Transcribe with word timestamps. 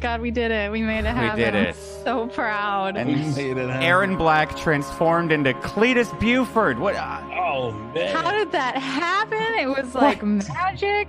god, 0.00 0.20
we 0.20 0.30
did 0.30 0.50
it. 0.50 0.70
We 0.72 0.82
made 0.82 1.00
it 1.00 1.14
happen. 1.14 1.38
We 1.38 1.44
did 1.44 1.54
I'm 1.56 1.66
it. 1.66 1.76
so 2.04 2.26
proud. 2.28 2.96
And 2.96 3.08
We 3.08 3.16
made 3.16 3.56
it 3.56 3.68
happen. 3.68 3.82
Aaron 3.82 4.16
Black 4.16 4.56
transformed 4.56 5.30
into 5.32 5.52
Cletus 5.54 6.18
Buford. 6.18 6.78
What? 6.78 6.94
Uh, 6.96 7.20
Oh 7.52 7.72
man. 7.72 8.14
How 8.14 8.30
did 8.30 8.52
that 8.52 8.76
happen? 8.76 9.38
It 9.58 9.66
was 9.68 9.94
like 9.94 10.22
magic. 10.22 11.08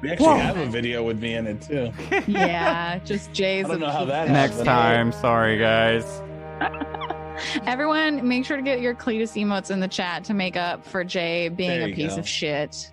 we 0.00 0.10
actually 0.10 0.26
Whoa. 0.26 0.36
have 0.38 0.56
a 0.56 0.66
video 0.66 1.02
with 1.02 1.20
me 1.20 1.34
in 1.34 1.46
it 1.46 1.60
too. 1.62 1.92
Yeah, 2.26 2.98
just 3.00 3.32
Jay's. 3.32 3.66
I 3.66 3.68
don't 3.68 3.80
know 3.80 3.90
how 3.90 4.04
that 4.06 4.28
next 4.30 4.52
happened. 4.58 4.66
time. 4.66 5.12
Sorry, 5.12 5.58
guys. 5.58 6.22
Everyone, 7.66 8.26
make 8.26 8.44
sure 8.46 8.56
to 8.56 8.62
get 8.62 8.80
your 8.80 8.94
Cletus 8.94 9.32
emotes 9.40 9.70
in 9.70 9.80
the 9.80 9.88
chat 9.88 10.24
to 10.24 10.34
make 10.34 10.56
up 10.56 10.84
for 10.86 11.04
Jay 11.04 11.48
being 11.48 11.82
a 11.92 11.94
piece 11.94 12.14
go. 12.14 12.20
of 12.20 12.28
shit. 12.28 12.90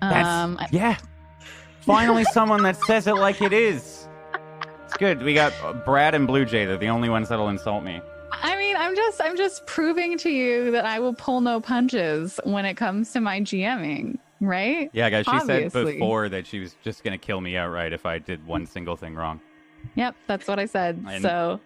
That's, 0.00 0.28
Um, 0.28 0.58
yeah. 0.70 0.96
Finally, 1.84 2.24
someone 2.24 2.62
that 2.62 2.76
says 2.84 3.06
it 3.06 3.14
like 3.14 3.42
it 3.42 3.52
is. 3.52 4.08
It's 4.84 4.96
good. 4.96 5.22
We 5.22 5.34
got 5.34 5.84
Brad 5.84 6.14
and 6.14 6.26
Blue 6.26 6.44
Jay. 6.44 6.64
They're 6.64 6.76
the 6.78 6.88
only 6.88 7.08
ones 7.08 7.28
that'll 7.28 7.48
insult 7.48 7.84
me. 7.84 8.00
I 8.32 8.56
mean, 8.56 8.76
I'm 8.76 8.94
just, 8.96 9.20
I'm 9.20 9.36
just 9.36 9.66
proving 9.66 10.16
to 10.18 10.30
you 10.30 10.70
that 10.72 10.84
I 10.84 10.98
will 10.98 11.14
pull 11.14 11.40
no 11.40 11.60
punches 11.60 12.40
when 12.44 12.64
it 12.64 12.74
comes 12.74 13.12
to 13.12 13.20
my 13.20 13.40
GMing, 13.40 14.18
right? 14.40 14.90
Yeah, 14.92 15.10
guys. 15.10 15.24
She 15.26 15.30
Obviously. 15.32 15.70
said 15.70 15.92
before 15.94 16.28
that 16.30 16.46
she 16.46 16.60
was 16.60 16.74
just 16.82 17.04
gonna 17.04 17.18
kill 17.18 17.40
me 17.40 17.56
outright 17.56 17.92
if 17.92 18.06
I 18.06 18.18
did 18.18 18.46
one 18.46 18.66
single 18.66 18.96
thing 18.96 19.14
wrong. 19.14 19.40
Yep, 19.94 20.16
that's 20.26 20.48
what 20.48 20.58
I 20.58 20.66
said. 20.66 21.04
And- 21.08 21.22
so 21.22 21.60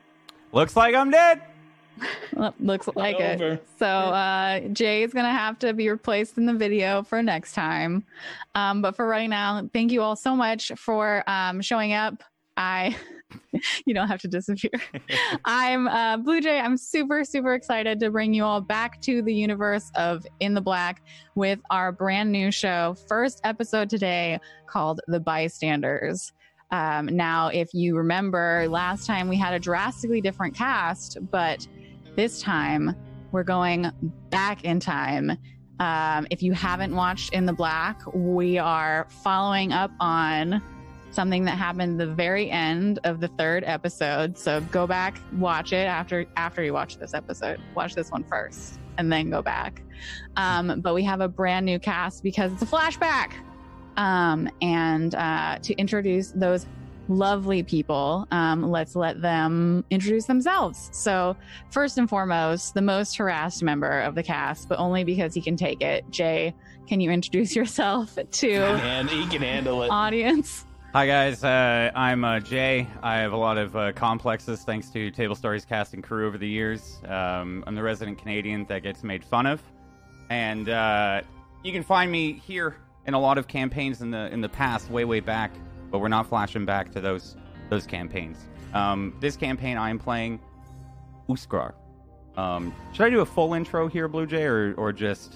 Looks 0.53 0.75
like 0.77 0.95
I'm 0.95 1.11
dead. 1.11 1.43
Well, 2.35 2.55
looks 2.61 2.89
like 2.95 3.21
it. 3.21 3.41
Over. 3.41 3.61
So 3.79 3.87
uh, 3.87 4.61
Jay 4.69 5.03
is 5.03 5.13
gonna 5.13 5.33
have 5.33 5.59
to 5.61 5.73
be 5.73 5.89
replaced 5.89 6.39
in 6.39 6.47
the 6.47 6.55
video 6.55 7.03
for 7.03 7.23
next 7.23 7.53
time. 7.53 8.05
Um, 8.55 8.83
but 8.83 8.97
for 8.97 9.07
right 9.07 9.29
now, 9.29 9.69
thank 9.73 9.93
you 9.93 10.03
all 10.03 10.17
so 10.17 10.35
much 10.35 10.73
for 10.77 11.23
um, 11.29 11.61
showing 11.61 11.93
up. 11.93 12.23
I, 12.57 12.97
you 13.87 13.95
don't 13.95 14.09
have 14.09 14.21
to 14.23 14.29
disappear. 14.29 14.71
I'm 15.45 15.87
uh, 15.89 16.17
Blue 16.19 16.41
Jay. 16.41 16.59
I'm 16.59 16.77
super 16.77 17.25
super 17.25 17.55
excited 17.55 18.01
to 18.01 18.11
bring 18.11 18.35
you 18.35 18.45
all 18.45 18.61
back 18.61 19.01
to 19.03 19.23
the 19.23 19.35
universe 19.35 19.91
of 19.95 20.27
In 20.41 20.55
the 20.55 20.61
Black 20.61 21.03
with 21.35 21.61
our 21.71 21.93
brand 21.93 22.33
new 22.33 22.51
show. 22.51 22.97
First 23.07 23.41
episode 23.45 23.89
today 23.91 24.39
called 24.67 25.01
The 25.07 25.21
Bystanders. 25.21 26.33
Um, 26.71 27.07
now, 27.07 27.49
if 27.49 27.73
you 27.73 27.97
remember, 27.97 28.67
last 28.69 29.07
time 29.07 29.29
we 29.29 29.37
had 29.37 29.55
a 29.55 29.59
drastically 29.59 30.21
different 30.21 30.55
cast, 30.55 31.17
but 31.31 31.67
this 32.19 32.43
time 32.43 32.97
we're 33.31 33.45
going 33.45 33.89
back 34.29 34.65
in 34.65 34.81
time. 34.81 35.39
Um, 35.79 36.27
if 36.33 36.43
you 36.43 36.53
haven't 36.53 36.93
watched 36.93 37.33
In 37.33 37.47
the 37.47 37.53
Black, 37.53 38.01
we 38.13 38.59
are 38.59 39.07
following 39.23 39.73
up 39.73 39.93
on 40.01 40.61
something 41.13 41.45
that 41.45 41.57
happened 41.57 42.01
the 42.01 42.09
very 42.09 42.51
end 42.51 42.99
of 43.05 43.21
the 43.21 43.29
third 43.29 43.63
episode. 43.65 44.37
So 44.37 44.61
go 44.73 44.85
back, 44.85 45.21
watch 45.35 45.73
it 45.73 45.87
after 45.87 46.27
after 46.37 46.65
you 46.65 46.73
watch 46.73 46.99
this 46.99 47.15
episode. 47.15 47.61
Watch 47.77 47.95
this 47.95 48.11
one 48.11 48.25
first, 48.25 48.81
and 48.97 49.13
then 49.13 49.31
go 49.31 49.41
back. 49.41 49.81
Um, 50.37 50.81
but 50.81 50.95
we 50.95 51.05
have 51.05 51.21
a 51.21 51.29
brand 51.29 51.67
new 51.67 51.79
cast 51.79 52.25
because 52.25 52.53
it's 52.53 52.63
a 52.63 52.67
flashback. 52.67 53.31
Um, 53.97 54.51
and 54.61 55.15
uh, 55.15 55.59
to 55.63 55.73
introduce 55.75 56.33
those 56.33 56.67
lovely 57.09 57.63
people, 57.63 58.27
um, 58.31 58.71
let's 58.71 58.95
let 58.95 59.21
them 59.21 59.85
introduce 59.91 60.27
themselves. 60.27 60.91
So, 60.93 61.37
first 61.71 61.99
and 61.99 62.09
foremost, 62.09 62.75
the 62.75 62.83
most 62.83 63.17
harassed 63.17 63.63
member 63.63 64.01
of 64.01 64.15
the 64.15 64.23
cast, 64.23 64.69
but 64.69 64.79
only 64.79 65.05
because 65.05 65.35
he 65.35 65.41
can 65.41 65.57
take 65.57 65.81
it. 65.81 66.05
Jay, 66.11 66.55
can 66.87 67.01
you 67.01 67.11
introduce 67.11 67.57
yourself 67.57 68.19
to 68.31 68.53
And 68.53 69.09
he 69.09 69.27
can 69.27 69.43
handle 69.43 69.83
it. 69.83 69.89
audience? 69.89 70.65
Hi 70.95 71.07
guys, 71.07 71.45
uh, 71.45 71.91
I'm 71.95 72.25
uh, 72.25 72.41
Jay. 72.41 72.89
I 73.03 73.19
have 73.19 73.33
a 73.33 73.37
lot 73.37 73.59
of 73.59 73.77
uh, 73.77 73.93
complexes 73.93 74.63
thanks 74.63 74.89
to 74.91 75.11
Table 75.11 75.35
Stories 75.35 75.67
cast 75.67 75.93
and 75.93 76.03
crew 76.03 76.27
over 76.27 76.39
the 76.39 76.49
years. 76.49 77.01
Um, 77.07 77.63
I'm 77.67 77.75
the 77.75 77.83
resident 77.83 78.17
Canadian 78.19 78.65
that 78.67 78.83
gets 78.83 79.05
made 79.05 79.23
fun 79.23 79.45
of, 79.45 79.63
and 80.31 80.67
uh, 80.71 81.21
you 81.63 81.73
can 81.73 81.83
find 81.83 82.11
me 82.11 82.33
here 82.33 82.77
in 83.07 83.13
a 83.13 83.21
lot 83.21 83.37
of 83.37 83.47
campaigns 83.49 84.01
in 84.01 84.11
the 84.11 84.33
in 84.33 84.41
the 84.41 84.49
past, 84.49 84.91
way 84.91 85.05
way 85.05 85.21
back. 85.21 85.51
But 85.91 86.01
we're 86.01 86.09
not 86.09 86.27
flashing 86.27 86.65
back 86.65 86.91
to 86.93 87.01
those 87.01 87.37
those 87.71 87.87
campaigns. 87.87 88.39
Um, 88.75 89.15
this 89.21 89.37
campaign 89.37 89.77
I 89.77 89.91
am 89.91 89.99
playing 89.99 90.41
Uskar. 91.29 91.75
Um, 92.37 92.75
should 92.93 93.05
I 93.07 93.11
do 93.11 93.21
a 93.21 93.27
full 93.27 93.55
intro 93.55 93.89
here, 93.89 94.09
Blue 94.09 94.27
Jay, 94.27 94.45
or 94.45 94.75
or 94.77 94.93
just 94.93 95.35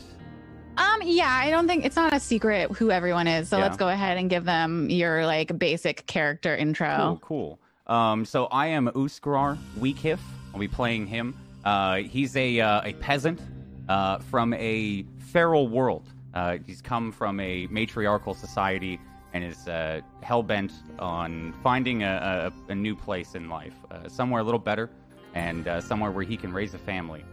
Um, 0.77 1.01
yeah, 1.03 1.29
I 1.31 1.51
don't 1.51 1.67
think 1.67 1.85
it's 1.85 1.97
not 1.97 2.15
a 2.15 2.21
secret 2.21 2.71
who 2.73 2.91
everyone 2.91 3.27
is. 3.27 3.49
So 3.49 3.59
Yeah. 3.59 3.65
let's 3.65 3.77
go 3.77 3.89
ahead 3.89 4.17
and 4.17 4.31
give 4.31 4.45
them 4.45 4.89
your 4.89 5.27
like 5.27 5.57
basic 5.59 6.07
character 6.07 6.57
intro. 6.57 6.97
Cool, 6.97 7.19
cool. 7.21 7.59
Um, 7.95 8.25
so 8.25 8.47
I 8.47 8.69
am 8.69 8.89
Uskar 8.95 9.59
Weekhiff. 9.79 10.21
I'll 10.55 10.61
be 10.61 10.69
playing 10.69 11.07
him. 11.07 11.35
Uh, 11.65 11.97
he's 11.97 12.37
a 12.37 12.61
uh, 12.61 12.83
a 12.85 12.93
peasant 12.95 13.41
uh, 13.89 14.19
from 14.19 14.55
a 14.55 15.05
feral 15.19 15.69
world. 15.69 16.09
Uh, 16.35 16.59
he's 16.65 16.81
come 16.81 17.13
from 17.13 17.39
a 17.41 17.67
matriarchal 17.71 18.33
society 18.35 18.99
and 19.33 19.45
is 19.45 19.69
uh, 19.69 20.01
hell 20.23 20.43
bent 20.43 20.73
on 20.99 21.53
finding 21.63 22.03
a, 22.03 22.53
a, 22.69 22.73
a 22.73 22.75
new 22.75 22.95
place 22.95 23.35
in 23.35 23.49
life, 23.49 23.75
uh, 23.91 24.09
somewhere 24.09 24.41
a 24.41 24.45
little 24.45 24.61
better, 24.61 24.91
and 25.35 25.67
uh, 25.69 25.81
somewhere 25.81 26.11
where 26.11 26.25
he 26.25 26.37
can 26.37 26.53
raise 26.53 26.75
a 26.75 26.79
family. 26.79 27.25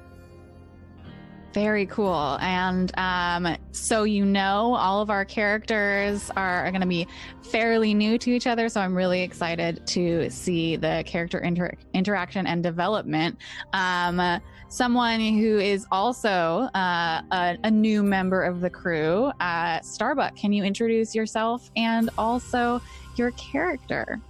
Very 1.54 1.88
cool. 1.88 2.38
And 2.42 2.92
um, 2.98 3.58
so 3.72 4.04
you 4.04 4.24
know, 4.24 4.76
all 4.76 5.02
of 5.02 5.10
our 5.10 5.26
characters 5.26 6.30
are, 6.36 6.66
are 6.66 6.72
going 6.72 6.82
to 6.82 6.88
be 6.88 7.08
fairly 7.42 7.94
new 7.94 8.18
to 8.20 8.32
each 8.32 8.46
other. 8.46 8.70
So 8.70 8.82
I'm 8.82 8.96
really 8.96 9.22
excited 9.22 9.86
to 9.88 10.30
see 10.30 10.76
the 10.76 11.04
character 11.08 11.40
inter- 11.40 11.74
interaction 11.94 12.46
and 12.46 12.62
development. 12.62 13.38
Um, 13.74 14.42
someone 14.68 15.20
who 15.20 15.58
is 15.58 15.88
also 15.92 16.70
uh, 16.76 17.22
a, 17.32 17.58
a 17.64 17.72
new 17.72 18.04
member 18.04 18.44
of 18.44 18.62
the 18.62 18.70
crew, 18.70 19.32
uh, 19.40 19.82
Starbuck. 19.82 20.36
Can 20.36 20.54
you 20.54 20.64
introduce 20.64 21.16
yourself 21.16 21.72
and 21.76 22.12
also 22.18 22.80
your 23.16 23.32
character? 23.32 24.22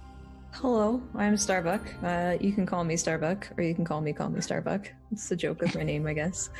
Hello, 0.52 1.00
I'm 1.14 1.36
Starbuck. 1.36 1.82
Uh, 2.02 2.36
you 2.40 2.52
can 2.52 2.66
call 2.66 2.82
me 2.82 2.96
Starbuck, 2.96 3.48
or 3.56 3.62
you 3.62 3.74
can 3.74 3.84
call 3.84 4.00
me 4.00 4.12
Call 4.12 4.28
Me 4.30 4.40
Starbuck. 4.40 4.90
It's 5.12 5.30
a 5.30 5.36
joke 5.36 5.60
with 5.60 5.74
my 5.76 5.84
name, 5.84 6.06
I 6.06 6.12
guess. 6.12 6.50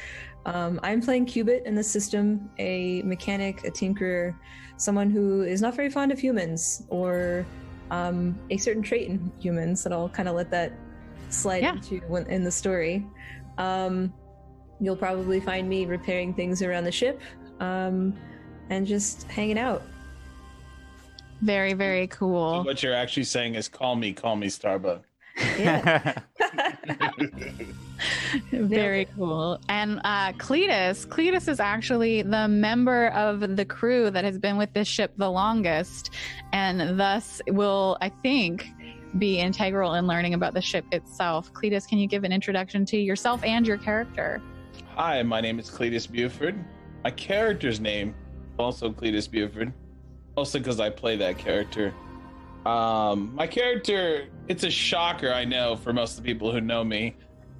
Um, 0.46 0.80
I'm 0.82 1.02
playing 1.02 1.26
Cubit 1.26 1.64
in 1.66 1.74
the 1.74 1.82
system, 1.84 2.50
a 2.58 3.02
mechanic, 3.02 3.64
a 3.64 3.70
tinkerer, 3.70 4.34
someone 4.76 5.10
who 5.10 5.42
is 5.42 5.60
not 5.60 5.74
very 5.74 5.90
fond 5.90 6.12
of 6.12 6.18
humans, 6.18 6.84
or 6.88 7.44
um, 7.90 8.38
a 8.50 8.56
certain 8.56 8.82
trait 8.82 9.08
in 9.08 9.30
humans 9.38 9.82
that 9.84 9.92
I'll 9.92 10.08
kind 10.08 10.28
of 10.28 10.34
let 10.34 10.50
that 10.50 10.72
slide 11.28 11.62
Yeah. 11.62 11.74
into 11.74 11.98
when, 12.08 12.26
in 12.26 12.42
the 12.44 12.50
story. 12.50 13.06
Um, 13.58 14.12
you'll 14.81 14.96
probably 14.96 15.40
find 15.40 15.69
me 15.69 15.84
repairing 15.84 16.32
things 16.32 16.62
around 16.62 16.84
the 16.84 16.93
ship 16.93 17.20
um, 17.60 18.16
and 18.70 18.86
just 18.86 19.25
hanging 19.25 19.58
out. 19.58 19.82
Very, 21.43 21.75
very 21.75 22.06
cool. 22.06 22.64
What 22.64 22.82
you're 22.82 22.94
actually 22.94 23.25
saying 23.25 23.54
is 23.54 23.69
call 23.69 23.96
me, 23.96 24.12
call 24.12 24.36
me 24.36 24.48
Starbuck. 24.48 25.02
Yeah. 25.58 26.14
Very 28.52 29.06
cool. 29.16 29.60
And 29.69 30.00
uh, 30.04 30.32
Cletus, 30.32 31.06
Cletus 31.06 31.48
is 31.48 31.60
actually 31.60 32.22
the 32.22 32.48
member 32.48 33.08
of 33.08 33.56
the 33.56 33.64
crew 33.64 34.10
that 34.10 34.25
has 34.25 34.38
been 34.38 34.56
with 34.56 34.72
this 34.72 34.88
ship 34.88 35.12
the 35.16 35.31
longest, 35.31 36.10
and 36.52 36.98
thus 36.98 37.40
will, 37.48 37.98
I 38.00 38.08
think, 38.08 38.69
be 39.19 39.38
integral 39.38 39.94
in 39.94 40.06
learning 40.06 40.34
about 40.34 40.54
the 40.54 40.60
ship 40.60 40.84
itself. 40.92 41.52
Cletus, 41.52 41.86
can 41.86 41.98
you 41.98 42.06
give 42.06 42.25
an 42.25 42.32
introduction 42.32 42.84
to 42.86 42.96
yourself 42.96 43.43
and 43.44 43.66
your 43.66 43.78
character? 43.78 44.40
Hi, 44.94 45.22
my 45.22 45.40
name 45.40 45.58
is 45.58 45.70
Cletus 45.70 46.10
Buford. 46.10 46.62
My 47.04 47.10
character's 47.10 47.81
name 47.81 48.14
also 48.58 48.90
Cletus 48.90 49.31
Buford, 49.31 49.72
also 50.36 50.58
because 50.58 50.81
I 50.81 50.90
play 50.90 51.16
that 51.16 51.38
character. 51.38 51.94
Um, 52.66 53.34
my 53.34 53.46
character, 53.46 54.28
it's 54.48 54.64
a 54.64 54.70
shocker, 54.70 55.32
I 55.32 55.44
know, 55.44 55.76
for 55.76 55.92
most 55.92 56.18
of 56.18 56.24
the 56.24 56.30
people 56.30 56.52
who 56.52 56.60
know 56.60 56.84
me. 56.84 57.16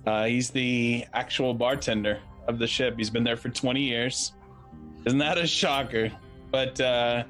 Uh, 0.07 0.27
he's 0.27 0.51
the 0.51 1.07
actual 1.13 1.55
bartender 1.55 2.21
of 2.49 2.59
the 2.59 2.67
ship. 2.67 2.95
He's 2.97 3.11
been 3.11 3.25
there 3.25 3.37
for 3.37 3.49
20 3.49 3.81
years. 3.81 4.33
Isn't 5.07 5.19
that 5.19 5.39
a 5.39 5.47
shocker? 5.47 6.11
But 6.51 6.81
uh, 6.81 7.25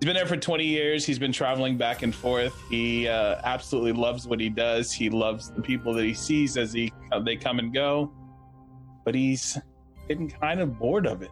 he's 0.00 0.06
been 0.06 0.14
there 0.14 0.26
for 0.26 0.36
20 0.36 0.64
years. 0.64 1.06
He's 1.06 1.18
been 1.18 1.32
traveling 1.32 1.78
back 1.78 2.02
and 2.02 2.14
forth. 2.14 2.54
He 2.68 3.08
uh, 3.08 3.40
absolutely 3.44 3.92
loves 3.92 4.26
what 4.26 4.40
he 4.40 4.48
does. 4.48 4.92
He 4.92 5.08
loves 5.08 5.50
the 5.50 5.62
people 5.62 5.94
that 5.94 6.04
he 6.04 6.14
sees 6.14 6.56
as 6.56 6.72
he 6.72 6.92
uh, 7.12 7.20
they 7.20 7.36
come 7.36 7.58
and 7.58 7.72
go. 7.72 8.12
But 9.04 9.14
he's 9.14 9.58
getting 10.08 10.28
kind 10.28 10.60
of 10.60 10.78
bored 10.78 11.06
of 11.06 11.22
it. 11.22 11.30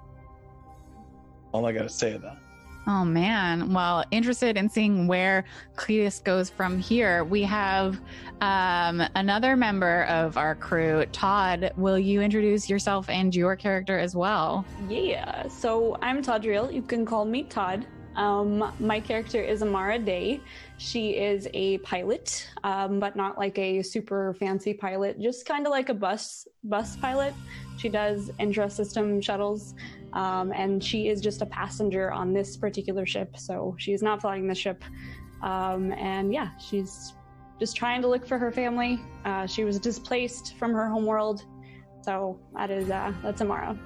All 1.52 1.66
I 1.66 1.72
gotta 1.72 1.88
say 1.88 2.12
of 2.12 2.22
that. 2.22 2.38
Oh 2.86 3.04
man. 3.04 3.72
Well, 3.72 4.04
interested 4.10 4.56
in 4.56 4.68
seeing 4.68 5.06
where 5.06 5.44
Cletus 5.76 6.22
goes 6.22 6.50
from 6.50 6.78
here. 6.78 7.22
We 7.22 7.42
have 7.42 8.00
um, 8.40 9.02
another 9.14 9.56
member 9.56 10.04
of 10.04 10.36
our 10.36 10.56
crew, 10.56 11.04
Todd. 11.12 11.72
Will 11.76 11.98
you 11.98 12.20
introduce 12.20 12.68
yourself 12.68 13.08
and 13.08 13.34
your 13.34 13.54
character 13.54 13.98
as 13.98 14.16
well? 14.16 14.64
Yeah, 14.88 15.46
so 15.48 15.96
I'm 16.02 16.22
Todriel. 16.22 16.72
You 16.72 16.82
can 16.82 17.06
call 17.06 17.24
me 17.24 17.44
Todd. 17.44 17.86
Um, 18.16 18.72
my 18.78 19.00
character 19.00 19.40
is 19.40 19.62
Amara 19.62 19.98
Day. 19.98 20.40
She 20.76 21.10
is 21.10 21.48
a 21.54 21.78
pilot, 21.78 22.46
um, 22.64 23.00
but 23.00 23.16
not 23.16 23.38
like 23.38 23.58
a 23.58 23.82
super 23.82 24.34
fancy 24.34 24.74
pilot, 24.74 25.20
just 25.20 25.46
kind 25.46 25.66
of 25.66 25.70
like 25.70 25.88
a 25.88 25.94
bus 25.94 26.46
bus 26.64 26.96
pilot. 26.96 27.32
She 27.78 27.88
does 27.88 28.30
intra-system 28.38 29.20
shuttles, 29.20 29.74
um, 30.12 30.52
and 30.52 30.82
she 30.82 31.08
is 31.08 31.20
just 31.20 31.42
a 31.42 31.46
passenger 31.46 32.12
on 32.12 32.32
this 32.32 32.56
particular 32.56 33.06
ship. 33.06 33.36
So 33.36 33.74
she's 33.78 34.02
not 34.02 34.20
flying 34.20 34.46
the 34.46 34.54
ship. 34.54 34.84
Um, 35.42 35.92
and 35.92 36.32
yeah, 36.32 36.50
she's 36.58 37.14
just 37.58 37.76
trying 37.76 38.02
to 38.02 38.08
look 38.08 38.26
for 38.26 38.38
her 38.38 38.50
family. 38.50 39.00
Uh, 39.24 39.46
she 39.46 39.64
was 39.64 39.78
displaced 39.78 40.56
from 40.56 40.72
her 40.72 40.88
homeworld, 40.88 41.44
so 42.02 42.38
that 42.54 42.70
is 42.70 42.90
uh, 42.90 43.12
that's 43.22 43.40
Amara. 43.40 43.78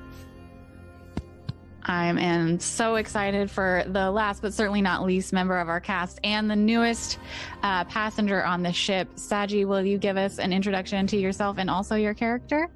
I 1.89 2.07
am 2.07 2.59
so 2.59 2.97
excited 2.97 3.49
for 3.49 3.85
the 3.87 4.11
last 4.11 4.43
but 4.43 4.53
certainly 4.53 4.83
not 4.83 5.05
least 5.05 5.33
member 5.33 5.57
of 5.57 5.69
our 5.69 5.81
cast 5.81 6.19
and 6.25 6.51
the 6.51 6.57
newest 6.57 7.21
uh, 7.63 7.85
passenger 7.85 8.45
on 8.45 8.65
the 8.65 8.73
ship. 8.73 9.09
Saji, 9.15 9.65
will 9.65 9.83
you 9.83 9.97
give 9.97 10.17
us 10.17 10.41
an 10.41 10.53
introduction 10.53 11.07
to 11.07 11.17
yourself 11.17 11.59
and 11.59 11.71
also 11.71 11.95
your 11.95 12.13
character? 12.13 12.71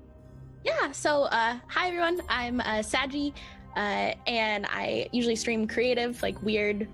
Yeah, 0.62 0.92
so 0.92 1.22
uh, 1.24 1.56
hi 1.68 1.88
everyone, 1.88 2.20
I'm 2.28 2.60
uh, 2.60 2.80
Saji, 2.80 3.32
uh, 3.76 4.12
and 4.26 4.66
I 4.66 5.08
usually 5.10 5.36
stream 5.36 5.66
creative, 5.66 6.22
like 6.22 6.40
weird, 6.42 6.86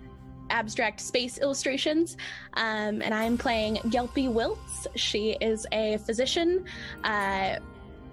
abstract 0.50 1.00
space 1.00 1.38
illustrations. 1.38 2.16
Um, 2.54 3.02
and 3.02 3.12
I'm 3.12 3.36
playing 3.36 3.76
Gelpy 3.88 4.32
Wilts. 4.32 4.86
She 4.94 5.36
is 5.40 5.66
a 5.72 5.98
physician 5.98 6.64
uh, 7.02 7.56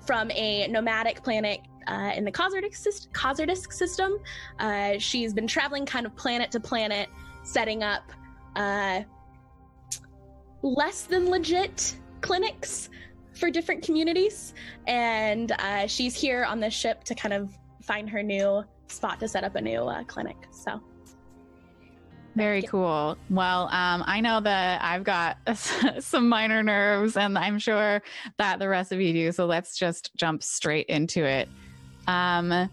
from 0.08 0.32
a 0.32 0.68
nomadic 0.70 1.22
planet 1.22 1.60
uh, 1.86 2.14
in 2.16 2.26
the 2.26 2.32
Kozardisk 2.32 3.72
system. 3.72 4.18
Uh, 4.58 4.98
she's 4.98 5.36
been 5.36 5.46
traveling 5.46 5.86
kind 5.86 6.08
of 6.08 6.16
planet 6.16 6.50
to 6.50 6.60
planet, 6.60 7.10
setting 7.44 7.84
up 7.84 8.12
uh, 8.56 9.02
less 10.64 11.04
than 11.04 11.30
legit 11.30 11.96
clinics 12.22 12.90
for 13.34 13.50
different 13.50 13.84
communities. 13.84 14.54
And 14.88 15.52
uh, 15.54 15.88
she's 15.88 16.16
here 16.16 16.46
on 16.46 16.60
this 16.60 16.74
ship 16.74 17.04
to 17.06 17.16
kind 17.16 17.34
of 17.34 17.52
find 17.82 18.10
her 18.10 18.24
new 18.24 18.64
spot 18.88 19.20
to 19.20 19.28
set 19.28 19.44
up 19.44 19.56
a 19.56 19.62
new 19.62 19.82
uh, 19.82 20.04
clinic. 20.04 20.38
So. 20.52 20.82
Very 22.36 22.64
cool. 22.64 23.16
Well, 23.30 23.68
um, 23.68 24.04
I 24.08 24.20
know 24.20 24.42
that 24.42 24.82
I've 24.82 25.04
got 25.04 25.38
some 26.00 26.28
minor 26.28 26.64
nerves, 26.64 27.16
and 27.16 27.38
I'm 27.38 27.60
sure 27.60 28.02
that 28.38 28.58
the 28.58 28.68
rest 28.68 28.92
of 28.92 29.00
you 29.00 29.14
do. 29.14 29.32
So 29.32 29.46
let's 29.46 29.78
just 29.78 30.12
jump 30.16 30.42
straight 30.42 30.88
into 30.88 31.24
it. 31.24 31.48
Um, 32.08 32.70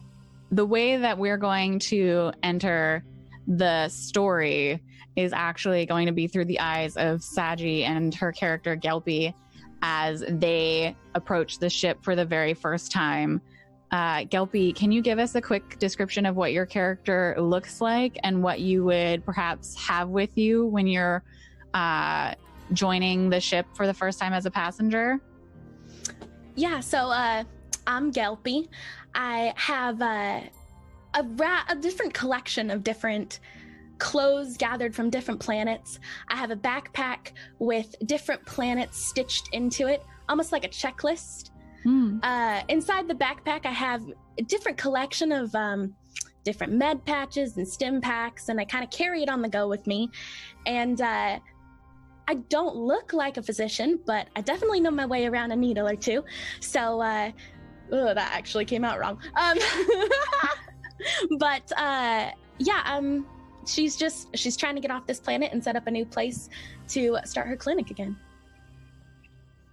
the 0.51 0.65
way 0.65 0.97
that 0.97 1.19
we're 1.19 1.37
going 1.37 1.79
to 1.79 2.33
enter 2.43 3.05
the 3.47 3.89
story 3.89 4.83
is 5.17 5.33
actually 5.33 5.85
going 5.87 6.07
to 6.07 6.13
be 6.13 6.27
through 6.27 6.47
the 6.47 6.61
eyes 6.61 6.97
of 6.97 7.21
Saji 7.21 7.83
and 7.83 8.15
her 8.15 8.33
character 8.33 8.77
Gelpy 8.77 9.35
as 9.83 10.25
they 10.29 10.95
approach 11.15 11.59
the 11.59 11.71
ship 11.71 11.99
for 12.03 12.15
the 12.15 12.25
very 12.25 12.55
first 12.55 12.93
time. 12.93 13.41
Uh, 13.91 14.21
Gelpy, 14.25 14.75
can 14.75 14.93
you 14.93 15.03
give 15.03 15.19
us 15.19 15.35
a 15.35 15.41
quick 15.41 15.79
description 15.79 16.25
of 16.25 16.37
what 16.37 16.53
your 16.53 16.67
character 16.67 17.35
looks 17.39 17.81
like 17.81 18.19
and 18.23 18.43
what 18.43 18.61
you 18.61 18.85
would 18.85 19.25
perhaps 19.25 19.75
have 19.75 20.09
with 20.09 20.37
you 20.39 20.67
when 20.67 20.87
you're 20.87 21.25
uh, 21.75 22.35
joining 22.73 23.31
the 23.31 23.41
ship 23.41 23.67
for 23.75 23.87
the 23.87 23.95
first 23.95 24.21
time 24.21 24.33
as 24.33 24.47
a 24.47 24.51
passenger? 24.51 25.19
Yeah, 26.55 26.81
so 26.81 27.09
uh, 27.09 27.43
I'm 27.87 28.13
Gelpy. 28.13 28.69
I 29.15 29.53
have 29.57 30.01
a 30.01 30.51
a, 31.15 31.25
ra- 31.25 31.65
a 31.69 31.75
different 31.75 32.15
collection 32.15 32.71
of 32.71 32.85
different 32.85 33.41
clothes 34.01 34.57
gathered 34.57 34.95
from 34.95 35.11
different 35.11 35.39
planets. 35.39 36.01
I 36.29 36.37
have 36.37 36.51
a 36.51 36.57
backpack 36.57 37.33
with 37.59 37.95
different 38.07 38.45
planets 38.47 38.99
stitched 38.99 39.49
into 39.53 39.87
it, 39.87 40.03
almost 40.29 40.51
like 40.51 40.65
a 40.65 40.69
checklist. 40.69 41.51
Mm. 41.85 42.19
Uh, 42.23 42.63
inside 42.69 43.07
the 43.07 43.15
backpack, 43.15 43.65
I 43.65 43.71
have 43.71 44.03
a 44.39 44.43
different 44.43 44.77
collection 44.77 45.31
of 45.31 45.55
um, 45.55 45.95
different 46.43 46.73
med 46.73 47.05
patches 47.05 47.57
and 47.57 47.69
stim 47.69 48.01
packs, 48.01 48.49
and 48.49 48.61
I 48.61 48.65
kind 48.65 48.83
of 48.83 48.91
carry 48.91 49.23
it 49.23 49.29
on 49.29 49.41
the 49.41 49.49
go 49.49 49.69
with 49.69 49.87
me. 49.87 50.11
And 50.67 51.01
uh, 51.01 51.39
I 52.27 52.35
don't 52.49 52.75
look 52.75 53.13
like 53.13 53.37
a 53.37 53.43
physician, 53.43 54.01
but 54.05 54.27
I 54.35 54.41
definitely 54.41 54.81
know 54.81 54.91
my 54.91 55.07
way 55.07 55.27
around 55.27 55.53
a 55.53 55.57
needle 55.57 55.87
or 55.87 55.97
two. 55.97 56.25
So 56.61 57.01
uh, 57.01 57.31
Ugh, 57.93 58.15
that 58.15 58.33
actually 58.33 58.65
came 58.65 58.85
out 58.85 58.99
wrong. 58.99 59.19
Um, 59.37 59.59
but 61.39 61.73
uh, 61.77 62.31
yeah, 62.59 62.83
um, 62.85 63.27
she's 63.73 63.97
just 63.97 64.29
she's 64.37 64.57
trying 64.57 64.75
to 64.75 64.81
get 64.81 64.91
off 64.91 65.07
this 65.07 65.21
planet 65.21 65.53
and 65.53 65.63
set 65.63 65.77
up 65.77 65.87
a 65.87 65.91
new 65.91 66.05
place 66.05 66.49
to 66.89 67.19
start 67.25 67.47
her 67.47 67.57
clinic 67.57 67.91
again. 67.91 68.17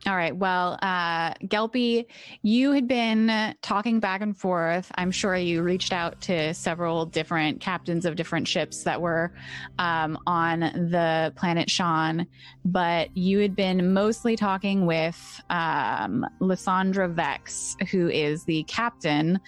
All 0.05 0.15
right. 0.15 0.35
Well, 0.35 0.77
uh, 0.81 1.33
Gelpy, 1.45 2.05
you 2.41 2.71
had 2.71 2.87
been 2.87 3.55
talking 3.61 3.99
back 3.99 4.21
and 4.21 4.37
forth. 4.37 4.89
I'm 4.95 5.11
sure 5.11 5.35
you 5.35 5.63
reached 5.63 5.91
out 5.91 6.21
to 6.21 6.53
several 6.53 7.05
different 7.05 7.59
captains 7.59 8.05
of 8.05 8.15
different 8.15 8.47
ships 8.47 8.83
that 8.83 9.01
were 9.01 9.33
um, 9.79 10.17
on 10.25 10.59
the 10.59 11.33
planet 11.35 11.69
Sean, 11.69 12.27
but 12.63 13.15
you 13.17 13.39
had 13.39 13.55
been 13.55 13.93
mostly 13.93 14.35
talking 14.37 14.85
with 14.85 15.41
um, 15.49 16.25
Lysandra 16.39 17.09
Vex, 17.09 17.75
who 17.91 18.07
is 18.07 18.45
the 18.45 18.63
captain 18.63 19.39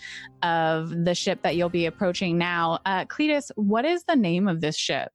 of 0.41 1.05
the 1.05 1.15
ship 1.15 1.41
that 1.43 1.55
you'll 1.55 1.69
be 1.69 1.85
approaching 1.85 2.37
now. 2.37 2.79
Uh, 2.85 3.05
Cletus, 3.05 3.51
what 3.55 3.85
is 3.85 4.03
the 4.03 4.15
name 4.15 4.47
of 4.47 4.61
this 4.61 4.75
ship 4.75 5.11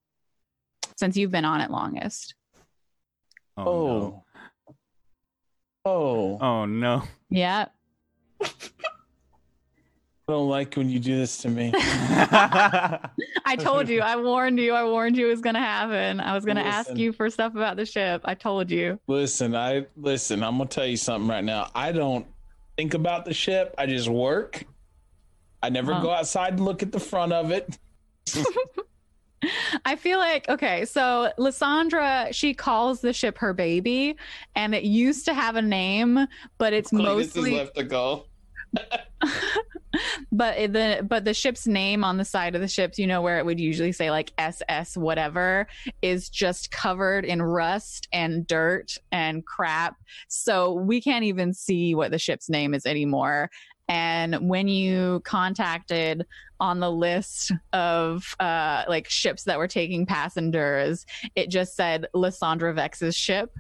since 0.97 1.17
you've 1.17 1.33
been 1.33 1.45
on 1.45 1.61
it 1.61 1.71
longest? 1.71 2.35
Oh. 3.57 3.65
oh. 3.67 3.99
No. 3.99 4.24
Oh. 5.85 6.39
Oh 6.41 6.65
no. 6.65 7.03
Yeah. 7.31 7.67
I 10.27 10.33
don't 10.33 10.49
like 10.49 10.75
when 10.77 10.89
you 10.89 10.99
do 10.99 11.19
this 11.19 11.37
to 11.39 11.51
me. 11.51 11.71
I 11.77 13.57
told 13.59 13.91
you. 13.91 14.01
I 14.01 14.17
warned 14.17 14.59
you. 14.59 14.73
I 14.73 14.85
warned 14.85 15.19
you 15.19 15.27
it 15.27 15.31
was 15.31 15.43
going 15.43 15.55
to 15.55 15.61
happen. 15.61 16.19
I 16.19 16.35
was 16.35 16.47
going 16.47 16.57
to 16.57 16.65
ask 16.65 16.97
you 16.97 17.13
for 17.13 17.29
stuff 17.29 17.55
about 17.55 17.77
the 17.77 17.85
ship. 17.85 18.23
I 18.25 18.35
told 18.35 18.71
you. 18.71 18.99
Listen, 19.07 19.55
I 19.55 19.85
listen. 19.99 20.43
I'm 20.43 20.57
going 20.57 20.69
to 20.69 20.75
tell 20.75 20.87
you 20.87 20.97
something 20.97 21.29
right 21.29 21.45
now. 21.45 21.71
I 21.75 21.93
don't 21.93 22.27
think 22.79 22.95
about 22.95 23.27
the 23.27 23.35
ship. 23.35 23.75
I 23.77 23.85
just 23.85 24.09
work. 24.09 24.65
I 25.63 25.69
never 25.69 25.93
uh-huh. 25.93 26.03
go 26.03 26.11
outside 26.11 26.55
and 26.55 26.65
look 26.65 26.83
at 26.83 26.91
the 26.91 27.01
front 27.01 27.35
of 27.35 27.51
it. 27.51 27.79
I 29.85 29.97
feel 29.97 30.19
like 30.19 30.49
okay, 30.49 30.85
so 30.85 31.33
Lysandra 31.39 32.29
she 32.33 32.55
calls 32.55 33.01
the 33.01 33.13
ship 33.13 33.39
her 33.39 33.53
baby, 33.53 34.17
and 34.55 34.75
it 34.75 34.85
used 34.85 35.25
to 35.27 35.35
have 35.35 35.57
a 35.57 35.63
name, 35.63 36.27
but 36.59 36.73
it's 36.73 36.93
mostly 36.93 37.57
left 37.57 37.77
to 37.77 37.85
go. 37.85 38.27
but 40.33 40.73
the 40.73 41.07
but 41.09 41.25
the 41.25 41.35
ship's 41.35 41.67
name 41.67 42.05
on 42.05 42.17
the 42.17 42.25
side 42.25 42.55
of 42.55 42.61
the 42.61 42.69
ships, 42.69 42.99
you 42.99 43.07
know 43.07 43.23
where 43.23 43.39
it 43.39 43.47
would 43.47 43.61
usually 43.61 43.93
say 43.93 44.11
like 44.11 44.33
SS 44.39 44.97
whatever, 44.97 45.67
is 46.03 46.29
just 46.29 46.71
covered 46.71 47.25
in 47.25 47.43
rust 47.43 48.09
and 48.13 48.47
dirt 48.47 48.99
and 49.13 49.45
crap. 49.47 49.97
So 50.29 50.73
we 50.73 51.01
can't 51.01 51.25
even 51.25 51.53
see 51.55 51.95
what 51.95 52.11
the 52.11 52.19
ship's 52.19 52.49
name 52.49 52.75
is 52.75 52.87
anymore. 52.87 53.51
And 53.89 54.49
when 54.49 54.67
you 54.67 55.21
contacted 55.25 56.27
on 56.65 56.81
the 56.81 56.91
list 56.91 57.53
of 57.75 58.35
uh, 58.41 58.85
like 58.89 59.07
ships 59.07 59.45
that 59.45 59.59
were 59.59 59.69
taking 59.69 60.07
passengers, 60.07 61.05
it 61.37 61.51
just 61.51 61.77
said 61.77 62.07
Lysandra 62.15 62.73
Vex's 62.73 63.15
ship 63.15 63.55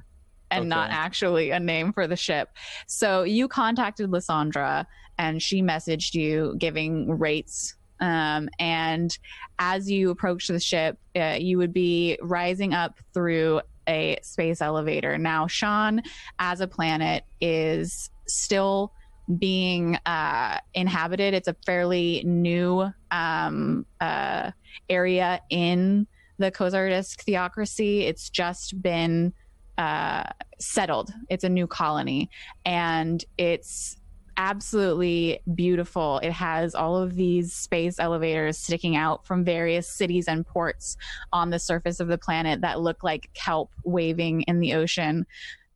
and 0.50 0.62
okay. 0.62 0.68
not 0.68 0.90
actually 0.90 1.50
a 1.50 1.60
name 1.60 1.92
for 1.92 2.06
the 2.06 2.16
ship. 2.16 2.48
So 2.86 3.22
you 3.22 3.46
contacted 3.46 4.10
Lysandra 4.10 4.86
and 5.18 5.42
she 5.42 5.60
messaged 5.60 6.14
you 6.14 6.54
giving 6.56 7.18
rates. 7.18 7.74
Um, 8.00 8.48
and 8.58 9.16
as 9.58 9.90
you 9.90 10.08
approach 10.08 10.48
the 10.48 10.58
ship, 10.58 10.98
uh, 11.14 11.36
you 11.38 11.58
would 11.58 11.74
be 11.74 12.18
rising 12.22 12.72
up 12.72 12.98
through 13.12 13.60
a 13.86 14.18
space 14.22 14.62
elevator. 14.62 15.18
Now, 15.18 15.46
Sean, 15.46 16.00
as 16.38 16.62
a 16.62 16.66
planet, 16.66 17.24
is 17.42 18.08
still 18.26 18.94
being 19.38 19.96
uh, 20.06 20.58
inhabited. 20.74 21.34
It's 21.34 21.48
a 21.48 21.56
fairly 21.66 22.22
new 22.24 22.92
um, 23.10 23.86
uh, 24.00 24.50
area 24.88 25.40
in 25.50 26.06
the 26.38 26.50
Kozardisk 26.50 27.22
theocracy. 27.22 28.02
It's 28.02 28.28
just 28.28 28.80
been 28.82 29.32
uh, 29.78 30.24
settled. 30.58 31.12
It's 31.28 31.44
a 31.44 31.48
new 31.48 31.66
colony, 31.66 32.30
and 32.64 33.24
it's 33.38 33.96
absolutely 34.36 35.40
beautiful. 35.54 36.18
It 36.18 36.32
has 36.32 36.74
all 36.74 36.96
of 36.96 37.14
these 37.14 37.52
space 37.52 37.98
elevators 37.98 38.58
sticking 38.58 38.96
out 38.96 39.26
from 39.26 39.44
various 39.44 39.88
cities 39.88 40.28
and 40.28 40.46
ports 40.46 40.96
on 41.32 41.50
the 41.50 41.58
surface 41.58 42.00
of 42.00 42.08
the 42.08 42.18
planet 42.18 42.60
that 42.62 42.80
look 42.80 43.04
like 43.04 43.30
kelp 43.34 43.70
waving 43.84 44.42
in 44.42 44.60
the 44.60 44.74
ocean. 44.74 45.26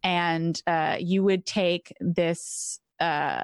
And 0.02 0.60
uh, 0.66 0.96
you 0.98 1.22
would 1.24 1.46
take 1.46 1.92
this 2.00 2.80
uh, 3.00 3.42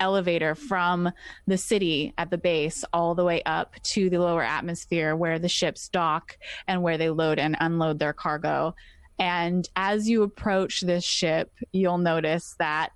elevator 0.00 0.54
from 0.54 1.10
the 1.46 1.56
city 1.56 2.12
at 2.18 2.30
the 2.30 2.38
base 2.38 2.84
all 2.92 3.14
the 3.14 3.24
way 3.24 3.42
up 3.46 3.74
to 3.82 4.10
the 4.10 4.18
lower 4.18 4.42
atmosphere 4.42 5.16
where 5.16 5.38
the 5.38 5.48
ships 5.48 5.88
dock 5.88 6.36
and 6.66 6.82
where 6.82 6.98
they 6.98 7.10
load 7.10 7.38
and 7.38 7.56
unload 7.60 7.98
their 7.98 8.12
cargo. 8.12 8.74
And 9.18 9.68
as 9.76 10.08
you 10.08 10.22
approach 10.22 10.80
this 10.80 11.04
ship, 11.04 11.52
you'll 11.72 11.98
notice 11.98 12.56
that 12.58 12.90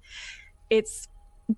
it's 0.69 1.09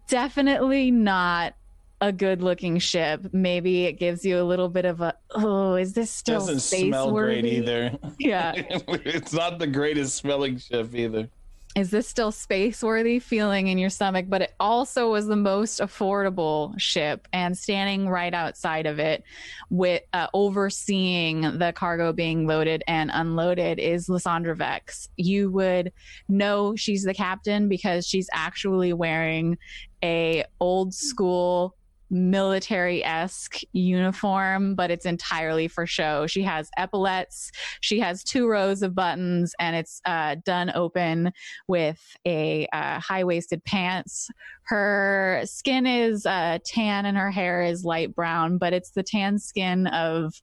definitely 0.09 0.91
not 0.91 1.55
a 2.01 2.13
good 2.13 2.43
looking 2.43 2.79
ship. 2.79 3.27
Maybe 3.33 3.85
it 3.85 3.95
gives 3.95 4.25
you 4.25 4.41
a 4.41 4.45
little 4.45 4.69
bit 4.69 4.85
of 4.85 5.01
a 5.01 5.15
oh, 5.33 5.75
is 5.75 5.93
this 5.93 6.11
still 6.11 6.41
Doesn't 6.41 6.61
space 6.61 6.89
smell 6.89 7.13
great 7.13 7.45
either. 7.45 7.99
Yeah. 8.19 8.53
it's 8.57 9.33
not 9.33 9.59
the 9.59 9.67
greatest 9.67 10.17
smelling 10.17 10.59
ship 10.59 10.95
either. 10.95 11.29
Is 11.77 11.91
this 11.91 12.09
still 12.09 12.33
space 12.33 12.83
worthy 12.83 13.21
feeling 13.21 13.69
in 13.69 13.79
your 13.79 13.91
stomach? 13.91 14.27
But 14.29 14.43
it 14.43 14.55
also 14.59 15.13
was 15.13 15.29
the 15.29 15.37
most 15.37 15.81
affordable 15.81 16.79
ship, 16.81 17.29
and 17.33 17.57
standing 17.57 18.09
right 18.09 18.35
outside 18.35 18.87
of 18.87 18.99
it, 18.99 19.23
with 19.71 20.03
uh, 20.13 20.27
overseeing 20.35 21.43
the 21.59 21.73
cargo 21.73 22.13
being 22.13 22.47
loaded 22.47 22.83
and 22.89 23.11
unloaded, 23.15 23.79
is 23.79 24.09
Lysandra 24.09 24.57
Vex. 24.57 25.09
You 25.17 25.51
would 25.53 25.93
know 26.29 26.75
she's 26.75 27.05
the 27.05 27.15
captain 27.15 27.69
because 27.69 28.05
she's 28.05 28.29
actually 28.33 28.93
wearing 28.93 29.57
a 30.03 30.45
old 30.59 30.93
school 30.93 31.77
military-esque 32.11 33.61
uniform 33.73 34.75
but 34.75 34.91
it's 34.91 35.07
entirely 35.07 35.69
for 35.69 35.87
show 35.87 36.27
she 36.27 36.43
has 36.43 36.71
epaulets 36.77 37.51
she 37.81 38.01
has 38.01 38.25
two 38.25 38.49
rows 38.49 38.83
of 38.83 38.95
buttons 38.95 39.55
and 39.61 39.77
it's 39.77 40.01
uh, 40.05 40.37
done 40.45 40.73
open 40.75 41.33
with 41.69 42.17
a 42.27 42.67
uh, 42.73 42.99
high-waisted 42.99 43.63
pants 43.65 44.29
her 44.65 45.41
skin 45.45 45.87
is 45.87 46.27
uh, 46.27 46.59
tan 46.65 47.07
and 47.07 47.17
her 47.17 47.31
hair 47.31 47.63
is 47.63 47.85
light 47.85 48.15
brown 48.15 48.59
but 48.59 48.73
it's 48.73 48.91
the 48.91 49.03
tan 49.03 49.39
skin 49.39 49.87
of 49.89 50.35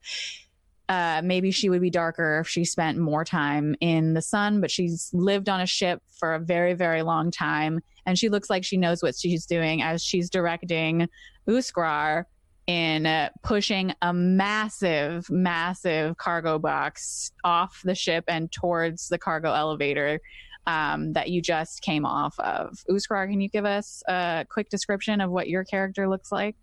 uh, 0.90 1.22
maybe 1.24 1.52
she 1.52 1.70
would 1.70 1.82
be 1.82 1.90
darker 1.90 2.40
if 2.40 2.48
she 2.48 2.64
spent 2.64 2.98
more 2.98 3.26
time 3.26 3.76
in 3.82 4.14
the 4.14 4.22
sun, 4.22 4.62
but 4.62 4.72
she's 4.72 5.10
lived 5.14 5.50
on 5.50 5.60
a 5.60 5.66
ship 5.66 6.02
for 6.18 6.34
a 6.34 6.40
very, 6.40 6.74
very 6.74 7.04
long 7.04 7.30
time. 7.30 7.82
And 8.06 8.18
she 8.18 8.30
looks 8.30 8.50
like 8.50 8.64
she 8.64 8.78
knows 8.78 9.04
what 9.04 9.16
she's 9.16 9.46
doing 9.46 9.82
as 9.82 10.02
she's 10.02 10.30
directing 10.30 11.10
Uskrar 11.48 12.26
in 12.68 13.06
uh, 13.06 13.30
pushing 13.44 13.94
a 14.02 14.14
massive, 14.14 15.30
massive 15.30 16.18
cargo 16.18 16.60
box 16.60 17.32
off 17.44 17.82
the 17.84 17.96
ship 17.96 18.26
and 18.28 18.52
towards 18.52 19.08
the 19.08 19.18
cargo 19.18 19.54
elevator 19.54 20.20
um, 20.68 21.14
that 21.14 21.30
you 21.30 21.42
just 21.42 21.82
came 21.82 22.06
off 22.06 22.38
of. 22.40 22.84
Uskrar, 22.90 23.30
can 23.30 23.40
you 23.40 23.48
give 23.50 23.66
us 23.66 24.04
a 24.08 24.46
quick 24.50 24.70
description 24.70 25.22
of 25.22 25.32
what 25.32 25.48
your 25.48 25.64
character 25.64 26.10
looks 26.10 26.32
like? 26.32 26.58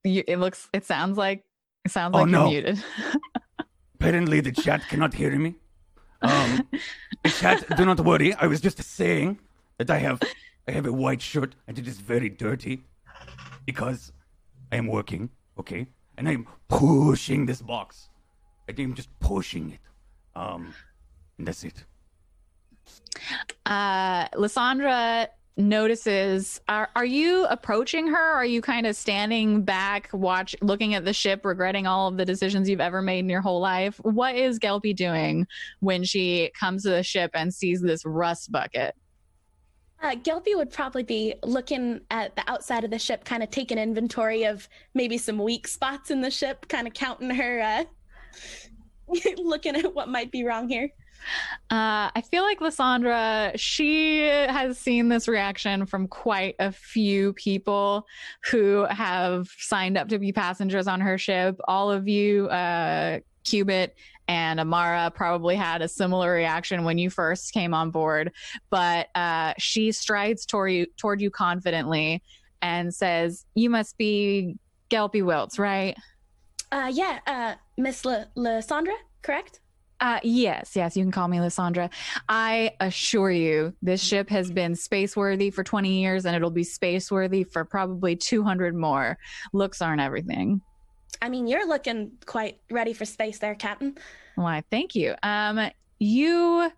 You, 0.04 0.24
it 0.26 0.36
looks. 0.38 0.68
It 0.72 0.84
sounds 0.84 1.16
like. 1.16 1.44
It 1.84 1.90
sounds 1.90 2.14
Oh, 2.14 2.20
like 2.20 2.28
no. 2.30 2.50
you're 2.50 2.62
muted. 2.62 2.84
Apparently, 4.00 4.40
the 4.40 4.52
chat 4.52 4.82
cannot 4.88 5.14
hear 5.14 5.36
me. 5.38 5.54
Um, 6.22 6.68
chat, 7.26 7.64
do 7.76 7.84
not 7.84 8.00
worry. 8.00 8.34
I 8.34 8.46
was 8.46 8.60
just 8.60 8.82
saying 8.82 9.38
that 9.78 9.90
I 9.90 9.98
have, 9.98 10.20
I 10.68 10.72
have 10.72 10.86
a 10.86 10.92
white 10.92 11.20
shirt 11.22 11.54
and 11.66 11.78
it 11.78 11.86
is 11.86 11.98
very 11.98 12.28
dirty 12.28 12.82
because 13.66 14.12
I 14.72 14.76
am 14.76 14.86
working. 14.86 15.30
Okay, 15.58 15.86
and 16.16 16.28
I 16.28 16.32
am 16.32 16.46
pushing 16.68 17.46
this 17.46 17.60
box. 17.62 18.08
I 18.68 18.80
am 18.80 18.94
just 18.94 19.08
pushing 19.20 19.72
it. 19.72 19.80
Um, 20.34 20.74
and 21.38 21.46
that's 21.46 21.64
it. 21.64 21.84
uh 23.66 24.26
lysandra 24.36 25.28
notices. 25.56 26.60
Are 26.68 26.88
are 26.96 27.04
you 27.04 27.44
approaching 27.46 28.06
her? 28.08 28.16
Are 28.16 28.44
you 28.44 28.60
kind 28.60 28.86
of 28.86 28.96
standing 28.96 29.62
back 29.62 30.08
watch 30.12 30.56
looking 30.60 30.94
at 30.94 31.04
the 31.04 31.12
ship 31.12 31.44
regretting 31.44 31.86
all 31.86 32.08
of 32.08 32.16
the 32.16 32.24
decisions 32.24 32.68
you've 32.68 32.80
ever 32.80 33.02
made 33.02 33.20
in 33.20 33.28
your 33.28 33.40
whole 33.40 33.60
life? 33.60 33.98
What 34.02 34.34
is 34.34 34.58
gelpy 34.58 34.94
doing 34.94 35.46
when 35.80 36.04
she 36.04 36.50
comes 36.58 36.84
to 36.84 36.90
the 36.90 37.02
ship 37.02 37.30
and 37.34 37.52
sees 37.52 37.80
this 37.80 38.04
rust 38.04 38.50
bucket? 38.50 38.94
Uh, 40.02 40.16
Gelpy 40.16 40.56
would 40.56 40.70
probably 40.70 41.04
be 41.04 41.34
looking 41.44 42.00
at 42.10 42.34
the 42.34 42.42
outside 42.50 42.82
of 42.82 42.90
the 42.90 42.98
ship, 42.98 43.24
kind 43.24 43.40
of 43.40 43.50
taking 43.50 43.78
inventory 43.78 44.42
of 44.42 44.68
maybe 44.94 45.16
some 45.16 45.38
weak 45.38 45.68
spots 45.68 46.10
in 46.10 46.20
the 46.20 46.30
ship, 46.30 46.66
kind 46.66 46.88
of 46.88 46.92
counting 46.92 47.30
her, 47.30 47.60
uh, 47.60 47.84
looking 49.36 49.76
at 49.76 49.94
what 49.94 50.08
might 50.08 50.32
be 50.32 50.42
wrong 50.42 50.68
here. 50.68 50.90
Uh, 51.70 52.10
I 52.14 52.22
feel 52.30 52.42
like 52.42 52.60
Lysandra, 52.60 53.52
she 53.56 54.20
has 54.20 54.78
seen 54.78 55.08
this 55.08 55.28
reaction 55.28 55.86
from 55.86 56.08
quite 56.08 56.56
a 56.58 56.72
few 56.72 57.32
people 57.32 58.06
who 58.50 58.86
have 58.90 59.48
signed 59.58 59.96
up 59.96 60.08
to 60.08 60.18
be 60.18 60.32
passengers 60.32 60.86
on 60.86 61.00
her 61.00 61.16
ship. 61.18 61.58
All 61.66 61.90
of 61.90 62.08
you, 62.08 62.48
uh, 62.48 63.20
Cubit 63.44 63.96
and 64.28 64.60
Amara, 64.60 65.10
probably 65.14 65.56
had 65.56 65.82
a 65.82 65.88
similar 65.88 66.32
reaction 66.32 66.84
when 66.84 66.98
you 66.98 67.10
first 67.10 67.52
came 67.52 67.74
on 67.74 67.90
board. 67.90 68.32
But 68.70 69.08
uh, 69.14 69.54
she 69.58 69.92
strides 69.92 70.44
toward 70.44 70.72
you, 70.72 70.86
toward 70.96 71.20
you 71.20 71.30
confidently 71.30 72.22
and 72.60 72.94
says, 72.94 73.44
"You 73.54 73.70
must 73.70 73.96
be 73.98 74.56
Gelpy 74.90 75.24
Wilts, 75.24 75.58
right?" 75.58 75.96
Uh, 76.70 76.90
yeah, 76.92 77.18
uh, 77.26 77.54
Miss 77.76 78.04
La- 78.04 78.24
Lysandra, 78.34 78.94
correct? 79.22 79.60
Uh, 80.02 80.18
yes, 80.24 80.72
yes, 80.74 80.96
you 80.96 81.04
can 81.04 81.12
call 81.12 81.28
me 81.28 81.40
Lysandra. 81.40 81.88
I 82.28 82.72
assure 82.80 83.30
you, 83.30 83.72
this 83.82 84.02
ship 84.02 84.28
has 84.30 84.50
been 84.50 84.74
space 84.74 85.16
worthy 85.16 85.48
for 85.48 85.62
20 85.62 86.00
years 86.00 86.26
and 86.26 86.34
it'll 86.34 86.50
be 86.50 86.64
space 86.64 87.08
worthy 87.08 87.44
for 87.44 87.64
probably 87.64 88.16
200 88.16 88.74
more. 88.74 89.16
Looks 89.52 89.80
aren't 89.80 90.00
everything. 90.00 90.60
I 91.22 91.28
mean, 91.28 91.46
you're 91.46 91.68
looking 91.68 92.10
quite 92.26 92.58
ready 92.68 92.94
for 92.94 93.04
space 93.04 93.38
there, 93.38 93.54
Captain. 93.54 93.96
Why, 94.34 94.64
thank 94.72 94.96
you. 94.96 95.14
Um, 95.22 95.70
you. 96.00 96.72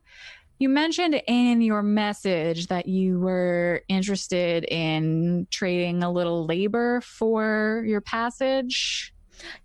You 0.58 0.68
mentioned 0.68 1.20
in 1.26 1.62
your 1.62 1.82
message 1.82 2.68
that 2.68 2.86
you 2.86 3.18
were 3.18 3.82
interested 3.88 4.64
in 4.64 5.48
trading 5.50 6.02
a 6.04 6.12
little 6.12 6.44
labor 6.46 7.00
for 7.00 7.82
your 7.86 8.00
passage. 8.00 9.13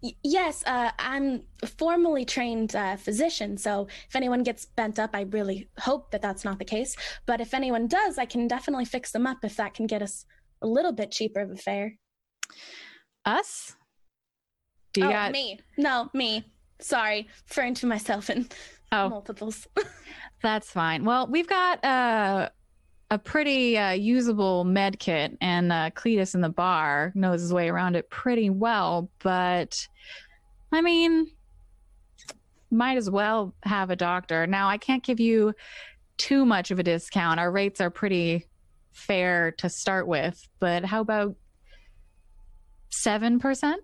Y- 0.02 0.16
yes, 0.24 0.64
uh, 0.66 0.92
I'm 1.00 1.44
a 1.62 1.68
formally 1.68 2.26
trained 2.26 2.76
uh, 2.76 2.96
physician, 2.98 3.58
so 3.58 3.88
if 4.08 4.16
anyone 4.16 4.44
gets 4.44 4.66
bent 4.66 5.00
up, 5.00 5.12
I 5.14 5.22
really 5.22 5.70
hope 5.80 6.12
that 6.12 6.22
that's 6.22 6.44
not 6.46 6.60
the 6.60 6.66
case. 6.66 6.96
But 7.26 7.42
if 7.42 7.54
anyone 7.54 7.88
does, 7.88 8.18
I 8.18 8.26
can 8.26 8.48
definitely 8.48 8.86
fix 8.86 9.12
them 9.12 9.28
up 9.28 9.38
if 9.44 9.56
that 9.58 9.74
can 9.74 9.88
get 9.88 10.02
us 10.02 10.26
a 10.62 10.68
little 10.68 10.92
bit 10.92 11.12
cheaper 11.12 11.42
of 11.42 11.52
a 11.52 11.56
fare. 11.56 11.96
Us? 13.26 13.76
Do 14.94 15.02
you 15.02 15.08
oh, 15.08 15.12
got 15.12 15.32
me? 15.32 15.60
No, 15.78 16.10
me. 16.14 16.44
Sorry, 16.82 17.28
referring 17.48 17.74
to 17.76 17.86
myself 17.86 18.30
in 18.30 18.48
Oh. 18.92 19.10
multiples. 19.10 19.68
That's 20.42 20.72
fine. 20.72 21.04
Well, 21.06 21.28
we've 21.28 21.48
got 21.48 21.84
uh, 21.86 22.50
a 23.12 23.18
pretty 23.18 23.78
uh, 23.78 23.92
usable 23.92 24.64
med 24.64 25.00
kit, 25.00 25.38
and 25.42 25.72
uh, 25.72 25.90
Cletus 25.92 26.36
in 26.36 26.42
the 26.42 26.50
bar 26.50 27.12
knows 27.16 27.42
his 27.42 27.54
way 27.54 27.70
around 27.70 27.96
it 27.96 28.10
pretty 28.10 28.50
well. 28.50 29.10
But 29.20 29.88
I 30.72 30.82
mean, 30.82 31.32
might 32.72 32.98
as 32.98 33.10
well 33.10 33.56
have 33.64 33.90
a 33.90 33.96
doctor. 33.96 34.46
Now, 34.46 34.70
I 34.70 34.78
can't 34.78 35.04
give 35.04 35.20
you 35.20 35.54
too 36.18 36.46
much 36.46 36.70
of 36.72 36.80
a 36.80 36.84
discount. 36.84 37.40
Our 37.40 37.52
rates 37.52 37.82
are 37.82 37.90
pretty 37.90 38.46
fair 38.92 39.52
to 39.54 39.70
start 39.70 40.08
with, 40.08 40.48
but 40.60 40.86
how 40.86 41.02
about 41.02 41.36
7%? 42.92 43.76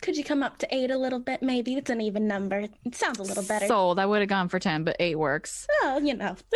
Could 0.00 0.16
you 0.16 0.24
come 0.24 0.42
up 0.42 0.58
to 0.58 0.74
eight 0.74 0.90
a 0.90 0.96
little 0.98 1.18
bit? 1.18 1.42
Maybe 1.42 1.74
it's 1.74 1.90
an 1.90 2.00
even 2.00 2.28
number. 2.28 2.66
It 2.84 2.94
sounds 2.94 3.18
a 3.18 3.22
little 3.22 3.42
better. 3.42 3.66
Sold. 3.66 3.98
I 3.98 4.06
would 4.06 4.20
have 4.20 4.28
gone 4.28 4.48
for 4.48 4.58
10, 4.58 4.84
but 4.84 4.96
8 5.00 5.16
works. 5.16 5.66
well, 5.82 6.02
you 6.02 6.14
know. 6.14 6.36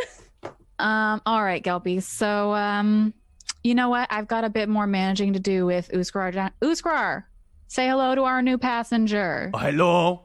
Um, 0.79 1.23
all 1.27 1.45
right, 1.45 1.63
Gelpy. 1.63 2.03
So, 2.03 2.53
um, 2.55 3.15
you 3.63 3.77
know 3.77 3.89
what? 3.89 4.09
I've 4.11 4.27
got 4.27 4.43
a 4.43 4.51
bit 4.51 4.69
more 4.69 4.87
managing 4.87 5.35
to 5.35 5.39
do 5.39 5.65
with 5.65 5.89
Uskrar. 5.93 6.51
Uskrar, 6.61 7.25
say 7.69 7.87
hello 7.87 8.17
to 8.17 8.23
our 8.23 8.43
new 8.43 8.59
passenger. 8.59 9.51
Oh, 9.55 9.59
hello. 9.59 10.23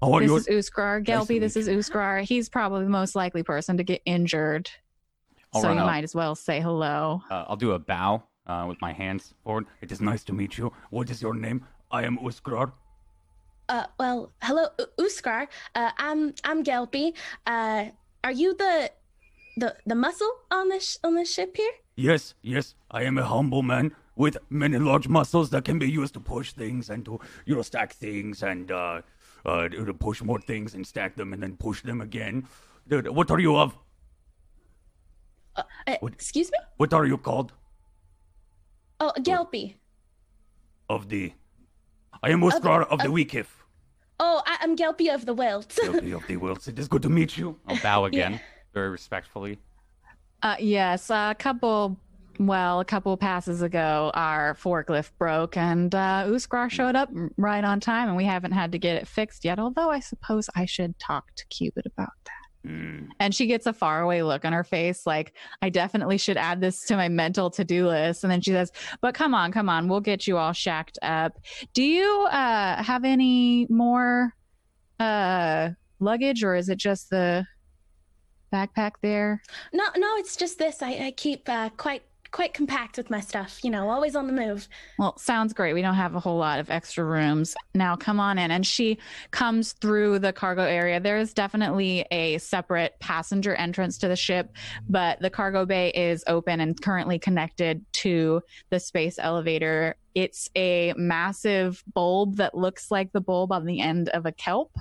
How 0.00 0.12
are 0.12 0.20
this 0.20 0.28
you? 0.30 0.36
is 0.36 0.46
Uskrar. 0.70 0.98
Nice 0.98 1.26
to 1.26 1.32
Gelpy, 1.34 1.40
this 1.40 1.56
is 1.56 1.66
Uskrar. 1.66 2.22
He's 2.22 2.48
probably 2.48 2.84
the 2.84 2.90
most 2.90 3.16
likely 3.16 3.42
person 3.42 3.76
to 3.78 3.82
get 3.82 4.00
injured. 4.04 4.70
I'll 5.52 5.62
so 5.62 5.72
you 5.72 5.78
up. 5.80 5.86
might 5.86 6.04
as 6.04 6.14
well 6.14 6.36
say 6.36 6.60
hello. 6.60 7.22
Uh, 7.28 7.46
I'll 7.48 7.56
do 7.56 7.72
a 7.72 7.80
bow 7.80 8.22
uh, 8.46 8.66
with 8.68 8.80
my 8.80 8.92
hands 8.92 9.34
forward. 9.42 9.66
It 9.80 9.90
is 9.90 10.00
nice 10.00 10.22
to 10.24 10.32
meet 10.32 10.56
you. 10.56 10.72
What 10.90 11.10
is 11.10 11.20
your 11.20 11.34
name? 11.34 11.64
I 11.90 12.04
am 12.04 12.18
Uskrar. 12.18 12.72
uh, 13.68 13.84
well, 13.98 14.32
hello, 14.42 14.68
U- 14.78 15.06
Uskar. 15.06 15.46
Uh, 15.74 15.90
I'm 15.98 16.34
I'm 16.44 16.62
Gelpy. 16.64 17.14
Uh, 17.46 17.86
are 18.24 18.32
you 18.32 18.54
the 18.54 18.90
the 19.56 19.74
the 19.86 19.94
muscle 19.94 20.30
on 20.50 20.68
this 20.68 20.98
on 21.04 21.14
this 21.14 21.32
ship 21.32 21.56
here? 21.56 21.72
Yes, 21.96 22.34
yes, 22.42 22.74
I 22.90 23.02
am 23.04 23.18
a 23.18 23.24
humble 23.24 23.62
man 23.62 23.94
with 24.16 24.36
many 24.50 24.78
large 24.78 25.08
muscles 25.08 25.50
that 25.50 25.64
can 25.64 25.78
be 25.78 25.90
used 25.90 26.14
to 26.14 26.20
push 26.20 26.52
things 26.52 26.90
and 26.90 27.04
to, 27.04 27.18
you 27.46 27.54
know, 27.56 27.62
stack 27.62 27.92
things 27.92 28.42
and, 28.42 28.70
uh, 28.72 29.00
uh, 29.46 29.68
to 29.68 29.94
push 29.94 30.22
more 30.22 30.40
things 30.40 30.74
and 30.74 30.84
stack 30.86 31.14
them 31.16 31.32
and 31.32 31.40
then 31.42 31.56
push 31.56 31.82
them 31.82 32.00
again. 32.00 32.46
Dude, 32.88 33.08
what 33.08 33.30
are 33.30 33.38
you 33.40 33.56
of? 33.56 33.76
Uh, 35.56 35.62
What? 36.00 36.12
excuse 36.12 36.50
me? 36.52 36.58
What 36.76 36.92
are 36.92 37.06
you 37.06 37.16
called? 37.18 37.52
Oh, 39.00 39.12
Gelpy. 39.18 39.74
Of 40.88 41.08
the. 41.08 41.32
I 42.22 42.30
am 42.30 42.40
Uskar 42.40 42.82
of 42.88 42.98
the 43.00 43.06
of- 43.06 43.12
Weekif. 43.12 43.46
Oh, 44.20 44.42
I, 44.46 44.58
I'm 44.62 44.76
Gelpy 44.76 45.14
of 45.14 45.26
the 45.26 45.34
Wilt. 45.34 45.78
Guilty 45.80 46.10
of 46.12 46.26
the 46.26 46.36
Wills. 46.36 46.66
It 46.66 46.76
is 46.78 46.88
good 46.88 47.02
to 47.02 47.08
meet 47.08 47.38
you. 47.38 47.56
I'll 47.68 47.78
bow 47.80 48.04
again, 48.10 48.32
Yeah. 48.32 48.38
very 48.74 48.88
respectfully. 48.90 49.58
Uh, 50.42 50.56
yes, 50.58 51.08
a 51.10 51.36
couple, 51.38 51.96
well, 52.40 52.80
a 52.80 52.84
couple 52.84 53.16
passes 53.16 53.62
ago, 53.62 54.10
our 54.14 54.54
forklift 54.54 55.10
broke, 55.18 55.56
and 55.56 55.94
uh, 55.94 56.24
Uskar 56.26 56.68
showed 56.70 56.96
up 56.96 57.10
right 57.36 57.62
on 57.62 57.78
time, 57.78 58.08
and 58.08 58.16
we 58.16 58.24
haven't 58.24 58.52
had 58.52 58.72
to 58.72 58.78
get 58.78 58.96
it 58.96 59.06
fixed 59.06 59.44
yet. 59.44 59.58
Although 59.60 59.90
I 59.90 60.00
suppose 60.00 60.48
I 60.56 60.64
should 60.64 60.98
talk 60.98 61.32
to 61.36 61.46
Cubit 61.46 61.86
about 61.86 62.10
that. 62.24 62.32
Hmm. 62.64 63.04
And 63.20 63.34
she 63.34 63.46
gets 63.46 63.66
a 63.66 63.72
faraway 63.72 64.22
look 64.22 64.44
on 64.44 64.52
her 64.52 64.64
face, 64.64 65.06
like 65.06 65.34
I 65.62 65.70
definitely 65.70 66.18
should 66.18 66.36
add 66.36 66.60
this 66.60 66.84
to 66.86 66.96
my 66.96 67.08
mental 67.08 67.50
to-do 67.50 67.86
list. 67.86 68.24
And 68.24 68.30
then 68.30 68.40
she 68.40 68.50
says, 68.50 68.72
"But 69.00 69.14
come 69.14 69.34
on, 69.34 69.52
come 69.52 69.68
on, 69.68 69.88
we'll 69.88 70.00
get 70.00 70.26
you 70.26 70.36
all 70.36 70.52
shacked 70.52 70.98
up. 71.02 71.38
Do 71.72 71.82
you 71.82 72.26
uh, 72.30 72.82
have 72.82 73.04
any 73.04 73.66
more 73.70 74.34
uh, 74.98 75.70
luggage, 76.00 76.42
or 76.42 76.56
is 76.56 76.68
it 76.68 76.78
just 76.78 77.10
the 77.10 77.46
backpack 78.52 78.92
there?" 79.02 79.40
no, 79.72 79.84
no, 79.96 80.16
it's 80.16 80.36
just 80.36 80.58
this. 80.58 80.82
I, 80.82 81.06
I 81.06 81.14
keep 81.16 81.48
uh, 81.48 81.70
quite 81.70 82.02
quite 82.30 82.54
compact 82.54 82.96
with 82.96 83.10
my 83.10 83.20
stuff. 83.20 83.62
You 83.62 83.70
know, 83.70 83.88
always 83.88 84.16
on 84.16 84.26
the 84.26 84.32
move. 84.32 84.68
Well, 84.98 85.16
sounds 85.18 85.52
great. 85.52 85.74
We 85.74 85.82
don't 85.82 85.94
have 85.94 86.14
a 86.14 86.20
whole 86.20 86.38
lot 86.38 86.58
of 86.58 86.70
extra 86.70 87.04
rooms. 87.04 87.54
Now, 87.74 87.96
come 87.96 88.20
on 88.20 88.38
in. 88.38 88.50
And 88.50 88.66
she 88.66 88.98
comes 89.30 89.72
through 89.72 90.20
the 90.20 90.32
cargo 90.32 90.62
area. 90.62 91.00
There 91.00 91.18
is 91.18 91.32
definitely 91.32 92.04
a 92.10 92.38
separate 92.38 92.98
passenger 93.00 93.54
entrance 93.54 93.98
to 93.98 94.08
the 94.08 94.16
ship, 94.16 94.52
but 94.88 95.20
the 95.20 95.30
cargo 95.30 95.64
bay 95.64 95.90
is 95.90 96.24
open 96.26 96.60
and 96.60 96.80
currently 96.80 97.18
connected 97.18 97.84
to 97.92 98.42
the 98.70 98.80
space 98.80 99.18
elevator. 99.18 99.96
It's 100.14 100.50
a 100.56 100.94
massive 100.96 101.84
bulb 101.94 102.36
that 102.36 102.56
looks 102.56 102.90
like 102.90 103.12
the 103.12 103.20
bulb 103.20 103.52
on 103.52 103.66
the 103.66 103.80
end 103.80 104.08
of 104.08 104.26
a 104.26 104.32
kelp 104.32 104.76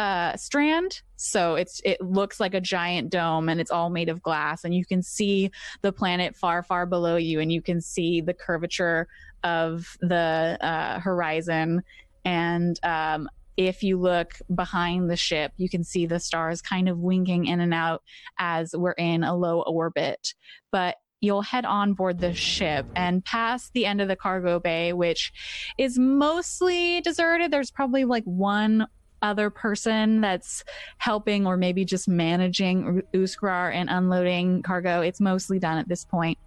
uh, 0.00 0.34
strand. 0.34 1.02
So 1.16 1.56
it's 1.56 1.82
it 1.84 2.00
looks 2.00 2.40
like 2.40 2.54
a 2.54 2.60
giant 2.60 3.10
dome, 3.10 3.50
and 3.50 3.60
it's 3.60 3.70
all 3.70 3.90
made 3.90 4.08
of 4.08 4.22
glass, 4.22 4.64
and 4.64 4.74
you 4.74 4.86
can 4.86 5.02
see 5.02 5.50
the 5.82 5.92
planet 5.92 6.34
far, 6.34 6.62
far 6.62 6.86
below 6.86 7.16
you, 7.16 7.38
and 7.38 7.52
you 7.52 7.60
can 7.60 7.82
see 7.82 8.22
the 8.22 8.32
curvature 8.32 9.08
of 9.44 9.98
the 10.00 10.56
uh, 10.62 11.00
horizon. 11.00 11.82
And 12.24 12.80
um, 12.82 13.28
if 13.58 13.82
you 13.82 13.98
look 13.98 14.36
behind 14.54 15.10
the 15.10 15.16
ship, 15.16 15.52
you 15.58 15.68
can 15.68 15.84
see 15.84 16.06
the 16.06 16.18
stars 16.18 16.62
kind 16.62 16.88
of 16.88 16.96
winking 16.98 17.44
in 17.44 17.60
and 17.60 17.74
out 17.74 18.02
as 18.38 18.74
we're 18.74 18.92
in 18.92 19.22
a 19.22 19.36
low 19.36 19.60
orbit. 19.60 20.32
But 20.72 20.96
you'll 21.20 21.42
head 21.42 21.66
on 21.66 21.92
board 21.92 22.20
the 22.20 22.32
ship 22.32 22.86
and 22.96 23.22
past 23.22 23.74
the 23.74 23.84
end 23.84 24.00
of 24.00 24.08
the 24.08 24.16
cargo 24.16 24.58
bay, 24.58 24.94
which 24.94 25.30
is 25.76 25.98
mostly 25.98 27.02
deserted. 27.02 27.50
There's 27.50 27.70
probably 27.70 28.06
like 28.06 28.24
one 28.24 28.86
other 29.22 29.50
person 29.50 30.20
that's 30.20 30.64
helping 30.98 31.46
or 31.46 31.56
maybe 31.56 31.84
just 31.84 32.08
managing 32.08 33.02
Uskrar 33.14 33.72
and 33.74 33.88
unloading 33.90 34.62
cargo. 34.62 35.00
It's 35.00 35.20
mostly 35.20 35.58
done 35.58 35.78
at 35.78 35.88
this 35.88 36.04
point. 36.04 36.38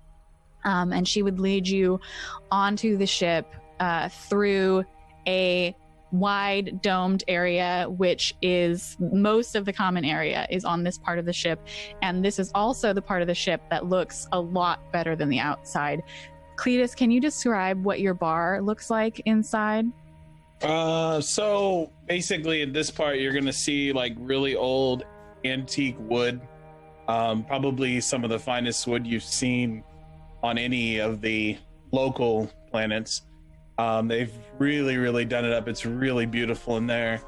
Um, 0.66 0.94
and 0.94 1.08
she 1.08 1.22
would 1.24 1.40
lead 1.40 1.68
you 1.68 2.00
onto 2.52 2.98
the 2.98 3.06
ship 3.06 3.54
uh, 3.80 4.10
through 4.10 4.86
a 5.28 5.76
wide 6.14 6.82
domed 6.82 7.24
area, 7.28 7.88
which 7.90 8.36
is 8.42 8.96
most 9.00 9.56
of 9.56 9.66
the 9.66 9.74
common 9.74 10.06
area 10.06 10.48
is 10.50 10.64
on 10.64 10.84
this 10.84 10.98
part 10.98 11.20
of 11.20 11.26
the 11.26 11.34
ship. 11.34 11.60
And 12.02 12.24
this 12.24 12.40
is 12.40 12.52
also 12.54 12.94
the 12.94 13.02
part 13.02 13.22
of 13.22 13.28
the 13.28 13.36
ship 13.36 13.62
that 13.70 13.88
looks 13.88 14.28
a 14.32 14.40
lot 14.40 14.92
better 14.92 15.16
than 15.16 15.28
the 15.28 15.40
outside. 15.40 16.04
Cletus, 16.56 16.96
can 16.96 17.10
you 17.10 17.20
describe 17.20 17.84
what 17.84 18.00
your 18.00 18.14
bar 18.14 18.62
looks 18.62 18.90
like 18.92 19.22
inside? 19.26 19.86
Uh, 20.62 21.20
so 21.20 21.92
basically, 22.08 22.62
in 22.62 22.72
this 22.72 22.90
part, 22.90 23.20
you're 23.20 23.34
gonna 23.34 23.52
see 23.52 23.92
like 23.92 24.14
really 24.18 24.56
old 24.56 25.04
antique 25.44 25.98
wood. 26.00 26.42
Um, 27.08 27.44
probably 27.44 28.00
some 28.00 28.24
of 28.24 28.30
the 28.30 28.40
finest 28.40 28.88
wood 28.88 29.06
you've 29.06 29.24
seen 29.24 29.84
on 30.42 30.58
any 30.58 31.00
of 31.00 31.20
the 31.22 31.58
local 31.92 32.50
planets. 32.72 33.24
Um, 33.78 34.08
they've 34.08 34.32
really, 34.58 34.98
really 34.98 35.26
done 35.26 35.46
it 35.46 35.52
up. 35.52 35.68
It's 35.68 35.86
really 35.86 36.26
beautiful 36.26 36.78
in 36.78 36.88
there. 36.88 37.22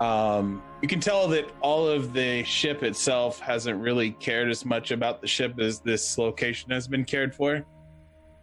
Um, 0.00 0.62
you 0.80 0.86
can 0.88 1.00
tell 1.00 1.26
that 1.28 1.50
all 1.60 1.88
of 1.88 2.12
the 2.12 2.44
ship 2.44 2.82
itself 2.82 3.40
hasn't 3.40 3.80
really 3.80 4.12
cared 4.12 4.48
as 4.48 4.64
much 4.64 4.92
about 4.92 5.20
the 5.20 5.26
ship 5.26 5.58
as 5.58 5.80
this 5.80 6.16
location 6.18 6.70
has 6.70 6.86
been 6.86 7.04
cared 7.04 7.34
for. 7.34 7.64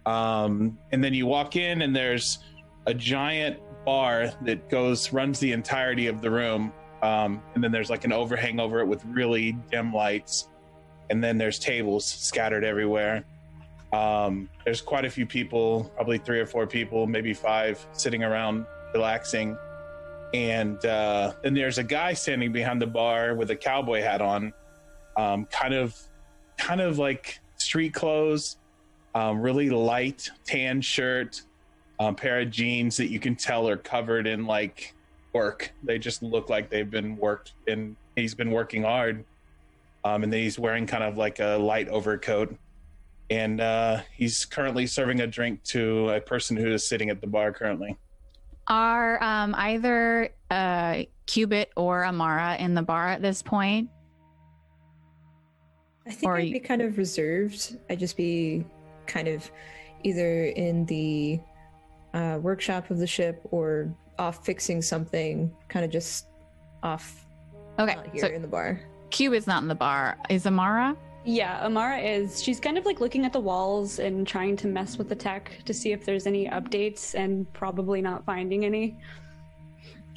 Um, 0.06 0.78
and 0.92 1.04
then 1.04 1.14
you 1.14 1.26
walk 1.26 1.56
in, 1.56 1.82
and 1.82 1.96
there's 1.96 2.40
a 2.88 2.94
giant 2.94 3.60
bar 3.86 4.32
that 4.42 4.70
goes 4.70 5.14
runs 5.14 5.40
the 5.40 5.52
entirety 5.52 6.08
of 6.08 6.22
the 6.22 6.30
room. 6.30 6.74
Um, 7.02 7.42
and 7.54 7.64
then 7.64 7.72
there's 7.72 7.90
like 7.90 8.04
an 8.04 8.12
overhang 8.12 8.60
over 8.60 8.80
it 8.80 8.88
with 8.88 9.06
really 9.06 9.54
dim 9.72 9.94
lights. 9.94 10.50
And 11.10 11.24
then 11.24 11.38
there's 11.38 11.60
tables 11.60 12.06
scattered 12.06 12.64
everywhere. 12.64 13.24
Um, 13.94 14.50
there's 14.66 14.82
quite 14.82 15.06
a 15.06 15.10
few 15.10 15.26
people, 15.26 15.92
probably 15.96 16.18
three 16.18 16.40
or 16.40 16.46
four 16.46 16.68
people, 16.68 17.06
maybe 17.08 17.34
five, 17.34 17.86
sitting 17.94 18.24
around 18.24 18.66
relaxing. 18.94 19.58
And 20.34 20.84
uh, 20.84 21.34
then 21.44 21.54
there's 21.54 21.78
a 21.78 21.84
guy 21.84 22.14
standing 22.14 22.52
behind 22.52 22.82
the 22.82 22.88
bar 22.88 23.36
with 23.36 23.52
a 23.52 23.56
cowboy 23.56 24.02
hat 24.02 24.22
on, 24.22 24.52
um, 25.16 25.46
kind 25.46 25.74
of, 25.74 25.96
kind 26.58 26.82
of 26.82 26.98
like 26.98 27.40
street 27.58 27.94
clothes, 27.94 28.58
um, 29.14 29.40
really 29.40 29.70
light 29.70 30.30
tan 30.46 30.82
shirt, 30.82 31.44
um, 32.00 32.16
pair 32.16 32.40
of 32.40 32.52
jeans 32.52 32.98
that 32.98 33.08
you 33.08 33.20
can 33.20 33.36
tell 33.36 33.68
are 33.68 33.78
covered 33.78 34.28
in 34.28 34.46
like 34.46 34.94
work. 35.34 35.72
They 35.84 36.00
just 36.00 36.24
look 36.24 36.50
like 36.50 36.70
they've 36.70 36.90
been 36.90 37.18
worked 37.18 37.54
and 37.68 37.96
he's 38.16 38.36
been 38.36 38.52
working 38.52 38.84
hard. 38.84 39.24
Um, 40.04 40.24
and 40.24 40.32
then 40.32 40.42
he's 40.42 40.60
wearing 40.60 40.86
kind 40.86 41.04
of 41.04 41.18
like 41.18 41.40
a 41.40 41.58
light 41.58 41.90
overcoat. 41.90 42.56
And 43.30 43.60
uh, 43.60 44.02
he's 44.14 44.46
currently 44.46 44.86
serving 44.86 45.22
a 45.22 45.28
drink 45.28 45.64
to 45.66 46.10
a 46.10 46.22
person 46.22 46.56
who 46.56 46.72
is 46.72 46.88
sitting 46.88 47.10
at 47.10 47.22
the 47.22 47.28
bar 47.28 47.52
currently. 47.52 47.98
Are 48.68 49.22
um, 49.24 49.56
either 49.58 50.30
uh, 50.52 51.04
Cubit 51.26 51.72
or 51.76 52.06
Amara 52.06 52.56
in 52.58 52.76
the 52.76 52.82
bar 52.82 53.08
at 53.10 53.22
this 53.22 53.42
point? 53.42 53.90
I 56.08 56.12
think 56.12 56.32
Or 56.32 56.38
I'd 56.38 56.52
be 56.52 56.60
kind 56.60 56.82
of 56.82 56.98
reserved. 56.98 57.78
I'd 57.90 58.00
just 58.00 58.16
be 58.16 58.64
kind 59.08 59.28
of 59.28 59.50
either 60.04 60.46
in 60.46 60.86
the 60.86 61.40
uh, 62.16 62.40
workshop 62.42 62.90
of 62.90 62.98
the 62.98 63.06
ship 63.08 63.42
or 63.52 63.94
off 64.18 64.46
fixing 64.46 64.82
something, 64.82 65.54
kind 65.68 65.86
of 65.86 65.92
just 65.92 66.28
off 66.82 67.26
Okay, 67.78 67.96
not 67.96 68.08
here 68.12 68.22
so 68.22 68.28
in 68.28 68.42
the 68.42 68.48
bar. 68.48 68.82
Cubit's 69.10 69.48
not 69.48 69.62
in 69.62 69.68
the 69.68 69.76
bar. 69.76 70.18
Is 70.30 70.48
Amara? 70.48 70.96
Yeah, 71.26 71.66
Amara 71.66 71.98
is. 71.98 72.42
She's 72.42 72.60
kind 72.60 72.78
of 72.78 72.86
like 72.86 73.00
looking 73.02 73.26
at 73.26 73.34
the 73.34 73.40
walls 73.40 74.00
and 74.00 74.26
trying 74.26 74.56
to 74.58 74.68
mess 74.68 74.98
with 74.98 75.10
the 75.10 75.16
tech 75.16 75.52
to 75.66 75.74
see 75.74 75.92
if 75.92 76.06
there's 76.06 76.28
any 76.28 76.48
updates 76.48 77.16
and 77.16 77.52
probably 77.54 78.02
not 78.02 78.24
finding 78.26 78.64
any. 78.64 78.98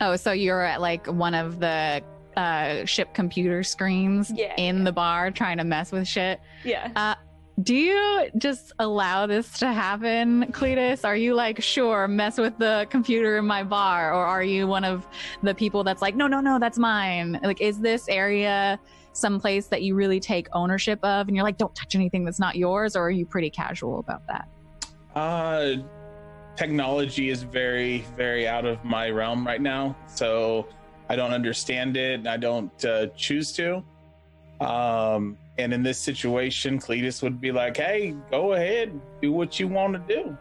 Oh, 0.01 0.15
so 0.17 0.33
you're 0.33 0.63
at 0.63 0.81
like 0.81 1.07
one 1.07 1.35
of 1.35 1.59
the 1.59 2.03
uh, 2.37 2.85
ship 2.85 3.15
computer 3.15 3.65
screens 3.65 4.31
Yeah, 4.33 4.55
in 4.57 4.85
the 4.85 4.93
bar 4.93 5.31
trying 5.33 5.59
to 5.59 5.65
mess 5.65 5.91
with 5.91 6.07
shit. 6.07 6.41
Yeah. 6.63 6.93
Uh, 6.95 7.15
do 7.63 7.75
you 7.75 8.31
just 8.39 8.73
allow 8.79 9.27
this 9.27 9.59
to 9.59 9.73
happen, 9.73 10.53
Cletus? 10.53 11.05
Are 11.05 11.17
you 11.17 11.35
like, 11.35 11.61
sure, 11.61 12.07
mess 12.07 12.39
with 12.39 12.57
the 12.59 12.87
computer 12.91 13.39
in 13.39 13.47
my 13.47 13.65
bar? 13.65 14.13
Or 14.13 14.25
are 14.25 14.43
you 14.43 14.67
one 14.67 14.85
of 14.85 15.09
the 15.43 15.55
people 15.55 15.83
that's 15.83 16.01
like, 16.01 16.15
no, 16.15 16.29
no, 16.29 16.41
no, 16.41 16.59
that's 16.59 16.79
mine? 16.79 17.41
Like, 17.43 17.61
is 17.61 17.81
this 17.81 18.09
area 18.09 18.79
someplace 19.13 19.67
that 19.67 19.83
you 19.83 19.97
really 19.97 20.21
take 20.21 20.47
ownership 20.53 21.01
of 21.03 21.27
and 21.27 21.37
you're 21.37 21.45
like, 21.45 21.59
don't 21.59 21.75
touch 21.75 21.97
anything 21.97 22.25
that's 22.25 22.39
not 22.39 22.55
yours? 22.55 22.95
Or 22.95 23.07
are 23.07 23.11
you 23.11 23.27
pretty 23.27 23.51
casual 23.51 23.99
about 23.99 24.23
that? 24.29 24.49
Uh, 25.17 25.83
technology 26.55 27.31
is 27.31 27.43
very, 27.43 28.05
very 28.17 28.47
out 28.47 28.67
of 28.67 28.85
my 28.85 29.11
realm 29.11 29.45
right 29.45 29.61
now. 29.61 29.97
So 30.07 30.69
I 31.09 31.17
don't 31.17 31.33
understand 31.33 31.97
it 31.97 32.21
and 32.21 32.29
I 32.29 32.37
don't 32.37 32.85
uh, 32.85 33.09
choose 33.17 33.51
to. 33.55 33.83
Um, 34.61 35.37
and 35.59 35.73
in 35.73 35.83
this 35.83 35.99
situation, 35.99 36.79
Cletus 36.79 37.23
would 37.23 37.41
be 37.41 37.53
like, 37.53 37.77
hey, 37.77 38.15
go 38.31 38.53
ahead, 38.53 38.99
do 39.21 39.33
what 39.33 39.59
you 39.59 39.69
want 39.69 39.95
to 39.95 40.15
do. 40.15 40.39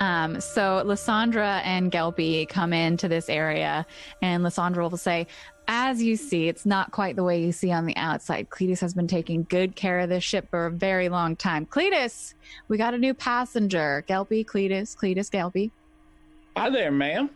Um, 0.00 0.40
so 0.40 0.82
Lysandra 0.84 1.60
and 1.64 1.92
Gelpy 1.92 2.48
come 2.48 2.72
into 2.72 3.06
this 3.06 3.28
area, 3.28 3.86
and 4.20 4.42
Lysandra 4.42 4.88
will 4.88 4.96
say, 4.96 5.26
As 5.68 6.02
you 6.02 6.16
see, 6.16 6.48
it's 6.48 6.66
not 6.66 6.90
quite 6.90 7.14
the 7.14 7.22
way 7.22 7.40
you 7.40 7.52
see 7.52 7.70
on 7.70 7.86
the 7.86 7.96
outside. 7.96 8.48
Cletus 8.50 8.80
has 8.80 8.94
been 8.94 9.06
taking 9.06 9.44
good 9.44 9.76
care 9.76 10.00
of 10.00 10.08
this 10.08 10.24
ship 10.24 10.48
for 10.50 10.66
a 10.66 10.70
very 10.70 11.08
long 11.08 11.36
time. 11.36 11.66
Cletus, 11.66 12.34
we 12.68 12.78
got 12.78 12.94
a 12.94 12.98
new 12.98 13.14
passenger. 13.14 14.04
Gelpy, 14.08 14.44
Cletus, 14.44 14.96
Cletus, 14.96 15.30
Gelpy. 15.30 15.70
Hi 16.56 16.68
there, 16.68 16.90
ma'am. 16.90 17.30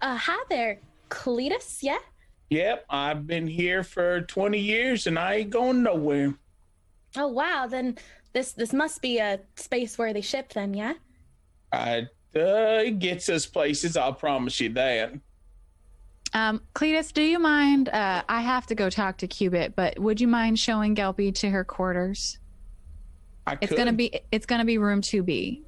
Uh, 0.00 0.16
hi 0.16 0.42
there, 0.48 0.78
Cletus. 1.10 1.82
Yeah. 1.82 1.98
Yep, 2.50 2.84
I've 2.90 3.26
been 3.28 3.46
here 3.46 3.84
for 3.84 4.22
20 4.22 4.58
years 4.58 5.06
and 5.06 5.18
I 5.18 5.36
ain't 5.36 5.50
going 5.50 5.84
nowhere. 5.84 6.34
Oh 7.16 7.28
wow. 7.28 7.66
Then 7.68 7.96
this 8.32 8.52
this 8.52 8.72
must 8.72 9.00
be 9.00 9.18
a 9.18 9.40
space 9.56 9.96
worthy 9.96 10.20
ship. 10.20 10.52
Then 10.52 10.74
yeah. 10.74 10.94
I, 11.72 12.08
uh, 12.34 12.82
it 12.84 12.98
gets 12.98 13.28
us 13.28 13.46
places, 13.46 13.96
I'll 13.96 14.12
promise 14.12 14.60
you 14.60 14.68
that. 14.70 15.12
Um, 16.32 16.60
Cletus, 16.74 17.12
do 17.12 17.22
you 17.22 17.38
mind? 17.38 17.88
Uh, 17.88 18.22
I 18.28 18.40
have 18.40 18.66
to 18.66 18.74
go 18.74 18.90
talk 18.90 19.18
to 19.18 19.26
Cubit, 19.28 19.74
but 19.74 19.98
would 19.98 20.20
you 20.20 20.28
mind 20.28 20.58
showing 20.58 20.94
Gelpy 20.94 21.34
to 21.36 21.50
her 21.50 21.64
quarters? 21.64 22.38
I 23.46 23.56
could. 23.56 23.70
It's 23.70 23.78
gonna 23.78 23.92
be 23.92 24.20
it's 24.30 24.46
gonna 24.46 24.64
be 24.64 24.78
room 24.78 25.00
two 25.00 25.22
B. 25.22 25.62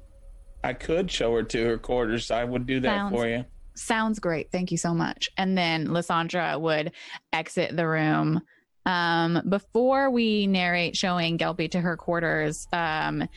I 0.63 0.73
could 0.73 1.11
show 1.11 1.33
her 1.35 1.43
to 1.43 1.65
her 1.65 1.77
quarters. 1.77 2.31
I 2.31 2.43
would 2.43 2.65
do 2.65 2.79
that 2.81 2.95
Sounds- 2.97 3.13
for 3.13 3.27
you. 3.27 3.45
Sounds 3.75 4.19
great. 4.19 4.51
Thank 4.51 4.71
you 4.71 4.77
so 4.77 4.93
much. 4.93 5.29
And 5.37 5.57
then 5.57 5.91
Lysandra 5.91 6.57
would 6.59 6.91
exit 7.31 7.75
the 7.75 7.87
room. 7.87 8.41
Um, 8.85 9.41
before 9.47 10.09
we 10.09 10.45
narrate 10.47 10.95
showing 10.95 11.37
Gelpy 11.37 11.71
to 11.71 11.81
her 11.81 11.97
quarters, 11.97 12.67
um, 12.73 13.27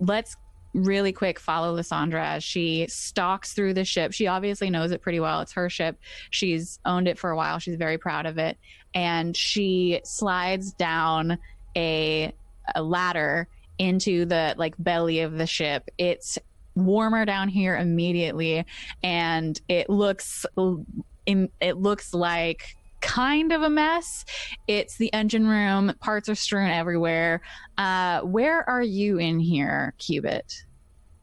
let's 0.00 0.36
really 0.74 1.12
quick 1.12 1.40
follow 1.40 1.72
Lysandra 1.72 2.24
as 2.24 2.44
she 2.44 2.86
stalks 2.88 3.52
through 3.52 3.74
the 3.74 3.84
ship. 3.84 4.12
She 4.12 4.26
obviously 4.26 4.70
knows 4.70 4.92
it 4.92 5.02
pretty 5.02 5.20
well. 5.20 5.40
It's 5.40 5.52
her 5.52 5.68
ship. 5.68 5.98
She's 6.30 6.78
owned 6.84 7.08
it 7.08 7.18
for 7.18 7.30
a 7.30 7.36
while. 7.36 7.58
She's 7.58 7.76
very 7.76 7.98
proud 7.98 8.26
of 8.26 8.38
it. 8.38 8.56
And 8.94 9.36
she 9.36 10.00
slides 10.04 10.72
down 10.72 11.38
a, 11.76 12.32
a 12.74 12.82
ladder 12.82 13.48
into 13.78 14.24
the 14.24 14.54
like 14.56 14.74
belly 14.78 15.20
of 15.20 15.38
the 15.38 15.46
ship. 15.46 15.90
It's 15.98 16.38
warmer 16.86 17.24
down 17.24 17.48
here 17.48 17.76
immediately 17.76 18.64
and 19.02 19.60
it 19.68 19.88
looks 19.90 20.46
it 21.26 21.76
looks 21.76 22.14
like 22.14 22.76
kind 23.00 23.52
of 23.52 23.62
a 23.62 23.70
mess 23.70 24.24
it's 24.66 24.96
the 24.96 25.12
engine 25.12 25.46
room 25.46 25.92
parts 26.00 26.28
are 26.28 26.34
strewn 26.34 26.68
everywhere 26.70 27.40
uh 27.76 28.20
where 28.22 28.68
are 28.68 28.82
you 28.82 29.18
in 29.18 29.38
here 29.38 29.94
cubit 29.98 30.64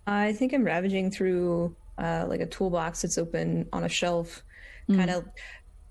I 0.07 0.33
think 0.33 0.53
I'm 0.53 0.63
ravaging 0.63 1.09
through 1.09 1.75
uh, 1.97 2.25
like 2.27 2.39
a 2.39 2.45
toolbox 2.45 3.01
that's 3.01 3.17
open 3.17 3.67
on 3.73 3.85
a 3.85 3.89
shelf, 3.89 4.43
Mm. 4.87 4.97
kind 4.97 5.09
of 5.09 5.25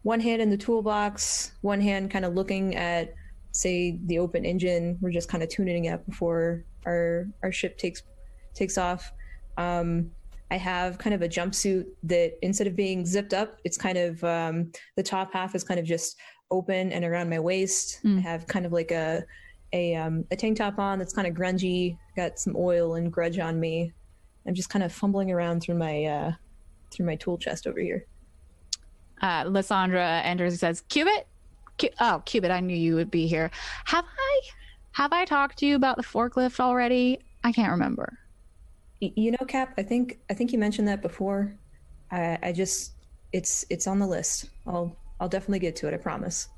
one 0.04 0.20
hand 0.20 0.40
in 0.40 0.50
the 0.50 0.56
toolbox, 0.56 1.50
one 1.62 1.80
hand 1.80 2.12
kind 2.12 2.24
of 2.24 2.32
looking 2.34 2.76
at, 2.76 3.12
say, 3.50 3.98
the 4.06 4.20
open 4.20 4.44
engine. 4.44 4.98
We're 5.00 5.10
just 5.10 5.28
kind 5.28 5.42
of 5.42 5.48
tuning 5.48 5.86
it 5.86 5.88
up 5.88 6.06
before 6.06 6.64
our 6.86 7.26
our 7.42 7.50
ship 7.50 7.76
takes 7.76 8.04
takes 8.54 8.78
off. 8.78 9.10
Um, 9.56 10.10
I 10.50 10.56
have 10.56 10.98
kind 10.98 11.14
of 11.14 11.22
a 11.22 11.28
jumpsuit 11.28 11.86
that 12.04 12.34
instead 12.42 12.66
of 12.66 12.76
being 12.76 13.04
zipped 13.06 13.34
up, 13.34 13.58
it's 13.64 13.76
kind 13.76 13.98
of 13.98 14.22
um, 14.24 14.70
the 14.96 15.02
top 15.02 15.32
half 15.32 15.54
is 15.54 15.64
kind 15.64 15.80
of 15.80 15.86
just 15.86 16.16
open 16.50 16.92
and 16.92 17.04
around 17.04 17.30
my 17.30 17.40
waist. 17.40 18.00
Mm. 18.04 18.18
I 18.18 18.20
have 18.20 18.46
kind 18.46 18.66
of 18.66 18.72
like 18.72 18.90
a 18.90 19.24
a 19.72 19.94
um, 19.96 20.24
a 20.30 20.36
tank 20.36 20.58
top 20.58 20.78
on 20.78 20.98
that's 20.98 21.12
kind 21.12 21.26
of 21.26 21.34
grungy, 21.34 21.96
got 22.16 22.38
some 22.38 22.54
oil 22.56 22.94
and 22.94 23.12
grudge 23.12 23.38
on 23.38 23.58
me. 23.58 23.92
I'm 24.46 24.54
just 24.54 24.68
kind 24.70 24.84
of 24.84 24.92
fumbling 24.92 25.32
around 25.32 25.60
through 25.60 25.76
my 25.76 26.04
uh, 26.04 26.32
through 26.90 27.06
my 27.06 27.16
tool 27.16 27.38
chest 27.38 27.66
over 27.66 27.80
here. 27.80 28.06
uh 29.98 30.20
enters 30.24 30.52
and 30.52 30.60
says 30.60 30.82
cubit 30.88 31.26
Cu- 31.78 31.88
oh 32.00 32.22
cubit 32.24 32.50
i 32.50 32.60
knew 32.60 32.76
you 32.76 32.94
would 32.94 33.10
be 33.10 33.26
here 33.26 33.50
have 33.86 34.04
i 34.04 34.40
have 34.92 35.12
i 35.12 35.24
talked 35.24 35.58
to 35.58 35.66
you 35.66 35.76
about 35.76 35.96
the 35.96 36.02
forklift 36.02 36.60
already 36.60 37.20
i 37.42 37.52
can't 37.52 37.70
remember 37.70 38.18
you 39.00 39.30
know, 39.32 39.46
Cap, 39.46 39.74
I 39.78 39.82
think 39.82 40.20
I 40.30 40.34
think 40.34 40.52
you 40.52 40.58
mentioned 40.58 40.88
that 40.88 41.02
before. 41.02 41.54
I, 42.10 42.38
I 42.42 42.52
just 42.52 42.92
it's 43.32 43.64
it's 43.70 43.86
on 43.86 43.98
the 43.98 44.06
list. 44.06 44.46
I'll 44.66 44.96
I'll 45.20 45.28
definitely 45.28 45.58
get 45.60 45.76
to 45.76 45.88
it. 45.88 45.94
I 45.94 45.96
promise. 45.96 46.48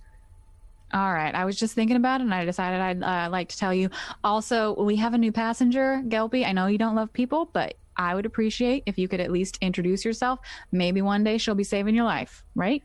All 0.92 1.12
right. 1.12 1.34
I 1.34 1.44
was 1.44 1.56
just 1.56 1.74
thinking 1.74 1.96
about 1.96 2.20
it 2.20 2.24
and 2.24 2.34
I 2.34 2.44
decided 2.44 2.80
I'd 2.80 3.02
uh, 3.02 3.30
like 3.30 3.48
to 3.48 3.58
tell 3.58 3.74
you. 3.74 3.90
Also, 4.22 4.80
we 4.80 4.96
have 4.96 5.14
a 5.14 5.18
new 5.18 5.32
passenger, 5.32 6.00
Gelpy. 6.06 6.46
I 6.46 6.52
know 6.52 6.68
you 6.68 6.78
don't 6.78 6.94
love 6.94 7.12
people, 7.12 7.50
but 7.52 7.74
I 7.96 8.14
would 8.14 8.24
appreciate 8.24 8.84
if 8.86 8.96
you 8.96 9.08
could 9.08 9.20
at 9.20 9.32
least 9.32 9.58
introduce 9.60 10.04
yourself. 10.04 10.38
Maybe 10.70 11.02
one 11.02 11.24
day 11.24 11.38
she'll 11.38 11.56
be 11.56 11.64
saving 11.64 11.96
your 11.96 12.04
life, 12.04 12.44
right? 12.54 12.82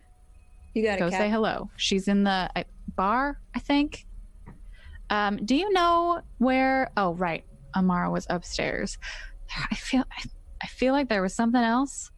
You 0.74 0.84
got 0.84 0.96
to 0.96 1.00
Go 1.02 1.10
say 1.12 1.30
hello. 1.30 1.70
She's 1.76 2.08
in 2.08 2.24
the 2.24 2.50
uh, 2.56 2.64
bar, 2.96 3.40
I 3.54 3.60
think. 3.60 4.06
Um, 5.10 5.38
do 5.46 5.56
you 5.56 5.72
know 5.72 6.22
where? 6.40 6.92
Oh, 6.98 7.14
right. 7.14 7.44
Amara 7.76 8.10
was 8.10 8.26
upstairs. 8.30 8.98
I 9.72 9.76
feel 9.76 10.04
I, 10.12 10.24
I 10.64 10.68
feel 10.68 10.94
like 10.94 11.10
there 11.10 11.22
was 11.22 11.36
something 11.36 11.62
else. 11.62 12.12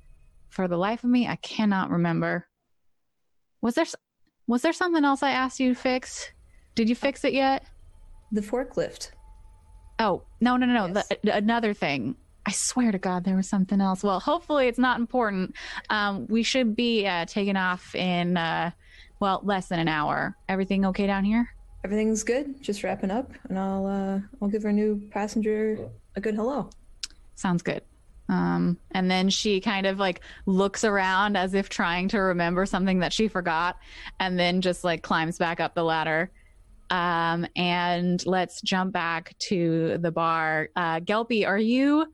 For 0.49 0.67
the 0.67 0.77
life 0.77 1.03
of 1.03 1.09
me, 1.09 1.27
I 1.27 1.35
cannot 1.37 1.89
remember. 1.89 2.47
Was 3.61 3.75
there 3.75 3.85
was 4.47 4.61
there 4.61 4.73
something 4.73 5.03
else 5.03 5.23
I 5.23 5.31
asked 5.31 5.59
you 5.59 5.73
to 5.73 5.79
fix? 5.79 6.31
Did 6.75 6.89
you 6.89 6.95
fix 6.95 7.23
it 7.23 7.33
yet? 7.33 7.65
The 8.31 8.41
forklift. 8.41 9.11
Oh 9.99 10.23
no 10.41 10.57
no 10.57 10.65
no 10.65 10.87
no! 10.87 10.93
Yes. 10.95 11.07
The, 11.23 11.35
another 11.35 11.73
thing. 11.73 12.15
I 12.45 12.51
swear 12.51 12.91
to 12.91 12.99
God, 12.99 13.23
there 13.23 13.37
was 13.37 13.47
something 13.47 13.79
else. 13.79 14.03
Well, 14.03 14.19
hopefully 14.19 14.67
it's 14.67 14.77
not 14.77 14.99
important. 14.99 15.55
Um, 15.89 16.27
we 16.27 16.43
should 16.43 16.75
be 16.75 17.07
uh, 17.07 17.25
taking 17.25 17.55
off 17.55 17.95
in 17.95 18.35
uh, 18.35 18.71
well 19.19 19.39
less 19.43 19.69
than 19.69 19.79
an 19.79 19.87
hour. 19.87 20.35
Everything 20.49 20.85
okay 20.87 21.07
down 21.07 21.23
here? 21.23 21.49
Everything's 21.85 22.23
good. 22.23 22.61
Just 22.61 22.83
wrapping 22.83 23.11
up, 23.11 23.31
and 23.47 23.57
I'll 23.57 23.85
uh, 23.85 24.19
I'll 24.41 24.49
give 24.49 24.65
our 24.65 24.73
new 24.73 25.01
passenger 25.11 25.89
a 26.15 26.21
good 26.21 26.35
hello. 26.35 26.69
Sounds 27.35 27.61
good. 27.61 27.81
Um, 28.29 28.77
and 28.91 29.11
then 29.11 29.29
she 29.29 29.59
kind 29.59 29.85
of 29.85 29.99
like 29.99 30.21
looks 30.45 30.83
around 30.83 31.35
as 31.35 31.53
if 31.53 31.69
trying 31.69 32.07
to 32.09 32.19
remember 32.19 32.65
something 32.65 32.99
that 32.99 33.13
she 33.13 33.27
forgot, 33.27 33.77
and 34.19 34.39
then 34.39 34.61
just 34.61 34.83
like 34.83 35.03
climbs 35.03 35.37
back 35.37 35.59
up 35.59 35.75
the 35.75 35.83
ladder. 35.83 36.31
Um, 36.89 37.47
and 37.55 38.23
let's 38.25 38.61
jump 38.61 38.93
back 38.93 39.37
to 39.39 39.97
the 39.99 40.11
bar. 40.11 40.69
Uh, 40.75 40.99
are 41.09 41.57
you 41.57 42.05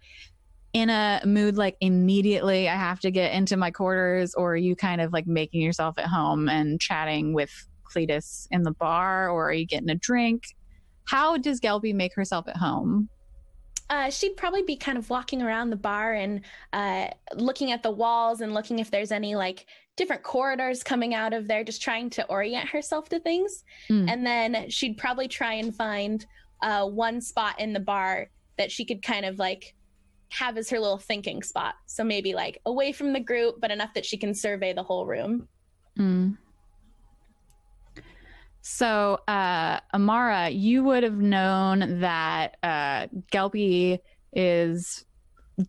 in 0.73 0.89
a 0.89 1.21
mood 1.25 1.57
like 1.57 1.75
immediately 1.81 2.69
I 2.69 2.75
have 2.75 2.99
to 3.01 3.11
get 3.11 3.33
into 3.33 3.57
my 3.57 3.71
quarters, 3.71 4.33
or 4.35 4.53
are 4.53 4.57
you 4.57 4.75
kind 4.75 5.01
of 5.01 5.13
like 5.13 5.27
making 5.27 5.61
yourself 5.61 5.97
at 5.97 6.05
home 6.05 6.49
and 6.49 6.79
chatting 6.79 7.33
with 7.33 7.51
Cletus 7.83 8.47
in 8.51 8.63
the 8.63 8.71
bar, 8.71 9.29
or 9.29 9.49
are 9.49 9.53
you 9.53 9.65
getting 9.65 9.89
a 9.89 9.95
drink? 9.95 10.55
How 11.05 11.37
does 11.37 11.59
Gelpy 11.59 11.93
make 11.93 12.13
herself 12.13 12.47
at 12.47 12.57
home? 12.57 13.09
Uh, 13.89 14.09
she'd 14.09 14.37
probably 14.37 14.61
be 14.61 14.75
kind 14.75 14.97
of 14.97 15.09
walking 15.09 15.41
around 15.41 15.69
the 15.69 15.75
bar 15.75 16.13
and 16.13 16.41
uh, 16.73 17.07
looking 17.35 17.71
at 17.71 17.81
the 17.81 17.89
walls 17.89 18.41
and 18.41 18.53
looking 18.53 18.79
if 18.79 18.91
there's 18.91 19.11
any 19.11 19.35
like 19.35 19.65
different 19.95 20.21
corridors 20.23 20.83
coming 20.83 21.13
out 21.13 21.33
of 21.33 21.47
there, 21.47 21.63
just 21.63 21.81
trying 21.81 22.09
to 22.09 22.25
orient 22.27 22.69
herself 22.69 23.09
to 23.09 23.19
things. 23.19 23.63
Mm. 23.89 24.09
And 24.09 24.25
then 24.25 24.69
she'd 24.69 24.97
probably 24.97 25.27
try 25.27 25.53
and 25.53 25.75
find 25.75 26.25
uh, 26.61 26.85
one 26.85 27.19
spot 27.19 27.59
in 27.59 27.73
the 27.73 27.79
bar 27.79 28.29
that 28.57 28.71
she 28.71 28.85
could 28.85 29.01
kind 29.01 29.25
of 29.25 29.39
like 29.39 29.73
have 30.29 30.57
as 30.57 30.69
her 30.69 30.79
little 30.79 30.97
thinking 30.97 31.41
spot. 31.41 31.75
So 31.85 32.03
maybe 32.03 32.33
like 32.33 32.61
away 32.65 32.91
from 32.91 33.13
the 33.13 33.19
group, 33.19 33.59
but 33.59 33.71
enough 33.71 33.93
that 33.95 34.05
she 34.05 34.17
can 34.17 34.33
survey 34.35 34.73
the 34.73 34.83
whole 34.83 35.05
room. 35.05 35.47
Mm. 35.97 36.37
So, 38.61 39.19
uh, 39.27 39.79
Amara, 39.93 40.49
you 40.49 40.83
would 40.83 41.03
have 41.03 41.17
known 41.17 42.01
that 42.01 42.57
uh, 42.63 43.07
is. 44.33 45.05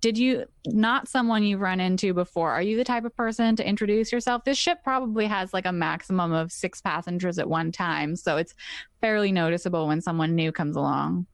Did 0.01 0.17
you 0.17 0.45
not 0.67 1.09
someone 1.09 1.43
you've 1.43 1.61
run 1.61 1.81
into 1.81 2.15
before? 2.15 2.53
Are 2.53 2.63
you 2.63 2.77
the 2.77 2.85
type 2.85 3.05
of 3.05 3.17
person 3.17 3.57
to 3.57 3.67
introduce 3.67 4.13
yourself? 4.13 4.45
This 4.45 4.57
ship 4.57 4.79
probably 4.85 5.27
has 5.27 5.53
like 5.53 5.67
a 5.67 5.73
maximum 5.73 6.31
of 6.33 6.53
six 6.53 6.81
passengers 6.81 7.41
at 7.41 7.49
one 7.49 7.73
time, 7.73 8.15
so 8.15 8.37
it's 8.37 8.55
fairly 9.01 9.33
noticeable 9.33 9.89
when 9.89 10.01
someone 10.01 10.37
new 10.37 10.53
comes 10.53 10.77
along. 10.77 11.27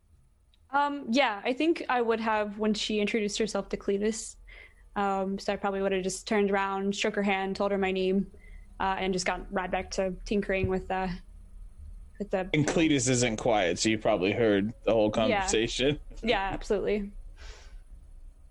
Um, 0.70 1.04
yeah, 1.10 1.40
I 1.44 1.52
think 1.52 1.84
I 1.88 2.00
would 2.00 2.20
have 2.20 2.58
when 2.58 2.72
she 2.72 2.98
introduced 2.98 3.38
herself 3.38 3.68
to 3.70 3.76
Cletus. 3.76 4.36
Um, 4.94 5.38
so 5.38 5.52
I 5.52 5.56
probably 5.56 5.82
would 5.82 5.92
have 5.92 6.02
just 6.02 6.26
turned 6.26 6.50
around, 6.50 6.96
shook 6.96 7.14
her 7.14 7.22
hand, 7.22 7.56
told 7.56 7.72
her 7.72 7.78
my 7.78 7.92
name, 7.92 8.26
uh, 8.80 8.96
and 8.98 9.12
just 9.12 9.26
got 9.26 9.42
right 9.52 9.70
back 9.70 9.90
to 9.92 10.14
tinkering 10.24 10.68
with 10.68 10.88
the 10.88 11.10
with 12.18 12.30
the. 12.30 12.48
And 12.54 12.66
Cletus 12.66 13.08
isn't 13.08 13.36
quiet, 13.36 13.78
so 13.78 13.88
you 13.88 13.98
probably 13.98 14.32
heard 14.32 14.72
the 14.84 14.92
whole 14.92 15.10
conversation. 15.10 15.98
Yeah, 16.22 16.50
absolutely. 16.52 17.10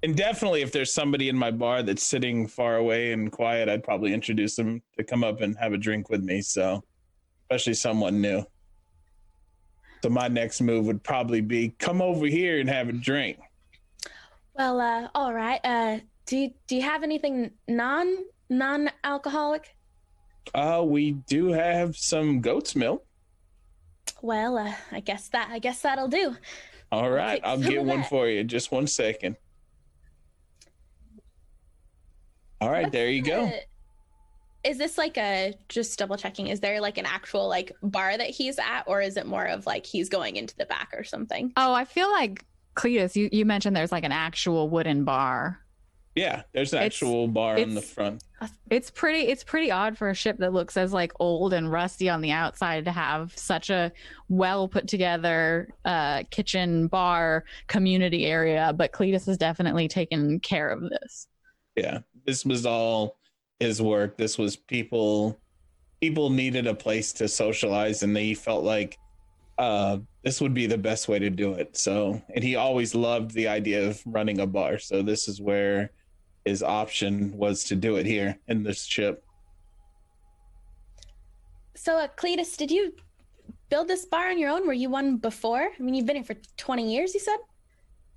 And 0.03 0.15
definitely, 0.15 0.61
if 0.61 0.71
there's 0.71 0.93
somebody 0.93 1.29
in 1.29 1.35
my 1.35 1.51
bar 1.51 1.81
that's 1.81 2.03
sitting 2.03 2.47
far 2.47 2.75
away 2.75 3.11
and 3.11 3.31
quiet, 3.31 3.69
I'd 3.69 3.83
probably 3.83 4.13
introduce 4.13 4.55
them 4.55 4.81
to 4.97 5.03
come 5.03 5.23
up 5.23 5.41
and 5.41 5.57
have 5.57 5.73
a 5.73 5.77
drink 5.77 6.09
with 6.09 6.23
me. 6.23 6.41
So, 6.41 6.83
especially 7.49 7.73
someone 7.73 8.21
new. 8.21 8.45
So, 10.03 10.09
my 10.09 10.27
next 10.27 10.61
move 10.61 10.85
would 10.85 11.03
probably 11.03 11.41
be 11.41 11.69
come 11.79 12.01
over 12.01 12.27
here 12.27 12.59
and 12.59 12.69
have 12.69 12.89
a 12.89 12.93
drink. 12.93 13.39
Well, 14.53 14.79
uh, 14.79 15.07
all 15.15 15.33
right. 15.33 15.59
Uh, 15.63 15.99
do 16.27 16.37
you, 16.37 16.51
do 16.67 16.75
you 16.75 16.81
have 16.81 17.03
anything 17.03 17.51
non 17.67 18.15
non 18.49 18.89
alcoholic? 19.03 19.75
Uh, 20.53 20.83
we 20.85 21.13
do 21.27 21.47
have 21.51 21.97
some 21.97 22.41
goat's 22.41 22.75
milk. 22.75 23.04
Well, 24.21 24.57
uh, 24.57 24.73
I 24.91 24.99
guess 24.99 25.29
that 25.29 25.49
I 25.51 25.59
guess 25.59 25.81
that'll 25.81 26.07
do. 26.07 26.35
All 26.91 27.09
right, 27.09 27.35
take 27.35 27.45
I'll 27.45 27.57
get 27.57 27.83
one 27.83 27.99
that. 28.01 28.09
for 28.09 28.27
you. 28.27 28.43
Just 28.43 28.71
one 28.71 28.87
second. 28.87 29.35
All 32.61 32.71
right, 32.71 32.91
there 32.91 33.09
you 33.09 33.21
go. 33.21 33.51
Is 34.63 34.77
this 34.77 34.97
like 34.97 35.17
a 35.17 35.53
just 35.69 35.99
double 35.99 36.17
checking? 36.17 36.47
Is 36.47 36.59
there 36.59 36.81
like 36.81 36.97
an 36.97 37.05
actual 37.05 37.47
like 37.47 37.71
bar 37.83 38.17
that 38.17 38.29
he's 38.29 38.57
at, 38.57 38.83
or 38.87 39.01
is 39.01 39.17
it 39.17 39.27
more 39.27 39.45
of 39.45 39.65
like 39.65 39.85
he's 39.85 40.09
going 40.09 40.37
into 40.37 40.55
the 40.57 40.65
back 40.65 40.89
or 40.97 41.03
something? 41.03 41.53
Oh, 41.57 41.73
I 41.73 41.85
feel 41.85 42.11
like 42.11 42.43
Cletus, 42.75 43.15
you, 43.15 43.29
you 43.31 43.45
mentioned 43.45 43.75
there's 43.75 43.91
like 43.91 44.03
an 44.03 44.11
actual 44.11 44.69
wooden 44.69 45.03
bar. 45.03 45.59
Yeah, 46.15 46.43
there's 46.53 46.71
an 46.71 46.77
It's- 46.77 46.93
actual 46.93 47.27
bar 47.27 47.59
on 47.59 47.75
the 47.75 47.81
front. 47.81 48.23
It's 48.69 48.89
pretty 48.89 49.27
it's 49.27 49.43
pretty 49.43 49.69
odd 49.69 49.97
for 49.97 50.09
a 50.09 50.13
ship 50.13 50.37
that 50.37 50.53
looks 50.53 50.77
as 50.77 50.93
like 50.93 51.11
old 51.19 51.51
and 51.53 51.69
rusty 51.69 52.09
on 52.09 52.21
the 52.21 52.31
outside 52.31 52.85
to 52.85 52.91
have 52.91 53.37
such 53.37 53.69
a 53.69 53.91
well 54.29 54.67
put 54.67 54.87
together 54.87 55.67
uh 55.83 56.23
kitchen 56.31 56.87
bar 56.87 57.43
community 57.67 58.25
area, 58.25 58.71
but 58.75 58.91
Cletus 58.93 59.25
has 59.25 59.37
definitely 59.37 59.87
taken 59.87 60.39
care 60.39 60.69
of 60.69 60.81
this. 60.89 61.27
Yeah, 61.75 61.99
this 62.25 62.45
was 62.45 62.65
all 62.65 63.17
his 63.59 63.81
work. 63.81 64.17
This 64.17 64.37
was 64.37 64.55
people. 64.55 65.37
People 66.01 66.29
needed 66.29 66.67
a 66.67 66.73
place 66.75 67.11
to 67.13 67.27
socialize, 67.27 68.03
and 68.03 68.15
they 68.15 68.33
felt 68.35 68.63
like 68.63 68.97
uh, 69.57 69.97
this 70.23 70.39
would 70.41 70.53
be 70.53 70.67
the 70.67 70.77
best 70.77 71.07
way 71.07 71.17
to 71.19 71.29
do 71.29 71.53
it. 71.53 71.75
So, 71.77 72.21
and 72.35 72.43
he 72.43 72.57
always 72.57 72.93
loved 72.93 73.31
the 73.31 73.47
idea 73.47 73.87
of 73.87 74.01
running 74.05 74.39
a 74.41 74.45
bar. 74.45 74.77
So 74.77 75.01
this 75.01 75.27
is 75.27 75.41
where 75.41 75.91
his 76.45 76.63
option 76.63 77.35
was 77.35 77.63
to 77.65 77.75
do 77.75 77.97
it 77.97 78.05
here 78.05 78.37
in 78.47 78.63
this 78.63 78.83
ship. 78.85 79.23
So, 81.75 81.97
uh, 81.97 82.07
Cletus, 82.15 82.55
did 82.55 82.71
you 82.71 82.93
build 83.69 83.87
this 83.87 84.05
bar 84.05 84.29
on 84.29 84.39
your 84.39 84.51
own? 84.51 84.65
Were 84.65 84.73
you 84.73 84.89
one 84.89 85.17
before? 85.17 85.69
I 85.77 85.81
mean, 85.81 85.93
you've 85.95 86.05
been 86.05 86.15
here 86.15 86.23
for 86.25 86.37
twenty 86.55 86.93
years. 86.93 87.13
You 87.13 87.19
said. 87.19 87.37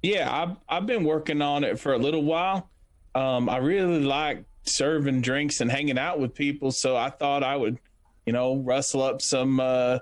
Yeah, 0.03 0.31
I've 0.31 0.57
I've 0.69 0.87
been 0.87 1.05
working 1.05 1.43
on 1.43 1.65
it 1.65 1.81
for 1.81 1.95
a 1.95 1.99
little 1.99 2.23
while. 2.23 2.71
Um, 3.15 3.49
I 3.49 3.57
really 3.57 4.01
like 4.01 4.45
serving 4.63 5.23
drinks 5.23 5.61
and 5.61 5.71
hanging 5.71 5.99
out 5.99 6.21
with 6.21 6.35
people, 6.35 6.71
so 6.71 6.97
I 6.97 7.11
thought 7.11 7.43
I 7.43 7.57
would, 7.57 7.79
you 8.27 8.33
know, 8.33 8.57
rustle 8.57 9.03
up 9.03 9.21
some, 9.21 9.59
uh, 9.59 9.95
you 9.95 10.01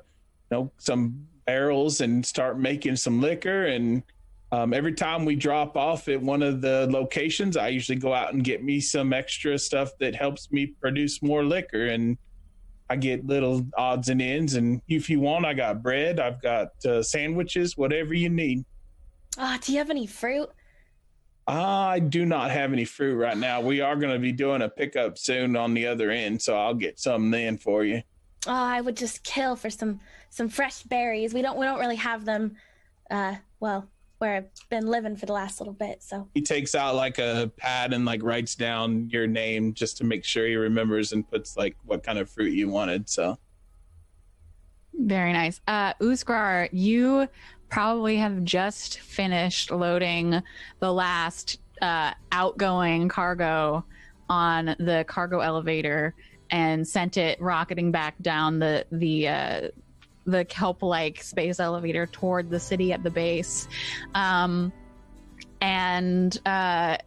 know, 0.51 0.73
some 0.79 1.27
barrels 1.47 2.01
and 2.03 2.27
start 2.27 2.59
making 2.59 2.97
some 2.97 3.21
liquor. 3.23 3.67
And 3.67 4.03
um, 4.53 4.73
every 4.73 4.93
time 4.93 5.25
we 5.25 5.35
drop 5.35 5.77
off 5.77 6.09
at 6.09 6.21
one 6.21 6.43
of 6.43 6.61
the 6.61 6.87
locations, 6.91 7.57
I 7.57 7.69
usually 7.69 7.99
go 7.99 8.15
out 8.15 8.33
and 8.33 8.45
get 8.45 8.63
me 8.63 8.81
some 8.81 9.13
extra 9.13 9.59
stuff 9.59 9.91
that 9.99 10.15
helps 10.15 10.53
me 10.53 10.67
produce 10.67 11.23
more 11.23 11.45
liquor. 11.45 11.87
And 11.87 12.17
I 12.89 12.97
get 12.97 13.27
little 13.27 13.67
odds 13.77 14.09
and 14.09 14.23
ends. 14.23 14.55
And 14.55 14.81
if 14.89 15.11
you 15.11 15.19
want, 15.19 15.45
I 15.45 15.55
got 15.55 15.83
bread, 15.83 16.21
I've 16.21 16.41
got 16.41 16.69
uh, 16.85 17.03
sandwiches, 17.03 17.77
whatever 17.77 18.15
you 18.15 18.29
need. 18.29 18.65
Ah, 19.39 19.59
do 19.61 19.73
you 19.73 19.79
have 19.79 19.91
any 19.91 20.07
fruit? 20.07 20.49
I 21.49 22.01
do 22.01 22.25
not 22.25 22.51
have 22.51 22.73
any 22.73 22.85
fruit 22.85 23.17
right 23.17 23.37
now. 23.37 23.61
We 23.61 23.81
are 23.81 23.97
going 23.97 24.13
to 24.13 24.19
be 24.19 24.33
doing 24.33 24.63
a 24.63 24.69
pickup 24.69 25.19
soon 25.19 25.57
on 25.57 25.75
the 25.75 25.87
other 25.87 26.11
end, 26.11 26.43
so 26.43 26.57
I'll 26.57 26.75
get 26.75 26.99
some 26.99 27.31
then 27.31 27.57
for 27.59 27.85
you. 27.85 28.03
Oh, 28.47 28.53
I 28.53 28.81
would 28.81 28.97
just 28.97 29.23
kill 29.23 29.57
for 29.57 29.71
some 29.71 30.01
some 30.31 30.49
fresh 30.49 30.83
berries. 30.83 31.35
We 31.35 31.43
don't 31.43 31.57
we 31.57 31.67
don't 31.67 31.79
really 31.79 31.97
have 31.97 32.25
them. 32.25 32.57
Uh, 33.11 33.37
well, 33.61 33.89
where 34.19 34.35
I've 34.37 34.69
been 34.71 34.87
living 34.87 35.17
for 35.17 35.27
the 35.27 35.33
last 35.33 35.61
little 35.61 35.75
bit. 35.75 36.03
So 36.03 36.29
He 36.35 36.43
takes 36.43 36.75
out 36.75 36.95
like 36.95 37.19
a 37.19 37.51
pad 37.57 37.93
and 37.93 38.05
like 38.05 38.23
writes 38.23 38.55
down 38.55 39.11
your 39.11 39.27
name 39.27 39.75
just 39.75 39.99
to 39.99 40.05
make 40.05 40.25
sure 40.25 40.47
he 40.47 40.57
remembers 40.57 41.13
and 41.13 41.29
puts 41.29 41.57
like 41.57 41.77
what 41.85 42.03
kind 42.03 42.19
of 42.19 42.31
fruit 42.31 42.53
you 42.53 42.69
wanted. 42.69 43.09
So 43.09 43.39
Very 44.95 45.33
nice. 45.33 45.61
Uh 45.69 45.93
Uskar, 46.01 46.69
you 46.73 47.29
probably 47.69 48.17
have 48.17 48.43
just 48.45 49.01
finished 49.01 49.71
loading 49.71 50.43
the 50.81 50.93
last 50.93 51.59
uh 51.83 52.13
outgoing 52.33 53.09
cargo 53.09 53.85
on 54.29 54.75
the 54.79 55.05
cargo 55.07 55.41
elevator 55.41 56.15
and 56.51 56.87
sent 56.87 57.17
it 57.17 57.41
rocketing 57.41 57.91
back 57.93 58.15
down 58.23 58.59
the 58.59 58.87
the 58.93 59.29
uh 59.29 59.69
the 60.27 60.45
kelp 60.45 60.83
like 60.83 61.23
space 61.23 61.61
elevator 61.61 62.07
toward 62.07 62.51
the 62.51 62.61
city 62.61 62.93
at 62.93 63.03
the 63.03 63.11
base. 63.11 63.69
Um 64.15 64.73
and 65.61 66.39
uh 66.47 66.99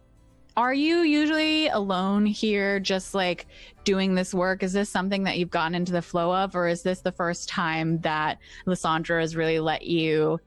are 0.56 0.74
you 0.74 0.98
usually 1.02 1.68
alone 1.68 2.26
here 2.26 2.80
just 2.80 3.14
like 3.14 3.46
doing 3.84 4.14
this 4.16 4.34
work 4.34 4.62
is 4.64 4.72
this 4.72 4.90
something 4.90 5.22
that 5.24 5.38
you've 5.38 5.50
gotten 5.50 5.74
into 5.74 5.92
the 5.92 6.02
flow 6.02 6.34
of 6.34 6.56
or 6.56 6.66
is 6.66 6.82
this 6.82 7.00
the 7.00 7.12
first 7.12 7.48
time 7.48 8.00
that 8.00 8.38
lysandra 8.66 9.20
has 9.20 9.36
really 9.36 9.60
let 9.60 9.82
you 9.86 10.38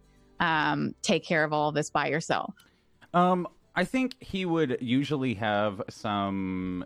um, 0.42 0.94
take 1.02 1.24
care 1.24 1.44
of 1.46 1.54
all 1.54 1.70
of 1.70 1.76
this 1.76 1.90
by 1.90 2.08
yourself 2.10 2.54
Um, 3.14 3.48
I 3.76 3.86
think 3.86 4.16
he 4.20 4.46
would 4.46 4.78
usually 4.82 5.34
have 5.36 5.82
some, 5.90 6.86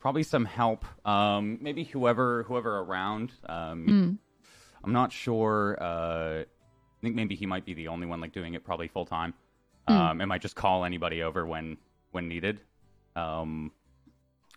probably 0.00 0.22
some 0.22 0.44
help. 0.44 0.84
Um, 1.06 1.58
maybe 1.62 1.84
whoever 1.84 2.42
whoever 2.42 2.78
around. 2.80 3.32
Um, 3.48 3.86
Mm. 3.86 4.18
I'm 4.86 4.92
not 4.92 5.12
sure. 5.12 5.76
Uh, 5.80 6.40
I 6.42 7.00
think 7.02 7.14
maybe 7.16 7.34
he 7.34 7.44
might 7.44 7.64
be 7.64 7.74
the 7.74 7.88
only 7.88 8.06
one 8.06 8.20
like 8.20 8.32
doing 8.32 8.54
it 8.54 8.64
probably 8.64 8.88
full 8.88 9.04
time. 9.04 9.34
Mm. 9.88 9.92
Um, 9.94 10.20
and 10.20 10.28
might 10.28 10.40
just 10.42 10.56
call 10.56 10.84
anybody 10.84 11.22
over 11.22 11.44
when 11.46 11.76
when 12.12 12.28
needed. 12.28 12.60
Um, 13.14 13.72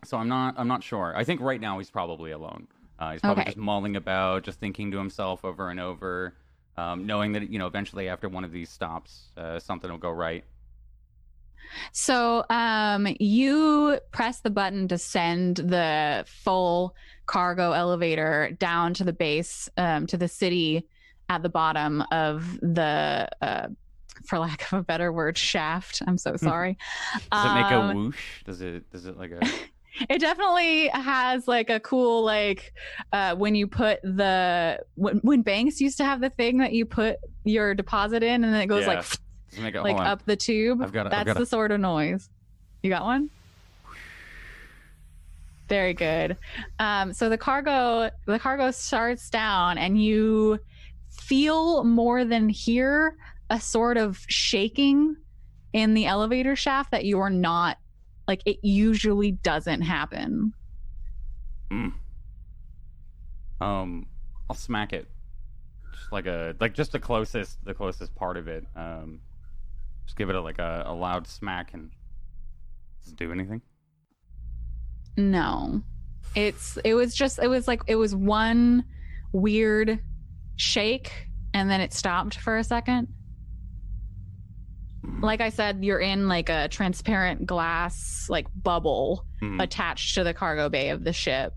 so 0.06 0.18
I'm 0.18 0.28
not 0.30 0.56
I'm 0.58 0.68
not 0.68 0.84
sure. 0.84 1.14
I 1.16 1.24
think 1.24 1.42
right 1.42 1.60
now 1.60 1.78
he's 1.80 1.90
probably 1.92 2.32
alone. 2.32 2.68
Uh, 2.98 3.12
he's 3.14 3.22
probably 3.22 3.42
Okay. 3.42 3.50
just 3.52 3.58
mulling 3.58 3.96
about, 3.96 4.44
just 4.44 4.60
thinking 4.60 4.92
to 4.92 4.98
himself 4.98 5.46
over 5.46 5.70
and 5.70 5.80
over, 5.80 6.36
um, 6.78 7.06
knowing 7.06 7.32
that 7.34 7.50
you 7.50 7.58
know 7.60 7.68
eventually 7.68 8.10
after 8.10 8.28
one 8.30 8.44
of 8.44 8.52
these 8.52 8.70
stops, 8.70 9.32
uh, 9.38 9.60
something 9.60 9.90
will 9.90 9.98
go 9.98 10.12
right. 10.12 10.44
so 11.92 12.44
um, 12.50 13.08
you 13.20 14.00
press 14.12 14.40
the 14.42 14.50
button 14.50 14.88
to 14.88 14.98
send 14.98 15.58
the 15.58 16.26
full 16.28 16.96
cargo 17.30 17.72
elevator 17.74 18.50
down 18.60 18.94
to 18.96 19.04
the 19.04 19.14
base 19.14 19.70
um, 19.78 20.08
to 20.08 20.18
the 20.18 20.28
city 20.28 20.84
at 21.30 21.44
the 21.44 21.50
bottom 21.50 22.04
of 22.12 22.60
the 22.62 23.30
uh, 23.42 23.68
for 24.26 24.40
lack 24.40 24.64
of 24.74 24.80
a 24.80 24.84
better 24.84 25.14
word 25.14 25.38
shaft 25.38 26.02
i'm 26.08 26.18
so 26.18 26.36
sorry 26.36 26.76
Does 27.32 27.46
it 27.46 27.54
make 27.54 27.72
a 27.72 27.76
Um, 27.80 27.96
whoosh? 27.96 28.44
Does 28.46 28.62
it? 28.62 28.90
Does 28.92 29.06
it 29.06 29.16
like 29.18 29.32
a? 29.32 29.40
it 30.10 30.20
definitely 30.20 30.88
has 30.90 31.48
like 31.48 31.70
a 31.70 31.80
cool 31.80 32.24
like 32.26 32.74
uh 33.14 33.36
when 33.36 33.54
you 33.54 33.68
put 33.68 34.02
the 34.02 34.80
when, 34.96 35.18
when 35.20 35.42
banks 35.44 35.80
used 35.80 35.98
to 35.98 36.04
have 36.06 36.22
the 36.22 36.30
thing 36.32 36.58
that 36.58 36.74
you 36.74 36.84
put 36.86 37.18
your 37.44 37.76
deposit 37.76 38.24
in 38.24 38.44
and 38.44 38.52
then 38.54 38.62
it 38.62 38.68
goes 38.68 38.84
Yeah. 38.88 39.04
like 39.58 39.76
it 39.76 39.82
like 39.82 39.96
on. 39.98 40.08
up 40.08 40.26
the 40.26 40.36
tube 40.36 40.82
I've 40.82 40.92
got 40.92 41.06
I've 41.08 41.12
that's 41.12 41.26
got 41.28 41.38
the 41.38 41.44
it. 41.44 41.48
sort 41.50 41.72
of 41.72 41.80
noise 41.80 42.30
you 42.84 42.90
got 42.90 43.04
one 43.04 43.30
very 45.70 45.94
good 45.94 46.36
um 46.80 47.14
so 47.14 47.30
the 47.30 47.38
cargo 47.38 48.10
the 48.26 48.40
cargo 48.40 48.72
starts 48.72 49.30
down 49.30 49.78
and 49.78 50.02
you 50.02 50.60
feel 51.10 51.84
more 51.84 52.26
than 52.26 52.50
hear 52.50 53.16
a 53.50 53.60
sort 53.60 53.98
of 53.98 54.20
shaking 54.28 55.16
in 55.74 55.94
the 55.94 56.06
elevator 56.06 56.56
shaft 56.56 56.92
that 56.92 57.06
you're 57.06 57.30
not 57.30 57.78
like 58.28 58.42
it 58.46 58.58
usually 58.62 59.32
doesn't 59.32 59.82
happen 59.82 60.54
Um, 63.62 64.08
I'll 64.50 64.56
smack 64.56 64.94
it. 64.94 65.08
Just 65.94 66.12
like 66.12 66.26
a 66.26 66.56
like 66.60 66.74
just 66.74 66.92
the 66.92 67.00
closest 67.00 67.64
the 67.66 67.74
closest 67.74 68.16
part 68.16 68.38
of 68.38 68.48
it. 68.48 68.66
Um, 68.76 69.20
just 70.06 70.18
give 70.18 70.30
it 70.30 70.36
a, 70.36 70.42
like 70.42 70.60
a, 70.60 70.84
a 70.86 70.94
loud 70.94 71.28
smack 71.28 71.74
and 71.74 71.92
does 73.04 73.14
it 73.14 73.18
do 73.18 73.32
anything? 73.32 73.62
No. 75.18 75.82
It's 76.36 76.78
it 76.84 76.94
was 76.94 77.16
just 77.16 77.40
it 77.40 77.48
was 77.48 77.68
like 77.68 77.82
it 77.88 77.96
was 77.96 78.16
one 78.16 78.86
weird 79.32 80.00
shake 80.58 81.12
and 81.54 81.70
then 81.70 81.82
it 81.82 81.94
stopped 81.94 82.38
for 82.40 82.58
a 82.58 82.64
second. 82.64 83.08
Like 85.22 85.42
I 85.42 85.50
said, 85.50 85.84
you're 85.84 86.00
in 86.00 86.28
like 86.28 86.50
a 86.50 86.68
transparent 86.68 87.46
glass 87.46 88.28
like 88.30 88.48
bubble 88.56 89.26
Hmm. 89.40 89.60
attached 89.62 90.16
to 90.16 90.26
the 90.26 90.34
cargo 90.34 90.68
bay 90.68 90.90
of 90.90 91.06
the 91.06 91.14
ship. 91.14 91.54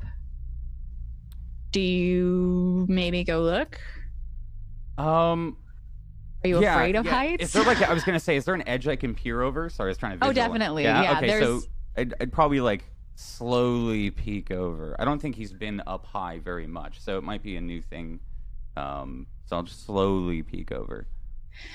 Do 1.72 1.80
you 1.80 2.86
maybe 2.88 3.24
go 3.24 3.40
look? 3.40 3.80
Um, 4.96 5.56
Are 6.44 6.48
you 6.48 6.60
yeah, 6.60 6.74
afraid 6.76 6.94
of 6.94 7.04
yeah. 7.06 7.10
heights? 7.12 7.44
Is 7.44 7.52
there 7.52 7.64
like 7.64 7.82
I 7.82 7.92
was 7.92 8.04
gonna 8.06 8.20
say, 8.20 8.36
is 8.36 8.44
there 8.44 8.54
an 8.54 8.66
edge 8.68 8.86
I 8.86 8.94
can 8.94 9.14
peer 9.14 9.42
over? 9.42 9.68
Sorry, 9.68 9.88
I 9.88 9.90
was 9.90 9.98
trying 9.98 10.20
to. 10.20 10.26
Oh, 10.26 10.32
definitely. 10.32 10.84
Yeah. 10.84 11.02
Yeah, 11.02 11.16
okay, 11.18 11.40
so 11.40 11.60
I'd, 11.96 12.14
I'd 12.20 12.32
probably 12.32 12.60
like 12.60 12.84
slowly 13.14 14.10
peek 14.10 14.50
over. 14.50 14.96
I 14.98 15.04
don't 15.04 15.20
think 15.20 15.36
he's 15.36 15.52
been 15.52 15.82
up 15.86 16.06
high 16.06 16.38
very 16.38 16.66
much, 16.66 17.00
so 17.00 17.18
it 17.18 17.24
might 17.24 17.42
be 17.42 17.56
a 17.56 17.60
new 17.60 17.82
thing. 17.82 18.20
Um, 18.76 19.26
so 19.46 19.56
I'll 19.56 19.62
just 19.62 19.84
slowly 19.84 20.42
peek 20.42 20.72
over. 20.72 21.06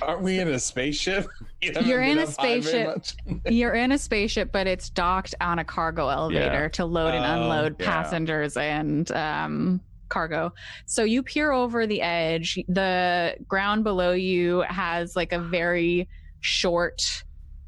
Aren't 0.02 0.22
we 0.24 0.40
in 0.40 0.48
a 0.48 0.60
spaceship? 0.60 1.28
You 1.62 1.74
You're 1.84 2.02
in 2.04 2.18
a 2.20 2.24
up 2.24 2.36
high 2.38 2.60
very 2.60 2.62
spaceship. 2.62 3.42
You're 3.50 3.74
in 3.74 3.92
a 3.92 3.98
spaceship, 3.98 4.52
but 4.52 4.68
it's 4.68 4.90
docked 4.90 5.36
on 5.42 5.60
a 5.60 5.64
cargo 5.64 6.10
elevator 6.10 6.64
Yeah. 6.64 6.68
to 6.70 6.86
load 6.86 7.14
and 7.14 7.26
Oh, 7.26 7.44
unload 7.44 7.76
yeah. 7.80 7.86
passengers 7.86 8.58
and 8.58 9.12
um, 9.12 9.82
cargo. 10.10 10.54
So 10.86 11.04
you 11.04 11.22
peer 11.24 11.52
over 11.52 11.86
the 11.88 12.02
edge. 12.02 12.58
The 12.68 13.36
ground 13.48 13.84
below 13.84 14.12
you 14.14 14.62
has 14.68 15.16
like 15.16 15.32
a 15.34 15.40
very 15.40 16.08
short 16.42 17.02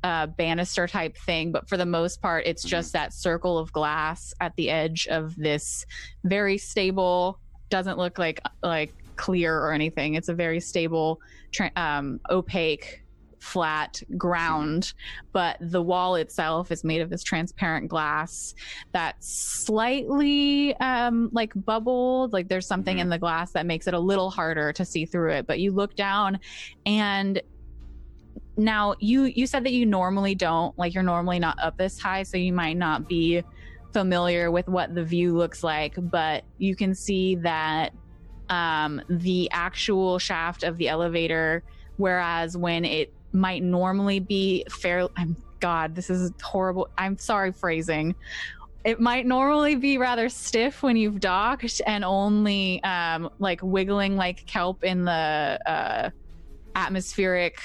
uh, 0.03 0.27
banister 0.27 0.87
type 0.87 1.17
thing, 1.17 1.51
but 1.51 1.67
for 1.67 1.77
the 1.77 1.85
most 1.85 2.21
part, 2.21 2.45
it's 2.45 2.65
Mhm. 2.65 2.69
just 2.69 2.93
that 2.93 3.13
circle 3.13 3.57
of 3.57 3.71
glass 3.71 4.33
at 4.39 4.55
the 4.55 4.69
edge 4.69 5.07
of 5.07 5.35
this 5.35 5.85
very 6.23 6.57
stable. 6.57 7.39
Doesn't 7.69 7.97
look 7.97 8.17
like 8.17 8.39
like 8.63 8.93
clear 9.17 9.57
or 9.59 9.73
anything. 9.73 10.13
It's 10.13 10.29
a 10.29 10.33
very 10.33 10.61
stable, 10.61 11.19
tra- 11.51 11.71
um, 11.75 12.21
opaque, 12.29 13.03
flat 13.39 14.01
ground. 14.17 14.93
But 15.33 15.57
the 15.59 15.81
wall 15.81 16.15
itself 16.15 16.71
is 16.71 16.83
made 16.85 17.01
of 17.01 17.09
this 17.09 17.23
transparent 17.23 17.89
glass 17.89 18.53
that's 18.93 19.29
slightly 19.29 20.75
um, 20.77 21.29
like 21.33 21.51
bubbled. 21.55 22.33
Like 22.33 22.47
there's 22.47 22.67
something 22.67 22.97
Mhm. 22.97 23.01
in 23.01 23.09
the 23.09 23.19
glass 23.19 23.51
that 23.51 23.65
makes 23.65 23.87
it 23.87 23.93
a 23.93 23.99
little 23.99 24.29
harder 24.29 24.71
to 24.73 24.85
see 24.85 25.05
through 25.05 25.33
it. 25.33 25.47
But 25.47 25.59
you 25.59 25.71
look 25.71 25.95
down, 25.95 26.39
and 26.85 27.41
now 28.59 28.95
you 28.99 29.23
you 29.23 29.47
said 29.47 29.63
that 29.63 29.71
you 29.71 29.85
normally 29.85 30.35
don't 30.35 30.77
like 30.77 30.93
you're 30.93 31.03
normally 31.03 31.39
not 31.39 31.57
up 31.61 31.77
this 31.77 31.99
high, 31.99 32.23
so 32.23 32.37
you 32.37 32.53
might 32.53 32.77
not 32.77 33.07
be 33.07 33.43
familiar 33.93 34.51
with 34.51 34.67
what 34.67 34.93
the 34.93 35.03
view 35.03 35.35
looks 35.35 35.63
like, 35.63 35.95
but 35.97 36.43
you 36.57 36.75
can 36.75 36.93
see 36.93 37.35
that 37.35 37.93
um, 38.49 39.01
the 39.09 39.49
actual 39.51 40.19
shaft 40.19 40.63
of 40.63 40.77
the 40.77 40.89
elevator, 40.89 41.63
whereas 41.97 42.57
when 42.57 42.85
it 42.85 43.13
might 43.31 43.63
normally 43.63 44.19
be 44.19 44.65
fair, 44.69 45.07
I'm 45.15 45.35
God, 45.59 45.95
this 45.95 46.09
is 46.09 46.31
horrible. 46.41 46.89
I'm 46.97 47.17
sorry 47.17 47.51
phrasing. 47.51 48.15
It 48.85 48.99
might 48.99 49.25
normally 49.25 49.75
be 49.75 49.97
rather 49.97 50.29
stiff 50.29 50.83
when 50.83 50.95
you've 50.95 51.19
docked 51.19 51.81
and 51.85 52.05
only 52.05 52.81
um, 52.83 53.29
like 53.39 53.59
wiggling 53.61 54.15
like 54.15 54.45
kelp 54.45 54.83
in 54.83 55.03
the 55.03 55.59
uh, 55.65 56.09
atmospheric 56.75 57.59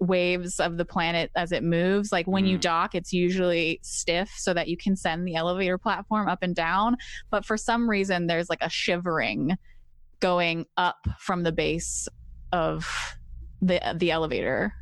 waves 0.00 0.58
of 0.58 0.76
the 0.78 0.84
planet 0.84 1.30
as 1.36 1.52
it 1.52 1.62
moves. 1.62 2.10
Like 2.10 2.26
when 2.26 2.46
you 2.46 2.56
Mm. 2.56 2.62
dock, 2.62 2.94
it's 2.94 3.12
usually 3.12 3.78
stiff 3.82 4.30
so 4.36 4.54
that 4.54 4.66
you 4.68 4.76
can 4.76 4.96
send 4.96 5.26
the 5.28 5.36
elevator 5.36 5.76
platform 5.78 6.26
up 6.28 6.38
and 6.42 6.54
down. 6.54 6.96
But 7.30 7.44
for 7.44 7.56
some 7.56 7.88
reason, 7.88 8.26
there's 8.26 8.48
like 8.48 8.62
a 8.62 8.70
shivering 8.70 9.56
going 10.20 10.66
up 10.76 11.06
from 11.18 11.42
the 11.42 11.52
base 11.52 12.08
of 12.52 12.88
the 13.62 13.80
the 13.96 14.10
elevator. 14.10 14.72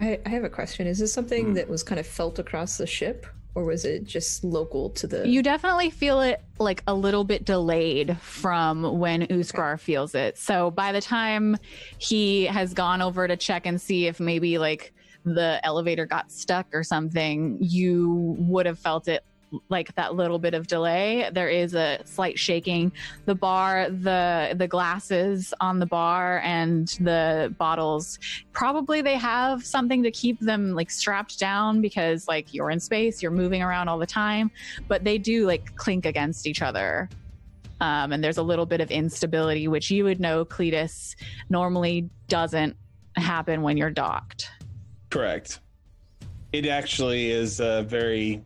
I, 0.00 0.18
I 0.26 0.28
have 0.30 0.44
a 0.44 0.50
question. 0.50 0.86
Is 0.86 0.98
this 0.98 1.12
something 1.12 1.48
Hmm. 1.48 1.54
that 1.54 1.68
was 1.68 1.82
kind 1.82 1.98
of 2.00 2.06
felt 2.06 2.38
across 2.38 2.78
the 2.78 2.86
ship, 2.86 3.26
or 3.54 3.64
was 3.64 3.84
it 3.84 4.04
just 4.04 4.44
local 4.44 4.90
to 4.90 5.06
the? 5.06 5.28
You 5.28 5.42
definitely 5.42 5.90
feel 5.90 6.20
it 6.20 6.42
like 6.58 6.82
a 6.86 6.94
little 6.94 7.24
bit 7.24 7.44
delayed 7.44 8.18
from 8.18 8.98
when 8.98 9.22
Uskar 9.28 9.78
feels 9.78 10.14
it. 10.14 10.36
So 10.38 10.70
by 10.70 10.92
the 10.92 11.00
time 11.00 11.56
he 11.98 12.44
has 12.44 12.74
gone 12.74 13.00
over 13.00 13.28
to 13.28 13.36
check 13.36 13.66
and 13.66 13.80
see 13.80 14.06
if 14.06 14.18
maybe 14.18 14.58
like 14.58 14.92
the 15.24 15.60
elevator 15.64 16.04
got 16.06 16.30
stuck 16.32 16.66
or 16.72 16.82
something, 16.82 17.58
you 17.60 18.36
would 18.38 18.66
have 18.66 18.78
felt 18.78 19.08
it 19.08 19.24
like 19.68 19.94
that 19.94 20.14
little 20.14 20.38
bit 20.38 20.54
of 20.54 20.66
delay. 20.66 21.28
There 21.32 21.48
is 21.48 21.74
a 21.74 22.00
slight 22.04 22.38
shaking. 22.38 22.92
The 23.26 23.34
bar, 23.34 23.90
the 23.90 24.54
the 24.56 24.68
glasses 24.68 25.52
on 25.60 25.78
the 25.78 25.86
bar 25.86 26.40
and 26.44 26.88
the 27.00 27.54
bottles, 27.58 28.18
probably 28.52 29.02
they 29.02 29.16
have 29.16 29.64
something 29.64 30.02
to 30.02 30.10
keep 30.10 30.40
them 30.40 30.74
like 30.74 30.90
strapped 30.90 31.38
down 31.38 31.80
because 31.80 32.28
like 32.28 32.52
you're 32.52 32.70
in 32.70 32.80
space, 32.80 33.22
you're 33.22 33.30
moving 33.30 33.62
around 33.62 33.88
all 33.88 33.98
the 33.98 34.06
time 34.06 34.50
but 34.88 35.04
they 35.04 35.18
do 35.18 35.46
like 35.46 35.74
clink 35.76 36.06
against 36.06 36.46
each 36.46 36.62
other. 36.62 37.08
Um, 37.80 38.12
and 38.12 38.22
there's 38.22 38.38
a 38.38 38.42
little 38.42 38.66
bit 38.66 38.80
of 38.80 38.90
instability, 38.90 39.68
which 39.68 39.90
you 39.90 40.04
would 40.04 40.20
know, 40.20 40.44
Cletus, 40.44 41.16
normally 41.50 42.08
doesn't 42.28 42.76
happen 43.16 43.62
when 43.62 43.76
you're 43.76 43.90
docked. 43.90 44.48
Correct. 45.10 45.60
It 46.52 46.66
actually 46.66 47.30
is 47.30 47.60
a 47.60 47.82
very 47.82 48.42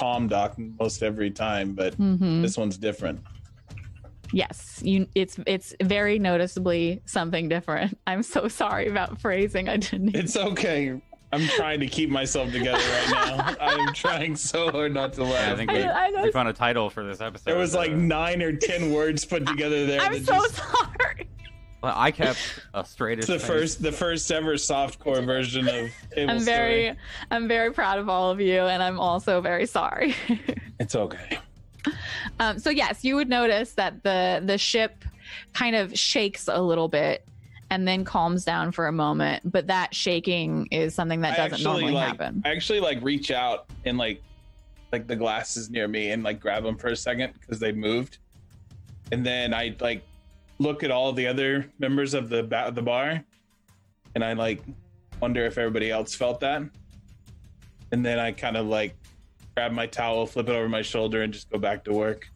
calm 0.00 0.26
dock 0.28 0.54
most 0.58 1.02
every 1.02 1.30
time, 1.30 1.72
but 1.74 1.94
hmm 1.94 2.42
this 2.42 2.56
one's 2.56 2.76
different. 2.78 3.20
Yes, 4.32 4.80
you. 4.84 5.06
It's 5.14 5.38
it's 5.46 5.74
very 5.82 6.18
noticeably 6.18 7.02
something 7.04 7.48
different. 7.48 7.98
I'm 8.06 8.22
so 8.22 8.48
sorry 8.48 8.88
about 8.88 9.20
phrasing. 9.20 9.68
I 9.68 9.76
didn't. 9.76 10.14
It's 10.14 10.36
okay. 10.36 11.00
I'm 11.32 11.46
trying 11.46 11.78
to 11.80 11.86
keep 11.86 12.10
myself 12.10 12.50
together 12.50 12.78
right 12.78 13.10
now. 13.12 13.54
I'm 13.60 13.94
trying 13.94 14.34
so 14.34 14.68
hard 14.70 14.92
not 14.94 15.12
to 15.14 15.22
laugh. 15.24 15.56
think 15.56 15.70
I- 15.70 15.74
we, 15.74 15.82
I 15.84 16.08
know- 16.10 16.22
we 16.24 16.32
found 16.32 16.48
a 16.48 16.52
title 16.52 16.90
for 16.90 17.04
this 17.04 17.20
episode. 17.20 17.44
There 17.44 17.58
was 17.58 17.74
like 17.74 17.92
nine 17.92 18.42
or 18.42 18.52
ten 18.52 18.92
words 18.92 19.24
put 19.24 19.46
together 19.46 19.86
there. 19.86 20.00
I'm 20.00 20.24
so 20.24 20.32
just- 20.34 20.56
sorry. 20.56 21.28
Well, 21.82 21.94
I 21.96 22.10
kept 22.10 22.38
a 22.74 22.82
straightish 22.82 23.18
it's 23.18 23.26
the 23.26 23.38
face. 23.38 23.46
first, 23.46 23.82
the 23.82 23.92
first 23.92 24.30
ever 24.30 24.54
softcore 24.54 25.24
version 25.24 25.66
of. 25.66 25.90
Table 26.14 26.30
I'm 26.30 26.40
Story. 26.40 26.56
very, 26.56 26.96
I'm 27.30 27.48
very 27.48 27.72
proud 27.72 27.98
of 27.98 28.08
all 28.08 28.30
of 28.30 28.40
you, 28.40 28.60
and 28.60 28.82
I'm 28.82 29.00
also 29.00 29.40
very 29.40 29.66
sorry. 29.66 30.14
It's 30.80 30.94
okay. 30.94 31.38
Um, 32.38 32.58
so 32.58 32.70
yes, 32.70 33.04
you 33.04 33.14
would 33.16 33.28
notice 33.28 33.72
that 33.72 34.02
the 34.02 34.40
the 34.42 34.56
ship 34.56 35.04
kind 35.52 35.76
of 35.76 35.96
shakes 35.96 36.48
a 36.48 36.58
little 36.60 36.88
bit 36.88 37.28
and 37.70 37.86
then 37.86 38.04
calms 38.04 38.44
down 38.44 38.72
for 38.72 38.86
a 38.86 38.92
moment. 38.92 39.42
But 39.50 39.66
that 39.68 39.94
shaking 39.94 40.68
is 40.70 40.94
something 40.94 41.20
that 41.20 41.36
doesn't 41.36 41.62
normally 41.62 41.92
like, 41.92 42.06
happen. 42.06 42.42
I 42.46 42.50
actually 42.50 42.80
like 42.80 43.02
reach 43.02 43.30
out 43.30 43.66
and 43.84 43.98
like, 43.98 44.22
like 44.90 45.06
the 45.06 45.16
glasses 45.16 45.70
near 45.70 45.86
me 45.86 46.10
and 46.10 46.22
like 46.22 46.40
grab 46.40 46.64
them 46.64 46.76
for 46.76 46.88
a 46.88 46.96
second 46.96 47.34
because 47.34 47.60
they 47.60 47.72
moved, 47.72 48.18
and 49.12 49.24
then 49.24 49.54
I 49.54 49.76
like 49.80 50.02
look 50.60 50.84
at 50.84 50.90
all 50.90 51.12
the 51.12 51.26
other 51.26 51.72
members 51.78 52.14
of 52.14 52.28
the 52.28 52.44
ba- 52.44 52.70
the 52.72 52.82
bar, 52.82 53.24
and 54.14 54.22
I 54.22 54.34
like 54.34 54.60
wonder 55.20 55.44
if 55.44 55.58
everybody 55.58 55.90
else 55.90 56.14
felt 56.14 56.38
that, 56.40 56.62
and 57.90 58.06
then 58.06 58.20
I 58.20 58.30
kind 58.30 58.56
of 58.56 58.66
like 58.66 58.94
grab 59.56 59.72
my 59.72 59.86
towel, 59.86 60.26
flip 60.26 60.48
it 60.48 60.52
over 60.52 60.68
my 60.68 60.82
shoulder, 60.82 61.22
and 61.22 61.32
just 61.32 61.50
go 61.50 61.58
back 61.58 61.82
to 61.84 61.92
work. 61.92 62.28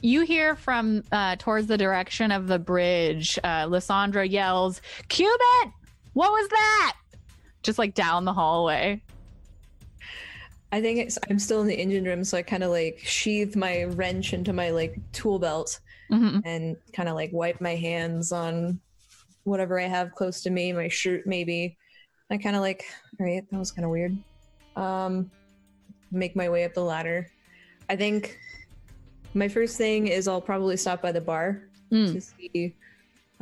You 0.00 0.22
hear 0.22 0.56
from 0.56 1.02
uh, 1.12 1.36
towards 1.36 1.66
the 1.66 1.76
direction 1.76 2.32
of 2.32 2.46
the 2.46 2.58
bridge. 2.58 3.38
Uh, 3.44 3.66
Lysandra 3.68 4.26
yells, 4.26 4.80
"Cubit! 5.08 5.72
What 6.14 6.30
was 6.30 6.48
that?" 6.48 6.96
Just 7.62 7.78
like 7.78 7.94
down 7.94 8.24
the 8.24 8.32
hallway. 8.32 9.02
I 10.72 10.80
think 10.80 11.00
it's, 11.00 11.18
I'm 11.28 11.38
still 11.38 11.60
in 11.60 11.66
the 11.66 11.74
engine 11.74 12.04
room, 12.04 12.24
so 12.24 12.38
I 12.38 12.42
kind 12.42 12.62
of 12.62 12.70
like 12.70 12.98
sheathe 13.04 13.56
my 13.56 13.84
wrench 13.84 14.32
into 14.32 14.52
my 14.52 14.70
like 14.70 14.96
tool 15.12 15.38
belt 15.38 15.80
hmm 16.10 16.38
and 16.44 16.76
kind 16.92 17.08
of 17.08 17.14
like 17.14 17.30
wipe 17.32 17.60
my 17.60 17.76
hands 17.76 18.32
on 18.32 18.80
whatever 19.44 19.78
I 19.78 19.86
have 19.86 20.12
close 20.12 20.42
to 20.42 20.50
me, 20.50 20.72
my 20.72 20.88
shirt 20.88 21.26
maybe. 21.26 21.76
I 22.30 22.38
kind 22.38 22.56
of 22.56 22.62
like, 22.62 22.84
all 23.20 23.26
right, 23.26 23.44
that 23.50 23.58
was 23.58 23.70
kind 23.70 23.84
of 23.84 23.90
weird. 23.90 24.16
Um, 24.76 25.30
make 26.10 26.34
my 26.34 26.48
way 26.48 26.64
up 26.64 26.74
the 26.74 26.82
ladder. 26.82 27.30
I 27.88 27.96
think 27.96 28.38
my 29.34 29.48
first 29.48 29.76
thing 29.76 30.06
is 30.06 30.28
I'll 30.28 30.40
probably 30.40 30.76
stop 30.76 31.02
by 31.02 31.12
the 31.12 31.20
bar 31.20 31.68
Mm. 31.92 32.12
to 32.14 32.20
see. 32.22 32.74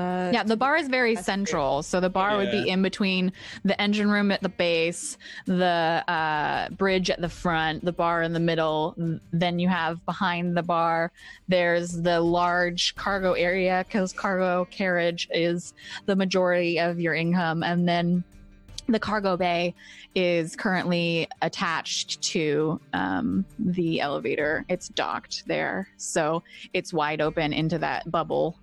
Uh, 0.00 0.30
Yeah, 0.32 0.44
the 0.44 0.56
bar 0.56 0.76
is 0.76 0.88
very 0.88 1.14
central. 1.16 1.82
So 1.82 2.00
the 2.00 2.08
bar 2.08 2.36
would 2.38 2.50
be 2.50 2.68
in 2.70 2.80
between 2.82 3.32
the 3.64 3.80
engine 3.80 4.10
room 4.10 4.30
at 4.30 4.40
the 4.40 4.48
base, 4.48 5.18
the 5.46 6.02
uh, 6.08 6.70
bridge 6.70 7.10
at 7.10 7.20
the 7.20 7.28
front, 7.28 7.84
the 7.84 7.92
bar 7.92 8.22
in 8.22 8.32
the 8.32 8.40
middle. 8.40 8.94
Then 9.32 9.58
you 9.58 9.68
have 9.68 10.04
behind 10.06 10.56
the 10.56 10.62
bar, 10.62 11.12
there's 11.48 11.92
the 11.92 12.20
large 12.20 12.94
cargo 12.96 13.32
area 13.34 13.84
because 13.86 14.12
cargo 14.12 14.66
carriage 14.70 15.28
is 15.32 15.74
the 16.06 16.16
majority 16.16 16.80
of 16.80 16.98
your 16.98 17.14
income. 17.14 17.62
And 17.62 17.86
then 17.86 18.24
the 18.88 18.98
cargo 18.98 19.36
bay 19.36 19.74
is 20.14 20.56
currently 20.56 21.28
attached 21.42 22.20
to 22.22 22.80
um, 22.92 23.44
the 23.58 24.00
elevator. 24.00 24.64
It's 24.68 24.88
docked 24.88 25.46
there. 25.46 25.88
So 25.98 26.42
it's 26.72 26.92
wide 26.92 27.20
open 27.20 27.52
into 27.52 27.78
that 27.78 28.10
bubble 28.10 28.56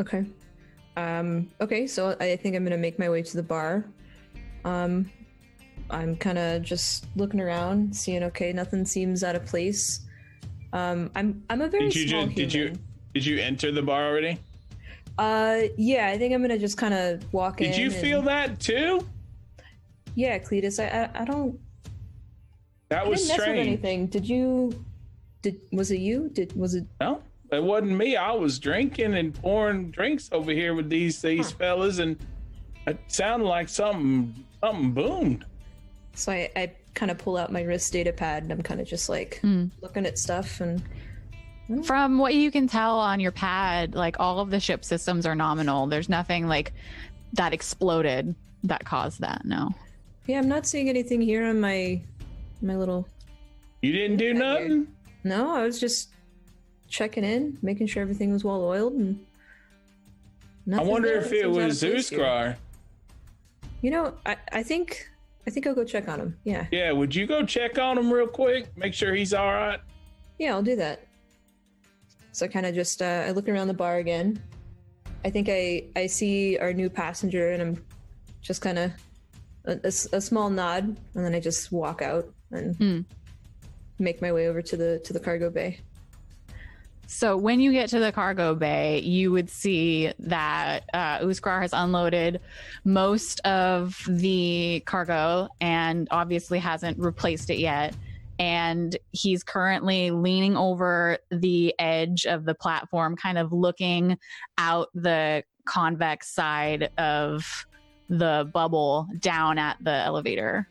Okay. 0.00 0.26
Um, 0.96 1.48
okay, 1.60 1.86
so 1.86 2.16
I 2.20 2.36
think 2.36 2.56
I'm 2.56 2.64
gonna 2.64 2.78
make 2.78 2.98
my 2.98 3.08
way 3.08 3.22
to 3.22 3.36
the 3.36 3.42
bar. 3.42 3.84
Um, 4.64 5.10
I'm 5.90 6.16
kind 6.16 6.38
of 6.38 6.62
just 6.62 7.06
looking 7.16 7.40
around, 7.40 7.94
seeing 7.94 8.22
okay, 8.24 8.52
nothing 8.52 8.84
seems 8.84 9.22
out 9.22 9.36
of 9.36 9.44
place. 9.44 10.00
Um, 10.72 11.10
I'm 11.14 11.42
I'm 11.50 11.60
a 11.60 11.68
very 11.68 11.88
Did 11.90 11.96
you 11.96 12.08
small 12.08 12.26
ju- 12.26 12.34
did 12.34 12.52
you 12.54 12.72
did 13.14 13.26
you 13.26 13.38
enter 13.38 13.70
the 13.72 13.82
bar 13.82 14.06
already? 14.06 14.38
Uh, 15.18 15.62
yeah, 15.76 16.08
I 16.08 16.18
think 16.18 16.34
I'm 16.34 16.42
gonna 16.42 16.58
just 16.58 16.76
kind 16.78 16.94
of 16.94 17.32
walk 17.32 17.60
in. 17.60 17.70
Did 17.70 17.78
you 17.78 17.86
and- 17.86 17.94
feel 17.94 18.22
that 18.22 18.58
too? 18.60 19.06
Yeah, 20.14 20.38
Cletus, 20.38 20.78
I 20.82 21.04
I, 21.14 21.22
I 21.22 21.24
don't. 21.24 21.58
That 22.88 23.04
I 23.04 23.08
was 23.08 23.20
didn't 23.20 23.28
mess 23.28 23.38
with 23.38 23.42
strange. 23.44 23.66
anything. 23.68 24.06
Did 24.06 24.26
you? 24.28 24.84
Did 25.42 25.60
was 25.72 25.90
it 25.90 25.98
you? 26.00 26.30
Did 26.32 26.54
was 26.56 26.74
it? 26.74 26.86
No, 27.00 27.22
it 27.52 27.62
wasn't 27.62 27.92
me. 27.92 28.16
I 28.16 28.32
was 28.32 28.58
drinking 28.58 29.14
and 29.14 29.34
pouring 29.34 29.90
drinks 29.90 30.28
over 30.32 30.50
here 30.52 30.74
with 30.74 30.88
these 30.88 31.20
these 31.22 31.50
fellas, 31.52 31.98
and 31.98 32.16
It 32.86 32.98
sounded 33.08 33.46
like 33.46 33.68
something 33.68 34.34
something 34.60 34.92
boomed. 34.92 35.44
So 36.14 36.32
I, 36.32 36.50
I 36.56 36.72
kind 36.94 37.10
of 37.10 37.18
pull 37.18 37.36
out 37.36 37.52
my 37.52 37.62
wrist 37.62 37.92
data 37.92 38.12
pad 38.12 38.42
and 38.44 38.50
I'm 38.52 38.62
kind 38.62 38.80
of 38.80 38.86
just 38.86 39.08
like 39.08 39.38
Hmm. 39.42 39.66
looking 39.82 40.06
at 40.06 40.18
stuff 40.18 40.60
and 40.60 40.80
From 41.84 42.18
what 42.18 42.34
you 42.34 42.50
can 42.50 42.66
tell 42.68 42.98
on 42.98 43.20
your 43.20 43.32
pad, 43.32 43.94
like 43.94 44.16
all 44.20 44.38
of 44.40 44.50
the 44.50 44.60
ship 44.60 44.84
systems 44.84 45.26
are 45.26 45.34
nominal. 45.34 45.86
There's 45.88 46.08
nothing 46.08 46.46
like 46.48 46.72
that 47.34 47.52
exploded 47.52 48.34
that 48.64 48.84
caused 48.84 49.20
that. 49.20 49.44
No. 49.44 49.74
yeah, 50.26 50.38
I'm 50.38 50.48
not 50.48 50.64
seeing 50.66 50.88
anything 50.88 51.20
here 51.20 51.44
on 51.44 51.60
my 51.60 52.00
my 52.62 52.76
little. 52.76 53.06
You 53.82 53.92
didn't 53.92 54.16
do 54.16 54.32
Not 54.32 54.60
nothing. 54.62 54.86
No, 55.24 55.54
I 55.56 55.62
was 55.64 55.78
just 55.78 56.10
checking 56.88 57.24
in, 57.24 57.58
making 57.62 57.86
sure 57.88 58.02
everything 58.02 58.32
was 58.32 58.44
well 58.44 58.62
oiled, 58.64 58.94
and. 58.94 59.24
I 60.72 60.82
wonder 60.82 61.12
if 61.12 61.26
it 61.26 61.42
seems 61.42 61.44
out 61.44 61.60
of 61.60 61.66
was 61.68 61.80
place. 61.80 62.10
Uskar. 62.10 62.56
You 63.82 63.90
know, 63.92 64.14
I 64.26 64.36
I 64.50 64.62
think 64.64 65.08
I 65.46 65.50
think 65.50 65.66
I'll 65.66 65.74
go 65.76 65.84
check 65.84 66.08
on 66.08 66.18
him. 66.18 66.36
Yeah, 66.42 66.66
Yeah, 66.72 66.90
would 66.90 67.14
you 67.14 67.24
go 67.26 67.44
check 67.46 67.78
on 67.78 67.96
him 67.96 68.12
real 68.12 68.26
quick? 68.26 68.76
Make 68.76 68.92
sure 68.92 69.14
he's 69.14 69.32
all 69.32 69.52
right. 69.52 69.78
yeah, 70.40 70.52
I'll 70.54 70.62
do 70.62 70.74
that. 70.76 71.06
So 72.32 72.46
I 72.46 72.48
kind 72.48 72.66
of 72.66 72.74
just 72.74 73.00
uh, 73.00 73.24
I 73.26 73.30
look 73.30 73.48
around 73.48 73.68
the 73.68 73.74
bar 73.74 73.96
again. 73.98 74.42
I 75.24 75.30
think 75.30 75.48
I 75.48 75.84
I 75.94 76.06
see 76.06 76.58
our 76.58 76.72
new 76.72 76.90
passenger, 76.90 77.52
and 77.52 77.62
I'm 77.62 77.84
just 78.42 78.60
kind 78.60 78.78
of 78.78 78.92
a 79.66 80.20
small 80.20 80.50
nod, 80.50 80.84
and 81.14 81.24
then 81.24 81.34
I 81.34 81.38
just 81.40 81.70
walk 81.70 82.02
out 82.02 82.28
and 82.50 82.74
Hmm. 82.76 83.00
make 84.00 84.20
my 84.20 84.32
way 84.32 84.48
over 84.48 84.62
to 84.62 84.76
the 84.76 84.98
to 85.04 85.12
the 85.12 85.20
cargo 85.20 85.48
bay. 85.48 85.78
So 87.06 87.36
when 87.36 87.60
you 87.60 87.72
get 87.72 87.88
to 87.90 88.00
the 88.00 88.10
cargo 88.10 88.54
bay, 88.54 89.00
you 89.00 89.30
would 89.30 89.48
see 89.48 90.12
that 90.18 90.84
uh, 90.92 91.20
Uskar 91.20 91.62
has 91.62 91.72
unloaded 91.72 92.40
most 92.84 93.40
of 93.40 94.02
the 94.08 94.82
cargo 94.86 95.48
and 95.60 96.08
obviously 96.10 96.58
hasn't 96.58 96.98
replaced 96.98 97.48
it 97.50 97.58
yet. 97.58 97.94
And 98.38 98.96
he's 99.12 99.42
currently 99.42 100.10
leaning 100.10 100.56
over 100.56 101.18
the 101.30 101.74
edge 101.78 102.26
of 102.26 102.44
the 102.44 102.54
platform, 102.54 103.16
kind 103.16 103.38
of 103.38 103.52
looking 103.52 104.18
out 104.58 104.88
the 104.94 105.44
convex 105.64 106.34
side 106.34 106.90
of 106.98 107.66
the 108.08 108.50
bubble 108.52 109.08
down 109.20 109.58
at 109.58 109.76
the 109.82 109.90
elevator. 109.90 110.68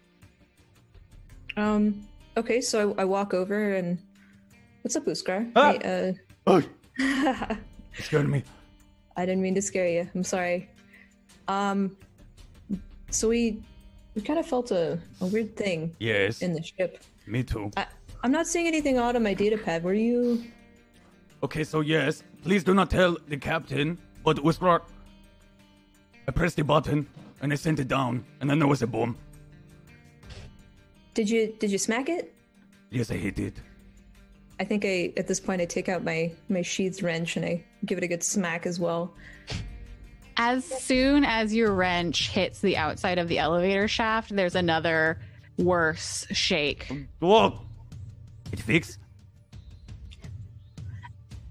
Um. 1.57 2.05
Okay, 2.38 2.59
so 2.59 2.93
I, 2.97 3.03
I 3.03 3.05
walk 3.05 3.33
over 3.33 3.75
and 3.75 3.97
what's 4.81 4.97
up, 4.97 5.05
Uskar? 5.05 5.49
Ah! 5.55 5.71
Hey, 5.81 6.15
Oh, 6.48 6.62
it 7.00 7.58
scared 8.04 8.30
me. 8.30 8.43
I 9.18 9.26
didn't 9.26 9.41
mean 9.41 9.56
to 9.56 9.62
scare 9.62 9.88
you. 9.88 10.10
I'm 10.14 10.24
sorry. 10.24 10.70
Um. 11.48 11.96
So 13.12 13.30
we 13.30 13.62
we 14.16 14.22
kind 14.22 14.39
of 14.39 14.46
felt 14.46 14.72
a, 14.72 15.00
a 15.22 15.26
weird 15.26 15.56
thing 15.56 15.96
Yes, 16.00 16.41
in 16.41 16.54
the 16.54 16.62
ship. 16.64 17.04
me 17.28 17.43
too. 17.43 17.72
I, 17.78 17.86
I'm 18.24 18.32
not 18.32 18.48
seeing 18.48 18.68
anything 18.68 18.98
odd 19.00 19.16
on 19.16 19.24
my 19.24 19.34
data 19.34 19.58
pad. 19.58 19.84
Were 19.84 19.93
you? 19.93 20.43
Okay, 21.43 21.64
so 21.64 21.82
yes, 21.82 22.24
please 22.43 22.64
do 22.64 22.74
not 22.74 22.89
tell 22.89 23.18
the 23.28 23.38
captain, 23.38 23.98
but 24.24 24.43
Whisper. 24.43 24.82
I 26.28 26.32
pressed 26.32 26.56
the 26.56 26.64
button 26.64 27.08
and 27.41 27.54
I 27.54 27.56
sent 27.56 27.80
it 27.80 27.88
down, 27.88 28.26
and 28.41 28.50
then 28.50 28.58
there 28.60 28.68
was 28.68 28.82
a 28.82 28.88
boom. 28.88 29.16
Did 31.14 31.30
you 31.30 31.56
did 31.60 31.72
you 31.72 31.78
smack 31.78 32.10
it? 32.10 32.34
Yes, 32.89 33.12
I 33.12 33.16
hit 33.16 33.39
it. 33.39 33.56
I 34.60 34.64
think 34.64 34.86
I 34.86 35.14
at 35.18 35.28
this 35.28 35.39
point 35.39 35.62
I 35.62 35.66
take 35.66 35.89
out 35.89 36.03
my 36.03 36.32
my 36.49 36.62
sheathed 36.62 37.03
wrench 37.03 37.36
and 37.36 37.45
I 37.45 37.64
give 37.86 37.97
it 37.97 38.03
a 38.03 38.08
good 38.08 38.24
smack 38.24 38.66
as 38.66 38.80
well. 38.80 39.14
As 40.38 40.66
soon 40.66 41.24
as 41.24 41.53
your 41.53 41.72
wrench 41.74 42.30
hits 42.30 42.60
the 42.62 42.78
outside 42.78 43.18
of 43.20 43.28
the 43.28 43.39
elevator 43.39 43.88
shaft, 43.88 44.36
there's 44.36 44.56
another 44.56 45.20
worse 45.58 46.26
shake. 46.32 46.91
Whoa! 47.20 47.60
It 48.51 48.60
fixed? 48.60 48.99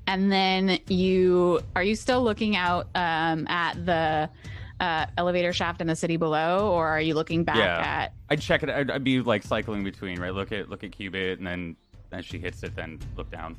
And 0.07 0.31
then 0.31 0.79
you 0.89 1.61
are 1.75 1.83
you 1.83 1.97
still 1.97 2.23
looking 2.23 2.57
out 2.57 2.89
um, 2.95 3.47
at 3.49 3.85
the 3.87 4.29
uh, 4.81 5.07
elevator 5.17 5.53
shaft 5.53 5.81
in 5.81 5.87
the 5.87 5.97
city 5.97 6.17
below, 6.19 6.71
or 6.71 6.87
are 6.89 7.01
you 7.01 7.15
looking 7.15 7.45
back 7.45 7.57
Yeah. 7.57 7.79
at? 7.79 8.13
I'd 8.29 8.41
check 8.41 8.63
it. 8.63 8.69
I'd, 8.69 8.91
I'd 8.91 9.05
be 9.05 9.21
like 9.21 9.43
cycling 9.45 9.83
between, 9.83 10.21
right? 10.21 10.35
Look 10.35 10.53
at 10.53 10.69
look 10.69 10.85
at 10.85 10.93
Cubit, 10.93 11.39
and 11.39 11.47
then 11.47 11.77
as 12.15 12.25
she 12.25 12.39
hits 12.39 12.63
it, 12.63 12.75
then 12.75 12.99
look 13.17 13.31
down. 13.31 13.57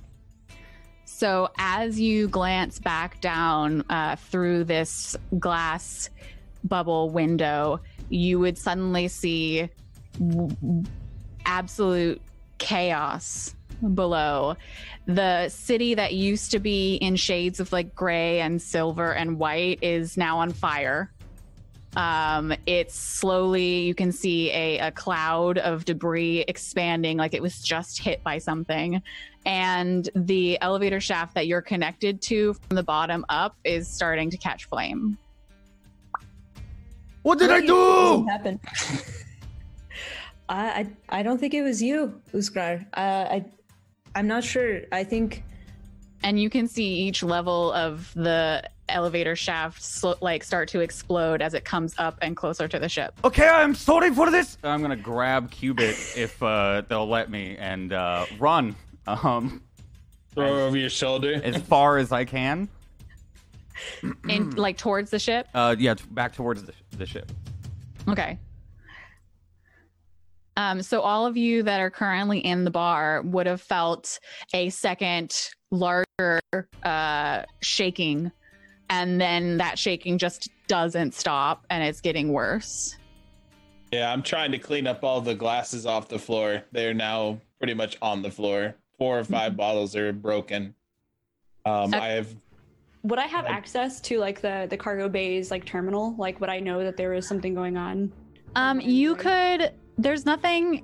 So 1.05 1.49
as 1.57 1.99
you 1.99 2.27
glance 2.27 2.79
back 2.79 3.21
down 3.21 3.85
uh, 3.89 4.15
through 4.15 4.63
this 4.63 5.15
glass 5.37 6.09
bubble 6.63 7.09
window, 7.09 7.79
you 8.09 8.39
would 8.39 8.57
suddenly 8.57 9.07
see 9.07 9.69
w- 10.17 10.83
absolute 11.45 12.21
chaos 12.57 13.55
below. 13.93 14.55
The 15.05 15.49
city 15.49 15.93
that 15.93 16.13
used 16.13 16.51
to 16.51 16.59
be 16.59 16.95
in 16.95 17.15
shades 17.15 17.59
of 17.59 17.71
like 17.71 17.93
gray 17.93 18.41
and 18.41 18.61
silver 18.61 19.13
and 19.13 19.37
white 19.37 19.79
is 19.83 20.17
now 20.17 20.39
on 20.39 20.51
fire. 20.51 21.11
Um, 21.95 22.53
it's 22.65 22.95
slowly, 22.95 23.81
you 23.81 23.95
can 23.95 24.11
see 24.11 24.51
a, 24.51 24.79
a 24.79 24.91
cloud 24.91 25.57
of 25.59 25.85
debris 25.85 26.45
expanding 26.47 27.17
like 27.17 27.33
it 27.33 27.41
was 27.41 27.61
just 27.61 27.99
hit 27.99 28.23
by 28.23 28.37
something. 28.37 29.01
And 29.45 30.09
the 30.15 30.59
elevator 30.61 30.99
shaft 30.99 31.35
that 31.35 31.47
you're 31.47 31.61
connected 31.61 32.21
to 32.23 32.53
from 32.53 32.75
the 32.75 32.83
bottom 32.83 33.25
up 33.29 33.55
is 33.63 33.87
starting 33.87 34.29
to 34.31 34.37
catch 34.37 34.65
flame. 34.65 35.17
What 37.21 37.39
did 37.39 37.51
I 37.51 37.61
do? 37.61 38.25
happened? 38.27 38.59
I, 40.49 40.87
I 41.09 41.19
I 41.19 41.23
don't 41.23 41.39
think 41.39 41.55
it 41.55 41.63
was 41.63 41.81
you, 41.81 42.21
Uskar. 42.33 42.85
Uh, 42.93 43.25
I 43.35 43.45
I'm 44.13 44.27
not 44.27 44.43
sure. 44.43 44.81
I 44.91 45.03
think 45.03 45.43
and 46.25 46.41
you 46.41 46.49
can 46.49 46.67
see 46.67 46.83
each 46.83 47.21
level 47.21 47.71
of 47.73 48.11
the 48.15 48.63
elevator 48.89 49.35
shaft 49.35 49.81
sl- 49.81 50.13
like 50.21 50.43
start 50.43 50.67
to 50.67 50.79
explode 50.79 51.39
as 51.39 51.53
it 51.53 51.63
comes 51.63 51.93
up 51.99 52.17
and 52.21 52.35
closer 52.35 52.67
to 52.67 52.79
the 52.79 52.89
ship. 52.89 53.13
Okay, 53.23 53.47
I'm 53.47 53.75
sorry 53.75 54.11
for 54.11 54.31
this. 54.31 54.57
I'm 54.63 54.81
gonna 54.81 54.95
grab 54.95 55.51
Cubit 55.51 55.95
if 56.17 56.41
uh, 56.41 56.81
they'll 56.89 57.07
let 57.07 57.29
me 57.29 57.55
and 57.57 57.93
uh, 57.93 58.25
run 58.39 58.75
um, 59.07 59.61
Throw 60.33 60.47
her 60.47 60.61
over 60.61 60.77
your 60.77 60.89
shoulder. 60.89 61.39
as 61.43 61.61
far 61.61 61.99
as 61.99 62.11
I 62.11 62.25
can. 62.25 62.67
In 64.27 64.49
like 64.51 64.77
towards 64.77 65.11
the 65.11 65.19
ship. 65.19 65.47
Uh, 65.53 65.75
yeah, 65.77 65.93
t- 65.93 66.05
back 66.09 66.33
towards 66.33 66.63
the, 66.63 66.73
the 66.97 67.05
ship. 67.05 67.31
Okay. 68.07 68.39
Um, 70.57 70.81
so 70.81 71.01
all 71.01 71.25
of 71.25 71.35
you 71.35 71.63
that 71.63 71.81
are 71.81 71.89
currently 71.89 72.39
in 72.39 72.63
the 72.63 72.71
bar 72.71 73.21
would 73.23 73.45
have 73.45 73.61
felt 73.61 74.19
a 74.53 74.69
second 74.69 75.49
larger 75.79 76.67
uh, 76.83 77.43
shaking, 77.61 78.31
and 78.89 79.19
then 79.19 79.57
that 79.57 79.77
shaking 79.79 80.17
just 80.17 80.49
doesn't 80.67 81.13
stop, 81.13 81.65
and 81.69 81.83
it's 81.83 82.01
getting 82.01 82.31
worse. 82.31 82.97
Yeah, 83.91 84.11
I'm 84.11 84.23
trying 84.23 84.51
to 84.51 84.57
clean 84.57 84.87
up 84.87 85.03
all 85.03 85.21
the 85.21 85.35
glasses 85.35 85.85
off 85.85 86.09
the 86.09 86.19
floor. 86.19 86.63
They're 86.71 86.93
now 86.93 87.39
pretty 87.59 87.73
much 87.75 87.97
on 88.01 88.21
the 88.21 88.31
floor. 88.31 88.75
Four 88.97 89.19
or 89.19 89.23
5 89.23 89.55
bottles 89.55 89.95
are 89.95 90.11
broken. 90.13 90.73
Um, 91.65 91.93
Okay. 91.93 91.97
I 91.99 92.07
have 92.09 92.35
Would 93.03 93.19
I 93.19 93.27
have 93.27 93.45
Like- 93.45 93.53
access 93.53 94.01
to 94.01 94.17
like 94.17 94.41
the 94.41 94.65
the 94.69 94.77
cargo 94.77 95.07
bay's 95.07 95.51
like 95.51 95.63
terminal? 95.65 96.15
Like, 96.17 96.39
would 96.41 96.49
I 96.49 96.59
know 96.59 96.83
that 96.83 96.97
there 96.97 97.11
was 97.11 97.27
something 97.27 97.53
going 97.53 97.77
on? 97.77 98.11
Um, 98.55 98.79
you 98.81 99.15
could. 99.15 99.71
There's 99.97 100.25
nothing. 100.25 100.83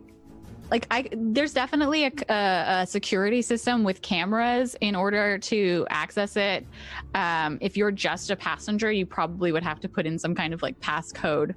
Like 0.71 0.87
I, 0.89 1.09
there's 1.11 1.53
definitely 1.53 2.05
a, 2.05 2.11
a, 2.29 2.81
a 2.81 2.87
security 2.87 3.41
system 3.41 3.83
with 3.83 4.01
cameras 4.01 4.75
in 4.79 4.95
order 4.95 5.37
to 5.37 5.85
access 5.89 6.37
it. 6.37 6.65
Um, 7.13 7.57
if 7.59 7.75
you're 7.75 7.91
just 7.91 8.31
a 8.31 8.37
passenger, 8.37 8.89
you 8.89 9.05
probably 9.05 9.51
would 9.51 9.63
have 9.63 9.81
to 9.81 9.89
put 9.89 10.05
in 10.05 10.17
some 10.17 10.33
kind 10.33 10.53
of 10.53 10.61
like 10.61 10.79
passcode 10.79 11.53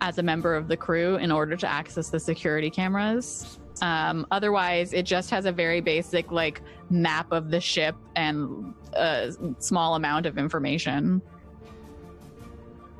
as 0.00 0.16
a 0.16 0.22
member 0.22 0.54
of 0.54 0.66
the 0.66 0.76
crew 0.76 1.16
in 1.16 1.30
order 1.30 1.56
to 1.56 1.68
access 1.68 2.08
the 2.08 2.18
security 2.18 2.70
cameras. 2.70 3.58
Um, 3.82 4.26
otherwise, 4.30 4.94
it 4.94 5.02
just 5.02 5.28
has 5.30 5.44
a 5.44 5.52
very 5.52 5.82
basic 5.82 6.32
like 6.32 6.62
map 6.88 7.30
of 7.32 7.50
the 7.50 7.60
ship 7.60 7.96
and 8.16 8.72
a 8.94 9.34
small 9.58 9.94
amount 9.96 10.24
of 10.24 10.38
information. 10.38 11.20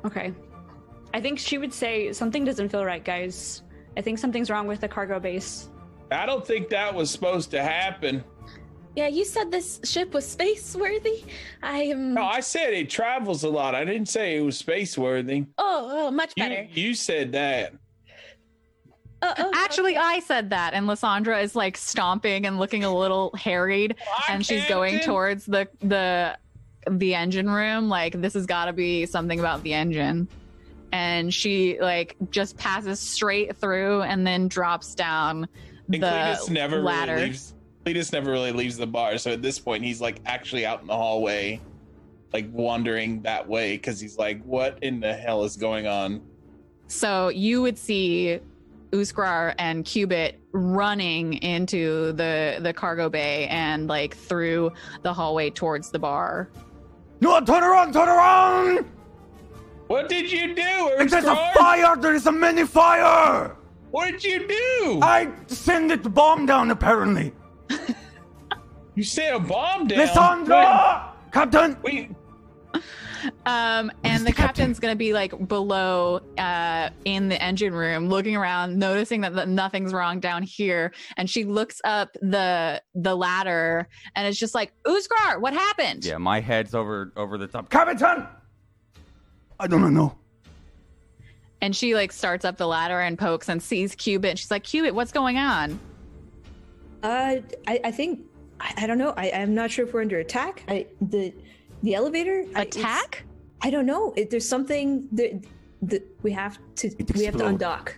Okay. 0.05 0.31
I 1.11 1.19
think 1.19 1.39
she 1.39 1.57
would 1.57 1.73
say 1.73 2.13
something 2.13 2.45
doesn't 2.45 2.69
feel 2.69 2.85
right, 2.85 3.03
guys. 3.03 3.63
I 3.99 4.01
think 4.01 4.17
something's 4.17 4.49
wrong 4.49 4.65
with 4.65 4.79
the 4.79 4.87
cargo 4.87 5.19
base. 5.19 5.67
I 6.09 6.25
don't 6.25 6.47
think 6.47 6.69
that 6.69 6.95
was 6.95 7.11
supposed 7.11 7.51
to 7.51 7.61
happen. 7.61 8.23
Yeah, 8.95 9.07
you 9.07 9.25
said 9.25 9.51
this 9.51 9.81
ship 9.83 10.13
was 10.13 10.25
space 10.25 10.73
worthy. 10.73 11.25
I 11.61 11.79
am. 11.83 12.13
No, 12.13 12.23
I 12.23 12.39
said 12.39 12.71
it 12.73 12.89
travels 12.89 13.43
a 13.43 13.49
lot. 13.49 13.75
I 13.75 13.83
didn't 13.83 14.07
say 14.07 14.37
it 14.37 14.39
was 14.41 14.57
space 14.57 14.97
worthy. 14.97 15.47
oh, 15.57 16.07
oh, 16.07 16.11
much 16.11 16.33
better. 16.35 16.65
you 16.71 16.93
said 16.93 17.33
that. 17.33 17.73
Oh, 19.21 19.33
oh, 19.37 19.51
Actually, 19.53 19.97
I 19.97 20.19
said 20.19 20.49
that, 20.51 20.73
and 20.73 20.87
Lysandra 20.87 21.41
is 21.41 21.53
like 21.53 21.75
stomping 21.75 22.45
and 22.45 22.57
looking 22.57 22.85
a 22.85 22.97
little 22.97 23.31
harried, 23.35 23.97
and 24.29 24.45
she's 24.45 24.63
going 24.69 24.93
Captain. 24.93 25.09
towards 25.09 25.45
the 25.45 25.67
the 25.81 26.37
the 26.89 27.15
engine 27.15 27.49
room. 27.49 27.89
Like 27.89 28.13
this 28.21 28.33
has 28.33 28.45
got 28.45 28.65
to 28.65 28.73
be 28.73 29.05
something 29.05 29.41
about 29.41 29.61
the 29.63 29.73
engine. 29.73 30.29
And 30.91 31.33
she 31.33 31.79
like 31.79 32.15
just 32.31 32.57
passes 32.57 32.99
straight 32.99 33.55
through 33.57 34.01
and 34.03 34.25
then 34.25 34.47
drops 34.47 34.95
down 34.95 35.47
And 35.91 36.01
the 36.03 36.07
Cletus 36.07 36.49
never 36.49 36.79
ladder. 36.81 37.13
really 37.15 37.27
leaves. 37.27 37.53
Cletus 37.85 38.11
never 38.11 38.31
really 38.31 38.51
leaves 38.51 38.77
the 38.77 38.87
bar. 38.87 39.17
So 39.17 39.31
at 39.31 39.41
this 39.41 39.59
point, 39.59 39.83
he's 39.83 40.01
like 40.01 40.19
actually 40.25 40.65
out 40.65 40.81
in 40.81 40.87
the 40.87 40.95
hallway, 40.95 41.61
like 42.33 42.47
wandering 42.51 43.21
that 43.23 43.47
way 43.47 43.77
because 43.77 43.99
he's 43.99 44.17
like, 44.17 44.43
"What 44.43 44.77
in 44.81 44.99
the 44.99 45.13
hell 45.13 45.43
is 45.43 45.55
going 45.57 45.87
on?" 45.87 46.21
So 46.87 47.29
you 47.29 47.61
would 47.61 47.77
see 47.77 48.39
Uskar 48.91 49.53
and 49.59 49.85
Cubit 49.85 50.39
running 50.51 51.33
into 51.35 52.11
the 52.13 52.57
the 52.61 52.73
cargo 52.73 53.09
bay 53.09 53.47
and 53.47 53.87
like 53.87 54.15
through 54.15 54.71
the 55.03 55.13
hallway 55.13 55.49
towards 55.51 55.91
the 55.91 55.99
bar. 55.99 56.49
No, 57.21 57.39
turn 57.41 57.63
around, 57.63 57.93
turn 57.93 58.07
around! 58.09 58.85
What 59.89 60.07
did 60.07 60.31
you 60.31 60.53
do? 60.53 60.93
There's 60.99 61.13
a 61.13 61.35
fire! 61.55 61.97
There 61.97 62.13
is 62.13 62.27
a 62.27 62.31
mini 62.31 62.63
fire! 62.63 63.55
What 63.89 64.11
did 64.11 64.23
you 64.23 64.47
do? 64.47 64.99
I 65.01 65.31
send 65.47 65.91
it 65.91 66.03
bomb 66.13 66.45
down 66.45 66.69
apparently. 66.69 67.33
you 68.95 69.03
set 69.03 69.33
a 69.33 69.39
bomb 69.39 69.87
down. 69.87 69.97
Lysandra! 69.97 71.11
Captain! 71.31 71.75
Wait, 71.81 72.11
Um, 73.47 73.91
and 74.03 74.27
the 74.27 74.31
captain's 74.31 74.79
gonna 74.79 74.95
be 74.95 75.11
like 75.11 75.47
below, 75.47 76.21
uh, 76.37 76.91
in 77.05 77.27
the 77.27 77.41
engine 77.41 77.73
room, 77.73 78.09
looking 78.09 78.35
around, 78.35 78.77
noticing 78.77 79.21
that, 79.21 79.33
that 79.33 79.49
nothing's 79.49 79.91
wrong 79.91 80.19
down 80.19 80.43
here. 80.43 80.93
And 81.17 81.27
she 81.27 81.45
looks 81.45 81.81
up 81.83 82.09
the 82.21 82.79
the 82.93 83.15
ladder, 83.15 83.87
and 84.15 84.27
it's 84.27 84.37
just 84.37 84.53
like, 84.53 84.71
Uskar, 84.85 85.41
what 85.41 85.53
happened? 85.53 86.05
Yeah, 86.05 86.19
my 86.19 86.41
head's 86.41 86.75
over 86.75 87.11
over 87.17 87.39
the 87.39 87.47
top. 87.47 87.71
Captain! 87.71 88.27
I 89.59 89.67
don't 89.67 89.93
know. 89.93 90.15
And 91.61 91.75
she 91.75 91.93
like 91.93 92.11
starts 92.11 92.45
up 92.45 92.57
the 92.57 92.67
ladder 92.67 93.01
and 93.01 93.17
pokes 93.17 93.49
and 93.49 93.61
sees 93.61 93.93
Cubit. 93.95 94.39
She's 94.39 94.51
like, 94.51 94.63
Cubit, 94.63 94.95
what's 94.95 95.11
going 95.11 95.37
on? 95.37 95.79
Uh, 97.03 97.37
I, 97.67 97.79
I 97.83 97.91
think 97.91 98.21
I, 98.59 98.73
I 98.77 98.87
don't 98.87 98.97
know. 98.97 99.13
I, 99.17 99.31
I'm 99.31 99.53
not 99.53 99.71
sure 99.71 99.85
if 99.85 99.93
we're 99.93 100.01
under 100.01 100.19
attack. 100.19 100.63
I 100.67 100.87
the 101.01 101.33
the 101.83 101.95
elevator 101.95 102.45
Attack? 102.55 103.23
I 103.61 103.69
don't 103.69 103.85
know. 103.85 104.13
It, 104.15 104.29
there's 104.29 104.47
something 104.47 105.07
that, 105.13 105.43
that 105.81 106.05
we 106.23 106.31
have 106.31 106.59
to 106.75 106.87
It 106.87 107.15
we 107.15 107.25
have 107.25 107.37
to 107.37 107.45
undock. 107.45 107.93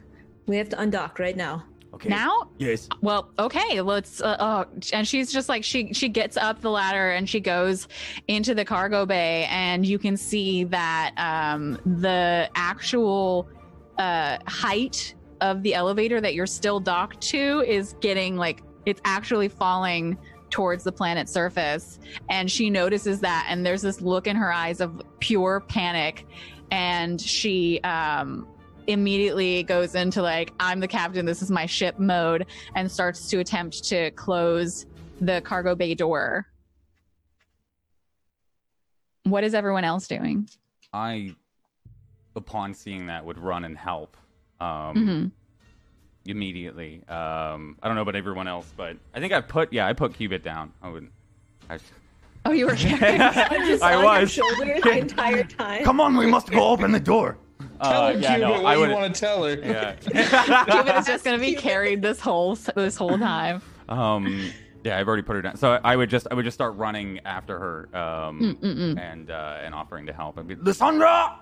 We 0.47 0.57
have 0.57 0.69
to 0.69 0.75
undock 0.77 1.19
right 1.19 1.37
now. 1.37 1.65
Okay. 2.01 2.09
Now? 2.09 2.49
Yes. 2.57 2.89
Well, 3.01 3.29
okay, 3.37 3.79
let's. 3.79 4.21
Uh, 4.21 4.35
oh, 4.39 4.65
and 4.91 5.07
she's 5.07 5.31
just 5.31 5.49
like 5.49 5.63
she 5.63 5.93
she 5.93 6.09
gets 6.09 6.35
up 6.35 6.59
the 6.59 6.71
ladder 6.71 7.11
and 7.11 7.29
she 7.29 7.39
goes 7.39 7.87
into 8.27 8.55
the 8.55 8.65
cargo 8.65 9.05
bay, 9.05 9.45
and 9.51 9.85
you 9.85 9.99
can 9.99 10.17
see 10.17 10.63
that 10.63 11.13
um, 11.17 11.77
the 11.99 12.49
actual 12.55 13.47
uh, 13.99 14.39
height 14.47 15.13
of 15.41 15.61
the 15.61 15.75
elevator 15.75 16.19
that 16.19 16.33
you're 16.33 16.47
still 16.47 16.79
docked 16.79 17.21
to 17.21 17.63
is 17.67 17.95
getting 18.01 18.35
like 18.35 18.63
it's 18.87 19.01
actually 19.05 19.47
falling 19.47 20.17
towards 20.49 20.83
the 20.83 20.91
planet's 20.91 21.31
surface, 21.31 21.99
and 22.29 22.49
she 22.49 22.71
notices 22.71 23.19
that, 23.19 23.45
and 23.47 23.63
there's 23.63 23.83
this 23.83 24.01
look 24.01 24.25
in 24.25 24.35
her 24.35 24.51
eyes 24.51 24.81
of 24.81 25.03
pure 25.19 25.59
panic, 25.67 26.25
and 26.71 27.21
she 27.21 27.79
um, 27.81 28.47
immediately 28.91 29.63
goes 29.63 29.95
into 29.95 30.21
like 30.21 30.51
i'm 30.59 30.79
the 30.79 30.87
captain 30.87 31.25
this 31.25 31.41
is 31.41 31.49
my 31.51 31.65
ship 31.65 31.97
mode 31.99 32.45
and 32.75 32.91
starts 32.91 33.27
to 33.29 33.39
attempt 33.39 33.83
to 33.83 34.11
close 34.11 34.85
the 35.19 35.41
cargo 35.41 35.75
bay 35.75 35.93
door 35.95 36.45
what 39.23 39.43
is 39.43 39.53
everyone 39.53 39.83
else 39.83 40.07
doing 40.07 40.47
I, 40.93 41.33
upon 42.35 42.73
seeing 42.73 43.05
that, 43.07 43.23
would 43.25 43.37
run 43.39 43.63
and 43.63 43.77
help 43.77 44.17
um, 44.59 44.95
Mhm. 44.95 45.31
immediately. 46.25 47.01
Um, 47.07 47.77
I 47.81 47.87
don't 47.87 47.95
know 47.95 48.01
about 48.01 48.15
everyone 48.17 48.47
else, 48.47 48.71
but 48.75 48.97
I 49.15 49.19
think 49.21 49.31
I 49.31 49.39
put 49.41 49.71
yeah, 49.71 49.87
I 49.87 49.93
put 49.93 50.13
Cubit 50.15 50.43
down. 50.43 50.73
I 50.83 50.89
would. 50.89 51.07
I, 51.69 51.79
oh 52.45 52.51
you 52.51 52.65
were 52.65 52.75
just 52.75 53.01
I 53.01 53.95
on 53.95 54.01
your 54.03 54.03
was. 54.21 54.31
shoulder 54.33 54.79
the 54.83 54.97
entire 54.97 55.43
time. 55.45 55.85
Come 55.85 56.01
on, 56.01 56.17
we 56.17 56.25
must 56.25 56.51
go 56.51 56.67
open 56.67 56.91
the 56.91 56.99
door. 56.99 57.37
Tell 57.81 58.03
uh, 58.03 58.11
yeah, 58.11 58.35
Cuba 58.35 58.39
no, 58.39 58.51
what 58.61 58.65
I 58.65 58.75
you 58.75 58.93
want 58.93 59.15
to 59.15 59.19
tell 59.19 59.43
her. 59.43 59.55
Yeah. 59.55 59.95
Cuba 60.65 60.99
is 60.99 61.05
just 61.07 61.23
going 61.23 61.39
to 61.39 61.43
be 61.43 61.55
carried 61.55 62.01
this 62.01 62.19
whole 62.19 62.55
this 62.75 62.95
whole 62.95 63.17
time. 63.17 63.61
Um, 63.89 64.51
yeah, 64.83 64.99
I've 64.99 65.07
already 65.07 65.23
put 65.23 65.35
her 65.35 65.41
down. 65.41 65.57
So 65.57 65.79
I 65.83 65.95
would 65.95 66.09
just 66.09 66.27
I 66.29 66.35
would 66.35 66.45
just 66.45 66.55
start 66.55 66.75
running 66.75 67.19
after 67.25 67.57
her 67.57 67.89
um, 67.95 68.39
mm, 68.39 68.55
mm, 68.55 68.77
mm. 68.77 68.99
and 68.99 69.31
uh, 69.31 69.57
and 69.63 69.73
offering 69.73 70.05
to 70.05 70.13
help 70.13 70.37
and 70.37 70.47
be 70.47 70.55
Lysandra. 70.55 71.39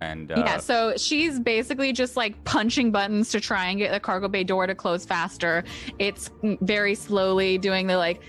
And 0.00 0.30
uh, 0.32 0.34
yeah, 0.44 0.58
so 0.58 0.94
she's 0.98 1.40
basically 1.40 1.92
just 1.92 2.16
like 2.16 2.42
punching 2.44 2.90
buttons 2.90 3.30
to 3.30 3.40
try 3.40 3.66
and 3.66 3.78
get 3.78 3.90
the 3.90 4.00
cargo 4.00 4.28
bay 4.28 4.44
door 4.44 4.66
to 4.66 4.74
close 4.74 5.06
faster. 5.06 5.64
It's 5.98 6.30
very 6.42 6.94
slowly 6.94 7.56
doing 7.58 7.86
the 7.86 7.96
like 7.96 8.20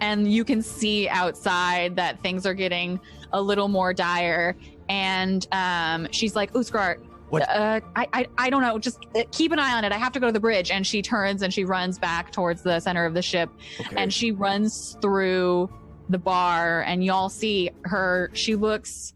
and 0.00 0.30
you 0.30 0.44
can 0.44 0.60
see 0.62 1.08
outside 1.08 1.96
that 1.96 2.20
things 2.20 2.44
are 2.46 2.54
getting 2.54 3.00
a 3.36 3.40
little 3.40 3.68
more 3.68 3.92
dire. 3.94 4.56
And 4.88 5.46
um, 5.52 6.08
she's 6.10 6.34
like, 6.34 6.52
Uskar, 6.54 6.96
What? 7.28 7.42
Uh, 7.48 7.80
I, 7.94 8.08
I, 8.12 8.26
I 8.38 8.50
don't 8.50 8.62
know. 8.62 8.78
Just 8.78 8.98
uh, 9.14 9.22
keep 9.30 9.52
an 9.52 9.58
eye 9.58 9.74
on 9.76 9.84
it. 9.84 9.92
I 9.92 9.98
have 9.98 10.12
to 10.12 10.20
go 10.20 10.26
to 10.26 10.32
the 10.32 10.40
bridge. 10.40 10.70
And 10.70 10.86
she 10.86 11.02
turns 11.02 11.42
and 11.42 11.52
she 11.52 11.64
runs 11.64 11.98
back 11.98 12.32
towards 12.32 12.62
the 12.62 12.80
center 12.80 13.04
of 13.04 13.14
the 13.14 13.22
ship 13.22 13.50
Okay. 13.80 13.94
and 13.96 14.12
she 14.12 14.32
runs 14.32 14.96
through 15.02 15.70
the 16.08 16.18
bar 16.18 16.82
and 16.82 17.04
y'all 17.04 17.28
see 17.28 17.68
her 17.82 18.30
she 18.32 18.54
looks 18.54 19.12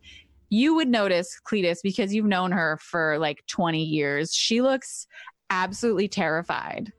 you 0.49 0.75
would 0.75 0.89
notice 0.89 1.39
cletus 1.49 1.79
because 1.85 2.12
you've 2.12 2.27
known 2.27 2.51
her 2.51 2.77
for 2.83 3.16
like 3.21 3.47
20 3.47 3.81
years 3.81 4.35
she 4.35 4.61
looks 4.61 5.07
absolutely 5.51 6.09
terrified 6.09 6.93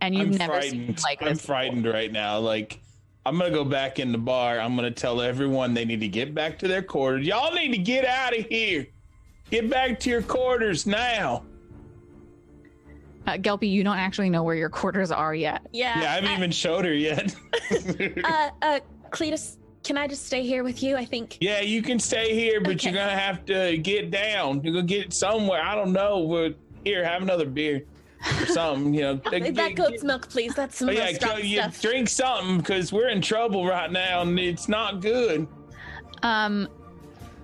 and 0.00 0.14
you've 0.14 0.28
I'm 0.30 0.36
never 0.36 0.62
seen 0.62 0.94
like 1.02 1.20
I'm 1.22 1.30
this 1.30 1.38
before. 1.38 1.54
frightened 1.56 1.86
right 1.86 2.12
now. 2.12 2.38
Like, 2.38 2.80
I'm 3.24 3.38
gonna 3.38 3.50
go 3.50 3.64
back 3.64 3.98
in 3.98 4.10
the 4.10 4.18
bar. 4.18 4.58
I'm 4.58 4.74
gonna 4.74 4.90
tell 4.90 5.20
everyone 5.20 5.74
they 5.74 5.84
need 5.84 6.00
to 6.00 6.08
get 6.08 6.34
back 6.34 6.58
to 6.60 6.68
their 6.68 6.82
quarters. 6.82 7.26
Y'all 7.26 7.52
need 7.54 7.70
to 7.72 7.78
get 7.78 8.04
out 8.04 8.36
of 8.36 8.44
here. 8.46 8.86
Get 9.50 9.70
back 9.70 10.00
to 10.00 10.10
your 10.10 10.22
quarters 10.22 10.86
now. 10.86 11.44
uh, 13.26 13.32
gelpy 13.34 13.70
you 13.70 13.84
don't 13.84 13.98
actually 13.98 14.28
know 14.28 14.42
where 14.42 14.56
your 14.56 14.68
quarters 14.70 15.12
are 15.12 15.34
yet 15.34 15.62
Yeah. 15.72 16.00
Yeah, 16.00 16.10
I 16.10 16.14
haven't 16.16 16.32
even 16.32 16.50
showed 16.50 16.84
her 16.84 16.94
yet. 16.94 17.34
Uh, 18.24 18.50
uh, 18.62 18.80
Cletus, 19.10 19.56
can 19.84 19.96
I 19.96 20.06
just 20.08 20.26
stay 20.26 20.42
here 20.42 20.64
with 20.64 20.82
you? 20.82 20.96
I 20.96 21.04
think. 21.04 21.38
yeah, 21.40 21.60
you 21.60 21.80
can 21.82 21.98
stay 22.00 22.34
here, 22.34 22.60
but 22.60 22.72
Okay. 22.74 22.90
you're 22.90 22.98
gonna 22.98 23.16
have 23.16 23.44
to 23.46 23.78
get 23.78 24.10
down. 24.10 24.62
You're 24.64 24.74
gonna 24.74 24.86
get 24.86 25.12
somewhere. 25.12 25.62
I 25.62 25.74
don't 25.76 25.92
know. 25.92 26.26
But 26.26 26.56
here, 26.84 27.04
have 27.04 27.22
another 27.22 27.46
beer 27.46 27.84
or 28.40 28.46
something. 28.46 28.94
You 28.94 29.00
know, 29.00 29.14
that 29.30 29.54
Get- 29.54 29.74
goat's 29.74 29.90
get- 29.90 30.02
milk, 30.04 30.28
please. 30.28 30.54
That's 30.54 30.76
some 30.76 30.88
yeah, 30.90 31.04
restaurant 31.04 31.44
you 31.44 31.58
stuff. 31.60 31.80
drink 31.80 32.08
something 32.08 32.58
because 32.58 32.92
we're 32.92 33.08
in 33.08 33.20
trouble 33.20 33.66
right 33.66 33.90
now 33.90 34.22
and 34.22 34.38
it's 34.38 34.68
not 34.68 35.00
good. 35.00 35.46
Um, 36.22 36.68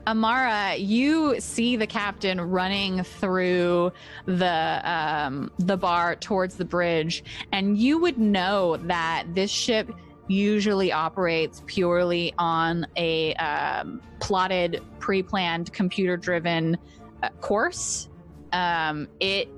Amara, 0.07 0.75
you 0.77 1.39
see 1.39 1.77
the 1.77 1.87
captain 1.87 2.41
running 2.41 3.03
through 3.03 3.93
the 4.25 4.81
um, 4.85 5.51
the 5.59 5.77
bar 5.77 6.17
towards 6.17 6.55
the 6.57 6.65
bridge, 6.65 7.23
and 7.53 7.77
you 7.77 7.99
would 7.99 8.17
know 8.17 8.79
that 8.79 9.27
this 9.35 9.51
ship 9.51 9.91
usually 10.27 10.93
operates 10.93 11.63
purely 11.67 12.33
on 12.39 12.87
a 12.97 13.35
um, 13.35 14.01
plotted, 14.21 14.83
pre-planned, 14.99 15.73
computer-driven 15.75 16.79
uh, 17.23 17.29
course. 17.43 18.09
Um, 18.53 19.09
it 19.21 19.49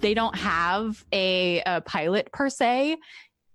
they 0.00 0.14
don't 0.14 0.36
have 0.36 1.04
a, 1.12 1.62
a 1.66 1.80
pilot 1.82 2.30
per 2.32 2.48
se. 2.48 2.96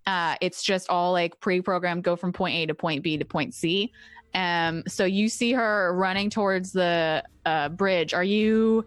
Uh, 0.05 0.35
it's 0.41 0.63
just 0.63 0.89
all 0.89 1.11
like 1.11 1.39
pre-programmed, 1.39 2.03
go 2.03 2.15
from 2.15 2.33
point 2.33 2.55
A 2.55 2.65
to 2.65 2.73
point 2.75 3.03
B 3.03 3.17
to 3.17 3.25
point 3.25 3.53
C. 3.53 3.91
Um, 4.35 4.83
so 4.87 5.05
you 5.05 5.29
see 5.29 5.53
her 5.53 5.93
running 5.95 6.29
towards 6.29 6.71
the 6.71 7.23
uh, 7.45 7.69
bridge. 7.69 8.13
Are 8.13 8.23
you 8.23 8.85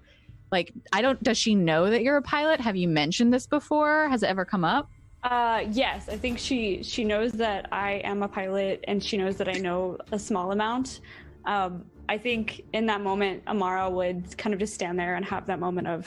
like, 0.53 0.73
I 0.93 1.03
don't, 1.03 1.23
does 1.23 1.39
she 1.39 1.55
know 1.55 1.89
that 1.89 2.03
you're 2.03 2.19
a 2.19 2.23
pilot? 2.23 2.61
Have 2.61 2.77
you 2.77 2.89
mentioned 2.89 3.33
this 3.33 3.47
before? 3.47 4.09
Has 4.09 4.23
it 4.23 4.29
ever 4.29 4.45
come 4.45 4.65
up? 4.65 4.91
Uh, 5.23 5.65
yes, 5.73 6.09
I 6.09 6.17
think 6.17 6.39
she 6.39 6.85
she 6.85 7.03
knows 7.03 7.33
that 7.33 7.67
I 7.73 7.95
am 8.05 8.23
a 8.23 8.29
pilot, 8.29 8.85
and 8.87 9.03
she 9.03 9.17
knows 9.17 9.37
that 9.39 9.49
I 9.49 9.59
know 9.59 9.99
a 10.13 10.19
small 10.19 10.53
amount. 10.53 11.01
Um, 11.47 11.85
I 12.09 12.17
think 12.17 12.63
in 12.73 12.87
that 12.87 13.01
moment, 13.01 13.43
Amara 13.49 13.91
would 13.91 14.39
kind 14.39 14.55
of 14.55 14.61
just 14.61 14.75
stand 14.75 14.97
there 14.97 15.17
and 15.17 15.25
have 15.25 15.47
that 15.47 15.59
moment 15.59 15.89
of, 15.89 16.07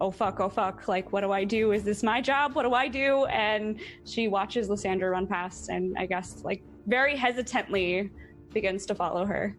"Oh 0.00 0.10
fuck, 0.10 0.40
oh 0.40 0.48
fuck! 0.48 0.88
Like, 0.88 1.12
what 1.12 1.20
do 1.22 1.32
I 1.32 1.44
do? 1.44 1.72
Is 1.72 1.84
this 1.84 2.02
my 2.02 2.20
job? 2.20 2.54
What 2.54 2.62
do 2.62 2.74
I 2.74 2.88
do?" 2.88 3.24
And 3.26 3.80
she 4.04 4.28
watches 4.28 4.68
Lysandra 4.68 5.10
run 5.10 5.26
past, 5.26 5.68
and 5.68 5.96
I 5.98 6.06
guess 6.06 6.42
like 6.44 6.62
very 6.86 7.16
hesitantly 7.16 8.10
begins 8.52 8.86
to 8.86 8.94
follow 8.94 9.24
her. 9.24 9.56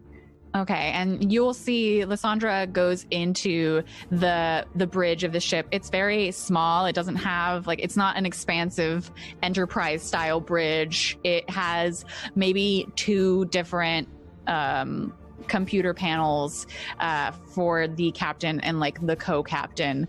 Okay, 0.54 0.90
and 0.94 1.32
you'll 1.32 1.54
see 1.54 2.04
Lysandra 2.04 2.66
goes 2.66 3.06
into 3.10 3.82
the 4.10 4.66
the 4.74 4.86
bridge 4.86 5.24
of 5.24 5.32
the 5.32 5.40
ship. 5.40 5.66
It's 5.70 5.88
very 5.88 6.30
small. 6.30 6.84
It 6.84 6.94
doesn't 6.94 7.16
have 7.16 7.66
like 7.66 7.80
it's 7.82 7.96
not 7.96 8.18
an 8.18 8.26
expansive 8.26 9.10
enterprise 9.42 10.02
style 10.02 10.40
bridge. 10.40 11.18
It 11.24 11.48
has 11.48 12.04
maybe 12.34 12.86
two 12.96 13.46
different 13.46 14.08
um 14.46 15.14
computer 15.48 15.94
panels 15.94 16.66
uh, 17.00 17.32
for 17.32 17.88
the 17.88 18.10
captain 18.12 18.60
and 18.60 18.80
like 18.80 19.04
the 19.04 19.16
co-captain. 19.16 20.08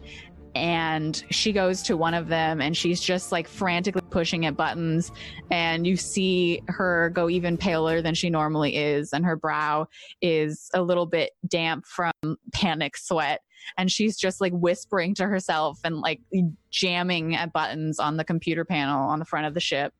And 0.56 1.24
she 1.32 1.52
goes 1.52 1.82
to 1.84 1.98
one 1.98 2.14
of 2.14 2.28
them 2.28 2.62
and 2.62 2.78
she's 2.78 3.02
just 3.02 3.32
like 3.32 3.48
frantically 3.48 4.04
pushing 4.12 4.46
at 4.46 4.56
buttons. 4.56 5.12
And 5.50 5.88
you 5.88 5.98
see 5.98 6.62
her 6.68 7.10
go 7.10 7.28
even 7.28 7.58
paler 7.58 8.02
than 8.04 8.14
she 8.14 8.30
normally 8.30 8.76
is. 8.76 9.14
And 9.14 9.26
her 9.26 9.36
brow 9.36 9.88
is 10.22 10.70
a 10.76 10.82
little 10.82 11.08
bit 11.08 11.32
damp 11.48 11.88
from 11.88 12.12
panic 12.54 12.98
sweat. 12.98 13.42
And 13.78 13.92
she's 13.92 14.16
just 14.16 14.42
like 14.42 14.54
whispering 14.54 15.16
to 15.16 15.26
herself 15.26 15.80
and 15.84 16.02
like 16.02 16.22
jamming 16.70 17.36
at 17.36 17.52
buttons 17.52 17.98
on 17.98 18.18
the 18.18 18.24
computer 18.24 18.64
panel 18.64 19.10
on 19.10 19.18
the 19.18 19.26
front 19.26 19.48
of 19.48 19.56
the 19.56 19.60
ship. 19.60 19.94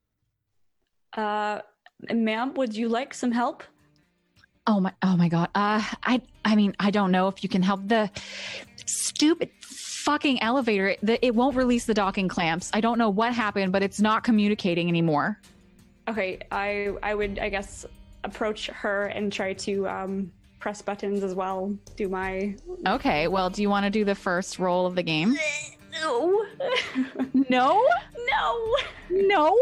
Uh, 1.18 1.62
ma'am, 2.12 2.54
would 2.56 2.76
you 2.76 2.90
like 2.90 3.14
some 3.14 3.32
help? 3.32 3.64
Oh 4.66 4.80
my 4.80 4.94
oh 5.02 5.18
my 5.18 5.30
god. 5.30 5.50
Uh 5.56 5.84
I 6.04 6.22
I 6.46 6.56
mean, 6.56 6.76
I 6.80 6.92
don't 6.92 7.12
know 7.12 7.28
if 7.28 7.44
you 7.44 7.50
can 7.50 7.62
help 7.62 7.88
the 7.88 8.10
stupid 8.86 9.50
fucking 9.62 10.42
elevator. 10.42 10.96
The, 11.02 11.24
it 11.26 11.36
won't 11.36 11.56
release 11.56 11.86
the 11.86 11.94
docking 11.94 12.28
clamps. 12.28 12.70
I 12.74 12.82
don't 12.82 12.98
know 12.98 13.10
what 13.10 13.34
happened, 13.34 13.72
but 13.72 13.84
it's 13.84 14.00
not 14.00 14.24
communicating 14.24 14.88
anymore. 14.90 15.40
Okay, 16.08 16.40
I 16.52 16.94
I 17.02 17.14
would 17.14 17.40
I 17.40 17.50
guess 17.50 17.86
approach 18.24 18.68
her 18.68 19.06
and 19.08 19.32
try 19.32 19.54
to 19.54 19.88
um, 19.88 20.32
press 20.60 20.82
buttons 20.82 21.24
as 21.24 21.34
well. 21.34 21.78
Do 21.98 22.08
my 22.08 22.56
Okay, 22.88 23.28
well, 23.28 23.50
do 23.50 23.62
you 23.62 23.70
want 23.70 23.86
to 23.86 23.90
do 23.90 24.06
the 24.06 24.16
first 24.16 24.60
roll 24.60 24.86
of 24.86 24.96
the 24.96 25.04
game? 25.04 25.38
no 26.02 26.46
No? 27.50 27.86
no. 28.30 28.76
No? 29.10 29.60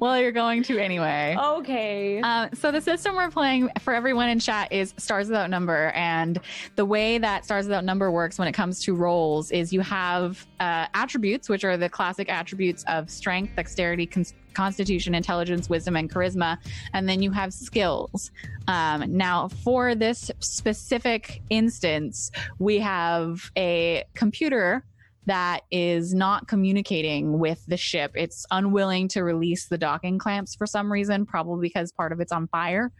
Well, 0.00 0.18
you're 0.18 0.32
going 0.32 0.62
to 0.62 0.78
anyway. 0.78 1.36
Okay. 1.38 2.22
Uh, 2.22 2.48
so 2.54 2.72
the 2.72 2.80
system 2.80 3.16
we're 3.16 3.30
playing 3.30 3.68
for 3.80 3.92
everyone 3.92 4.30
in 4.30 4.40
chat 4.40 4.72
is 4.72 4.94
Stars 4.96 5.28
Without 5.28 5.50
Number, 5.50 5.90
and 5.90 6.40
the 6.76 6.86
way 6.86 7.18
that 7.18 7.44
Stars 7.44 7.66
Without 7.66 7.84
Number 7.84 8.10
works 8.10 8.38
when 8.38 8.48
it 8.48 8.52
comes 8.52 8.82
to 8.84 8.94
roles 8.94 9.50
is 9.50 9.74
you 9.74 9.80
have 9.82 10.46
uh, 10.58 10.86
attributes, 10.94 11.50
which 11.50 11.64
are 11.64 11.76
the 11.76 11.90
classic 11.90 12.30
attributes 12.30 12.82
of 12.88 13.10
strength, 13.10 13.54
dexterity, 13.56 14.06
cons- 14.06 14.32
constitution, 14.54 15.14
intelligence, 15.14 15.68
wisdom, 15.68 15.96
and 15.96 16.10
charisma, 16.10 16.56
and 16.94 17.06
then 17.06 17.22
you 17.22 17.30
have 17.30 17.52
skills. 17.52 18.30
Um, 18.68 19.04
now, 19.14 19.48
for 19.48 19.94
this 19.94 20.30
specific 20.38 21.42
instance, 21.50 22.30
we 22.58 22.78
have 22.78 23.50
a 23.54 24.04
computer 24.14 24.82
that 25.30 25.60
is 25.70 26.12
not 26.12 26.48
communicating 26.48 27.38
with 27.38 27.64
the 27.66 27.76
ship. 27.76 28.10
It's 28.16 28.44
unwilling 28.50 29.06
to 29.08 29.22
release 29.22 29.68
the 29.68 29.78
docking 29.78 30.18
clamps 30.18 30.56
for 30.56 30.66
some 30.66 30.90
reason, 30.90 31.24
probably 31.24 31.68
because 31.68 31.92
part 31.92 32.10
of 32.10 32.18
it's 32.18 32.32
on 32.32 32.48
fire. 32.48 32.90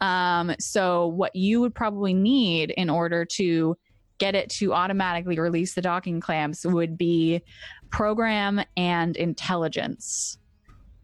Um, 0.00 0.54
so, 0.58 1.08
what 1.08 1.36
you 1.36 1.60
would 1.60 1.74
probably 1.74 2.14
need 2.14 2.70
in 2.70 2.88
order 2.88 3.26
to 3.36 3.76
get 4.16 4.34
it 4.34 4.48
to 4.48 4.72
automatically 4.72 5.38
release 5.38 5.74
the 5.74 5.82
docking 5.82 6.20
clamps 6.20 6.64
would 6.64 6.96
be 6.96 7.42
program 7.90 8.62
and 8.78 9.14
intelligence. 9.14 10.38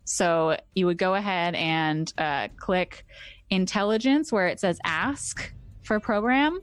So, 0.06 0.56
you 0.74 0.86
would 0.86 0.96
go 0.96 1.14
ahead 1.14 1.54
and 1.56 2.10
uh, 2.16 2.48
click 2.56 3.04
intelligence 3.50 4.32
where 4.32 4.46
it 4.46 4.58
says 4.58 4.78
ask 4.82 5.52
for 5.82 6.00
program 6.00 6.62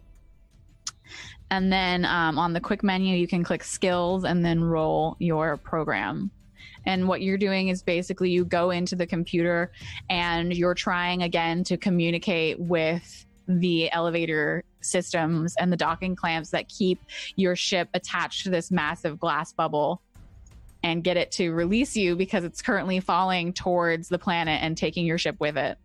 and 1.50 1.72
then 1.72 2.06
um, 2.06 2.38
on 2.38 2.54
the 2.54 2.60
quick 2.60 2.84
menu, 2.84 3.16
you 3.16 3.28
can 3.28 3.44
click 3.44 3.64
skills 3.64 4.24
and 4.24 4.44
then 4.44 4.64
roll 4.64 5.16
your 5.20 5.58
program. 5.58 6.32
And 6.86 7.08
what 7.08 7.22
you're 7.22 7.38
doing 7.38 7.68
is 7.68 7.84
basically 7.84 8.32
you 8.32 8.46
go 8.46 8.72
into 8.72 8.96
the 8.96 9.06
computer 9.06 9.72
and 10.10 10.56
you're 10.56 10.74
trying 10.74 11.24
again 11.24 11.64
to 11.66 11.78
communicate 11.78 12.60
with 12.60 13.26
the 13.48 13.92
elevator 13.92 14.64
systems 14.82 15.56
and 15.58 15.72
the 15.72 15.78
docking 15.78 16.16
clamps 16.16 16.52
that 16.52 16.68
keep 16.70 17.02
your 17.36 17.56
ship 17.56 17.90
attached 17.94 18.44
to 18.44 18.50
this 18.50 18.72
massive 18.72 19.20
glass 19.20 19.54
bubble 19.54 20.02
and 20.84 21.04
get 21.04 21.18
it 21.18 21.32
to 21.34 21.52
release 21.52 21.96
you 21.96 22.16
because 22.16 22.44
it's 22.44 22.62
currently 22.62 23.00
falling 23.00 23.52
towards 23.54 24.10
the 24.10 24.20
planet 24.20 24.62
and 24.62 24.78
taking 24.78 25.06
your 25.06 25.18
ship 25.18 25.36
with 25.40 25.58
it. 25.58 25.78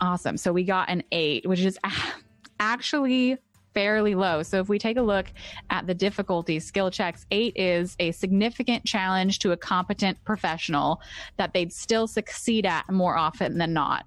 Awesome. 0.00 0.36
So 0.36 0.52
we 0.52 0.64
got 0.64 0.90
an 0.90 1.02
eight, 1.12 1.46
which 1.46 1.60
is 1.60 1.78
actually 2.60 3.38
fairly 3.74 4.14
low. 4.14 4.42
So 4.42 4.60
if 4.60 4.68
we 4.68 4.78
take 4.78 4.96
a 4.96 5.02
look 5.02 5.26
at 5.70 5.86
the 5.86 5.94
difficulty 5.94 6.60
skill 6.60 6.90
checks, 6.90 7.26
eight 7.30 7.54
is 7.56 7.96
a 7.98 8.12
significant 8.12 8.84
challenge 8.84 9.40
to 9.40 9.52
a 9.52 9.56
competent 9.56 10.22
professional 10.24 11.00
that 11.36 11.52
they'd 11.52 11.72
still 11.72 12.06
succeed 12.06 12.64
at 12.66 12.88
more 12.90 13.16
often 13.16 13.58
than 13.58 13.72
not. 13.72 14.06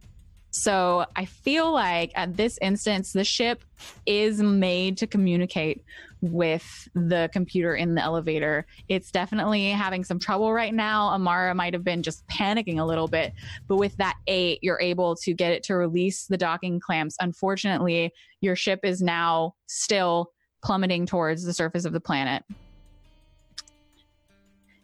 So 0.52 1.06
I 1.16 1.26
feel 1.26 1.72
like 1.72 2.12
at 2.16 2.36
this 2.38 2.58
instance, 2.62 3.14
the 3.14 3.24
ship 3.24 3.64
is 4.06 4.41
made 4.41 4.98
to 4.98 5.08
communicate 5.08 5.84
with 6.22 6.88
the 6.93 7.30
computer 7.32 7.76
in 7.76 7.95
the 7.95 8.01
elevator. 8.01 8.65
It's 8.88 9.11
definitely 9.11 9.70
having 9.70 10.03
some 10.03 10.20
trouble 10.20 10.53
right 10.53 10.74
now. 10.74 11.09
Amara 11.09 11.53
might 11.53 11.74
have 11.74 11.84
been 11.84 12.03
just 12.03 12.26
panicking 12.28 12.80
a 12.80 12.86
little 12.86 13.07
bit, 13.07 13.34
but 13.68 13.78
with 13.78 13.95
that 13.97 14.15
eight, 14.28 14.59
you're 14.61 14.82
able 14.82 15.15
to 15.18 15.34
get 15.34 15.51
it 15.51 15.63
to 15.63 15.76
release 15.76 16.26
the 16.26 16.38
docking 16.38 16.80
clamps. 16.80 17.15
Unfortunately, 17.20 18.11
your 18.41 18.55
ship 18.55 18.82
is 18.84 19.01
now 19.01 19.53
still 19.68 20.32
plummeting 20.63 21.05
towards 21.05 21.43
the 21.43 21.53
surface 21.53 21.86
of 21.86 21.93
the 21.93 21.99
planet. 21.99 22.43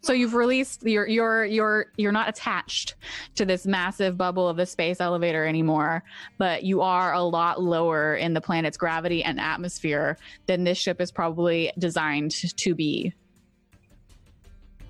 So 0.03 0.11
you've 0.11 0.33
released 0.33 0.83
you're 0.83 1.07
you're 1.07 1.45
you're 1.45 1.85
you're 1.95 2.11
not 2.11 2.27
attached 2.27 2.95
to 3.35 3.45
this 3.45 3.65
massive 3.65 4.17
bubble 4.17 4.49
of 4.49 4.57
the 4.57 4.65
space 4.65 4.99
elevator 4.99 5.45
anymore, 5.45 6.03
but 6.37 6.63
you 6.63 6.81
are 6.81 7.13
a 7.13 7.23
lot 7.23 7.61
lower 7.61 8.15
in 8.15 8.33
the 8.33 8.41
planet's 8.41 8.75
gravity 8.75 9.23
and 9.23 9.39
atmosphere 9.39 10.17
than 10.45 10.65
this 10.65 10.77
ship 10.77 10.99
is 10.99 11.09
probably 11.09 11.71
designed 11.79 12.31
to 12.31 12.75
be. 12.75 13.13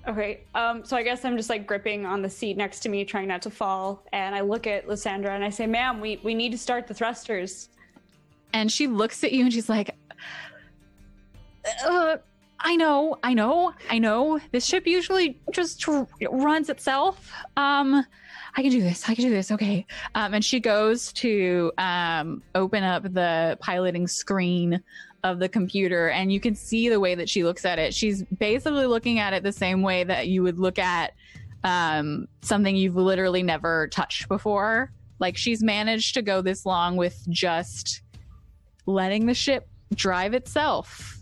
Okay, 0.08 0.40
um, 0.56 0.84
so 0.84 0.96
I 0.96 1.04
guess 1.04 1.24
I'm 1.24 1.36
just 1.36 1.48
like 1.48 1.64
gripping 1.64 2.04
on 2.04 2.20
the 2.20 2.28
seat 2.28 2.56
next 2.56 2.80
to 2.80 2.88
me, 2.88 3.04
trying 3.04 3.28
not 3.28 3.40
to 3.42 3.50
fall. 3.50 4.04
And 4.12 4.34
I 4.34 4.40
look 4.40 4.66
at 4.66 4.88
Lysandra 4.88 5.32
and 5.32 5.44
I 5.44 5.48
say, 5.48 5.68
"Ma'am, 5.68 6.00
we 6.00 6.20
we 6.24 6.34
need 6.34 6.50
to 6.50 6.58
start 6.58 6.88
the 6.88 6.94
thrusters." 6.94 7.68
And 8.52 8.70
she 8.70 8.88
looks 8.88 9.22
at 9.22 9.32
you 9.32 9.44
and 9.44 9.52
she's 9.52 9.68
like, 9.68 9.96
uh, 11.86 12.16
I 12.60 12.76
know, 12.76 13.18
I 13.22 13.34
know, 13.34 13.74
I 13.90 13.98
know. 13.98 14.40
This 14.52 14.64
ship 14.64 14.86
usually 14.86 15.38
just 15.52 15.86
r- 15.88 16.06
runs 16.30 16.70
itself. 16.70 17.32
Um, 17.56 18.06
I 18.56 18.62
can 18.62 18.70
do 18.70 18.80
this. 18.80 19.08
I 19.08 19.14
can 19.14 19.24
do 19.24 19.30
this. 19.30 19.50
Okay. 19.50 19.86
Um, 20.14 20.34
and 20.34 20.44
she 20.44 20.60
goes 20.60 21.12
to 21.14 21.72
um, 21.78 22.42
open 22.54 22.84
up 22.84 23.02
the 23.02 23.58
piloting 23.60 24.06
screen 24.06 24.82
of 25.24 25.38
the 25.38 25.48
computer, 25.48 26.10
and 26.10 26.32
you 26.32 26.38
can 26.38 26.54
see 26.54 26.88
the 26.88 27.00
way 27.00 27.14
that 27.14 27.28
she 27.28 27.44
looks 27.44 27.64
at 27.64 27.78
it. 27.78 27.94
She's 27.94 28.22
basically 28.22 28.86
looking 28.86 29.18
at 29.18 29.32
it 29.32 29.42
the 29.42 29.52
same 29.52 29.82
way 29.82 30.04
that 30.04 30.28
you 30.28 30.42
would 30.42 30.58
look 30.58 30.78
at 30.78 31.14
um, 31.64 32.28
something 32.42 32.76
you've 32.76 32.96
literally 32.96 33.42
never 33.42 33.88
touched 33.88 34.28
before. 34.28 34.92
Like 35.18 35.36
she's 35.36 35.62
managed 35.62 36.14
to 36.14 36.22
go 36.22 36.42
this 36.42 36.66
long 36.66 36.96
with 36.96 37.24
just 37.30 38.02
letting 38.86 39.26
the 39.26 39.34
ship 39.34 39.66
drive 39.94 40.34
itself 40.34 41.13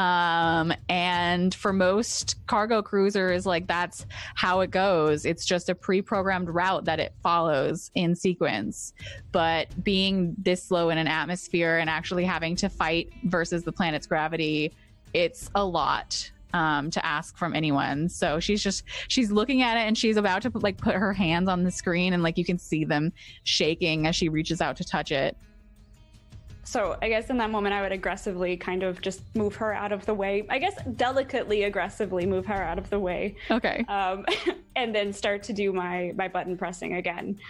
um, 0.00 0.72
and 0.88 1.54
for 1.54 1.74
most 1.74 2.36
cargo 2.46 2.80
cruisers, 2.80 3.44
like 3.44 3.66
that's 3.66 4.06
how 4.34 4.60
it 4.60 4.70
goes. 4.70 5.26
It's 5.26 5.44
just 5.44 5.68
a 5.68 5.74
pre 5.74 6.00
programmed 6.00 6.48
route 6.48 6.86
that 6.86 6.98
it 6.98 7.12
follows 7.22 7.90
in 7.94 8.16
sequence. 8.16 8.94
But 9.30 9.68
being 9.84 10.34
this 10.38 10.70
low 10.70 10.88
in 10.88 10.96
an 10.96 11.06
atmosphere 11.06 11.76
and 11.76 11.90
actually 11.90 12.24
having 12.24 12.56
to 12.56 12.70
fight 12.70 13.12
versus 13.24 13.62
the 13.62 13.72
planet's 13.72 14.06
gravity, 14.06 14.72
it's 15.12 15.50
a 15.54 15.62
lot 15.62 16.30
um, 16.54 16.90
to 16.92 17.04
ask 17.04 17.36
from 17.36 17.54
anyone. 17.54 18.08
So 18.08 18.40
she's 18.40 18.62
just 18.62 18.84
she's 19.08 19.30
looking 19.30 19.60
at 19.60 19.76
it 19.76 19.80
and 19.80 19.98
she's 19.98 20.16
about 20.16 20.40
to 20.42 20.50
put, 20.50 20.62
like 20.62 20.78
put 20.78 20.94
her 20.94 21.12
hands 21.12 21.46
on 21.46 21.62
the 21.62 21.70
screen 21.70 22.14
and 22.14 22.22
like 22.22 22.38
you 22.38 22.44
can 22.46 22.58
see 22.58 22.86
them 22.86 23.12
shaking 23.44 24.06
as 24.06 24.16
she 24.16 24.30
reaches 24.30 24.62
out 24.62 24.78
to 24.78 24.84
touch 24.84 25.12
it. 25.12 25.36
So 26.70 26.96
I 27.02 27.08
guess 27.08 27.30
in 27.30 27.36
that 27.38 27.50
moment, 27.50 27.74
I 27.74 27.82
would 27.82 27.90
aggressively 27.90 28.56
kind 28.56 28.84
of 28.84 29.00
just 29.00 29.22
move 29.34 29.56
her 29.56 29.74
out 29.74 29.90
of 29.90 30.06
the 30.06 30.14
way. 30.14 30.46
I 30.48 30.60
guess 30.60 30.76
delicately, 30.94 31.64
aggressively 31.64 32.26
move 32.26 32.46
her 32.46 32.62
out 32.62 32.78
of 32.78 32.88
the 32.90 33.00
way, 33.00 33.34
Okay. 33.50 33.84
um, 33.88 34.24
and 34.76 34.94
then 34.94 35.12
start 35.12 35.42
to 35.44 35.52
do 35.52 35.72
my 35.72 36.12
my 36.14 36.28
button 36.28 36.56
pressing 36.56 36.94
again. 36.94 37.40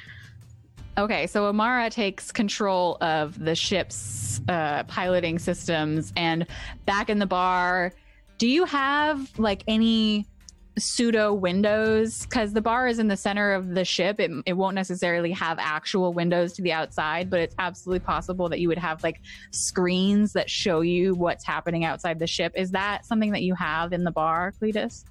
Okay, 0.96 1.26
so 1.26 1.46
Amara 1.46 1.90
takes 1.90 2.32
control 2.32 2.96
of 3.02 3.38
the 3.38 3.54
ship's 3.54 4.40
uh, 4.48 4.84
piloting 4.84 5.38
systems 5.38 6.14
and 6.16 6.46
back 6.86 7.10
in 7.10 7.18
the 7.18 7.26
bar. 7.26 7.92
Do 8.38 8.46
you 8.46 8.64
have 8.64 9.38
like 9.38 9.64
any 9.68 10.24
pseudo 10.80 11.32
windows? 11.32 12.24
Because 12.24 12.52
the 12.52 12.60
bar 12.60 12.88
is 12.88 12.98
in 12.98 13.06
the 13.08 13.16
center 13.16 13.52
of 13.52 13.74
the 13.74 13.84
ship. 13.84 14.18
It, 14.18 14.30
it 14.46 14.54
won't 14.54 14.74
necessarily 14.74 15.30
have 15.32 15.58
actual 15.60 16.12
windows 16.12 16.52
to 16.54 16.62
the 16.62 16.72
outside, 16.72 17.30
but 17.30 17.40
it's 17.40 17.54
absolutely 17.58 18.00
possible 18.00 18.48
that 18.48 18.58
you 18.60 18.68
would 18.68 18.78
have 18.78 19.02
like 19.02 19.20
screens 19.50 20.32
that 20.32 20.48
show 20.50 20.80
you 20.80 21.14
what's 21.14 21.44
happening 21.44 21.84
outside 21.84 22.18
the 22.18 22.26
ship. 22.26 22.52
Is 22.56 22.70
that 22.72 23.04
something 23.06 23.30
that 23.32 23.42
you 23.42 23.54
have 23.54 23.92
in 23.92 24.02
the 24.04 24.10
bar, 24.10 24.52
Cletus? 24.60 25.04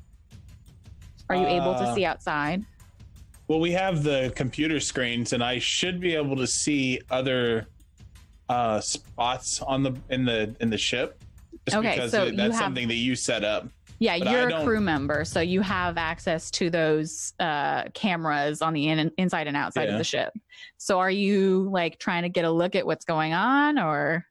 Are 1.29 1.35
you 1.35 1.45
able 1.47 1.73
to 1.75 1.81
Uh, 1.83 1.95
see 1.95 2.05
outside? 2.05 2.65
Well, 3.47 3.59
we 3.59 3.71
have 3.71 4.03
the 4.03 4.31
computer 4.35 4.79
screens, 4.79 5.33
and 5.33 5.43
I 5.43 5.59
should 5.59 5.99
be 5.99 6.15
able 6.15 6.35
to 6.37 6.47
see 6.47 7.01
other 7.09 7.67
uh 8.49 8.79
spots 8.81 9.61
on 9.61 9.83
the 9.83 9.95
in 10.09 10.25
the 10.25 10.55
in 10.59 10.71
the 10.71 10.77
ship 10.77 11.21
just 11.65 11.77
Okay, 11.77 11.93
because 11.93 12.09
so 12.09 12.23
it- 12.25 12.35
that's 12.35 12.55
have- 12.55 12.63
something 12.63 12.87
that 12.87 12.95
you 12.95 13.15
set 13.15 13.43
up 13.43 13.67
Yeah, 13.99 14.17
But 14.17 14.31
you're 14.31 14.47
a 14.49 14.63
crew 14.63 14.79
member, 14.79 15.25
so 15.25 15.41
you 15.41 15.59
have 15.61 15.97
access 15.97 16.49
to 16.51 16.69
those 16.69 17.33
uh, 17.39 17.83
cameras 17.93 18.61
on 18.61 18.73
the 18.73 18.87
in- 18.87 19.11
inside 19.17 19.47
and 19.47 19.57
outside 19.57 19.85
Yeah. 19.89 19.91
of 19.93 19.97
the 19.97 20.03
ship. 20.05 20.33
So 20.77 20.99
are 20.99 21.11
you 21.11 21.69
like 21.69 21.99
trying 21.99 22.23
to 22.23 22.29
get 22.29 22.45
a 22.45 22.51
look 22.51 22.75
at 22.75 22.85
what's 22.85 23.03
going 23.03 23.33
on, 23.33 23.77
or 23.77 24.25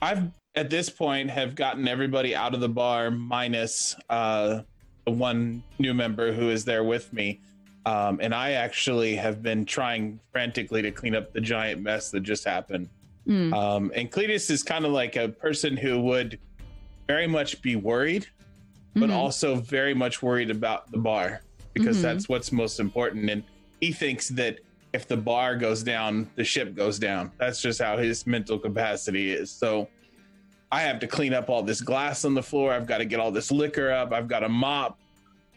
I've 0.00 0.30
at 0.54 0.70
this 0.70 0.88
point 0.88 1.30
have 1.30 1.54
gotten 1.54 1.86
everybody 1.86 2.34
out 2.34 2.54
of 2.54 2.60
the 2.60 2.68
bar 2.68 3.10
minus 3.10 3.94
uh 4.08 4.60
the 5.04 5.10
one 5.10 5.62
new 5.78 5.92
member 5.92 6.32
who 6.32 6.48
is 6.48 6.64
there 6.64 6.82
with 6.82 7.12
me. 7.12 7.40
Um, 7.84 8.18
and 8.22 8.34
I 8.34 8.52
actually 8.52 9.14
have 9.16 9.42
been 9.42 9.66
trying 9.66 10.18
frantically 10.32 10.80
to 10.80 10.90
clean 10.90 11.14
up 11.14 11.34
the 11.34 11.42
giant 11.42 11.82
mess 11.82 12.10
that 12.12 12.20
just 12.20 12.44
happened. 12.46 12.88
Mm, 13.28 13.52
Um, 13.52 13.92
and 13.94 14.10
Cletus 14.10 14.50
is 14.50 14.62
kind 14.62 14.86
of 14.86 14.92
like 14.92 15.16
a 15.16 15.28
person 15.28 15.76
who 15.76 16.00
would 16.00 16.38
very 17.06 17.26
much 17.26 17.60
be 17.60 17.76
worried, 17.76 18.26
but 18.94 19.10
mhm. 19.10 19.14
also 19.14 19.56
very 19.56 19.94
much 19.94 20.22
worried 20.22 20.50
about 20.50 20.90
the 20.90 20.98
bar 20.98 21.42
because 21.72 21.98
Mhm. 21.98 22.02
that's 22.02 22.28
what's 22.28 22.52
most 22.52 22.80
important. 22.80 23.28
And 23.30 23.42
he 23.80 23.92
thinks 23.92 24.28
that 24.30 24.60
if 24.92 25.08
the 25.08 25.16
bar 25.16 25.56
goes 25.56 25.82
down, 25.82 26.30
the 26.36 26.44
ship 26.44 26.74
goes 26.74 26.98
down. 26.98 27.32
That's 27.38 27.60
just 27.60 27.82
how 27.82 27.96
his 27.98 28.26
mental 28.26 28.58
capacity 28.58 29.32
is. 29.32 29.50
So 29.50 29.88
I 30.70 30.82
have 30.82 31.00
to 31.00 31.06
clean 31.06 31.34
up 31.34 31.50
all 31.50 31.62
this 31.62 31.80
glass 31.80 32.24
on 32.24 32.34
the 32.34 32.42
floor. 32.42 32.72
I've 32.72 32.86
got 32.86 32.98
to 32.98 33.04
get 33.04 33.18
all 33.20 33.32
this 33.32 33.50
liquor 33.50 33.90
up. 33.92 34.12
I've 34.12 34.28
got 34.28 34.44
a 34.44 34.48
mop, 34.48 34.98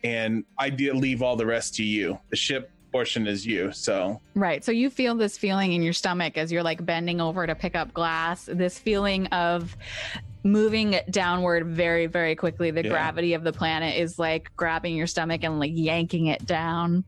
and 0.04 0.44
I 0.60 0.70
leave 0.70 1.22
all 1.22 1.36
the 1.36 1.46
rest 1.46 1.76
to 1.76 1.84
you. 1.84 2.20
The 2.30 2.36
ship 2.36 2.72
portion 2.92 3.28
is 3.28 3.46
you. 3.46 3.72
So 3.74 4.22
Right. 4.34 4.64
So 4.64 4.72
you 4.72 4.90
feel 4.90 5.14
this 5.16 5.38
feeling 5.38 5.74
in 5.74 5.82
your 5.84 5.94
stomach 5.94 6.38
as 6.38 6.52
you're 6.52 6.64
like 6.64 6.84
bending 6.86 7.20
over 7.22 7.46
to 7.46 7.54
pick 7.54 7.76
up 7.76 7.94
glass, 7.94 8.46
this 8.46 8.80
feeling 8.80 9.28
of 9.28 9.76
moving 10.52 11.00
downward 11.10 11.68
very, 11.68 12.08
very 12.08 12.36
quickly. 12.36 12.72
The 12.72 12.84
Yeah. 12.84 12.90
gravity 12.90 13.34
of 13.34 13.44
the 13.44 13.52
planet 13.54 13.96
is 13.98 14.18
like 14.18 14.52
grabbing 14.56 14.96
your 14.96 15.08
stomach 15.08 15.44
and 15.44 15.60
like 15.60 15.72
yanking 15.74 16.28
it 16.28 16.46
down. 16.46 17.04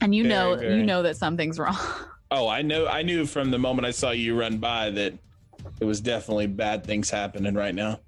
And 0.00 0.14
you 0.14 0.24
Very, 0.24 0.34
know 0.34 0.56
very. 0.56 0.76
you 0.76 0.82
know 0.84 1.02
that 1.02 1.16
something's 1.16 1.58
wrong. 1.58 1.76
Oh, 2.30 2.46
I 2.46 2.60
know. 2.60 2.86
I 2.86 3.00
knew 3.00 3.24
from 3.24 3.50
the 3.50 3.58
moment 3.58 3.86
I 3.86 3.90
saw 3.90 4.10
you 4.10 4.38
run 4.38 4.58
by 4.58 4.90
that 4.90 5.14
it 5.80 5.84
was 5.86 5.98
definitely 5.98 6.46
bad 6.46 6.84
things 6.84 7.08
happening 7.08 7.54
right 7.54 7.74
now. 7.74 8.00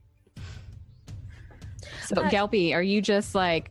So 2.06 2.20
Uh, 2.20 2.28
Gelpy, 2.28 2.74
are 2.74 2.82
you 2.82 3.00
just 3.00 3.34
like 3.34 3.70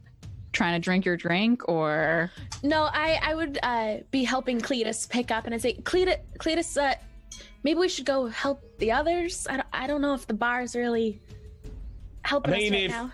trying 0.52 0.74
to 0.74 0.84
drink 0.84 1.06
your 1.06 1.18
drink 1.18 1.70
or 1.70 2.32
No, 2.64 2.90
I 2.92 3.20
I 3.22 3.36
would 3.36 3.60
uh, 3.62 3.98
be 4.10 4.24
helping 4.24 4.60
Cletus 4.60 5.08
pick 5.08 5.30
up, 5.30 5.46
and 5.46 5.54
I 5.54 5.60
say, 5.60 5.76
Cletus, 5.76 6.18
Cletus, 6.40 6.78
uh, 6.82 6.96
maybe 7.64 7.80
we 7.80 7.90
should 7.90 8.06
go 8.06 8.28
help 8.28 8.64
the 8.80 8.92
others. 8.92 9.48
I 9.50 9.58
don't, 9.58 9.68
I 9.74 9.88
don't 9.88 10.02
know 10.02 10.14
if 10.14 10.28
the 10.28 10.34
bar's 10.34 10.76
really 10.76 11.22
helping 12.24 12.54
I 12.54 12.58
mean, 12.58 12.74
us 12.74 12.78
right 12.80 12.84
if- 12.86 12.92
now. 12.92 13.12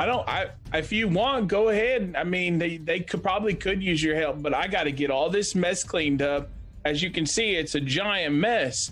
I 0.00 0.06
don't. 0.06 0.28
I 0.28 0.50
if 0.72 0.90
you 0.90 1.06
want, 1.06 1.46
go 1.46 1.68
ahead. 1.68 2.16
I 2.18 2.24
mean, 2.24 2.58
they 2.58 2.78
they 2.78 2.98
could 2.98 3.22
probably 3.22 3.54
could 3.54 3.80
use 3.80 4.02
your 4.02 4.16
help, 4.16 4.42
but 4.42 4.52
I 4.52 4.66
got 4.66 4.84
to 4.84 4.90
get 4.92 5.08
all 5.08 5.30
this 5.30 5.54
mess 5.54 5.84
cleaned 5.84 6.20
up. 6.20 6.48
As 6.84 7.00
you 7.00 7.12
can 7.12 7.24
see, 7.26 7.54
it's 7.54 7.76
a 7.76 7.80
giant 7.80 8.34
mess, 8.34 8.90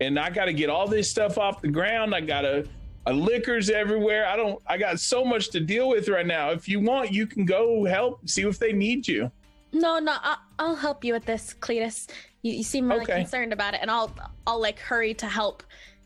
and 0.00 0.18
I 0.18 0.28
got 0.30 0.46
to 0.46 0.52
get 0.52 0.68
all 0.68 0.88
this 0.88 1.08
stuff 1.08 1.38
off 1.38 1.62
the 1.62 1.68
ground. 1.68 2.14
I 2.16 2.20
got 2.20 2.40
to. 2.42 2.66
Uh, 3.06 3.12
liquors 3.12 3.70
everywhere. 3.70 4.26
I 4.26 4.36
don't. 4.36 4.60
I 4.66 4.76
got 4.76 4.98
so 4.98 5.24
much 5.24 5.50
to 5.50 5.60
deal 5.60 5.88
with 5.88 6.08
right 6.08 6.26
now. 6.26 6.50
If 6.50 6.68
you 6.68 6.80
want, 6.80 7.12
you 7.12 7.28
can 7.28 7.44
go 7.44 7.84
help. 7.84 8.28
See 8.28 8.42
if 8.42 8.58
they 8.58 8.72
need 8.72 9.06
you. 9.06 9.30
No, 9.72 10.00
no, 10.00 10.16
I'll, 10.20 10.38
I'll 10.58 10.74
help 10.74 11.04
you 11.04 11.12
with 11.12 11.24
this, 11.26 11.54
Cletus. 11.60 12.08
You, 12.42 12.52
you 12.54 12.62
seem 12.62 12.88
really 12.88 13.02
Okay. 13.02 13.18
concerned 13.20 13.52
about 13.52 13.74
it, 13.74 13.80
and 13.82 13.90
I'll 13.90 14.12
I'll 14.46 14.60
like 14.60 14.78
hurry 14.78 15.14
to 15.14 15.26
help 15.26 15.62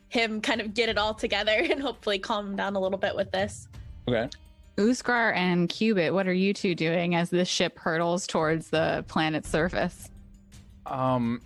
him 0.09 0.41
kind 0.41 0.61
of 0.61 0.73
get 0.73 0.89
it 0.89 0.97
all 0.97 1.13
together 1.13 1.51
and 1.69 1.81
hopefully 1.81 2.19
calm 2.19 2.47
him 2.47 2.55
down 2.55 2.75
a 2.75 2.79
little 2.79 2.97
bit 2.97 3.15
with 3.15 3.31
this. 3.31 3.67
Okay. 4.07 4.29
Uskar 4.77 5.33
and 5.35 5.69
Cubit, 5.69 6.13
what 6.13 6.27
are 6.27 6.33
you 6.33 6.53
two 6.53 6.75
doing 6.75 7.15
as 7.15 7.29
this 7.29 7.47
ship 7.47 7.79
hurtles 7.79 8.27
towards 8.27 8.69
the 8.69 9.05
planet's 9.07 9.49
surface? 9.49 10.09
Um, 10.85 11.41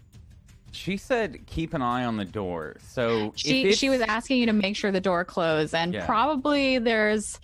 she 0.72 0.98
said 0.98 1.46
keep 1.46 1.74
an 1.76 1.82
eye 1.84 2.06
on 2.06 2.18
the 2.18 2.26
door. 2.26 2.78
So 2.82 3.32
She 3.36 3.62
it's- 3.62 3.78
she 3.78 3.90
was 3.90 4.02
asking 4.02 4.40
you 4.40 4.48
to 4.48 4.54
make 4.54 4.76
sure 4.76 4.92
the 4.92 5.00
door 5.00 5.24
closed, 5.24 5.76
and 5.76 5.94
Yeah. 5.94 6.06
probably 6.08 6.80
there's, 6.80 7.40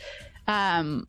um, 0.47 1.07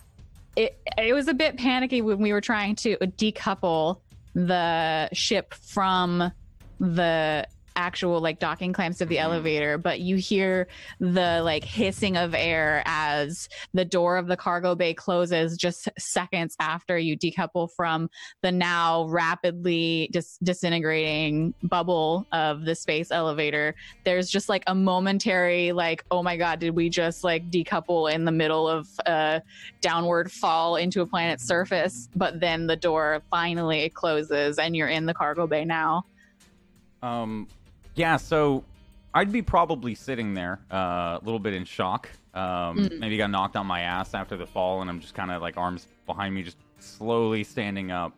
it 0.56 0.78
it 0.98 1.12
was 1.14 1.28
a 1.28 1.34
bit 1.34 1.56
panicky 1.56 2.02
when 2.02 2.18
we 2.18 2.32
were 2.32 2.40
trying 2.42 2.76
to 2.76 2.96
decouple 2.98 3.98
the 4.36 5.08
ship 5.14 5.54
from 5.54 6.30
the 6.78 7.46
actual 7.76 8.20
like 8.20 8.38
docking 8.38 8.72
clamps 8.72 9.00
of 9.00 9.08
the 9.08 9.18
elevator 9.18 9.78
but 9.78 10.00
you 10.00 10.16
hear 10.16 10.66
the 11.00 11.40
like 11.44 11.64
hissing 11.64 12.16
of 12.16 12.34
air 12.34 12.82
as 12.86 13.48
the 13.74 13.84
door 13.84 14.16
of 14.16 14.26
the 14.26 14.36
cargo 14.36 14.74
bay 14.74 14.94
closes 14.94 15.56
just 15.56 15.88
seconds 15.98 16.56
after 16.60 16.98
you 16.98 17.16
decouple 17.16 17.70
from 17.76 18.08
the 18.42 18.50
now 18.50 19.06
rapidly 19.08 20.08
dis- 20.12 20.38
disintegrating 20.42 21.54
bubble 21.62 22.26
of 22.32 22.64
the 22.64 22.74
space 22.74 23.10
elevator. 23.10 23.74
There's 24.04 24.30
just 24.30 24.48
like 24.48 24.64
a 24.66 24.74
momentary 24.74 25.72
like 25.72 26.04
oh 26.10 26.22
my 26.22 26.36
god 26.36 26.58
did 26.58 26.74
we 26.74 26.88
just 26.88 27.24
like 27.24 27.50
decouple 27.50 28.12
in 28.12 28.24
the 28.24 28.32
middle 28.32 28.68
of 28.68 28.88
a 29.06 29.42
downward 29.80 30.30
fall 30.30 30.76
into 30.76 31.00
a 31.02 31.06
planet's 31.06 31.44
surface? 31.44 32.08
But 32.14 32.40
then 32.40 32.66
the 32.66 32.76
door 32.76 33.22
finally 33.30 33.88
closes 33.90 34.58
and 34.58 34.76
you're 34.76 34.88
in 34.88 35.06
the 35.06 35.14
cargo 35.14 35.46
bay 35.46 35.64
now. 35.64 36.04
Um, 37.02 37.46
yeah, 37.96 38.16
so 38.16 38.62
I'd 39.14 39.32
be 39.32 39.42
probably 39.42 39.94
sitting 39.94 40.34
there, 40.34 40.60
uh, 40.72 41.18
a 41.20 41.20
little 41.24 41.40
bit 41.40 41.54
in 41.54 41.64
shock. 41.64 42.08
Um, 42.34 42.76
Mm. 42.78 42.98
maybe 42.98 43.16
got 43.16 43.30
knocked 43.30 43.56
on 43.56 43.66
my 43.66 43.80
ass 43.80 44.12
after 44.14 44.36
the 44.36 44.46
fall, 44.46 44.82
and 44.82 44.90
I'm 44.90 45.00
just 45.00 45.14
kind 45.14 45.30
of 45.30 45.40
like 45.42 45.56
arms 45.56 45.86
behind 46.06 46.34
me, 46.34 46.42
just 46.42 46.58
slowly 46.78 47.42
standing 47.42 47.90
up. 47.90 48.12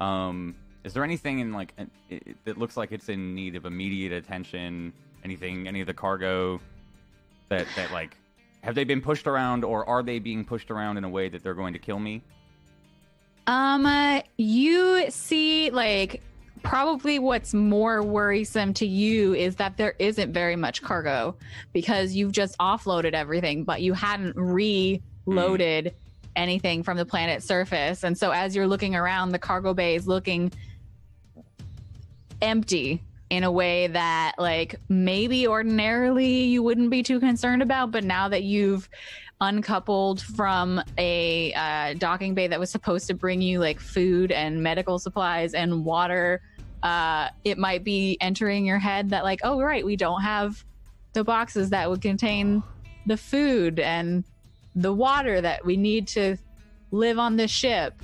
Um, 0.00 0.56
is 0.82 0.94
there 0.94 1.04
anything 1.04 1.40
in 1.40 1.52
like 1.52 1.74
it, 2.08 2.36
that 2.46 2.56
looks 2.56 2.76
like 2.78 2.90
it's 2.90 3.10
in 3.10 3.34
need 3.34 3.54
of 3.56 3.66
immediate 3.66 4.12
attention? 4.12 4.94
Anything, 5.22 5.68
any 5.68 5.82
of 5.82 5.86
the 5.86 5.92
cargo 5.94 6.58
that 7.50 7.66
that 7.76 7.92
like 7.92 8.16
have 8.62 8.74
they 8.74 8.84
been 8.84 9.02
pushed 9.02 9.26
around, 9.26 9.62
or 9.64 9.86
are 9.86 10.02
they 10.02 10.18
being 10.18 10.42
pushed 10.44 10.70
around 10.70 10.96
in 10.96 11.04
a 11.04 11.08
way 11.08 11.28
that 11.28 11.42
they're 11.42 11.54
going 11.54 11.74
to 11.74 11.78
kill 11.78 11.98
me? 11.98 12.22
Um, 13.46 13.84
uh, 13.84 14.20
you 14.36 15.10
see, 15.10 15.70
like, 15.70 16.22
probably 16.62 17.18
what's 17.18 17.54
more 17.54 18.02
worrisome 18.02 18.74
to 18.74 18.86
you 18.86 19.34
is 19.34 19.56
that 19.56 19.76
there 19.76 19.94
isn't 19.98 20.32
very 20.32 20.56
much 20.56 20.82
cargo 20.82 21.36
because 21.72 22.14
you've 22.14 22.32
just 22.32 22.56
offloaded 22.58 23.12
everything, 23.12 23.64
but 23.64 23.82
you 23.82 23.92
hadn't 23.92 24.34
reloaded 24.36 25.94
anything 26.36 26.82
from 26.82 26.96
the 26.96 27.04
planet's 27.04 27.44
surface. 27.44 28.04
And 28.04 28.16
so, 28.16 28.30
as 28.30 28.54
you're 28.54 28.66
looking 28.66 28.94
around, 28.94 29.30
the 29.30 29.38
cargo 29.38 29.74
bay 29.74 29.94
is 29.94 30.06
looking 30.06 30.52
empty 32.40 33.02
in 33.30 33.44
a 33.44 33.50
way 33.50 33.86
that, 33.86 34.34
like, 34.38 34.76
maybe 34.88 35.46
ordinarily 35.46 36.44
you 36.44 36.62
wouldn't 36.62 36.90
be 36.90 37.02
too 37.02 37.20
concerned 37.20 37.62
about, 37.62 37.90
but 37.92 38.04
now 38.04 38.28
that 38.28 38.42
you've 38.42 38.88
uncoupled 39.40 40.20
from 40.20 40.82
a 40.98 41.52
uh, 41.54 41.94
docking 41.94 42.34
bay 42.34 42.46
that 42.46 42.60
was 42.60 42.70
supposed 42.70 43.06
to 43.06 43.14
bring 43.14 43.40
you 43.40 43.58
like 43.58 43.80
food 43.80 44.32
and 44.32 44.62
medical 44.62 44.98
supplies 44.98 45.54
and 45.54 45.84
water 45.84 46.42
uh, 46.82 47.28
it 47.44 47.58
might 47.58 47.84
be 47.84 48.16
entering 48.20 48.64
your 48.64 48.78
head 48.78 49.10
that 49.10 49.22
like 49.24 49.40
oh 49.42 49.60
right 49.60 49.84
we 49.84 49.96
don't 49.96 50.22
have 50.22 50.64
the 51.12 51.22
boxes 51.24 51.70
that 51.70 51.88
would 51.90 52.00
contain 52.00 52.62
the 53.06 53.16
food 53.16 53.78
and 53.80 54.24
the 54.76 54.92
water 54.92 55.40
that 55.40 55.64
we 55.64 55.76
need 55.76 56.06
to 56.08 56.36
live 56.90 57.18
on 57.18 57.36
this 57.36 57.50
ship 57.50 57.94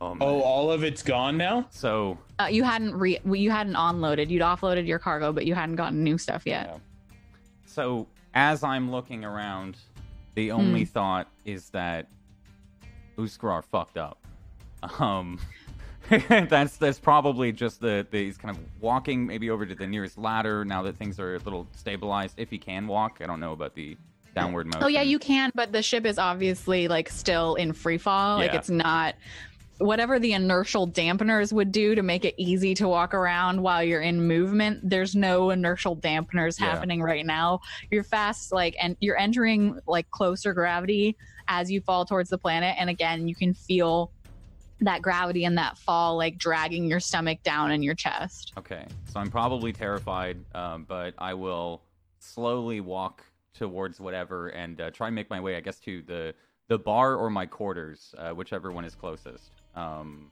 Oh, 0.00 0.16
Oh, 0.20 0.40
all 0.42 0.72
of 0.72 0.82
it's 0.82 1.02
gone 1.02 1.36
now. 1.36 1.66
so 1.70 2.18
uh, 2.40 2.46
you 2.50 2.64
hadn't 2.64 2.94
re- 2.94 3.20
you 3.24 3.50
hadn't 3.52 3.74
onloaded 3.74 4.30
you'd 4.30 4.42
offloaded 4.42 4.86
your 4.86 4.98
cargo 4.98 5.32
but 5.32 5.46
you 5.46 5.54
hadn't 5.54 5.76
gotten 5.76 6.02
new 6.02 6.18
stuff 6.18 6.42
yet 6.44 6.66
Yeah. 6.72 6.78
So 7.66 8.06
as 8.34 8.62
I'm 8.64 8.90
looking 8.90 9.24
around, 9.24 9.76
the 10.34 10.50
only 10.52 10.80
Hmm. 10.84 10.90
thought 10.92 11.28
is 11.44 11.70
that 11.70 12.08
Uskar 13.16 13.62
fucked 13.64 13.96
up. 13.98 14.18
Um, 14.98 15.38
that's 16.48 16.76
that's 16.76 16.98
probably 16.98 17.52
just 17.52 17.80
the, 17.80 18.06
the 18.10 18.24
he's 18.24 18.36
kind 18.36 18.56
of 18.56 18.62
walking 18.80 19.26
maybe 19.26 19.50
over 19.50 19.64
to 19.64 19.74
the 19.74 19.86
nearest 19.86 20.18
ladder 20.18 20.64
now 20.64 20.82
that 20.82 20.96
things 20.96 21.18
are 21.18 21.36
a 21.36 21.38
little 21.38 21.66
stabilized. 21.74 22.34
If 22.38 22.50
he 22.50 22.58
can 22.58 22.86
walk, 22.86 23.18
I 23.22 23.26
don't 23.26 23.40
know 23.40 23.52
about 23.52 23.74
the 23.74 23.96
downward 24.34 24.66
oh, 24.66 24.76
motion. 24.76 24.84
Oh 24.84 24.88
yeah, 24.88 25.02
you 25.02 25.18
can, 25.18 25.50
but 25.54 25.72
the 25.72 25.82
ship 25.82 26.04
is 26.06 26.18
obviously 26.18 26.88
like 26.88 27.08
still 27.08 27.54
in 27.54 27.72
free 27.72 27.98
fall. 27.98 28.38
Like 28.38 28.54
it's 28.54 28.70
not 28.70 29.14
whatever 29.78 30.18
the 30.18 30.32
inertial 30.32 30.86
dampeners 30.86 31.52
would 31.52 31.72
do 31.72 31.94
to 31.94 32.02
make 32.02 32.24
it 32.24 32.34
easy 32.36 32.74
to 32.74 32.86
walk 32.86 33.14
around 33.14 33.60
while 33.60 33.82
you're 33.82 34.02
in 34.02 34.26
movement. 34.26 34.78
There's 34.88 35.16
no 35.16 35.50
inertial 35.50 35.96
dampeners 35.96 36.60
Yeah. 36.60 36.66
happening 36.66 37.02
right 37.02 37.26
now. 37.26 37.60
You're 37.90 38.04
fast 38.04 38.52
like 38.52 38.76
and 38.80 38.96
you're 39.00 39.18
entering 39.18 39.78
like 39.86 40.10
closer 40.10 40.52
gravity 40.52 41.16
as 41.48 41.70
you 41.70 41.80
fall 41.80 42.04
towards 42.04 42.30
the 42.30 42.38
planet 42.38 42.76
and 42.78 42.88
again, 42.88 43.26
you 43.26 43.34
can 43.34 43.54
feel 43.54 44.12
that 44.84 45.02
gravity 45.02 45.44
and 45.44 45.56
that 45.58 45.78
fall 45.78 46.16
like 46.16 46.38
dragging 46.38 46.86
your 46.86 47.00
stomach 47.00 47.42
down 47.42 47.70
in 47.70 47.82
your 47.82 47.94
chest. 47.94 48.52
Okay, 48.58 48.84
so 49.12 49.20
I'm 49.20 49.30
probably 49.30 49.72
terrified, 49.72 50.38
um, 50.54 50.84
but 50.88 51.14
I 51.18 51.34
will 51.34 51.82
slowly 52.18 52.80
walk 52.80 53.24
towards 53.54 54.00
whatever 54.00 54.48
and 54.48 54.80
uh, 54.80 54.90
try 54.90 55.08
and 55.08 55.14
make 55.14 55.30
my 55.30 55.40
way, 55.40 55.56
I 55.56 55.60
guess, 55.60 55.78
to 55.80 56.02
the 56.02 56.34
the 56.68 56.78
bar 56.78 57.16
or 57.16 57.28
my 57.28 57.44
quarters, 57.44 58.14
uh, 58.18 58.30
whichever 58.30 58.72
one 58.72 58.84
is 58.84 58.94
closest. 58.94 59.50
Um, 59.74 60.31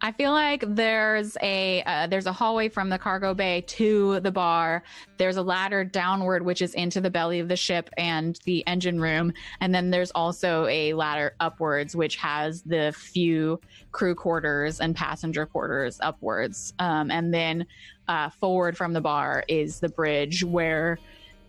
I 0.00 0.12
feel 0.12 0.32
like 0.32 0.62
there's 0.66 1.36
a 1.42 1.82
uh, 1.82 2.06
there's 2.06 2.26
a 2.26 2.32
hallway 2.32 2.68
from 2.68 2.88
the 2.88 2.98
cargo 2.98 3.34
bay 3.34 3.62
to 3.62 4.20
the 4.20 4.30
bar. 4.30 4.84
There's 5.16 5.36
a 5.36 5.42
ladder 5.42 5.84
downward 5.84 6.44
which 6.44 6.62
is 6.62 6.74
into 6.74 7.00
the 7.00 7.10
belly 7.10 7.40
of 7.40 7.48
the 7.48 7.56
ship 7.56 7.90
and 7.96 8.38
the 8.44 8.64
engine 8.66 9.00
room, 9.00 9.32
and 9.60 9.74
then 9.74 9.90
there's 9.90 10.12
also 10.12 10.66
a 10.66 10.94
ladder 10.94 11.34
upwards 11.40 11.96
which 11.96 12.16
has 12.16 12.62
the 12.62 12.94
few 12.96 13.60
crew 13.90 14.14
quarters 14.14 14.80
and 14.80 14.94
passenger 14.94 15.46
quarters 15.46 15.98
upwards. 16.00 16.74
Um, 16.78 17.10
and 17.10 17.34
then 17.34 17.66
uh, 18.06 18.30
forward 18.30 18.76
from 18.76 18.92
the 18.92 19.00
bar 19.00 19.44
is 19.48 19.80
the 19.80 19.88
bridge 19.88 20.44
where 20.44 20.98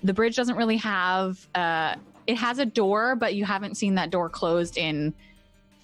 the 0.04 0.14
bridge 0.14 0.36
doesn't 0.36 0.56
really 0.56 0.78
have 0.78 1.47
uh, 1.54 1.95
it 2.26 2.38
has 2.38 2.60
a 2.60 2.66
door, 2.66 3.16
but 3.16 3.34
you 3.34 3.43
haven't 3.43 3.76
seen 3.76 3.95
that 3.95 4.12
door 4.12 4.30
closed 4.30 4.78
in 4.78 5.16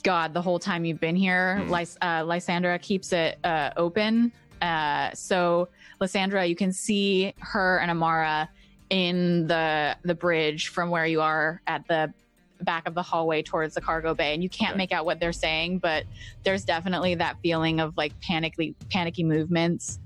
God, 0.05 0.35
the 0.35 0.41
whole 0.41 0.59
time 0.59 0.85
you've 0.85 0.99
been 0.99 1.15
here, 1.15 1.57
Hmm. 1.63 1.71
Lys- 1.71 1.97
uh, 1.99 2.23
Lysandra 2.23 2.77
keeps 2.77 3.11
it 3.11 3.39
uh, 3.43 3.71
open. 3.75 4.31
Uh, 4.61 5.09
so, 5.15 5.67
Lysandra, 5.99 6.45
you 6.45 6.55
can 6.55 6.71
see 6.71 7.33
her 7.39 7.79
and 7.79 7.89
Amara 7.89 8.47
in 8.91 9.47
the 9.47 9.97
the 10.03 10.13
bridge 10.13 10.67
from 10.67 10.91
where 10.91 11.07
you 11.07 11.21
are 11.21 11.59
at 11.65 11.87
the 11.87 12.13
back 12.61 12.87
of 12.87 12.93
the 12.93 13.01
hallway 13.01 13.41
towards 13.41 13.73
the 13.73 13.81
cargo 13.81 14.13
bay, 14.13 14.35
and 14.35 14.43
you 14.43 14.47
can't 14.49 14.71
Okay. 14.71 14.77
make 14.77 14.91
out 14.91 15.05
what 15.05 15.19
they're 15.19 15.33
saying, 15.33 15.79
but 15.79 16.05
there's 16.43 16.63
definitely 16.63 17.15
that 17.15 17.37
feeling 17.41 17.79
of 17.79 17.97
like 17.97 18.13
panicky 18.21 18.75
panicky 18.91 19.23
movements. 19.23 19.99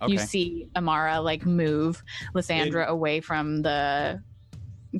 okay. 0.00 0.12
You 0.12 0.18
see 0.18 0.66
Amara 0.74 1.20
like 1.20 1.44
move 1.44 2.02
Lysandra 2.34 2.88
away 2.88 3.20
from 3.20 3.60
the 3.62 4.20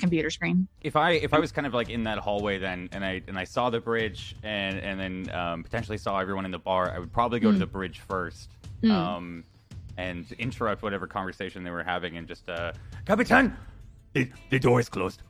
computer 0.00 0.30
screen. 0.30 0.66
if 0.82 0.96
I 0.96 1.12
if 1.12 1.32
I 1.34 1.38
was 1.38 1.52
kind 1.52 1.66
of 1.66 1.74
like 1.74 1.90
in 1.90 2.04
that 2.04 2.18
hallway 2.18 2.58
then, 2.58 2.88
and 2.92 3.04
I 3.04 3.22
and 3.28 3.38
I 3.38 3.44
saw 3.44 3.70
the 3.70 3.80
bridge, 3.80 4.34
and 4.42 4.78
and 4.78 4.98
then 5.00 5.34
um, 5.34 5.62
potentially 5.62 5.98
saw 5.98 6.18
everyone 6.18 6.44
in 6.44 6.50
the 6.50 6.58
bar, 6.58 6.90
I 6.94 6.98
would 6.98 7.12
probably 7.12 7.40
go 7.40 7.50
to 7.50 7.56
Mm. 7.56 7.60
the 7.60 7.66
bridge 7.66 8.00
first, 8.00 8.50
Mm. 8.82 8.90
um, 8.90 9.44
and 9.96 10.30
interrupt 10.38 10.82
whatever 10.82 11.06
conversation 11.06 11.62
they 11.64 11.70
were 11.70 11.82
having, 11.84 12.16
and 12.16 12.26
just 12.26 12.48
uh, 12.48 12.72
Capitan, 13.04 13.56
the, 14.14 14.30
the 14.50 14.58
door 14.58 14.80
is 14.80 14.88
closed. 14.88 15.22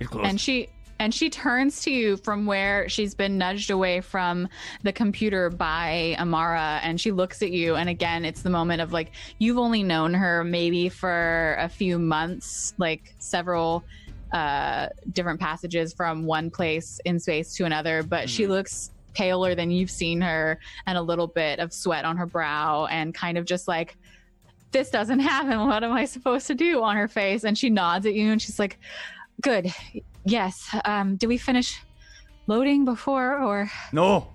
It's 0.00 0.08
closed. 0.08 0.28
and 0.28 0.40
she 0.40 0.68
and 1.00 1.14
she 1.14 1.30
turns 1.30 1.80
to 1.82 1.90
you 1.90 2.16
from 2.16 2.44
where 2.46 2.88
she's 2.88 3.14
been 3.14 3.38
nudged 3.38 3.70
away 3.70 4.00
from 4.00 4.48
the 4.82 4.92
computer 4.92 5.48
by 5.50 6.16
Amara 6.18 6.80
and 6.82 7.00
she 7.00 7.12
looks 7.12 7.42
at 7.42 7.50
you 7.52 7.76
and 7.76 7.88
again 7.88 8.24
it's 8.24 8.42
the 8.42 8.50
moment 8.50 8.80
of 8.80 8.92
like 8.92 9.12
you've 9.38 9.58
only 9.58 9.82
known 9.82 10.12
her 10.14 10.42
maybe 10.44 10.88
for 10.88 11.56
a 11.58 11.68
few 11.68 11.98
months 11.98 12.74
like 12.78 13.14
several 13.18 13.84
uh 14.32 14.88
different 15.12 15.40
passages 15.40 15.92
from 15.94 16.24
one 16.26 16.50
place 16.50 17.00
in 17.04 17.18
space 17.18 17.54
to 17.54 17.64
another 17.64 18.02
but 18.02 18.28
she 18.28 18.44
Mhm. 18.44 18.48
looks 18.48 18.90
paler 19.14 19.54
than 19.54 19.70
you've 19.70 19.90
seen 19.90 20.20
her 20.20 20.58
and 20.86 20.98
a 20.98 21.02
little 21.02 21.26
bit 21.26 21.58
of 21.60 21.72
sweat 21.72 22.04
on 22.04 22.16
her 22.16 22.26
brow 22.26 22.86
and 22.86 23.14
kind 23.14 23.38
of 23.38 23.44
just 23.44 23.66
like 23.66 23.96
this 24.70 24.90
doesn't 24.90 25.20
happen. 25.20 25.66
What 25.66 25.82
am 25.82 25.92
i 25.92 26.04
supposed 26.04 26.46
to 26.48 26.54
do? 26.54 26.82
on 26.82 26.94
her 26.94 27.08
face. 27.08 27.42
And 27.44 27.56
she 27.56 27.70
nods 27.70 28.04
at 28.04 28.12
you 28.12 28.30
and 28.30 28.40
she's 28.40 28.58
like 28.58 28.78
good 29.42 29.72
yes 30.24 30.68
um 30.84 31.16
did 31.16 31.26
we 31.28 31.38
finish 31.38 31.80
loading 32.46 32.84
before 32.84 33.38
or 33.42 33.70
no. 33.92 34.28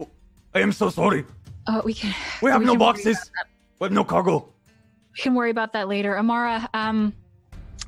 Oh, 0.00 0.08
I 0.54 0.60
am 0.60 0.72
so 0.72 0.88
sorry. 0.90 1.24
oh 1.68 1.82
we 1.84 1.94
can 1.94 2.14
We 2.42 2.50
have 2.50 2.60
We 2.60 2.66
no 2.66 2.72
can 2.72 2.78
boxes. 2.78 3.30
We 3.78 3.84
have 3.86 3.92
no 3.92 4.04
cargo. 4.04 4.48
we 5.14 5.20
can 5.22 5.34
worry 5.34 5.50
about 5.50 5.72
that 5.74 5.86
later 5.88 6.18
amara 6.18 6.68
um 6.74 7.12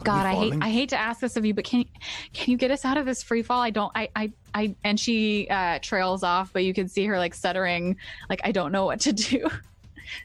god 0.04 0.26
i 0.26 0.34
hate 0.34 0.54
i 0.60 0.70
hate 0.70 0.88
to 0.90 0.96
ask 0.96 1.18
this 1.20 1.36
of 1.36 1.44
you 1.44 1.54
but 1.54 1.64
can 1.64 1.84
can 2.32 2.50
you 2.52 2.56
get 2.56 2.70
us 2.70 2.84
out 2.84 2.96
of 2.96 3.04
this 3.06 3.22
free 3.22 3.42
fall 3.42 3.60
i 3.60 3.70
don't 3.70 3.90
i 3.96 4.08
i, 4.14 4.32
I 4.54 4.76
and 4.84 4.98
she 5.00 5.48
uh 5.50 5.80
trails 5.82 6.22
off 6.22 6.52
but 6.52 6.62
you 6.62 6.72
can 6.72 6.86
see 6.88 7.04
her 7.06 7.18
like 7.18 7.34
stuttering 7.34 7.96
like 8.30 8.40
i 8.44 8.52
don't 8.52 8.70
know 8.70 8.84
what 8.84 9.00
to 9.00 9.12
do 9.12 9.48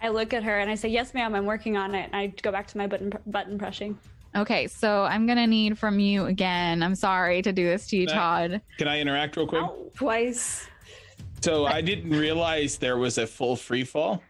I 0.01 0.07
look 0.09 0.33
at 0.33 0.43
her 0.43 0.59
and 0.59 0.71
I 0.71 0.75
say, 0.75 0.87
"Yes, 0.87 1.13
ma'am. 1.13 1.35
I'm 1.35 1.45
working 1.45 1.75
on 1.75 1.93
it." 1.93 2.05
And 2.05 2.15
I 2.15 2.27
go 2.27 2.53
back 2.53 2.67
to 2.67 2.77
my 2.77 2.87
button 2.87 3.11
button 3.27 3.57
pressing. 3.59 3.99
Okay 4.35 4.67
so 4.67 5.03
i'm 5.03 5.25
gonna 5.27 5.47
need 5.47 5.77
from 5.77 5.99
you 5.99 6.25
again 6.25 6.81
i'm 6.83 6.95
sorry 6.95 7.41
to 7.41 7.51
do 7.51 7.65
this 7.65 7.87
to 7.87 7.97
you 7.97 8.07
That- 8.07 8.13
todd 8.15 8.61
Can 8.77 8.87
I 8.87 8.99
interact 8.99 9.37
real 9.37 9.47
quick? 9.47 9.61
Ow, 9.63 9.75
twice. 9.95 10.67
So 11.41 11.65
I 11.65 11.81
didn't 11.81 12.11
realize 12.11 12.77
there 12.77 12.97
was 12.97 13.17
a 13.17 13.27
full 13.27 13.55
free 13.55 13.83
fall. 13.83 14.23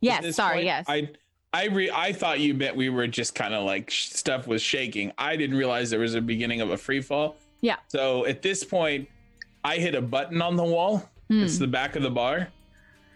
yes 0.00 0.36
sorry 0.36 0.56
point. 0.56 0.64
yes 0.66 0.84
I 0.88 1.08
I 1.52 1.66
re- 1.66 1.90
I 1.92 2.12
thought 2.12 2.38
you 2.38 2.54
meant 2.54 2.76
we 2.76 2.90
were 2.90 3.06
just 3.08 3.34
kind 3.34 3.54
of 3.54 3.64
like 3.64 3.90
sh- 3.90 4.10
stuff 4.10 4.46
was 4.46 4.62
shaking. 4.62 5.10
I 5.18 5.34
didn't 5.34 5.56
realize 5.56 5.90
there 5.90 5.98
was 5.98 6.14
a 6.14 6.20
beginning 6.20 6.60
of 6.60 6.70
a 6.70 6.76
free 6.76 7.00
fall. 7.00 7.34
Yeah. 7.60 7.74
So 7.88 8.24
at 8.24 8.40
this 8.40 8.62
point, 8.62 9.08
I 9.64 9.78
hit 9.78 9.96
a 9.96 10.00
button 10.00 10.40
on 10.42 10.54
the 10.54 10.62
wall. 10.62 11.10
Hmm. 11.28 11.42
It's 11.42 11.58
the 11.58 11.66
back 11.66 11.96
of 11.96 12.02
the 12.04 12.10
bar. 12.10 12.46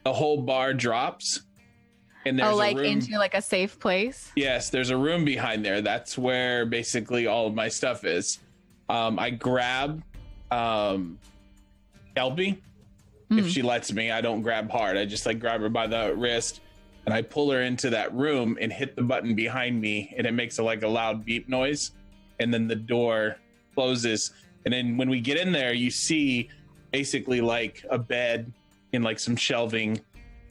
The 0.05 0.13
whole 0.13 0.43
bar 0.43 0.75
drops, 0.75 1.43
and 2.27 2.39
there's 2.39 2.53
oh 2.55 2.57
like 2.57 2.77
a 2.77 2.81
room. 2.81 2.87
into 2.87 3.19
like 3.19 3.35
a 3.35 3.43
safe 3.43 3.79
place 3.79 4.33
Yes, 4.37 4.71
there's 4.71 4.91
a 4.91 4.97
room 4.97 5.25
behind 5.25 5.65
there. 5.65 5.81
That's 5.83 6.17
where 6.17 6.65
basically 6.67 7.27
all 7.27 7.47
of 7.47 7.55
my 7.55 7.69
stuff 7.69 8.05
is. 8.05 8.39
Um, 8.89 9.19
I 9.19 9.31
grab 9.31 10.03
um, 10.51 11.19
Kelpie 12.15 12.63
if 13.31 13.45
Hmm. 13.45 13.49
she 13.51 13.63
lets 13.63 13.93
me. 13.93 14.11
I 14.11 14.21
don't 14.21 14.43
grab 14.43 14.71
hard. 14.71 14.97
I 14.97 15.05
just 15.05 15.27
like 15.27 15.39
grab 15.41 15.61
her 15.61 15.69
by 15.69 15.87
the 15.87 16.15
wrist 16.17 16.61
and 17.07 17.13
I 17.15 17.23
pull 17.23 17.51
her 17.51 17.63
into 17.63 17.91
that 17.91 18.15
room 18.15 18.57
and 18.61 18.73
hit 18.73 18.97
the 18.97 19.03
button 19.03 19.35
behind 19.35 19.79
me, 19.79 20.15
and 20.17 20.27
it 20.27 20.33
makes 20.33 20.59
a, 20.59 20.63
like 20.63 20.83
a 20.83 20.89
loud 20.89 21.23
beep 21.25 21.51
noise, 21.51 21.91
and 22.41 22.53
then 22.53 22.67
the 22.67 22.77
door 22.77 23.37
closes. 23.75 24.33
And 24.65 24.73
then 24.73 24.97
when 24.97 25.11
we 25.11 25.21
get 25.21 25.37
in 25.37 25.53
there, 25.53 25.75
you 25.75 25.91
see 25.91 26.49
basically 26.93 27.43
like 27.43 27.85
a 27.91 27.99
bed 27.99 28.51
and 28.95 29.05
like 29.05 29.19
some 29.19 29.37
shelving 29.37 30.01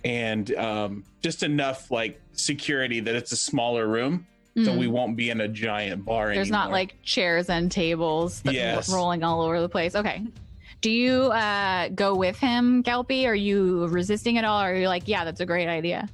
and 0.04 0.54
um, 0.56 1.04
just 1.22 1.43
enough 1.43 1.89
like 1.91 2.20
security 2.34 2.99
that 2.99 3.16
it's 3.16 3.32
a 3.32 3.38
smaller 3.38 3.88
room, 3.88 4.26
so 4.56 4.72
Mm. 4.72 4.78
we 4.78 4.88
won't 4.88 5.16
be 5.18 5.30
in 5.30 5.41
a 5.41 5.47
giant 5.47 6.06
bar 6.06 6.34
There's 6.34 6.51
not 6.51 6.72
like 6.72 6.95
chairs 7.04 7.49
and 7.49 7.72
tables 7.72 8.41
that 8.41 8.54
Yes. 8.54 8.89
rolling 8.93 9.24
all 9.24 9.41
over 9.41 9.60
the 9.62 9.70
place. 9.70 9.95
Okay. 9.95 10.22
Do 10.82 10.89
you 10.91 11.32
uh, 11.32 11.88
go 11.89 12.14
with 12.16 12.38
him, 12.38 12.84
Gelpy? 12.84 13.26
Are 13.26 13.34
you 13.36 13.88
resisting 13.88 14.38
at 14.38 14.43
all? 14.43 14.62
Or 14.62 14.72
are 14.72 14.76
you 14.76 14.88
like, 14.89 15.08
yeah, 15.08 15.24
that's 15.24 15.39
a 15.39 15.45
great 15.45 15.70
idea? 15.70 16.10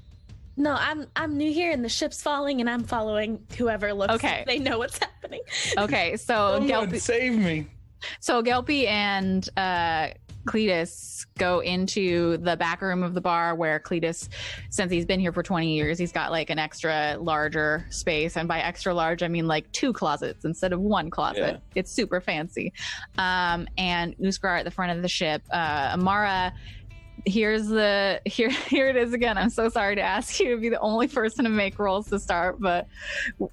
No, 0.58 0.74
I'm 0.78 1.08
I'm 1.16 1.38
new 1.38 1.52
here 1.52 1.72
and 1.72 1.84
the 1.84 1.90
ship's 1.90 2.22
falling 2.22 2.60
and 2.60 2.70
I'm 2.70 2.84
following 2.84 3.40
whoever 3.58 3.94
looks 3.94 4.14
Okay. 4.16 4.40
like 4.40 4.46
they 4.46 4.60
know 4.60 4.78
what's 4.78 5.00
happening. 5.00 5.42
Okay, 5.78 6.18
so 6.18 6.60
Someone 6.60 6.70
Gelpy, 6.90 7.00
save 7.02 7.36
me. 7.38 7.66
So 8.20 8.42
Gelpy 8.44 8.88
and 8.88 9.48
uh, 9.58 10.10
Cletus 10.46 11.26
go 11.38 11.60
into 11.60 12.38
the 12.38 12.56
back 12.58 12.82
room 12.82 13.04
of 13.04 13.14
the 13.14 13.22
bar 13.22 13.56
where 13.56 13.80
Cletus, 13.80 14.30
since 14.70 14.92
he's 14.92 15.06
been 15.06 15.20
here 15.20 15.32
for 15.32 15.44
20 15.44 15.74
years, 15.74 16.00
he's 16.00 16.12
got 16.12 16.32
like 16.32 16.50
an 16.50 16.58
extra 16.58 17.18
larger 17.20 17.86
space. 17.90 18.38
And 18.38 18.48
by 18.48 18.60
extra 18.60 18.94
large, 18.94 19.22
I 19.22 19.28
mean 19.28 19.48
like 19.48 19.72
two 19.72 19.94
closets 19.94 20.46
instead 20.46 20.74
of 20.74 20.80
one 20.80 21.10
closet. 21.10 21.40
Yeah. 21.40 21.58
It's 21.76 21.92
super 21.92 22.22
fancy. 22.22 22.74
Um, 23.18 23.68
and 23.78 24.18
Uskar 24.18 24.58
at 24.58 24.66
the 24.66 24.72
front 24.72 24.96
of 24.96 25.02
the 25.02 25.10
ship. 25.10 25.44
Uh, 25.52 25.92
Amara, 25.94 26.54
here's 27.26 27.68
the 27.68 28.22
here 28.26 28.50
here 28.68 28.90
it 28.90 28.96
is 28.96 29.14
again. 29.14 29.38
I'm 29.38 29.50
so 29.50 29.70
sorry 29.70 29.96
to 29.96 30.02
ask 30.02 30.40
you 30.40 30.56
to 30.56 30.62
be 30.62 30.70
the 30.70 30.80
only 30.80 31.08
person 31.08 31.44
to 31.46 31.50
make 31.50 31.80
rolls 31.80 32.08
to 32.10 32.20
start, 32.20 32.60
but 32.60 32.88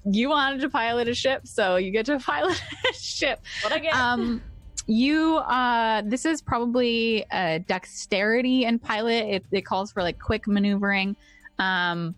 you 0.05 0.29
wanted 0.29 0.61
to 0.61 0.69
pilot 0.69 1.07
a 1.07 1.13
ship, 1.15 1.47
so 1.47 1.75
you 1.75 1.91
get 1.91 2.05
to 2.07 2.19
pilot 2.33 2.61
a 2.89 2.93
ship 2.93 3.41
What 3.63 3.73
I 3.73 3.79
get? 3.79 3.93
um 3.93 4.41
you 4.89 5.35
uh 5.37 6.01
this 6.05 6.25
is 6.25 6.41
probably 6.41 7.25
uh 7.31 7.59
dexterity 7.67 8.65
and 8.65 8.81
pilot 8.81 9.25
it, 9.25 9.45
it 9.51 9.65
calls 9.65 9.91
for 9.91 10.01
like 10.01 10.17
quick 10.17 10.47
maneuvering 10.47 11.13
um 11.59 12.15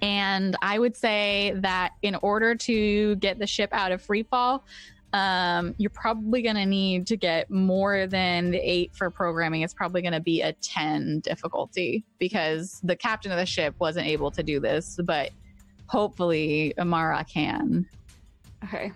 and 0.00 0.56
i 0.62 0.78
would 0.78 0.96
say 0.96 1.52
that 1.56 1.92
in 2.00 2.14
order 2.22 2.54
to 2.54 3.14
get 3.16 3.38
the 3.38 3.46
ship 3.46 3.68
out 3.72 3.92
of 3.92 4.00
free 4.00 4.22
fall 4.22 4.64
um 5.12 5.74
you're 5.78 5.90
probably 5.90 6.42
going 6.42 6.56
to 6.56 6.64
need 6.64 7.06
to 7.06 7.16
get 7.16 7.50
more 7.50 8.06
than 8.06 8.50
the 8.50 8.58
eight 8.58 8.94
for 8.94 9.10
programming 9.10 9.62
it's 9.62 9.74
probably 9.74 10.00
going 10.00 10.12
to 10.12 10.20
be 10.20 10.40
a 10.40 10.52
10 10.54 11.20
difficulty 11.20 12.04
because 12.18 12.80
the 12.82 12.96
captain 12.96 13.30
of 13.30 13.38
the 13.38 13.46
ship 13.46 13.74
wasn't 13.78 14.06
able 14.06 14.30
to 14.30 14.42
do 14.42 14.58
this 14.58 14.98
but 15.04 15.30
hopefully 15.86 16.72
amara 16.78 17.24
can 17.24 17.86
okay. 18.64 18.92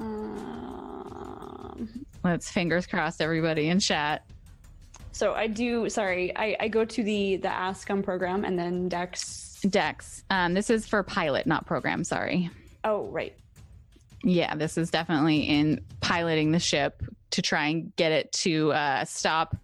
Um, 0.00 1.88
let's 2.24 2.50
fingers 2.50 2.86
crossed 2.86 3.20
everybody 3.20 3.68
in 3.68 3.78
chat 3.78 4.24
so 5.12 5.34
I 5.34 5.46
do. 5.46 5.88
Sorry, 5.90 6.34
I, 6.36 6.56
I 6.58 6.68
go 6.68 6.84
to 6.84 7.02
the 7.04 7.36
the 7.36 7.48
Ascom 7.48 8.02
program 8.02 8.44
and 8.44 8.58
then 8.58 8.88
Dex. 8.88 9.60
Dex. 9.68 10.24
Um, 10.30 10.54
this 10.54 10.70
is 10.70 10.88
for 10.88 11.02
pilot, 11.02 11.46
not 11.46 11.66
program. 11.66 12.02
Sorry. 12.02 12.50
Oh 12.82 13.04
right. 13.04 13.36
Yeah, 14.24 14.54
this 14.54 14.78
is 14.78 14.90
definitely 14.90 15.40
in 15.40 15.80
piloting 16.00 16.52
the 16.52 16.58
ship 16.60 17.02
to 17.30 17.42
try 17.42 17.66
and 17.66 17.94
get 17.96 18.12
it 18.12 18.30
to 18.32 18.72
uh, 18.72 19.04
stop 19.04 19.56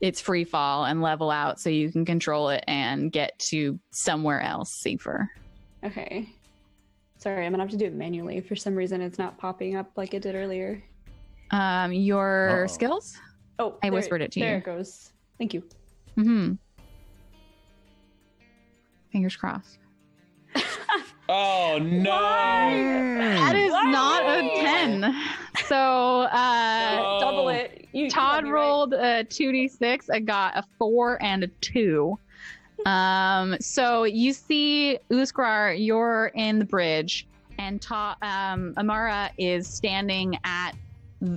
its 0.00 0.20
free 0.20 0.44
fall 0.44 0.84
and 0.84 1.00
level 1.00 1.30
out 1.30 1.60
so 1.60 1.70
you 1.70 1.90
can 1.92 2.04
control 2.04 2.48
it 2.48 2.64
and 2.66 3.12
get 3.12 3.38
to 3.38 3.78
somewhere 3.90 4.40
else 4.40 4.70
safer. 4.72 5.30
Okay. 5.84 6.28
Sorry, 7.18 7.46
I'm 7.46 7.52
gonna 7.52 7.62
have 7.62 7.70
to 7.70 7.76
do 7.76 7.86
it 7.86 7.94
manually. 7.94 8.40
For 8.40 8.56
some 8.56 8.74
reason, 8.74 9.00
it's 9.00 9.18
not 9.18 9.38
popping 9.38 9.76
up 9.76 9.92
like 9.96 10.12
it 10.12 10.22
did 10.22 10.34
earlier. 10.34 10.82
Um, 11.52 11.92
your 11.92 12.50
Uh-oh. 12.50 12.66
skills? 12.66 13.16
Oh, 13.58 13.76
I 13.82 13.86
there- 13.86 13.92
whispered 13.92 14.20
it 14.22 14.32
to 14.32 14.40
there 14.40 14.56
you. 14.56 14.62
There 14.64 14.74
it 14.74 14.78
goes. 14.78 15.12
Thank 15.38 15.54
you. 15.54 15.62
Mm-hmm. 16.18 16.54
Fingers 19.12 19.36
crossed. 19.36 19.78
Oh 21.28 21.78
no! 21.80 22.10
That 23.18 23.56
is 23.56 23.72
not 23.72 24.22
a 24.24 24.60
10. 24.60 25.14
So 25.66 26.22
uh 26.22 26.98
Oh. 27.00 27.18
Double 27.20 27.48
it. 27.48 27.88
You, 27.92 28.04
you 28.04 28.10
Todd 28.10 28.36
got 28.36 28.44
me 28.44 28.50
right. 28.50 28.60
rolled 28.60 28.92
a 28.92 29.24
2d6. 29.24 30.10
I 30.12 30.20
got 30.20 30.56
a 30.56 30.64
4 30.78 31.22
and 31.22 31.44
a 31.44 31.46
2. 31.46 32.18
Um 32.86 33.56
so 33.60 34.04
you 34.04 34.32
see 34.32 34.98
Uskar, 35.10 35.74
you're 35.78 36.30
in 36.34 36.58
the 36.58 36.64
bridge 36.64 37.26
and 37.58 37.80
Ta- 37.80 38.16
um 38.20 38.74
Amara 38.76 39.30
is 39.38 39.66
standing 39.66 40.36
at 40.44 40.72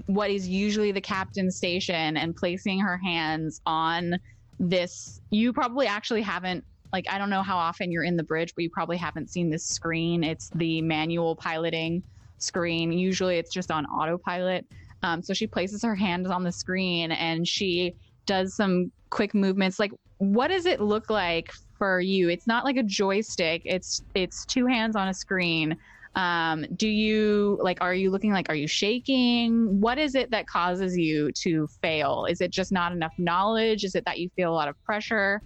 what 0.08 0.30
is 0.30 0.48
usually 0.50 0.92
the 0.92 1.00
captain's 1.00 1.56
station 1.56 2.18
and 2.18 2.36
placing 2.36 2.80
her 2.80 2.98
hands 2.98 3.62
on 3.66 4.20
this 4.60 5.22
you 5.30 5.54
probably 5.54 5.86
actually 5.88 6.24
haven't 6.24 6.66
like 6.94 7.06
I 7.10 7.18
don't 7.18 7.30
know 7.30 7.44
how 7.44 7.58
often 7.58 7.92
you're 7.92 8.04
in 8.04 8.18
the 8.18 8.24
bridge, 8.24 8.54
but 8.56 8.64
you 8.64 8.70
probably 8.70 8.98
haven't 8.98 9.30
seen 9.30 9.50
this 9.50 9.66
screen. 9.66 10.24
It's 10.24 10.50
the 10.56 10.82
manual 10.82 11.36
piloting 11.36 12.04
screen. 12.38 12.92
Usually 12.92 13.38
it's 13.38 13.54
just 13.54 13.72
on 13.72 13.86
autopilot. 13.86 14.66
Um, 15.04 15.22
so 15.22 15.34
she 15.34 15.48
places 15.48 15.84
her 15.84 15.96
hands 15.96 16.30
on 16.30 16.44
the 16.44 16.52
screen 16.52 17.12
and 17.12 17.48
she 17.48 17.94
does 18.26 18.56
some 18.56 18.92
quick 19.10 19.34
movements. 19.34 19.80
Like, 19.80 19.92
what 20.18 20.48
does 20.48 20.66
it 20.66 20.82
look 20.82 21.10
like 21.10 21.52
for 21.78 22.00
you? 22.00 22.30
It's 22.30 22.48
not 22.48 22.66
like 22.66 22.78
a 22.78 22.84
joystick. 22.84 23.62
It's 23.66 24.02
it's 24.16 24.46
two 24.46 24.66
hands 24.66 24.96
on 24.96 25.08
a 25.08 25.14
screen. 25.14 25.78
Um, 26.16 26.66
do 26.76 26.88
you 26.88 27.60
like? 27.62 27.78
Are 27.82 27.94
you 27.94 28.10
looking 28.10 28.32
like? 28.32 28.50
Are 28.50 28.56
you 28.56 28.68
shaking? 28.68 29.80
What 29.80 30.00
is 30.00 30.16
it 30.16 30.32
that 30.32 30.48
causes 30.48 30.98
you 30.98 31.32
to 31.44 31.68
fail? 31.82 32.26
Is 32.28 32.42
it 32.42 32.52
just 32.52 32.72
not 32.72 32.92
enough 32.92 33.14
knowledge? 33.20 33.84
Is 33.84 33.94
it 33.94 34.04
that 34.06 34.18
you 34.18 34.30
feel 34.36 34.52
a 34.52 34.56
lot 34.56 34.68
of 34.68 34.76
pressure? 34.84 35.42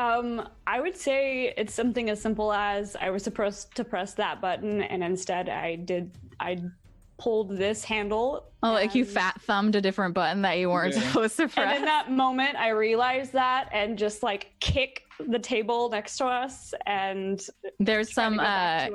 Um, 0.00 0.48
I 0.66 0.80
would 0.80 0.96
say 0.96 1.52
it's 1.58 1.74
something 1.74 2.08
as 2.08 2.22
simple 2.22 2.54
as 2.54 2.96
I 2.96 3.10
was 3.10 3.22
supposed 3.22 3.74
to 3.76 3.84
press 3.84 4.14
that 4.14 4.40
button, 4.40 4.80
and 4.80 5.04
instead 5.04 5.50
I 5.50 5.76
did. 5.76 6.12
I 6.40 6.62
pulled 7.20 7.56
this 7.56 7.84
handle. 7.84 8.46
Oh, 8.62 8.72
like 8.72 8.94
you 8.94 9.04
fat 9.04 9.40
thumbed 9.42 9.74
a 9.74 9.80
different 9.80 10.14
button 10.14 10.42
that 10.42 10.58
you 10.58 10.68
weren't 10.70 10.94
Yeah. 10.94 11.00
supposed 11.02 11.36
to 11.38 11.48
press. 11.48 11.66
And 11.74 11.78
in 11.78 11.84
that 11.84 12.10
moment, 12.10 12.56
I 12.56 12.70
realized 12.70 13.32
that, 13.32 13.68
and 13.72 13.96
just 13.98 14.22
like 14.22 14.52
kick 14.60 15.02
the 15.28 15.38
table 15.38 15.90
next 15.90 16.16
to 16.18 16.26
us, 16.26 16.72
and 16.86 17.40
There's 17.78 18.12
some 18.12 18.38
uh 18.40 18.88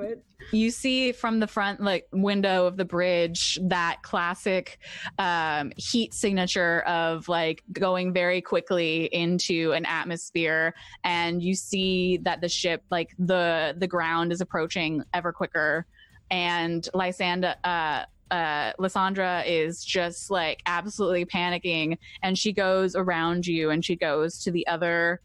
you 0.52 0.70
see 0.70 1.12
from 1.12 1.40
the 1.40 1.48
front 1.48 1.82
like 1.82 2.08
window 2.12 2.68
of 2.68 2.78
the 2.78 2.86
bridge 2.86 3.58
that 3.64 3.98
classic 4.04 4.78
um 5.18 5.72
heat 5.78 6.14
signature 6.14 6.82
of 6.82 7.28
like 7.28 7.64
going 7.72 8.14
very 8.14 8.42
quickly 8.42 9.06
into 9.06 9.72
an 9.72 9.86
atmosphere 9.86 10.76
and 11.04 11.42
you 11.42 11.56
see 11.56 12.18
that 12.18 12.42
the 12.42 12.50
ship 12.50 12.84
like 12.92 13.10
the 13.18 13.74
the 13.80 13.88
ground 13.88 14.32
is 14.32 14.40
approaching 14.42 15.04
ever 15.16 15.32
quicker 15.34 15.88
and 16.32 16.90
Lysander, 16.94 17.56
uh 17.64 18.04
uh 18.32 18.72
Lysandra 18.80 19.44
is 19.46 19.84
just 19.84 20.32
like 20.32 20.62
absolutely 20.66 21.26
panicking 21.26 21.98
and 22.24 22.38
she 22.38 22.52
goes 22.52 22.96
around 22.96 23.46
you 23.46 23.70
and 23.70 23.86
she 23.86 23.96
goes 23.96 24.40
to 24.40 24.52
the 24.52 24.66
other 24.68 25.22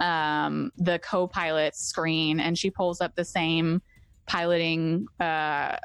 um 0.00 0.70
the 0.76 0.98
co-pilot 0.98 1.74
screen 1.74 2.40
and 2.40 2.58
she 2.58 2.70
pulls 2.70 3.00
up 3.00 3.14
the 3.14 3.24
same 3.24 3.80
piloting 4.26 5.06
uh 5.20 5.76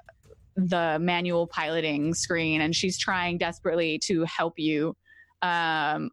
the 0.57 0.97
manual 0.99 1.45
piloting 1.47 2.13
screen 2.13 2.61
and 2.61 2.76
she's 2.76 2.97
trying 2.97 3.38
desperately 3.38 3.99
to 3.99 4.24
help 4.24 4.57
you. 4.57 4.95
Um 5.41 6.09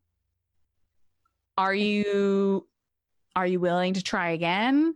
are 1.57 1.75
you 1.75 2.67
are 3.37 3.47
you 3.47 3.59
willing 3.61 3.95
to 3.95 4.03
try 4.03 4.31
again 4.31 4.95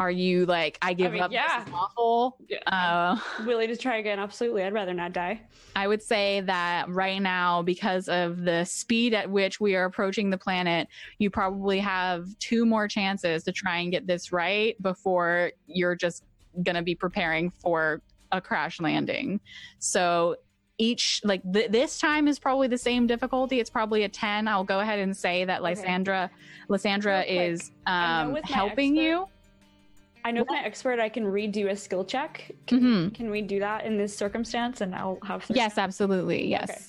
are 0.00 0.10
you 0.10 0.46
like 0.46 0.78
i 0.80 0.94
give 0.94 1.12
mean, 1.12 1.22
up 1.22 1.30
yeah. 1.30 1.58
this 1.60 1.68
is 1.68 1.74
awful 1.74 2.38
Yeah, 2.48 2.58
uh 2.66 3.44
willing 3.44 3.68
to 3.68 3.76
try 3.76 3.98
again. 3.98 4.18
Absolutely, 4.18 4.64
I'd 4.64 4.72
rather 4.72 4.94
not 4.94 5.12
die. 5.12 5.42
I 5.76 5.86
would 5.86 6.02
say 6.02 6.40
that 6.40 6.88
right 6.88 7.20
now, 7.20 7.62
because 7.62 8.08
of 8.08 8.42
the 8.42 8.64
speed 8.64 9.14
at 9.14 9.30
which 9.30 9.60
we 9.60 9.76
are 9.76 9.84
approaching 9.84 10.30
the 10.30 10.38
planet, 10.38 10.88
you 11.18 11.30
probably 11.30 11.78
have 11.80 12.26
two 12.38 12.64
more 12.66 12.88
chances 12.88 13.44
to 13.44 13.52
try 13.52 13.78
and 13.78 13.92
get 13.92 14.06
this 14.06 14.32
right 14.32 14.80
before 14.82 15.52
you're 15.66 15.94
just 15.94 16.24
going 16.64 16.76
to 16.76 16.82
be 16.82 16.94
preparing 16.94 17.50
for 17.50 18.00
a 18.32 18.40
crash 18.40 18.80
landing. 18.80 19.38
So 19.78 20.36
each, 20.78 21.20
like 21.24 21.42
th- 21.52 21.70
this 21.70 21.98
time 21.98 22.26
is 22.26 22.38
probably 22.38 22.66
the 22.68 22.78
same 22.78 23.06
difficulty. 23.06 23.60
It's 23.60 23.70
probably 23.70 24.04
a 24.04 24.08
10. 24.08 24.48
I'll 24.48 24.64
go 24.64 24.80
ahead 24.80 24.98
and 24.98 25.14
say 25.16 25.44
that 25.44 25.60
Okay. 25.60 25.70
Lysandra, 25.74 26.30
Lysandra 26.68 27.22
is 27.22 27.70
um, 27.86 28.36
helping 28.44 28.96
expert- 28.98 29.02
you. 29.02 29.26
I 30.24 30.30
know, 30.32 30.40
with 30.42 30.50
my 30.50 30.62
expert, 30.62 31.00
I 31.00 31.08
can 31.08 31.24
redo 31.24 31.70
a 31.70 31.76
skill 31.76 32.04
check. 32.04 32.50
Can, 32.66 32.80
Mhm. 32.80 33.14
can 33.14 33.30
we 33.30 33.42
do 33.42 33.58
that 33.60 33.84
in 33.84 33.96
this 33.96 34.16
circumstance? 34.16 34.80
And 34.80 34.94
I'll 34.94 35.18
have. 35.24 35.44
three 35.44 35.56
Yes, 35.56 35.78
absolutely. 35.78 36.46
Yes. 36.46 36.70
Okay. 36.70 36.80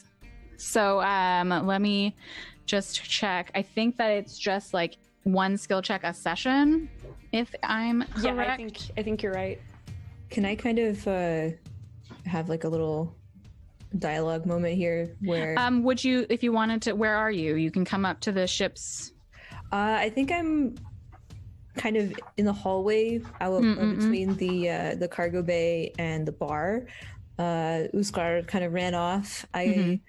So 0.57 1.01
um 1.01 1.49
let 1.65 1.81
me 1.81 2.15
just 2.65 3.03
check. 3.03 3.51
I 3.55 3.61
think 3.61 3.97
that 3.97 4.11
it's 4.11 4.37
just 4.37 4.73
like 4.73 4.97
one 5.23 5.57
skill 5.57 5.81
check 5.81 6.03
a 6.03 6.13
session, 6.13 6.89
if 7.31 7.53
I'm 7.63 8.01
correct. 8.01 8.23
Yeah, 8.23 8.35
I 8.35 8.55
think 8.57 8.77
I 8.97 9.03
think 9.03 9.23
you're 9.23 9.33
right. 9.33 9.59
Can 10.29 10.45
I 10.45 10.55
kind 10.55 10.79
of 10.79 11.07
uh, 11.07 11.49
have 12.25 12.49
like 12.49 12.63
a 12.63 12.69
little 12.69 13.15
dialogue 13.99 14.45
moment 14.45 14.75
here 14.75 15.17
where 15.21 15.57
um 15.59 15.83
would 15.83 16.01
you 16.01 16.25
if 16.29 16.43
you 16.43 16.51
wanted 16.53 16.81
to 16.83 16.93
where 16.93 17.15
are 17.15 17.31
you? 17.31 17.55
You 17.55 17.71
can 17.71 17.83
come 17.85 18.05
up 18.05 18.19
to 18.21 18.31
the 18.31 18.47
ship's 18.47 19.13
uh, 19.73 19.97
I 19.99 20.09
think 20.09 20.31
I'm 20.31 20.75
kind 21.77 21.97
of 21.97 22.13
in 22.37 22.45
the 22.45 22.53
hallway 22.53 23.21
out 23.39 23.61
Mm, 23.61 23.77
mm, 23.77 23.79
mm. 23.79 23.95
between 23.99 24.35
the 24.35 24.69
uh, 24.69 24.95
the 24.95 25.07
cargo 25.07 25.41
bay 25.41 25.93
and 25.97 26.27
the 26.27 26.31
bar. 26.31 26.85
Uh, 27.39 27.87
Uskar 27.93 28.45
kind 28.47 28.63
of 28.65 28.73
ran 28.73 28.93
off. 28.93 29.45
I 29.53 29.65
Mhm. 29.65 29.99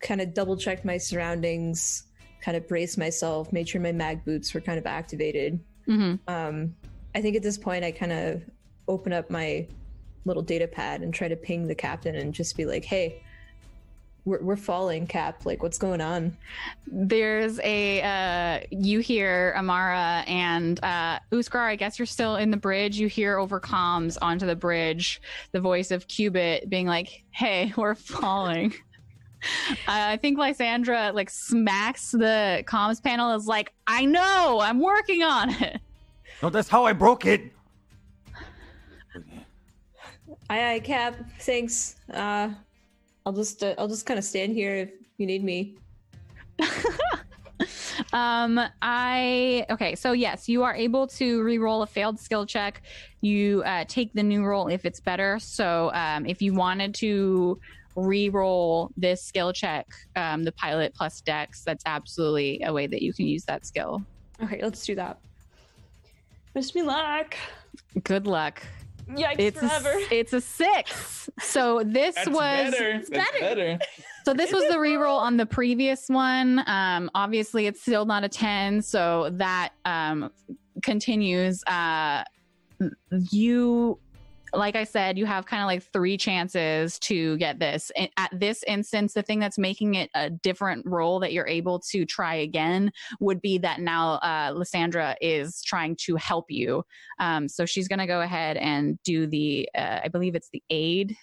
kind 0.00 0.20
of 0.20 0.32
double 0.32 0.56
checked 0.56 0.84
my 0.84 0.96
surroundings, 0.96 2.04
kind 2.40 2.56
of 2.56 2.66
braced 2.68 2.96
myself, 2.98 3.52
made 3.52 3.68
sure 3.68 3.80
my 3.80 3.92
mag 3.92 4.24
boots 4.24 4.54
were 4.54 4.60
kind 4.60 4.78
of 4.78 4.86
activated. 4.86 5.60
Mhm. 5.86 6.18
um, 6.28 6.74
I 7.14 7.20
think 7.22 7.34
at 7.36 7.42
this 7.42 7.56
point 7.58 7.84
I 7.84 7.90
kind 7.90 8.12
of 8.12 8.42
open 8.86 9.12
up 9.12 9.28
my 9.30 9.66
little 10.24 10.42
data 10.42 10.68
pad 10.68 11.02
and 11.02 11.12
try 11.12 11.26
to 11.28 11.36
ping 11.36 11.66
the 11.66 11.74
captain 11.74 12.14
and 12.14 12.32
just 12.34 12.56
be 12.56 12.64
like, 12.66 12.84
"Hey, 12.84 13.22
we're 14.28 14.42
we're 14.42 14.56
falling, 14.56 15.06
Cap. 15.06 15.46
Like, 15.46 15.62
what's 15.62 15.78
going 15.78 16.00
on?" 16.00 16.36
There's 16.86 17.58
a 17.60 18.02
uh 18.02 18.66
you 18.70 19.00
hear 19.00 19.54
Amara 19.56 20.24
and 20.26 20.82
uh 20.84 21.18
Uskar, 21.32 21.60
I 21.60 21.76
guess 21.76 21.98
you're 21.98 22.06
still 22.06 22.36
in 22.36 22.50
the 22.50 22.56
bridge. 22.56 22.98
You 22.98 23.08
hear 23.08 23.38
over 23.38 23.60
comms 23.60 24.18
onto 24.20 24.46
the 24.46 24.56
bridge 24.56 25.20
the 25.52 25.60
voice 25.60 25.90
of 25.90 26.06
Cubit 26.08 26.68
being 26.68 26.86
like, 26.86 27.24
Hey, 27.30 27.72
we're 27.76 27.94
falling. 27.94 28.74
Uh, 29.86 29.86
I 29.86 30.16
think 30.16 30.36
Lysandra 30.36 31.12
like 31.14 31.30
smacks 31.30 32.10
the 32.10 32.64
comms 32.66 33.00
panel 33.00 33.36
is 33.36 33.46
like, 33.46 33.72
I 33.86 34.04
know, 34.04 34.58
I'm 34.60 34.80
working 34.80 35.22
on 35.22 35.50
it. 35.50 35.80
No, 36.42 36.50
that's 36.50 36.68
how 36.68 36.84
I 36.84 36.92
broke 36.92 37.24
it. 37.24 37.52
Aye, 40.50 40.74
aye, 40.74 40.80
Cap. 40.80 41.16
Thanks. 41.40 41.96
Uh, 42.12 42.50
I'll 43.28 43.34
just 43.34 43.62
uh, 43.62 43.74
I'll 43.76 43.88
just 43.88 44.06
kind 44.06 44.16
of 44.16 44.24
stand 44.24 44.54
here 44.54 44.74
if 44.74 44.90
you 45.18 45.26
need 45.26 45.44
me. 45.44 45.76
um 48.14 48.58
i 48.80 49.66
okay 49.68 49.94
so 49.94 50.12
yes 50.12 50.48
you 50.48 50.62
are 50.62 50.74
able 50.74 51.06
to 51.06 51.42
re-roll 51.42 51.82
a 51.82 51.86
failed 51.86 52.18
skill 52.18 52.46
check 52.46 52.82
you 53.20 53.62
uh, 53.66 53.84
take 53.86 54.12
the 54.14 54.22
new 54.22 54.44
roll 54.44 54.68
if 54.68 54.84
it's 54.84 54.98
better 54.98 55.38
so 55.38 55.90
um, 55.94 56.24
if 56.24 56.40
you 56.40 56.54
wanted 56.54 56.94
to 56.94 57.60
re-roll 57.96 58.90
this 58.96 59.22
skill 59.22 59.52
check 59.52 59.86
um, 60.16 60.42
the 60.42 60.52
pilot 60.52 60.94
plus 60.94 61.20
dex 61.20 61.62
that's 61.64 61.82
absolutely 61.86 62.62
a 62.64 62.72
way 62.72 62.86
that 62.86 63.02
you 63.02 63.12
can 63.12 63.26
use 63.26 63.44
that 63.44 63.66
skill 63.66 64.02
Okay, 64.40 64.60
let's 64.62 64.86
do 64.86 64.94
that. 64.94 65.18
Wish 66.54 66.74
me 66.74 66.82
luck. 66.82 67.36
good 68.04 68.26
luck 68.26 68.62
Yikes 69.08 69.36
it's 69.38 69.58
forever. 69.58 69.90
a, 69.90 70.06
it's 70.14 70.32
a 70.32 70.40
six 70.40 71.18
so 71.40 71.82
this 71.84 72.14
That's 72.14 72.28
was 72.28 72.36
better. 72.36 73.02
That's 73.08 73.40
better. 73.40 73.78
So 74.24 74.34
this 74.34 74.52
was 74.52 74.64
the 74.64 74.74
reroll 74.74 75.18
on 75.18 75.38
the 75.38 75.46
previous 75.46 76.10
one. 76.10 76.62
Um, 76.66 77.10
obviously, 77.14 77.66
it's 77.66 77.80
still 77.80 78.04
not 78.04 78.24
a 78.24 78.28
ten, 78.28 78.82
so 78.82 79.30
that 79.32 79.70
um, 79.86 80.30
continues. 80.82 81.64
Uh, 81.64 82.24
you 83.30 83.98
like 84.52 84.76
I 84.76 84.84
said, 84.84 85.18
you 85.18 85.26
have 85.26 85.46
kind 85.46 85.62
of 85.62 85.66
like 85.66 85.82
three 85.92 86.16
chances 86.16 86.98
to 87.00 87.36
get 87.38 87.58
this. 87.58 87.90
At 88.16 88.30
this 88.32 88.62
instance, 88.66 89.12
the 89.12 89.22
thing 89.22 89.38
that's 89.38 89.58
making 89.58 89.94
it 89.94 90.10
a 90.14 90.30
different 90.30 90.86
role 90.86 91.20
that 91.20 91.32
you're 91.32 91.46
able 91.46 91.80
to 91.90 92.04
try 92.04 92.36
again 92.36 92.90
would 93.20 93.40
be 93.40 93.58
that 93.58 93.80
now 93.80 94.14
uh, 94.14 94.52
Lysandra 94.54 95.16
is 95.20 95.62
trying 95.62 95.96
to 95.96 96.16
help 96.16 96.46
you. 96.50 96.84
Um, 97.18 97.48
so 97.48 97.66
she's 97.66 97.88
going 97.88 97.98
to 97.98 98.06
go 98.06 98.20
ahead 98.20 98.56
and 98.56 98.98
do 99.04 99.26
the, 99.26 99.68
uh, 99.76 100.00
I 100.04 100.08
believe 100.08 100.34
it's 100.34 100.50
the 100.52 100.62
aid 100.70 101.16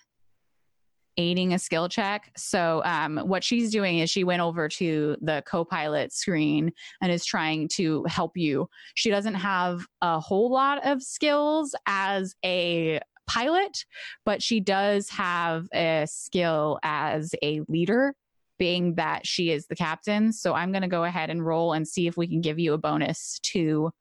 aiding 1.17 1.53
a 1.53 1.59
skill 1.59 1.87
check. 1.87 2.31
So 2.35 2.81
um, 2.83 3.17
what 3.17 3.43
she's 3.43 3.71
doing 3.71 3.99
is 3.99 4.09
she 4.09 4.23
went 4.23 4.41
over 4.41 4.67
to 4.67 5.15
the 5.21 5.43
co-pilot 5.45 6.11
screen 6.11 6.73
and 7.01 7.11
is 7.11 7.25
trying 7.25 7.69
to 7.69 8.03
help 8.05 8.35
you. 8.35 8.69
She 8.95 9.09
doesn't 9.09 9.35
have 9.35 9.85
a 10.01 10.19
whole 10.19 10.51
lot 10.51 10.85
of 10.85 11.01
skills 11.01 11.73
as 11.87 12.35
a 12.43 12.99
pilot, 13.27 13.85
but 14.25 14.41
she 14.41 14.59
does 14.59 15.09
have 15.09 15.67
a 15.73 16.05
skill 16.07 16.79
as 16.83 17.33
a 17.41 17.61
leader. 17.67 18.13
Being 18.57 18.95
that 18.95 19.27
she 19.27 19.51
is 19.51 19.67
the 19.67 19.75
captain. 19.75 20.31
So 20.31 20.53
I'm 20.53 20.71
going 20.71 20.83
to 20.83 20.87
go 20.87 21.03
ahead 21.03 21.29
and 21.29 21.45
roll 21.45 21.73
and 21.73 21.85
see 21.85 22.07
if 22.07 22.15
we 22.15 22.25
can 22.25 22.39
give 22.39 22.57
you 22.57 22.71
a 22.71 22.77
bonus 22.77 23.37
to 23.51 23.91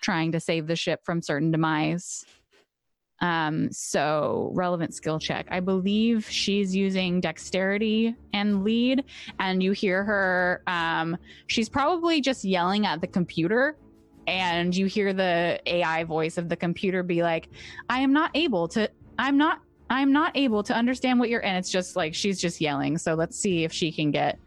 trying 0.00 0.32
to 0.32 0.40
save 0.40 0.66
the 0.66 0.74
ship 0.74 0.98
from 1.04 1.22
certain 1.22 1.52
demise. 1.52 2.24
Um, 3.20 3.70
so 3.70 4.50
relevant 4.52 4.94
skill 4.94 5.20
check. 5.20 5.46
I 5.48 5.60
believe 5.60 6.28
she's 6.28 6.74
using 6.74 7.20
dexterity 7.20 8.16
and 8.32 8.64
lead, 8.64 9.04
and 9.38 9.62
you 9.62 9.70
hear 9.70 10.02
her. 10.02 10.64
Um, 10.66 11.16
she's 11.46 11.68
probably 11.68 12.20
just 12.20 12.44
yelling 12.44 12.86
at 12.86 13.00
the 13.00 13.06
computer, 13.06 13.76
and 14.26 14.74
you 14.74 14.86
hear 14.86 15.12
the 15.12 15.60
AI 15.66 16.04
voice 16.04 16.38
of 16.38 16.48
the 16.48 16.56
computer 16.56 17.02
be 17.02 17.22
like, 17.22 17.48
"I 17.88 18.00
am 18.00 18.12
not 18.12 18.30
able 18.34 18.68
to. 18.68 18.90
I'm 19.18 19.36
not. 19.36 19.60
I'm 19.88 20.12
not 20.12 20.36
able 20.36 20.62
to 20.64 20.74
understand 20.74 21.18
what 21.18 21.28
you're." 21.28 21.44
And 21.44 21.56
it's 21.56 21.70
just 21.70 21.96
like 21.96 22.14
she's 22.14 22.40
just 22.40 22.60
yelling. 22.60 22.98
So 22.98 23.14
let's 23.14 23.36
see 23.36 23.64
if 23.64 23.72
she 23.72 23.92
can 23.92 24.10
get 24.10 24.38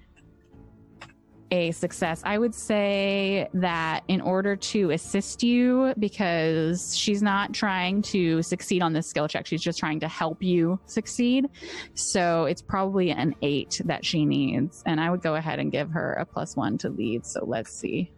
a 1.54 1.72
success. 1.72 2.24
I 2.26 2.40
would 2.40 2.56
say 2.56 3.48
that 3.54 4.04
in 4.08 4.22
order 4.22 4.56
to 4.56 4.90
assist 4.90 5.44
you, 5.44 5.94
because 6.00 6.98
she's 6.98 7.22
not 7.22 7.54
trying 7.54 8.02
to 8.04 8.42
succeed 8.42 8.82
on 8.82 8.92
this 8.92 9.06
skill 9.06 9.28
check, 9.28 9.46
she's 9.46 9.62
just 9.62 9.78
trying 9.78 10.00
to 10.00 10.08
help 10.08 10.42
you 10.42 10.80
succeed. 10.88 11.46
So 11.94 12.46
it's 12.46 12.64
probably 12.64 13.12
an 13.12 13.36
eight 13.44 13.82
that 13.86 14.04
she 14.04 14.26
needs. 14.26 14.82
And 14.88 15.00
I 15.00 15.12
would 15.12 15.22
go 15.22 15.36
ahead 15.36 15.60
and 15.60 15.72
give 15.72 15.92
her 15.92 16.14
a 16.14 16.26
plus 16.26 16.56
one 16.56 16.80
to 16.80 16.90
lead. 16.90 17.24
So 17.24 17.46
let's 17.46 17.72
see. 17.72 18.12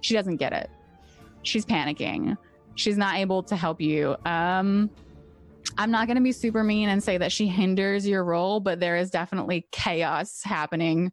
She 0.00 0.14
doesn't 0.14 0.36
get 0.36 0.52
it. 0.52 0.70
She's 1.42 1.64
panicking. 1.64 2.36
She's 2.74 2.96
not 2.96 3.16
able 3.16 3.42
to 3.44 3.56
help 3.56 3.80
you. 3.80 4.16
Um, 4.24 4.90
I'm 5.78 5.90
not 5.90 6.06
going 6.06 6.16
to 6.16 6.22
be 6.22 6.32
super 6.32 6.64
mean 6.64 6.88
and 6.88 7.02
say 7.02 7.18
that 7.18 7.32
she 7.32 7.46
hinders 7.46 8.06
your 8.06 8.24
role, 8.24 8.60
but 8.60 8.80
there 8.80 8.96
is 8.96 9.10
definitely 9.10 9.66
chaos 9.72 10.42
happening 10.42 11.12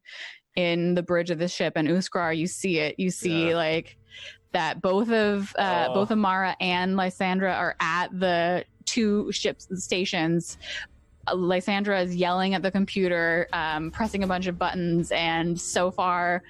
in 0.55 0.95
the 0.95 1.03
bridge 1.03 1.29
of 1.29 1.37
the 1.37 1.47
ship 1.47 1.73
and 1.75 1.87
Uskar, 1.87 2.35
you 2.35 2.47
see 2.47 2.79
it. 2.79 2.95
You 2.97 3.11
see 3.11 3.49
Yeah. 3.49 3.55
like 3.55 3.97
that 4.53 4.81
both 4.81 5.11
of 5.11 5.53
uh, 5.59 5.87
Oh. 5.89 5.93
both 5.93 6.11
Amara 6.11 6.55
and 6.59 6.95
Lysandra 6.97 7.53
are 7.53 7.75
at 7.79 8.07
the 8.17 8.65
two 8.85 9.31
ship 9.31 9.61
stations. 9.61 10.57
Uh, 11.27 11.35
Lysandra 11.35 12.01
is 12.01 12.15
yelling 12.15 12.55
at 12.55 12.63
the 12.63 12.71
computer, 12.71 13.47
um, 13.53 13.91
pressing 13.91 14.23
a 14.23 14.27
bunch 14.27 14.47
of 14.47 14.57
buttons, 14.57 15.11
and 15.11 15.59
so 15.59 15.91
far, 15.91 16.41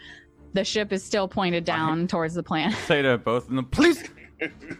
the 0.53 0.63
ship 0.63 0.91
is 0.91 1.03
still 1.03 1.27
pointed 1.27 1.65
down 1.65 2.07
towards 2.07 2.33
the 2.33 2.43
planet. 2.43 2.77
Say 2.87 3.01
to 3.01 3.17
both 3.17 3.49
of 3.49 3.55
them, 3.55 3.65
Please, 3.65 4.03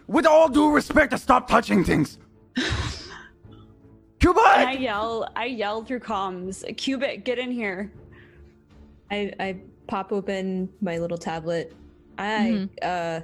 with 0.06 0.26
all 0.26 0.48
due 0.48 0.70
respect, 0.70 1.12
to 1.12 1.18
stop 1.18 1.48
touching 1.48 1.84
things. 1.84 2.18
And 2.56 2.66
Cubit! 4.20 4.42
I 4.44 4.72
yell, 4.72 5.28
I 5.36 5.44
yell 5.46 5.84
through 5.84 6.00
comms, 6.00 6.64
Cubit, 6.76 7.24
get 7.24 7.38
in 7.38 7.50
here. 7.50 7.92
I, 9.10 9.32
I 9.38 9.56
pop 9.86 10.12
open 10.12 10.68
my 10.80 10.98
little 10.98 11.18
tablet. 11.18 11.74
I, 12.18 12.68
uh, 12.82 13.20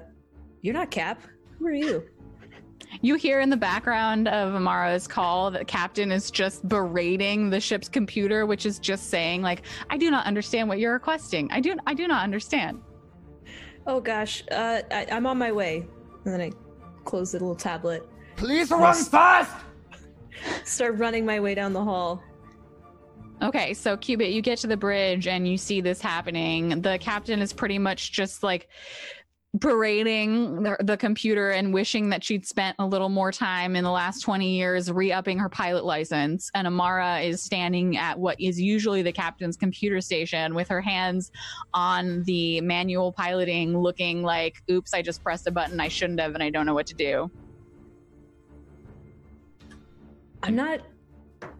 you're 0.62 0.74
not 0.74 0.90
Cap. 0.90 1.20
Who 1.58 1.66
are 1.66 1.72
you? 1.72 2.04
You 3.00 3.16
hear 3.16 3.40
in 3.40 3.50
the 3.50 3.56
background 3.56 4.28
of 4.28 4.54
Amara's 4.54 5.06
call 5.06 5.50
that 5.52 5.66
Captain 5.66 6.10
is 6.12 6.30
just 6.30 6.66
berating 6.68 7.50
the 7.50 7.60
ship's 7.60 7.88
computer, 7.88 8.46
which 8.46 8.66
is 8.66 8.78
just 8.78 9.10
saying 9.10 9.42
like, 9.42 9.62
"I 9.90 9.96
do 9.96 10.10
not 10.10 10.26
understand 10.26 10.68
what 10.68 10.78
you're 10.78 10.92
requesting. 10.92 11.50
I 11.50 11.60
do, 11.60 11.76
I 11.86 11.94
do 11.94 12.08
not 12.08 12.22
understand." 12.22 12.80
Oh 13.86 14.00
gosh, 14.00 14.42
uh, 14.50 14.82
I, 14.90 15.06
I'm 15.10 15.26
on 15.26 15.38
my 15.38 15.52
way. 15.52 15.86
And 16.24 16.32
then 16.32 16.40
I 16.40 16.52
close 17.04 17.32
the 17.32 17.38
little 17.38 17.54
tablet, 17.54 18.02
Please 18.36 18.70
run 18.70 18.94
fast! 19.04 19.52
start 20.64 20.98
running 20.98 21.24
my 21.24 21.40
way 21.40 21.54
down 21.54 21.72
the 21.72 21.84
hall. 21.84 22.22
Okay, 23.42 23.74
so 23.74 23.96
Cubit, 23.96 24.30
you 24.30 24.40
get 24.40 24.58
to 24.58 24.66
the 24.66 24.76
bridge 24.76 25.26
and 25.26 25.46
you 25.46 25.56
see 25.56 25.80
this 25.80 26.00
happening. 26.00 26.80
The 26.80 26.98
captain 27.00 27.40
is 27.40 27.52
pretty 27.52 27.78
much 27.78 28.12
just 28.12 28.42
like 28.42 28.68
berating 29.58 30.62
the, 30.64 30.76
the 30.80 30.96
computer 30.96 31.50
and 31.50 31.72
wishing 31.72 32.08
that 32.08 32.24
she'd 32.24 32.44
spent 32.44 32.74
a 32.80 32.86
little 32.86 33.08
more 33.08 33.30
time 33.30 33.76
in 33.76 33.84
the 33.84 33.90
last 33.90 34.20
20 34.20 34.48
years 34.48 34.90
re-upping 34.90 35.38
her 35.38 35.48
pilot 35.48 35.84
license 35.84 36.50
and 36.54 36.66
amara 36.66 37.20
is 37.20 37.40
standing 37.40 37.96
at 37.96 38.18
what 38.18 38.40
is 38.40 38.60
usually 38.60 39.00
the 39.00 39.12
captain's 39.12 39.56
computer 39.56 40.00
station 40.00 40.56
with 40.56 40.66
her 40.66 40.80
hands 40.80 41.30
on 41.72 42.24
the 42.24 42.60
manual 42.62 43.12
piloting 43.12 43.78
looking 43.78 44.22
like 44.22 44.56
oops 44.72 44.92
i 44.92 45.00
just 45.00 45.22
pressed 45.22 45.46
a 45.46 45.52
button 45.52 45.78
i 45.78 45.86
shouldn't 45.86 46.18
have 46.18 46.34
and 46.34 46.42
i 46.42 46.50
don't 46.50 46.66
know 46.66 46.74
what 46.74 46.86
to 46.86 46.94
do 46.94 47.30
I'm 50.44 50.56
not. 50.56 50.80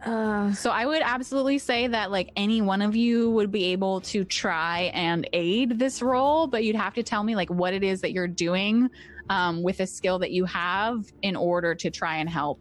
Uh, 0.05 0.53
So 0.53 0.69
I 0.69 0.85
would 0.85 1.01
absolutely 1.01 1.57
say 1.57 1.87
that 1.87 2.11
like 2.11 2.29
any 2.35 2.61
one 2.61 2.81
of 2.81 2.95
you 2.95 3.31
would 3.31 3.51
be 3.51 3.65
able 3.65 4.01
to 4.01 4.23
try 4.23 4.91
and 4.93 5.27
aid 5.33 5.79
this 5.79 6.01
role, 6.01 6.47
but 6.47 6.63
you'd 6.63 6.75
have 6.75 6.93
to 6.93 7.03
tell 7.03 7.23
me 7.23 7.35
like 7.35 7.49
what 7.49 7.73
it 7.73 7.83
is 7.83 8.01
that 8.01 8.11
you're 8.11 8.27
doing 8.27 8.89
um, 9.29 9.63
with 9.63 9.79
a 9.79 9.87
skill 9.87 10.19
that 10.19 10.31
you 10.31 10.45
have 10.45 11.11
in 11.23 11.35
order 11.35 11.73
to 11.75 11.89
try 11.89 12.17
and 12.17 12.29
help. 12.29 12.59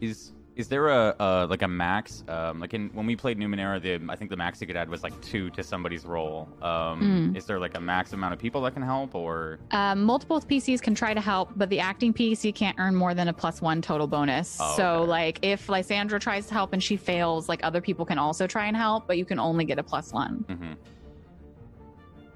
is 0.00 0.32
is 0.60 0.68
there 0.68 0.88
a, 0.88 1.16
a 1.18 1.46
like 1.48 1.62
a 1.62 1.68
max? 1.68 2.22
Um, 2.28 2.60
like 2.60 2.74
in 2.74 2.90
when 2.92 3.06
we 3.06 3.16
played 3.16 3.38
Numenera, 3.38 3.80
the 3.80 3.98
I 4.12 4.14
think 4.14 4.30
the 4.30 4.36
max 4.36 4.60
you 4.60 4.66
could 4.66 4.76
add 4.76 4.90
was 4.90 5.02
like 5.02 5.18
two 5.22 5.48
to 5.50 5.62
somebody's 5.62 6.04
role. 6.04 6.48
Um, 6.62 7.00
Mm. 7.00 7.36
Is 7.36 7.46
there 7.46 7.58
like 7.58 7.76
a 7.76 7.80
max 7.80 8.12
amount 8.12 8.34
of 8.34 8.38
people 8.38 8.60
that 8.62 8.74
can 8.74 8.82
help, 8.82 9.14
or 9.14 9.58
Um, 9.70 10.02
multiple 10.04 10.38
PCs 10.40 10.82
can 10.82 10.94
try 10.94 11.14
to 11.14 11.20
help, 11.20 11.50
but 11.56 11.70
the 11.70 11.80
acting 11.80 12.12
PC 12.12 12.54
can't 12.54 12.78
earn 12.78 12.94
more 12.94 13.14
than 13.14 13.28
a 13.28 13.32
plus 13.32 13.62
one 13.62 13.80
total 13.80 14.06
bonus. 14.06 14.58
Oh, 14.60 14.74
so 14.76 14.88
okay. 15.00 15.08
like 15.10 15.38
if 15.42 15.68
Lysandra 15.68 16.20
tries 16.20 16.46
to 16.48 16.54
help 16.54 16.74
and 16.74 16.82
she 16.82 16.96
fails, 16.98 17.48
like 17.48 17.60
other 17.64 17.80
people 17.80 18.04
can 18.04 18.18
also 18.18 18.46
try 18.46 18.66
and 18.66 18.76
help, 18.76 19.06
but 19.06 19.16
you 19.16 19.24
can 19.24 19.38
only 19.38 19.64
get 19.64 19.78
a 19.78 19.82
plus 19.82 20.12
one. 20.12 20.44
Mhm. 20.48 20.76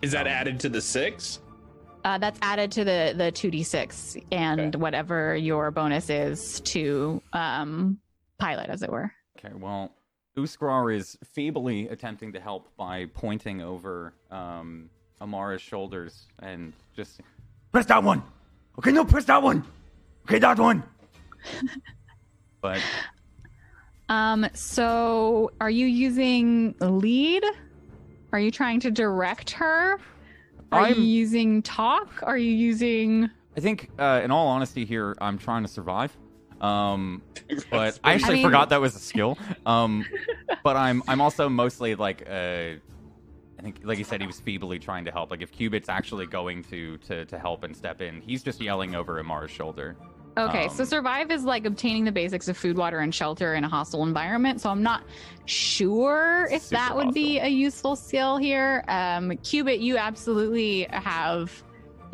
Is 0.03 0.13
that 0.13 0.27
added 0.27 0.59
to 0.61 0.69
the 0.71 0.81
six? 0.81 1.41
Uh, 2.05 2.19
that's 2.19 2.39
added 2.43 2.71
to 2.73 2.85
the 2.85 3.15
the 3.17 3.31
two 3.33 3.51
d 3.51 3.63
six 3.63 4.17
and 4.31 4.61
Okay. 4.61 4.79
whatever 4.79 5.35
your 5.37 5.71
bonus 5.71 6.11
is 6.11 6.61
to 6.61 7.23
um, 7.33 7.99
pilot, 8.39 8.69
as 8.71 8.83
it 8.83 8.91
were. 8.91 9.13
Okay, 9.39 9.55
well, 9.55 9.93
Uskar 10.37 10.95
is 10.95 11.17
feebly 11.25 11.89
attempting 11.89 12.33
to 12.33 12.41
help 12.41 12.69
by 12.77 13.07
pointing 13.15 13.61
over 13.63 14.15
um, 14.31 14.89
Amara's 15.21 15.63
shoulders 15.63 16.27
and 16.41 16.73
just 16.95 17.21
Press 17.73 17.87
that 17.87 18.03
one. 18.05 18.23
Okay, 18.79 18.93
no, 18.93 19.05
press 19.05 19.25
that 19.25 19.43
one. 19.43 19.65
Okay, 20.27 20.39
that 20.39 20.59
one. 20.59 20.83
but 22.61 22.81
Um, 24.09 24.47
so 24.55 25.51
are 25.61 25.71
you 25.71 25.87
using 25.87 26.75
lead? 26.81 27.43
Are 28.33 28.39
you 28.39 28.51
trying 28.51 28.81
to 28.81 28.91
direct 28.91 29.51
her? 29.53 29.99
Are 30.73 30.81
I'm- 30.81 30.95
you 30.97 31.03
using 31.03 31.63
talk? 31.63 32.09
Are 32.23 32.39
you 32.39 32.51
using 32.51 33.31
I 33.57 33.61
think, 33.61 33.89
uh, 34.01 34.21
in 34.25 34.33
all 34.33 34.49
honesty, 34.49 34.85
here 34.85 35.15
I'm 35.21 35.39
trying 35.39 35.63
to 35.63 35.69
survive. 35.69 36.17
Um, 36.65 37.23
but 37.71 37.99
I 38.03 38.13
I 38.13 38.15
actually 38.15 38.35
mean- 38.37 38.45
forgot 38.45 38.71
that 38.71 38.81
was 38.81 38.97
a 38.97 39.01
skill. 39.01 39.39
Um, 39.67 40.05
but 40.63 40.77
I'm 40.77 41.03
I'm 41.09 41.21
also 41.21 41.49
mostly 41.49 41.95
like 41.95 42.29
uh, 42.29 42.33
I 43.59 43.63
think, 43.63 43.81
like 43.85 43.99
you 43.99 44.05
said, 44.05 44.21
he 44.21 44.27
was 44.27 44.41
feebly 44.41 44.79
trying 44.79 45.05
to 45.05 45.11
help. 45.11 45.31
Like 45.31 45.43
if 45.43 45.53
Cubit's 45.53 45.89
actually 45.89 46.27
going 46.27 46.65
to 46.65 46.99
to 46.99 47.25
to 47.27 47.39
help 47.39 47.65
and 47.65 47.77
step 47.77 48.01
in, 48.01 48.21
he's 48.21 48.43
just 48.43 48.61
yelling 48.61 48.95
over 48.95 49.19
Amara's 49.19 49.51
shoulder. 49.51 49.97
Okay, 50.37 50.67
so 50.69 50.83
Um, 50.83 50.89
survive 50.89 51.31
is 51.31 51.45
like 51.45 51.65
obtaining 51.65 52.03
the 52.05 52.11
basics 52.11 52.49
of 52.49 52.57
food, 52.57 52.77
water, 52.77 52.99
and 52.99 53.15
shelter 53.15 53.55
in 53.55 53.63
a 53.63 53.69
hostile 53.69 54.03
environment. 54.03 54.61
So 54.61 54.69
I'm 54.69 54.83
not 54.83 55.05
sure 55.45 56.49
if 56.51 56.69
that 56.71 56.97
would 56.97 57.15
be 57.15 57.39
a 57.39 57.47
useful 57.47 57.95
skill 57.95 58.37
here. 58.37 58.85
Um, 58.89 59.37
Cubit, 59.45 59.79
you 59.79 59.97
absolutely 59.97 60.89
have 60.91 61.63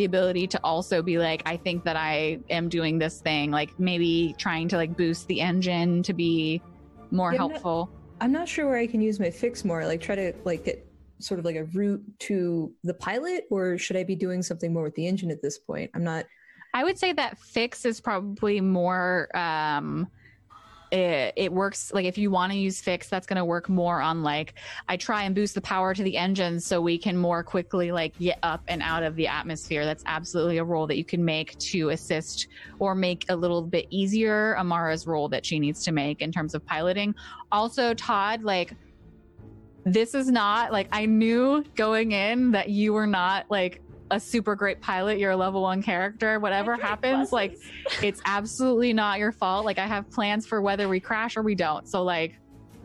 the 0.00 0.06
ability 0.06 0.46
to 0.46 0.58
also 0.64 1.02
be 1.02 1.18
like, 1.18 1.42
I 1.44 1.58
think 1.58 1.84
that 1.84 1.94
I 1.94 2.38
am 2.48 2.70
doing 2.70 2.98
this 2.98 3.20
thing, 3.20 3.50
like 3.50 3.78
maybe 3.78 4.34
trying 4.38 4.66
to 4.68 4.76
like 4.76 4.96
boost 4.96 5.28
the 5.28 5.42
engine 5.42 6.02
to 6.04 6.14
be 6.14 6.62
more 7.10 7.34
Yeah, 7.34 7.42
I'm 7.42 7.48
not- 7.48 7.50
helpful. 7.50 7.90
I'm 8.22 8.32
not 8.32 8.48
sure 8.48 8.66
where 8.66 8.78
I 8.78 8.86
can 8.86 9.02
use 9.02 9.20
my 9.20 9.30
fix 9.30 9.62
more. 9.62 9.84
Like 9.84 10.00
try 10.00 10.14
to 10.14 10.32
like 10.44 10.64
get 10.64 10.86
sort 11.18 11.38
of 11.38 11.44
like 11.44 11.56
a 11.56 11.64
route 11.64 12.02
to 12.20 12.72
the 12.82 12.94
pilot, 12.94 13.44
or 13.50 13.76
should 13.76 13.96
I 13.96 14.04
be 14.04 14.14
doing 14.14 14.42
something 14.42 14.72
more 14.72 14.84
with 14.84 14.94
the 14.94 15.06
engine 15.06 15.30
at 15.30 15.42
this 15.42 15.58
point? 15.58 15.90
I'm 15.94 16.04
not. 16.04 16.24
I 16.72 16.82
would 16.84 16.98
say 16.98 17.12
that 17.14 17.38
fix 17.38 17.84
is 17.84 18.00
probably 18.00 18.60
more 18.62 19.28
um 19.36 20.08
it, 20.90 21.32
it 21.36 21.52
works 21.52 21.92
like 21.92 22.04
if 22.04 22.18
you 22.18 22.30
want 22.30 22.52
to 22.52 22.58
use 22.58 22.80
fix 22.80 23.08
that's 23.08 23.26
going 23.26 23.36
to 23.36 23.44
work 23.44 23.68
more 23.68 24.00
on 24.00 24.22
like 24.22 24.54
i 24.88 24.96
try 24.96 25.22
and 25.22 25.34
boost 25.34 25.54
the 25.54 25.60
power 25.60 25.94
to 25.94 26.02
the 26.02 26.16
engines 26.16 26.64
so 26.64 26.80
we 26.80 26.98
can 26.98 27.16
more 27.16 27.42
quickly 27.42 27.92
like 27.92 28.16
get 28.18 28.38
up 28.42 28.62
and 28.68 28.82
out 28.82 29.02
of 29.02 29.16
the 29.16 29.26
atmosphere. 29.26 29.84
That's 29.84 30.02
absolutely 30.06 30.58
a 30.58 30.64
role 30.64 30.86
that 30.86 30.96
you 30.96 31.04
can 31.04 31.24
make 31.24 31.58
to 31.58 31.90
assist 31.90 32.48
or 32.78 32.94
make 32.94 33.24
a 33.28 33.36
little 33.36 33.62
bit 33.62 33.86
easier 33.90 34.54
amara's 34.54 35.06
role 35.06 35.28
that 35.28 35.44
she 35.44 35.58
needs 35.58 35.84
to 35.84 35.92
make 35.92 36.22
in 36.22 36.32
terms 36.32 36.54
of 36.54 36.64
piloting. 36.66 37.14
Also 37.52 37.94
todd 37.94 38.42
like 38.42 38.74
this 39.84 40.14
is 40.14 40.30
not 40.30 40.72
like 40.72 40.88
i 40.92 41.06
knew 41.06 41.64
going 41.74 42.12
in 42.12 42.50
that 42.50 42.68
you 42.68 42.92
were 42.92 43.06
not 43.06 43.46
like 43.50 43.80
a 44.10 44.18
super 44.20 44.54
great 44.56 44.80
pilot 44.80 45.18
you're 45.18 45.30
a 45.32 45.36
level 45.36 45.62
one 45.62 45.82
character 45.82 46.38
whatever 46.40 46.74
I 46.74 46.78
tried 46.78 46.88
happens 46.88 47.32
like 47.32 47.58
it's 48.02 48.20
absolutely 48.24 48.92
not 48.92 49.18
your 49.18 49.32
fault. 49.32 49.64
Like 49.64 49.78
I 49.78 49.86
have 49.86 50.10
plans 50.10 50.46
for 50.46 50.60
whether 50.60 50.88
we 50.88 51.00
crash 51.00 51.36
or 51.36 51.42
we 51.42 51.54
don't. 51.54 51.88
So 51.88 52.02
like 52.02 52.36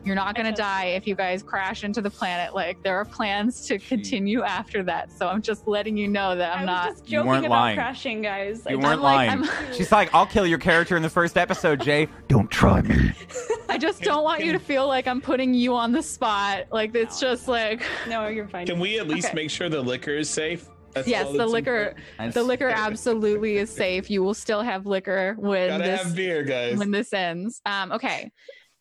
you're 0.04 0.14
not 0.14 0.36
gonna 0.36 0.54
die 0.54 0.84
if 0.84 1.04
you 1.08 1.16
guys 1.16 1.42
crash 1.42 1.82
into 1.82 2.00
the 2.00 2.10
planet. 2.10 2.54
Like 2.54 2.80
there 2.84 2.96
are 2.96 3.04
plans 3.04 3.66
to 3.66 3.76
continue 3.80 4.42
after 4.44 4.84
that. 4.84 5.10
So 5.10 5.26
I'm 5.26 5.42
just 5.42 5.66
letting 5.66 5.96
you 5.96 6.06
know 6.06 6.36
that 6.36 6.52
I 6.52 6.54
I'm 6.54 6.60
was 6.60 6.66
not. 6.66 6.88
just 6.90 7.04
You 7.06 7.10
joking 7.18 7.28
weren't 7.28 7.46
about 7.46 7.54
lying. 7.56 7.76
crashing, 7.76 8.22
guys. 8.22 8.64
I 8.68 8.70
You 8.70 8.76
just- 8.76 8.86
weren't 8.88 9.02
like- 9.02 9.16
lying. 9.28 9.30
I'm- 9.30 9.72
She's 9.74 9.90
like, 9.90 10.14
I'll 10.14 10.26
kill 10.26 10.46
your 10.46 10.58
character 10.58 10.96
in 10.96 11.02
the 11.02 11.10
first 11.10 11.36
episode, 11.36 11.80
Jay. 11.80 12.06
Don't 12.28 12.48
try 12.48 12.82
me. 12.82 13.10
I 13.68 13.78
just 13.78 14.00
don't 14.02 14.22
want 14.22 14.44
you 14.44 14.52
to 14.52 14.60
feel 14.60 14.86
like 14.86 15.08
I'm 15.08 15.20
putting 15.20 15.52
you 15.54 15.74
on 15.74 15.90
the 15.90 16.04
spot. 16.04 16.66
Like 16.70 16.94
it's 16.94 17.18
just 17.18 17.48
like 17.48 17.82
No, 18.08 18.28
you're 18.28 18.46
fine. 18.46 18.66
Can 18.66 18.78
we 18.78 19.00
at 19.00 19.08
least 19.08 19.28
Okay. 19.28 19.34
make 19.34 19.50
sure 19.50 19.68
the 19.68 19.82
liquor 19.82 20.12
is 20.12 20.30
safe? 20.30 20.68
That's 20.96 21.08
yes, 21.08 21.30
the 21.30 21.46
liquor, 21.46 21.88
important. 21.88 22.34
the 22.34 22.42
liquor 22.42 22.68
absolutely 22.70 23.58
is 23.58 23.68
safe. 23.70 24.08
You 24.08 24.22
will 24.22 24.32
still 24.32 24.62
have 24.62 24.86
liquor 24.86 25.36
when 25.38 25.68
Gotta 25.68 25.84
this 25.84 26.02
have 26.02 26.16
beer, 26.16 26.42
guys. 26.42 26.78
when 26.78 26.90
this 26.90 27.12
ends. 27.12 27.60
Um, 27.66 27.92
okay. 27.92 28.30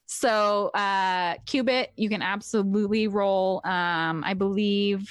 So 0.06 0.70
uh 0.70 1.36
Cubit, 1.46 1.92
you 1.98 2.08
can 2.08 2.22
absolutely 2.22 3.10
roll 3.10 3.60
um 3.66 4.24
I 4.24 4.34
believe 4.34 5.10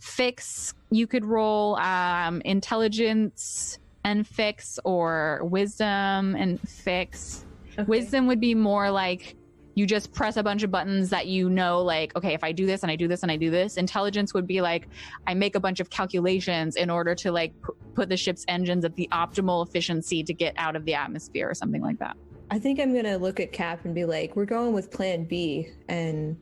fix 0.00 0.72
you 0.90 1.06
could 1.06 1.26
roll 1.26 1.76
um 1.76 2.40
intelligence 2.46 3.78
and 4.04 4.26
fix 4.26 4.78
or 4.86 5.40
wisdom 5.42 6.36
and 6.36 6.58
fix. 6.66 7.44
Okay. 7.74 7.84
Wisdom 7.86 8.26
would 8.28 8.40
be 8.40 8.54
more 8.54 8.90
like 8.90 9.36
you 9.78 9.86
just 9.86 10.12
press 10.12 10.36
a 10.36 10.42
bunch 10.42 10.64
of 10.64 10.72
buttons 10.72 11.08
that 11.10 11.28
you 11.28 11.48
know 11.48 11.80
like 11.80 12.14
okay 12.16 12.34
if 12.34 12.42
i 12.42 12.50
do 12.50 12.66
this 12.66 12.82
and 12.82 12.90
i 12.90 12.96
do 12.96 13.06
this 13.06 13.22
and 13.22 13.30
i 13.30 13.36
do 13.36 13.48
this 13.48 13.76
intelligence 13.76 14.34
would 14.34 14.46
be 14.46 14.60
like 14.60 14.88
i 15.28 15.32
make 15.32 15.54
a 15.54 15.60
bunch 15.60 15.78
of 15.78 15.88
calculations 15.88 16.74
in 16.74 16.90
order 16.90 17.14
to 17.14 17.30
like 17.30 17.52
p- 17.62 17.72
put 17.94 18.08
the 18.08 18.16
ship's 18.16 18.44
engines 18.48 18.84
at 18.84 18.96
the 18.96 19.08
optimal 19.12 19.64
efficiency 19.64 20.24
to 20.24 20.34
get 20.34 20.52
out 20.56 20.74
of 20.74 20.84
the 20.84 20.94
atmosphere 20.94 21.48
or 21.48 21.54
something 21.54 21.82
like 21.82 21.98
that. 21.98 22.16
I 22.50 22.58
think 22.58 22.80
I'm 22.80 22.94
gonna 22.94 23.18
look 23.18 23.40
at 23.40 23.52
Cap 23.52 23.84
and 23.84 23.94
be 23.94 24.04
like, 24.04 24.34
"We're 24.34 24.46
going 24.46 24.72
with 24.72 24.90
Plan 24.90 25.24
B," 25.24 25.68
and 25.88 26.36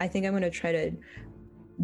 I 0.00 0.06
think 0.06 0.26
I'm 0.26 0.32
gonna 0.32 0.48
try 0.48 0.72
to 0.72 0.92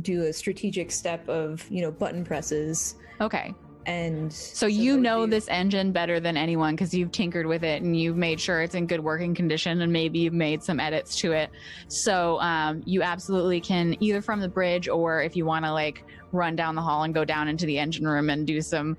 do 0.03 0.25
a 0.25 0.33
strategic 0.33 0.91
step 0.91 1.29
of 1.29 1.69
you 1.71 1.83
know 1.83 1.91
button 1.91 2.25
presses. 2.25 2.95
Okay 3.21 3.55
and 3.87 4.33
so, 4.33 4.67
that 4.67 4.73
you 4.73 4.99
know 4.99 5.25
be- 5.25 5.31
this 5.31 5.49
engine 5.49 5.93
better 5.93 6.21
than 6.21 6.37
anyone 6.37 6.75
because 6.75 6.93
you've 6.93 7.13
tinkered 7.13 7.47
with 7.47 7.65
it 7.65 7.83
and 7.83 7.99
you've 7.99 8.17
made 8.17 8.41
sure 8.41 8.63
it's 8.63 8.75
in 8.75 8.87
good 8.87 9.01
working 9.01 9.35
condition 9.35 9.81
and 9.81 9.93
maybe 9.93 10.21
you've 10.21 10.35
made 10.35 10.63
some 10.63 10.79
edits 10.79 11.17
to 11.17 11.33
it. 11.33 11.51
So 11.89 12.39
um, 12.41 12.83
you 12.85 13.03
absolutely 13.03 13.61
can 13.61 13.97
either 14.01 14.21
from 14.21 14.41
the 14.41 14.49
bridge 14.49 14.89
or 14.89 15.23
if 15.23 15.37
you 15.37 15.45
want 15.45 15.65
to 15.65 15.73
like 15.73 16.05
run 16.33 16.57
down 16.57 16.75
the 16.75 16.83
hall 16.83 17.03
and 17.05 17.15
go 17.15 17.25
down 17.25 17.49
into 17.49 17.67
the 17.67 17.79
engine 17.79 18.07
room 18.07 18.31
and 18.31 18.47
do 18.47 18.61
some 18.61 18.97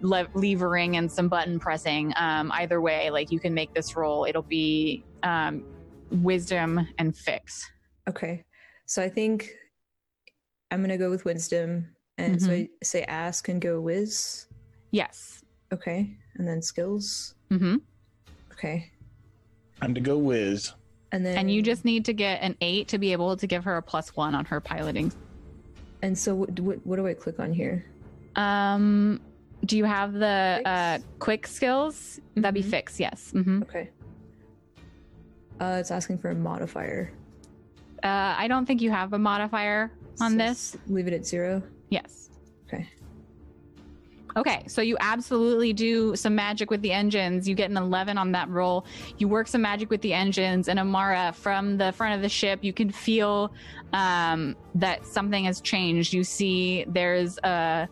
le- 0.00 0.28
levering 0.34 0.96
and 0.96 1.10
some 1.10 1.28
button 1.28 1.58
pressing 1.58 2.12
um, 2.16 2.52
either 2.52 2.80
way 2.80 3.10
like 3.10 3.30
you 3.30 3.40
can 3.40 3.54
make 3.54 3.72
this 3.74 3.96
roll. 3.96 4.24
It'll 4.24 4.42
be 4.42 5.04
um, 5.22 5.64
wisdom 6.10 6.86
and 6.98 7.16
fix. 7.16 7.70
Okay, 8.08 8.44
so 8.86 9.02
I 9.02 9.08
think 9.08 9.50
I'm 10.70 10.80
gonna 10.80 10.98
go 10.98 11.10
with 11.10 11.24
wisdom, 11.24 11.93
and 12.18 12.40
so 12.40 12.52
I 12.52 12.68
say 12.82 13.02
ask 13.04 13.48
and 13.48 13.60
go 13.60 13.80
whiz. 13.80 14.46
yes 14.90 15.42
Okay, 15.72 16.14
and 16.36 16.46
then 16.46 16.62
skills. 16.62 17.34
hmm 17.50 17.76
Okay, 18.52 18.90
Time 19.80 19.94
to 19.94 20.00
go 20.00 20.16
whiz. 20.18 20.72
and 21.12 21.24
then 21.26 21.36
and 21.36 21.50
you 21.50 21.62
just 21.62 21.84
need 21.84 22.04
to 22.04 22.12
get 22.12 22.40
an 22.42 22.56
eight 22.60 22.88
to 22.88 22.98
be 22.98 23.12
able 23.12 23.36
to 23.36 23.46
give 23.46 23.64
her 23.64 23.76
a 23.76 23.82
plus 23.82 24.14
one 24.16 24.34
on 24.34 24.44
her 24.44 24.60
piloting 24.60 25.12
and 26.02 26.16
so 26.16 26.34
what, 26.34 26.58
what, 26.60 26.86
what 26.86 26.96
do 26.96 27.06
I 27.06 27.14
click 27.14 27.40
on 27.40 27.50
here? 27.52 27.86
Um, 28.36 29.20
do 29.64 29.78
you 29.78 29.84
have 29.86 30.12
the 30.12 30.60
uh, 30.66 30.98
quick 31.18 31.46
skills? 31.46 32.20
That'd 32.36 32.52
be 32.54 32.62
Mhm. 32.62 32.70
fix. 32.70 33.00
Yes. 33.00 33.30
hmm 33.30 33.62
Okay. 33.62 33.88
Uh, 35.58 35.78
it's 35.80 35.90
asking 35.90 36.18
for 36.18 36.28
a 36.30 36.34
modifier. 36.34 37.10
Uh, 38.02 38.34
I 38.36 38.48
don't 38.48 38.66
think 38.66 38.82
you 38.82 38.90
have 38.90 39.14
a 39.14 39.18
modifier 39.18 39.92
on 40.20 40.32
So 40.32 40.36
this. 40.36 40.76
Leave 40.88 41.06
it 41.06 41.14
at 41.14 41.24
zero. 41.24 41.62
Yes. 41.90 42.30
Okay. 42.66 42.88
Okay, 44.36 44.64
so 44.66 44.82
you 44.82 44.96
absolutely 44.98 45.72
do 45.72 46.16
some 46.16 46.34
magic 46.34 46.68
with 46.68 46.82
the 46.82 46.90
engines. 46.90 47.48
You 47.48 47.54
get 47.54 47.70
an 47.70 47.76
11 47.76 48.18
on 48.18 48.32
that 48.32 48.48
roll. 48.48 48.84
You 49.16 49.28
work 49.28 49.46
some 49.46 49.62
magic 49.62 49.90
with 49.90 50.00
the 50.00 50.12
engines, 50.12 50.68
and 50.68 50.78
Amara, 50.78 51.32
from 51.32 51.76
the 51.76 51.92
front 51.92 52.16
of 52.16 52.22
the 52.22 52.28
ship, 52.28 52.64
you 52.64 52.72
can 52.72 52.90
feel 52.90 53.52
um, 53.92 54.56
that 54.74 55.06
something 55.06 55.44
has 55.44 55.60
changed. 55.60 56.12
You 56.12 56.24
see 56.24 56.84
there's 56.88 57.38
a, 57.38 57.88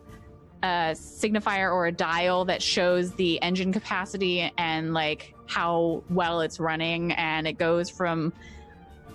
a 0.65 0.67
signifier 0.95 1.73
or 1.73 1.87
a 1.87 1.93
dial 1.93 2.45
that 2.47 2.61
shows 2.61 3.13
the 3.13 3.41
engine 3.41 3.73
capacity 3.73 4.53
and 4.59 4.93
like 4.93 5.35
how 5.47 6.03
well 6.11 6.41
it's 6.41 6.59
running, 6.59 7.13
and 7.13 7.47
it 7.47 7.57
goes 7.57 7.89
from 7.89 8.33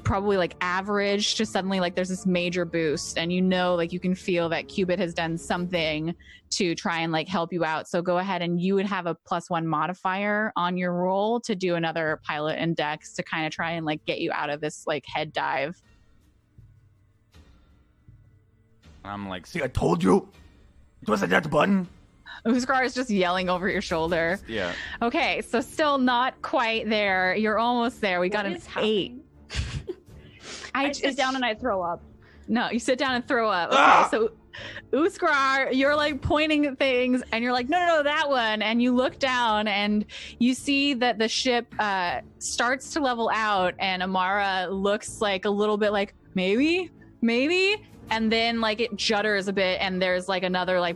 probably 0.07 0.37
like 0.37 0.55
average 0.61 1.35
to 1.35 1.45
suddenly 1.45 1.81
like 1.81 1.93
there's 1.93 2.07
this 2.07 2.25
major 2.25 2.63
boost 2.63 3.17
and 3.17 3.31
you 3.33 3.41
know 3.41 3.75
like 3.75 3.91
you 3.91 3.99
can 3.99 4.15
feel 4.15 4.47
that 4.47 4.69
Cubit 4.69 4.97
has 4.99 5.13
done 5.13 5.37
something 5.37 6.15
to 6.51 6.73
try 6.75 6.99
and 6.99 7.11
like 7.11 7.27
help 7.27 7.51
you 7.51 7.65
out 7.65 7.89
so 7.89 8.01
go 8.01 8.17
ahead 8.19 8.41
and 8.41 8.61
you 8.61 8.73
would 8.75 8.85
have 8.85 9.05
a 9.05 9.13
plus 9.13 9.49
one 9.49 9.67
modifier 9.67 10.53
on 10.55 10.77
your 10.77 10.93
roll 10.93 11.41
to 11.41 11.55
do 11.55 11.75
another 11.75 12.21
pilot 12.23 12.57
index 12.57 13.11
to 13.15 13.23
kind 13.23 13.45
of 13.45 13.51
try 13.51 13.71
and 13.71 13.85
like 13.85 14.03
get 14.05 14.21
you 14.21 14.31
out 14.31 14.49
of 14.49 14.61
this 14.61 14.87
like 14.87 15.03
head 15.13 15.33
dive 15.33 15.81
I'm 19.03 19.29
like, 19.29 19.45
See, 19.45 19.63
I 19.63 19.67
told 19.67 20.03
you. 20.03 20.27
It 21.01 21.07
wasn't 21.07 21.31
that 21.31 21.49
button. 21.49 21.87
Uskar 22.45 22.83
is 22.83 22.93
just 22.93 23.09
yelling 23.09 23.49
over 23.49 23.69
your 23.69 23.81
shoulder. 23.81 24.37
yeah. 24.47 24.73
Okay, 25.01 25.41
so 25.41 25.61
still 25.61 25.97
not 25.97 26.41
quite 26.41 26.89
there. 26.89 27.33
You're 27.35 27.57
almost 27.57 28.01
there. 28.01 28.19
We 28.19 28.27
got 28.29 28.45
What 28.45 28.53
an 28.53 28.53
eight. 28.55 28.63
happening? 28.67 29.21
I, 30.77 30.89
I 30.89 30.91
sit 30.91 31.17
down 31.17 31.35
and 31.35 31.43
I 31.45 31.53
throw 31.53 31.81
up. 31.81 32.01
No, 32.47 32.69
you 32.69 32.79
sit 32.79 32.97
down 32.97 33.15
and 33.15 33.27
throw 33.27 33.49
up. 33.49 33.69
Okay, 33.71 33.77
Ah! 33.79 34.07
so 34.09 34.31
Uskar, 34.93 35.69
you're 35.73 35.95
like 35.95 36.21
pointing 36.21 36.65
at 36.65 36.79
things 36.79 37.21
and 37.31 37.43
you're 37.43 37.53
like, 37.53 37.69
no, 37.69 37.77
no, 37.79 37.87
no, 37.97 38.03
that 38.03 38.29
one. 38.29 38.61
And 38.61 38.81
you 38.81 38.95
look 38.95 39.19
down 39.19 39.67
and 39.67 40.05
you 40.39 40.53
see 40.53 40.93
that 40.95 41.17
the 41.19 41.27
ship 41.27 41.73
uh, 41.79 42.21
starts 42.39 42.91
to 42.93 42.99
level 43.01 43.29
out 43.33 43.75
and 43.79 44.01
Amara 44.01 44.67
looks 44.69 45.21
like 45.21 45.45
a 45.45 45.49
little 45.49 45.77
bit 45.77 45.91
like, 45.91 46.13
maybe, 46.35 46.89
maybe. 47.21 47.83
And 48.09 48.31
then 48.31 48.61
like 48.61 48.79
it 48.79 48.95
judders 48.95 49.47
a 49.49 49.53
bit 49.53 49.81
and 49.81 50.01
there's 50.01 50.29
like 50.29 50.43
another 50.43 50.79
like, 50.79 50.95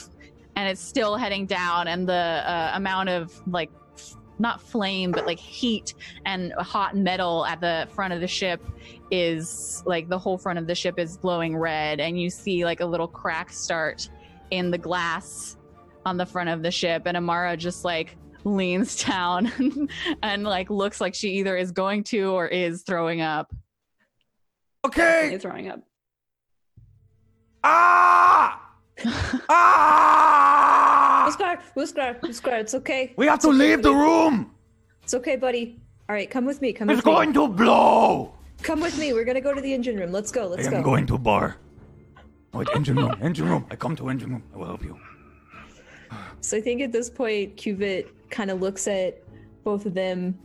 and 0.56 0.68
it's 0.68 0.80
still 0.80 1.16
heading 1.16 1.46
down 1.46 1.88
and 1.88 2.08
the 2.08 2.12
uh, 2.14 2.72
amount 2.74 3.08
of 3.08 3.32
like, 3.48 3.70
not 4.38 4.60
flame, 4.60 5.12
but 5.12 5.26
like 5.26 5.38
heat 5.38 5.94
and 6.26 6.52
hot 6.54 6.96
metal 6.96 7.44
at 7.46 7.60
the 7.60 7.88
front 7.94 8.12
of 8.12 8.20
the 8.20 8.26
ship 8.26 8.62
is 9.10 9.82
like 9.86 10.08
the 10.08 10.18
whole 10.18 10.38
front 10.38 10.58
of 10.58 10.66
the 10.66 10.74
ship 10.74 10.98
is 10.98 11.16
glowing 11.16 11.56
red 11.56 12.00
and 12.00 12.20
you 12.20 12.30
see 12.30 12.64
like 12.64 12.80
a 12.80 12.86
little 12.86 13.08
crack 13.08 13.52
start 13.52 14.08
in 14.50 14.70
the 14.70 14.78
glass 14.78 15.56
on 16.06 16.16
the 16.16 16.26
front 16.26 16.48
of 16.48 16.62
the 16.62 16.70
ship 16.70 17.02
and 17.04 17.16
amara 17.16 17.56
just 17.56 17.84
like 17.84 18.16
leans 18.44 19.04
down 19.04 19.52
and 20.22 20.44
like 20.44 20.70
looks 20.70 21.00
like 21.00 21.14
she 21.14 21.28
either 21.32 21.56
is 21.56 21.70
going 21.70 22.02
to 22.02 22.32
or 22.32 22.48
is 22.48 22.82
throwing 22.82 23.20
up 23.20 23.52
Okay. 24.84 25.30
You're 25.30 25.38
throwing 25.38 25.68
up. 25.68 25.80
Ah! 27.62 28.71
Ah! 29.48 31.26
Uskar, 31.28 31.58
Uskar, 31.76 32.20
Uskar, 32.20 32.58
it's 32.60 32.74
okay. 32.74 33.12
We 33.16 33.26
have 33.26 33.38
to 33.40 33.48
okay, 33.48 33.56
leave 33.56 33.82
the 33.82 33.94
room. 33.94 34.52
It's 35.02 35.14
okay, 35.14 35.36
buddy. 35.36 35.78
All 36.08 36.14
right, 36.14 36.30
come 36.30 36.44
with 36.44 36.60
me. 36.60 36.72
Come 36.72 36.90
It's 36.90 36.98
with 36.98 37.06
me. 37.06 37.12
going 37.12 37.32
to 37.34 37.48
blow. 37.48 38.34
Come 38.62 38.80
with 38.80 38.98
me. 38.98 39.12
We're 39.12 39.24
gonna 39.24 39.40
go 39.40 39.54
to 39.54 39.60
the 39.60 39.72
engine 39.72 39.96
room. 39.96 40.12
Let's 40.12 40.30
go. 40.30 40.46
Let's 40.46 40.66
am 40.66 40.72
go. 40.72 40.82
going 40.82 41.06
to 41.06 41.18
bar. 41.18 41.56
Wait, 42.52 42.68
engine 42.74 42.96
room, 42.96 43.16
engine 43.22 43.48
room. 43.48 43.66
I 43.70 43.76
come 43.76 43.96
to 43.96 44.08
engine 44.08 44.30
room. 44.30 44.42
I 44.54 44.58
will 44.58 44.66
help 44.66 44.82
you. 44.84 44.98
So 46.40 46.56
I 46.58 46.60
think 46.60 46.82
at 46.82 46.92
this 46.92 47.08
point, 47.08 47.56
Cubit 47.56 48.08
kind 48.30 48.50
of 48.50 48.60
looks 48.60 48.86
at 48.88 49.22
both 49.64 49.86
of 49.86 49.94
them, 49.94 50.38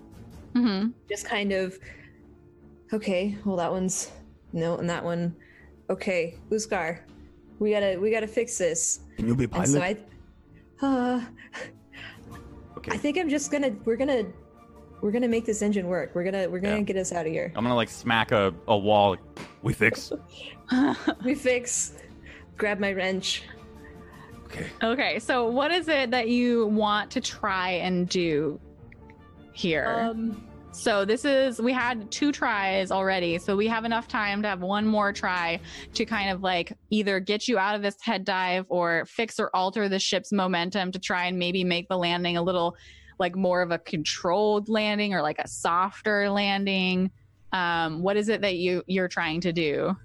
hmm 0.55 0.88
just 1.09 1.25
kind 1.25 1.51
of, 1.51 1.77
okay, 2.93 3.35
well 3.45 3.57
that 3.57 3.71
one's 3.71 4.11
no, 4.53 4.77
and 4.77 4.89
that 4.89 5.03
one, 5.03 5.35
okay, 5.89 6.35
Uskar, 6.49 6.99
we 7.59 7.71
gotta 7.71 7.97
we 7.99 8.11
gotta 8.11 8.27
fix 8.27 8.57
this. 8.57 8.99
Can 9.17 9.27
you 9.27 9.35
be 9.35 9.43
And 9.45 9.51
pilot? 9.53 9.69
so 9.69 9.81
I, 9.81 9.95
uh, 10.81 11.21
okay. 12.77 12.91
I 12.91 12.97
think 12.97 13.17
I'm 13.17 13.29
just 13.29 13.51
gonna 13.51 13.75
we're 13.85 13.95
gonna 13.97 14.23
we're 15.01 15.11
gonna 15.11 15.27
make 15.27 15.45
this 15.45 15.61
engine 15.61 15.88
work. 15.88 16.11
We're 16.15 16.23
gonna 16.23 16.49
we're 16.49 16.59
gonna 16.59 16.77
Yeah. 16.77 16.81
get 16.81 16.97
us 16.97 17.11
out 17.11 17.25
of 17.25 17.31
here. 17.31 17.51
I'm 17.55 17.63
gonna 17.63 17.75
like 17.75 17.89
smack 17.89 18.31
a, 18.31 18.53
a 18.67 18.77
wall. 18.77 19.17
We 19.61 19.73
fix. 19.73 20.11
We 21.23 21.34
fix. 21.35 21.93
Grab 22.57 22.79
my 22.79 22.91
wrench. 22.91 23.43
Okay. 24.45 24.65
Okay, 24.81 25.19
so 25.19 25.47
what 25.47 25.71
is 25.71 25.88
it 25.88 26.11
that 26.11 26.29
you 26.29 26.67
want 26.67 27.11
to 27.11 27.21
try 27.21 27.71
and 27.71 28.07
do 28.09 28.59
here? 29.53 29.88
Um, 30.09 30.47
so 30.78 31.06
this 31.06 31.26
is 31.26 31.60
we 31.60 31.74
had 31.74 32.10
two 32.12 32.32
tries 32.32 32.91
already, 32.91 33.38
so 33.40 33.56
we 33.58 33.68
have 33.68 33.84
enough 33.84 34.08
time 34.08 34.41
to 34.44 34.48
have 34.48 34.62
one 34.62 34.86
more 34.86 35.12
try 35.12 35.60
to 35.94 36.06
kind 36.06 36.30
of 36.30 36.41
like 36.44 36.72
either 36.91 37.20
get 37.20 37.48
you 37.48 37.58
out 37.58 37.76
of 37.76 37.82
this 37.82 37.95
head 38.02 38.24
dive 38.24 38.66
or 38.70 39.06
fix 39.06 39.40
or 39.40 39.49
alter 39.56 39.90
the 39.90 39.99
ship's 39.99 40.32
momentum 40.32 40.91
to 40.91 40.99
try 40.99 41.26
and 41.26 41.40
maybe 41.40 41.64
make 41.64 41.88
the 41.90 41.98
landing 41.98 42.38
a 42.38 42.41
little 42.41 42.76
like 43.20 43.36
more 43.36 43.62
of 43.64 43.72
a 43.72 43.80
controlled 43.80 44.70
landing 44.70 45.14
or 45.14 45.22
like 45.22 45.40
a 45.40 45.48
softer 45.48 46.30
landing. 46.30 47.10
Um, 47.52 48.04
what 48.04 48.16
is 48.16 48.30
it 48.30 48.41
that 48.41 48.58
you 48.58 48.84
you're 48.88 49.08
trying 49.08 49.41
to 49.41 49.52
do? 49.54 49.95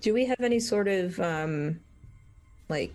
do 0.00 0.12
we 0.12 0.26
have 0.26 0.40
any 0.40 0.60
sort 0.60 0.86
of 0.86 1.18
um, 1.20 1.80
like? 2.68 2.92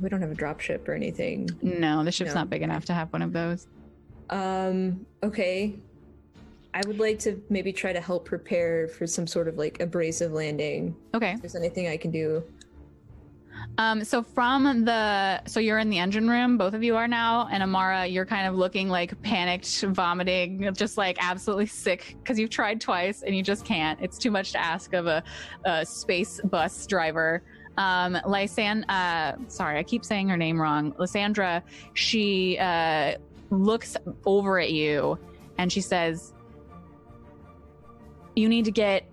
We 0.00 0.08
don't 0.08 0.20
have 0.20 0.30
a 0.30 0.34
drop 0.34 0.60
ship 0.60 0.88
or 0.88 0.94
anything. 0.94 1.48
No, 1.62 2.02
the 2.02 2.10
ship's 2.10 2.30
No. 2.34 2.40
not 2.40 2.50
big 2.50 2.62
enough 2.62 2.86
to 2.86 2.94
have 2.94 3.12
one 3.12 3.22
of 3.22 3.32
those. 3.32 3.66
Um, 4.30 5.06
okay. 5.22 5.74
I 6.72 6.82
would 6.86 7.00
like 7.00 7.18
to 7.20 7.42
maybe 7.50 7.72
try 7.72 7.92
to 7.92 8.00
help 8.00 8.24
prepare 8.24 8.86
for 8.88 9.06
some 9.06 9.26
sort 9.26 9.48
of 9.48 9.58
like 9.58 9.80
abrasive 9.80 10.32
landing. 10.32 10.94
Okay. 11.14 11.32
If 11.32 11.42
there's 11.42 11.56
anything 11.56 11.88
I 11.88 11.96
can 11.96 12.10
do. 12.10 12.44
Um, 13.78 14.04
so 14.04 14.22
from 14.22 14.84
the 14.84 15.42
so 15.46 15.60
you're 15.60 15.78
in 15.78 15.90
the 15.90 15.98
engine 15.98 16.28
room, 16.28 16.56
both 16.56 16.74
of 16.74 16.82
you 16.82 16.96
are 16.96 17.08
now, 17.08 17.48
and 17.50 17.62
Amara, 17.62 18.06
you're 18.06 18.26
kind 18.26 18.46
of 18.46 18.54
looking 18.54 18.88
like 18.88 19.20
panicked, 19.22 19.82
vomiting, 19.82 20.72
just 20.74 20.96
like 20.96 21.16
absolutely 21.20 21.66
sick 21.66 22.16
because 22.18 22.38
you've 22.38 22.50
tried 22.50 22.80
twice 22.80 23.22
and 23.22 23.36
you 23.36 23.42
just 23.42 23.64
can't. 23.64 24.00
It's 24.00 24.18
too 24.18 24.30
much 24.30 24.52
to 24.52 24.60
ask 24.60 24.92
of 24.92 25.06
a, 25.06 25.22
a 25.64 25.84
space 25.84 26.40
bus 26.44 26.86
driver. 26.86 27.42
Um, 27.76 28.14
Lysan, 28.26 28.84
uh, 28.88 29.36
sorry, 29.48 29.78
I 29.78 29.82
keep 29.82 30.04
saying 30.04 30.28
her 30.28 30.36
name 30.36 30.60
wrong. 30.60 30.94
Lysandra, 30.98 31.62
she 31.94 32.58
uh, 32.58 33.14
looks 33.50 33.96
over 34.24 34.58
at 34.58 34.72
you 34.72 35.18
and 35.58 35.72
she 35.72 35.80
says, 35.80 36.32
"You 38.34 38.48
need 38.48 38.64
to 38.64 38.70
get 38.70 39.04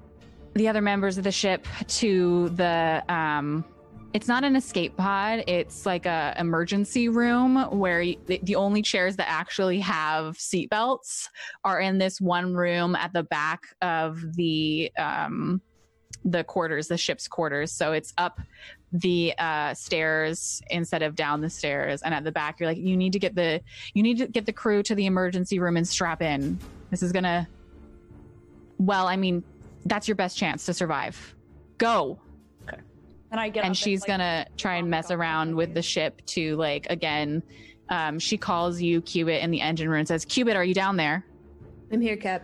the 0.53 0.67
other 0.67 0.81
members 0.81 1.17
of 1.17 1.23
the 1.23 1.31
ship 1.31 1.67
to 1.87 2.49
the 2.49 3.03
um." 3.09 3.65
it's 4.13 4.27
not 4.27 4.43
an 4.43 4.55
escape 4.55 4.95
pod 4.97 5.43
it's 5.47 5.85
like 5.85 6.05
a 6.05 6.33
emergency 6.39 7.09
room 7.09 7.55
where 7.77 8.01
you, 8.01 8.15
the, 8.25 8.55
only 8.55 8.81
chairs 8.81 9.15
that 9.15 9.29
actually 9.29 9.79
have 9.79 10.35
seatbelts 10.37 11.27
are 11.63 11.79
in 11.79 11.97
this 11.97 12.21
one 12.21 12.55
room 12.55 12.95
at 12.95 13.11
the 13.13 13.23
back 13.23 13.61
of 13.81 14.19
the 14.35 14.91
um 14.97 15.61
the 16.25 16.43
quarters 16.43 16.87
the 16.87 16.97
ship's 16.97 17.27
quarters 17.27 17.71
so 17.71 17.91
it's 17.91 18.13
up 18.17 18.39
the 18.93 19.33
uh 19.37 19.73
stairs 19.73 20.61
instead 20.69 21.01
of 21.01 21.13
down 21.13 21.41
the 21.41 21.49
stairs 21.49 22.01
and 22.03 22.13
at 22.13 22.23
the 22.23 22.31
back 22.31 22.59
you're 22.59 22.69
like 22.69 22.77
you 22.77 22.95
need 22.95 23.11
to 23.11 23.19
get 23.19 23.35
the 23.35 23.61
you 23.93 24.01
need 24.01 24.17
to 24.17 24.27
get 24.27 24.45
the 24.45 24.53
crew 24.53 24.81
to 24.81 24.95
the 24.95 25.05
emergency 25.05 25.59
room 25.59 25.77
and 25.77 25.87
strap 25.87 26.21
in. 26.21 26.57
This 26.89 27.03
is 27.03 27.11
gonna 27.11 27.47
well 28.77 29.07
i 29.07 29.15
mean 29.15 29.43
that's 29.87 30.07
your 30.07 30.15
best 30.15 30.37
chance 30.37 30.65
to 30.65 30.73
survive. 30.73 31.35
Go. 31.77 32.19
Okay. 32.67 32.81
And 33.31 33.39
I 33.39 33.49
get 33.49 33.63
and 33.63 33.71
up 33.71 33.77
she's 33.77 34.01
like, 34.01 34.07
gonna 34.09 34.45
try 34.57 34.75
and 34.75 34.89
mess 34.89 35.11
around 35.11 35.55
with 35.55 35.73
the 35.73 35.81
ship 35.81 36.21
to 36.27 36.55
like 36.55 36.87
again 36.89 37.43
um, 37.89 38.19
she 38.19 38.37
calls 38.37 38.81
you 38.81 39.01
cubit 39.01 39.41
in 39.41 39.49
the 39.49 39.61
engine 39.61 39.87
room 39.87 39.99
and 39.99 40.07
says 40.07 40.25
cubit 40.25 40.55
are 40.55 40.63
you 40.63 40.73
down 40.73 40.97
there? 40.97 41.25
I'm 41.91 42.01
here, 42.01 42.17
Cap. 42.17 42.43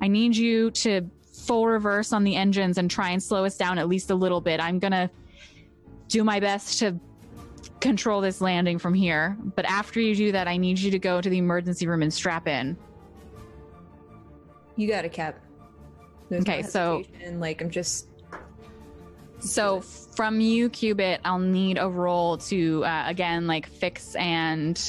i 0.00 0.08
need 0.08 0.34
you 0.36 0.70
to 0.70 1.02
full 1.32 1.66
reverse 1.66 2.12
on 2.12 2.24
the 2.24 2.34
engines 2.36 2.78
and 2.78 2.90
try 2.90 3.10
and 3.10 3.22
slow 3.22 3.44
us 3.44 3.58
down 3.58 3.78
at 3.78 3.88
least 3.88 4.10
a 4.10 4.14
little 4.14 4.40
bit. 4.40 4.60
I'm 4.60 4.78
gonna 4.78 5.10
do 6.08 6.24
my 6.24 6.40
best 6.40 6.78
to 6.80 6.98
control 7.80 8.20
this 8.20 8.40
landing 8.40 8.78
from 8.78 8.94
here 8.94 9.36
but 9.56 9.64
after 9.64 10.00
you 10.00 10.14
do 10.14 10.32
that 10.32 10.48
i 10.48 10.56
need 10.56 10.78
you 10.78 10.90
to 10.90 10.98
go 10.98 11.20
to 11.20 11.28
the 11.28 11.38
emergency 11.38 11.86
room 11.86 12.02
and 12.02 12.12
strap 12.12 12.46
in 12.48 12.76
You 14.76 14.88
got 14.88 15.04
it, 15.04 15.12
Cap. 15.12 15.38
There's 16.28 16.46
no 16.46 16.52
Okay, 16.52 16.62
so- 16.62 16.98
hesitation, 16.98 17.40
like 17.40 17.60
I'm 17.62 17.70
just 17.70 18.08
So 19.38 19.80
from 19.80 20.40
you, 20.40 20.70
Cubit, 20.70 21.20
I'll 21.24 21.38
need 21.38 21.76
a 21.78 21.88
roll 21.88 22.38
to 22.38 22.84
uh, 22.84 23.04
again 23.06 23.46
like 23.46 23.66
fix 23.68 24.14
and 24.16 24.80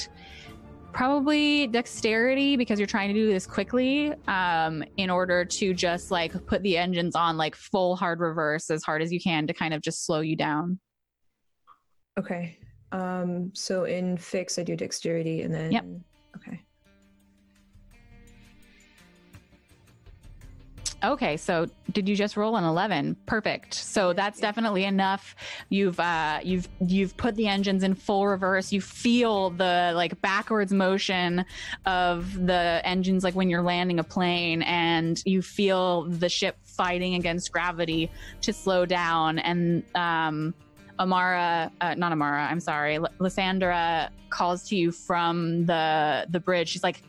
probably 0.94 1.68
dexterity 1.68 2.56
because 2.56 2.80
you're 2.80 2.88
trying 2.88 3.10
to 3.10 3.14
do 3.14 3.28
this 3.28 3.46
quickly 3.46 4.14
um, 4.28 4.82
in 4.96 5.10
order 5.10 5.44
to 5.44 5.74
just 5.74 6.10
like 6.10 6.32
put 6.48 6.64
the 6.64 6.78
engines 6.78 7.16
on 7.16 7.36
like 7.36 7.54
full 7.54 7.98
hard 7.98 8.22
reverse 8.22 8.70
as 8.72 8.82
hard 8.82 9.02
as 9.02 9.12
you 9.12 9.20
can 9.20 9.46
to 9.48 9.54
kind 9.54 9.74
of 9.74 9.82
just 9.82 10.06
slow 10.06 10.22
you 10.22 10.38
down. 10.38 10.80
Okay. 12.18 12.58
Um, 12.92 13.52
so 13.54 13.84
in 13.84 14.18
fix, 14.18 14.58
I 14.58 14.64
do 14.64 14.76
dexterity, 14.76 15.42
and 15.42 15.54
then 15.54 15.72
Yep. 15.72 15.86
Okay. 16.38 16.62
Okay, 21.04 21.38
so 21.38 21.68
did 21.92 22.10
you 22.10 22.16
just 22.16 22.36
roll 22.36 22.56
an 22.56 22.64
11? 22.64 23.16
Perfect. 23.28 23.76
So 23.76 24.12
that's 24.14 24.40
definitely 24.40 24.86
enough. 24.86 25.36
You've 25.70 26.00
uh 26.00 26.40
you've 26.44 26.68
you've 26.80 27.16
put 27.16 27.36
the 27.36 27.48
engines 27.48 27.84
in 27.84 27.94
full 27.94 28.26
reverse. 28.26 28.72
You 28.72 28.82
feel 28.82 29.52
the 29.52 29.92
like 29.94 30.20
backwards 30.22 30.74
motion 30.74 31.46
of 31.86 32.48
the 32.48 32.82
engines 32.84 33.24
like 33.24 33.36
when 33.36 33.50
you're 33.50 33.62
landing 33.62 34.00
a 34.00 34.04
plane 34.04 34.64
and 34.64 35.22
you 35.26 35.44
feel 35.44 36.06
the 36.06 36.30
ship 36.30 36.58
fighting 36.64 37.14
against 37.14 37.52
gravity 37.52 38.10
to 38.42 38.52
slow 38.52 38.86
down 38.86 39.38
and 39.40 39.84
um 39.94 40.56
Amara, 41.00 41.72
uh, 41.82 41.94
not 41.96 42.12
Amara, 42.12 42.46
I'm 42.46 42.60
sorry. 42.60 42.96
L- 42.96 43.08
Lysandra 43.20 44.10
calls 44.30 44.68
to 44.70 44.76
you 44.76 44.92
from 44.92 45.66
the 45.66 46.26
the 46.30 46.40
bridge. 46.40 46.70
She's 46.70 46.84
like, 46.84 47.02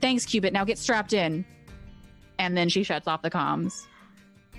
"Thanks, 0.00 0.24
Cubit. 0.26 0.52
Now 0.52 0.64
get 0.64 0.78
strapped 0.78 1.12
in." 1.12 1.44
And 2.38 2.56
then 2.56 2.68
she 2.68 2.82
shuts 2.84 3.08
off 3.08 3.22
the 3.22 3.30
comms. 3.30 3.86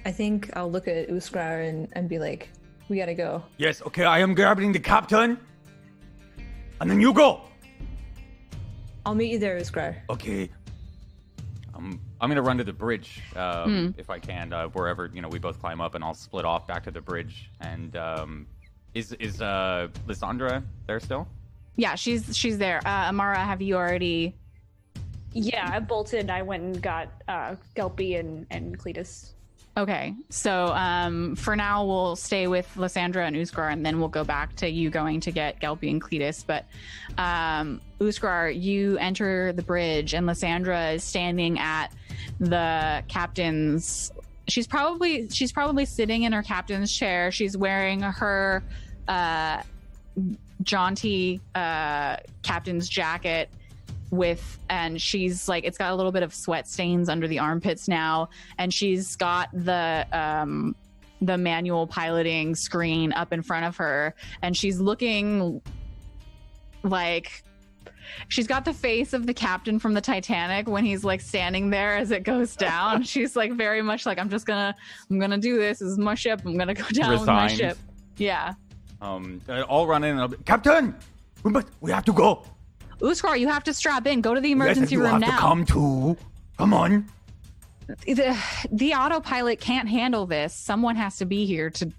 I 0.05 0.11
think 0.11 0.49
I'll 0.55 0.69
look 0.71 0.87
at 0.87 1.09
Uskar 1.09 1.67
and, 1.67 1.87
and 1.93 2.07
be 2.09 2.19
like, 2.19 2.49
"We 2.89 2.97
gotta 2.97 3.15
go." 3.15 3.43
Yes, 3.57 3.81
okay, 3.83 4.03
I 4.05 4.19
am 4.19 4.33
grabbing 4.33 4.71
the 4.71 4.79
captain. 4.79 5.37
And 6.81 6.89
then 6.89 7.01
you 7.01 7.13
go. 7.13 7.41
I'll 9.05 9.15
meet 9.15 9.31
you 9.31 9.39
there, 9.39 9.57
Uskar. 9.59 9.95
Okay. 10.09 10.49
Um, 11.73 11.99
I'm 12.21 12.29
gonna 12.29 12.41
run 12.41 12.57
to 12.57 12.63
the 12.63 12.73
bridge 12.73 13.21
um, 13.35 13.91
Hmm. 13.93 13.99
if 13.99 14.09
I 14.09 14.19
can, 14.19 14.51
uh, 14.53 14.67
wherever 14.67 15.09
you 15.13 15.21
know 15.21 15.29
we 15.29 15.39
both 15.39 15.59
climb 15.59 15.79
up, 15.81 15.95
and 15.95 16.03
I'll 16.03 16.13
split 16.13 16.45
off 16.45 16.67
back 16.67 16.83
to 16.83 16.91
the 16.91 17.01
bridge. 17.01 17.49
And 17.61 17.95
um, 17.95 18.47
is 18.94 19.14
is 19.14 19.41
uh, 19.41 19.88
Lysandra 20.07 20.64
there 20.88 20.99
still? 20.99 21.28
Yeah, 21.76 21.95
she's 21.95 22.36
she's 22.36 22.57
there. 22.57 22.82
Uh, 22.86 23.10
Amara, 23.10 23.40
have 23.40 23.61
you 23.61 23.76
already? 23.76 24.36
Yeah, 25.32 25.70
I 25.72 25.80
bolted. 25.80 26.30
I 26.30 26.41
went 26.41 26.64
and 26.64 26.82
got 26.82 27.10
uh, 27.28 27.56
Gelpy 27.76 28.20
and, 28.20 28.45
and 28.49 28.78
Cletus. 28.78 29.34
Okay, 29.78 30.14
so 30.30 30.68
um, 30.74 31.38
for 31.38 31.56
now 31.56 31.86
we'll 31.86 32.18
stay 32.18 32.48
with 32.48 32.76
Lysandra 32.76 33.26
and 33.26 33.36
Uskar, 33.36 33.72
and 33.72 33.86
then 33.86 33.99
we'll 33.99 34.10
go 34.10 34.26
back 34.26 34.53
to 34.57 34.68
you 34.68 34.90
going 34.90 35.22
to 35.22 35.32
get 35.32 35.61
Gelpy 35.61 35.90
and 35.90 36.02
Cletus. 36.02 36.44
But 36.45 36.66
um, 37.18 37.80
Uskar, 38.02 38.49
you 38.49 38.98
enter 38.98 39.53
the 39.53 39.61
bridge, 39.61 40.14
and 40.14 40.26
Lysandra 40.26 40.91
is 40.91 41.03
standing 41.03 41.60
at 41.60 41.94
the 42.40 43.03
captain's. 43.07 44.11
She's 44.49 44.67
probably 44.67 45.30
she's 45.30 45.51
probably 45.51 45.85
sitting 45.85 46.23
in 46.23 46.34
her 46.34 46.43
captain's 46.43 46.91
chair. 46.91 47.31
She's 47.31 47.55
wearing 47.57 48.01
her 48.01 48.63
uh, 49.07 49.61
jaunty 50.63 51.41
uh, 51.55 52.17
captain's 52.43 52.89
jacket 52.89 53.49
with 54.11 54.57
and 54.69 54.99
she's 54.99 55.47
like 55.47 55.63
it's 55.63 55.77
got 55.77 55.91
a 55.91 55.95
little 55.95 56.11
bit 56.11 56.23
of 56.23 56.34
sweat 56.34 56.67
stains 56.67 57.09
under 57.09 57.27
the 57.27 57.38
armpits 57.38 57.88
now 57.88 58.27
and 58.57 58.73
she's 58.73 59.15
got 59.15 59.49
the 59.53 60.03
um 60.11 60.76
the 61.21 61.38
manual 61.38 61.85
piloting 61.85 62.55
screen 62.55 63.13
up 63.13 63.31
in 63.31 63.43
front 63.43 63.65
of 63.65 63.77
her 63.77 64.15
and 64.41 64.57
she's 64.57 64.80
looking 64.80 65.61
like 66.81 67.43
she's 68.27 68.48
got 68.48 68.65
the 68.65 68.73
face 68.73 69.14
of 69.14 69.26
the 69.26 69.34
captain 69.34 69.80
from 69.80 69.94
the 69.94 70.02
Titanic 70.02 70.68
when 70.68 70.86
he's 70.86 71.03
like 71.03 71.22
standing 71.22 71.69
there 71.69 71.98
as 71.98 72.11
it 72.11 72.23
goes 72.23 72.56
down. 72.56 73.03
she's 73.03 73.36
like 73.36 73.53
very 73.53 73.81
much 73.81 74.06
like 74.06 74.19
I'm 74.19 74.30
just 74.30 74.45
gonna 74.45 74.76
I'm 75.10 75.19
gonna 75.19 75.38
do 75.38 75.57
this. 75.57 75.80
This 75.80 75.90
is 75.90 75.98
my 75.98 76.15
ship. 76.15 76.41
I'm 76.45 76.57
gonna 76.57 76.73
go 76.73 76.88
down 76.90 77.11
with 77.11 77.26
my 77.26 77.48
ship. 77.48 77.77
Yeah. 78.18 78.53
Um, 79.02 79.41
I'll 79.48 79.88
run 79.88 80.03
in. 80.03 80.11
And 80.11 80.22
I'll 80.22 80.27
be, 80.27 80.38
Captain! 80.45 80.95
We 81.44 81.52
must 81.52 81.68
we 81.80 81.91
have 81.91 82.06
to 82.06 82.14
go. 82.14 82.44
Uskar, 83.02 83.40
you 83.40 83.48
have 83.48 83.64
to 83.64 83.73
strap 83.73 84.06
in. 84.07 84.22
Go 84.22 84.34
to 84.34 84.41
the 84.41 84.49
yes, 84.49 84.56
emergency 84.56 84.95
you 84.95 85.02
room 85.02 85.11
have 85.11 85.22
now. 85.22 85.27
to 85.27 85.38
come 85.38 85.65
too. 85.65 86.18
Come 86.57 86.73
on. 86.73 87.06
the, 88.06 88.38
the 88.72 88.94
autopilot 88.94 89.60
can't 89.61 89.88
handle 89.88 90.26
this. 90.26 90.53
Someone 90.53 90.95
has 90.98 91.18
to 91.18 91.26
be 91.26 91.45
here 91.45 91.69
to 91.72 91.91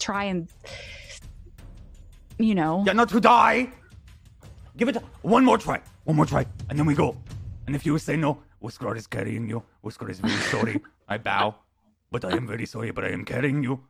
try 0.00 0.24
and, 0.24 0.48
you 2.38 2.54
know. 2.54 2.82
Yeah, 2.84 2.94
not 2.94 3.10
to 3.10 3.20
die. 3.20 3.68
Give 4.76 4.88
it 4.88 4.96
one 5.22 5.44
more 5.44 5.58
try. 5.58 5.80
One 6.04 6.16
more 6.16 6.26
try. 6.26 6.46
And 6.68 6.78
then 6.78 6.86
we 6.86 6.94
go. 6.94 7.16
And 7.66 7.76
if 7.76 7.86
you 7.86 7.96
say 7.98 8.16
no, 8.16 8.38
Uskar 8.62 8.96
is 8.96 9.06
carrying 9.06 9.48
you. 9.48 9.62
Uskar 9.84 10.10
is 10.10 10.18
very 10.20 10.32
sorry. 10.50 10.80
I 11.08 11.18
bow. 11.18 11.54
but 12.10 12.24
I 12.24 12.32
am 12.32 12.46
very 12.46 12.66
sorry, 12.66 12.90
but 12.90 13.04
I 13.04 13.08
am 13.10 13.24
carrying 13.24 13.62
you. 13.62 13.80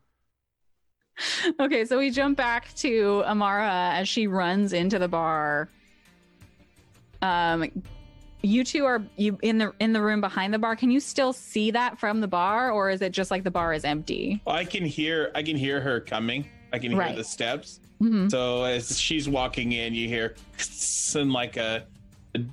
Okay, 1.61 1.85
so 1.85 1.98
we 1.98 2.11
jump 2.11 2.36
back 2.36 2.74
to 2.77 3.23
Amara 3.27 3.93
as 3.94 4.09
she 4.09 4.27
runs 4.27 4.73
into 4.73 4.98
the 4.98 5.06
bar. 5.09 5.69
Um, 7.23 7.70
you 8.43 8.65
two 8.65 8.85
are 8.85 9.02
you 9.16 9.39
in 9.43 9.59
the 9.59 9.73
in 9.78 9.93
the 9.93 10.02
room 10.02 10.20
behind 10.20 10.52
the 10.52 10.59
bar. 10.59 10.74
Can 10.77 10.90
you 10.90 11.01
still 11.01 11.32
see 11.32 11.70
that 11.70 11.98
from 12.01 12.20
the 12.20 12.27
bar, 12.28 12.70
or 12.73 12.90
is 12.90 13.01
it 13.01 13.12
just 13.12 13.31
like 13.31 13.44
the 13.44 13.51
bar 13.51 13.73
is 13.73 13.85
empty? 13.85 14.43
I 14.47 14.65
can 14.65 14.85
hear 14.85 15.31
I 15.35 15.43
can 15.43 15.56
hear 15.56 15.81
her 15.81 16.01
coming. 16.01 16.47
I 16.73 16.78
can 16.78 16.90
hear 16.90 17.01
Right. 17.01 17.16
the 17.16 17.24
steps. 17.24 17.81
Mhm. 18.02 18.30
So 18.30 18.64
as 18.64 18.98
she's 18.98 19.28
walking 19.28 19.72
in, 19.72 19.94
you 19.94 20.08
hear 20.08 20.34
and 21.14 21.32
like 21.32 21.56
a 21.56 21.84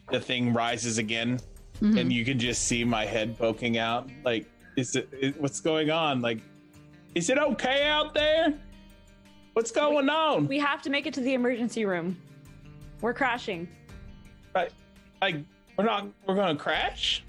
the 0.09 0.19
thing 0.19 0.53
rises 0.53 0.97
again, 0.99 1.39
Mhm. 1.81 1.99
and 1.99 2.13
you 2.13 2.23
can 2.23 2.37
just 2.37 2.67
see 2.67 2.83
my 2.83 3.05
head 3.05 3.37
poking 3.37 3.77
out. 3.79 4.09
Like, 4.23 4.45
is 4.75 4.95
it 4.95 5.09
is, 5.19 5.33
what's 5.37 5.59
going 5.59 5.89
on? 5.89 6.21
Like, 6.21 6.39
is 7.15 7.29
it 7.29 7.37
okay 7.39 7.87
out 7.87 8.13
there? 8.13 8.53
What's 9.53 9.71
going 9.71 10.07
on? 10.09 10.47
We 10.47 10.59
have 10.59 10.81
to 10.83 10.89
make 10.89 11.07
it 11.07 11.13
to 11.15 11.21
the 11.21 11.33
emergency 11.33 11.83
room. 11.85 12.15
We're 13.01 13.13
crashing. 13.13 13.67
Right, 14.53 14.71
like 15.21 15.37
we're 15.77 15.85
not 15.85 16.07
we're 16.27 16.35
gonna 16.35 16.55
crash. 16.55 17.23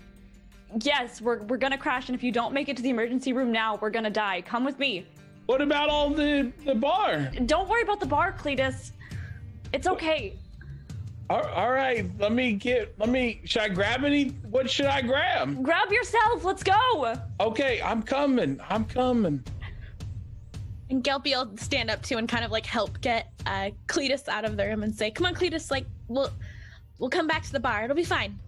Yes, 0.82 1.20
we're, 1.20 1.42
we're 1.44 1.56
gonna 1.58 1.76
crash, 1.78 2.08
and 2.08 2.16
if 2.16 2.22
you 2.22 2.32
don't 2.32 2.52
make 2.54 2.68
it 2.68 2.76
to 2.76 2.82
the 2.82 2.90
emergency 2.90 3.32
room 3.32 3.50
now, 3.52 3.76
we're 3.80 3.90
gonna 3.90 4.10
die. 4.10 4.42
Come 4.42 4.64
with 4.64 4.78
me. 4.78 5.06
What 5.46 5.60
about 5.60 5.88
all 5.88 6.10
the 6.10 6.52
the 6.64 6.74
bar? 6.74 7.30
Don't 7.46 7.68
worry 7.68 7.82
about 7.82 8.00
the 8.00 8.06
bar, 8.06 8.32
Cletus. 8.32 8.92
It's 9.72 9.86
okay. 9.86 10.38
All, 11.30 11.42
all 11.46 11.70
right, 11.72 12.06
let 12.18 12.32
me 12.32 12.52
get. 12.52 12.94
Let 12.98 13.08
me. 13.08 13.40
Should 13.44 13.62
I 13.62 13.68
grab 13.68 14.04
any? 14.04 14.28
What 14.50 14.70
should 14.70 14.86
I 14.86 15.00
grab? 15.00 15.62
Grab 15.62 15.90
yourself. 15.90 16.44
Let's 16.44 16.62
go. 16.62 17.14
Okay, 17.40 17.80
I'm 17.82 18.02
coming. 18.02 18.60
I'm 18.68 18.84
coming. 18.84 19.42
And 20.90 21.02
Gelpy 21.02 21.34
will 21.34 21.56
stand 21.56 21.90
up 21.90 22.02
too 22.02 22.18
and 22.18 22.28
kind 22.28 22.44
of 22.44 22.50
like 22.50 22.66
help 22.66 23.00
get 23.00 23.32
uh, 23.46 23.70
Cletus 23.86 24.28
out 24.28 24.44
of 24.44 24.56
the 24.56 24.66
room 24.66 24.82
and 24.82 24.94
say, 24.94 25.10
"Come 25.10 25.26
on, 25.26 25.34
Cletus, 25.34 25.70
like 25.70 25.86
we'll 26.08 26.30
we'll 26.98 27.10
come 27.10 27.26
back 27.26 27.42
to 27.44 27.52
the 27.52 27.60
bar. 27.60 27.84
It'll 27.84 27.96
be 27.96 28.04
fine. 28.04 28.38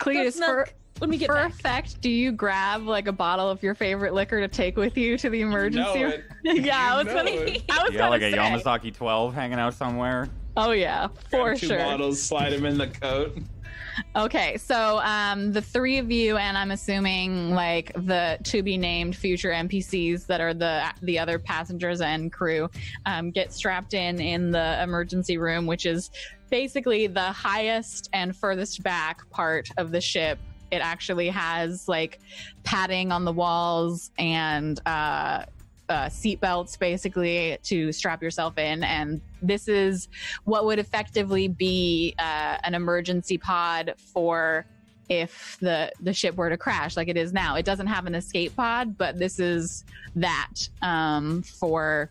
Cletus, 0.00 0.38
for, 0.38 0.68
milk 1.00 1.08
when 1.08 1.10
we 1.10 1.18
get 1.18 1.26
for 1.26 1.34
back." 1.34 1.52
effect, 1.52 2.00
do 2.00 2.10
you 2.10 2.32
grab 2.32 2.82
like 2.82 3.08
a 3.08 3.12
bottle 3.12 3.48
of 3.48 3.62
your 3.62 3.74
favorite 3.74 4.14
liquor 4.14 4.40
to 4.40 4.48
take 4.48 4.76
with 4.76 4.96
you 4.96 5.16
to 5.18 5.30
the 5.30 5.40
emergency 5.40 6.00
know 6.00 6.04
room? 6.06 6.12
it. 6.12 6.24
yeah, 6.64 6.94
I 6.94 6.96
was 7.02 7.06
You 7.06 7.12
gonna. 7.14 7.30
it. 7.30 7.62
I 7.70 7.82
was 7.84 7.92
Yeah, 7.92 8.08
like 8.08 8.20
gonna 8.20 8.36
a 8.36 8.58
say. 8.58 8.64
Yamazaki 8.64 8.94
12 8.94 9.34
hanging 9.34 9.58
out 9.58 9.74
somewhere. 9.74 10.28
Oh 10.56 10.72
yeah, 10.72 11.08
for 11.30 11.44
Grab 11.50 11.58
two 11.58 11.66
sure. 11.68 11.78
bottles, 11.78 12.20
slide 12.22 12.50
them 12.52 12.66
in 12.66 12.76
the 12.76 12.88
coat. 12.88 13.36
Okay, 14.16 14.56
so 14.56 14.98
um, 15.00 15.52
the 15.52 15.60
three 15.62 15.98
of 15.98 16.10
you, 16.10 16.36
and 16.36 16.56
I'm 16.56 16.70
assuming 16.70 17.50
like 17.54 17.92
the 17.94 18.38
to 18.44 18.62
be 18.62 18.76
named 18.76 19.14
future 19.14 19.50
NPCs 19.50 20.26
that 20.26 20.40
are 20.40 20.54
the 20.54 20.82
the 21.02 21.18
other 21.18 21.38
passengers 21.38 22.00
and 22.00 22.32
crew, 22.32 22.68
um, 23.06 23.30
get 23.30 23.52
strapped 23.52 23.94
in 23.94 24.20
in 24.20 24.50
the 24.50 24.82
emergency 24.82 25.38
room, 25.38 25.66
which 25.66 25.86
is 25.86 26.10
basically 26.50 27.06
the 27.06 27.20
highest 27.32 28.08
and 28.12 28.34
furthest 28.36 28.82
back 28.82 29.28
part 29.30 29.68
of 29.76 29.92
the 29.92 30.00
ship. 30.00 30.38
It 30.70 30.78
actually 30.78 31.28
has 31.28 31.88
like 31.88 32.20
padding 32.64 33.12
on 33.12 33.24
the 33.24 33.32
walls 33.32 34.10
and 34.18 34.80
uh, 34.86 35.44
uh, 35.88 36.08
seat 36.08 36.40
belts 36.40 36.76
basically 36.76 37.58
to 37.64 37.92
strap 37.92 38.22
yourself 38.22 38.56
in. 38.58 38.84
And 38.84 39.20
this 39.42 39.68
is 39.68 40.08
what 40.44 40.64
would 40.64 40.78
effectively 40.78 41.48
be 41.48 42.14
uh, 42.18 42.58
an 42.62 42.74
emergency 42.74 43.38
pod 43.38 43.94
for 43.98 44.66
if 45.08 45.58
the 45.60 45.90
the 46.00 46.14
ship 46.14 46.36
were 46.36 46.48
to 46.48 46.56
crash 46.56 46.96
like 46.96 47.08
it 47.08 47.16
is 47.16 47.32
now 47.32 47.56
it 47.56 47.64
doesn't 47.64 47.88
have 47.88 48.06
an 48.06 48.14
escape 48.14 48.54
pod 48.54 48.96
but 48.96 49.18
this 49.18 49.40
is 49.40 49.84
that 50.14 50.52
um, 50.82 51.42
for 51.42 52.08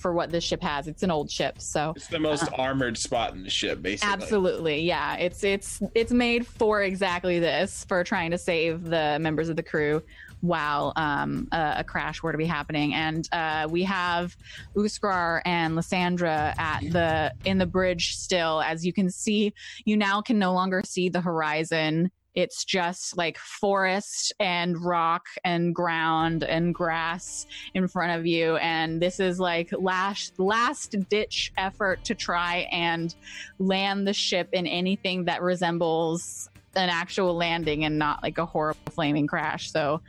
for 0.00 0.12
what 0.12 0.30
this 0.30 0.42
ship 0.42 0.62
has 0.62 0.88
it's 0.88 1.02
an 1.02 1.10
old 1.10 1.30
ship 1.30 1.60
so 1.60 1.92
It's 1.96 2.08
the 2.08 2.18
most 2.18 2.48
armored 2.54 2.96
spot 2.98 3.34
in 3.34 3.42
the 3.42 3.50
ship, 3.50 3.82
basically. 3.82 4.12
Absolutely, 4.12 4.80
yeah. 4.80 5.16
It's 5.16 5.44
it's 5.44 5.82
it's 5.94 6.12
made 6.12 6.46
for 6.46 6.82
exactly 6.82 7.38
this, 7.38 7.84
for 7.88 8.02
trying 8.04 8.30
to 8.30 8.38
save 8.38 8.84
the 8.84 9.18
members 9.20 9.48
of 9.48 9.56
the 9.56 9.62
crew 9.62 10.02
while 10.40 10.94
um, 10.96 11.48
a, 11.52 11.74
a 11.78 11.84
crash 11.84 12.22
were 12.22 12.32
to 12.32 12.38
be 12.38 12.46
happening. 12.46 12.94
And 12.94 13.28
uh, 13.32 13.68
we 13.70 13.82
have 13.84 14.36
Uskar 14.74 15.42
and 15.44 15.76
Lysandra 15.76 16.54
at 16.56 16.80
the 16.80 17.32
in 17.44 17.58
the 17.58 17.66
bridge 17.66 18.16
still. 18.16 18.62
As 18.62 18.84
you 18.84 18.92
can 18.92 19.10
see, 19.10 19.52
you 19.84 19.96
now 19.96 20.22
can 20.22 20.38
no 20.38 20.52
longer 20.52 20.82
see 20.84 21.08
the 21.08 21.20
horizon. 21.20 22.10
It's 22.34 22.64
just 22.64 23.16
like 23.16 23.38
forest 23.38 24.32
and 24.38 24.80
rock 24.82 25.22
and 25.44 25.74
ground 25.74 26.44
and 26.44 26.74
grass 26.74 27.46
in 27.74 27.88
front 27.88 28.18
of 28.18 28.26
you. 28.26 28.56
And 28.56 29.02
this 29.02 29.18
is 29.18 29.40
like 29.40 29.70
last 29.72 30.38
last 30.38 30.94
ditch 31.08 31.52
effort 31.56 32.04
to 32.04 32.14
try 32.14 32.68
and 32.70 33.14
land 33.58 34.06
the 34.06 34.12
ship 34.12 34.48
in 34.52 34.66
anything 34.66 35.24
that 35.24 35.42
resembles 35.42 36.48
an 36.76 36.88
actual 36.88 37.34
landing 37.34 37.84
and 37.84 37.98
not 37.98 38.22
like 38.22 38.38
a 38.38 38.46
horrible 38.46 38.80
flaming 38.92 39.26
crash. 39.26 39.72
So, 39.72 40.00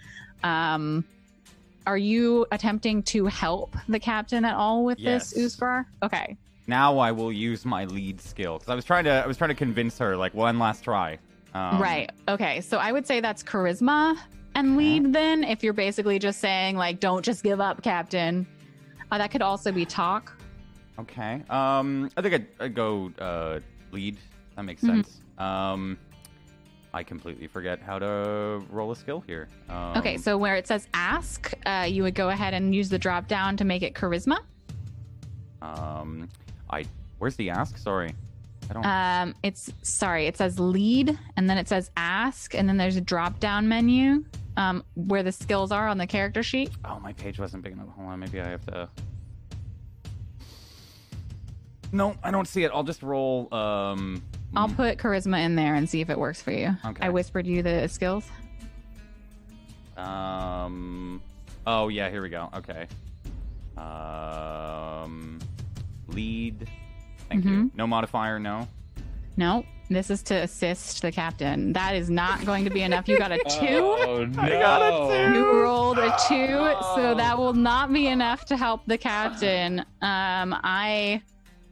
um, 0.43 1.03
are 1.87 1.97
you 1.97 2.45
attempting 2.51 3.01
to 3.03 3.25
help 3.25 3.75
the 3.89 3.99
captain 3.99 4.45
at 4.45 4.55
all 4.55 4.85
with 4.85 4.99
Yes. 4.99 5.31
this, 5.31 5.55
Uskar? 5.55 5.85
Okay. 6.03 6.37
Now 6.67 6.99
I 6.99 7.11
will 7.11 7.31
use 7.33 7.65
my 7.65 7.85
lead 7.85 8.21
skill 8.21 8.59
because 8.59 8.69
I 8.69 8.75
was 8.75 8.85
trying 8.85 9.05
to 9.05 9.11
I 9.11 9.25
was 9.25 9.37
trying 9.37 9.49
to 9.49 9.55
convince 9.55 9.97
her 9.97 10.15
like 10.15 10.35
one 10.35 10.59
last 10.59 10.83
try. 10.83 11.17
Um, 11.53 11.81
right. 11.81 12.09
Okay. 12.27 12.61
So 12.61 12.77
I 12.77 12.91
would 12.91 13.05
say 13.05 13.19
that's 13.19 13.43
charisma 13.43 14.17
and 14.55 14.77
lead 14.77 15.13
then 15.13 15.43
if 15.43 15.63
you're 15.63 15.73
basically 15.73 16.19
just 16.19 16.39
saying 16.39 16.77
like 16.77 16.99
don't 16.99 17.23
just 17.23 17.43
give 17.43 17.59
up, 17.59 17.81
captain. 17.83 18.47
Uh, 19.11 19.17
that 19.17 19.31
could 19.31 19.41
also 19.41 19.71
be 19.71 19.85
talk. 19.85 20.31
Okay. 20.99 21.41
Um, 21.49 22.09
I 22.15 22.21
think 22.21 22.33
I'd, 22.35 22.47
I'd 22.59 22.75
go 22.75 23.11
uh, 23.19 23.59
lead. 23.91 24.17
That 24.55 24.63
makes 24.63 24.81
Mhm. 24.81 24.87
sense. 24.87 25.21
Um, 25.37 25.97
I 26.93 27.03
completely 27.03 27.47
forget 27.47 27.81
how 27.81 27.99
to 27.99 28.61
roll 28.69 28.91
a 28.91 28.95
skill 28.95 29.21
here. 29.25 29.47
Um, 29.69 29.97
Okay, 29.97 30.17
so 30.17 30.37
where 30.37 30.55
it 30.57 30.67
says 30.67 30.87
ask, 30.93 31.53
uh, 31.65 31.87
you 31.89 32.03
would 32.03 32.15
go 32.15 32.29
ahead 32.29 32.53
and 32.53 32.75
use 32.75 32.89
the 32.89 32.99
drop 32.99 33.27
down 33.29 33.55
to 33.57 33.63
make 33.63 33.81
it 33.81 33.93
charisma. 33.93 34.39
Um, 35.61 36.27
I 36.69 36.83
where's 37.19 37.35
the 37.35 37.49
ask? 37.49 37.77
Sorry. 37.77 38.13
Um, 38.79 39.35
it's 39.43 39.71
sorry, 39.81 40.27
it 40.27 40.37
says 40.37 40.59
lead, 40.59 41.17
and 41.35 41.49
then 41.49 41.57
it 41.57 41.67
says 41.67 41.91
ask, 41.97 42.55
and 42.55 42.67
then 42.69 42.77
there's 42.77 42.95
a 42.95 43.01
drop 43.01 43.39
down 43.39 43.67
menu 43.67 44.23
um, 44.57 44.83
where 44.95 45.23
the 45.23 45.31
skills 45.31 45.71
are 45.71 45.87
on 45.87 45.97
the 45.97 46.07
character 46.07 46.43
sheet. 46.43 46.71
oh, 46.85 46.99
my 46.99 47.13
page 47.13 47.39
wasn't 47.39 47.63
big 47.63 47.73
enough. 47.73 47.87
Hold 47.95 48.09
on, 48.09 48.19
maybe 48.19 48.39
I 48.39 48.49
have 48.49 48.65
to. 48.67 48.89
No, 51.93 52.15
I 52.23 52.31
don't 52.31 52.47
see 52.47 52.63
it. 52.63 52.71
I'll 52.73 52.83
just 52.83 53.03
roll. 53.03 53.53
Um, 53.53 54.23
I'll 54.55 54.69
put 54.69 54.97
charisma 54.97 55.43
in 55.43 55.55
there 55.55 55.75
and 55.75 55.89
see 55.89 56.01
if 56.01 56.09
it 56.09 56.17
works 56.17 56.41
for 56.41 56.51
you. 56.51 56.75
Okay. 56.85 57.05
I 57.05 57.09
whispered 57.09 57.45
you 57.45 57.61
the 57.63 57.87
skills. 57.87 58.25
Um. 59.97 61.21
Oh 61.67 61.89
yeah, 61.89 62.09
here 62.09 62.21
we 62.21 62.29
go. 62.29 62.49
Okay. 62.55 62.87
Um. 63.77 65.39
Lead. 66.07 66.67
Thank 67.31 67.45
you. 67.45 67.51
Mhm. 67.51 67.71
No 67.75 67.87
modifier. 67.87 68.39
No. 68.39 68.67
No, 69.37 69.63
this 69.89 70.09
is 70.09 70.21
to 70.23 70.35
assist 70.35 71.01
the 71.01 71.11
captain. 71.11 71.71
That 71.73 71.95
is 71.95 72.09
not 72.09 72.45
going 72.45 72.65
to 72.65 72.69
be 72.69 72.81
enough. 72.81 73.07
You 73.07 73.17
got 73.17 73.31
a 73.31 73.37
two. 73.49 73.67
Oh 73.79 74.25
no! 74.25 74.41
got 74.59 74.81
a 74.81 75.29
two. 75.31 75.33
You 75.37 75.61
rolled 75.61 75.97
a 75.97 76.13
two, 76.27 76.73
so 76.95 77.15
that 77.15 77.37
will 77.37 77.53
not 77.53 77.91
be 77.93 78.07
enough 78.07 78.45
to 78.47 78.57
help 78.57 78.81
the 78.85 78.97
captain. 78.97 79.79
Um, 80.01 80.53
I, 80.61 81.21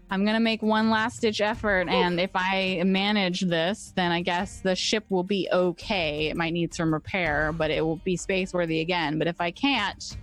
I'm 0.09 0.25
gonna 0.25 0.39
make 0.39 0.61
one 0.61 0.89
last 0.89 1.19
ditch 1.19 1.41
effort, 1.41 1.89
and 1.89 2.19
if 2.19 2.31
I 2.33 2.81
manage 2.85 3.41
this, 3.41 3.91
then 3.97 4.11
I 4.13 4.21
guess 4.21 4.61
the 4.61 4.75
ship 4.77 5.03
will 5.09 5.23
be 5.23 5.49
okay. 5.51 6.29
It 6.29 6.37
might 6.37 6.53
need 6.53 6.73
some 6.73 6.93
repair, 6.93 7.51
but 7.51 7.69
it 7.71 7.85
will 7.85 7.97
be 7.97 8.15
space 8.15 8.53
worthy 8.53 8.79
again. 8.79 9.19
But 9.19 9.27
if 9.27 9.41
I 9.41 9.51
can't, 9.51 10.15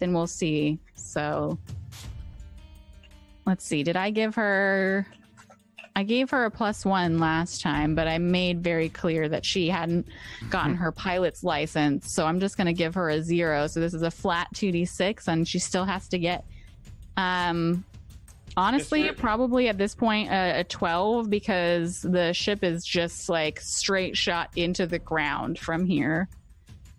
then 0.00 0.12
we'll 0.12 0.26
see. 0.26 0.78
So, 0.96 1.56
let's 3.46 3.64
see. 3.64 3.82
Did 3.82 3.96
I 3.96 4.10
give 4.10 4.34
her? 4.34 5.06
I 5.94 6.02
gave 6.02 6.28
her 6.30 6.44
a 6.44 6.50
plus 6.50 6.84
one 6.84 7.18
last 7.18 7.62
time, 7.62 7.94
but 7.94 8.06
I 8.06 8.18
made 8.18 8.62
very 8.62 8.90
clear 8.90 9.30
that 9.30 9.46
she 9.46 9.68
hadn't 9.68 10.06
gotten 10.50 10.74
her 10.74 10.92
pilot's 10.92 11.42
license. 11.42 12.12
So 12.12 12.26
I'm 12.26 12.38
just 12.38 12.58
going 12.58 12.66
to 12.66 12.74
give 12.74 12.94
her 12.96 13.08
a 13.08 13.22
zero. 13.22 13.66
So 13.66 13.80
this 13.80 13.94
is 13.94 14.02
a 14.02 14.10
flat 14.10 14.48
2d6, 14.54 15.26
and 15.26 15.48
she 15.48 15.58
still 15.58 15.86
has 15.86 16.06
to 16.08 16.18
get, 16.18 16.44
um, 17.16 17.82
honestly, 18.58 19.10
probably 19.12 19.68
at 19.68 19.78
this 19.78 19.94
point, 19.94 20.30
a, 20.30 20.60
a 20.60 20.64
12 20.64 21.30
because 21.30 22.02
the 22.02 22.34
ship 22.34 22.62
is 22.62 22.84
just 22.84 23.30
like 23.30 23.58
straight 23.58 24.18
shot 24.18 24.50
into 24.54 24.86
the 24.86 24.98
ground 24.98 25.58
from 25.58 25.86
here. 25.86 26.28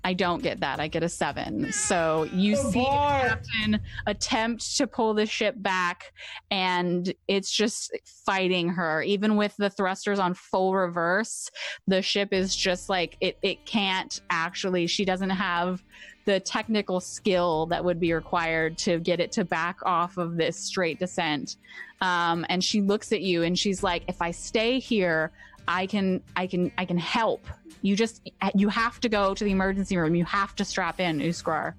I 0.08 0.14
don't 0.14 0.42
get 0.42 0.62
that. 0.62 0.80
I 0.80 0.88
get 0.88 1.04
a 1.04 1.10
seven. 1.10 1.70
So 1.74 2.30
you 2.32 2.56
Oh, 2.58 2.72
see 2.72 2.80
boy. 2.80 2.86
the 2.86 3.28
captain 3.28 3.80
attempt 4.06 4.78
to 4.78 4.88
pull 4.88 5.14
the 5.14 5.26
ship 5.26 5.56
back, 5.58 6.14
and 6.50 7.14
it's 7.28 7.52
just 7.52 7.92
fighting 8.26 8.70
her. 8.70 9.02
Even 9.02 9.36
with 9.36 9.54
the 9.58 9.70
thrusters 9.70 10.18
on 10.18 10.34
full 10.34 10.74
reverse, 10.74 11.52
the 11.88 12.02
ship 12.02 12.32
is 12.32 12.56
just 12.56 12.88
like 12.88 13.18
it. 13.20 13.38
It 13.42 13.66
can't 13.66 14.22
actually. 14.30 14.88
She 14.88 15.04
doesn't 15.04 15.30
have 15.32 15.84
the 16.24 16.40
technical 16.40 17.02
skill 17.02 17.66
that 17.66 17.84
would 17.84 18.00
be 18.00 18.14
required 18.14 18.78
to 18.78 19.00
get 19.02 19.20
it 19.20 19.34
to 19.34 19.44
back 19.44 19.76
off 19.86 20.18
of 20.18 20.38
this 20.38 20.56
straight 20.58 21.00
descent. 21.00 21.58
Um, 22.00 22.46
and 22.48 22.64
she 22.64 22.80
looks 22.80 23.12
at 23.12 23.20
you 23.20 23.44
and 23.44 23.60
she's 23.60 23.84
like, 23.84 24.04
"If 24.08 24.22
I 24.22 24.32
stay 24.32 24.80
here, 24.80 25.32
I 25.68 25.86
can, 25.86 26.22
I 26.38 26.48
can, 26.48 26.72
I 26.78 26.86
can 26.86 26.98
help. 26.98 27.46
You 27.82 27.96
just, 27.96 28.30
you 28.56 28.70
have 28.70 29.00
to 29.02 29.10
go 29.10 29.34
to 29.34 29.44
the 29.44 29.52
emergency 29.52 29.98
room. 29.98 30.16
You 30.16 30.26
have 30.26 30.56
to 30.56 30.66
strap 30.66 31.00
in, 31.00 31.20
Uskar. 31.20 31.74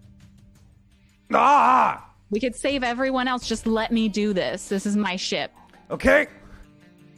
Ah! 1.32 2.10
We 2.30 2.40
could 2.40 2.54
save 2.54 2.82
everyone 2.82 3.28
else. 3.28 3.48
Just 3.48 3.66
let 3.66 3.90
me 3.90 4.08
do 4.08 4.32
this. 4.32 4.68
This 4.68 4.86
is 4.86 4.96
my 4.96 5.16
ship. 5.16 5.52
Okay. 5.90 6.28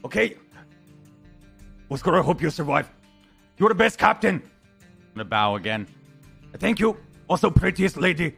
Okay. 0.04 0.36
Uskar, 1.90 2.18
I 2.18 2.22
hope 2.22 2.40
you 2.40 2.50
survive. 2.50 2.88
You're 3.58 3.68
the 3.68 3.74
best 3.74 3.98
captain. 3.98 4.36
I'm 4.36 5.14
gonna 5.14 5.24
bow 5.24 5.56
again. 5.56 5.86
Thank 6.58 6.78
you. 6.80 6.96
Also, 7.28 7.50
prettiest 7.50 7.96
lady. 7.96 8.36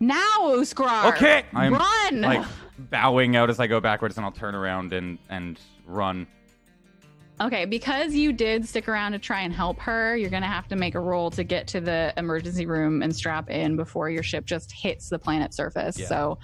Now, 0.00 0.38
Uskar. 0.40 1.12
Okay. 1.14 1.44
I'm 1.54 1.74
Run. 1.74 2.20
like 2.22 2.44
bowing 2.90 3.36
out 3.36 3.50
as 3.50 3.60
I 3.60 3.66
go 3.66 3.80
backwards, 3.80 4.16
and 4.16 4.24
I'll 4.24 4.32
turn 4.32 4.54
around 4.54 4.92
and 4.92 5.18
and 5.28 5.60
run. 5.86 6.26
Okay, 7.40 7.64
because 7.64 8.14
you 8.14 8.32
did 8.32 8.66
stick 8.68 8.88
around 8.88 9.12
to 9.12 9.18
try 9.18 9.40
and 9.40 9.52
help 9.52 9.78
her, 9.80 10.16
you're 10.16 10.30
gonna 10.30 10.46
have 10.46 10.68
to 10.68 10.76
make 10.76 10.94
a 10.94 11.00
roll 11.00 11.30
to 11.32 11.42
get 11.42 11.66
to 11.68 11.80
the 11.80 12.12
emergency 12.16 12.64
room 12.66 13.02
and 13.02 13.14
strap 13.14 13.50
in 13.50 13.74
before 13.76 14.08
your 14.08 14.22
ship 14.22 14.44
just 14.44 14.70
hits 14.70 15.08
the 15.08 15.18
planet's 15.18 15.56
surface. 15.56 15.98
Yeah. 15.98 16.06
So 16.06 16.38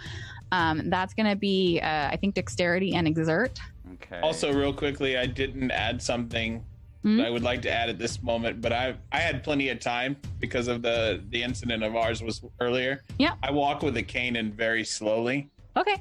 um, 0.53 0.91
that's 0.91 1.15
gonna 1.15 1.37
be, 1.37 1.79
uh, 1.81 2.09
I 2.11 2.17
think, 2.21 2.35
dexterity 2.35 2.95
and 2.95 3.07
exert. 3.07 3.61
Okay. 3.95 4.19
Also, 4.21 4.53
real 4.53 4.73
quickly, 4.73 5.17
I 5.17 5.27
didn't 5.27 5.71
add 5.71 6.03
something 6.03 6.65
Mhm. 7.05 7.17
that 7.19 7.27
I 7.27 7.31
would 7.31 7.43
like 7.45 7.63
to 7.63 7.71
add 7.71 7.89
at 7.89 7.99
this 7.99 8.21
moment, 8.23 8.61
but 8.61 8.73
I 8.73 8.95
I 9.13 9.19
had 9.21 9.43
plenty 9.45 9.69
of 9.69 9.79
time 9.79 10.17
because 10.41 10.67
of 10.69 10.83
the 10.83 11.23
the 11.31 11.43
incident 11.43 11.83
of 11.85 11.95
ours 11.95 12.21
was 12.23 12.43
earlier. 12.61 13.03
Yeah. 13.19 13.35
I 13.45 13.53
walk 13.53 13.83
with 13.83 13.97
a 13.97 14.03
cane 14.03 14.37
and 14.37 14.53
very 14.55 14.85
slowly. 14.85 15.49
Okay. 15.77 15.97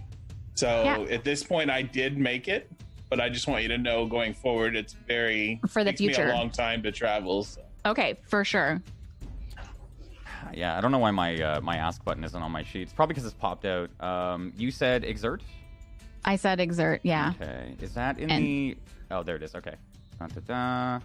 So 0.55 0.67
Yeah. 0.83 1.13
at 1.15 1.23
this 1.23 1.43
point, 1.43 1.69
I 1.69 1.83
did 1.83 2.17
make 2.17 2.47
it, 2.47 2.69
but 3.09 3.19
I 3.19 3.29
just 3.29 3.47
want 3.47 3.63
you 3.63 3.69
to 3.69 3.77
know 3.77 4.05
going 4.05 4.33
forward, 4.33 4.75
it's 4.75 4.93
very 4.93 5.59
For 5.67 5.83
the 5.83 5.91
takes 5.91 6.01
me 6.01 6.07
future. 6.07 6.29
a 6.29 6.33
long 6.33 6.49
time 6.49 6.83
to 6.83 6.91
travel. 6.91 7.43
So. 7.43 7.61
Okay, 7.85 8.17
for 8.27 8.43
sure. 8.45 8.81
yeah, 10.53 10.77
I 10.77 10.81
don't 10.81 10.91
know 10.91 10.99
why 10.99 11.11
my 11.11 11.35
uh, 11.41 11.61
my 11.61 11.77
ask 11.77 12.03
button 12.03 12.23
isn't 12.23 12.41
on 12.41 12.51
my 12.51 12.63
sheets. 12.63 12.91
Probably 12.93 13.13
because 13.13 13.25
it's 13.25 13.33
popped 13.35 13.65
out. 13.65 13.89
Um, 14.01 14.53
you 14.57 14.71
said 14.71 15.03
exert. 15.03 15.41
I 16.25 16.35
said 16.35 16.59
exert. 16.59 17.01
Yeah. 17.03 17.33
Okay. 17.41 17.75
Is 17.81 17.93
that 17.93 18.19
in 18.19 18.29
And- 18.29 18.43
the? 18.45 18.77
Oh, 19.11 19.23
there 19.23 19.35
it 19.37 19.43
is. 19.43 19.55
Okay. 19.55 19.75
Da-da-da. 20.19 20.99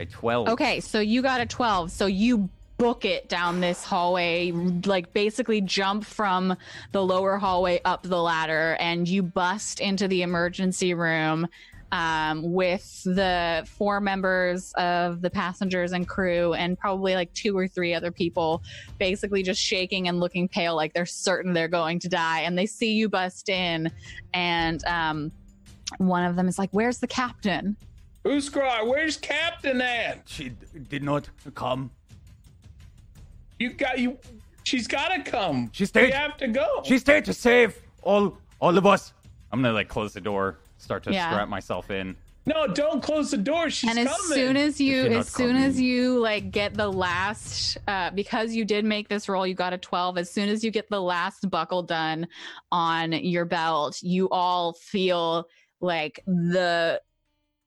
A 0.00 0.06
twelve. 0.06 0.48
Okay, 0.48 0.80
so 0.80 1.00
you 1.00 1.22
got 1.22 1.40
a 1.40 1.46
12. 1.46 1.90
So 1.90 2.06
you 2.06 2.48
book 2.78 3.04
it 3.04 3.28
down 3.28 3.60
this 3.60 3.84
hallway, 3.84 4.50
like 4.86 5.12
basically 5.12 5.60
jump 5.60 6.04
from 6.04 6.56
the 6.92 7.02
lower 7.04 7.38
hallway 7.38 7.80
up 7.84 8.02
the 8.02 8.20
ladder, 8.20 8.76
and 8.80 9.06
you 9.06 9.22
bust 9.22 9.80
into 9.80 10.08
the 10.08 10.22
emergency 10.22 10.94
room 10.94 11.46
um, 11.92 12.52
with 12.52 13.02
the 13.04 13.66
four 13.68 14.00
members 14.00 14.72
of 14.78 15.20
the 15.20 15.30
passengers 15.30 15.92
and 15.92 16.08
crew, 16.08 16.54
and 16.54 16.78
probably 16.78 17.14
like 17.14 17.32
two 17.34 17.56
or 17.56 17.68
three 17.68 17.94
other 17.94 18.10
people, 18.10 18.62
basically 18.98 19.42
just 19.42 19.60
shaking 19.60 20.08
and 20.08 20.18
looking 20.18 20.48
pale, 20.48 20.74
like 20.74 20.94
they're 20.94 21.06
certain 21.06 21.52
they're 21.52 21.68
going 21.68 21.98
to 22.00 22.08
die. 22.08 22.40
And 22.40 22.58
they 22.58 22.66
see 22.66 22.94
you 22.94 23.08
bust 23.08 23.48
in, 23.48 23.92
and 24.32 24.84
um, 24.86 25.30
one 25.98 26.24
of 26.24 26.34
them 26.34 26.48
is 26.48 26.58
like, 26.58 26.70
Where's 26.72 26.98
the 26.98 27.06
captain? 27.06 27.76
Uskar, 28.24 28.86
where's 28.86 29.16
Captain 29.16 29.80
at? 29.80 30.22
She 30.26 30.50
d- 30.50 30.66
did 30.88 31.02
not 31.02 31.28
come. 31.54 31.90
You 33.62 33.70
got 33.72 33.98
you. 33.98 34.18
She's 34.64 34.86
got 34.88 35.08
to 35.08 35.22
come. 35.30 35.70
She 35.72 35.86
stayed- 35.86 36.06
We 36.06 36.10
have 36.12 36.36
to 36.38 36.48
go. 36.48 36.82
She 36.84 36.98
stayed 36.98 37.24
to 37.26 37.32
save 37.32 37.76
all 38.02 38.36
all 38.60 38.76
of 38.78 38.86
us. 38.86 39.12
I'm 39.50 39.60
gonna 39.62 39.74
like 39.74 39.88
close 39.88 40.12
the 40.14 40.20
door, 40.20 40.58
start 40.78 41.02
to 41.04 41.12
Yeah. 41.12 41.30
strap 41.30 41.48
myself 41.48 41.90
in. 41.90 42.16
no, 42.44 42.66
don't 42.66 43.00
close 43.00 43.30
the 43.30 43.36
door. 43.36 43.70
She's 43.70 43.88
and 43.90 43.98
as 44.00 44.08
coming. 44.08 44.34
soon 44.38 44.56
as 44.56 44.80
you 44.80 44.96
If 45.04 45.10
you're 45.10 45.18
as 45.20 45.26
not 45.26 45.38
soon 45.40 45.56
as 45.56 45.74
coming. 45.74 45.84
you 45.90 46.18
like 46.18 46.50
get 46.50 46.74
the 46.74 46.90
last 46.90 47.78
uh 47.86 48.10
because 48.10 48.52
you 48.52 48.64
did 48.64 48.84
make 48.84 49.08
this 49.08 49.28
roll 49.28 49.46
you 49.46 49.54
got 49.54 49.72
a 49.72 49.78
12 49.78 50.18
as 50.18 50.28
soon 50.30 50.48
as 50.48 50.64
you 50.64 50.70
get 50.72 50.88
the 50.90 51.00
last 51.00 51.48
buckle 51.50 51.82
done 51.84 52.26
on 52.72 53.12
your 53.12 53.44
belt 53.44 54.02
you 54.02 54.28
all 54.30 54.72
feel 54.72 55.46
like 55.80 56.20
the 56.26 57.00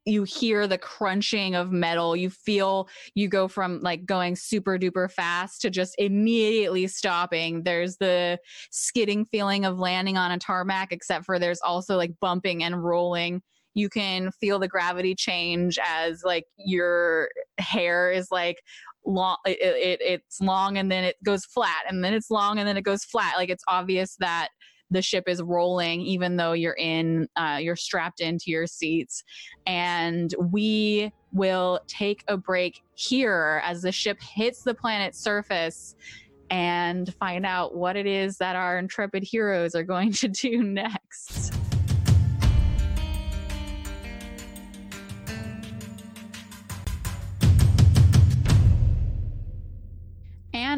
you 0.05 0.23
hear 0.23 0.67
the 0.67 0.77
crunching 0.77 1.55
of 1.55 1.71
metal 1.71 2.15
you 2.15 2.29
feel 2.29 2.87
you 3.15 3.27
go 3.27 3.47
from 3.47 3.81
like 3.81 4.05
going 4.05 4.35
super 4.35 4.77
duper 4.77 5.11
fast 5.11 5.61
to 5.61 5.69
just 5.69 5.95
immediately 5.97 6.87
stopping. 6.87 7.63
There's 7.63 7.97
the 7.97 8.39
skidding 8.71 9.25
feeling 9.25 9.65
of 9.65 9.79
landing 9.79 10.17
on 10.17 10.31
a 10.31 10.37
tarmac 10.37 10.91
except 10.91 11.25
for 11.25 11.39
there's 11.39 11.61
also 11.61 11.97
like 11.97 12.11
bumping 12.21 12.63
and 12.63 12.83
rolling. 12.83 13.41
You 13.73 13.89
can 13.89 14.31
feel 14.31 14.59
the 14.59 14.67
gravity 14.67 15.15
change 15.15 15.77
as 15.83 16.23
like 16.23 16.45
your 16.57 17.29
hair 17.57 18.11
is 18.11 18.27
like 18.31 18.57
long 19.05 19.37
it, 19.45 19.57
it 19.61 19.99
it's 20.01 20.39
long 20.39 20.77
and 20.77 20.91
then 20.91 21.03
it 21.03 21.15
goes 21.23 21.45
flat 21.45 21.83
and 21.87 22.03
then 22.03 22.13
it's 22.13 22.31
long 22.31 22.57
and 22.59 22.67
then 22.67 22.77
it 22.77 22.83
goes 22.83 23.03
flat. 23.03 23.33
Like 23.37 23.49
it's 23.49 23.63
obvious 23.67 24.15
that 24.19 24.49
the 24.91 25.01
ship 25.01 25.25
is 25.27 25.41
rolling 25.41 26.01
even 26.01 26.35
though 26.35 26.53
you're 26.53 26.77
in 26.77 27.27
uh, 27.35 27.57
you're 27.61 27.75
strapped 27.75 28.21
into 28.21 28.51
your 28.51 28.67
seats. 28.67 29.23
And 29.65 30.33
we 30.39 31.11
will 31.33 31.79
take 31.87 32.23
a 32.27 32.37
break 32.37 32.81
here 32.93 33.61
as 33.63 33.81
the 33.81 33.91
ship 33.91 34.21
hits 34.21 34.63
the 34.63 34.73
planet's 34.73 35.19
surface 35.19 35.95
and 36.49 37.13
find 37.15 37.45
out 37.45 37.75
what 37.75 37.95
it 37.95 38.05
is 38.05 38.37
that 38.37 38.55
our 38.55 38.77
intrepid 38.77 39.23
heroes 39.23 39.75
are 39.75 39.83
going 39.83 40.11
to 40.13 40.27
do 40.27 40.63
next 40.63 41.64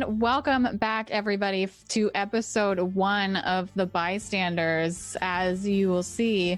Welcome 0.08 0.78
back, 0.78 1.12
everybody, 1.12 1.68
to 1.90 2.10
episode 2.16 2.80
one 2.80 3.36
of 3.36 3.70
The 3.76 3.86
Bystanders. 3.86 5.18
As 5.20 5.68
you 5.68 5.90
will 5.90 6.02
see, 6.02 6.58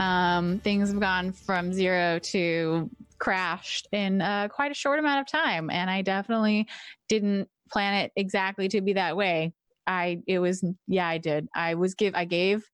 um, 0.00 0.60
things 0.60 0.88
have 0.88 0.98
gone 0.98 1.32
from 1.32 1.74
zero 1.74 2.18
to 2.20 2.88
crashed 3.18 3.86
in 3.92 4.22
uh, 4.22 4.48
quite 4.48 4.70
a 4.70 4.74
short 4.74 4.98
amount 4.98 5.20
of 5.20 5.26
time. 5.26 5.68
And 5.68 5.90
I 5.90 6.00
definitely 6.00 6.68
didn't 7.06 7.50
plan 7.70 7.92
it 7.92 8.12
exactly 8.16 8.66
to 8.68 8.80
be 8.80 8.94
that 8.94 9.14
way. 9.14 9.52
I, 9.86 10.22
it 10.26 10.38
was, 10.38 10.64
yeah, 10.86 11.06
I 11.06 11.18
did. 11.18 11.48
I 11.54 11.74
was 11.74 11.94
give, 11.94 12.14
I 12.14 12.24
gave, 12.24 12.64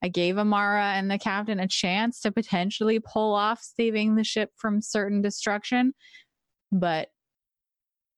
I 0.00 0.06
gave 0.06 0.38
Amara 0.38 0.92
and 0.92 1.10
the 1.10 1.18
captain 1.18 1.58
a 1.58 1.66
chance 1.66 2.20
to 2.20 2.30
potentially 2.30 3.00
pull 3.00 3.34
off 3.34 3.60
saving 3.60 4.14
the 4.14 4.22
ship 4.22 4.50
from 4.56 4.80
certain 4.80 5.22
destruction. 5.22 5.92
But, 6.70 7.08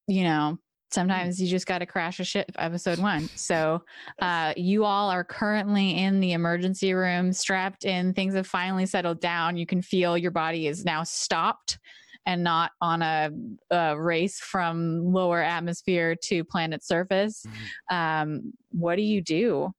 you 0.06 0.24
know, 0.24 0.58
sometimes 0.94 1.42
you 1.42 1.48
just 1.48 1.66
got 1.66 1.78
to 1.78 1.86
crash 1.86 2.20
a 2.20 2.24
ship 2.24 2.50
episode 2.56 2.98
one. 2.98 3.28
So 3.34 3.82
uh, 4.20 4.54
you 4.56 4.84
all 4.84 5.10
are 5.10 5.24
currently 5.24 5.98
in 5.98 6.20
the 6.20 6.32
emergency 6.32 6.94
room 6.94 7.32
strapped 7.32 7.84
in 7.84 8.14
things 8.14 8.34
have 8.34 8.46
finally 8.46 8.86
settled 8.86 9.20
down. 9.20 9.56
You 9.56 9.66
can 9.66 9.82
feel 9.82 10.16
your 10.16 10.30
body 10.30 10.68
is 10.68 10.84
now 10.84 11.02
stopped 11.02 11.78
and 12.26 12.42
not 12.42 12.70
on 12.80 13.02
a, 13.02 13.30
a 13.70 14.00
race 14.00 14.38
from 14.38 15.12
lower 15.12 15.42
atmosphere 15.42 16.14
to 16.14 16.44
planet 16.44 16.82
surface. 16.82 17.44
Um, 17.90 18.54
what 18.70 18.96
do 18.96 19.02
you 19.02 19.20
do? 19.20 19.74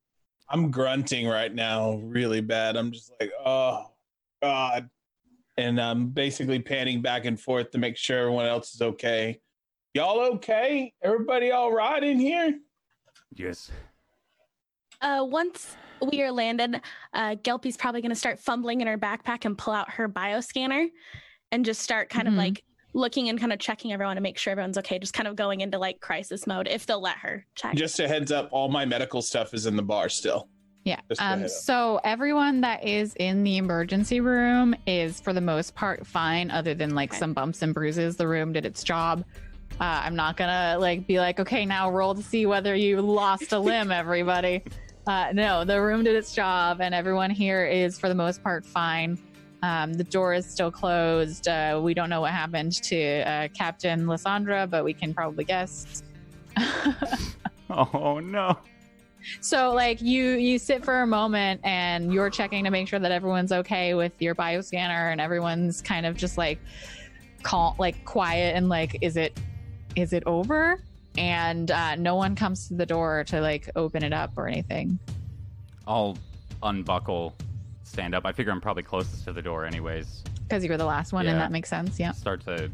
I'm 0.49 0.69
grunting 0.69 1.27
right 1.27 1.53
now, 1.53 1.95
really 2.03 2.41
bad. 2.41 2.75
I'm 2.75 2.91
just 2.91 3.11
like, 3.19 3.31
oh 3.43 3.91
god, 4.43 4.89
and 5.57 5.81
I'm 5.81 6.09
basically 6.09 6.59
panning 6.59 7.01
back 7.01 7.25
and 7.25 7.39
forth 7.39 7.71
to 7.71 7.77
make 7.79 7.97
sure 7.97 8.19
everyone 8.19 8.45
else 8.45 8.75
is 8.75 8.81
okay. 8.81 9.39
Y'all 9.95 10.19
okay? 10.19 10.93
Everybody 11.01 11.51
all 11.51 11.72
right 11.72 12.03
in 12.03 12.19
here? 12.19 12.59
Yes. 13.34 13.72
Uh, 15.01 15.23
once 15.26 15.77
we 16.11 16.22
are 16.22 16.34
landed, 16.34 16.81
uh, 17.13 17.35
Gelpy's 17.43 17.77
probably 17.77 18.01
going 18.01 18.09
to 18.09 18.15
start 18.15 18.38
fumbling 18.38 18.81
in 18.81 18.88
her 18.88 18.97
backpack 18.97 19.45
and 19.45 19.57
pull 19.57 19.73
out 19.73 19.89
her 19.91 20.09
bioscanner 20.09 20.89
and 21.53 21.63
just 21.63 21.80
start 21.81 22.09
kind 22.09 22.27
Mhm. 22.27 22.31
of 22.31 22.38
like 22.38 22.63
looking 22.93 23.30
and 23.30 23.39
kind 23.39 23.53
of 23.53 23.59
checking 23.59 23.93
everyone 23.93 24.17
to 24.17 24.22
make 24.22 24.38
sure 24.38 24.51
everyone's 24.51 24.77
okay. 24.77 24.99
Just 24.99 25.13
kind 25.13 25.30
of 25.30 25.38
going 25.38 25.61
into 25.61 25.77
like 25.80 26.01
crisis 26.01 26.45
mode 26.45 26.67
if 26.67 26.85
they'll 26.85 26.99
let 26.99 27.15
her 27.19 27.45
check. 27.55 27.76
Just 27.76 27.97
a 28.01 28.07
heads 28.09 28.34
up, 28.34 28.49
all 28.51 28.67
my 28.67 28.84
medical 28.84 29.22
stuff 29.22 29.53
is 29.53 29.65
in 29.65 29.77
the 29.77 29.81
bar 29.84 30.09
still. 30.09 30.49
Yeah. 30.84 30.99
Um, 31.19 31.47
so 31.47 32.01
everyone 32.03 32.59
that 32.61 32.84
is 32.85 33.13
in 33.15 33.45
the 33.45 33.55
emergency 33.55 34.19
room 34.19 34.76
is 34.85 35.22
for 35.22 35.31
the 35.31 35.39
most 35.41 35.73
part 35.73 36.05
fine, 36.05 36.51
other 36.51 36.73
than 36.73 36.93
like 36.95 37.11
Okay. 37.11 37.19
some 37.19 37.31
bumps 37.34 37.61
and 37.61 37.73
bruises. 37.73 38.17
The 38.17 38.27
room 38.27 38.51
did 38.51 38.65
its 38.65 38.84
job. 38.84 39.23
Uh, 39.79 40.01
I'm 40.03 40.15
not 40.15 40.37
gonna 40.37 40.77
like 40.79 41.05
be 41.05 41.19
like, 41.19 41.39
okay, 41.39 41.65
now 41.65 41.91
roll 41.91 42.15
to 42.15 42.23
see 42.23 42.45
whether 42.45 42.75
you 42.75 43.01
lost 43.01 43.51
a 43.51 43.59
limb, 43.59 43.91
everybody. 43.91 44.63
Uh, 45.07 45.31
no, 45.33 45.63
the 45.65 45.79
room 45.81 46.03
did 46.03 46.15
its 46.15 46.33
job, 46.33 46.81
and 46.81 46.95
everyone 46.95 47.29
here 47.29 47.65
is 47.65 47.99
for 47.99 48.09
the 48.09 48.15
most 48.15 48.41
part 48.41 48.65
fine. 48.65 49.19
Um, 49.61 49.93
the 49.93 50.03
door 50.03 50.33
is 50.33 50.45
still 50.45 50.71
closed. 50.71 51.47
Uh, 51.47 51.79
we 51.83 51.93
don't 51.93 52.09
know 52.09 52.21
what 52.21 52.31
happened 52.31 52.73
to 52.83 53.29
uh, 53.29 53.47
Captain 53.49 54.07
Lysandra, 54.07 54.67
but 54.67 54.83
we 54.83 54.93
can 54.93 55.13
probably 55.13 55.43
guess. 55.43 56.03
Oh 57.69 58.19
no. 58.19 58.57
So 59.41 59.71
like 59.73 60.01
you 60.01 60.33
you 60.33 60.59
sit 60.59 60.85
for 60.85 61.01
a 61.01 61.07
moment 61.07 61.61
and 61.63 62.13
you're 62.13 62.29
checking 62.29 62.63
to 62.63 62.69
make 62.69 62.87
sure 62.87 62.99
that 62.99 63.11
everyone's 63.11 63.51
okay 63.51 63.95
with 63.95 64.13
your 64.21 64.35
bioscanner 64.35 65.11
and 65.11 65.19
everyone's 65.19 65.81
kind 65.81 66.05
of 66.05 66.15
just 66.15 66.37
like 66.37 66.59
calm 67.41 67.75
like 67.79 68.05
quiet 68.05 68.55
and 68.55 68.69
like 68.69 68.97
is 69.01 69.17
it 69.17 69.39
is 69.95 70.13
it 70.13 70.23
over? 70.26 70.80
And 71.17 71.72
uh, 71.72 71.95
no 71.95 72.15
one 72.15 72.35
comes 72.35 72.67
to 72.67 72.73
the 72.73 72.85
door 72.85 73.23
to 73.27 73.41
like 73.41 73.69
open 73.76 74.03
it 74.03 74.13
up 74.13 74.34
or 74.38 74.47
anything. 74.47 74.99
I'll 75.88 76.17
unbuckle, 76.61 77.35
stand 77.84 78.13
up. 78.13 78.26
I 78.26 78.31
figure 78.31 78.51
I'm 78.51 78.61
probably 78.61 78.84
closest 78.84 79.23
to 79.26 79.34
the 79.34 79.41
door, 79.41 79.65
anyways. 79.65 80.23
Because 80.47 80.63
you 80.63 80.69
were 80.69 80.77
the 80.77 80.85
last 80.85 81.13
one 81.13 81.27
and 81.27 81.39
that 81.39 81.51
makes 81.51 81.69
sense. 81.69 81.99
Yeah. 81.99 82.11
Start 82.11 82.45
to 82.45 82.69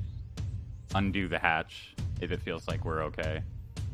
undo 0.95 1.27
the 1.27 1.39
hatch 1.39 1.93
if 2.19 2.31
it 2.31 2.41
feels 2.41 2.68
like 2.68 2.84
we're 2.84 3.03
okay. 3.03 3.41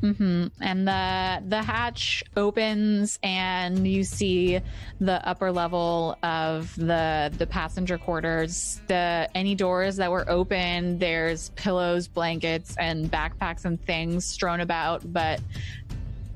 Hmm 0.00 0.46
And 0.60 0.86
the 0.86 1.42
the 1.48 1.62
hatch 1.62 2.22
opens, 2.36 3.18
and 3.22 3.86
you 3.86 4.04
see 4.04 4.60
the 5.00 5.26
upper 5.28 5.50
level 5.50 6.16
of 6.22 6.74
the 6.76 7.32
the 7.36 7.46
passenger 7.46 7.98
quarters. 7.98 8.80
The 8.86 9.28
any 9.34 9.54
doors 9.54 9.96
that 9.96 10.10
were 10.10 10.28
open, 10.30 10.98
there's 10.98 11.50
pillows, 11.50 12.06
blankets, 12.06 12.76
and 12.78 13.10
backpacks 13.10 13.64
and 13.64 13.80
things 13.84 14.24
strewn 14.24 14.60
about, 14.60 15.12
but 15.12 15.40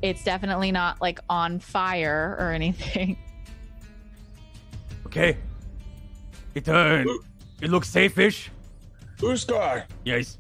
it's 0.02 0.24
definitely 0.24 0.72
not 0.72 1.00
like 1.00 1.20
on 1.28 1.60
fire 1.60 2.36
or 2.38 2.50
anything. 2.50 3.16
Okay. 5.12 5.36
It 6.54 6.66
uh, 6.66 7.04
it 7.60 7.68
looks 7.68 7.90
safe-ish. 7.90 8.50
Uskar, 9.18 9.84
Yes. 10.06 10.38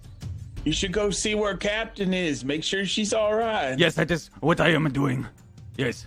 You 0.64 0.72
should 0.72 0.92
go 0.92 1.10
see 1.10 1.34
where 1.34 1.56
Captain 1.56 2.14
is. 2.14 2.44
Make 2.44 2.62
sure 2.64 2.84
she's 2.84 3.12
all 3.12 3.34
right. 3.34 3.78
Yes, 3.78 3.94
that 3.94 4.10
is 4.10 4.30
what 4.40 4.60
I 4.60 4.68
am 4.70 4.90
doing. 4.92 5.26
Yes. 5.76 6.06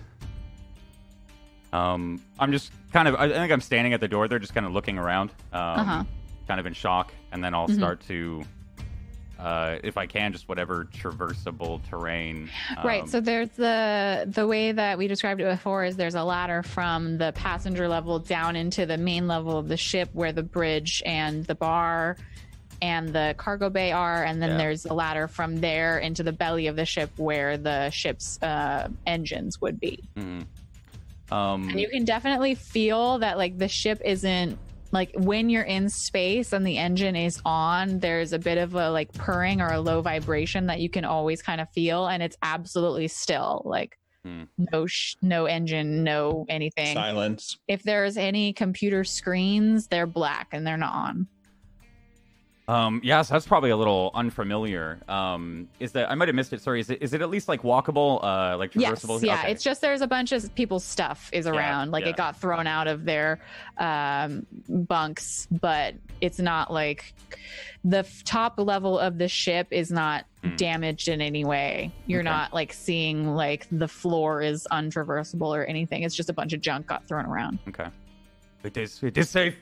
Um, 1.74 2.22
I'm 2.40 2.52
just 2.52 2.72
kind 2.94 3.08
of. 3.08 3.16
I 3.16 3.28
think 3.30 3.52
I'm 3.52 3.62
standing 3.62 3.94
at 3.94 4.00
the 4.00 4.08
door. 4.08 4.28
They're 4.28 4.40
just 4.40 4.54
kind 4.54 4.66
of 4.66 4.72
looking 4.72 4.98
around, 4.98 5.32
um, 5.52 5.62
Uh-huh. 5.80 6.04
kind 6.48 6.60
of 6.60 6.66
in 6.66 6.74
shock, 6.74 7.14
and 7.32 7.44
then 7.44 7.54
I'll 7.54 7.68
Mhm. 7.68 7.76
start 7.76 8.00
to, 8.08 8.44
uh, 9.38 9.76
if 9.84 9.98
I 9.98 10.06
can, 10.06 10.32
just 10.32 10.48
whatever 10.48 10.86
traversable 10.86 11.82
terrain. 11.90 12.50
right. 12.84 13.02
um, 13.02 13.08
So 13.10 13.20
there's 13.20 13.50
the 13.58 14.26
the 14.34 14.48
way 14.48 14.72
that 14.72 14.98
we 14.98 15.08
described 15.08 15.42
it 15.42 15.50
before 15.50 15.84
is 15.84 15.98
there's 15.98 16.16
a 16.16 16.24
ladder 16.24 16.64
from 16.64 17.18
the 17.18 17.34
passenger 17.34 17.90
level 17.90 18.20
down 18.20 18.56
into 18.56 18.86
the 18.86 18.98
main 18.98 19.28
level 19.28 19.58
of 19.58 19.68
the 19.68 19.78
ship 19.78 20.10
where 20.14 20.32
the 20.32 20.44
bridge 20.44 21.04
and 21.06 21.44
the 21.46 21.56
bar 21.56 22.16
and 22.82 23.10
the 23.10 23.36
cargo 23.38 23.70
bay 23.70 23.92
are, 23.92 24.24
and 24.24 24.42
then 24.42 24.52
Yeah. 24.52 24.58
there's 24.58 24.86
a 24.86 24.94
ladder 24.94 25.28
from 25.28 25.60
there 25.62 25.98
into 26.00 26.24
the 26.24 26.32
belly 26.34 26.68
of 26.68 26.76
the 26.76 26.86
ship 26.86 27.10
where 27.18 27.58
the 27.58 27.90
ship's 27.90 28.42
uh, 28.42 28.88
engines 29.06 29.62
would 29.62 29.80
be. 29.80 30.00
mhm. 30.18 30.46
Um, 31.32 31.70
And 31.70 31.80
you 31.80 31.90
can 31.90 32.06
definitely 32.06 32.54
feel 32.56 33.18
that 33.20 33.38
like 33.38 33.58
the 33.58 33.68
ship 33.68 34.00
isn't 34.06 34.60
like 34.92 35.12
when 35.16 35.50
you're 35.50 35.64
in 35.64 35.90
space 35.90 36.54
and 36.54 36.66
the 36.66 36.78
engine 36.78 37.16
is 37.16 37.42
on, 37.44 38.00
there's 38.00 38.32
a 38.32 38.40
bit 38.40 38.58
of 38.60 38.76
a 38.76 38.92
like 38.92 39.12
purring 39.14 39.60
or 39.60 39.68
a 39.74 39.80
low 39.82 40.02
vibration 40.02 40.68
that 40.68 40.80
you 40.80 40.90
can 40.90 41.04
always 41.04 41.42
kind 41.42 41.60
of 41.60 41.68
feel, 41.72 42.06
and 42.08 42.22
it's 42.22 42.38
absolutely 42.44 43.08
still 43.08 43.62
like 43.66 43.98
Hmm. 44.24 44.44
no 44.58 44.88
sh- 44.88 45.16
no 45.22 45.46
engine, 45.46 46.04
no 46.04 46.46
anything. 46.50 46.96
Silence. 46.96 47.58
If 47.68 47.84
there's 47.84 48.18
any 48.18 48.54
computer 48.54 49.04
screens, 49.04 49.88
they're 49.88 50.08
black 50.08 50.48
and 50.52 50.66
they're 50.66 50.78
not 50.78 50.94
on. 50.94 51.28
Um, 52.68 53.00
yes, 53.04 53.30
that's 53.30 53.46
probably 53.46 53.70
a 53.70 53.78
little 53.78 54.10
unfamiliar. 54.16 55.00
Um, 55.08 55.70
is 55.80 55.92
that 55.92 56.10
I 56.10 56.16
might 56.16 56.28
have 56.30 56.36
missed 56.36 56.52
it. 56.52 56.62
Sorry, 56.62 56.80
is 56.80 56.90
it 56.90 57.00
is 57.02 57.14
it 57.14 57.22
at 57.22 57.30
least 57.30 57.48
like 57.48 57.62
walkable, 57.62 58.24
uh, 58.24 58.58
like 58.58 58.74
Yes, 58.74 59.06
traversable? 59.06 59.22
yeah. 59.22 59.40
Okay. 59.42 59.52
It's 59.52 59.64
just 59.64 59.82
there's 59.82 60.02
a 60.02 60.08
bunch 60.08 60.32
of 60.32 60.54
people's 60.56 60.84
stuff 60.84 61.30
is 61.32 61.46
around. 61.46 61.92
like 61.92 62.06
yeah. 62.06 62.10
it 62.10 62.18
got 62.18 62.42
thrown 62.42 62.66
out 62.66 62.88
of 62.88 63.06
their 63.06 63.40
um, 63.78 64.48
bunks, 64.68 65.48
but 65.52 65.94
it's 66.22 66.40
not 66.40 66.74
like 66.74 67.14
the 67.84 68.00
f- 68.00 68.24
top 68.24 68.58
level 68.58 68.98
of 68.98 69.20
the 69.20 69.28
ship 69.28 69.68
is 69.70 69.92
not 69.92 70.26
Hmm. 70.44 70.56
damaged 70.56 71.08
in 71.08 71.22
any 71.22 71.46
way. 71.46 71.92
You're 72.08 72.22
Okay. 72.22 72.30
not 72.30 72.52
like 72.54 72.74
seeing 72.74 73.36
like 73.36 73.68
the 73.72 73.88
floor 73.88 74.42
is 74.42 74.68
untraversable 74.72 75.56
or 75.56 75.66
anything. 75.66 76.02
It's 76.04 76.16
just 76.16 76.30
a 76.30 76.34
bunch 76.34 76.54
of 76.54 76.62
junk 76.62 76.88
got 76.88 77.08
thrown 77.08 77.26
around. 77.26 77.60
okay. 77.68 77.88
It 78.64 78.76
is. 78.78 79.04
It 79.04 79.18
is 79.20 79.30
safe. 79.30 79.56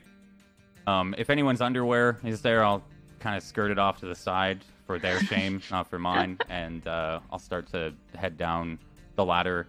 Um, 0.87 1.15
if 1.17 1.29
anyone's 1.29 1.61
underwear 1.61 2.17
is 2.25 2.41
there, 2.41 2.63
I'll 2.63 2.83
kind 3.23 3.37
of 3.37 3.41
skirt 3.41 3.71
it 3.71 3.79
off 3.79 3.99
to 4.01 4.05
the 4.05 4.15
side 4.15 4.59
for 4.85 4.99
their 4.99 5.19
shame, 5.21 5.61
not 5.71 5.89
for 5.89 5.97
mine, 5.97 6.37
and 6.49 6.85
uh, 6.85 7.21
I'll 7.31 7.39
start 7.39 7.67
to 7.71 7.93
head 8.15 8.37
down 8.37 8.77
the 9.15 9.23
ladder, 9.23 9.65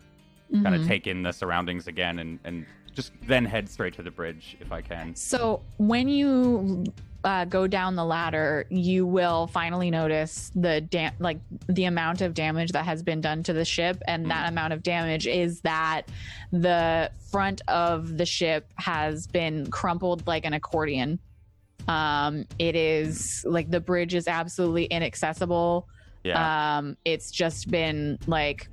kind 0.52 0.74
of 0.74 0.86
take 0.86 1.06
in 1.06 1.22
the 1.22 1.32
surroundings 1.32 1.86
again, 1.86 2.18
and 2.18 2.38
and 2.44 2.66
just 2.92 3.12
then 3.26 3.44
head 3.44 3.68
straight 3.68 3.94
to 3.94 4.02
the 4.02 4.10
bridge 4.10 4.56
if 4.60 4.70
I 4.72 4.80
can. 4.80 5.14
So 5.16 5.62
when 5.78 6.08
you 6.08 6.84
uh, 7.24 7.44
go 7.46 7.66
down 7.66 7.96
the 7.96 8.04
ladder, 8.04 8.66
you 8.70 9.06
will 9.06 9.46
finally 9.48 9.90
notice 9.90 10.52
the 10.54 10.80
dam- 10.80 11.14
like 11.18 11.38
the 11.68 11.84
amount 11.84 12.20
of 12.20 12.34
damage 12.34 12.72
that 12.72 12.84
has 12.84 13.02
been 13.02 13.20
done 13.20 13.42
to 13.44 13.52
the 13.52 13.64
ship, 13.64 14.02
and 14.06 14.30
that 14.30 14.48
amount 14.48 14.72
of 14.72 14.82
damage 14.82 15.26
is 15.26 15.60
that 15.62 16.02
the 16.52 17.10
front 17.30 17.62
of 17.68 18.16
the 18.18 18.26
ship 18.26 18.72
has 18.76 19.26
been 19.26 19.70
crumpled 19.70 20.26
like 20.26 20.44
an 20.44 20.52
accordion. 20.52 21.18
Um, 21.88 22.46
it 22.58 22.76
is 22.76 23.44
like 23.46 23.70
the 23.70 23.80
bridge 23.80 24.14
is 24.14 24.28
absolutely 24.28 24.84
inaccessible. 24.84 25.88
Yeah. 26.22 26.78
Um, 26.78 26.96
it's 27.04 27.30
just 27.30 27.70
been 27.70 28.18
like 28.26 28.68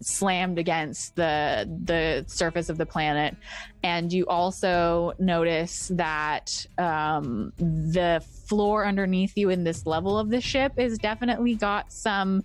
slammed 0.00 0.58
against 0.58 1.16
the 1.16 1.68
the 1.84 2.24
surface 2.28 2.68
of 2.68 2.76
the 2.76 2.84
planet 2.84 3.34
and 3.82 4.12
you 4.12 4.26
also 4.26 5.12
notice 5.18 5.90
that 5.94 6.66
um, 6.76 7.52
the 7.56 8.22
floor 8.46 8.84
underneath 8.84 9.36
you 9.36 9.48
in 9.48 9.64
this 9.64 9.86
level 9.86 10.18
of 10.18 10.28
the 10.28 10.40
ship 10.40 10.72
is 10.76 10.98
definitely 10.98 11.54
got 11.54 11.90
some 11.90 12.44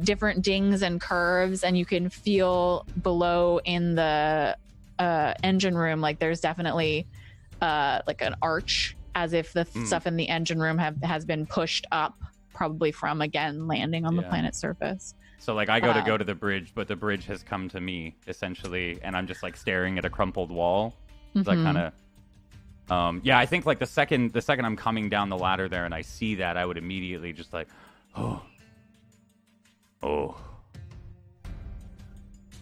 different 0.00 0.42
dings 0.42 0.82
and 0.82 1.00
curves 1.00 1.64
and 1.64 1.78
you 1.78 1.86
can 1.86 2.10
feel 2.10 2.84
below 3.02 3.58
in 3.64 3.94
the 3.94 4.56
uh, 4.98 5.32
engine 5.42 5.76
room 5.76 6.00
like 6.00 6.18
there's 6.18 6.40
definitely 6.40 7.06
uh, 7.62 8.00
like 8.06 8.20
an 8.20 8.34
arch 8.42 8.96
as 9.16 9.32
if 9.32 9.52
the 9.54 9.64
Mm. 9.64 9.86
stuff 9.86 10.06
in 10.06 10.16
the 10.16 10.28
engine 10.28 10.60
room 10.60 10.76
have 10.78 11.02
has 11.02 11.24
been 11.24 11.46
pushed 11.46 11.86
up 11.90 12.14
probably 12.54 12.92
from 12.92 13.20
again 13.22 13.66
landing 13.66 14.04
on 14.04 14.14
the 14.14 14.22
Yeah. 14.22 14.28
planet's 14.28 14.58
surface 14.58 15.14
So 15.38 15.54
like 15.54 15.68
I 15.68 15.80
go 15.80 15.92
to 15.92 16.00
uh, 16.00 16.04
go 16.04 16.16
to 16.18 16.24
the 16.24 16.34
bridge, 16.34 16.72
but 16.74 16.86
the 16.88 16.96
bridge 16.96 17.24
has 17.26 17.42
come 17.42 17.68
to 17.70 17.80
me 17.80 18.14
essentially, 18.26 18.98
and 19.02 19.16
I'm 19.16 19.26
just 19.26 19.42
like 19.42 19.56
staring 19.56 19.98
at 19.98 20.04
a 20.04 20.10
crumpled 20.10 20.50
wall. 20.50 20.94
So 21.44 21.50
I 21.52 21.54
Mhm. 21.56 21.62
kind 21.64 21.78
of, 21.78 22.92
um, 22.92 23.20
yeah. 23.24 23.38
I 23.38 23.44
think 23.46 23.66
like 23.66 23.78
the 23.78 23.86
second 23.86 24.32
the 24.32 24.40
second 24.42 24.64
I'm 24.64 24.76
coming 24.76 25.08
down 25.08 25.28
the 25.30 25.36
ladder 25.38 25.68
there 25.68 25.84
and 25.86 25.94
I 25.94 26.02
see 26.02 26.36
that, 26.36 26.56
I 26.56 26.64
would 26.66 26.78
immediately 26.78 27.32
just 27.32 27.52
like, 27.52 27.68
oh, 28.16 28.42
oh, 30.02 30.36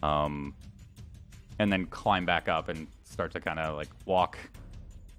um, 0.02 0.55
and 1.59 1.72
then 1.72 1.86
climb 1.86 2.26
back 2.26 2.48
up 2.48 2.68
and 2.68 2.86
start 3.05 3.32
to 3.32 3.40
kind 3.40 3.59
of 3.59 3.76
like 3.76 3.89
walk, 4.06 4.39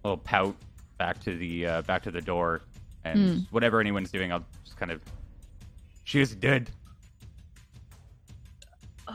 a 0.04 0.08
little 0.10 0.18
pout 0.24 0.56
back 0.98 1.20
to 1.22 1.38
the 1.38 1.66
uh, 1.66 1.82
back 1.84 2.04
to 2.04 2.12
the 2.12 2.22
door, 2.22 2.62
and 3.04 3.20
Hmm. 3.20 3.40
whatever 3.52 3.80
anyone's 3.80 4.12
doing, 4.12 4.32
I'll 4.32 4.46
just 4.64 4.78
kind 4.78 4.92
of 4.92 5.02
She 6.04 6.20
is 6.22 6.36
dead. 6.36 6.70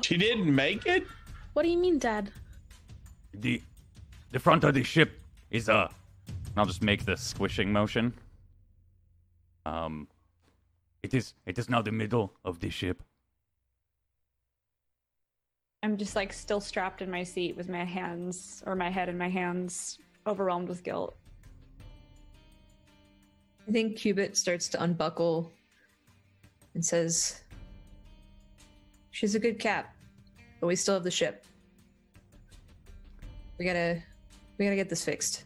She 0.03 0.17
didn't 0.17 0.53
make 0.55 0.87
it? 0.87 1.05
What 1.53 1.63
do 1.63 1.69
you 1.69 1.79
mean, 1.79 1.99
Dad? 1.99 2.31
The 3.35 3.63
the 4.31 4.39
front 4.39 4.65
of 4.65 4.75
the 4.75 4.83
ship 4.83 5.21
is 5.51 5.69
uh. 5.69 5.89
I'll 6.57 6.67
just 6.67 6.83
make 6.83 7.05
the 7.05 7.17
squishing 7.17 7.73
motion. 7.73 8.13
um 9.67 10.09
it 11.03 11.15
is 11.15 11.35
it 11.47 11.59
is 11.59 11.69
now 11.69 11.81
the 11.83 11.93
middle 11.93 12.33
of 12.45 12.59
the 12.61 12.71
ship. 12.71 13.03
I'm 15.83 15.97
just 15.97 16.15
like 16.17 16.33
still 16.33 16.61
strapped 16.61 17.01
in 17.03 17.11
my 17.11 17.23
seat 17.25 17.57
with 17.57 17.69
my 17.69 17.85
hands 17.85 18.63
or 18.67 18.75
my 18.75 18.91
head 18.91 19.09
in 19.09 19.17
my 19.17 19.29
hands, 19.29 19.99
overwhelmed 20.27 20.69
with 20.69 20.83
guilt. 20.83 21.17
I 23.71 23.73
think 23.73 23.97
Cubit 23.97 24.37
starts 24.37 24.69
to 24.71 24.83
unbuckle 24.83 25.53
and 26.75 26.85
says, 26.85 27.41
She's 29.13 29.37
a 29.37 29.39
good 29.39 29.61
cap, 29.61 29.95
but 30.59 30.67
we 30.67 30.75
still 30.75 30.95
have 30.95 31.05
the 31.05 31.11
ship. 31.13 31.45
We 33.59 33.65
gotta 33.65 34.03
we 34.59 34.65
gotta 34.65 34.75
get 34.75 34.89
this 34.91 35.05
fixed. 35.05 35.45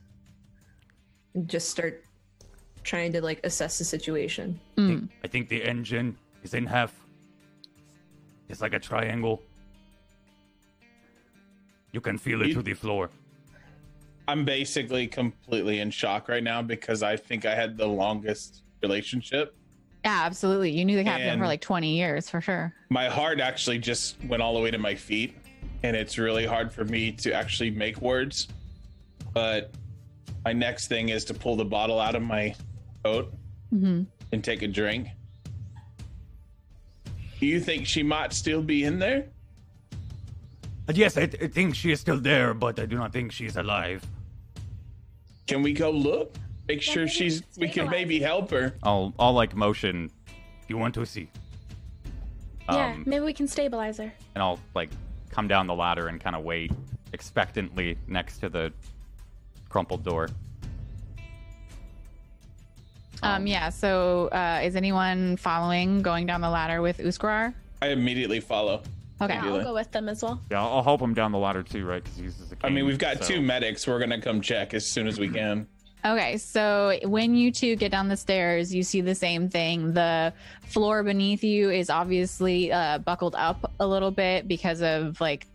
And 1.34 1.46
just 1.46 1.68
start 1.68 2.02
trying 2.82 3.12
to 3.12 3.20
like 3.20 3.44
assess 3.44 3.76
the 3.76 3.84
situation. 3.84 4.59
Mm. 4.78 5.10
I 5.22 5.28
think 5.28 5.51
the 5.51 5.62
engine 5.62 6.16
is 6.42 6.55
in 6.55 6.64
half. 6.64 6.94
It's 8.48 8.62
like 8.62 8.72
a 8.72 8.80
triangle. 8.80 9.42
You 11.92 12.01
can 12.01 12.16
feel 12.16 12.40
it 12.40 12.48
You- 12.48 12.55
to 12.55 12.62
the 12.62 12.72
floor. 12.72 13.10
I'm 14.26 14.44
basically 14.44 15.06
completely 15.06 15.80
in 15.80 15.90
shock 15.90 16.28
right 16.28 16.42
now 16.42 16.62
because 16.62 17.02
I 17.02 17.16
think 17.16 17.44
I 17.44 17.55
had 17.55 17.76
the 17.76 17.86
longest 17.86 18.62
relationship. 18.82 19.55
Yeah, 20.05 20.22
absolutely. 20.24 20.70
You 20.70 20.84
knew 20.84 20.96
the 20.96 21.05
captain 21.05 21.38
for 21.38 21.46
like 21.46 21.60
20 21.60 21.96
years 21.96 22.28
for 22.28 22.40
sure. 22.40 22.74
My 22.90 23.09
heart 23.09 23.40
actually 23.40 23.78
just 23.78 24.22
went 24.24 24.42
all 24.42 24.55
the 24.55 24.60
way 24.60 24.70
to 24.70 24.78
my 24.78 24.94
feet, 24.94 25.36
and 25.82 25.96
it's 25.96 26.18
really 26.18 26.44
hard 26.44 26.72
for 26.72 26.84
me 26.84 27.12
to 27.12 27.32
actually 27.32 27.70
make 27.70 28.01
words. 28.01 28.48
But 29.32 29.74
my 30.44 30.52
next 30.52 30.88
thing 30.88 31.09
is 31.09 31.24
to 31.26 31.34
pull 31.34 31.56
the 31.56 31.64
bottle 31.64 31.98
out 32.01 32.14
of 32.14 32.22
my 32.22 32.55
coat 33.02 33.32
hmm 33.70 34.02
and 34.32 34.42
take 34.42 34.62
a 34.62 34.68
drink. 34.68 35.09
Do 37.38 37.46
you 37.46 37.60
think 37.60 37.86
she 37.86 38.02
might 38.02 38.32
still 38.32 38.62
be 38.62 38.84
in 38.84 38.98
there? 38.98 39.26
And 40.86 40.97
yes, 40.97 41.16
I, 41.16 41.23
I 41.23 41.48
think 41.48 41.74
she 41.74 41.93
is 41.93 42.01
still 42.01 42.20
there, 42.20 42.52
but 42.55 42.78
I 42.78 42.86
do 42.86 42.97
not 42.97 43.12
think 43.12 43.32
she 43.32 43.47
is 43.47 43.56
alive. 43.56 44.05
Can 45.47 45.62
we 45.62 45.73
go 45.73 45.90
look? 45.90 46.35
Make 46.69 46.82
sure 46.82 47.02
maybe 47.05 47.11
she's. 47.11 47.43
We 47.59 47.69
can 47.69 47.89
maybe 47.90 48.19
help 48.20 48.51
her. 48.51 48.74
I'll 48.82 49.12
I'll 49.19 49.32
like 49.35 49.55
motion, 49.55 50.11
You 50.69 50.78
want 50.78 50.94
to 50.94 51.05
see? 51.06 51.28
yeah, 52.70 52.93
um, 52.93 53.05
maybe 53.06 53.24
we 53.24 53.35
can 53.35 53.47
stabilize 53.47 53.98
her. 53.98 54.11
and 54.35 54.43
I'll 54.43 54.59
like 54.74 54.89
come 55.31 55.47
down 55.48 55.66
the 55.66 55.74
ladder 55.74 56.09
and 56.09 56.19
kind 56.20 56.35
of 56.36 56.43
wait 56.44 56.73
expectantly 57.12 57.98
next 58.09 58.39
to 58.39 58.48
the 58.48 58.73
crumpled 59.69 60.02
door. 60.05 60.28
Um, 63.23 63.47
yeah. 63.47 63.69
So, 63.70 64.28
uh, 64.28 64.61
is 64.62 64.77
anyone 64.77 65.36
following 65.36 66.02
going 66.02 66.27
down 66.27 66.40
the 66.40 66.51
ladder 66.51 66.82
with 66.82 66.98
Uskar? 66.98 67.55
I 67.81 67.89
immediately 67.89 68.40
follow. 68.40 68.82
Okay. 69.20 69.34
Yeah, 69.34 69.46
I'll 69.46 69.62
go 69.62 69.74
with 69.74 69.90
them 69.92 70.08
as 70.08 70.22
well. 70.22 70.40
Yeah, 70.50 70.60
I'll, 70.60 70.74
I'll 70.78 70.82
help 70.82 71.00
him 71.00 71.14
down 71.14 71.30
the 71.32 71.38
ladder 71.38 71.62
too, 71.62 71.86
right? 71.86 72.02
Because 72.02 72.16
he 72.18 72.24
uses 72.24 72.52
a 72.52 72.56
I 72.56 72.66
cane, 72.68 72.74
mean, 72.74 72.86
we've 72.86 72.98
got 72.98 73.18
so- 73.22 73.34
two 73.34 73.40
medics. 73.40 73.86
We're 73.86 73.98
gonna 74.00 74.20
come 74.20 74.40
check 74.40 74.74
as 74.74 74.84
soon 74.86 75.06
as 75.06 75.18
we 75.18 75.28
can. 75.28 75.66
Okay, 76.06 76.36
so 76.36 76.98
when 77.04 77.34
you 77.34 77.50
two 77.50 77.76
get 77.76 77.90
down 77.90 78.08
the 78.08 78.16
stairs, 78.16 78.74
you 78.74 78.82
see 78.82 79.00
the 79.00 79.14
same 79.14 79.48
thing. 79.48 79.94
The 79.94 80.34
floor 80.66 81.02
beneath 81.02 81.42
you 81.42 81.70
is 81.70 81.88
obviously 81.88 82.70
uh, 82.70 82.98
buckled 82.98 83.34
up 83.36 83.72
a 83.80 83.86
little 83.86 84.10
bit 84.10 84.46
because 84.46 84.82
of 84.82 85.18
like 85.22 85.46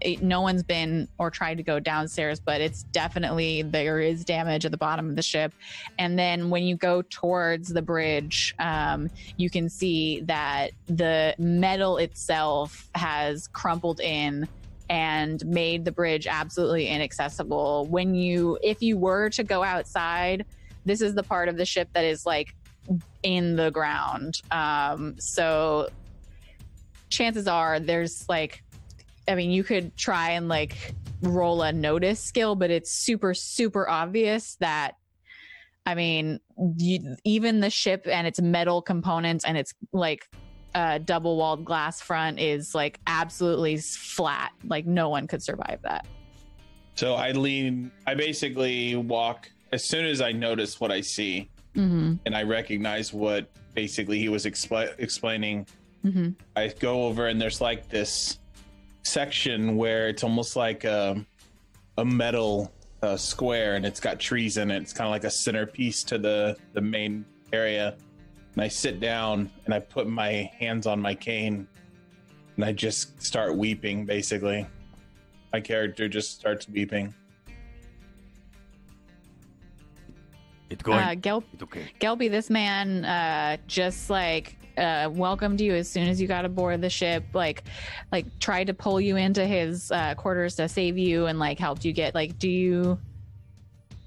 it, 0.00 0.22
no 0.22 0.40
one's 0.40 0.62
been 0.62 1.08
or 1.18 1.30
tried 1.30 1.56
to 1.56 1.62
go 1.62 1.80
downstairs, 1.80 2.38
but 2.38 2.60
it's 2.60 2.82
definitely 2.84 3.62
there 3.62 4.00
is 4.00 4.24
damage 4.24 4.64
at 4.64 4.70
the 4.70 4.76
bottom 4.76 5.08
of 5.08 5.16
the 5.16 5.22
ship. 5.22 5.52
And 5.98 6.18
then 6.18 6.50
when 6.50 6.64
you 6.64 6.76
go 6.76 7.02
towards 7.02 7.68
the 7.68 7.82
bridge, 7.82 8.54
um, 8.58 9.08
you 9.36 9.48
can 9.48 9.68
see 9.68 10.20
that 10.22 10.72
the 10.86 11.34
metal 11.38 11.96
itself 11.96 12.90
has 12.94 13.48
crumpled 13.48 14.00
in 14.00 14.46
and 14.88 15.44
made 15.46 15.84
the 15.84 15.92
bridge 15.92 16.26
absolutely 16.26 16.88
inaccessible. 16.88 17.86
When 17.86 18.14
you, 18.14 18.58
if 18.62 18.82
you 18.82 18.98
were 18.98 19.30
to 19.30 19.42
go 19.42 19.64
outside, 19.64 20.44
this 20.84 21.00
is 21.00 21.14
the 21.14 21.22
part 21.22 21.48
of 21.48 21.56
the 21.56 21.64
ship 21.64 21.88
that 21.94 22.04
is 22.04 22.24
like 22.26 22.54
in 23.22 23.56
the 23.56 23.70
ground. 23.70 24.42
Um, 24.52 25.16
so 25.18 25.88
chances 27.08 27.48
are 27.48 27.80
there's 27.80 28.28
like, 28.28 28.62
I 29.28 29.34
mean, 29.34 29.50
you 29.50 29.64
could 29.64 29.96
try 29.96 30.30
and 30.30 30.48
like 30.48 30.94
roll 31.22 31.62
a 31.62 31.72
notice 31.72 32.20
skill, 32.20 32.54
but 32.54 32.70
it's 32.70 32.90
super, 32.92 33.34
super 33.34 33.88
obvious 33.88 34.56
that. 34.60 34.92
I 35.88 35.94
mean, 35.94 36.40
you, 36.78 37.16
even 37.24 37.60
the 37.60 37.70
ship 37.70 38.06
and 38.10 38.26
its 38.26 38.40
metal 38.40 38.82
components 38.82 39.44
and 39.44 39.56
its 39.56 39.72
like 39.92 40.28
uh, 40.74 40.98
double 40.98 41.36
walled 41.36 41.64
glass 41.64 42.00
front 42.00 42.40
is 42.40 42.74
like 42.74 42.98
absolutely 43.06 43.76
flat. 43.76 44.50
Like 44.64 44.84
no 44.84 45.08
one 45.08 45.28
could 45.28 45.42
survive 45.42 45.78
that. 45.82 46.04
So 46.96 47.14
I 47.14 47.32
lean. 47.32 47.92
I 48.06 48.14
basically 48.14 48.96
walk 48.96 49.48
as 49.70 49.84
soon 49.84 50.06
as 50.06 50.20
I 50.20 50.32
notice 50.32 50.80
what 50.80 50.90
I 50.90 51.00
see, 51.02 51.50
Mm-hmm. 51.76 52.14
and 52.24 52.34
I 52.34 52.42
recognize 52.42 53.12
what 53.12 53.50
basically 53.74 54.18
he 54.18 54.30
was 54.30 54.46
expl- 54.46 54.94
explaining. 54.98 55.66
Mm-hmm. 56.06 56.30
I 56.56 56.68
go 56.68 57.04
over 57.04 57.26
and 57.26 57.38
there's 57.38 57.60
like 57.60 57.88
this 57.90 58.38
section 59.06 59.76
where 59.76 60.08
it's 60.08 60.24
almost 60.24 60.56
like 60.56 60.84
a, 60.84 61.24
a 61.98 62.04
metal 62.04 62.72
uh, 63.02 63.16
square 63.16 63.76
and 63.76 63.86
it's 63.86 64.00
got 64.00 64.18
trees 64.18 64.56
in 64.56 64.70
it. 64.70 64.82
It's 64.82 64.92
kind 64.92 65.06
of 65.06 65.12
like 65.12 65.24
a 65.24 65.30
centerpiece 65.30 66.02
to 66.04 66.18
the 66.18 66.56
the 66.72 66.80
main 66.80 67.24
area. 67.52 67.96
And 68.54 68.62
I 68.62 68.68
sit 68.68 69.00
down 69.00 69.50
and 69.64 69.74
I 69.74 69.80
put 69.80 70.08
my 70.08 70.50
hands 70.58 70.86
on 70.86 71.00
my 71.00 71.14
cane 71.14 71.68
and 72.56 72.64
I 72.64 72.72
just 72.72 73.22
start 73.22 73.56
weeping. 73.56 74.06
Basically, 74.06 74.66
my 75.52 75.60
character 75.60 76.08
just 76.08 76.32
starts 76.32 76.68
weeping. 76.68 77.14
It's 80.68 80.82
going. 80.82 80.98
Uh, 80.98 81.14
Gel- 81.14 81.44
it's 81.52 81.62
okay. 81.62 81.92
Gelpy, 82.00 82.28
this 82.30 82.50
man 82.50 83.04
uh, 83.04 83.56
just 83.68 84.10
like 84.10 84.55
uh, 84.76 85.10
welcomed 85.12 85.60
you 85.60 85.74
as 85.74 85.88
soon 85.88 86.08
as 86.08 86.20
you 86.20 86.26
got 86.26 86.44
aboard 86.44 86.80
the 86.80 86.90
ship. 86.90 87.24
Like, 87.32 87.64
like 88.12 88.26
tried 88.38 88.68
to 88.68 88.74
pull 88.74 89.00
you 89.00 89.16
into 89.16 89.46
his 89.46 89.90
uh, 89.90 90.14
quarters 90.14 90.56
to 90.56 90.68
save 90.68 90.98
you, 90.98 91.26
and 91.26 91.38
like 91.38 91.58
helped 91.58 91.84
you 91.84 91.92
get. 91.92 92.14
Like, 92.14 92.38
do 92.38 92.48
you 92.48 92.98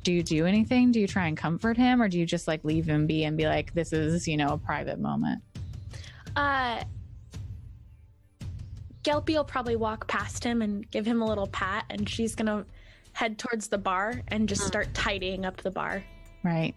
do 0.04 0.14
you 0.14 0.24
do 0.24 0.46
anything? 0.46 0.92
Do 0.92 1.00
you 1.00 1.08
try 1.08 1.28
and 1.28 1.38
comfort 1.38 1.78
him, 1.78 2.02
or 2.02 2.08
do 2.08 2.18
you 2.18 2.26
just 2.26 2.48
like 2.48 2.64
leave 2.64 2.86
him 2.86 3.08
be 3.08 3.26
and 3.26 3.38
be 3.38 3.48
like, 3.48 3.74
this 3.74 3.94
is 3.94 4.28
you 4.28 4.38
know 4.38 4.50
a 4.50 4.58
private 4.58 5.00
moment? 5.00 5.42
Uh, 6.36 6.84
Gelpy 9.04 9.36
will 9.36 9.44
probably 9.44 9.76
walk 9.76 10.08
past 10.08 10.44
him 10.44 10.62
and 10.62 10.90
give 10.92 11.06
him 11.06 11.22
a 11.22 11.26
little 11.26 11.48
pat, 11.48 11.86
and 11.90 12.08
she's 12.08 12.36
gonna 12.36 12.66
head 13.14 13.38
towards 13.38 13.68
the 13.68 13.78
bar 13.78 14.22
and 14.30 14.48
just 14.48 14.66
start 14.66 14.94
tidying 14.94 15.46
up 15.46 15.58
the 15.58 15.72
bar. 15.72 16.04
Right. 16.44 16.74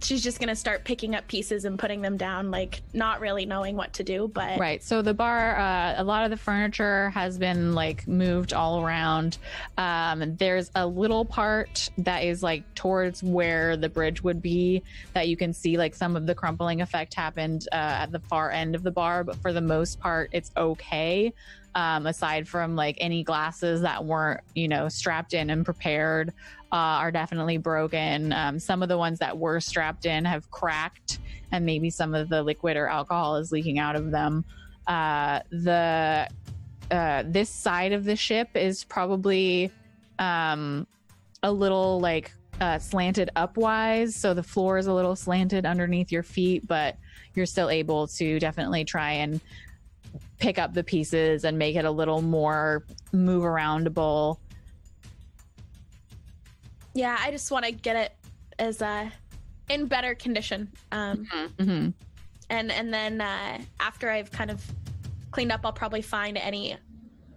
She's 0.00 0.22
just 0.22 0.40
gonna 0.40 0.56
start 0.56 0.84
picking 0.84 1.14
up 1.14 1.26
pieces 1.28 1.64
and 1.64 1.78
putting 1.78 2.02
them 2.02 2.16
down, 2.16 2.50
like 2.50 2.82
not 2.92 3.20
really 3.20 3.46
knowing 3.46 3.76
what 3.76 3.92
to 3.94 4.04
do. 4.04 4.28
But 4.32 4.58
Right. 4.58 4.82
So 4.82 5.02
the 5.02 5.14
bar, 5.14 5.58
uh, 5.58 5.94
a 5.96 6.04
lot 6.04 6.24
of 6.24 6.30
the 6.30 6.36
furniture 6.36 7.10
has 7.10 7.38
been 7.38 7.74
like 7.74 8.06
moved 8.06 8.52
all 8.52 8.82
around. 8.82 9.38
Um, 9.76 10.36
there's 10.36 10.70
a 10.74 10.86
little 10.86 11.24
part 11.24 11.90
that 11.98 12.24
is 12.24 12.42
like 12.42 12.62
towards 12.74 13.22
where 13.22 13.76
the 13.76 13.88
bridge 13.88 14.22
would 14.22 14.40
be 14.40 14.82
that 15.14 15.28
you 15.28 15.36
can 15.36 15.52
see 15.52 15.76
like 15.76 15.94
some 15.94 16.16
of 16.16 16.26
the 16.26 16.34
crumpling 16.34 16.80
effect 16.80 17.14
happened 17.14 17.66
uh, 17.72 17.74
at 17.74 18.12
the 18.12 18.20
far 18.20 18.50
end 18.50 18.74
of 18.74 18.82
the 18.82 18.90
bar, 18.90 19.24
but 19.24 19.36
for 19.36 19.52
the 19.52 19.60
most 19.60 20.00
part, 20.00 20.30
it's 20.32 20.50
okay. 20.56 21.32
Um, 21.74 22.06
aside 22.06 22.48
from 22.48 22.74
like 22.74 22.96
any 22.98 23.22
glasses 23.22 23.82
that 23.82 24.04
weren't, 24.04 24.40
you 24.54 24.66
know, 24.66 24.88
strapped 24.88 25.32
in 25.34 25.50
and 25.50 25.64
prepared, 25.64 26.30
uh, 26.72 27.00
are 27.00 27.12
definitely 27.12 27.56
broken. 27.56 28.32
Um, 28.32 28.58
some 28.58 28.82
of 28.82 28.88
the 28.88 28.98
ones 28.98 29.18
that 29.20 29.36
were 29.36 29.60
strapped 29.60 30.04
in 30.06 30.24
have 30.24 30.50
cracked 30.50 31.18
and 31.52 31.64
maybe 31.64 31.90
some 31.90 32.14
of 32.14 32.28
the 32.28 32.42
liquid 32.42 32.76
or 32.76 32.88
alcohol 32.88 33.36
is 33.36 33.52
leaking 33.52 33.78
out 33.78 33.96
of 33.96 34.10
them. 34.10 34.44
Uh, 34.86 35.40
the 35.50 36.28
uh, 36.90 37.22
this 37.26 37.50
side 37.50 37.92
of 37.92 38.04
the 38.04 38.16
ship 38.16 38.48
is 38.54 38.84
probably 38.84 39.70
um, 40.18 40.86
a 41.42 41.52
little 41.52 42.00
like 42.00 42.32
uh, 42.60 42.78
slanted 42.78 43.30
upwise, 43.36 44.12
so 44.12 44.34
the 44.34 44.42
floor 44.42 44.78
is 44.78 44.86
a 44.86 44.92
little 44.92 45.14
slanted 45.14 45.66
underneath 45.66 46.10
your 46.10 46.22
feet, 46.22 46.66
but 46.66 46.96
you're 47.34 47.46
still 47.46 47.70
able 47.70 48.06
to 48.08 48.38
definitely 48.40 48.84
try 48.84 49.12
and 49.12 49.40
pick 50.38 50.58
up 50.58 50.74
the 50.74 50.84
pieces 50.84 51.44
and 51.44 51.58
make 51.58 51.76
it 51.76 51.84
a 51.84 51.90
little 51.90 52.22
more 52.22 52.84
move 53.12 53.42
aroundable. 53.42 54.38
yeah, 56.94 57.16
I 57.20 57.30
just 57.30 57.50
want 57.50 57.64
to 57.64 57.72
get 57.72 57.96
it 57.96 58.12
as 58.58 58.82
uh, 58.82 59.08
in 59.68 59.86
better 59.86 60.14
condition. 60.14 60.70
Um, 60.92 61.26
hmm 61.58 61.88
and 62.50 62.72
and 62.72 62.92
then 62.92 63.20
uh, 63.20 63.58
after 63.80 64.10
I've 64.10 64.30
kind 64.30 64.50
of 64.50 64.64
cleaned 65.30 65.52
up, 65.52 65.60
I'll 65.64 65.72
probably 65.72 66.02
find 66.02 66.36
any 66.38 66.76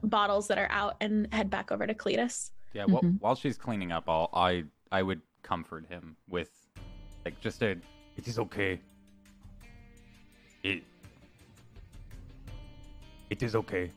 bottles 0.03 0.47
that 0.47 0.57
are 0.57 0.69
out 0.71 0.95
and 1.01 1.31
head 1.33 1.49
back 1.49 1.71
over 1.71 1.85
to 1.85 1.93
Cletus. 1.93 2.51
Yeah, 2.73 2.85
wh- 2.85 3.03
Mhm. 3.03 3.19
while 3.19 3.35
she's 3.35 3.57
cleaning 3.57 3.91
up, 3.91 4.05
I'll, 4.07 4.29
I 4.33 4.63
I 4.91 5.03
would 5.03 5.21
comfort 5.43 5.85
him 5.89 6.15
with 6.29 6.49
like 7.25 7.39
just 7.41 7.61
a 7.61 7.71
It 8.17 8.27
is 8.27 8.39
okay. 8.39 8.79
It. 10.63 10.83
It 13.31 13.41
is 13.41 13.55
okay. 13.55 13.89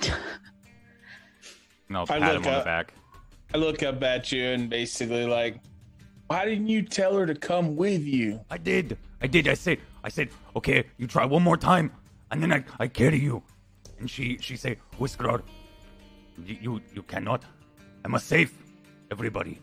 and 0.02 1.96
I'll 1.96 2.04
I 2.04 2.20
pat 2.20 2.36
him 2.36 2.42
look 2.42 2.46
on 2.46 2.52
the 2.52 2.58
up- 2.58 2.64
back. 2.64 2.94
I 3.52 3.58
look 3.58 3.82
up 3.82 4.02
at 4.04 4.30
you 4.32 4.44
and 4.44 4.70
basically 4.70 5.26
like, 5.26 5.56
why 6.28 6.44
didn't 6.46 6.68
you 6.68 6.80
tell 6.82 7.14
her 7.16 7.26
to 7.26 7.34
come 7.34 7.74
with 7.76 8.02
you? 8.04 8.40
I 8.50 8.56
did. 8.56 8.96
I 9.20 9.26
did. 9.26 9.48
I 9.48 9.54
said. 9.54 9.78
I 10.04 10.08
said. 10.08 10.28
Okay, 10.54 10.84
you 10.96 11.06
try 11.08 11.24
one 11.26 11.42
more 11.42 11.56
time, 11.56 11.90
and 12.30 12.40
then 12.40 12.52
I 12.52 12.64
I 12.78 12.86
carry 12.86 13.18
you. 13.18 13.42
And 13.98 14.08
she 14.08 14.38
she 14.40 14.56
say, 14.56 14.78
Whiskerer, 14.98 15.42
you 16.46 16.56
you, 16.62 16.80
you 16.94 17.02
cannot. 17.02 17.44
I 18.04 18.08
must 18.08 18.26
save 18.28 18.52
everybody. 19.10 19.58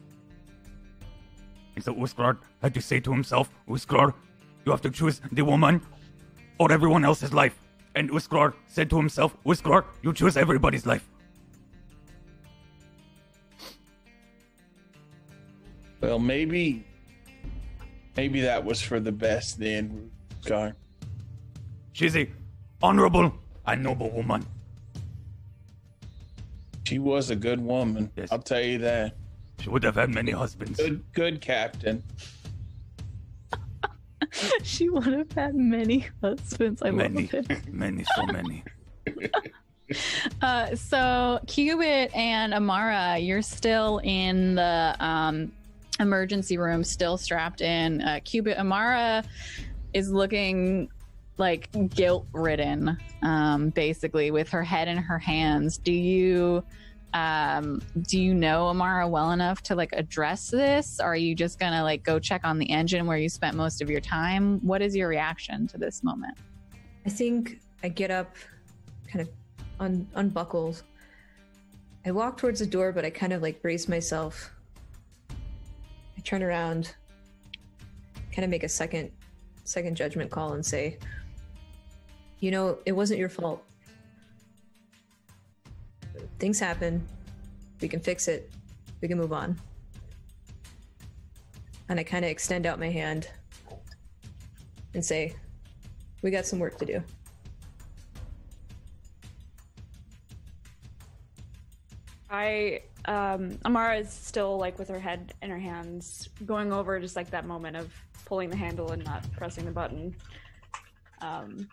And 1.76 1.84
so 1.84 1.94
Uskar 1.96 2.38
had 2.62 2.74
to 2.74 2.82
say 2.82 3.00
to 3.00 3.12
himself, 3.12 3.50
Uskar, 3.68 4.14
you 4.66 4.72
have 4.72 4.82
to 4.82 4.92
choose 4.92 5.22
the 5.32 5.44
woman 5.44 5.82
or 6.60 6.72
everyone 6.72 7.06
else's 7.06 7.34
life. 7.34 7.58
And 7.96 8.10
Uskar 8.12 8.54
said 8.68 8.90
to 8.92 8.98
himself, 8.98 9.36
Uskar, 9.46 9.86
you 10.02 10.14
choose 10.14 10.38
everybody's 10.38 10.86
life. 10.86 11.10
Well, 16.02 16.20
maybe, 16.20 16.86
maybe 18.16 18.42
that 18.42 18.64
was 18.64 18.82
for 18.82 19.00
the 19.00 19.12
best 19.12 19.60
then, 19.60 20.10
Scar. 20.42 20.76
She's 21.92 22.16
a 22.16 22.30
honorable 22.82 23.34
and 23.66 23.84
noble 23.84 24.10
woman. 24.12 24.46
She 26.86 27.00
was 27.00 27.30
a 27.30 27.36
good 27.36 27.60
woman. 27.60 28.10
Yes. 28.16 28.30
I'll 28.32 28.40
tell 28.40 28.62
you 28.62 28.78
that. 28.80 29.16
She 29.60 29.70
would 29.70 29.84
have 29.84 29.96
had 29.96 30.10
many 30.10 30.32
husbands. 30.32 30.80
Good, 30.80 31.04
good 31.12 31.42
captain. 31.42 32.02
she 34.64 34.90
would 34.90 35.06
have 35.06 35.32
had 35.32 35.56
many 35.56 36.08
husbands. 36.22 36.82
I 36.82 36.92
Many, 36.92 37.30
love 37.34 37.50
it. 37.50 37.68
many, 37.74 38.04
so 38.16 38.26
many. 38.26 38.64
Uh, 40.44 40.76
so 40.76 41.40
Cubit 41.48 42.16
and 42.16 42.54
Amara, 42.54 43.18
you're 43.18 43.42
still 43.42 44.00
in 44.04 44.54
the 44.54 44.96
um, 45.00 45.52
emergency 46.00 46.60
room, 46.60 46.84
still 46.84 47.18
strapped 47.18 47.62
in. 47.62 48.00
Uh, 48.02 48.20
Cubit 48.24 48.60
Amara 48.60 49.24
is 49.94 50.12
looking 50.12 50.90
like 51.38 51.70
guilt 51.96 52.28
ridden, 52.34 52.98
um, 53.24 53.70
basically, 53.70 54.30
with 54.30 54.50
her 54.50 54.64
head 54.64 54.88
in 54.88 54.98
her 54.98 55.18
hands. 55.18 55.80
Do 55.80 55.92
you 55.92 56.64
um 57.14 57.82
do 58.04 58.22
you 58.22 58.34
know 58.34 58.68
amara 58.68 59.08
well 59.08 59.32
enough 59.32 59.64
to 59.64 59.74
like 59.74 59.92
address 59.94 60.50
this 60.50 61.00
or 61.00 61.08
are 61.08 61.16
you 61.16 61.34
just 61.34 61.58
gonna 61.58 61.82
like 61.82 62.04
go 62.04 62.20
check 62.20 62.42
on 62.44 62.60
the 62.60 62.70
engine 62.70 63.08
where 63.08 63.18
you 63.18 63.28
spent 63.28 63.56
most 63.56 63.82
of 63.82 63.90
your 63.90 64.02
time 64.02 64.60
what 64.60 64.82
is 64.82 64.96
your 64.96 65.08
reaction 65.08 65.68
to 65.68 65.78
this 65.78 66.04
moment 66.04 66.38
I 67.06 67.10
think 67.10 67.60
I 67.84 67.90
get 67.90 68.12
up, 68.12 68.36
kind 69.08 69.22
of 69.22 69.30
un-. 69.80 70.08
I 72.06 72.12
walk 72.12 72.38
towards 72.38 72.60
the 72.60 72.66
door, 72.66 72.92
but 72.92 73.06
I 73.06 73.10
kind 73.10 73.34
of 73.34 73.42
like 73.42 73.62
brace 73.62 73.88
myself. 73.88 74.52
I 75.32 76.22
turn 76.24 76.44
around, 76.44 76.96
kind 78.32 78.44
of 78.44 78.50
make 78.50 78.64
a 78.64 78.70
second 78.70 79.12
second 79.64 79.96
judgment 79.96 80.30
call 80.32 80.54
and 80.54 80.66
say, 80.66 80.98
"You 82.40 82.52
know, 82.52 82.80
it 82.86 82.92
wasn't 82.92 83.20
your 83.20 83.30
fault. 83.30 83.64
Things 86.40 86.60
happen. 86.60 87.06
We 87.82 87.88
can 87.88 88.00
fix 88.00 88.28
it. 88.28 88.52
We 89.02 89.08
can 89.08 89.18
move 89.18 89.34
on." 89.34 89.60
And 91.90 92.00
I 92.00 92.04
kind 92.04 92.24
of 92.24 92.32
extend 92.32 92.66
out 92.66 92.80
my 92.80 92.90
hand 92.90 93.30
and 94.94 95.04
say, 95.04 95.36
"We 96.22 96.32
got 96.32 96.46
some 96.46 96.60
work 96.60 96.78
to 96.80 96.86
do." 96.86 97.04
I 102.30 102.82
um 103.06 103.58
Amara 103.66 103.98
is 103.98 104.12
still 104.12 104.58
like 104.58 104.78
with 104.78 104.88
her 104.90 105.00
head 105.00 105.34
in 105.42 105.50
her 105.50 105.58
hands, 105.58 106.30
going 106.46 106.72
over 106.72 107.00
just 107.00 107.16
like 107.16 107.32
that 107.32 107.46
moment 107.46 107.76
of 107.76 107.92
pulling 108.26 108.50
the 108.50 108.56
handle 108.56 108.92
and 108.92 109.04
not 109.04 109.30
pressing 109.32 109.66
the 109.66 109.72
button. 109.72 110.16
Um 111.22 111.68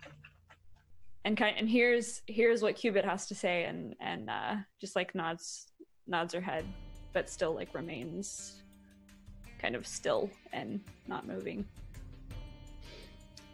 and 1.26 1.36
kind 1.36 1.56
and 1.58 1.68
here's 1.68 2.22
here's 2.28 2.62
what 2.62 2.76
Cubit 2.76 3.04
has 3.04 3.26
to 3.26 3.34
say 3.34 3.64
and 3.64 3.96
and 4.00 4.30
uh 4.30 4.54
just 4.80 4.94
like 4.94 5.14
nods 5.14 5.66
nods 6.06 6.32
her 6.32 6.40
head, 6.40 6.64
but 7.12 7.28
still 7.28 7.52
like 7.52 7.74
remains 7.74 8.62
kind 9.58 9.74
of 9.74 9.86
still 9.86 10.30
and 10.52 10.80
not 11.08 11.26
moving. 11.26 11.66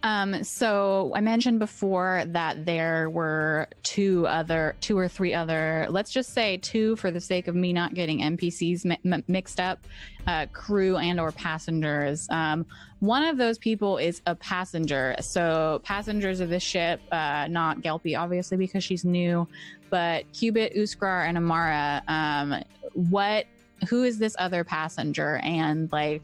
Um, 0.02 0.42
so 0.42 1.12
I 1.14 1.20
mentioned 1.20 1.60
before 1.60 2.24
that 2.28 2.66
there 2.66 3.08
were 3.08 3.68
two 3.82 4.26
other, 4.26 4.74
two 4.80 4.98
or 4.98 5.06
three 5.06 5.32
other, 5.32 5.86
let's 5.90 6.10
just 6.10 6.34
say 6.34 6.56
two 6.56 6.96
for 6.96 7.10
the 7.10 7.20
sake 7.20 7.46
of 7.46 7.54
me 7.54 7.72
not 7.72 7.94
getting 7.94 8.20
NPCs 8.20 8.84
mi- 8.84 8.98
mi- 9.04 9.22
mixed 9.28 9.60
up, 9.60 9.78
uh, 10.26 10.46
crew 10.52 10.96
and 10.96 11.20
or 11.20 11.30
passengers. 11.30 12.26
Um, 12.30 12.66
one 12.98 13.24
of 13.24 13.36
those 13.36 13.58
people 13.58 13.98
is 13.98 14.22
a 14.26 14.34
passenger. 14.34 15.14
So 15.20 15.80
passengers 15.84 16.40
of 16.40 16.48
this 16.48 16.62
ship, 16.62 17.00
uh, 17.12 17.46
not 17.48 17.80
Gelpy, 17.80 18.18
obviously 18.18 18.56
because 18.56 18.82
she's 18.82 19.04
new, 19.04 19.46
but 19.90 20.24
Cubit, 20.32 20.74
Uskar, 20.74 21.28
and 21.28 21.36
Amara. 21.36 22.02
Um, 22.08 22.62
what? 22.94 23.46
Who 23.88 24.04
is 24.04 24.18
this 24.18 24.36
other 24.38 24.62
passenger? 24.62 25.40
And 25.42 25.90
like, 25.90 26.22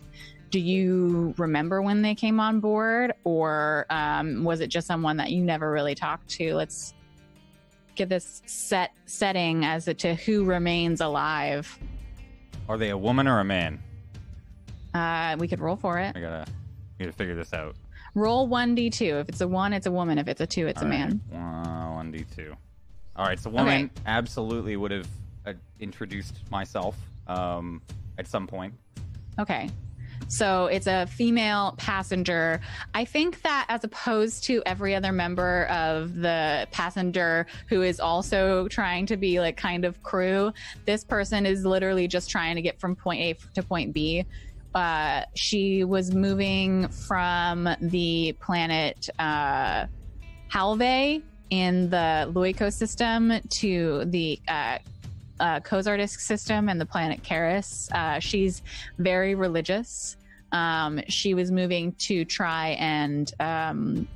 do 0.51 0.59
you 0.61 1.35
remember 1.37 1.83
when 1.83 2.03
they 2.03 2.15
came 2.15 2.41
on 2.41 2.61
board 2.61 3.13
or 3.25 3.87
um, 3.91 4.45
was 4.45 4.61
it 4.61 4.69
just 4.69 4.87
someone 4.87 5.17
that 5.19 5.31
you 5.31 5.43
never 5.43 5.71
really 5.71 5.95
talked 5.95 6.29
to 6.29 6.55
let's 6.55 6.95
get 7.95 8.09
this 8.09 8.43
set 8.47 8.93
setting 9.07 9.65
as 9.65 9.85
to 9.99 10.15
who 10.15 10.45
remains 10.45 11.01
alive 11.01 11.79
Are 12.69 12.79
they 12.79 12.91
a 12.91 12.97
woman 12.97 13.27
or 13.27 13.41
a 13.41 13.45
man? 13.45 13.81
uh, 14.95 15.37
we 15.39 15.47
could 15.49 15.61
roll 15.61 15.77
for 15.77 15.99
it 15.99 16.17
I 16.17 16.21
gotta, 16.21 16.47
I 16.99 17.05
gotta 17.05 17.13
figure 17.13 17.35
this 17.35 17.53
out. 17.53 17.77
roll 18.15 18.49
1d2 18.49 19.21
if 19.21 19.29
it's 19.29 19.41
a 19.41 19.49
1 19.49 19.73
it's 19.73 19.87
a 19.87 19.91
woman 19.93 20.19
if 20.19 20.29
it's 20.29 20.41
a 20.41 20.47
2 20.47 20.67
it's 20.67 20.83
a 20.83 20.87
man 20.87 21.21
One 21.31 22.13
d 22.13 22.25
two. 22.35 22.55
All 23.17 23.27
right, 23.27 23.39
so 23.41 23.51
woman 23.51 23.91
absolutely 24.07 24.77
would 24.77 24.93
have 24.93 25.09
uh, 25.45 25.53
introduced 25.81 26.39
myself 26.53 26.97
um, 27.27 27.83
at 28.19 28.29
some 28.29 28.47
point. 28.47 28.73
Okay. 29.41 29.69
So 30.27 30.67
it's 30.67 30.87
a 30.87 31.07
female 31.07 31.75
passenger. 31.79 32.61
I 32.95 33.05
think 33.05 33.43
that 33.43 33.67
as 33.69 33.85
opposed 33.85 34.45
to 34.45 34.63
every 34.67 34.95
other 34.95 35.13
member 35.13 35.67
of 35.67 36.17
the 36.17 36.67
passenger 36.71 37.47
who 37.69 37.83
is 37.83 38.01
also 38.01 38.69
trying 38.69 39.07
to 39.07 39.17
be 39.17 39.41
like 39.41 39.57
kind 39.57 39.85
of 39.85 40.03
crew, 40.03 40.53
this 40.85 41.05
person 41.05 41.47
is 41.47 41.65
literally 41.65 42.09
just 42.09 42.31
trying 42.31 42.57
to 42.57 42.63
get 42.63 42.81
from 42.81 42.97
point 42.97 43.21
A 43.21 43.37
to 43.55 43.63
point 43.63 43.93
B. 43.93 44.25
Uh, 44.75 45.23
she 45.35 45.85
was 45.85 46.15
moving 46.15 46.89
from 46.89 47.69
the 47.81 48.35
planet 48.41 49.09
uh, 49.19 49.87
Halve 50.49 51.23
in 51.51 51.91
the 51.91 52.31
Luico 52.33 52.73
system 52.73 53.33
to 53.49 54.05
the 54.07 54.39
uh, 54.49 54.79
uh, 55.41 55.61
Kozardisk 55.61 56.21
system 56.21 56.69
and 56.69 56.81
the 56.81 56.87
planet 56.87 57.23
Karis. 57.23 57.91
Uh, 57.93 58.21
she's 58.21 58.63
very 58.99 59.35
religious. 59.35 60.17
Um, 60.53 61.01
she 61.09 61.35
was 61.35 61.51
moving 61.51 61.93
to 61.93 62.25
try 62.25 62.71
and 62.79 63.33
um, 63.39 64.09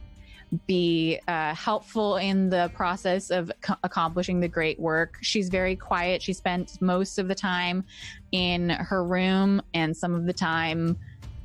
be 0.67 1.19
uh, 1.29 1.55
helpful 1.55 2.17
in 2.17 2.51
the 2.51 2.71
process 2.75 3.31
of 3.31 3.51
co- 3.61 3.77
accomplishing 3.83 4.41
the 4.41 4.49
great 4.49 4.79
work. 4.79 5.19
She's 5.23 5.49
very 5.49 5.77
quiet. 5.77 6.23
She 6.23 6.33
spent 6.33 6.81
most 6.81 7.19
of 7.19 7.29
the 7.29 7.35
time 7.35 7.85
in 8.33 8.71
her 8.71 9.05
room 9.05 9.63
and 9.75 9.97
some 9.97 10.15
of 10.15 10.27
the 10.27 10.33
time 10.33 10.97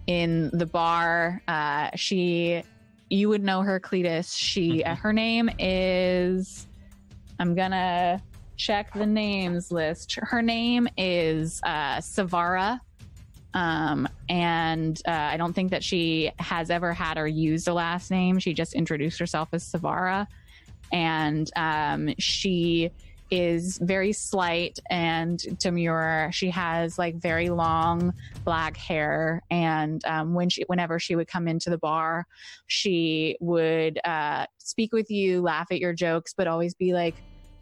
in 0.08 0.50
the 0.54 0.66
bar. 0.66 1.42
Uh, 1.48 1.90
she, 1.96 2.64
you 3.10 3.30
would 3.30 3.44
know 3.44 3.62
her, 3.62 3.80
Cletus. 3.80 4.38
She, 4.38 4.84
uh, 4.84 4.96
her 4.96 5.14
name 5.14 5.50
is. 5.60 6.68
I'm 7.40 7.54
gonna 7.54 8.22
check 8.58 8.92
the 8.94 9.06
names 9.06 9.72
list. 9.72 10.18
Her 10.22 10.42
name 10.42 10.88
is 10.98 11.62
uh, 11.64 11.98
Savara. 11.98 12.80
Um, 13.54 14.08
and 14.30 15.02
uh, 15.08 15.12
I 15.12 15.38
don't 15.38 15.54
think 15.54 15.72
that 15.72 15.84
she 15.84 16.32
has 16.40 16.70
ever 16.70 16.94
had 16.94 17.18
or 17.18 17.28
used 17.28 17.68
a 17.68 17.74
last 17.74 18.12
name. 18.12 18.40
She 18.40 18.54
just 18.54 18.74
introduced 18.74 19.20
herself 19.20 19.50
as 19.54 19.64
Savara. 19.64 20.28
And 20.92 21.50
um, 21.56 22.14
she 22.18 22.92
is 23.30 23.78
very 23.80 24.14
slight 24.14 24.80
and 24.90 25.60
demure. 25.60 26.30
She 26.32 26.50
has 26.50 26.98
like 26.98 27.16
very 27.16 27.50
long 27.50 28.14
black 28.46 28.78
hair. 28.78 29.44
And 29.50 30.04
um, 30.06 30.34
when 30.34 30.50
she, 30.50 30.64
whenever 30.68 31.00
she 31.00 31.16
would 31.16 31.28
come 31.28 31.48
into 31.48 31.70
the 31.70 31.78
bar, 31.78 32.26
she 32.68 33.38
would 33.40 34.00
uh, 34.06 34.46
speak 34.60 34.94
with 34.94 35.10
you, 35.10 35.42
laugh 35.42 35.68
at 35.72 35.80
your 35.80 35.94
jokes, 35.94 36.34
but 36.36 36.48
always 36.48 36.74
be 36.74 36.94
like, 36.94 37.16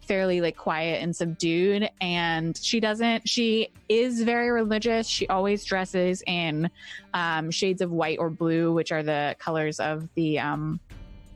fairly 0.06 0.40
like 0.40 0.56
quiet 0.56 1.02
and 1.02 1.14
subdued 1.14 1.90
and 2.00 2.56
she 2.56 2.80
doesn't 2.80 3.28
she 3.28 3.68
is 3.88 4.22
very 4.22 4.50
religious. 4.50 5.06
She 5.06 5.26
always 5.28 5.64
dresses 5.64 6.22
in 6.26 6.70
um, 7.14 7.50
shades 7.50 7.80
of 7.80 7.90
white 7.90 8.18
or 8.18 8.30
blue 8.30 8.72
which 8.72 8.92
are 8.92 9.02
the 9.02 9.36
colors 9.38 9.80
of 9.80 10.08
the 10.14 10.38
um 10.38 10.80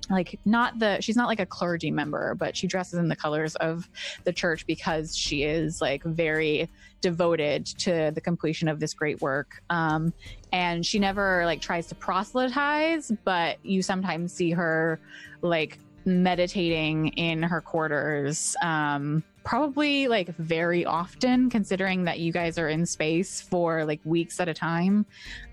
like 0.09 0.39
not 0.45 0.79
the 0.79 1.01
she's 1.01 1.17
not 1.17 1.29
like 1.29 1.39
a 1.39 1.47
clergy 1.47 1.91
member 1.91 2.35
but 2.35 2.57
she 2.57 2.67
dresses 2.67 2.99
in 2.99 3.09
the 3.09 3.15
colors 3.15 3.55
of 3.57 3.89
the 4.25 4.33
church 4.33 4.67
because 4.67 5.17
she 5.17 5.45
is 5.45 5.81
like 5.81 6.03
very 6.03 6.69
devoted 7.01 7.65
to 7.65 8.11
the 8.15 8.21
completion 8.21 8.69
of 8.69 8.81
this 8.81 8.93
great 8.93 9.21
work. 9.21 9.63
Um 9.71 10.13
and 10.53 10.85
she 10.85 10.99
never 10.99 11.45
like 11.47 11.61
tries 11.61 11.87
to 11.89 11.95
proselytize 11.95 13.13
but 13.25 13.65
you 13.65 13.83
sometimes 13.83 14.33
see 14.33 14.51
her 14.51 15.01
like 15.43 15.79
meditating 16.05 17.09
in 17.09 17.43
her 17.43 17.61
quarters. 17.61 18.57
Um, 18.63 19.23
probably 19.45 20.07
like 20.09 20.29
very 20.37 20.85
often 20.85 21.49
considering 21.49 22.05
that 22.05 22.19
you 22.19 22.33
guys 22.33 22.59
are 22.59 22.69
in 22.69 22.85
space 22.85 23.41
for 23.41 23.85
like 23.85 24.01
weeks 24.05 24.39
at 24.39 24.49
a 24.49 24.55
time 24.55 25.07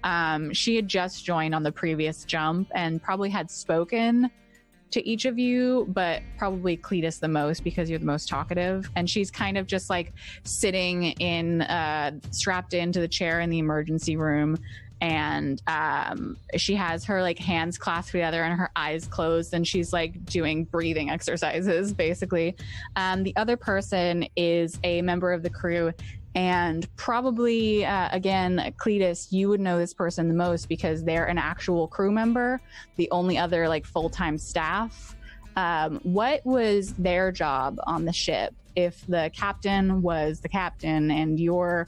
um, 0.04 0.52
she 0.54 0.76
had 0.76 0.88
just 0.88 1.24
joined 1.24 1.56
on 1.56 1.64
the 1.64 1.72
previous 1.72 2.26
jump 2.26 2.70
and 2.76 3.02
probably 3.02 3.30
had 3.30 3.50
spoken 3.50 4.30
to 4.92 5.06
each 5.08 5.26
of 5.26 5.38
you 5.38 5.86
but 5.90 6.22
probably 6.38 6.76
cletus 6.76 7.20
the 7.20 7.28
most 7.28 7.64
because 7.64 7.90
you're 7.90 8.00
the 8.00 8.06
most 8.06 8.28
talkative 8.28 8.90
and 8.96 9.10
she's 9.10 9.32
kind 9.32 9.58
of 9.58 9.68
just 9.68 9.90
like 9.90 10.14
sitting 10.44 11.12
in 11.20 11.62
uh, 11.64 12.12
strapped 12.32 12.74
into 12.74 13.00
the 13.00 13.08
chair 13.08 13.40
in 13.40 13.50
the 13.50 13.60
emergency 13.60 14.18
room 14.18 14.58
and 15.02 15.62
um, 15.68 16.38
she 16.56 16.76
has 16.76 17.04
her 17.06 17.22
like 17.22 17.38
hands 17.38 17.78
clasped 17.78 18.12
together 18.12 18.44
and 18.44 18.58
her 18.58 18.72
eyes 18.76 19.06
closed 19.08 19.54
and 19.54 19.68
she's 19.68 19.94
like 19.94 20.26
doing 20.26 20.66
breathing 20.66 21.10
exercises 21.10 21.94
basically. 21.94 22.56
Um, 22.96 23.24
the 23.24 23.36
other 23.36 23.58
person 23.58 24.28
is 24.36 24.80
a 24.84 25.02
member 25.02 25.32
of 25.34 25.44
the 25.44 25.50
crew 25.50 25.94
and 26.36 26.88
probably 26.98 27.86
uh, 27.86 28.10
again 28.12 28.74
cletus 28.78 29.32
you 29.32 29.50
would 29.50 29.60
know 29.60 29.78
this 29.78 29.94
person 29.94 30.28
the 30.28 30.34
most 30.34 30.68
because 30.70 31.04
they're 31.04 31.26
an 31.26 31.38
actual 31.38 31.88
crew 31.88 32.12
member 32.12 32.60
the 32.96 33.10
only 33.12 33.38
other 33.38 33.68
like 33.68 33.86
full-time 33.86 34.38
staff. 34.38 35.16
Um, 35.56 36.00
what 36.04 36.46
was 36.46 36.94
their 36.94 37.32
job 37.32 37.80
on 37.88 38.06
the 38.06 38.14
ship? 38.14 38.54
If 38.76 39.06
the 39.08 39.32
captain 39.34 40.04
was 40.04 40.40
the 40.40 40.50
captain 40.50 41.10
and 41.10 41.40
you're 41.40 41.88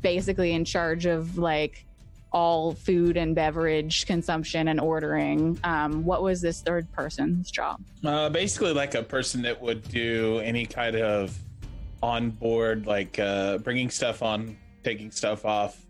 basically 0.00 0.52
in 0.52 0.64
charge 0.64 1.06
of 1.06 1.36
like 1.36 1.84
all 2.32 2.72
food 2.72 3.16
and 3.16 3.34
beverage 3.34 4.06
consumption 4.06 4.68
and 4.68 4.80
ordering. 4.80 5.58
Um, 5.64 6.04
what 6.04 6.22
was 6.22 6.40
this 6.40 6.60
third 6.60 6.90
person's 6.92 7.50
job? 7.50 7.80
Uh, 8.04 8.28
basically, 8.28 8.72
like 8.72 8.94
a 8.94 9.02
person 9.02 9.42
that 9.42 9.60
would 9.60 9.88
do 9.88 10.38
any 10.40 10.66
kind 10.66 10.96
of 10.96 11.36
on 12.02 12.30
board, 12.30 12.86
like 12.86 13.18
uh, 13.18 13.58
bringing 13.58 13.90
stuff 13.90 14.22
on, 14.22 14.56
taking 14.84 15.10
stuff 15.10 15.44
off. 15.44 15.80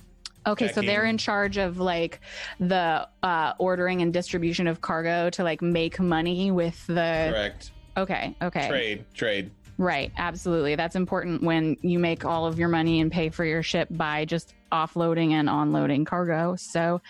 Okay, 0.47 0.73
so 0.73 0.81
they're 0.81 1.05
in 1.05 1.19
charge 1.19 1.59
of 1.59 1.78
like 1.78 2.20
the 2.59 3.06
uh, 3.23 3.52
ordering 3.59 4.01
and 4.01 4.12
distribution 4.12 4.66
of 4.66 4.81
cargo 4.81 5.28
to 5.31 5.44
like 5.44 5.60
make 5.60 6.01
money 6.01 6.51
with 6.51 6.86
the. 6.86 7.31
Correct. 7.32 7.73
Okay, 7.97 8.35
okay. 8.40 8.69
Trade, 8.69 9.05
trade. 9.12 9.51
Right, 9.77 10.10
absolutely. 10.16 10.74
That's 10.74 10.97
important 10.97 11.43
when 11.43 11.77
you 11.82 11.98
make 11.98 12.24
all 12.24 12.47
of 12.47 12.59
your 12.59 12.69
money 12.69 13.01
and 13.01 13.12
pay 13.12 13.28
for 13.28 13.44
your 13.44 13.62
ship 13.62 13.89
by 13.90 14.24
just 14.24 14.55
offloading 14.73 15.32
and 15.32 15.49
onloading 15.49 16.07
cargo. 16.07 16.57
So, 16.57 17.01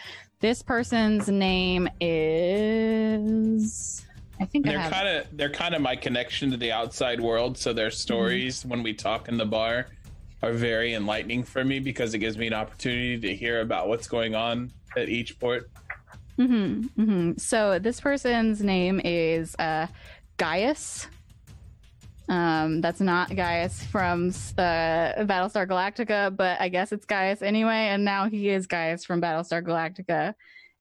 this 0.40 0.62
person's 0.62 1.28
name 1.28 1.89
is. 2.01 4.05
I 4.40 4.44
think 4.44 4.68
I 4.68 4.72
They're 4.72 4.90
kind 4.90 5.09
of 5.09 5.26
they're 5.32 5.51
kind 5.51 5.74
of 5.74 5.82
my 5.82 5.97
connection 5.97 6.51
to 6.52 6.56
the 6.56 6.70
outside 6.70 7.20
world. 7.20 7.59
So 7.59 7.72
their 7.72 7.90
stories 7.90 8.64
when 8.64 8.85
we 8.85 8.94
talk 8.94 9.28
in 9.28 9.36
the 9.36 9.44
bar 9.44 9.86
are 10.43 10.52
very 10.52 10.94
enlightening 10.94 11.43
for 11.43 11.64
me 11.64 11.80
because 11.80 12.14
it 12.14 12.18
gives 12.18 12.39
me 12.39 12.47
an 12.47 12.55
opportunity 12.55 13.18
to 13.18 13.35
hear 13.35 13.60
about 13.60 13.89
what's 13.89 14.06
going 14.06 14.36
on 14.36 14.70
at 14.97 15.09
each 15.09 15.40
port. 15.40 15.68
hmm 16.36 16.82
hmm 16.94 17.32
So 17.36 17.80
this 17.80 18.01
person's 18.01 18.62
name 18.62 19.01
is 19.05 19.56
uh, 19.56 19.89
Gaius. 20.36 21.09
Um, 22.28 22.80
that's 22.82 23.00
not 23.00 23.34
Gaius 23.34 23.82
from 23.84 24.28
uh, 24.28 25.24
Battlestar 25.24 25.66
Galactica, 25.66 26.34
but 26.34 26.60
I 26.60 26.68
guess 26.68 26.92
it's 26.92 27.06
Gaius 27.06 27.40
anyway. 27.40 27.88
And 27.88 28.05
now 28.05 28.28
he 28.28 28.50
is 28.50 28.66
Gaius 28.66 29.05
from 29.05 29.20
Battlestar 29.20 29.62
Galactica. 29.62 30.34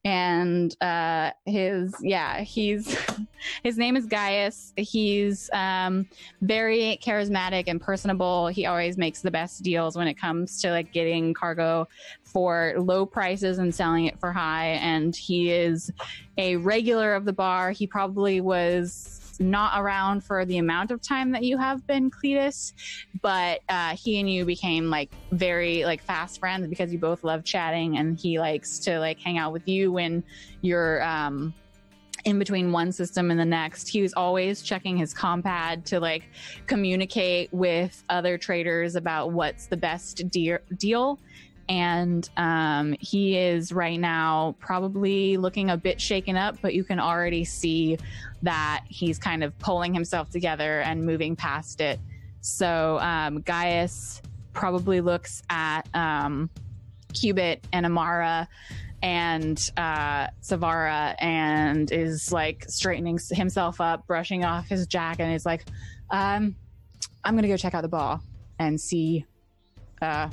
And 0.03 0.75
uh, 0.81 1.31
his, 1.45 1.93
yeah, 2.01 2.41
he's 2.41 2.97
his 3.63 3.77
name 3.77 3.95
is 3.95 4.05
Gaius. 4.05 4.73
He's 4.77 5.49
um, 5.53 6.07
very 6.41 6.99
charismatic 7.01 7.65
and 7.67 7.81
personable. 7.81 8.47
He 8.47 8.65
always 8.65 8.97
makes 8.97 9.21
the 9.21 9.31
best 9.31 9.63
deals 9.63 9.97
when 9.97 10.07
it 10.07 10.15
comes 10.15 10.61
to 10.61 10.71
like 10.71 10.93
getting 10.93 11.33
cargo 11.33 11.87
for 12.23 12.73
low 12.77 13.05
prices 13.05 13.57
and 13.57 13.73
selling 13.73 14.05
it 14.05 14.19
for 14.19 14.31
high. 14.31 14.79
And 14.81 15.15
he 15.15 15.51
is 15.51 15.91
a 16.37 16.57
regular 16.57 17.13
of 17.13 17.25
the 17.25 17.33
bar. 17.33 17.71
He 17.71 17.87
probably 17.87 18.39
was 18.41 19.26
not 19.39 19.79
around 19.79 20.23
for 20.23 20.45
the 20.45 20.57
amount 20.57 20.91
of 20.91 21.01
time 21.01 21.31
that 21.31 21.43
you 21.43 21.57
have 21.57 21.85
been 21.87 22.09
Cletus, 22.11 22.73
but 23.21 23.61
uh, 23.69 23.95
he 23.95 24.19
and 24.19 24.29
you 24.29 24.45
became 24.45 24.89
like 24.89 25.11
very 25.31 25.85
like 25.85 26.01
fast 26.01 26.39
friends 26.39 26.67
because 26.67 26.91
you 26.91 26.99
both 26.99 27.23
love 27.23 27.43
chatting, 27.43 27.97
and 27.97 28.17
he 28.19 28.39
likes 28.39 28.79
to 28.79 28.99
like 28.99 29.19
hang 29.19 29.37
out 29.37 29.53
with 29.53 29.67
you 29.67 29.91
when 29.91 30.23
you're 30.61 31.03
um, 31.03 31.53
in 32.25 32.39
between 32.39 32.71
one 32.71 32.91
system 32.91 33.31
and 33.31 33.39
the 33.39 33.45
next. 33.45 33.87
He 33.87 34.01
was 34.01 34.13
always 34.13 34.61
checking 34.61 34.97
his 34.97 35.13
compad 35.13 35.85
to 35.87 35.99
like 35.99 36.23
communicate 36.65 37.51
with 37.53 38.03
other 38.09 38.37
traders 38.37 38.95
about 38.95 39.31
what's 39.31 39.67
the 39.67 39.77
best 39.77 40.29
de- 40.29 40.59
deal. 40.77 41.19
And 41.69 42.29
um, 42.37 42.95
he 42.99 43.37
is 43.37 43.73
right 43.73 43.99
now 43.99 44.55
probably 44.59 45.37
looking 45.37 45.69
a 45.69 45.77
bit 45.77 45.99
shaken 45.99 46.37
up, 46.37 46.57
but 46.61 46.73
you 46.73 46.83
can 46.83 46.99
already 46.99 47.43
see 47.43 47.97
that 48.41 48.83
he's 48.87 49.17
kind 49.19 49.43
of 49.43 49.57
pulling 49.59 49.93
himself 49.93 50.29
together 50.29 50.79
and 50.81 51.05
moving 51.05 51.35
past 51.35 51.81
it. 51.81 51.99
So 52.41 52.99
um, 52.99 53.41
Gaius 53.41 54.21
probably 54.53 55.01
looks 55.01 55.43
at 55.49 55.81
um, 55.93 56.49
Cubit 57.13 57.65
and 57.73 57.85
Amara 57.85 58.47
and 59.01 59.71
uh, 59.77 60.27
Savara 60.41 61.15
and 61.19 61.91
is 61.91 62.31
like 62.31 62.65
straightening 62.67 63.19
himself 63.31 63.79
up, 63.79 64.07
brushing 64.07 64.43
off 64.43 64.67
his 64.67 64.87
jacket, 64.87 65.23
and 65.23 65.33
is 65.33 65.45
like, 65.45 65.65
um, 66.09 66.55
"I'm 67.23 67.35
gonna 67.35 67.47
go 67.47 67.57
check 67.57 67.73
out 67.73 67.81
the 67.81 67.87
bar 67.87 68.19
and 68.59 68.79
see." 68.79 69.25
Uh, 70.01 70.29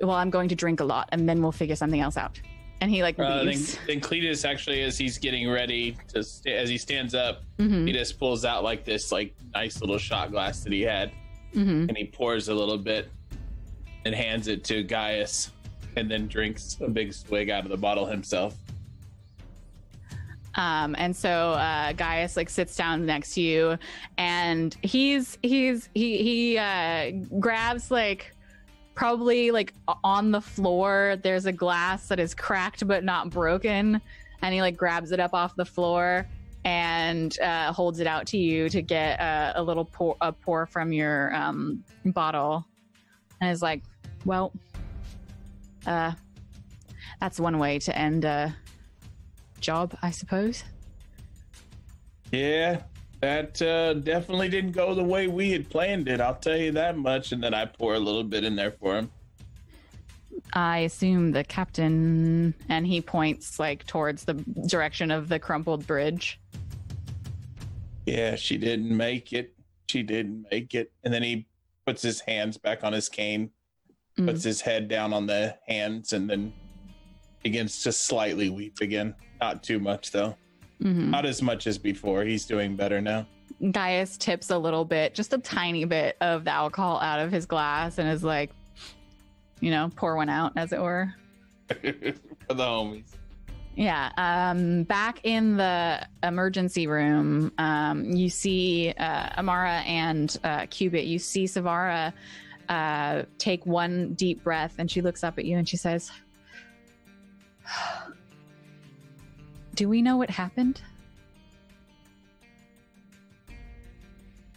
well, 0.00 0.12
I'm 0.16 0.30
going 0.30 0.48
to 0.50 0.54
drink 0.54 0.80
a 0.80 0.84
lot, 0.84 1.08
and 1.12 1.28
then 1.28 1.42
we'll 1.42 1.52
figure 1.52 1.76
something 1.76 2.00
else 2.00 2.16
out. 2.16 2.40
And 2.80 2.90
he 2.90 3.02
like 3.02 3.18
Uh, 3.18 3.38
then, 3.38 3.46
leaves. 3.46 3.78
then 3.86 4.00
Cletus 4.00 4.44
actually, 4.48 4.82
as 4.82 4.98
he's 4.98 5.16
getting 5.18 5.48
ready 5.48 5.96
to, 6.08 6.22
st- 6.22 6.54
as 6.56 6.68
he 6.68 6.76
stands 6.76 7.14
up, 7.14 7.42
Mhm, 7.58 7.86
he 7.86 7.92
just 7.92 8.18
pulls 8.18 8.44
out 8.44 8.62
like 8.64 8.84
this 8.84 9.10
like 9.10 9.34
nice 9.54 9.80
little 9.80 9.96
shot 9.98 10.30
glass 10.30 10.60
that 10.60 10.72
he 10.72 10.82
had, 10.82 11.10
mhm. 11.54 11.88
and 11.88 11.96
he 11.96 12.04
pours 12.04 12.48
a 12.48 12.54
little 12.54 12.76
bit 12.78 13.08
and 14.04 14.14
hands 14.14 14.46
it 14.46 14.62
to 14.64 14.82
Gaius, 14.82 15.50
and 15.96 16.10
then 16.10 16.26
drinks 16.28 16.76
a 16.82 16.88
big 16.88 17.12
swig 17.14 17.48
out 17.48 17.64
of 17.64 17.70
the 17.70 17.76
bottle 17.78 18.04
himself. 18.04 18.54
Um, 20.54 20.94
and 20.98 21.14
so 21.14 21.52
uh, 21.52 21.92
Gaius 21.92 22.36
like 22.36 22.48
sits 22.48 22.74
down 22.76 23.04
next 23.04 23.34
to 23.34 23.40
you, 23.42 23.78
and 24.16 24.74
he's 24.82 25.36
he's 25.42 25.88
he 25.94 26.22
he 26.22 26.58
uh, 26.58 27.12
grabs 27.38 27.90
like 27.90 28.34
probably 28.96 29.52
like 29.52 29.72
on 30.02 30.32
the 30.32 30.40
floor. 30.40 31.16
There's 31.22 31.46
a 31.46 31.52
glass 31.52 32.08
that 32.08 32.18
is 32.18 32.34
cracked 32.34 32.88
but 32.88 33.04
not 33.04 33.30
broken, 33.30 34.00
and 34.42 34.54
he 34.54 34.60
like 34.60 34.76
grabs 34.76 35.12
it 35.12 35.20
up 35.20 35.32
off 35.34 35.54
the 35.54 35.64
floor 35.64 36.26
and 36.64 37.38
uh, 37.38 37.72
holds 37.72 38.00
it 38.00 38.08
out 38.08 38.26
to 38.26 38.38
you 38.38 38.68
to 38.68 38.82
get 38.82 39.20
uh, 39.20 39.52
a 39.54 39.62
little 39.62 39.84
pour 39.84 40.16
a 40.20 40.32
pour 40.32 40.66
from 40.66 40.92
your 40.92 41.32
um, 41.32 41.84
bottle, 42.06 42.66
and 43.40 43.50
is 43.50 43.62
like, 43.62 43.82
well, 44.24 44.52
uh, 45.86 46.10
that's 47.20 47.38
one 47.38 47.58
way 47.60 47.78
to 47.78 47.96
end 47.96 48.24
a 48.24 48.56
job, 49.60 49.96
I 50.02 50.10
suppose. 50.10 50.64
Yeah, 52.32 52.82
that 53.20 53.60
uh, 53.62 53.94
definitely 53.94 54.48
didn't 54.48 54.72
go 54.72 54.94
the 54.94 55.02
way 55.04 55.26
we 55.26 55.50
had 55.50 55.68
planned 55.68 56.08
it. 56.08 56.20
I'll 56.20 56.34
tell 56.34 56.56
you 56.56 56.72
that 56.72 56.96
much. 56.98 57.32
And 57.32 57.42
then 57.42 57.54
I 57.54 57.64
pour 57.64 57.94
a 57.94 57.98
little 57.98 58.24
bit 58.24 58.44
in 58.44 58.56
there 58.56 58.72
for 58.72 58.96
him. 58.96 59.10
I 60.52 60.80
assume 60.80 61.32
the 61.32 61.42
captain, 61.44 62.54
and 62.68 62.86
he 62.86 63.00
points 63.00 63.58
like 63.58 63.86
towards 63.86 64.24
the 64.24 64.34
direction 64.68 65.10
of 65.10 65.28
the 65.28 65.38
crumpled 65.38 65.86
bridge. 65.86 66.38
Yeah, 68.04 68.36
she 68.36 68.56
didn't 68.56 68.94
make 68.96 69.32
it. 69.32 69.54
She 69.88 70.02
didn't 70.02 70.46
make 70.50 70.74
it. 70.74 70.92
And 71.04 71.12
then 71.12 71.22
he 71.22 71.46
puts 71.86 72.02
his 72.02 72.20
hands 72.20 72.56
back 72.58 72.84
on 72.84 72.92
his 72.92 73.08
cane, 73.08 73.50
Mm. 74.18 74.28
puts 74.28 74.42
his 74.44 74.62
head 74.62 74.88
down 74.88 75.12
on 75.12 75.26
the 75.26 75.56
hands, 75.68 76.12
and 76.14 76.28
then 76.30 76.52
begins 77.42 77.82
to 77.82 77.92
slightly 77.92 78.48
weep 78.48 78.80
again. 78.80 79.14
Not 79.40 79.62
too 79.62 79.78
much, 79.78 80.10
though. 80.10 80.36
Mhm. 80.82 81.08
Not 81.10 81.26
as 81.26 81.42
much 81.42 81.66
as 81.66 81.78
before. 81.78 82.24
He's 82.24 82.44
doing 82.44 82.76
better 82.76 83.00
now. 83.00 83.26
Gaius 83.70 84.16
tips 84.18 84.50
a 84.50 84.58
little 84.58 84.84
bit, 84.84 85.14
just 85.14 85.32
a 85.32 85.38
tiny 85.38 85.84
bit 85.84 86.16
of 86.20 86.44
the 86.44 86.50
alcohol 86.50 87.00
out 87.00 87.20
of 87.20 87.32
his 87.32 87.46
glass, 87.46 87.98
and 87.98 88.08
is 88.08 88.22
like, 88.22 88.50
you 89.60 89.70
know, 89.70 89.90
pour 89.96 90.16
one 90.16 90.28
out, 90.28 90.52
as 90.56 90.72
it 90.72 90.80
were. 90.80 91.14
for 91.68 91.74
the 91.82 92.64
homies. 92.64 93.14
Yeah. 93.74 94.10
Um, 94.16 94.84
back 94.84 95.20
in 95.24 95.56
the 95.56 96.06
emergency 96.22 96.86
room, 96.86 97.52
um, 97.58 98.04
you 98.04 98.28
see 98.28 98.92
uh, 98.96 99.28
Amara 99.38 99.80
and 99.86 100.36
uh, 100.44 100.66
Cubit. 100.66 101.04
You 101.04 101.18
see 101.18 101.44
Savara 101.44 102.12
uh, 102.68 103.22
take 103.38 103.64
one 103.66 104.14
deep 104.14 104.42
breath, 104.42 104.74
and 104.78 104.90
she 104.90 105.02
looks 105.02 105.22
up 105.22 105.38
at 105.38 105.44
you 105.44 105.58
and 105.58 105.68
she 105.68 105.76
says, 105.76 106.10
"Do 109.76 109.88
we 109.88 110.02
know 110.02 110.16
what 110.16 110.30
happened?" 110.30 110.80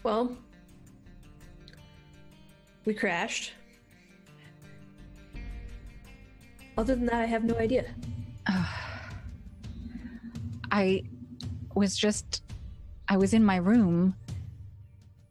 Well, 0.02 0.36
we 2.86 2.94
crashed. 2.94 3.54
Other 6.78 6.96
than 6.96 7.06
that, 7.08 7.22
I 7.22 7.26
have 7.26 7.44
no 7.44 7.56
idea. 7.58 7.86
I 10.72 11.04
was 11.76 11.98
just, 11.98 12.42
I 13.10 13.18
was 13.18 13.34
in 13.34 13.44
my 13.44 13.58
room, 13.58 14.16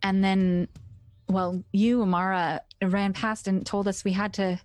and 0.03 0.23
then, 0.23 0.69
well, 1.29 1.65
you, 1.73 2.03
Amara, 2.03 2.61
ran 2.83 3.15
past 3.15 3.49
and 3.49 3.65
told 3.65 3.89
us 3.89 4.05
we 4.05 4.13
had 4.13 4.35
to. 4.35 4.61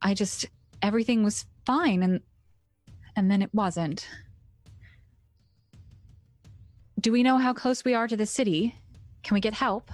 I 0.00 0.14
just, 0.14 0.46
everything 0.80 1.24
was 1.24 1.46
fine, 1.66 2.04
and 2.04 2.20
and 3.16 3.30
then 3.30 3.42
it 3.42 3.50
wasn't. 3.52 4.06
Do 7.00 7.12
we 7.12 7.22
know 7.22 7.38
how 7.38 7.52
close 7.52 7.84
we 7.84 7.94
are 7.94 8.08
to 8.08 8.16
the 8.16 8.26
city? 8.26 8.74
Can 9.22 9.34
we 9.34 9.40
get 9.40 9.54
help? 9.54 9.90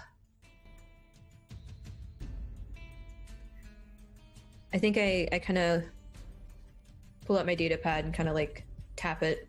I 4.72 4.78
think 4.78 4.96
I, 4.96 5.28
I 5.32 5.38
kind 5.40 5.58
of 5.58 5.82
pull 7.26 7.38
out 7.38 7.46
my 7.46 7.54
data 7.54 7.76
pad 7.76 8.04
and 8.04 8.14
kind 8.14 8.28
of 8.28 8.34
like 8.34 8.64
tap 8.96 9.22
it. 9.22 9.48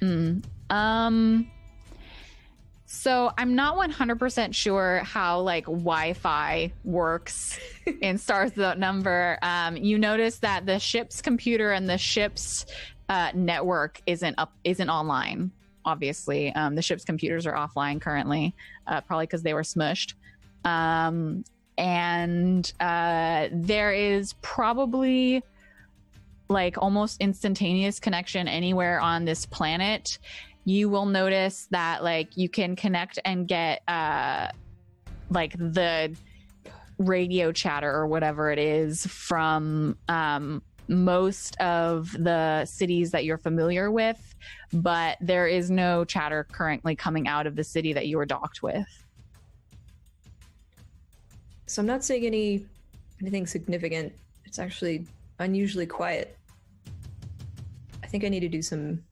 Mm. 0.00 0.44
Um. 0.70 1.50
So 2.92 3.30
I'm 3.38 3.54
not 3.54 3.76
100% 3.76 4.52
sure 4.52 4.98
how 5.04 5.40
like 5.40 5.66
Wi-Fi 5.66 6.72
works 6.82 7.56
in 8.00 8.18
Stars 8.18 8.50
Without 8.56 8.80
Number. 8.80 9.38
Um, 9.42 9.76
you 9.76 9.96
notice 9.96 10.38
that 10.38 10.66
the 10.66 10.80
ship's 10.80 11.22
computer 11.22 11.70
and 11.70 11.88
the 11.88 11.98
ship's 11.98 12.66
uh, 13.10 13.30
network 13.34 14.00
isn't 14.06 14.34
up, 14.38 14.54
isn't 14.64 14.88
online. 14.88 15.50
Obviously, 15.84 16.52
um, 16.54 16.74
the 16.74 16.82
ship's 16.82 17.04
computers 17.04 17.46
are 17.46 17.52
offline 17.52 18.00
currently, 18.00 18.54
uh, 18.86 19.02
probably 19.02 19.26
because 19.26 19.42
they 19.42 19.52
were 19.52 19.62
smushed. 19.62 20.14
Um, 20.64 21.44
and 21.76 22.72
uh, 22.80 23.48
there 23.52 23.92
is 23.92 24.34
probably 24.40 25.42
like 26.48 26.76
almost 26.78 27.20
instantaneous 27.20 28.00
connection 28.00 28.48
anywhere 28.48 29.00
on 29.00 29.24
this 29.24 29.44
planet 29.46 30.18
you 30.64 30.88
will 30.88 31.06
notice 31.06 31.66
that 31.70 32.02
like 32.04 32.36
you 32.36 32.48
can 32.48 32.76
connect 32.76 33.18
and 33.24 33.48
get 33.48 33.82
uh 33.88 34.48
like 35.30 35.52
the 35.56 36.14
radio 36.98 37.50
chatter 37.50 37.90
or 37.90 38.06
whatever 38.06 38.50
it 38.50 38.58
is 38.58 39.06
from 39.06 39.96
um 40.08 40.62
most 40.90 41.58
of 41.60 42.12
the 42.12 42.64
cities 42.64 43.10
that 43.10 43.24
you're 43.24 43.38
familiar 43.38 43.90
with 43.90 44.34
but 44.72 45.16
there 45.20 45.46
is 45.46 45.70
no 45.70 46.04
chatter 46.04 46.46
currently 46.52 46.94
coming 46.94 47.26
out 47.28 47.46
of 47.46 47.56
the 47.56 47.64
city 47.64 47.92
that 47.92 48.06
you 48.08 48.16
were 48.16 48.26
docked 48.26 48.62
with 48.62 49.06
So 51.70 51.80
I'm 51.80 51.86
not 51.86 52.02
seeing 52.02 52.26
any 52.26 52.66
anything 53.20 53.46
significant. 53.46 54.12
It's 54.44 54.58
actually 54.58 55.06
unusually 55.38 55.86
quiet. 55.86 56.36
I 58.02 58.08
think 58.08 58.24
I 58.24 58.28
need 58.28 58.40
to 58.40 58.48
do 58.48 58.60
some 58.60 59.04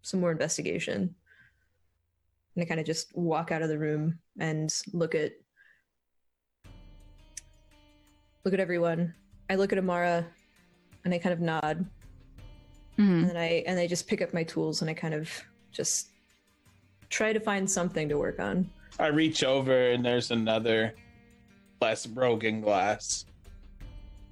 some 0.00 0.20
more 0.20 0.32
investigation. 0.32 1.14
And 2.54 2.64
I 2.64 2.66
kind 2.66 2.80
of 2.80 2.86
just 2.86 3.14
walk 3.14 3.52
out 3.52 3.60
of 3.60 3.68
the 3.68 3.78
room 3.78 4.18
and 4.40 4.74
look 4.94 5.14
at 5.14 5.32
look 8.46 8.54
at 8.54 8.60
everyone. 8.60 9.14
I 9.50 9.56
look 9.56 9.70
at 9.70 9.78
Amara 9.78 10.24
and 11.04 11.14
I 11.14 11.18
kind 11.18 11.32
of 11.32 11.40
nod. 11.40 11.86
Mhm. 12.98 13.20
And 13.22 13.28
then 13.30 13.36
I 13.36 13.62
and 13.66 13.78
I 13.78 13.86
just 13.86 14.06
pick 14.06 14.20
up 14.22 14.34
my 14.34 14.42
tools 14.42 14.80
and 14.82 14.90
I 14.90 14.94
kind 14.94 15.14
of 15.14 15.30
just 15.70 16.08
try 17.10 17.32
to 17.32 17.40
find 17.40 17.70
something 17.70 18.08
to 18.08 18.18
work 18.18 18.40
on. 18.40 18.68
I 18.98 19.06
reach 19.08 19.44
over 19.44 19.90
and 19.90 20.04
there's 20.04 20.30
another 20.30 20.94
less 21.80 22.06
broken 22.06 22.60
glass 22.60 23.24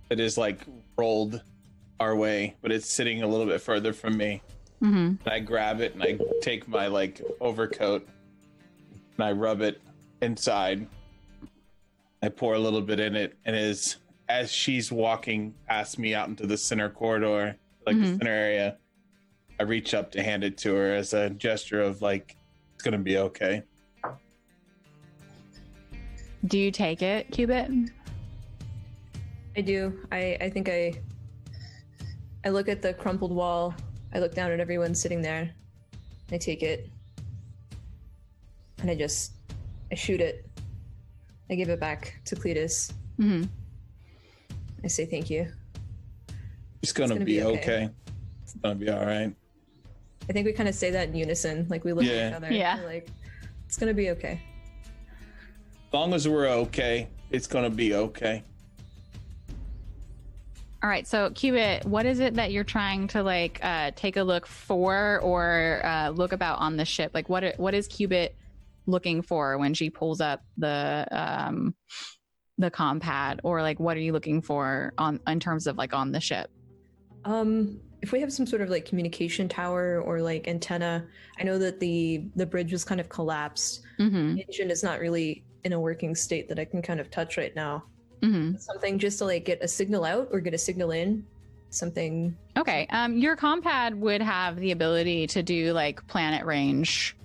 that 0.08 0.18
is 0.18 0.36
like 0.36 0.60
rolled 0.98 1.40
our 2.00 2.16
way, 2.16 2.56
but 2.60 2.72
it's 2.72 2.90
sitting 2.90 3.22
a 3.22 3.26
little 3.26 3.46
bit 3.46 3.60
further 3.60 3.92
from 3.92 4.16
me. 4.16 4.42
Mhm. 4.82 5.18
And 5.24 5.28
I 5.28 5.38
grab 5.38 5.80
it 5.80 5.94
and 5.94 6.02
I 6.02 6.18
take 6.42 6.66
my 6.68 6.88
like 6.88 7.22
overcoat 7.40 8.06
and 9.16 9.24
I 9.24 9.32
rub 9.32 9.62
it 9.62 9.80
inside. 10.20 10.86
I 12.22 12.28
pour 12.28 12.54
a 12.54 12.58
little 12.58 12.80
bit 12.80 12.98
in 12.98 13.14
it, 13.14 13.36
and 13.44 13.54
as 13.54 13.96
as 14.28 14.50
she's 14.52 14.90
walking 14.90 15.54
past 15.68 15.98
me 15.98 16.14
out 16.14 16.28
into 16.28 16.46
the 16.46 16.56
center 16.56 16.88
corridor, 16.90 17.56
like 17.86 17.96
the 17.96 18.02
Mhm. 18.02 18.18
center 18.18 18.30
area, 18.32 18.78
I 19.60 19.62
reach 19.62 19.94
up 19.94 20.10
to 20.12 20.22
hand 20.22 20.44
it 20.44 20.58
to 20.58 20.74
her 20.74 20.94
as 20.94 21.14
a 21.14 21.30
gesture 21.30 21.80
of 21.80 22.02
like 22.02 22.36
it's 22.74 22.82
gonna 22.82 22.98
be 22.98 23.18
okay. 23.18 23.62
do 26.46 26.58
you 26.58 26.70
take 26.70 27.02
it 27.02 27.28
cubit 27.32 27.70
I 29.56 29.62
do. 29.62 30.06
I, 30.12 30.36
I 30.40 30.50
think 30.50 30.68
I 30.68 30.92
I 32.44 32.50
look 32.50 32.68
at 32.68 32.82
the 32.82 32.92
crumpled 32.92 33.32
wall. 33.32 33.74
I 34.12 34.18
look 34.18 34.34
down 34.34 34.52
at 34.52 34.60
everyone 34.60 34.94
sitting 34.94 35.22
there. 35.22 35.50
I 36.30 36.36
take 36.36 36.62
it. 36.62 36.90
And 38.82 38.90
I 38.90 38.94
just 38.94 39.32
I 39.90 39.94
shoot 39.94 40.20
it. 40.20 40.46
I 41.50 41.54
give 41.54 41.70
it 41.70 41.80
back 41.80 42.20
to 42.26 42.36
Cletus. 42.36 42.92
hmm 43.16 43.44
I 44.86 44.88
say 44.88 45.04
thank 45.04 45.30
you. 45.30 45.48
It's 46.80 46.92
gonna, 46.92 47.14
gonna 47.14 47.24
be, 47.24 47.38
be 47.38 47.42
okay. 47.42 47.58
okay. 47.58 47.90
It's 48.44 48.54
gonna 48.54 48.76
be 48.76 48.88
all 48.88 49.04
right. 49.04 49.34
I 50.28 50.32
think 50.32 50.46
we 50.46 50.52
kind 50.52 50.68
of 50.68 50.76
say 50.76 50.92
that 50.92 51.08
in 51.08 51.16
unison. 51.16 51.66
Like 51.68 51.84
we 51.84 51.92
look 51.92 52.04
Yeah. 52.04 52.12
at 52.12 52.28
each 52.28 52.36
other. 52.36 52.52
Yeah. 52.52 52.78
We're 52.78 52.86
like, 52.86 53.08
it's 53.66 53.76
gonna 53.76 53.94
be 53.94 54.10
okay. 54.10 54.40
As 55.88 55.92
long 55.92 56.14
as 56.14 56.28
we're 56.28 56.46
okay, 56.46 57.08
it's 57.32 57.48
gonna 57.48 57.68
be 57.68 57.94
okay. 57.94 58.44
All 60.84 60.88
right, 60.88 61.04
so 61.04 61.30
Cubit, 61.30 61.84
what 61.84 62.06
is 62.06 62.20
it 62.20 62.34
that 62.34 62.52
you're 62.52 62.62
trying 62.62 63.08
to 63.08 63.24
like 63.24 63.58
uh, 63.64 63.90
take 63.96 64.16
a 64.16 64.22
look 64.22 64.46
for 64.46 65.18
or 65.20 65.80
uh, 65.84 66.10
look 66.10 66.30
about 66.30 66.60
on 66.60 66.76
the 66.76 66.84
ship? 66.84 67.10
Like, 67.12 67.28
what 67.28 67.58
what 67.58 67.74
is 67.74 67.88
Cubit 67.88 68.36
looking 68.86 69.20
for 69.20 69.58
when 69.58 69.74
she 69.74 69.90
pulls 69.90 70.20
up 70.20 70.44
the 70.56 71.08
um, 71.10 71.74
the 72.58 72.70
compad, 72.70 73.40
or 73.44 73.62
like 73.62 73.78
what 73.78 73.96
are 73.96 74.00
you 74.00 74.12
looking 74.12 74.42
for 74.42 74.92
on 74.98 75.20
in 75.26 75.40
terms 75.40 75.66
of 75.66 75.76
like 75.76 75.92
on 75.92 76.12
the 76.12 76.20
ship? 76.20 76.50
Um, 77.24 77.80
if 78.02 78.12
we 78.12 78.20
have 78.20 78.32
some 78.32 78.46
sort 78.46 78.62
of 78.62 78.68
like 78.68 78.84
communication 78.84 79.48
tower 79.48 80.00
or 80.00 80.20
like 80.20 80.48
antenna, 80.48 81.06
I 81.38 81.42
know 81.44 81.58
that 81.58 81.80
the 81.80 82.24
the 82.36 82.46
bridge 82.46 82.72
was 82.72 82.84
kind 82.84 83.00
of 83.00 83.08
collapsed. 83.08 83.82
Mm-hmm. 83.98 84.38
Engine 84.38 84.70
is 84.70 84.82
not 84.82 85.00
really 85.00 85.44
in 85.64 85.72
a 85.72 85.80
working 85.80 86.14
state 86.14 86.48
that 86.48 86.58
I 86.58 86.64
can 86.64 86.82
kind 86.82 87.00
of 87.00 87.10
touch 87.10 87.36
right 87.36 87.54
now. 87.56 87.84
Mm-hmm. 88.22 88.56
Something 88.58 88.98
just 88.98 89.18
to 89.18 89.24
like 89.24 89.44
get 89.44 89.62
a 89.62 89.68
signal 89.68 90.04
out 90.04 90.28
or 90.30 90.40
get 90.40 90.54
a 90.54 90.58
signal 90.58 90.92
in. 90.92 91.26
Something. 91.70 92.36
Okay, 92.56 92.86
um, 92.90 93.18
your 93.18 93.36
compad 93.36 93.94
would 94.00 94.22
have 94.22 94.56
the 94.56 94.70
ability 94.70 95.26
to 95.28 95.42
do 95.42 95.72
like 95.72 96.06
planet 96.06 96.46
range. 96.46 97.16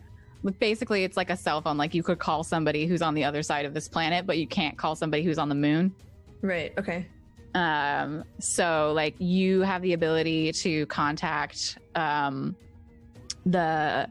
But 0.43 0.57
Basically, 0.59 1.03
it's 1.03 1.18
like 1.18 1.30
a 1.30 1.38
cell 1.38 1.61
phone. 1.61 1.77
Like 1.77 1.93
you 1.93 2.03
could 2.03 2.19
call 2.19 2.43
somebody 2.43 2.85
who's 2.85 3.01
on 3.01 3.13
the 3.13 3.23
other 3.23 3.43
side 3.43 3.65
of 3.65 3.73
this 3.73 3.88
planet, 3.88 4.26
but 4.26 4.38
you 4.38 4.47
can't 4.47 4.77
call 4.77 4.95
somebody 4.95 5.23
who's 5.23 5.38
on 5.38 5.49
the 5.49 5.55
moon. 5.55 5.93
Right. 6.41 6.73
Okay. 6.77 7.07
um 7.53 8.23
so 8.39 8.93
like 8.95 9.13
you 9.19 9.61
have 9.61 9.81
the 9.81 9.91
ability 9.93 10.53
to 10.53 10.85
contact 10.85 11.77
um 11.95 12.55
the 13.45 14.09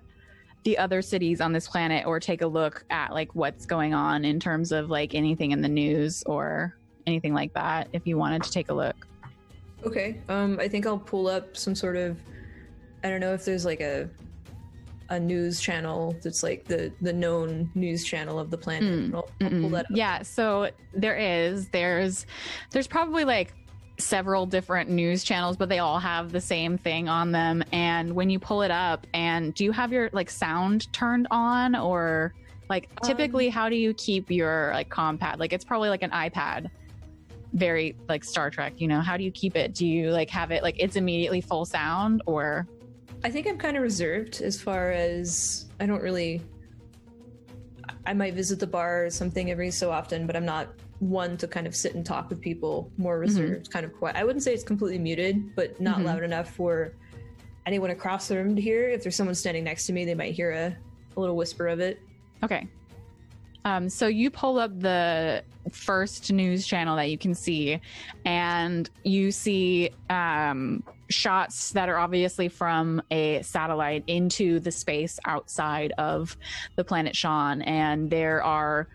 the 0.64 0.76
other 0.76 1.00
cities 1.00 1.40
on 1.40 1.50
this 1.52 1.66
planet 1.66 2.06
or 2.06 2.20
take 2.20 2.42
a 2.42 2.46
look 2.46 2.84
at 2.90 3.14
like 3.14 3.34
what's 3.34 3.64
going 3.64 3.94
on 3.94 4.26
in 4.26 4.38
terms 4.38 4.72
of 4.72 4.90
like 4.90 5.14
anything 5.14 5.52
in 5.52 5.62
the 5.62 5.68
news 5.68 6.22
or 6.26 6.76
anything 7.06 7.32
like 7.32 7.52
that 7.54 7.88
if 7.94 8.06
you 8.06 8.18
wanted 8.18 8.42
to 8.42 8.50
take 8.50 8.68
a 8.68 8.74
look 8.74 9.06
Okay. 9.84 10.20
Um, 10.28 10.58
I 10.60 10.68
think 10.68 10.86
I'll 10.86 10.98
pull 10.98 11.26
up 11.26 11.56
some 11.56 11.74
sort 11.74 11.96
of. 11.96 12.18
I 13.02 13.08
don't 13.08 13.20
know 13.20 13.32
if 13.32 13.44
there's 13.44 13.64
like 13.64 13.80
a 13.80 14.08
a 15.10 15.18
news 15.18 15.60
channel 15.60 16.16
that's 16.22 16.42
like 16.42 16.64
the 16.64 16.92
the 17.00 17.12
known 17.12 17.70
news 17.74 18.04
channel 18.04 18.38
of 18.38 18.50
the 18.50 18.56
planet. 18.56 19.10
Mm, 19.10 19.14
I'll, 19.14 19.28
I'll 19.42 19.50
pull 19.50 19.70
that 19.70 19.86
up. 19.86 19.90
yeah 19.92 20.22
so 20.22 20.70
there 20.94 21.16
is 21.16 21.68
there's 21.70 22.26
there's 22.70 22.86
probably 22.86 23.24
like 23.24 23.52
several 23.98 24.46
different 24.46 24.88
news 24.88 25.22
channels 25.24 25.56
but 25.56 25.68
they 25.68 25.78
all 25.80 25.98
have 25.98 26.32
the 26.32 26.40
same 26.40 26.78
thing 26.78 27.08
on 27.08 27.32
them. 27.32 27.62
And 27.72 28.14
when 28.14 28.30
you 28.30 28.38
pull 28.38 28.62
it 28.62 28.70
up 28.70 29.06
and 29.12 29.52
do 29.52 29.64
you 29.64 29.72
have 29.72 29.92
your 29.92 30.08
like 30.12 30.30
sound 30.30 30.90
turned 30.92 31.26
on? 31.30 31.74
Or 31.74 32.32
like 32.70 32.88
typically 33.02 33.48
Um, 33.48 33.52
how 33.52 33.68
do 33.68 33.74
you 33.76 33.92
keep 33.94 34.30
your 34.30 34.70
like 34.72 34.88
compad? 34.88 35.38
Like 35.40 35.52
it's 35.52 35.64
probably 35.64 35.88
like 35.90 36.02
an 36.02 36.10
ipad. 36.12 36.70
Very 37.52 37.96
like 38.08 38.22
star 38.24 38.48
trek 38.48 38.74
you 38.76 38.86
know? 38.86 39.00
How 39.00 39.16
do 39.16 39.24
you 39.24 39.32
keep 39.32 39.56
it? 39.56 39.74
Do 39.74 39.84
you 39.86 40.12
like 40.12 40.30
have 40.30 40.52
it 40.52 40.62
like 40.62 40.76
it's 40.78 40.94
immediately 40.96 41.40
full 41.40 41.64
sound 41.64 42.22
or 42.26 42.66
I 43.22 43.30
think 43.30 43.46
I'm 43.46 43.58
kind 43.58 43.76
of 43.76 43.82
reserved 43.82 44.40
as 44.40 44.60
far 44.60 44.90
as 44.92 45.66
I 45.78 45.86
don't 45.86 46.02
really. 46.02 46.42
I 48.06 48.14
might 48.14 48.34
visit 48.34 48.58
the 48.58 48.66
bar 48.66 49.04
or 49.06 49.10
something 49.10 49.50
every 49.50 49.70
so 49.70 49.90
often, 49.90 50.26
but 50.26 50.36
I'm 50.36 50.44
not 50.46 50.68
one 51.00 51.36
to 51.38 51.46
kind 51.46 51.66
of 51.66 51.74
sit 51.76 51.94
and 51.94 52.04
talk 52.04 52.30
with 52.30 52.40
people. 52.40 52.90
More 52.96 53.18
reserved, 53.18 53.70
kind 53.70 53.84
of 53.84 53.92
quiet. 53.94 54.16
I 54.16 54.24
wouldn't 54.24 54.42
say 54.42 54.54
it's 54.54 54.64
completely 54.64 54.98
muted, 54.98 55.54
but 55.54 55.78
not 55.80 55.98
Mhm. 55.98 56.04
loud 56.04 56.22
enough 56.22 56.50
for 56.54 56.92
anyone 57.66 57.90
across 57.90 58.28
the 58.28 58.36
room 58.36 58.56
to 58.56 58.62
hear. 58.62 58.88
If 58.88 59.02
there's 59.02 59.16
someone 59.16 59.34
standing 59.34 59.64
next 59.64 59.86
to 59.86 59.92
me, 59.92 60.04
they 60.04 60.14
might 60.14 60.32
hear 60.34 60.50
a, 60.52 60.76
a 61.16 61.20
little 61.20 61.36
whisper 61.36 61.68
of 61.68 61.80
it. 61.80 61.98
okay 62.42 62.66
Um, 63.66 63.90
so 63.90 64.06
you 64.06 64.30
pull 64.30 64.58
up 64.58 64.78
the 64.80 65.44
first 65.70 66.32
news 66.32 66.66
channel 66.66 66.96
that 66.96 67.10
you 67.10 67.18
can 67.18 67.34
see, 67.34 67.78
and 68.24 68.88
you 69.04 69.30
see 69.30 69.90
um, 70.08 70.82
shots 71.10 71.72
that 71.72 71.88
are 71.88 71.98
obviously 71.98 72.48
from 72.48 73.02
a 73.10 73.42
satellite 73.42 74.04
into 74.06 74.60
the 74.60 74.70
space 74.70 75.18
outside 75.26 75.92
of 75.98 76.36
the 76.76 76.84
planet 76.84 77.14
Sean, 77.14 77.62
and 77.62 78.10
there 78.10 78.42
are. 78.42 78.88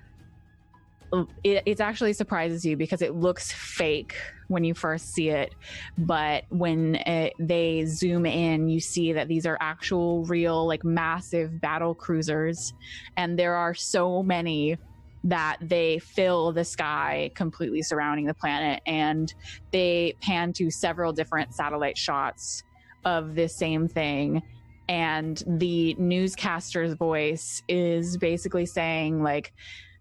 It, 1.43 1.63
it 1.65 1.79
actually 1.79 2.13
surprises 2.13 2.65
you 2.65 2.75
because 2.75 3.01
it 3.01 3.15
looks 3.15 3.51
fake 3.51 4.15
when 4.47 4.63
you 4.63 4.73
first 4.73 5.13
see 5.13 5.29
it, 5.29 5.55
but 5.97 6.43
when 6.49 6.95
it, 6.95 7.33
they 7.39 7.85
zoom 7.85 8.25
in, 8.25 8.67
you 8.67 8.79
see 8.79 9.13
that 9.13 9.27
these 9.27 9.45
are 9.45 9.57
actual, 9.61 10.25
real, 10.25 10.65
like 10.67 10.83
massive 10.83 11.61
battle 11.61 11.95
cruisers, 11.95 12.73
and 13.15 13.39
there 13.39 13.55
are 13.55 13.73
so 13.73 14.23
many 14.23 14.77
that 15.25 15.57
they 15.59 15.99
fill 15.99 16.51
the 16.51 16.63
sky 16.63 17.31
completely 17.35 17.81
surrounding 17.81 18.25
the 18.25 18.33
planet 18.33 18.81
and 18.85 19.33
they 19.71 20.15
pan 20.21 20.53
to 20.53 20.69
several 20.69 21.11
different 21.11 21.53
satellite 21.53 21.97
shots 21.97 22.63
of 23.03 23.35
this 23.35 23.55
same 23.55 23.87
thing 23.87 24.41
and 24.87 25.43
the 25.47 25.95
newscaster's 25.95 26.93
voice 26.93 27.63
is 27.67 28.17
basically 28.17 28.67
saying 28.67 29.21
like 29.23 29.51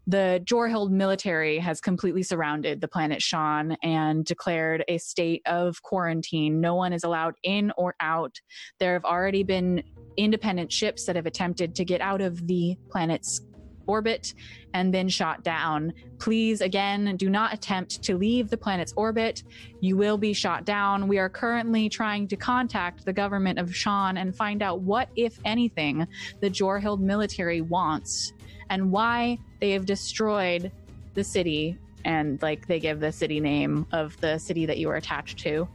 the 0.06 0.42
Jorhild 0.44 0.90
military 0.90 1.58
has 1.58 1.80
completely 1.80 2.22
surrounded 2.22 2.82
the 2.82 2.88
planet 2.88 3.22
Sean 3.22 3.72
and 3.82 4.22
declared 4.24 4.84
a 4.86 4.98
state 4.98 5.40
of 5.46 5.82
quarantine. 5.82 6.60
No 6.60 6.74
one 6.74 6.92
is 6.92 7.04
allowed 7.04 7.36
in 7.42 7.72
or 7.78 7.94
out. 8.00 8.38
There 8.80 8.92
have 8.92 9.06
already 9.06 9.42
been 9.44 9.82
independent 10.18 10.70
ships 10.70 11.06
that 11.06 11.16
have 11.16 11.24
attempted 11.24 11.74
to 11.76 11.86
get 11.86 12.02
out 12.02 12.20
of 12.20 12.46
the 12.46 12.76
planet's 12.90 13.40
orbit 13.86 14.34
and 14.72 14.92
then 14.92 15.08
shot 15.08 15.42
down. 15.42 15.92
Please, 16.18 16.60
again, 16.60 17.16
do 17.16 17.30
not 17.30 17.54
attempt 17.54 18.02
to 18.02 18.16
leave 18.16 18.50
the 18.50 18.56
planet's 18.56 18.92
orbit. 18.96 19.42
You 19.80 19.96
will 19.96 20.18
be 20.18 20.32
shot 20.32 20.64
down. 20.64 21.08
We 21.08 21.18
are 21.18 21.28
currently 21.28 21.88
trying 21.88 22.28
to 22.28 22.36
contact 22.36 23.04
the 23.04 23.12
government 23.12 23.58
of 23.58 23.74
Sean 23.74 24.16
and 24.16 24.34
find 24.34 24.62
out 24.62 24.80
what, 24.80 25.08
if 25.16 25.38
anything, 25.44 26.06
the 26.40 26.50
Jorhild 26.50 27.00
military 27.00 27.60
wants 27.60 28.32
and 28.70 28.90
why 28.90 29.38
they 29.60 29.70
have 29.70 29.86
destroyed 29.86 30.72
the 31.14 31.24
city. 31.24 31.78
And 32.04 32.40
like 32.42 32.66
they 32.66 32.80
give 32.80 33.00
the 33.00 33.12
city 33.12 33.40
name 33.40 33.86
of 33.92 34.18
the 34.20 34.38
city 34.38 34.66
that 34.66 34.78
you 34.78 34.90
are 34.90 34.96
attached 34.96 35.38
to. 35.40 35.68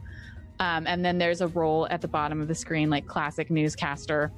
Um, 0.60 0.86
and 0.86 1.04
then 1.04 1.16
there's 1.16 1.40
a 1.40 1.48
role 1.48 1.88
at 1.90 2.02
the 2.02 2.08
bottom 2.08 2.40
of 2.40 2.46
the 2.46 2.54
screen, 2.54 2.90
like 2.90 3.06
classic 3.06 3.50
newscaster 3.50 4.30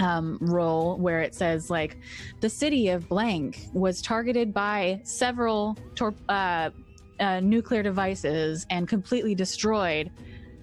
um, 0.00 0.38
role 0.40 0.96
where 0.96 1.20
it 1.22 1.34
says 1.34 1.70
like 1.70 1.96
the 2.40 2.48
city 2.48 2.88
of 2.88 3.08
blank 3.08 3.68
was 3.72 4.02
targeted 4.02 4.52
by 4.52 5.00
several 5.04 5.76
tor- 5.94 6.14
uh, 6.28 6.70
uh, 7.20 7.40
nuclear 7.40 7.82
devices 7.82 8.66
and 8.70 8.88
completely 8.88 9.34
destroyed. 9.34 10.10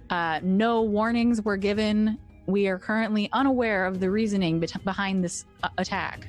Uh, 0.09 0.39
no 0.43 0.81
warnings 0.81 1.41
were 1.41 1.55
given. 1.57 2.17
We 2.45 2.67
are 2.67 2.77
currently 2.77 3.29
unaware 3.31 3.85
of 3.85 3.99
the 4.01 4.11
reasoning 4.11 4.59
bet- 4.59 4.83
behind 4.83 5.23
this 5.23 5.45
uh, 5.63 5.69
attack. 5.77 6.27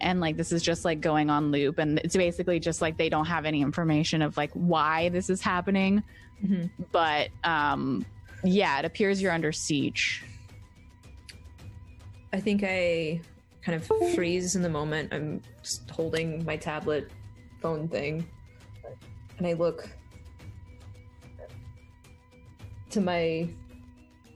And 0.00 0.20
like 0.20 0.36
this 0.36 0.50
is 0.50 0.62
just 0.62 0.84
like 0.84 1.00
going 1.00 1.30
on 1.30 1.50
loop, 1.52 1.78
and 1.78 1.98
it's 2.00 2.16
basically 2.16 2.58
just 2.58 2.82
like 2.82 2.98
they 2.98 3.08
don't 3.08 3.26
have 3.26 3.44
any 3.46 3.62
information 3.62 4.20
of 4.22 4.36
like 4.36 4.50
why 4.52 5.08
this 5.10 5.30
is 5.30 5.40
happening. 5.40 6.02
Mhm. 6.44 6.68
But 6.90 7.28
um, 7.44 8.04
yeah, 8.42 8.80
it 8.80 8.84
appears 8.84 9.22
you're 9.22 9.32
under 9.32 9.52
siege. 9.52 10.22
I 12.34 12.40
think 12.40 12.64
I 12.64 13.20
kind 13.62 13.80
of 13.80 14.12
freeze 14.12 14.56
in 14.56 14.62
the 14.62 14.68
moment. 14.68 15.14
I'm 15.14 15.40
just 15.62 15.88
holding 15.88 16.44
my 16.44 16.56
tablet 16.56 17.08
phone 17.62 17.86
thing. 17.86 18.28
And 19.38 19.46
I 19.46 19.52
look 19.52 19.88
to 22.90 23.00
my 23.00 23.48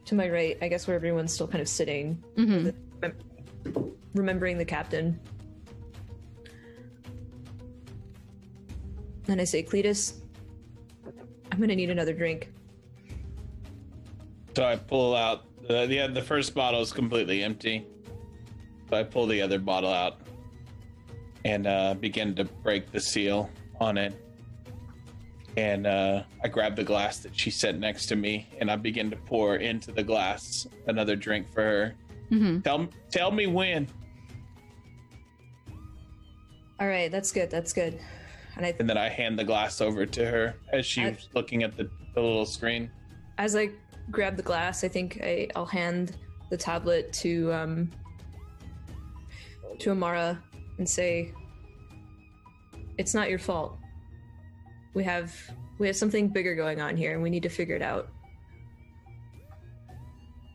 to 0.04 0.14
my 0.14 0.30
right, 0.30 0.56
I 0.62 0.68
guess 0.68 0.86
where 0.86 0.94
everyone's 0.94 1.32
still 1.32 1.48
kind 1.48 1.60
of 1.60 1.68
sitting, 1.68 2.22
hmm 2.36 2.68
remembering 4.14 4.58
the 4.58 4.64
captain. 4.64 5.18
And 9.26 9.40
I 9.40 9.44
say, 9.44 9.64
Cletus, 9.64 10.20
I'm 11.50 11.58
gonna 11.58 11.74
need 11.74 11.90
another 11.90 12.12
drink. 12.12 12.52
So 14.54 14.64
I 14.64 14.76
pull 14.76 15.16
out 15.16 15.47
the 15.68 15.86
the, 15.86 16.08
the 16.12 16.22
first 16.22 16.54
bottle 16.54 16.80
is 16.80 16.92
completely 16.92 17.42
empty. 17.42 17.86
So 18.90 18.96
I 18.96 19.02
pull 19.02 19.26
the 19.26 19.40
other 19.42 19.58
bottle 19.58 19.92
out 19.92 20.20
and 21.44 21.66
uh, 21.66 21.94
begin 21.94 22.34
to 22.36 22.44
break 22.44 22.90
the 22.90 23.00
seal 23.00 23.50
on 23.80 23.98
it. 23.98 24.14
And 25.56 25.86
uh, 25.86 26.22
I 26.42 26.48
grab 26.48 26.76
the 26.76 26.84
glass 26.84 27.18
that 27.20 27.36
she 27.38 27.50
set 27.50 27.78
next 27.78 28.06
to 28.06 28.16
me, 28.16 28.46
and 28.60 28.70
I 28.70 28.76
begin 28.76 29.10
to 29.10 29.16
pour 29.16 29.56
into 29.56 29.90
the 29.92 30.02
glass 30.02 30.66
another 30.86 31.16
drink 31.16 31.52
for 31.52 31.62
her. 31.62 31.94
hmm 32.28 32.60
Tell 32.60 32.88
tell 33.10 33.30
me 33.30 33.46
when. 33.46 33.88
All 36.80 36.86
right, 36.86 37.10
that's 37.10 37.32
good. 37.32 37.50
That's 37.50 37.72
good. 37.72 37.98
And 38.56 38.66
I, 38.66 38.74
And 38.78 38.88
then 38.88 38.96
I 38.98 39.08
hand 39.08 39.38
the 39.38 39.44
glass 39.44 39.80
over 39.80 40.06
to 40.06 40.26
her 40.26 40.54
as 40.72 40.86
she's 40.86 41.04
I- 41.06 41.16
looking 41.34 41.62
at 41.62 41.76
the, 41.76 41.90
the 42.14 42.20
little 42.20 42.46
screen. 42.46 42.90
as 43.38 43.56
I 43.56 43.70
grab 44.10 44.36
the 44.36 44.42
glass, 44.42 44.84
I 44.84 44.88
think 44.88 45.20
I, 45.22 45.48
I'll 45.54 45.66
hand 45.66 46.16
the 46.50 46.56
tablet 46.56 47.12
to 47.12 47.52
um 47.52 47.90
to 49.80 49.90
Amara 49.90 50.42
and 50.78 50.88
say, 50.88 51.32
"It's 52.96 53.14
not 53.14 53.28
your 53.28 53.38
fault. 53.38 53.78
We 54.94 55.04
have 55.04 55.34
we 55.78 55.86
have 55.86 55.96
something 55.96 56.28
bigger 56.28 56.54
going 56.54 56.80
on 56.80 56.96
here, 56.96 57.12
and 57.12 57.22
we 57.22 57.30
need 57.30 57.42
to 57.42 57.48
figure 57.48 57.76
it 57.76 57.82
out." 57.82 58.08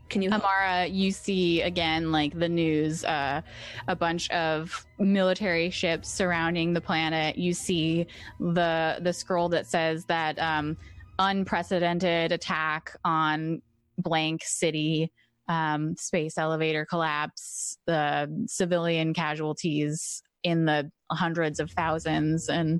Can 0.09 0.21
you? 0.21 0.29
Amara, 0.29 0.85
you 0.85 1.11
see 1.11 1.61
again, 1.61 2.11
like 2.11 2.37
the 2.37 2.47
news, 2.47 3.03
uh, 3.03 3.41
a 3.87 3.95
bunch 3.95 4.29
of 4.29 4.85
military 4.99 5.71
ships 5.71 6.07
surrounding 6.07 6.73
the 6.73 6.81
planet. 6.81 7.35
You 7.35 7.53
see 7.53 8.05
the 8.39 8.99
the 9.01 9.11
scroll 9.11 9.49
that 9.49 9.65
says 9.65 10.05
that 10.05 10.37
um, 10.37 10.77
unprecedented 11.19 12.31
attack 12.31 12.95
on 13.03 13.61
blank 13.97 14.43
city, 14.43 15.11
um, 15.47 15.95
space 15.97 16.37
elevator 16.37 16.85
collapse, 16.85 17.77
the 17.85 18.45
civilian 18.47 19.13
casualties 19.13 20.23
in 20.43 20.65
the 20.65 20.91
hundreds 21.11 21.59
of 21.59 21.71
thousands, 21.71 22.49
and 22.49 22.79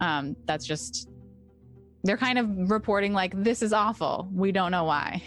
um, 0.00 0.36
that's 0.46 0.66
just 0.66 1.08
they're 2.04 2.16
kind 2.16 2.38
of 2.38 2.70
reporting 2.70 3.12
like 3.12 3.32
this 3.42 3.62
is 3.62 3.72
awful. 3.72 4.28
We 4.32 4.52
don't 4.52 4.70
know 4.70 4.84
why. 4.84 5.22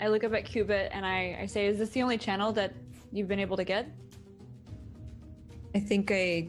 I 0.00 0.08
look 0.08 0.22
up 0.22 0.32
at 0.34 0.44
Cubit 0.44 0.90
and 0.92 1.04
I, 1.04 1.38
I 1.42 1.46
say, 1.46 1.66
"Is 1.66 1.78
this 1.78 1.90
the 1.90 2.02
only 2.02 2.18
channel 2.18 2.52
that 2.52 2.72
you've 3.12 3.28
been 3.28 3.40
able 3.40 3.56
to 3.56 3.64
get?" 3.64 3.88
I 5.74 5.80
think 5.80 6.10
I 6.12 6.48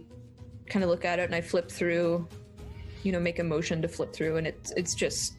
kind 0.68 0.84
of 0.84 0.90
look 0.90 1.06
at 1.06 1.20
it 1.20 1.24
and 1.24 1.36
I 1.36 1.42
flip 1.42 1.70
through, 1.70 2.28
you 3.04 3.12
know, 3.12 3.20
make 3.20 3.40
a 3.40 3.44
motion 3.44 3.82
to 3.82 3.88
flip 3.88 4.14
through, 4.14 4.38
and 4.38 4.48
it's 4.48 4.72
it's 4.72 4.96
just 4.96 5.36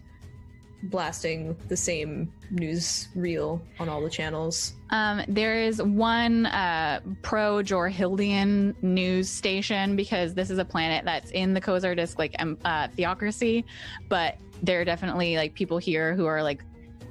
blasting 0.85 1.55
the 1.69 1.77
same 1.77 2.33
news 2.51 3.09
reel 3.15 3.61
on 3.79 3.89
all 3.89 4.01
the 4.01 4.09
channels. 4.09 4.75
Um, 4.91 5.23
there 5.29 5.63
is 5.63 5.83
one 5.83 6.47
uh, 6.47 7.01
pro 7.23 7.57
Jorhildian 7.57 8.75
news 8.83 9.29
station 9.29 9.95
because 9.95 10.33
this 10.35 10.51
is 10.51 10.59
a 10.59 10.65
planet 10.65 11.05
that's 11.05 11.31
in 11.33 11.53
the 11.53 11.61
Kozardisk 11.61 12.19
like 12.19 12.35
um, 12.39 12.57
uh, 12.65 12.89
theocracy, 12.89 13.65
but 14.09 14.37
there 14.63 14.81
are 14.81 14.85
definitely 14.85 15.37
like 15.37 15.55
people 15.55 15.79
here 15.79 16.15
who 16.15 16.27
are 16.27 16.43
like 16.43 16.65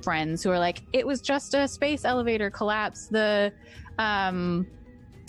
friends 0.03 0.43
who 0.43 0.49
are 0.49 0.59
like 0.59 0.81
it 0.93 1.05
was 1.05 1.21
just 1.21 1.53
a 1.53 1.67
space 1.67 2.05
elevator 2.05 2.49
collapse. 2.49 3.07
The 3.07 3.53
um, 3.97 4.65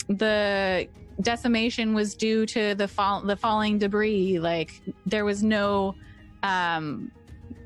the 0.07 0.87
decimation 1.21 1.93
was 1.93 2.15
due 2.15 2.45
to 2.47 2.75
the 2.75 2.87
fall 2.87 3.21
the 3.21 3.35
falling 3.35 3.77
debris. 3.77 4.39
Like 4.39 4.81
there 5.05 5.25
was 5.25 5.43
no 5.43 5.95
um 6.43 7.11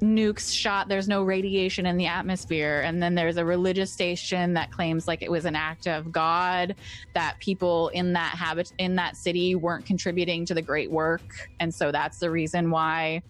nukes 0.02 0.53
shot. 0.53 0.88
There's 0.88 1.07
no 1.07 1.23
radiation 1.23 1.86
in 1.86 1.98
the 1.98 2.06
atmosphere. 2.06 2.82
And 2.82 3.02
then 3.02 3.15
there's 3.15 3.38
a 3.38 3.45
religious 3.45 3.91
station 3.91 4.53
that 4.53 4.72
claims 4.72 5.07
like 5.07 5.22
it 5.22 5.32
was 5.32 5.45
an 5.45 5.56
act 5.56 5.88
of 5.88 6.11
god 6.11 6.76
that 7.14 7.38
people 7.40 7.90
in 7.90 8.14
that 8.14 8.36
habit 8.36 8.73
in 8.77 8.95
that 8.95 9.15
city 9.15 9.56
weren't 9.56 9.86
contributing 9.86 10.45
to 10.45 10.53
the 10.53 10.61
great 10.61 10.91
work. 10.91 11.49
And 11.60 11.73
so 11.73 11.91
that's 11.91 12.19
the 12.19 12.30
reason 12.30 12.72
why 12.72 13.22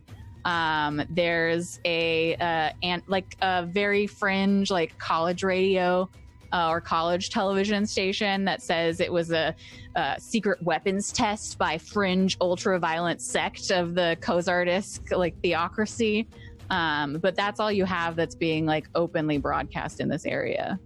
um 0.45 1.01
there's 1.09 1.79
a 1.85 2.35
uh 2.35 2.69
and 2.83 3.01
like 3.07 3.35
a 3.41 3.65
very 3.65 4.05
fringe 4.05 4.69
like 4.69 4.97
college 4.97 5.43
radio 5.43 6.09
uh, 6.51 6.69
or 6.69 6.81
college 6.81 7.29
television 7.29 7.85
station 7.85 8.45
that 8.45 8.61
says 8.61 8.99
it 8.99 9.11
was 9.11 9.31
a, 9.31 9.55
a 9.95 10.15
secret 10.19 10.61
weapons 10.63 11.11
test 11.11 11.57
by 11.57 11.77
fringe 11.77 12.37
ultra 12.41 12.79
violent 12.79 13.21
sect 13.21 13.71
of 13.71 13.95
the 13.95 14.17
Kozardisk 14.21 15.15
like 15.15 15.39
theocracy. 15.41 16.27
Um, 16.69 17.19
but 17.19 17.35
that's 17.35 17.59
all 17.59 17.71
you 17.71 17.85
have 17.85 18.15
that's 18.15 18.35
being 18.35 18.65
like 18.65 18.87
openly 18.95 19.37
broadcast 19.37 19.99
in 19.99 20.09
this 20.09 20.25
area. 20.25 20.79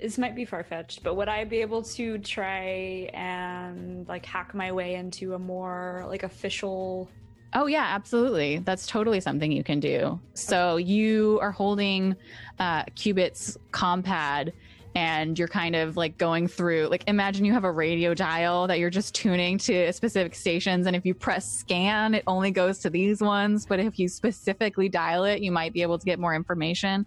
this 0.00 0.18
might 0.18 0.34
be 0.34 0.44
far 0.44 0.64
fetched, 0.64 1.02
but 1.04 1.14
would 1.14 1.28
I 1.28 1.44
be 1.44 1.58
able 1.58 1.82
to 1.82 2.18
try 2.18 3.08
and 3.14 4.06
like 4.08 4.26
hack 4.26 4.52
my 4.52 4.72
way 4.72 4.96
into 4.96 5.34
a 5.34 5.38
more 5.38 6.04
like 6.08 6.24
official? 6.24 7.08
Oh 7.54 7.66
yeah, 7.66 7.86
absolutely. 7.90 8.58
That's 8.58 8.86
totally 8.86 9.20
something 9.20 9.52
you 9.52 9.64
can 9.64 9.78
do. 9.78 10.18
So 10.34 10.76
you 10.76 11.38
are 11.42 11.52
holding 11.52 12.16
uh, 12.58 12.84
Cubit's 12.94 13.58
compad, 13.72 14.52
and 14.94 15.38
you're 15.38 15.48
kind 15.48 15.76
of 15.76 15.96
like 15.96 16.16
going 16.18 16.48
through. 16.48 16.88
Like 16.88 17.04
imagine 17.06 17.44
you 17.44 17.52
have 17.52 17.64
a 17.64 17.72
radio 17.72 18.14
dial 18.14 18.66
that 18.68 18.78
you're 18.78 18.90
just 18.90 19.14
tuning 19.14 19.58
to 19.58 19.92
specific 19.92 20.34
stations, 20.34 20.86
and 20.86 20.96
if 20.96 21.04
you 21.04 21.14
press 21.14 21.50
scan, 21.50 22.14
it 22.14 22.24
only 22.26 22.50
goes 22.50 22.78
to 22.80 22.90
these 22.90 23.20
ones. 23.20 23.66
But 23.66 23.80
if 23.80 23.98
you 23.98 24.08
specifically 24.08 24.88
dial 24.88 25.24
it, 25.24 25.42
you 25.42 25.52
might 25.52 25.72
be 25.72 25.82
able 25.82 25.98
to 25.98 26.04
get 26.04 26.18
more 26.18 26.34
information. 26.34 27.06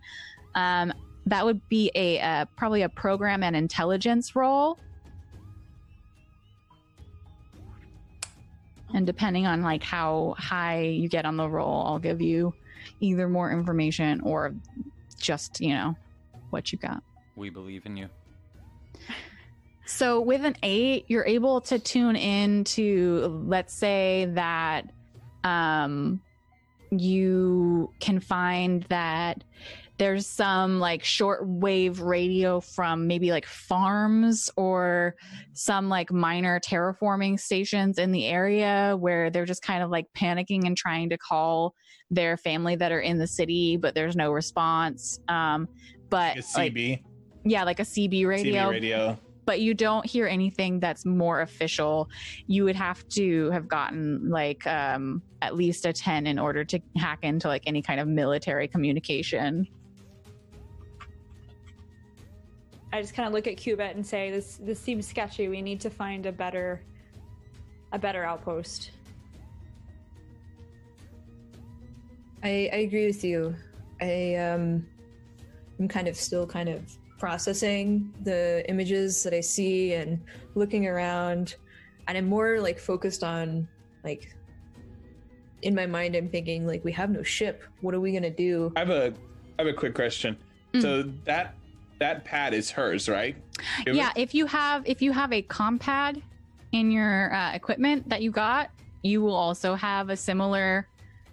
Um, 0.53 0.93
that 1.25 1.43
would 1.43 1.67
be 1.69 1.91
a 1.95 2.19
uh, 2.19 2.45
probably 2.55 2.83
a 2.83 2.89
program 2.89 3.43
and 3.43 3.55
intelligence 3.55 4.35
roll. 4.35 4.79
And 8.95 9.05
depending 9.05 9.45
on 9.45 9.61
like 9.61 9.83
how 9.83 10.35
high 10.37 10.83
you 10.83 11.09
get 11.09 11.25
on 11.25 11.35
the 11.35 11.49
roll, 11.49 11.83
I'll 11.85 11.99
give 11.99 12.21
you 12.21 12.53
either 13.01 13.27
more 13.27 13.51
information 13.51 14.21
or 14.21 14.55
just, 15.19 15.59
you 15.59 15.73
know, 15.73 15.97
what 16.49 16.71
you 16.71 16.77
got. 16.77 17.03
We 17.35 17.49
believe 17.49 17.85
in 17.85 17.97
you. 17.97 18.07
So 19.85 20.21
with 20.21 20.45
an 20.45 20.55
eight, 20.63 21.03
you're 21.09 21.25
able 21.25 21.59
to 21.61 21.77
tune 21.77 22.15
in 22.15 22.63
to, 22.63 23.43
let's 23.45 23.73
say 23.73 24.29
that 24.31 24.89
um, 25.43 26.21
you 26.89 27.91
can 27.99 28.21
find 28.21 28.83
that 28.83 29.43
there's 29.97 30.27
some 30.27 30.79
like 30.79 31.03
shortwave 31.03 32.01
radio 32.01 32.59
from 32.59 33.07
maybe 33.07 33.31
like 33.31 33.45
farms 33.45 34.51
or 34.57 35.15
some 35.53 35.87
like 35.87 36.11
minor 36.11 36.59
terraforming 36.59 37.39
stations 37.39 37.97
in 37.97 38.11
the 38.11 38.25
area 38.25 38.95
where 38.99 39.29
they're 39.29 39.45
just 39.45 39.61
kind 39.61 39.81
of 39.81 39.89
like 39.89 40.05
panicking 40.17 40.65
and 40.65 40.75
trying 40.75 41.09
to 41.09 41.17
call 41.17 41.73
their 42.11 42.35
family 42.35 42.75
that 42.75 42.91
are 42.91 42.99
in 42.99 43.17
the 43.17 43.27
city, 43.27 43.77
but 43.77 43.95
there's 43.95 44.15
no 44.15 44.31
response. 44.31 45.19
Um, 45.29 45.67
but 46.09 46.37
A 46.37 46.43
like, 46.57 46.73
CB, 46.73 47.01
yeah, 47.45 47.63
like 47.63 47.79
a 47.79 47.83
CB 47.83 48.27
radio 48.27 48.67
CB 48.67 48.71
radio. 48.71 49.19
but 49.45 49.61
you 49.61 49.73
don't 49.73 50.05
hear 50.05 50.27
anything 50.27 50.79
that's 50.79 51.05
more 51.05 51.41
official. 51.41 52.09
You 52.47 52.65
would 52.65 52.75
have 52.75 53.07
to 53.09 53.49
have 53.51 53.67
gotten 53.67 54.29
like 54.29 54.67
um, 54.67 55.21
at 55.41 55.55
least 55.55 55.85
a 55.85 55.93
10 55.93 56.27
in 56.27 56.37
order 56.37 56.65
to 56.65 56.79
hack 56.97 57.19
into 57.23 57.47
like 57.47 57.63
any 57.65 57.81
kind 57.81 57.99
of 58.01 58.07
military 58.07 58.67
communication. 58.67 59.67
I 62.95 63.01
just 63.01 63.13
kind 63.13 63.27
of 63.27 63.33
look 63.33 63.45
at 63.45 63.57
Cubit 63.57 63.93
and 63.97 64.07
say, 64.07 64.31
"This 64.31 64.55
this 64.55 64.79
seems 64.79 65.05
sketchy. 65.05 65.49
We 65.49 65.61
need 65.61 65.81
to 65.81 65.89
find 65.89 66.25
a 66.25 66.31
better 66.31 66.81
a 67.91 67.99
better 67.99 68.23
outpost." 68.23 68.91
I, 72.41 72.69
I 72.71 72.77
agree 72.87 73.07
with 73.07 73.21
you. 73.21 73.53
I 73.99 74.35
um, 74.35 74.87
I'm 75.77 75.89
kind 75.89 76.07
of 76.07 76.15
still 76.15 76.47
kind 76.47 76.69
of 76.69 76.89
processing 77.19 78.13
the 78.23 78.63
images 78.69 79.23
that 79.23 79.33
I 79.33 79.41
see 79.41 79.93
and 79.95 80.21
looking 80.53 80.87
around, 80.87 81.55
and 82.07 82.17
I'm 82.17 82.29
more 82.29 82.61
like 82.61 82.79
focused 82.79 83.25
on 83.25 83.67
like 84.05 84.33
in 85.63 85.75
my 85.75 85.85
mind. 85.85 86.15
I'm 86.15 86.29
thinking 86.29 86.65
like 86.65 86.81
we 86.85 86.93
have 86.93 87.09
no 87.09 87.23
ship. 87.23 87.61
What 87.81 87.93
are 87.93 87.99
we 87.99 88.13
gonna 88.13 88.29
do? 88.29 88.71
I 88.77 88.79
have 88.79 88.89
a 88.89 89.13
I 89.59 89.63
have 89.63 89.67
a 89.67 89.73
quick 89.73 89.95
question. 89.95 90.37
Mm. 90.73 90.81
So 90.81 91.03
that 91.25 91.55
that 91.99 92.25
pad 92.25 92.53
is 92.53 92.69
hers, 92.71 93.07
right? 93.07 93.35
Give 93.85 93.95
Yeah, 93.95 94.11
it- 94.15 94.21
if 94.21 94.33
you 94.35 94.45
have 94.47 94.83
if 94.85 95.01
you 95.01 95.11
have 95.11 95.31
a 95.31 95.41
compad 95.41 96.21
in 96.71 96.91
your 96.91 97.33
uh, 97.33 97.53
equipment 97.53 98.09
that 98.09 98.21
you 98.21 98.31
got, 98.31 98.69
you 99.01 99.21
will 99.21 99.35
also 99.35 99.75
have 99.75 100.09
a 100.09 100.17
similar 100.17 100.87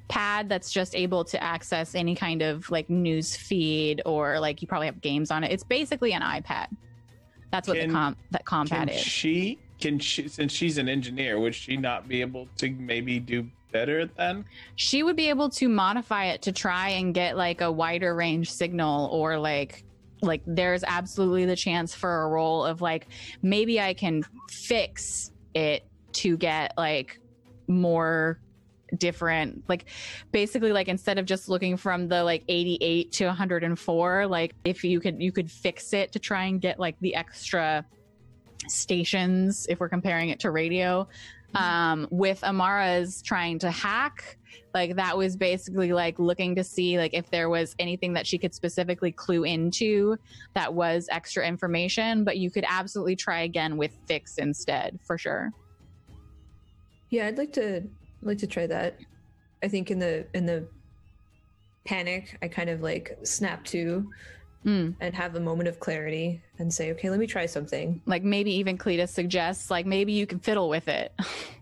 pad 0.08 0.48
that's 0.48 0.70
just 0.70 0.94
able 0.94 1.24
to 1.24 1.42
access 1.42 1.94
any 1.94 2.14
kind 2.14 2.42
of 2.42 2.70
like 2.70 2.90
news 2.90 3.34
feed 3.34 4.02
or 4.04 4.38
like 4.38 4.60
you 4.60 4.68
probably 4.68 4.86
have 4.86 5.00
games 5.00 5.30
on 5.30 5.42
it. 5.42 5.50
It's 5.50 5.64
basically 5.64 6.12
an 6.12 6.22
iPad. 6.22 6.66
That's 7.50 7.66
what 7.68 7.78
Can- 7.78 7.88
the 7.88 7.94
com 7.94 8.16
that 8.30 8.44
compad 8.44 8.90
is. 8.90 9.00
she 9.00 9.58
can 9.80 9.98
she 9.98 10.28
since 10.28 10.52
she's 10.52 10.78
an 10.78 10.88
engineer, 10.88 11.40
would 11.40 11.54
she 11.54 11.76
not 11.76 12.06
be 12.08 12.20
able 12.20 12.46
to 12.58 12.70
maybe 12.70 13.18
do 13.18 13.48
better 13.72 14.06
then? 14.06 14.44
she 14.76 15.02
would 15.02 15.16
be 15.16 15.28
able 15.28 15.48
to 15.48 15.68
modify 15.68 16.26
it 16.26 16.42
to 16.42 16.52
try 16.52 16.90
and 16.90 17.14
get 17.14 17.36
like 17.36 17.62
a 17.62 17.72
wider 17.72 18.14
range 18.14 18.50
signal 18.52 19.08
or 19.10 19.38
like 19.38 19.82
like 20.22 20.42
there's 20.46 20.84
absolutely 20.84 21.44
the 21.44 21.56
chance 21.56 21.94
for 21.94 22.22
a 22.22 22.28
role 22.28 22.64
of 22.64 22.80
like 22.80 23.08
maybe 23.42 23.80
i 23.80 23.92
can 23.92 24.22
fix 24.48 25.30
it 25.54 25.86
to 26.12 26.36
get 26.36 26.72
like 26.76 27.20
more 27.68 28.40
different. 28.96 29.64
Like 29.68 29.86
basically 30.30 30.72
like 30.72 30.88
instead 30.88 31.18
of 31.18 31.24
just 31.24 31.48
looking 31.48 31.76
from 31.76 32.08
the 32.08 32.24
like 32.24 32.44
88 32.48 33.12
to 33.12 33.26
104 33.26 34.26
like 34.26 34.54
if 34.64 34.84
you 34.84 35.00
could 35.00 35.22
you 35.22 35.32
could 35.32 35.50
fix 35.50 35.92
it 35.92 36.12
to 36.12 36.18
try 36.18 36.44
and 36.44 36.60
get 36.60 36.78
like 36.78 36.96
the 37.00 37.14
extra 37.14 37.84
stations 38.68 39.66
if 39.68 39.80
we're 39.80 39.88
comparing 39.88 40.28
it 40.28 40.40
to 40.40 40.50
radio 40.50 41.08
um 41.56 42.06
with 42.12 42.38
amara's 42.44 43.20
trying 43.22 43.58
to 43.58 43.70
hack 43.70 44.38
like 44.74 44.96
that 44.96 45.16
was 45.16 45.36
basically 45.36 45.92
like 45.92 46.18
looking 46.18 46.54
to 46.56 46.64
see 46.64 46.98
like 46.98 47.14
if 47.14 47.30
there 47.30 47.48
was 47.48 47.74
anything 47.78 48.12
that 48.14 48.26
she 48.26 48.38
could 48.38 48.54
specifically 48.54 49.12
clue 49.12 49.44
into 49.44 50.16
that 50.54 50.72
was 50.72 51.08
extra 51.10 51.46
information 51.46 52.24
but 52.24 52.38
you 52.38 52.50
could 52.50 52.64
absolutely 52.68 53.16
try 53.16 53.40
again 53.42 53.76
with 53.76 53.92
fix 54.06 54.38
instead 54.38 54.98
for 55.02 55.16
sure 55.18 55.50
Yeah, 57.10 57.26
I'd 57.26 57.38
like 57.38 57.52
to 57.54 57.82
like 58.22 58.38
to 58.38 58.46
try 58.46 58.66
that. 58.66 58.98
I 59.62 59.68
think 59.68 59.90
in 59.90 59.98
the 59.98 60.26
in 60.32 60.46
the 60.46 60.66
panic, 61.84 62.38
I 62.42 62.48
kind 62.48 62.70
of 62.70 62.80
like 62.82 63.18
snap 63.22 63.64
to 63.66 64.10
Mm. 64.64 64.94
and 65.00 65.12
have 65.12 65.34
a 65.34 65.40
moment 65.40 65.68
of 65.68 65.80
clarity 65.80 66.40
and 66.60 66.72
say, 66.72 66.92
okay, 66.92 67.10
let 67.10 67.18
me 67.18 67.26
try 67.26 67.46
something. 67.46 68.00
like 68.06 68.22
maybe 68.22 68.52
even 68.52 68.78
cletus 68.78 69.08
suggests 69.08 69.72
like 69.72 69.86
maybe 69.86 70.12
you 70.12 70.24
can 70.24 70.38
fiddle 70.38 70.68
with 70.68 70.86
it 70.86 71.12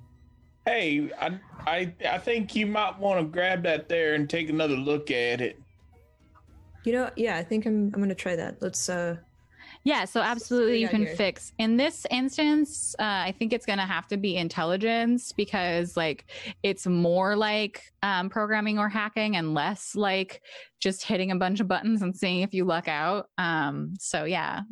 Hey, 0.66 1.10
I 1.18 1.38
I 1.66 1.94
I 2.08 2.18
think 2.18 2.54
you 2.54 2.66
might 2.66 2.98
want 2.98 3.20
to 3.20 3.24
grab 3.24 3.62
that 3.64 3.88
there 3.88 4.14
and 4.14 4.28
take 4.28 4.50
another 4.50 4.76
look 4.76 5.10
at 5.10 5.40
it. 5.40 5.58
You 6.84 6.92
know, 6.92 7.10
yeah, 7.16 7.36
I 7.36 7.42
think 7.42 7.66
I'm 7.66 7.90
I'm 7.94 8.00
gonna 8.00 8.14
try 8.14 8.36
that. 8.36 8.60
Let's 8.60 8.88
uh 8.88 9.16
Yeah, 9.84 10.04
so 10.04 10.20
absolutely 10.20 10.80
you 10.80 10.88
can 10.88 11.06
here? 11.06 11.16
fix. 11.16 11.52
In 11.58 11.76
this 11.76 12.06
instance, 12.10 12.94
uh, 12.98 13.02
I 13.28 13.34
think 13.38 13.52
it's 13.52 13.64
going 13.64 13.78
to 13.78 13.86
have 13.86 14.06
to 14.08 14.16
be 14.18 14.36
intelligence 14.36 15.32
because 15.32 15.96
like 15.96 16.26
it's 16.62 16.86
more 16.86 17.36
like 17.36 17.82
um, 18.02 18.28
programming 18.28 18.78
or 18.78 18.88
hacking 18.88 19.36
and 19.36 19.54
less 19.54 19.94
like 19.94 20.42
just 20.80 21.04
hitting 21.04 21.30
a 21.30 21.36
bunch 21.36 21.60
of 21.60 21.68
buttons 21.68 22.02
and 22.02 22.14
seeing 22.14 22.40
if 22.42 22.52
you 22.52 22.64
luck 22.64 22.88
out. 22.88 23.28
Um, 23.38 23.94
so 23.98 24.24
yeah, 24.24 24.62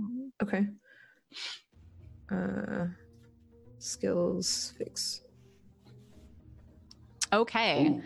okay. 0.43 0.67
Uh 2.31 2.87
skills 3.79 4.75
fix. 4.77 5.23
Okay. 7.33 8.01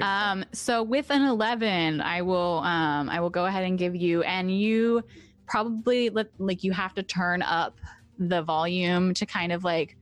Um, 0.00 0.44
so 0.52 0.82
with 0.82 1.10
an 1.10 1.22
11, 1.22 2.00
I 2.00 2.22
will 2.22 2.58
um, 2.58 3.08
I 3.10 3.20
will 3.20 3.30
go 3.30 3.46
ahead 3.46 3.64
and 3.64 3.78
give 3.78 3.96
you 3.96 4.22
and 4.22 4.56
you 4.56 5.02
probably 5.46 6.10
let, 6.10 6.28
like 6.38 6.62
you 6.62 6.72
have 6.72 6.94
to 6.94 7.02
turn 7.02 7.42
up 7.42 7.78
the 8.18 8.42
volume 8.42 9.14
to 9.14 9.26
kind 9.26 9.52
of 9.52 9.64
like 9.64 9.96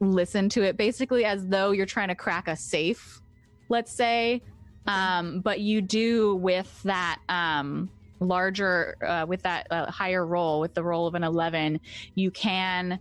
listen 0.00 0.48
to 0.48 0.62
it 0.62 0.76
basically 0.76 1.24
as 1.24 1.46
though 1.46 1.70
you're 1.70 1.86
trying 1.86 2.08
to 2.08 2.14
crack 2.14 2.48
a 2.48 2.56
safe, 2.56 3.20
let's 3.68 3.92
say. 3.92 4.42
Um, 4.86 5.40
but 5.40 5.60
you 5.60 5.82
do 5.82 6.36
with 6.36 6.80
that 6.84 7.18
um, 7.28 7.90
larger 8.20 8.96
uh, 9.04 9.26
with 9.26 9.42
that 9.42 9.66
uh, 9.70 9.90
higher 9.90 10.24
roll 10.24 10.60
with 10.60 10.74
the 10.74 10.82
roll 10.82 11.06
of 11.06 11.14
an 11.14 11.24
11, 11.24 11.80
you 12.14 12.30
can 12.30 13.00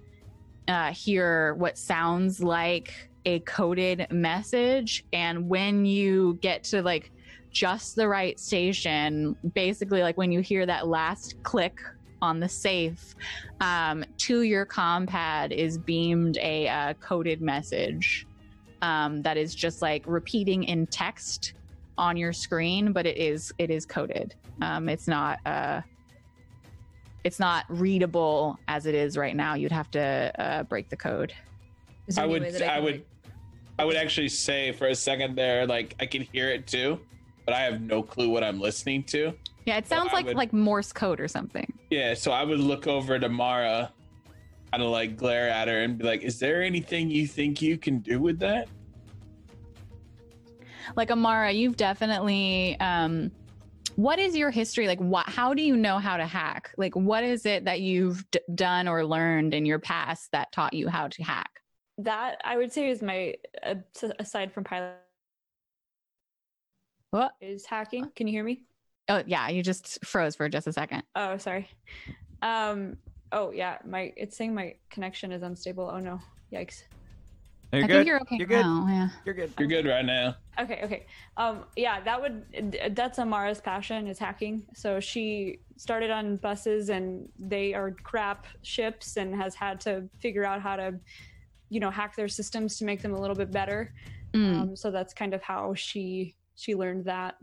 uh, 0.68 0.92
hear 0.92 1.54
what 1.56 1.78
sounds 1.78 2.42
like 2.42 3.10
a 3.26 3.40
coded 3.42 4.08
message 4.12 5.04
and 5.14 5.48
when 5.50 5.86
you 5.86 6.38
get 6.42 6.64
to 6.64 6.82
like 6.82 7.12
just 7.52 7.96
the 7.96 8.08
right 8.08 8.40
station 8.40 9.36
basically 9.54 10.02
like 10.02 10.18
when 10.18 10.32
you 10.32 10.42
hear 10.42 10.66
that 10.66 10.88
last 10.88 11.42
click 11.44 11.80
on 12.22 12.40
the 12.40 12.50
safe 12.50 13.16
um, 13.62 14.04
to 14.18 14.42
your 14.42 14.66
compad 14.66 15.52
is 15.52 15.78
beamed 15.78 16.38
a 16.38 16.68
uh, 16.68 16.94
coded 16.96 17.42
message 17.42 18.28
um, 18.82 19.22
that 19.22 19.38
is 19.38 19.56
just 19.56 19.82
like 19.82 20.04
repeating 20.06 20.64
in 20.64 20.86
text 20.88 21.54
on 21.98 22.18
your 22.18 22.34
screen 22.34 22.92
but 22.92 23.06
it 23.06 23.18
is 23.18 23.54
it 23.58 23.70
is 23.70 23.86
coded. 23.86 24.36
Um, 24.62 24.90
it's 24.90 25.08
not 25.08 25.40
uh, 25.46 25.82
it's 27.24 27.40
not 27.40 27.66
readable 27.70 28.60
as 28.68 28.86
it 28.86 28.96
is 28.96 29.18
right 29.18 29.36
now. 29.36 29.56
You'd 29.56 29.72
have 29.72 29.90
to 29.92 30.32
uh, 30.38 30.64
break 30.64 30.90
the 30.90 30.98
code. 30.98 31.34
Is 32.08 32.16
there 32.16 32.24
I 32.24 32.26
any 32.26 32.34
would 32.34 32.42
way 32.44 32.52
that 32.52 32.62
I 32.62 32.76
can, 32.76 32.84
would 32.84 32.96
like- 32.96 33.08
I 33.78 33.86
would 33.86 33.96
actually 33.96 34.30
say 34.30 34.72
for 34.72 34.88
a 34.88 34.96
second 34.96 35.36
there, 35.36 35.66
like 35.68 35.96
I 36.00 36.06
can 36.06 36.22
hear 36.22 36.50
it 36.50 36.66
too, 36.68 37.00
but 37.46 37.54
I 37.54 37.60
have 37.62 37.82
no 37.82 38.02
clue 38.02 38.30
what 38.30 38.44
I'm 38.44 38.60
listening 38.60 39.04
to. 39.06 39.34
Yeah, 39.66 39.78
it 39.78 39.88
sounds 39.88 40.10
I 40.12 40.16
like 40.18 40.26
would- 40.28 40.36
like 40.38 40.54
Morse 40.54 40.94
code 40.94 41.20
or 41.20 41.28
something. 41.28 41.72
Yeah, 41.90 42.14
so 42.14 42.32
I 42.32 42.44
would 42.44 42.60
look 42.60 42.88
over 42.88 43.20
to 43.20 43.28
Mara, 43.30 43.92
kind 44.72 44.84
of 44.84 44.90
like 44.90 45.18
glare 45.18 45.50
at 45.50 45.68
her 45.68 45.82
and 45.82 45.98
be 45.98 46.06
like, 46.06 46.22
"Is 46.24 46.40
there 46.40 46.62
anything 46.64 47.10
you 47.10 47.28
think 47.28 47.62
you 47.62 47.78
can 47.78 48.00
do 48.00 48.20
with 48.20 48.40
that?" 48.40 48.68
like 50.96 51.10
amara 51.10 51.52
you've 51.52 51.76
definitely 51.76 52.80
um 52.80 53.32
what 53.96 54.20
is 54.20 54.36
your 54.38 54.52
history 54.52 54.86
like 54.86 55.00
what 55.00 55.28
how 55.28 55.52
do 55.52 55.64
you 55.64 55.76
know 55.76 55.98
how 55.98 56.16
to 56.16 56.26
hack 56.28 56.70
like 56.78 56.96
what 56.96 57.24
is 57.24 57.44
it 57.48 57.66
that 57.66 57.82
you've 57.82 58.24
d- 58.30 58.40
done 58.54 58.88
or 58.88 59.04
learned 59.04 59.56
in 59.56 59.66
your 59.66 59.80
past 59.80 60.32
that 60.32 60.52
taught 60.52 60.74
you 60.76 60.88
how 60.88 61.08
to 61.08 61.24
hack 61.24 61.50
That 62.00 62.42
I 62.44 62.58
would 62.58 62.72
say 62.72 62.90
is 62.90 63.02
my 63.02 63.36
uh, 63.64 63.76
aside 64.20 64.52
from 64.54 64.64
pilot 64.66 64.96
what 67.12 67.32
is 67.40 67.66
hacking. 67.66 68.12
Can 68.16 68.28
you 68.28 68.34
hear 68.34 68.44
me? 68.44 68.64
oh 69.08 69.22
yeah 69.28 69.50
you 69.50 69.62
just 69.62 70.04
froze 70.04 70.36
for 70.36 70.50
just 70.50 70.66
a 70.66 70.74
second 70.74 71.04
Oh, 71.16 71.38
sorry. 71.38 71.70
Um. 72.42 72.98
Oh 73.32 73.52
yeah, 73.52 73.78
my 73.86 74.12
it's 74.18 74.36
saying 74.38 74.54
my 74.54 74.76
connection 74.90 75.32
is 75.32 75.42
unstable. 75.44 75.90
Oh 75.92 76.00
no, 76.00 76.20
yikes. 76.52 76.84
You're 77.74 77.84
i 77.84 77.88
good. 77.88 77.94
think 77.94 78.08
you're 78.08 78.22
okay 78.22 78.38
You're 78.38 78.48
good. 78.48 78.66
yeah 78.66 79.10
You're 79.26 79.36
good. 79.36 79.54
You're 79.60 79.68
good 79.68 79.86
right 79.86 80.06
now. 80.06 80.36
Okay, 80.60 80.80
okay. 80.84 81.06
Um, 81.36 81.64
yeah, 81.76 82.00
that 82.02 82.22
would 82.22 82.78
that's 82.96 83.18
Amara's 83.20 83.60
passion 83.60 84.08
is 84.08 84.18
hacking. 84.20 84.66
So 84.74 85.00
she 85.00 85.60
started 85.78 86.10
on 86.12 86.38
buses 86.38 86.90
and 86.90 87.28
they 87.38 87.74
are 87.74 87.92
crap 87.92 88.46
ships 88.62 89.18
and 89.18 89.36
has 89.36 89.56
had 89.56 89.80
to 89.82 90.08
figure 90.20 90.46
out 90.46 90.62
how 90.62 90.76
to, 90.78 90.94
you 91.70 91.80
know, 91.80 91.90
hack 91.90 92.16
their 92.16 92.28
systems 92.28 92.78
to 92.78 92.86
make 92.86 93.02
them 93.02 93.14
a 93.14 93.20
little 93.20 93.36
bit 93.36 93.52
better. 93.52 93.94
Mm. 94.34 94.62
Um, 94.62 94.76
so 94.76 94.92
that's 94.92 95.14
kind 95.14 95.34
of 95.34 95.42
how 95.42 95.74
she 95.74 96.36
she 96.56 96.76
learned 96.76 97.06
that. 97.06 97.36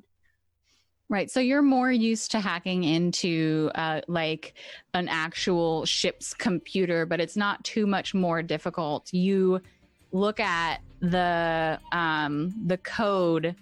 Right. 1.08 1.30
So 1.30 1.40
you're 1.40 1.60
more 1.60 1.92
used 1.92 2.30
to 2.30 2.40
hacking 2.40 2.84
into 2.84 3.70
uh, 3.74 4.00
like 4.08 4.54
an 4.94 5.08
actual 5.08 5.84
ship's 5.84 6.32
computer, 6.32 7.04
but 7.04 7.20
it's 7.20 7.36
not 7.36 7.62
too 7.64 7.86
much 7.86 8.14
more 8.14 8.42
difficult. 8.42 9.12
You 9.12 9.60
look 10.12 10.40
at 10.40 10.80
the 11.00 11.78
um, 11.92 12.54
the 12.66 12.78
code 12.78 13.54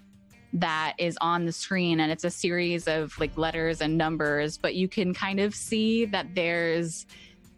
that 0.52 0.94
is 0.98 1.18
on 1.20 1.44
the 1.44 1.52
screen, 1.52 2.00
and 2.00 2.12
it's 2.12 2.24
a 2.24 2.30
series 2.30 2.86
of 2.86 3.18
like 3.18 3.36
letters 3.36 3.80
and 3.80 3.98
numbers, 3.98 4.56
but 4.56 4.74
you 4.76 4.86
can 4.86 5.12
kind 5.12 5.40
of 5.40 5.54
see 5.54 6.04
that 6.04 6.34
there's 6.34 7.06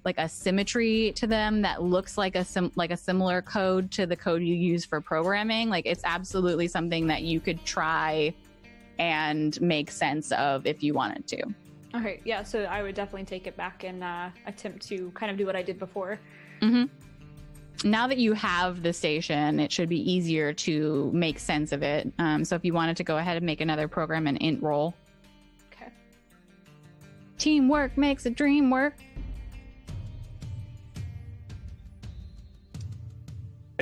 like 0.04 0.18
a 0.18 0.28
symmetry 0.28 1.12
to 1.16 1.26
them 1.26 1.62
that 1.62 1.82
looks 1.82 2.18
like 2.18 2.34
a 2.34 2.44
sim- 2.44 2.72
like 2.74 2.90
a 2.90 2.96
similar 2.96 3.40
code 3.42 3.90
to 3.92 4.06
the 4.06 4.16
code 4.16 4.42
you 4.42 4.54
use 4.54 4.84
for 4.84 5.00
programming. 5.00 5.68
Like 5.68 5.86
it's 5.86 6.02
absolutely 6.04 6.68
something 6.68 7.06
that 7.06 7.22
you 7.22 7.40
could 7.40 7.64
try 7.64 8.34
and 8.98 9.60
make 9.60 9.90
sense 9.90 10.32
of 10.32 10.66
if 10.66 10.82
you 10.82 10.94
wanted 10.94 11.26
to. 11.28 11.42
Okay, 11.94 12.20
yeah. 12.24 12.42
So 12.42 12.64
I 12.64 12.82
would 12.82 12.94
definitely 12.94 13.24
take 13.26 13.46
it 13.46 13.56
back 13.56 13.84
and 13.84 14.02
uh, 14.02 14.30
attempt 14.46 14.86
to 14.88 15.10
kind 15.10 15.30
of 15.30 15.36
do 15.38 15.46
what 15.46 15.54
I 15.56 15.62
did 15.62 15.78
before. 15.78 16.18
Now 17.84 18.06
that 18.06 18.18
you 18.18 18.32
have 18.34 18.82
the 18.82 18.92
station, 18.92 19.58
it 19.58 19.72
should 19.72 19.88
be 19.88 19.98
easier 20.10 20.52
to 20.52 21.10
make 21.12 21.38
sense 21.38 21.72
of 21.72 21.82
it. 21.82 22.12
Um, 22.18 22.44
so 22.44 22.54
if 22.54 22.64
you 22.64 22.72
wanted 22.72 22.96
to 22.98 23.04
go 23.04 23.16
ahead 23.18 23.36
and 23.36 23.44
make 23.44 23.60
another 23.60 23.88
program 23.88 24.26
and 24.26 24.38
int 24.38 24.62
roll, 24.62 24.94
Okay. 25.72 25.90
teamwork 27.38 27.98
makes 27.98 28.24
a 28.26 28.30
dream 28.30 28.70
work. 28.70 28.94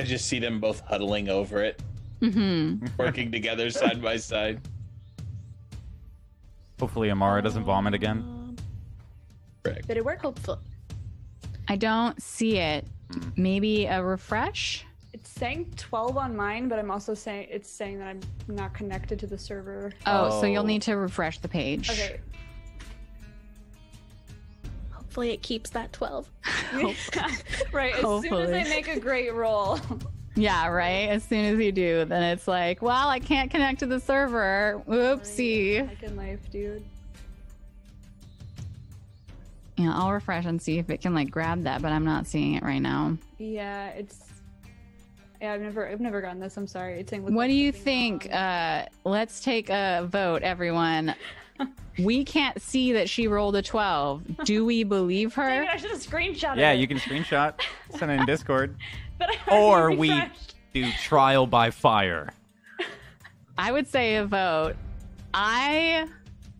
I 0.01 0.03
just 0.03 0.27
see 0.27 0.39
them 0.39 0.59
both 0.59 0.79
huddling 0.81 1.29
over 1.29 1.63
it, 1.63 1.79
Mm-hmm. 2.23 2.85
working 2.97 3.31
together 3.31 3.69
side 3.69 4.01
by 4.01 4.17
side. 4.17 4.59
Hopefully 6.79 7.11
Amara 7.11 7.41
doesn't 7.43 7.63
vomit 7.63 7.93
again. 7.93 8.57
Correct. 9.63 9.87
Did 9.87 9.97
it 9.97 10.05
work? 10.05 10.21
Hopefully. 10.23 10.57
I 11.67 11.75
don't 11.75 12.19
see 12.21 12.57
it. 12.57 12.85
Maybe 13.35 13.85
a 13.85 14.03
refresh. 14.03 14.85
It's 15.13 15.29
saying 15.29 15.73
12 15.77 16.17
on 16.17 16.35
mine, 16.35 16.67
but 16.67 16.79
I'm 16.79 16.89
also 16.89 17.13
saying 17.13 17.47
it's 17.51 17.69
saying 17.69 17.99
that 17.99 18.07
I'm 18.07 18.21
not 18.47 18.73
connected 18.73 19.19
to 19.19 19.27
the 19.27 19.37
server. 19.37 19.91
Oh, 20.07 20.41
so 20.41 20.47
you'll 20.47 20.63
Oh. 20.63 20.65
need 20.67 20.81
to 20.83 20.95
refresh 20.95 21.37
the 21.39 21.47
page. 21.47 21.89
Okay. 21.91 22.19
Hopefully 25.11 25.31
it 25.31 25.41
keeps 25.41 25.71
that 25.71 25.91
12. 25.91 26.29
right. 27.73 27.95
As 27.95 28.01
soon 28.01 28.33
as 28.33 28.49
I 28.49 28.69
make 28.69 28.87
a 28.87 28.97
great 28.97 29.33
roll. 29.33 29.77
Yeah, 30.35 30.67
right. 30.69 31.09
As 31.09 31.21
soon 31.25 31.43
as 31.43 31.59
you 31.59 31.73
do, 31.73 32.05
then 32.05 32.23
it's 32.23 32.47
like, 32.47 32.81
well, 32.81 33.09
I 33.09 33.19
can't 33.19 33.51
connect 33.51 33.79
to 33.79 33.87
the 33.87 33.99
server. 33.99 34.81
Oopsie. 34.87 35.85
Second 35.85 36.15
life, 36.15 36.39
dude. 36.49 36.85
Yeah, 39.75 39.91
I'll 39.93 40.13
refresh 40.13 40.45
and 40.45 40.61
see 40.61 40.77
if 40.77 40.89
it 40.89 41.01
can 41.01 41.13
like 41.13 41.29
grab 41.29 41.63
that, 41.63 41.81
but 41.81 41.91
I'm 41.91 42.05
not 42.05 42.25
seeing 42.25 42.53
it 42.53 42.63
right 42.63 42.79
now. 42.81 43.17
Yeah, 43.37 43.89
it's. 43.89 44.29
Yeah, 45.41 45.51
I've 45.51 45.61
never, 45.61 45.89
I've 45.89 45.99
never 45.99 46.21
gotten 46.21 46.39
this. 46.39 46.55
I'm 46.55 46.67
sorry. 46.67 47.01
It's 47.01 47.09
saying. 47.09 47.33
What 47.33 47.47
do 47.47 47.53
you 47.53 47.73
think? 47.73 48.33
Uh, 48.33 48.85
let's 49.03 49.41
take 49.41 49.69
a 49.69 50.07
vote, 50.09 50.41
everyone. 50.41 51.15
We 51.99 52.23
can't 52.23 52.61
see 52.61 52.93
that 52.93 53.09
she 53.09 53.27
rolled 53.27 53.55
a 53.55 53.61
12. 53.61 54.45
Do 54.45 54.65
we 54.65 54.83
believe 54.83 55.35
Dang 55.35 55.45
her? 55.45 55.63
it, 55.63 55.69
I 55.69 55.77
should 55.77 55.91
have 55.91 55.99
screenshotted 55.99 56.57
Yeah, 56.57 56.71
it. 56.71 56.79
you 56.79 56.87
can 56.87 56.97
screenshot, 56.97 57.59
send 57.97 58.11
it 58.11 58.19
in 58.19 58.25
Discord, 58.25 58.75
But 59.19 59.29
I 59.29 59.51
already 59.51 59.95
or 59.95 59.99
we 59.99 60.09
refreshed. 60.11 60.55
do 60.73 60.91
trial 61.03 61.45
by 61.47 61.69
fire. 61.71 62.33
I 63.57 63.71
would 63.71 63.87
say 63.87 64.15
a 64.15 64.25
vote. 64.25 64.75
I 65.33 66.07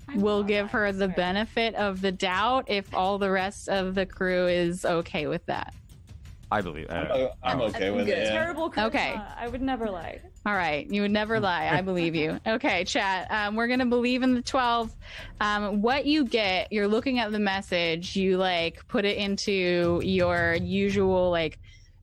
I 0.07 0.17
will 0.17 0.43
give 0.43 0.69
her 0.71 0.91
the 0.91 1.07
benefit 1.07 1.73
of 1.75 2.01
the 2.01 2.11
doubt 2.11 2.65
if 2.67 2.93
all 2.93 3.17
the 3.17 3.31
rest 3.31 3.69
of 3.69 3.95
the 3.95 4.05
crew 4.05 4.45
is 4.47 4.83
okay 4.85 5.25
with 5.27 5.45
that. 5.45 5.73
I 6.51 6.59
believe. 6.61 6.87
Uh, 6.89 7.29
I'm, 7.43 7.59
I'm 7.59 7.61
okay 7.69 7.91
with 7.91 8.07
good. 8.07 8.17
it. 8.17 8.23
Yeah. 8.25 8.31
Terrible. 8.31 8.69
Charisma. 8.69 8.85
Okay. 8.87 9.15
I 9.37 9.47
would 9.47 9.61
never 9.61 9.89
lie. 9.89 10.19
All 10.43 10.53
right, 10.53 10.89
you 10.89 11.03
would 11.03 11.11
never 11.11 11.39
lie. 11.39 11.69
I 11.71 11.81
believe 11.81 12.15
you. 12.15 12.39
Okay, 12.47 12.83
chat. 12.83 13.27
Um, 13.29 13.55
we're 13.55 13.67
gonna 13.67 13.85
believe 13.85 14.23
in 14.23 14.33
the 14.33 14.41
twelve. 14.41 14.95
Um, 15.39 15.81
what 15.81 16.05
you 16.05 16.25
get, 16.25 16.71
you're 16.71 16.87
looking 16.87 17.19
at 17.19 17.31
the 17.31 17.39
message. 17.39 18.15
You 18.15 18.37
like 18.37 18.87
put 18.87 19.05
it 19.05 19.17
into 19.17 20.01
your 20.03 20.55
usual 20.55 21.29
like 21.29 21.59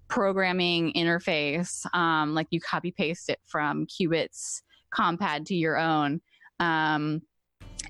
programming 0.07 0.93
interface. 0.93 1.85
Um, 1.95 2.35
like 2.35 2.47
you 2.51 2.61
copy 2.61 2.93
paste 2.93 3.29
it 3.29 3.41
from 3.47 3.87
Cubit's 3.87 4.63
compad 4.91 5.47
to 5.47 5.55
your 5.55 5.77
own. 5.77 6.21
Um, 6.61 7.23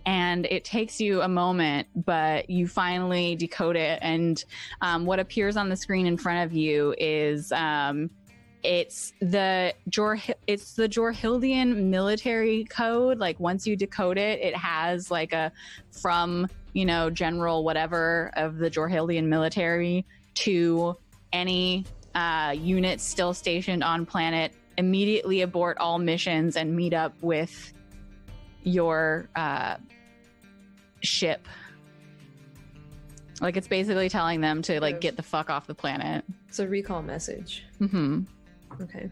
and 0.06 0.46
it 0.46 0.64
takes 0.64 1.00
you 1.00 1.22
a 1.22 1.28
moment, 1.28 1.88
but 1.94 2.48
you 2.48 2.66
finally 2.66 3.36
decode 3.36 3.76
it. 3.76 3.98
And 4.02 4.42
um, 4.80 5.04
what 5.04 5.18
appears 5.18 5.56
on 5.56 5.68
the 5.68 5.76
screen 5.76 6.06
in 6.06 6.16
front 6.16 6.46
of 6.46 6.56
you 6.56 6.94
is 6.98 7.52
um, 7.52 8.10
it's 8.62 9.12
the 9.20 9.72
Jor 9.88 10.18
it's 10.46 10.74
the 10.74 10.88
Jorhildian 10.88 11.84
military 11.84 12.64
code. 12.64 13.18
Like 13.18 13.38
once 13.38 13.66
you 13.66 13.76
decode 13.76 14.18
it, 14.18 14.40
it 14.40 14.56
has 14.56 15.10
like 15.10 15.32
a 15.32 15.52
from 15.90 16.48
you 16.72 16.84
know 16.84 17.10
general 17.10 17.64
whatever 17.64 18.32
of 18.34 18.58
the 18.58 18.70
Jorhildian 18.70 19.24
military 19.24 20.04
to 20.34 20.96
any 21.32 21.84
uh, 22.14 22.54
unit 22.56 23.00
still 23.00 23.32
stationed 23.32 23.84
on 23.84 24.06
planet. 24.06 24.52
Immediately 24.76 25.42
abort 25.42 25.76
all 25.78 25.98
missions 25.98 26.56
and 26.56 26.74
meet 26.74 26.94
up 26.94 27.12
with 27.20 27.72
your 28.62 29.28
uh, 29.34 29.76
ship. 31.02 31.46
Like 33.40 33.56
it's 33.56 33.68
basically 33.68 34.08
telling 34.08 34.40
them 34.40 34.62
to 34.62 34.80
like 34.80 35.00
get 35.00 35.16
the 35.16 35.22
fuck 35.22 35.50
off 35.50 35.66
the 35.66 35.74
planet. 35.74 36.24
It's 36.48 36.58
a 36.58 36.66
recall 36.66 37.02
message. 37.02 37.64
hmm 37.78 38.22
Okay. 38.80 39.10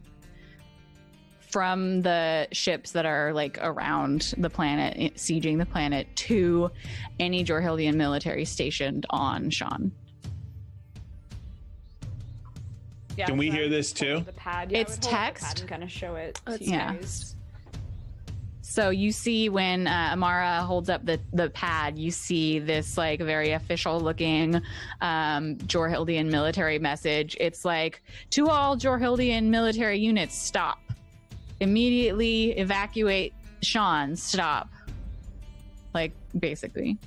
from 1.40 2.02
the 2.02 2.46
ships 2.52 2.90
that 2.92 3.06
are 3.06 3.32
like 3.32 3.58
around 3.62 4.34
the 4.36 4.50
planet, 4.50 4.94
eh, 4.98 5.08
sieging 5.16 5.58
the 5.58 5.64
planet, 5.66 6.06
to 6.16 6.70
any 7.18 7.44
Jorhildian 7.44 7.94
military 7.94 8.44
stationed 8.44 9.06
on 9.10 9.48
Sean. 9.50 9.90
Yeah, 13.16 13.26
Can 13.26 13.38
we 13.38 13.46
so 13.48 13.52
I 13.54 13.56
hear 13.56 13.68
this 13.70 13.92
too? 13.92 14.20
The 14.26 14.32
pad. 14.32 14.70
Yeah, 14.70 14.80
It's 14.80 14.96
would 14.96 15.04
hold 15.06 15.14
up 15.14 15.20
the 15.34 15.40
text. 15.40 15.44
pad 15.46 15.60
and 15.60 15.68
kind 15.68 15.82
of 15.82 15.90
show 15.90 16.16
it. 16.16 16.40
Oh, 16.46 16.56
to 16.56 16.62
you 16.64 16.72
Yeah. 16.72 16.94
guys. 16.96 17.35
So 18.68 18.90
you 18.90 19.12
see 19.12 19.48
when 19.48 19.86
uh, 19.86 20.10
Amara 20.12 20.60
holds 20.62 20.90
up 20.90 21.06
the, 21.06 21.20
the 21.32 21.48
pad, 21.51 21.97
you 21.97 22.10
see 22.10 22.59
this 22.59 22.98
like 22.98 23.20
very 23.20 23.52
official 23.52 24.01
looking 24.01 24.56
um, 25.01 25.55
Jorhildian 25.59 26.26
military 26.26 26.80
message. 26.80 27.36
It's 27.38 27.64
like, 27.64 28.02
to 28.30 28.48
all 28.48 28.76
Jorhildian 28.76 29.44
military 29.44 30.01
units, 30.01 30.36
stop. 30.36 30.80
Immediately 31.60 32.59
evacuate 32.59 33.32
Sean, 33.62 34.16
stop. 34.16 34.68
Like, 35.94 36.12
basically. 36.40 36.98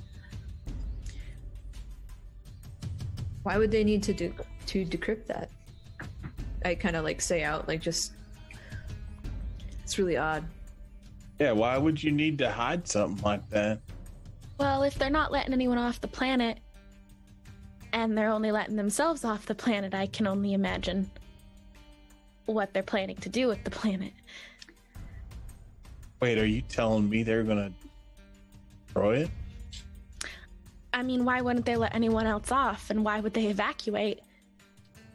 Why 3.42 3.58
would 3.58 3.70
they 3.70 3.84
need 3.84 4.02
to 4.04 4.14
do 4.14 4.34
to 4.66 4.86
decrypt 4.86 5.26
that? 5.26 5.50
I 6.64 6.74
kind 6.74 6.96
of 6.96 7.04
like 7.04 7.20
say 7.20 7.44
out 7.44 7.68
like 7.68 7.82
just. 7.82 8.12
It's 9.84 9.98
really 9.98 10.16
odd. 10.16 10.42
Yeah, 11.40 11.52
why 11.52 11.78
would 11.78 12.02
you 12.02 12.12
need 12.12 12.36
to 12.38 12.50
hide 12.50 12.86
something 12.86 13.24
like 13.24 13.48
that? 13.48 13.80
Well, 14.58 14.82
if 14.82 14.96
they're 14.96 15.08
not 15.08 15.32
letting 15.32 15.54
anyone 15.54 15.78
off 15.78 15.98
the 15.98 16.06
planet 16.06 16.58
and 17.94 18.16
they're 18.16 18.30
only 18.30 18.52
letting 18.52 18.76
themselves 18.76 19.24
off 19.24 19.46
the 19.46 19.54
planet, 19.54 19.94
I 19.94 20.06
can 20.06 20.26
only 20.26 20.52
imagine 20.52 21.10
what 22.44 22.74
they're 22.74 22.82
planning 22.82 23.16
to 23.16 23.30
do 23.30 23.48
with 23.48 23.64
the 23.64 23.70
planet. 23.70 24.12
Wait, 26.20 26.36
are 26.36 26.44
you 26.46 26.60
telling 26.60 27.08
me 27.08 27.22
they're 27.22 27.42
gonna 27.42 27.72
destroy 28.84 29.20
it? 29.20 29.30
I 30.92 31.02
mean, 31.02 31.24
why 31.24 31.40
wouldn't 31.40 31.64
they 31.64 31.76
let 31.76 31.94
anyone 31.94 32.26
else 32.26 32.52
off 32.52 32.90
and 32.90 33.02
why 33.02 33.20
would 33.20 33.32
they 33.32 33.46
evacuate? 33.46 34.20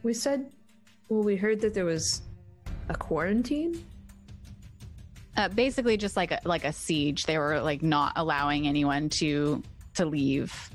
We 0.01 0.15
said, 0.15 0.51
well, 1.07 1.21
we 1.21 1.35
heard 1.35 1.61
that 1.61 1.75
there 1.75 1.85
was 1.85 2.23
a 2.89 2.95
quarantine. 2.95 3.85
Uh, 5.37 5.49
basically, 5.49 5.97
just 5.97 6.15
like 6.15 6.31
a, 6.31 6.39
like 6.45 6.63
a 6.63 6.71
siege. 6.73 7.25
They 7.25 7.37
were 7.37 7.59
like 7.61 7.81
not 7.83 8.13
allowing 8.15 8.67
anyone 8.67 9.09
to 9.09 9.61
to 9.95 10.05
leave. 10.05 10.69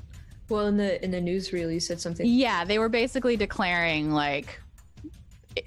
Well, 0.49 0.67
in 0.67 0.77
the 0.77 1.03
in 1.03 1.11
the 1.11 1.19
newsreel, 1.21 1.73
you 1.73 1.79
said 1.79 1.99
something. 2.01 2.25
Yeah, 2.27 2.63
they 2.65 2.77
were 2.79 2.89
basically 2.89 3.37
declaring 3.37 4.11
like 4.11 4.59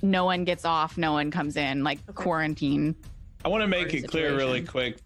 no 0.02 0.24
one 0.24 0.44
gets 0.44 0.64
off, 0.64 0.96
no 0.96 1.12
one 1.12 1.30
comes 1.30 1.56
in, 1.56 1.84
like 1.84 1.98
Okay. 2.08 2.14
quarantine. 2.22 2.94
I 3.44 3.48
want 3.48 3.62
to 3.62 3.68
make 3.68 3.92
it 3.92 4.08
clear 4.08 4.34
really 4.36 4.62
quick. 4.62 4.98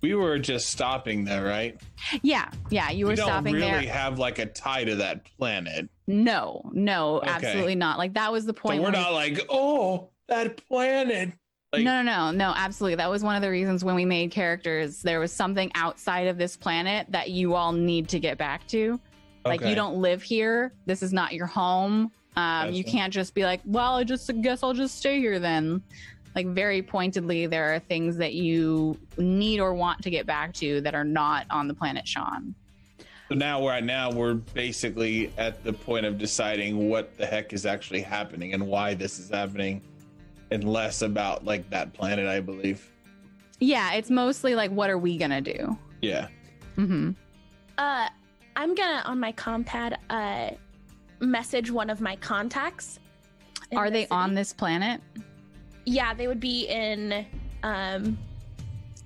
We 0.00 0.14
were 0.14 0.38
just 0.38 0.68
stopping 0.70 1.24
there, 1.24 1.44
right? 1.44 1.80
Yeah, 2.22 2.50
yeah, 2.70 2.90
you 2.90 3.04
were 3.06 3.10
we 3.12 3.16
don't 3.16 3.26
stopping 3.26 3.54
really 3.54 3.70
there. 3.70 3.80
have 3.82 4.18
like 4.18 4.38
a 4.38 4.46
tie 4.46 4.84
to 4.84 4.96
that 4.96 5.24
planet. 5.38 5.88
No, 6.06 6.68
no, 6.72 7.18
Okay. 7.18 7.30
absolutely 7.30 7.74
not. 7.76 7.98
Like 7.98 8.14
that 8.14 8.32
was 8.32 8.44
the 8.46 8.54
point. 8.54 8.78
so 8.78 8.82
we're 8.82 8.90
when 8.90 8.92
we- 8.94 8.98
not 9.04 9.12
like, 9.12 9.46
oh, 9.48 10.10
that 10.28 10.56
planet. 10.66 11.32
Like, 11.72 11.84
no, 11.84 12.02
no, 12.02 12.30
no, 12.30 12.30
no, 12.32 12.52
absolutely. 12.54 12.96
That 12.96 13.08
was 13.08 13.24
one 13.24 13.34
of 13.34 13.40
the 13.40 13.48
reasons 13.48 13.82
when 13.82 13.94
we 13.94 14.04
made 14.04 14.30
characters. 14.30 15.00
There 15.00 15.20
was 15.20 15.32
something 15.32 15.70
outside 15.74 16.26
of 16.26 16.36
this 16.36 16.54
planet 16.54 17.06
that 17.08 17.30
you 17.30 17.54
all 17.54 17.72
need 17.72 18.08
to 18.10 18.20
get 18.20 18.36
back 18.36 18.66
to. 18.68 19.00
Like 19.46 19.62
okay. 19.62 19.70
you 19.70 19.74
don't 19.74 19.96
live 19.96 20.22
here. 20.22 20.72
This 20.84 21.02
is 21.02 21.14
not 21.14 21.32
your 21.32 21.46
home. 21.46 22.12
Um, 22.36 22.72
you 22.72 22.84
can't 22.84 23.12
just 23.12 23.34
be 23.34 23.44
like, 23.44 23.60
well, 23.64 23.94
I 23.96 24.04
just 24.04 24.30
guess 24.42 24.62
I'll 24.62 24.74
just 24.74 24.98
stay 24.98 25.18
here 25.18 25.38
then. 25.38 25.82
Like 26.34 26.46
very 26.48 26.82
pointedly, 26.82 27.46
there 27.46 27.74
are 27.74 27.78
things 27.78 28.18
that 28.18 28.34
you 28.34 28.98
need 29.16 29.58
or 29.58 29.72
want 29.72 30.02
to 30.02 30.10
get 30.10 30.26
back 30.26 30.52
to 30.54 30.82
that 30.82 30.94
are 30.94 31.04
not 31.04 31.46
on 31.50 31.68
the 31.68 31.74
planet 31.74 32.06
Sean. 32.06 32.54
So 33.28 33.34
now 33.34 33.66
right 33.66 33.84
now 33.84 34.10
we're 34.10 34.34
basically 34.34 35.32
at 35.38 35.64
the 35.64 35.72
point 35.72 36.04
of 36.04 36.18
deciding 36.18 36.90
what 36.90 37.16
the 37.16 37.24
heck 37.24 37.54
is 37.54 37.64
actually 37.64 38.02
happening 38.02 38.52
and 38.52 38.66
why 38.66 38.92
this 38.92 39.18
is 39.18 39.30
happening, 39.30 39.80
and 40.52 40.64
less 40.64 41.02
about 41.02 41.44
like 41.44 41.68
that 41.70 41.92
planet, 41.92 42.26
I 42.28 42.40
believe. 42.40 42.88
Yeah, 43.58 43.94
it's 43.94 44.10
mostly 44.10 44.54
like, 44.54 44.70
what 44.70 44.90
are 44.90 44.98
we 44.98 45.16
gonna 45.16 45.40
do? 45.40 45.76
Yeah. 46.00 46.28
Mm-hmm. 46.76 47.10
Uh, 47.78 48.08
I'm 48.56 48.74
gonna 48.74 49.02
on 49.06 49.18
my 49.18 49.32
compad 49.32 49.98
uh 50.10 50.50
message 51.20 51.70
one 51.70 51.88
of 51.90 52.00
my 52.00 52.16
contacts. 52.16 52.98
Are 53.74 53.86
the 53.86 53.92
they 53.92 54.00
city. 54.02 54.10
on 54.10 54.34
this 54.34 54.52
planet? 54.52 55.00
Yeah, 55.86 56.14
they 56.14 56.28
would 56.28 56.40
be 56.40 56.66
in 56.68 57.24
um 57.62 58.18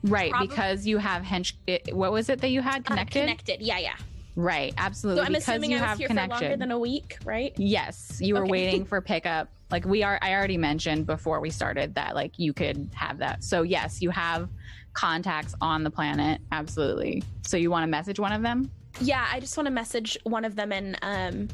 Right, 0.02 0.30
Probably- 0.30 0.48
because 0.48 0.86
you 0.86 0.98
have 0.98 1.22
hench. 1.22 1.54
it- 1.66 1.94
What 1.94 2.12
was 2.12 2.28
it 2.28 2.40
that 2.40 2.50
you 2.50 2.60
had 2.62 2.80
uh, 2.82 2.90
connected? 2.90 3.20
connected. 3.20 3.60
Yeah, 3.60 3.78
yeah. 3.78 3.96
Right, 4.36 4.72
absolutely. 4.78 5.22
So 5.22 5.26
I'm 5.26 5.32
because 5.32 5.48
assuming 5.48 5.70
you 5.72 5.78
I 5.78 5.80
was 5.80 5.88
have 5.88 5.98
here 5.98 6.08
for 6.08 6.14
longer 6.14 6.56
than 6.56 6.70
a 6.70 6.78
week, 6.78 7.16
right? 7.24 7.52
Yes, 7.56 8.18
you 8.20 8.34
were 8.34 8.42
Okay. 8.42 8.50
waiting 8.50 8.84
for 8.90 9.00
pickup. 9.00 9.48
Like 9.70 9.84
we 9.84 10.02
are 10.02 10.18
I 10.22 10.32
already 10.32 10.56
mentioned 10.56 11.06
before 11.06 11.40
we 11.40 11.50
started 11.50 11.94
that 11.96 12.14
like 12.14 12.38
you 12.38 12.52
could 12.52 12.88
have 12.94 13.18
that. 13.18 13.42
So 13.42 13.62
yes, 13.62 14.00
you 14.00 14.10
have 14.10 14.48
contacts 14.92 15.54
on 15.60 15.82
the 15.82 15.90
planet. 15.90 16.40
Absolutely. 16.52 17.22
So 17.42 17.56
you 17.56 17.70
want 17.70 17.82
to 17.82 17.86
message 17.88 18.18
one 18.20 18.32
of 18.32 18.42
them? 18.42 18.70
Yeah, 19.00 19.26
I 19.30 19.40
just 19.40 19.56
want 19.56 19.66
to 19.66 19.72
message 19.72 20.16
one 20.24 20.44
of 20.44 20.54
them 20.56 20.72
and 20.72 20.96
um 21.02 21.48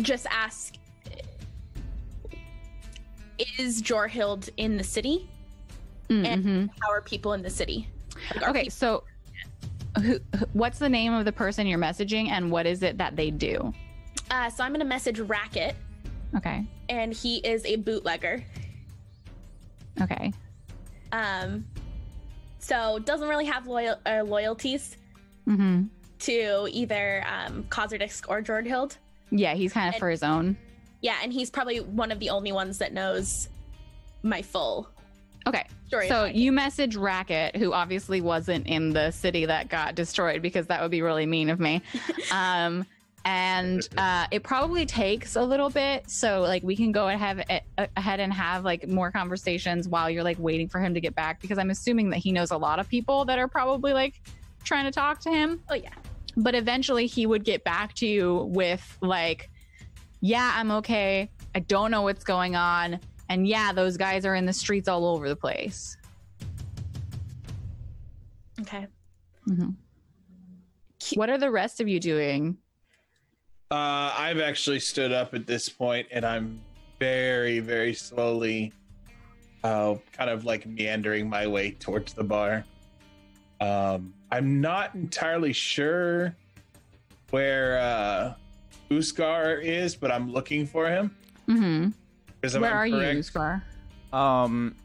just 0.00 0.26
ask 0.30 0.74
is 3.58 3.82
Jorhild 3.82 4.48
in 4.56 4.76
the 4.76 4.84
city? 4.84 5.28
And- 6.08 6.26
Mm-hmm. 6.44 6.66
How 6.82 6.90
are 6.90 7.00
people 7.02 7.32
in 7.32 7.42
the 7.42 7.50
city? 7.50 7.88
Like, 8.34 8.48
Okay, 8.48 8.58
people- 8.64 8.70
so 8.70 9.04
who, 10.02 10.18
who- 10.38 10.46
what's 10.52 10.78
the 10.78 10.88
name 10.88 11.12
of 11.12 11.24
the 11.24 11.32
person 11.32 11.66
you're 11.66 11.78
messaging 11.78 12.28
and 12.28 12.50
what 12.50 12.66
is 12.66 12.82
it 12.82 12.98
that 12.98 13.16
they 13.16 13.30
do? 13.30 13.72
uh, 14.30 14.48
so 14.48 14.64
I'm 14.64 14.72
gonna 14.72 14.84
message 14.84 15.20
Racket, 15.20 15.74
Okay. 16.36 16.64
and 16.88 17.12
he 17.12 17.36
is 17.38 17.64
a 17.66 17.76
bootlegger. 17.76 18.42
Okay. 20.00 20.32
Um, 21.12 21.66
so 22.58 22.98
doesn't 23.00 23.28
really 23.28 23.44
have 23.46 23.66
loyal 23.66 23.96
uh, 24.06 24.22
loyalties 24.24 24.96
Mhm. 25.46 25.88
to 26.20 26.68
either 26.70 27.24
um, 27.26 27.64
Kozardisk 27.64 28.24
or 28.28 28.40
Jorhild. 28.42 28.96
Yeah, 29.30 29.54
he's 29.54 29.72
kind 29.72 29.88
of 29.88 29.94
And- 29.94 30.00
for 30.00 30.08
his 30.10 30.22
own. 30.22 30.56
Yeah, 31.00 31.16
and 31.22 31.32
he's 31.32 31.50
probably 31.50 31.80
one 31.80 32.12
of 32.12 32.20
the 32.20 32.30
only 32.30 32.52
ones 32.52 32.78
that 32.78 32.92
knows 32.92 33.48
my 34.22 34.40
full 34.40 34.88
Okay. 35.48 35.66
story. 35.88 36.06
So 36.08 36.26
you 36.26 36.52
message 36.52 36.94
Racket, 36.94 37.56
who 37.56 37.72
obviously 37.72 38.20
wasn't 38.20 38.68
in 38.68 38.90
the 38.90 39.10
city 39.10 39.44
that 39.46 39.68
got 39.68 39.96
destroyed 39.96 40.40
because 40.42 40.68
that 40.68 40.80
would 40.80 40.92
be 40.92 41.02
really 41.02 41.26
mean 41.26 41.50
of 41.50 41.58
me. 41.58 41.82
Um, 42.32 42.86
and 43.24 43.88
uh, 43.96 44.26
it 44.30 44.42
probably 44.42 44.84
takes 44.84 45.36
a 45.36 45.42
little 45.42 45.70
bit, 45.70 46.10
so 46.10 46.40
like 46.40 46.62
we 46.62 46.74
can 46.74 46.92
go 46.92 47.08
ahead 47.08 47.62
uh, 47.78 47.86
ahead 47.96 48.20
and 48.20 48.32
have 48.32 48.64
like 48.64 48.88
more 48.88 49.10
conversations 49.10 49.88
while 49.88 50.10
you're 50.10 50.24
like 50.24 50.38
waiting 50.38 50.68
for 50.68 50.80
him 50.80 50.94
to 50.94 51.00
get 51.00 51.14
back 51.14 51.40
because 51.40 51.58
I'm 51.58 51.70
assuming 51.70 52.10
that 52.10 52.18
he 52.18 52.32
knows 52.32 52.50
a 52.50 52.56
lot 52.56 52.78
of 52.78 52.88
people 52.88 53.24
that 53.26 53.38
are 53.38 53.48
probably 53.48 53.92
like 53.92 54.20
trying 54.64 54.84
to 54.84 54.90
talk 54.90 55.20
to 55.20 55.30
him. 55.30 55.60
oh 55.70 55.74
yeah, 55.74 55.90
But 56.36 56.54
eventually 56.54 57.06
he 57.06 57.26
would 57.26 57.44
get 57.44 57.62
back 57.64 57.94
to 57.96 58.06
you 58.06 58.48
with 58.50 58.98
like, 59.00 59.50
"Yeah, 60.20 60.52
I'm 60.56 60.70
okay. 60.72 61.30
I 61.54 61.60
don't 61.60 61.90
know 61.90 62.02
what's 62.02 62.24
going 62.24 62.56
on." 62.56 62.98
And 63.28 63.46
yeah, 63.46 63.72
those 63.72 63.96
guys 63.96 64.26
are 64.26 64.34
in 64.34 64.46
the 64.46 64.52
streets 64.52 64.88
all 64.88 65.06
over 65.06 65.28
the 65.28 65.36
place. 65.36 65.96
okay. 68.60 68.86
What 71.14 71.30
are 71.30 71.38
the 71.38 71.50
rest 71.50 71.80
of 71.80 71.88
you 71.88 71.98
doing? 71.98 72.56
Uh, 73.72 74.12
I've 74.18 74.38
actually 74.38 74.80
stood 74.80 75.12
up 75.12 75.32
at 75.32 75.46
this 75.46 75.70
point, 75.70 76.06
and 76.10 76.26
I'm 76.26 76.60
very, 77.00 77.58
very 77.58 77.94
slowly, 77.94 78.70
uh, 79.64 79.94
kind 80.12 80.28
of 80.28 80.44
like 80.44 80.66
meandering 80.66 81.26
my 81.26 81.46
way 81.46 81.70
towards 81.70 82.12
the 82.12 82.22
bar. 82.22 82.66
Um, 83.62 84.12
I'm 84.30 84.60
not 84.60 84.94
entirely 84.94 85.54
sure 85.54 86.36
where 87.30 87.78
uh, 87.78 88.34
Uskar 88.90 89.62
is, 89.62 89.96
but 89.96 90.12
I'm 90.12 90.30
looking 90.30 90.66
for 90.66 90.90
him. 90.90 91.16
Mm-hmm. 91.48 92.60
Where 92.60 92.74
I 92.74 92.76
are 92.76 92.86
you, 92.86 92.96
correct? 92.96 93.24
Scar? 93.24 93.64
Um, 94.12 94.76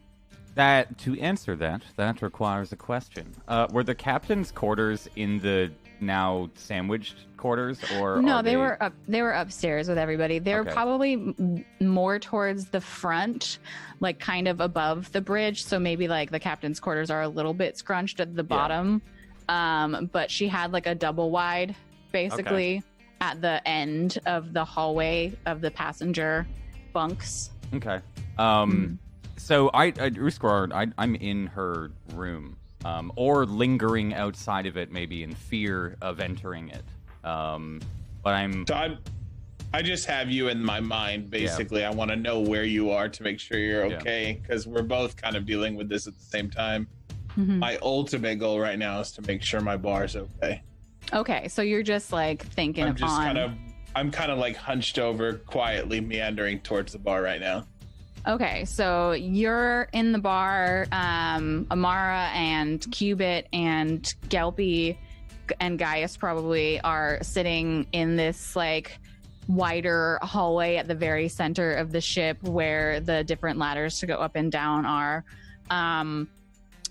that 0.54 0.96
to 0.98 1.18
answer 1.20 1.54
that, 1.56 1.82
that 1.96 2.22
requires 2.22 2.72
a 2.72 2.76
question. 2.76 3.34
Uh, 3.48 3.66
were 3.70 3.84
the 3.84 3.94
captain's 3.94 4.50
quarters 4.50 5.10
in 5.14 5.40
the 5.40 5.70
now 6.00 6.50
sandwiched 6.54 7.16
quarters, 7.36 7.80
or 7.98 8.20
No, 8.20 8.36
are 8.36 8.42
they, 8.42 8.56
were 8.56 8.82
up. 8.82 8.92
They 9.06 9.22
were 9.22 9.32
upstairs 9.32 9.88
with 9.88 9.98
everybody. 9.98 10.38
They're 10.38 10.60
Okay. 10.60 10.72
probably 10.72 11.12
m- 11.14 11.64
more 11.80 12.18
towards 12.18 12.66
the 12.66 12.80
front, 12.80 13.58
like 14.00 14.18
kind 14.18 14.48
of 14.48 14.60
above 14.60 15.10
the 15.12 15.20
bridge. 15.20 15.64
So 15.64 15.78
maybe 15.78 16.08
like 16.08 16.30
the 16.30 16.40
captain's 16.40 16.80
quarters 16.80 17.10
are 17.10 17.22
a 17.22 17.28
little 17.28 17.54
bit 17.54 17.78
scrunched 17.78 18.20
at 18.20 18.34
the 18.34 18.44
bottom. 18.44 19.00
Um, 19.48 20.10
but 20.12 20.30
she 20.30 20.46
had 20.48 20.72
like 20.72 20.86
a 20.86 20.94
double 20.94 21.30
wide, 21.30 21.74
basically, 22.12 22.82
at 23.20 23.40
the 23.40 23.66
end 23.66 24.18
of 24.26 24.52
the 24.52 24.64
hallway 24.64 25.32
of 25.46 25.62
the 25.62 25.70
passenger 25.70 26.46
bunks. 26.92 27.50
Okay. 27.74 28.00
Um, 28.38 28.98
so 29.36 29.70
I, 29.72 29.84
I 29.98 30.10
I, 30.72 30.88
I'm 30.98 31.14
in 31.14 31.46
her 31.46 31.92
room, 32.12 32.57
um, 32.84 33.12
or 33.16 33.46
lingering 33.46 34.14
outside 34.14 34.66
of 34.66 34.76
it, 34.76 34.92
maybe 34.92 35.22
in 35.22 35.34
fear 35.34 35.96
of 36.00 36.20
entering 36.20 36.68
it. 36.70 36.84
Um, 37.26 37.80
but 38.22 38.34
I'm 38.34 38.66
So 38.66 38.74
I, 38.74 38.96
I 39.74 39.82
just 39.82 40.06
have 40.06 40.30
you 40.30 40.48
in 40.48 40.64
my 40.64 40.80
mind. 40.80 41.30
Basically, 41.30 41.84
I 41.84 41.90
want 41.90 42.10
to 42.10 42.16
know 42.16 42.40
where 42.40 42.64
you 42.64 42.90
are 42.90 43.08
to 43.08 43.22
make 43.22 43.40
sure 43.40 43.58
you're 43.58 43.84
okay, 43.96 44.40
because 44.42 44.66
we're 44.66 44.82
both 44.82 45.16
kind 45.16 45.36
of 45.36 45.44
dealing 45.46 45.76
with 45.76 45.88
this 45.88 46.06
at 46.06 46.16
the 46.16 46.24
same 46.24 46.50
time. 46.50 46.88
Mhm. 47.36 47.58
My 47.58 47.78
ultimate 47.82 48.38
goal 48.38 48.58
right 48.58 48.78
now 48.78 49.00
is 49.00 49.12
to 49.12 49.22
make 49.22 49.42
sure 49.42 49.60
my 49.60 49.76
bar 49.76 50.04
is 50.04 50.16
okay. 50.16 50.62
Okay, 51.12 51.48
so 51.48 51.62
you're 51.62 51.82
just 51.82 52.12
like 52.12 52.44
thinking 52.46 52.84
I'm 52.84 52.90
of 52.90 52.96
just 52.96 53.12
on. 53.12 53.24
kind 53.24 53.38
of, 53.38 53.52
I'm 53.94 54.10
kind 54.10 54.30
of 54.30 54.38
like 54.38 54.56
hunched 54.56 54.98
over, 54.98 55.34
quietly 55.34 56.00
meandering 56.00 56.60
towards 56.60 56.92
the 56.92 56.98
bar 56.98 57.22
right 57.22 57.40
now. 57.40 57.66
Okay, 58.26 58.64
so 58.64 59.12
you're 59.12 59.88
in 59.92 60.12
the 60.12 60.18
bar. 60.18 60.86
Um, 60.92 61.66
Amara 61.70 62.30
and 62.34 62.80
Cubit 62.90 63.46
and 63.52 64.02
Gelpy 64.28 64.96
and 65.60 65.78
Gaius 65.78 66.16
probably 66.16 66.80
are 66.80 67.18
sitting 67.22 67.86
in 67.92 68.16
this 68.16 68.54
like 68.54 68.98
wider 69.46 70.18
hallway 70.22 70.76
at 70.76 70.86
the 70.86 70.94
very 70.94 71.28
center 71.28 71.72
of 71.74 71.90
the 71.90 72.00
ship 72.00 72.42
where 72.42 73.00
the 73.00 73.24
different 73.24 73.58
ladders 73.58 73.98
to 74.00 74.06
go 74.06 74.16
up 74.16 74.36
and 74.36 74.52
down 74.52 74.84
are. 74.84 75.24
Um, 75.70 76.28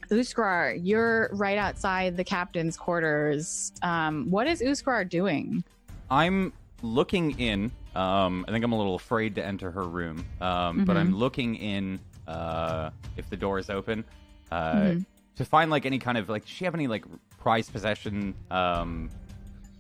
Uskar, 0.10 0.80
you're 0.82 1.30
right 1.34 1.58
outside 1.58 2.18
the 2.18 2.24
captain's 2.24 2.78
quarters. 2.78 3.72
Um, 3.84 4.32
what 4.32 4.48
is 4.48 4.62
Uskar 4.62 5.08
doing? 5.08 5.64
I'm 6.10 6.54
looking 6.82 7.38
in. 7.40 7.72
Um, 7.98 8.46
I 8.48 8.52
think 8.52 8.64
I'm 8.64 8.74
a 8.74 8.78
little 8.78 8.96
afraid 8.96 9.34
to 9.36 9.46
enter 9.46 9.72
her 9.72 9.84
room, 9.84 10.24
um, 10.40 10.86
but 10.86 10.96
Mhm. 10.96 11.00
I'm 11.00 11.16
looking 11.16 11.56
in 11.56 12.00
uh, 12.28 12.92
if 13.16 13.28
the 13.30 13.38
door 13.38 13.58
is 13.58 13.72
open 13.72 14.06
uh, 14.52 14.76
Mhm. 14.76 15.06
to 15.36 15.46
find 15.46 15.72
like 15.72 15.86
any 15.88 15.98
kind 15.98 16.18
of 16.18 16.30
like. 16.30 16.44
Does 16.44 16.52
she 16.52 16.66
have 16.66 16.76
any 16.76 16.86
like 16.88 17.06
prized 17.40 17.72
possession 17.74 18.36
um, 18.52 19.10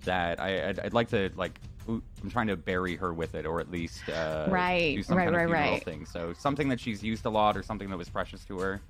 that 0.03 0.39
I 0.39 0.69
I'd, 0.69 0.79
I'd 0.79 0.93
like 0.93 1.09
to 1.09 1.29
like. 1.35 1.59
I'm 1.87 2.29
trying 2.29 2.47
to 2.47 2.57
bury 2.57 2.95
her 2.97 3.13
with 3.13 3.33
it, 3.35 3.45
or 3.45 3.61
at 3.61 3.71
least 3.71 4.09
uh, 4.09 4.47
Right, 4.49 4.95
do 4.95 5.03
some 5.03 5.15
right, 5.15 5.23
kind 5.25 5.35
of 5.35 5.41
right, 5.41 5.47
funeral 5.47 5.73
right. 5.73 5.83
thing. 5.85 6.05
So 6.05 6.33
something 6.33 6.67
that 6.69 6.79
she's 6.81 7.01
used 7.03 7.25
a 7.25 7.29
lot, 7.29 7.55
or 7.55 7.61
something 7.63 7.89
that 7.91 7.97
was 7.97 8.09
precious 8.09 8.43
to 8.45 8.57
her. 8.59 8.81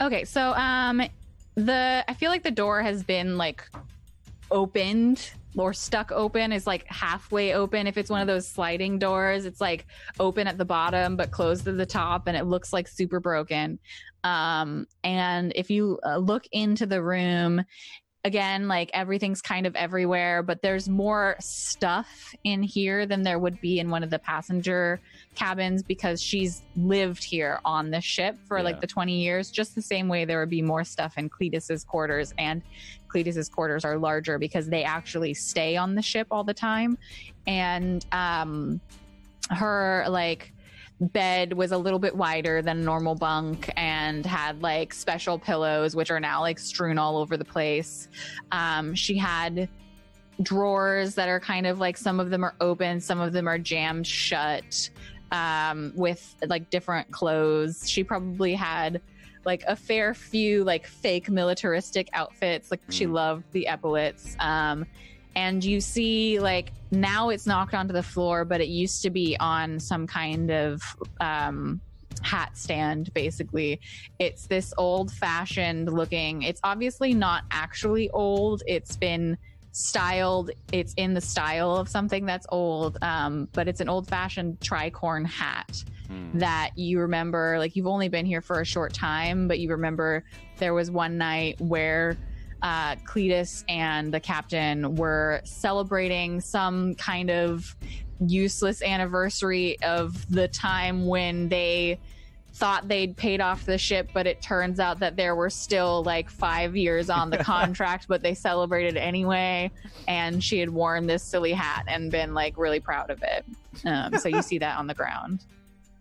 Okay, 0.00 0.24
so 0.24 0.54
um 0.54 1.02
the 1.56 2.04
I 2.06 2.14
feel 2.14 2.30
like 2.30 2.44
the 2.44 2.50
door 2.52 2.80
has 2.80 3.02
been 3.02 3.36
like 3.36 3.68
opened 4.52 5.32
or 5.56 5.72
stuck 5.72 6.12
open 6.12 6.52
is 6.52 6.66
like 6.66 6.86
halfway 6.86 7.54
open 7.54 7.86
if 7.86 7.96
it's 7.96 8.10
one 8.10 8.20
of 8.20 8.26
those 8.26 8.46
sliding 8.46 8.98
doors 8.98 9.44
it's 9.44 9.60
like 9.60 9.86
open 10.18 10.46
at 10.46 10.58
the 10.58 10.64
bottom 10.64 11.16
but 11.16 11.30
closed 11.30 11.66
at 11.66 11.76
the 11.76 11.86
top 11.86 12.26
and 12.26 12.36
it 12.36 12.44
looks 12.44 12.72
like 12.72 12.86
super 12.86 13.20
broken 13.20 13.78
um 14.24 14.86
and 15.02 15.52
if 15.56 15.70
you 15.70 15.98
uh, 16.06 16.16
look 16.16 16.44
into 16.52 16.86
the 16.86 17.02
room 17.02 17.62
again 18.22 18.68
like 18.68 18.90
everything's 18.92 19.40
kind 19.40 19.66
of 19.66 19.74
everywhere 19.74 20.42
but 20.42 20.60
there's 20.60 20.90
more 20.90 21.36
stuff 21.40 22.34
in 22.44 22.62
here 22.62 23.06
than 23.06 23.22
there 23.22 23.38
would 23.38 23.58
be 23.62 23.78
in 23.78 23.88
one 23.88 24.02
of 24.02 24.10
the 24.10 24.18
passenger 24.18 25.00
cabins 25.34 25.82
because 25.82 26.20
she's 26.20 26.62
lived 26.76 27.24
here 27.24 27.58
on 27.64 27.90
the 27.90 28.00
ship 28.00 28.36
for 28.46 28.58
Yeah. 28.58 28.64
like 28.64 28.80
the 28.82 28.86
20 28.86 29.14
years 29.22 29.50
just 29.50 29.74
the 29.74 29.80
same 29.80 30.06
way 30.06 30.26
there 30.26 30.38
would 30.38 30.50
be 30.50 30.60
more 30.60 30.84
stuff 30.84 31.16
in 31.16 31.30
cletus's 31.30 31.82
quarters 31.82 32.34
and 32.36 32.60
cletus's 33.10 33.48
quarters 33.48 33.84
are 33.84 33.98
larger 33.98 34.38
because 34.38 34.68
they 34.68 34.84
actually 34.84 35.34
stay 35.34 35.76
on 35.76 35.94
the 35.94 36.02
ship 36.02 36.26
all 36.30 36.44
the 36.44 36.54
time. 36.54 36.96
And 37.46 38.04
um 38.12 38.80
her 39.50 40.04
like 40.08 40.52
bed 41.00 41.52
was 41.54 41.72
a 41.72 41.78
little 41.78 41.98
bit 41.98 42.14
wider 42.14 42.62
than 42.62 42.78
a 42.78 42.82
normal 42.82 43.14
bunk 43.14 43.70
and 43.76 44.24
had 44.24 44.60
like 44.62 44.92
special 44.92 45.38
pillows 45.38 45.96
which 45.96 46.10
are 46.10 46.20
now 46.20 46.40
like 46.40 46.58
strewn 46.58 46.98
all 46.98 47.16
over 47.18 47.36
the 47.36 47.44
place. 47.44 48.08
Um 48.52 48.94
she 48.94 49.16
had 49.16 49.68
drawers 50.42 51.14
that 51.14 51.28
are 51.28 51.40
kind 51.40 51.66
of 51.66 51.78
like 51.78 51.96
some 51.98 52.18
of 52.20 52.30
them 52.30 52.42
are 52.44 52.54
open 52.60 52.98
some 52.98 53.20
of 53.20 53.32
them 53.32 53.46
are 53.46 53.58
jammed 53.58 54.06
shut 54.06 54.88
um 55.32 55.92
with 55.96 56.36
like 56.46 56.70
different 56.70 57.10
clothes. 57.10 57.88
She 57.88 58.04
probably 58.04 58.54
had 58.54 59.00
like 59.44 59.62
a 59.66 59.76
fair 59.76 60.14
few 60.14 60.64
like 60.64 60.86
fake 60.86 61.30
militaristic 61.30 62.08
outfits 62.12 62.70
like 62.70 62.80
she 62.90 63.06
Mm. 63.06 63.12
loved 63.12 63.44
the 63.52 63.66
epaulets 63.66 64.36
um 64.40 64.84
and 65.36 65.64
you 65.64 65.80
see 65.80 66.38
like 66.40 66.72
now 66.90 67.28
it's 67.30 67.46
knocked 67.46 67.74
onto 67.74 67.92
the 67.92 68.02
floor 68.02 68.44
but 68.44 68.60
it 68.60 68.68
used 68.68 69.02
to 69.02 69.10
be 69.10 69.36
on 69.40 69.78
some 69.78 70.06
kind 70.06 70.50
of 70.50 70.82
um 71.20 71.80
hat 72.22 72.56
stand 72.56 73.12
basically 73.14 73.80
it's 74.18 74.46
this 74.46 74.74
old 74.76 75.10
fashioned 75.12 75.90
looking 75.90 76.42
it's 76.42 76.60
obviously 76.64 77.14
not 77.14 77.44
actually 77.50 78.10
old 78.10 78.62
it's 78.66 78.96
been 78.96 79.38
styled 79.72 80.50
it's 80.72 80.94
in 80.94 81.14
the 81.14 81.20
style 81.20 81.76
of 81.76 81.88
something 81.88 82.26
that's 82.26 82.46
old 82.50 82.98
um 83.02 83.48
but 83.52 83.68
it's 83.68 83.80
an 83.80 83.88
old 83.88 84.08
fashioned 84.08 84.58
tricorn 84.60 85.24
hat 85.26 85.84
Hmm. 86.10 86.40
that 86.40 86.70
you 86.74 86.98
remember 86.98 87.56
like 87.60 87.76
you've 87.76 87.86
only 87.86 88.08
been 88.08 88.26
here 88.26 88.40
for 88.40 88.60
a 88.60 88.64
short 88.64 88.92
time 88.92 89.46
but 89.46 89.60
you 89.60 89.70
remember 89.70 90.24
there 90.56 90.74
was 90.74 90.90
one 90.90 91.18
night 91.18 91.60
where 91.60 92.18
uh, 92.62 92.96
Cletus 92.96 93.64
and 93.68 94.12
the 94.12 94.18
captain 94.18 94.96
were 94.96 95.40
celebrating 95.44 96.40
some 96.40 96.96
kind 96.96 97.30
of 97.30 97.76
useless 98.26 98.82
anniversary 98.82 99.80
of 99.82 100.28
the 100.30 100.48
time 100.48 101.06
when 101.06 101.48
they 101.48 102.00
thought 102.60 102.88
they'd 102.88 103.16
paid 103.16 103.40
off 103.40 103.64
the 103.64 103.78
ship, 103.78 104.10
but 104.12 104.26
it 104.26 104.42
turns 104.42 104.78
out 104.78 104.98
that 105.00 105.16
there 105.16 105.34
were 105.34 105.48
still 105.48 106.04
like 106.04 106.28
five 106.28 106.76
years 106.76 107.08
on 107.08 107.30
the 107.30 107.38
contract, 107.42 108.06
but 108.06 108.22
they 108.22 108.34
celebrated 108.34 108.98
anyway. 108.98 109.70
And 110.06 110.44
she 110.44 110.58
had 110.60 110.68
worn 110.68 111.06
this 111.06 111.22
silly 111.22 111.52
hat 111.54 111.86
and 111.88 112.10
been 112.10 112.34
like 112.34 112.58
really 112.58 112.78
proud 112.78 113.08
of 113.10 113.22
it. 113.22 113.46
Um, 113.86 114.18
so 114.18 114.28
you 114.28 114.42
see 114.42 114.58
that 114.58 114.78
on 114.78 114.86
the 114.86 114.94
ground. 114.94 115.40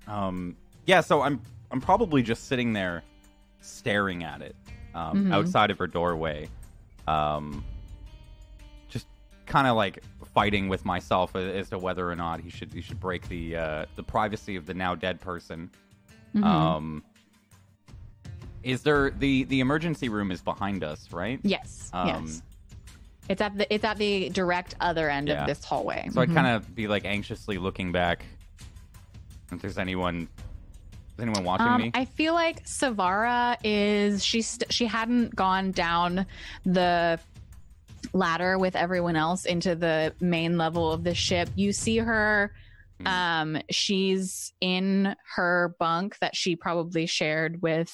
Um, 0.07 0.55
yeah, 0.87 1.01
so 1.01 1.21
I'm 1.21 1.39
I'm 1.69 1.79
probably 1.81 2.23
just 2.23 2.47
sitting 2.47 2.73
there 2.73 3.03
staring 3.61 4.23
at 4.23 4.41
it 4.41 4.55
um, 4.95 5.25
Mhm. 5.25 5.33
outside 5.35 5.69
of 5.69 5.77
her 5.77 5.85
doorway, 5.85 6.49
um, 7.07 7.63
just 8.87 9.05
kind 9.45 9.67
of 9.67 9.75
like 9.75 10.01
fighting 10.33 10.67
with 10.67 10.83
myself 10.83 11.35
as 11.35 11.69
to 11.69 11.77
whether 11.77 12.09
or 12.09 12.15
not 12.15 12.39
he 12.39 12.49
should 12.49 12.73
he 12.73 12.81
should 12.81 12.99
break 12.99 13.29
the 13.29 13.55
uh, 13.55 13.85
the 13.97 14.01
privacy 14.01 14.55
of 14.55 14.65
the 14.65 14.73
now 14.73 14.95
dead 14.95 15.21
person. 15.21 15.69
Mhm. 16.35 16.43
Um, 16.43 17.03
is 18.63 18.81
there 18.83 19.09
the 19.11 19.43
the 19.45 19.59
emergency 19.61 20.09
room 20.09 20.31
is 20.31 20.41
behind 20.41 20.83
us, 20.83 21.11
right? 21.11 21.39
yes. 21.43 21.89
Um, 21.93 22.07
yes. 22.25 22.41
It's 23.29 23.41
at 23.41 23.57
the 23.57 23.73
it's 23.73 23.83
at 23.83 23.97
the 23.97 24.29
direct 24.29 24.75
other 24.81 25.09
end 25.09 25.27
Yeah. 25.27 25.41
of 25.41 25.47
this 25.47 25.63
hallway. 25.63 26.09
So 26.11 26.21
I'd 26.21 26.29
Mhm. 26.29 26.33
kind 26.35 26.47
of 26.47 26.75
be 26.75 26.87
like 26.87 27.05
anxiously 27.05 27.57
looking 27.57 27.91
back 27.91 28.25
if 29.51 29.61
there's 29.61 29.77
anyone 29.77 30.27
is 31.17 31.19
anyone 31.23 31.43
watching 31.43 31.67
Um, 31.67 31.81
me. 31.81 31.91
I 31.93 32.05
feel 32.05 32.33
like 32.33 32.65
Savara 32.65 33.57
is 33.63 34.23
she 34.25 34.41
st- 34.41 34.71
she 34.73 34.85
hadn't 34.87 35.35
gone 35.35 35.71
down 35.71 36.25
the 36.65 37.19
ladder 38.13 38.57
with 38.57 38.75
everyone 38.75 39.15
else 39.15 39.45
into 39.45 39.75
the 39.75 40.13
main 40.19 40.57
level 40.57 40.91
of 40.91 41.03
the 41.03 41.13
ship. 41.13 41.49
You 41.55 41.71
see 41.73 41.97
her 41.97 42.51
Hmm. 43.01 43.07
um 43.07 43.61
she's 43.69 44.53
in 44.61 45.15
her 45.35 45.75
bunk 45.79 46.17
that 46.19 46.35
she 46.35 46.55
probably 46.55 47.05
shared 47.05 47.61
with 47.61 47.93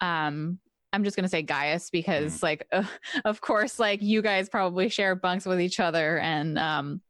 um 0.00 0.58
I'm 0.94 1.04
just 1.04 1.16
going 1.16 1.24
to 1.24 1.30
say 1.30 1.42
Gaius 1.42 1.88
because 1.90 2.42
like 2.42 2.66
uh, 2.72 2.84
of 3.24 3.40
course 3.40 3.78
like 3.78 4.02
you 4.02 4.20
guys 4.22 4.48
probably 4.48 4.88
share 4.88 5.14
bunks 5.14 5.46
with 5.46 5.60
each 5.60 5.80
other 5.80 6.18
and 6.18 6.58
um 6.58 7.00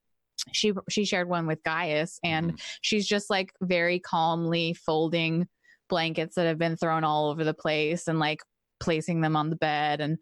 she 0.53 0.73
she 0.89 1.05
shared 1.05 1.29
one 1.29 1.47
with 1.47 1.63
Gaius 1.63 2.19
and 2.25 2.61
she's 2.81 3.07
just 3.07 3.31
like 3.31 3.53
very 3.61 3.99
calmly 3.99 4.75
folding 4.75 5.47
blankets 5.89 6.37
that 6.37 6.47
have 6.47 6.59
been 6.59 6.77
thrown 6.77 7.05
all 7.05 7.31
over 7.31 7.45
the 7.45 7.55
place 7.55 8.09
and 8.09 8.19
like 8.19 8.41
placing 8.81 9.21
them 9.21 9.37
on 9.37 9.51
the 9.51 9.57
bed 9.57 10.01
and 10.01 10.19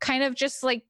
kind 0.00 0.22
of 0.22 0.34
just 0.34 0.62
like 0.62 0.84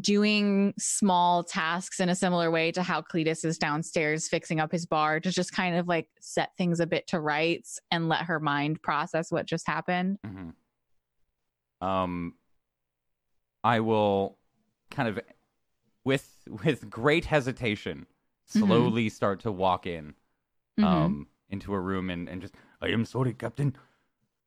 doing 0.00 0.74
small 0.78 1.42
tasks 1.42 1.98
in 1.98 2.08
a 2.10 2.14
similar 2.14 2.50
way 2.50 2.70
to 2.70 2.82
how 2.82 3.00
Cletus 3.00 3.44
is 3.44 3.56
downstairs 3.56 4.28
fixing 4.28 4.60
up 4.60 4.70
his 4.70 4.84
bar 4.84 5.18
to 5.20 5.30
just 5.30 5.52
kind 5.52 5.76
of 5.76 5.88
like 5.88 6.08
set 6.20 6.50
things 6.58 6.78
a 6.80 6.86
bit 6.86 7.06
to 7.06 7.20
rights 7.20 7.80
and 7.90 8.08
let 8.08 8.22
her 8.22 8.38
mind 8.38 8.82
process 8.82 9.32
what 9.32 9.46
just 9.46 9.66
happened. 9.66 10.18
Mhm. 10.26 10.52
Um, 11.80 12.34
I 13.64 13.80
will 13.80 14.38
kind 14.90 15.08
of, 15.08 15.20
with 16.04 16.34
with 16.62 16.88
great 16.90 17.24
hesitation, 17.26 18.06
Mhm. 18.54 18.66
slowly 18.66 19.08
start 19.08 19.40
to 19.40 19.52
walk 19.52 19.86
in, 19.86 20.14
Mhm. 20.78 20.84
um, 20.84 21.28
into 21.50 21.72
a 21.74 21.80
room 21.80 22.10
and 22.10 22.28
and 22.28 22.40
just 22.42 22.54
I 22.80 22.88
am 22.88 23.04
sorry, 23.04 23.32
Captain. 23.34 23.74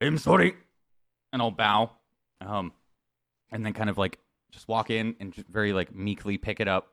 I 0.01 0.05
am 0.05 0.17
sorry. 0.17 0.55
and 1.33 1.41
I'll 1.41 1.49
bow, 1.49 1.95
um, 2.41 2.73
and 3.51 3.65
then 3.65 3.71
kind 3.71 3.89
of 3.89 3.97
like 3.97 4.19
just 4.51 4.67
walk 4.67 4.89
in 4.89 5.15
and 5.19 5.31
just 5.33 5.47
very 5.47 5.73
like 5.73 5.93
meekly 5.95 6.37
pick 6.37 6.59
it 6.59 6.67
up 6.67 6.89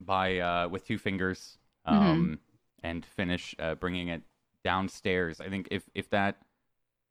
by 0.00 0.38
uh 0.38 0.68
with 0.68 0.86
two 0.86 0.98
fingers, 0.98 1.58
um, 1.86 2.38
and 2.82 3.04
finish 3.04 3.54
uh, 3.58 3.74
bringing 3.74 4.08
it 4.08 4.22
downstairs. 4.64 5.40
I 5.40 5.48
think 5.48 5.68
if 5.70 5.82
if 5.94 6.10
that 6.10 6.36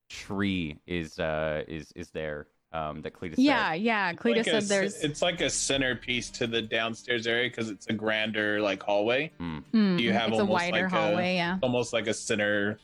tree 0.10 0.80
is 0.88 1.20
uh 1.20 1.64
is 1.68 1.92
is 1.96 2.10
there 2.12 2.48
um 2.72 3.02
that 3.02 3.14
Cletus 3.14 3.36
said. 3.36 3.44
yeah, 3.44 3.74
yeah. 3.74 4.12
It's 4.12 4.22
Cletus 4.22 4.36
like 4.38 4.46
said 4.46 4.64
c- 4.64 4.70
there's 4.70 5.04
It's 5.04 5.22
like 5.22 5.42
a 5.42 5.50
centerpiece 5.50 6.30
to 6.32 6.48
the 6.48 6.62
downstairs 6.62 7.28
area 7.28 7.50
because 7.50 7.70
it's 7.70 7.88
a 7.88 7.94
grander 7.94 8.62
like 8.62 8.82
hallway, 8.82 9.32
Mm, 9.40 10.00
you 10.00 10.14
have 10.14 10.30
it's 10.30 10.38
a 10.38 10.42
almost 10.42 10.52
wider 10.52 10.84
like 10.84 10.86
a- 10.86 10.90
hallway, 10.96 11.36
yeah. 11.36 11.58
almost 11.62 11.94
like 11.94 12.08
a 12.08 12.14
center, 12.14 12.80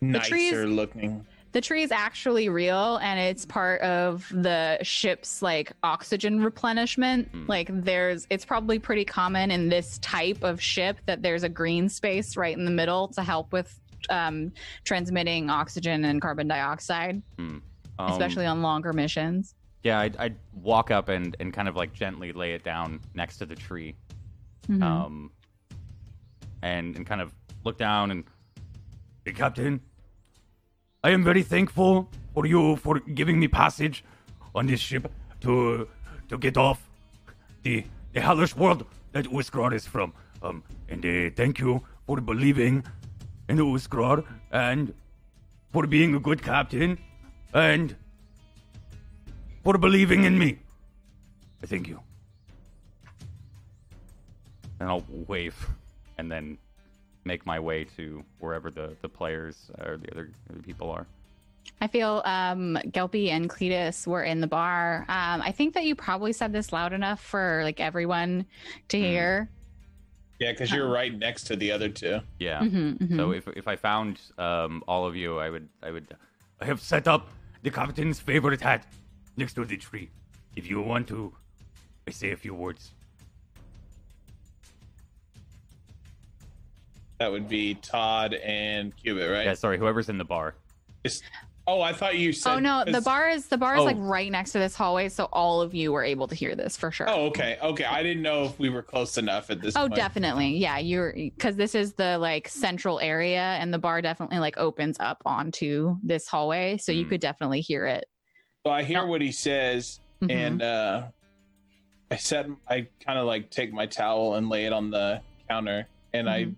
The 0.00 0.18
trees- 0.20 0.52
nicer 0.52 0.66
looking. 0.66 1.26
The 1.52 1.60
tree 1.60 1.82
is 1.82 1.90
actually 1.90 2.48
real 2.48 2.96
and 2.98 3.18
it's 3.18 3.46
part 3.46 3.80
of 3.80 4.26
the 4.32 4.78
ship's 4.82 5.40
like 5.42 5.72
oxygen 5.82 6.42
replenishment 6.42 7.30
Mm. 7.32 7.48
like 7.48 7.68
there's 7.72 8.26
it's 8.30 8.44
probably 8.44 8.78
pretty 8.78 9.04
common 9.04 9.50
in 9.50 9.68
this 9.68 9.98
type 9.98 10.42
of 10.42 10.60
ship 10.60 10.98
that 11.06 11.22
there's 11.22 11.42
a 11.44 11.48
green 11.48 11.88
space 11.88 12.36
right 12.36 12.56
in 12.56 12.64
the 12.64 12.70
middle 12.70 13.08
to 13.08 13.22
help 13.22 13.52
with 13.52 13.80
um, 14.10 14.52
transmitting 14.84 15.50
oxygen 15.50 16.04
and 16.04 16.20
carbon 16.22 16.46
dioxide 16.48 17.22
Um, 17.38 17.62
especially 17.98 18.46
on 18.46 18.62
longer 18.62 18.92
missions 18.92 19.54
Yeah, 19.82 20.00
I'd, 20.00 20.16
I'd 20.18 20.36
walk 20.52 20.90
up 20.90 21.08
and, 21.08 21.34
and 21.40 21.52
kind 21.52 21.68
of 21.68 21.76
like 21.76 21.92
gently 21.92 22.32
lay 22.32 22.52
it 22.52 22.62
down 22.64 23.00
next 23.14 23.38
to 23.38 23.46
the 23.46 23.54
tree, 23.56 23.94
Mhm. 24.68 24.82
um, 24.82 25.30
and 26.62 26.94
and 26.96 27.06
kind 27.06 27.20
of 27.20 27.32
look 27.64 27.78
down 27.78 28.10
and 28.10 28.24
Hey, 29.24 29.32
Captain. 29.32 29.80
I 31.04 31.10
am 31.10 31.22
very 31.22 31.42
thankful 31.44 32.08
for 32.34 32.44
you 32.44 32.74
for 32.76 32.98
giving 32.98 33.38
me 33.38 33.46
passage 33.46 34.04
on 34.54 34.66
this 34.66 34.80
ship 34.80 35.12
to 35.42 35.88
to 36.28 36.38
get 36.38 36.56
off 36.56 36.90
the 37.62 37.84
the 38.12 38.20
hellish 38.20 38.56
world 38.56 38.84
that 39.12 39.26
Uskar 39.26 39.72
is 39.74 39.86
from. 39.86 40.12
Um, 40.42 40.64
and 40.88 41.06
uh, 41.06 41.30
thank 41.36 41.60
you 41.60 41.82
for 42.06 42.20
believing 42.20 42.84
in 43.48 43.58
Uskar 43.58 44.24
and 44.50 44.92
for 45.72 45.86
being 45.86 46.16
a 46.16 46.18
good 46.18 46.42
captain 46.42 46.98
and 47.54 47.94
for 49.62 49.78
believing 49.78 50.24
in 50.24 50.36
me. 50.36 50.58
I 51.62 51.66
thank 51.66 51.86
you. 51.86 52.00
And 54.80 54.88
I'll 54.88 55.04
wave 55.26 55.68
and 56.18 56.30
then 56.30 56.58
make 57.28 57.46
my 57.46 57.60
way 57.60 57.84
to 57.98 58.24
wherever 58.40 58.68
the, 58.70 58.96
the 59.02 59.08
players 59.08 59.70
or 59.86 59.96
the 59.98 60.10
other, 60.10 60.30
the 60.50 60.62
people 60.62 60.90
are. 60.90 61.06
I 61.80 61.86
feel 61.86 62.22
um, 62.24 62.78
Gelpy 62.96 63.28
and 63.28 63.48
Cletus 63.48 64.06
were 64.06 64.24
in 64.24 64.40
the 64.40 64.46
bar. 64.46 65.04
Um, 65.08 65.38
I 65.42 65.52
think 65.52 65.74
that 65.74 65.84
you 65.84 65.94
probably 65.94 66.32
said 66.32 66.50
this 66.52 66.72
loud 66.72 66.92
enough 66.92 67.20
for 67.22 67.60
like 67.62 67.78
everyone 67.78 68.46
to 68.88 68.96
Mm. 68.96 69.00
hear. 69.10 69.48
Yeah, 70.40 70.52
because 70.52 70.72
you're 70.72 70.88
right 71.00 71.12
next 71.26 71.42
to 71.48 71.56
the 71.56 71.70
other 71.72 71.88
two. 71.88 72.20
Yeah. 72.38 72.60
Mhm, 72.62 72.98
mhm. 72.98 73.16
So 73.16 73.32
if 73.32 73.44
if 73.60 73.66
I 73.66 73.76
found 73.76 74.12
um, 74.38 74.82
all 74.86 75.04
of 75.08 75.14
you, 75.16 75.30
I 75.46 75.48
would 75.50 75.68
I 75.82 75.90
would 75.94 76.06
I 76.62 76.64
have 76.70 76.80
set 76.80 77.06
up 77.08 77.22
the 77.64 77.70
captain's 77.70 78.18
favorite 78.20 78.60
hat 78.68 78.86
next 79.36 79.54
to 79.54 79.64
the 79.64 79.76
tree. 79.76 80.08
If 80.54 80.64
you 80.70 80.80
want 80.80 81.08
to, 81.08 81.18
I 82.08 82.12
say 82.12 82.30
a 82.32 82.36
few 82.36 82.54
words. 82.54 82.92
That 87.18 87.32
would 87.32 87.48
be 87.48 87.74
Todd 87.74 88.34
and 88.34 88.96
Cubit, 88.96 89.30
right? 89.30 89.44
yeah. 89.44 89.54
Sorry, 89.54 89.76
whoever's 89.78 90.08
in 90.08 90.18
the 90.18 90.24
bar. 90.24 90.54
It's- 91.02 91.20
oh, 91.66 91.80
I 91.82 91.92
thought 91.92 92.16
you 92.16 92.32
said. 92.32 92.54
oh 92.54 92.58
no, 92.60 92.84
the 92.86 93.00
bar 93.00 93.28
is 93.28 93.46
the 93.48 93.56
bar 93.58 93.74
is 93.74 93.80
Oh. 93.80 93.84
like 93.84 93.96
right 93.98 94.30
next 94.30 94.52
to 94.52 94.58
this 94.60 94.74
hallway, 94.76 95.08
so 95.08 95.24
all 95.32 95.60
of 95.60 95.74
you 95.74 95.90
were 95.92 96.04
able 96.04 96.28
to 96.28 96.34
hear 96.36 96.54
this 96.54 96.76
for 96.76 96.92
sure. 96.92 97.08
Oh, 97.10 97.26
okay, 97.26 97.58
okay. 97.60 97.84
I 97.84 98.02
didn't 98.04 98.22
know 98.22 98.44
if 98.44 98.58
we 98.58 98.68
were 98.68 98.82
close 98.82 99.18
enough 99.18 99.50
at 99.50 99.60
this 99.60 99.74
Oh, 99.76 99.82
point. 99.82 99.96
definitely. 99.96 100.56
Yeah, 100.58 100.78
you're 100.78 101.12
because 101.12 101.56
this 101.56 101.74
is 101.74 101.92
the 101.94 102.18
like 102.18 102.48
central 102.48 103.00
area, 103.00 103.40
and 103.60 103.74
the 103.74 103.78
bar 103.78 104.00
definitely 104.00 104.38
like 104.38 104.56
opens 104.56 104.96
up 105.00 105.20
onto 105.26 105.96
this 106.04 106.28
hallway, 106.28 106.76
so 106.78 106.92
you 106.92 107.04
Mm. 107.04 107.08
could 107.10 107.20
definitely 107.20 107.60
hear 107.62 107.84
it. 107.86 108.06
So 108.64 108.72
I 108.72 108.84
hear 108.84 109.04
what 109.06 109.20
he 109.22 109.32
says, 109.32 109.98
Mhm. 110.22 110.30
and 110.32 110.62
uh, 110.62 111.02
I 112.12 112.16
said 112.16 112.54
I 112.68 112.86
kind 113.04 113.18
of 113.18 113.26
like 113.26 113.50
take 113.50 113.72
my 113.72 113.86
towel 113.86 114.36
and 114.36 114.48
lay 114.48 114.66
it 114.66 114.72
on 114.72 114.90
the 114.90 115.20
counter, 115.48 115.86
and 116.12 116.30
I 116.30 116.44
Mhm. 116.44 116.54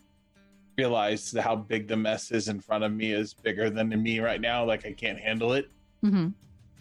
Realize 0.80 1.36
how 1.38 1.54
big 1.56 1.88
the 1.88 1.96
mess 1.96 2.30
is 2.30 2.48
in 2.48 2.58
front 2.58 2.82
of 2.84 2.90
me 2.92 3.12
is 3.12 3.34
bigger 3.34 3.68
than 3.68 3.88
me 4.02 4.18
right 4.18 4.40
now. 4.40 4.64
Like 4.64 4.86
I 4.86 4.92
can't 4.92 5.18
handle 5.18 5.52
it. 5.52 5.70
Mhm. 6.02 6.32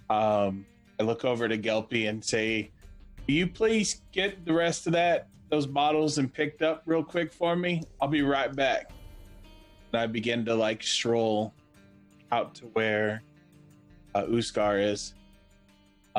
Um, 0.10 0.66
I 1.00 1.04
look 1.04 1.26
over 1.26 1.50
to 1.50 1.58
Gelpy 1.58 2.08
and 2.10 2.24
say, 2.24 2.72
"Will 3.28 3.34
you 3.34 3.48
please 3.48 4.02
get 4.14 4.46
the 4.46 4.54
rest 4.54 4.88
of 4.88 4.94
that 4.94 5.28
those 5.50 5.68
bottles 5.68 6.18
and 6.18 6.32
picked 6.34 6.62
up 6.62 6.84
real 6.86 7.04
quick 7.04 7.34
for 7.34 7.56
me? 7.58 7.84
I'll 8.00 8.08
be 8.08 8.22
right 8.22 8.56
back." 8.56 8.92
And 9.92 10.02
I 10.02 10.08
begin 10.08 10.46
to 10.46 10.56
like 10.56 10.82
stroll 10.82 11.54
out 12.32 12.56
to 12.56 12.66
where 12.68 13.22
uh, 14.16 14.24
Uskar 14.24 14.82
is. 14.82 15.14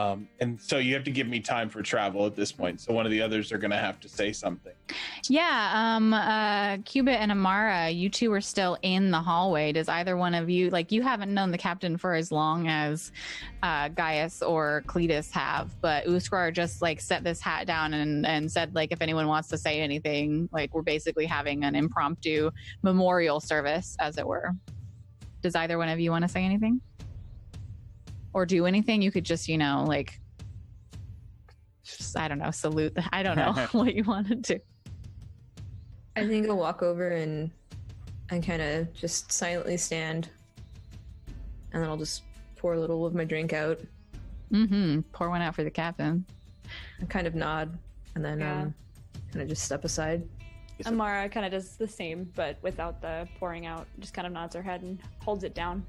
Um, 0.00 0.28
and 0.40 0.60
so 0.60 0.78
you 0.78 0.94
have 0.94 1.04
to 1.04 1.10
give 1.10 1.26
me 1.26 1.40
time 1.40 1.68
for 1.68 1.82
travel 1.82 2.24
at 2.26 2.34
this 2.34 2.52
point. 2.52 2.80
So 2.80 2.92
one 2.92 3.04
of 3.04 3.12
the 3.12 3.20
others 3.20 3.52
are 3.52 3.58
going 3.58 3.70
to 3.70 3.76
have 3.76 4.00
to 4.00 4.08
say 4.08 4.32
something. 4.32 4.72
Yeah, 5.28 5.72
um, 5.74 6.14
uh, 6.14 6.78
Cubit 6.78 7.20
and 7.20 7.30
Amara, 7.30 7.90
you 7.90 8.08
two 8.08 8.32
are 8.32 8.40
still 8.40 8.78
in 8.82 9.10
the 9.10 9.20
hallway. 9.20 9.72
Does 9.72 9.88
either 9.88 10.16
one 10.16 10.34
of 10.34 10.48
you 10.48 10.70
like 10.70 10.90
you 10.90 11.02
haven't 11.02 11.32
known 11.32 11.50
the 11.50 11.58
captain 11.58 11.96
for 11.96 12.14
as 12.14 12.32
long 12.32 12.68
as 12.68 13.12
uh, 13.62 13.88
Gaius 13.88 14.42
or 14.42 14.82
Cletus 14.86 15.30
have, 15.32 15.78
but 15.80 16.06
Uskar 16.06 16.52
just 16.52 16.80
like 16.80 17.00
set 17.00 17.22
this 17.22 17.40
hat 17.40 17.66
down 17.66 17.92
and 17.94 18.26
and 18.26 18.50
said 18.50 18.74
like 18.74 18.92
if 18.92 19.02
anyone 19.02 19.26
wants 19.26 19.48
to 19.48 19.58
say 19.58 19.80
anything, 19.80 20.48
like 20.52 20.74
we're 20.74 20.82
basically 20.82 21.26
having 21.26 21.64
an 21.64 21.74
impromptu 21.74 22.50
memorial 22.82 23.40
service, 23.40 23.96
as 24.00 24.16
it 24.18 24.26
were. 24.26 24.52
Does 25.42 25.54
either 25.54 25.78
one 25.78 25.88
of 25.88 26.00
you 26.00 26.10
want 26.10 26.22
to 26.22 26.28
say 26.28 26.44
anything? 26.44 26.80
Or 28.32 28.46
do 28.46 28.66
anything? 28.66 29.02
You 29.02 29.10
could 29.10 29.24
just, 29.24 29.48
you 29.48 29.58
know, 29.58 29.84
like 29.86 30.20
just, 31.84 32.16
I 32.16 32.28
don't 32.28 32.38
know, 32.38 32.50
salute 32.50 32.94
the 32.94 33.04
I 33.12 33.22
don't 33.22 33.36
know 33.36 33.52
what 33.72 33.94
you 33.94 34.04
want 34.04 34.28
to 34.28 34.34
do. 34.36 34.60
I 36.16 36.26
think 36.26 36.48
I'll 36.48 36.56
walk 36.56 36.82
over 36.82 37.08
and 37.08 37.50
and 38.30 38.44
kind 38.46 38.62
of 38.62 38.92
just 38.92 39.32
silently 39.32 39.76
stand, 39.76 40.28
and 41.72 41.82
then 41.82 41.88
I'll 41.90 41.96
just 41.96 42.22
pour 42.56 42.74
a 42.74 42.80
little 42.80 43.04
of 43.06 43.14
my 43.14 43.24
drink 43.24 43.52
out 43.52 43.80
Mm-hmm. 44.52 45.02
Pour 45.12 45.30
one 45.30 45.42
out 45.42 45.54
for 45.54 45.62
the 45.62 45.70
captain. 45.70 46.24
and 46.98 47.08
kind 47.08 47.28
of 47.28 47.36
nod, 47.36 47.78
and 48.16 48.24
then 48.24 48.40
Yeah. 48.40 48.62
um, 48.62 48.74
kind 49.32 49.42
of 49.42 49.48
just 49.48 49.62
step 49.62 49.84
aside. 49.84 50.28
Amara 50.86 51.28
kind 51.28 51.46
of 51.46 51.52
does 51.52 51.76
the 51.76 51.86
same, 51.86 52.28
but 52.34 52.56
without 52.60 53.00
the 53.00 53.28
pouring 53.38 53.66
out. 53.66 53.86
Just 54.00 54.12
kind 54.12 54.26
of 54.26 54.32
nods 54.32 54.56
her 54.56 54.62
head 54.62 54.82
and 54.82 54.98
holds 55.22 55.44
it 55.44 55.54
down. 55.54 55.86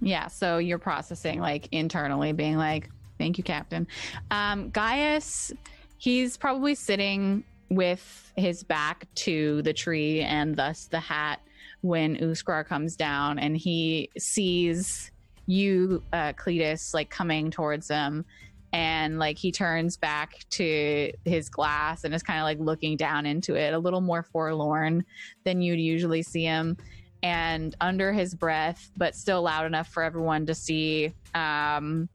Yeah, 0.00 0.28
so 0.28 0.58
you're 0.58 0.78
processing 0.78 1.40
like 1.40 1.68
internally, 1.72 2.32
being 2.32 2.56
like, 2.56 2.88
"Thank 3.18 3.38
you, 3.38 3.44
Captain." 3.44 3.86
Um, 4.30 4.70
Gaius, 4.70 5.52
he's 5.98 6.36
probably 6.36 6.74
sitting 6.74 7.44
with 7.68 8.32
his 8.36 8.62
back 8.62 9.06
to 9.14 9.62
the 9.62 9.72
tree 9.72 10.20
and 10.22 10.56
thus 10.56 10.86
the 10.86 11.00
hat 11.00 11.40
when 11.82 12.16
Uskar 12.16 12.66
comes 12.66 12.96
down, 12.96 13.38
and 13.38 13.56
he 13.56 14.10
sees 14.18 15.10
you, 15.46 16.02
uh, 16.12 16.32
Cletus, 16.34 16.92
like 16.94 17.10
coming 17.10 17.50
towards 17.50 17.88
him, 17.88 18.24
and 18.72 19.18
like 19.18 19.38
he 19.38 19.50
turns 19.50 19.96
back 19.96 20.44
to 20.50 21.12
his 21.24 21.48
glass 21.48 22.04
and 22.04 22.14
is 22.14 22.22
kind 22.22 22.38
of 22.38 22.44
like 22.44 22.58
looking 22.58 22.96
down 22.96 23.26
into 23.26 23.54
it, 23.54 23.74
a 23.74 23.78
little 23.78 24.00
more 24.00 24.22
forlorn 24.22 25.04
than 25.44 25.60
you'd 25.62 25.80
usually 25.80 26.22
see 26.22 26.44
him 26.44 26.76
and 27.22 27.74
under 27.80 28.12
his 28.12 28.34
breath, 28.34 28.90
but 28.96 29.14
still 29.14 29.42
loud 29.42 29.66
enough 29.66 29.88
for 29.88 30.02
everyone 30.02 30.46
to 30.46 30.54
see, 30.54 31.12
um, 31.34 32.08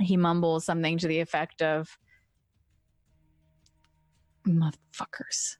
he 0.00 0.16
mumbles 0.16 0.64
something 0.64 0.98
to 0.98 1.08
the 1.08 1.20
effect 1.20 1.62
of 1.62 1.88
motherfuckers. 4.46 5.56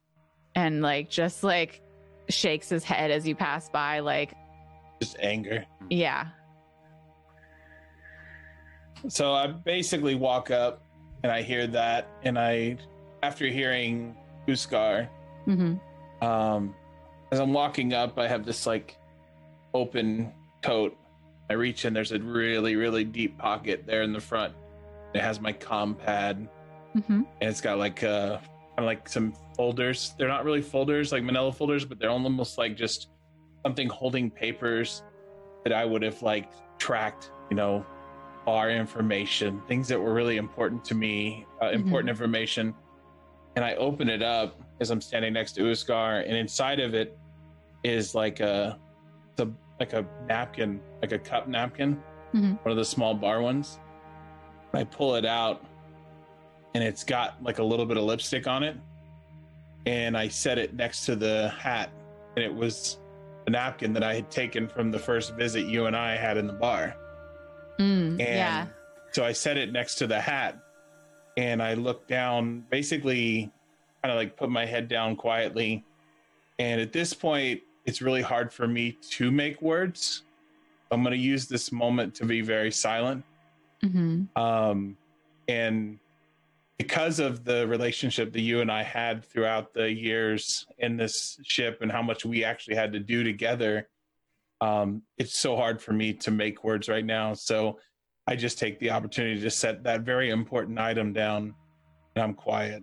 And 0.55 0.83
like 0.83 1.11
just 1.11 1.43
like 1.43 1.83
shakes 2.29 2.69
his 2.69 2.85
head 2.85 3.11
as 3.11 3.27
you 3.27 3.35
pass 3.35 3.69
by 3.69 4.01
like 4.01 4.35
Just 5.01 5.17
anger. 5.21 5.65
yeah. 5.91 6.29
So 9.09 9.33
I 9.33 9.47
basically 9.49 10.15
walk 10.15 10.51
up 10.51 10.83
and 11.23 11.31
I 11.31 11.43
hear 11.43 11.67
that, 11.69 12.09
and 12.23 12.39
I, 12.39 12.77
after 13.23 13.47
hearing 13.47 14.17
Uskar, 14.49 15.09
hmm 15.45 15.75
um, 16.23 16.75
as 17.31 17.41
I'm 17.41 17.53
walking 17.53 17.93
up, 17.93 18.19
I 18.19 18.29
have 18.29 18.45
this 18.45 18.67
like 18.67 18.97
open 19.75 20.33
coat. 20.63 20.97
I 21.49 21.55
reach 21.55 21.85
in, 21.85 21.93
there's 21.93 22.13
a 22.13 22.19
really, 22.19 22.77
really 22.77 23.05
deep 23.05 23.39
pocket 23.39 23.85
there 23.87 24.03
in 24.03 24.13
the 24.13 24.21
front. 24.21 24.55
It 25.15 25.21
has 25.21 25.41
my 25.41 25.53
com 25.53 25.95
pad, 25.95 26.49
hmm 26.93 27.23
and 27.41 27.51
it's 27.51 27.61
got 27.61 27.79
like 27.79 28.03
uh, 28.03 28.39
kind 28.39 28.79
of 28.79 28.85
like 28.85 29.09
some 29.09 29.33
folders. 29.55 30.15
They're 30.19 30.29
not 30.29 30.45
really 30.45 30.63
folders, 30.63 31.13
like 31.13 31.23
manila 31.23 31.53
folders, 31.53 31.85
but 31.85 31.99
they're 31.99 32.11
almost 32.11 32.59
like 32.59 32.77
just 32.77 33.09
something 33.65 33.89
holding 33.89 34.31
papers 34.31 35.03
that 35.65 35.73
I 35.73 35.85
would 35.85 36.03
have 36.03 36.23
like 36.23 36.51
tracked, 36.79 37.31
you 37.51 37.57
know, 37.57 37.85
our 38.47 38.71
information, 38.71 39.61
things 39.67 39.89
that 39.89 40.01
were 40.01 40.15
really 40.15 40.37
important 40.37 40.85
to 40.87 40.95
me, 40.95 41.47
uh, 41.63 41.71
important 41.71 42.11
information. 42.11 42.75
And 43.57 43.65
I 43.65 43.75
open 43.75 44.09
it 44.09 44.23
up 44.23 44.61
as 44.81 44.91
I'm 44.91 45.01
standing 45.01 45.33
next 45.33 45.53
to 45.53 45.63
Uskar, 45.63 46.23
and 46.27 46.37
inside 46.37 46.81
of 46.81 46.95
it 46.95 47.17
is 47.85 48.15
like 48.15 48.41
a, 48.41 48.79
the 49.37 49.47
like 49.81 49.93
a 49.93 50.07
napkin, 50.27 50.81
like 51.03 51.13
a 51.13 51.19
cup 51.19 51.49
napkin, 51.49 52.01
Mhm. 52.35 52.59
one 52.65 52.71
of 52.73 52.77
the 52.77 52.85
small 52.85 53.15
bar 53.15 53.41
ones. 53.43 53.79
I 54.75 54.85
pull 54.85 55.15
it 55.17 55.25
out, 55.27 55.65
and 56.75 56.83
it's 56.83 57.05
got 57.05 57.43
like 57.43 57.59
a 57.59 57.63
little 57.65 57.87
bit 57.87 57.97
of 57.97 58.05
lipstick 58.05 58.47
on 58.47 58.63
it. 58.63 58.77
And 59.87 60.17
I 60.17 60.29
set 60.29 60.59
it 60.59 60.75
next 60.75 61.07
to 61.07 61.15
the 61.17 61.51
hat, 61.59 61.91
and 62.37 62.45
it 62.45 62.53
was 62.53 62.99
the 63.45 63.51
napkin 63.53 63.93
that 63.93 64.03
I 64.03 64.15
had 64.15 64.31
taken 64.31 64.67
from 64.67 64.91
the 64.91 64.99
first 64.99 65.35
visit 65.37 65.67
you 65.67 65.87
and 65.87 65.95
I 65.97 66.17
had 66.17 66.37
in 66.37 66.47
the 66.49 66.53
bar. 66.53 66.95
mm, 67.79 68.09
And 68.11 68.21
yeah 68.21 68.67
so 69.13 69.25
I 69.25 69.33
set 69.33 69.57
it 69.57 69.73
next 69.73 69.95
to 69.97 70.07
the 70.07 70.21
hat 70.21 70.59
and 71.39 71.63
I 71.63 71.73
looked 71.75 72.07
down, 72.09 72.65
basically 72.71 73.51
kind 74.07 74.13
of 74.13 74.23
like 74.23 74.37
put 74.37 74.51
my 74.51 74.65
head 74.65 74.87
down 74.87 75.17
quietly. 75.17 75.85
And 76.61 76.81
at 76.81 76.93
this 76.93 77.13
point, 77.13 77.61
it's 77.87 78.01
really 78.01 78.23
hard 78.23 78.53
for 78.53 78.69
me 78.69 78.93
to 79.11 79.33
make 79.33 79.61
words. 79.61 80.23
I'm 80.93 81.03
going 81.03 81.11
to 81.11 81.19
use 81.19 81.49
this 81.49 81.73
moment 81.73 82.15
to 82.17 82.25
be 82.25 82.41
very 82.41 82.71
silent. 82.71 83.25
hmm 83.83 84.23
Um, 84.37 84.97
and 85.49 85.99
because 86.79 87.19
of 87.19 87.45
the 87.45 87.67
relationship 87.67 88.33
that 88.33 88.43
you 88.43 88.61
and 88.61 88.71
I 88.71 88.85
had 88.85 89.25
throughout 89.25 89.75
the 89.75 89.91
years 89.91 90.67
in 90.79 90.97
this 90.97 91.41
ship 91.43 91.79
and 91.83 91.91
how 91.91 92.03
much 92.03 92.25
we 92.25 92.45
actually 92.45 92.77
had 92.77 92.93
to 92.93 93.01
do 93.01 93.25
together, 93.25 93.89
Um, 94.61 95.03
it's 95.19 95.39
so 95.39 95.57
hard 95.57 95.83
for 95.83 95.93
me 95.93 96.15
to 96.25 96.31
make 96.31 96.65
words 96.65 96.89
right 96.89 97.05
now. 97.05 97.35
So 97.35 97.79
I 98.27 98.37
just 98.37 98.59
take 98.59 98.79
the 98.79 98.91
opportunity 98.91 99.41
to 99.41 99.51
set 99.51 99.83
that 99.83 100.01
very 100.03 100.31
important 100.31 100.79
item 100.79 101.13
down 101.13 101.55
and 102.15 102.25
I'm 102.25 102.35
quiet. 102.35 102.83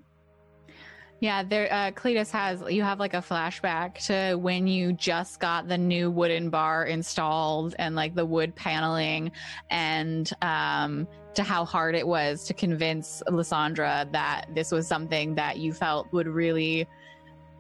Yeah, 1.20 1.42
there. 1.44 1.72
Uh, 1.72 1.92
Cletus 1.92 2.32
has 2.32 2.62
you 2.70 2.84
have 2.84 3.00
like 3.00 3.14
a 3.14 3.22
flashback 3.22 3.96
to 4.08 4.36
when 4.36 4.68
you 4.68 4.92
just 4.92 5.40
got 5.40 5.70
the 5.70 5.78
new 5.78 6.12
wooden 6.12 6.50
bar 6.50 6.86
installed 6.86 7.76
and 7.80 7.96
like 7.96 8.14
the 8.14 8.26
wood 8.26 8.54
paneling, 8.56 9.32
and 9.70 10.30
um, 10.42 11.08
to 11.36 11.44
how 11.44 11.64
hard 11.64 11.96
it 11.96 12.06
was 12.06 12.44
to 12.46 12.54
convince 12.54 13.24
Lysandra 13.30 14.06
that 14.12 14.48
this 14.54 14.72
was 14.72 14.86
something 14.86 15.34
that 15.36 15.58
you 15.58 15.74
felt 15.74 16.12
would 16.12 16.28
really 16.28 16.88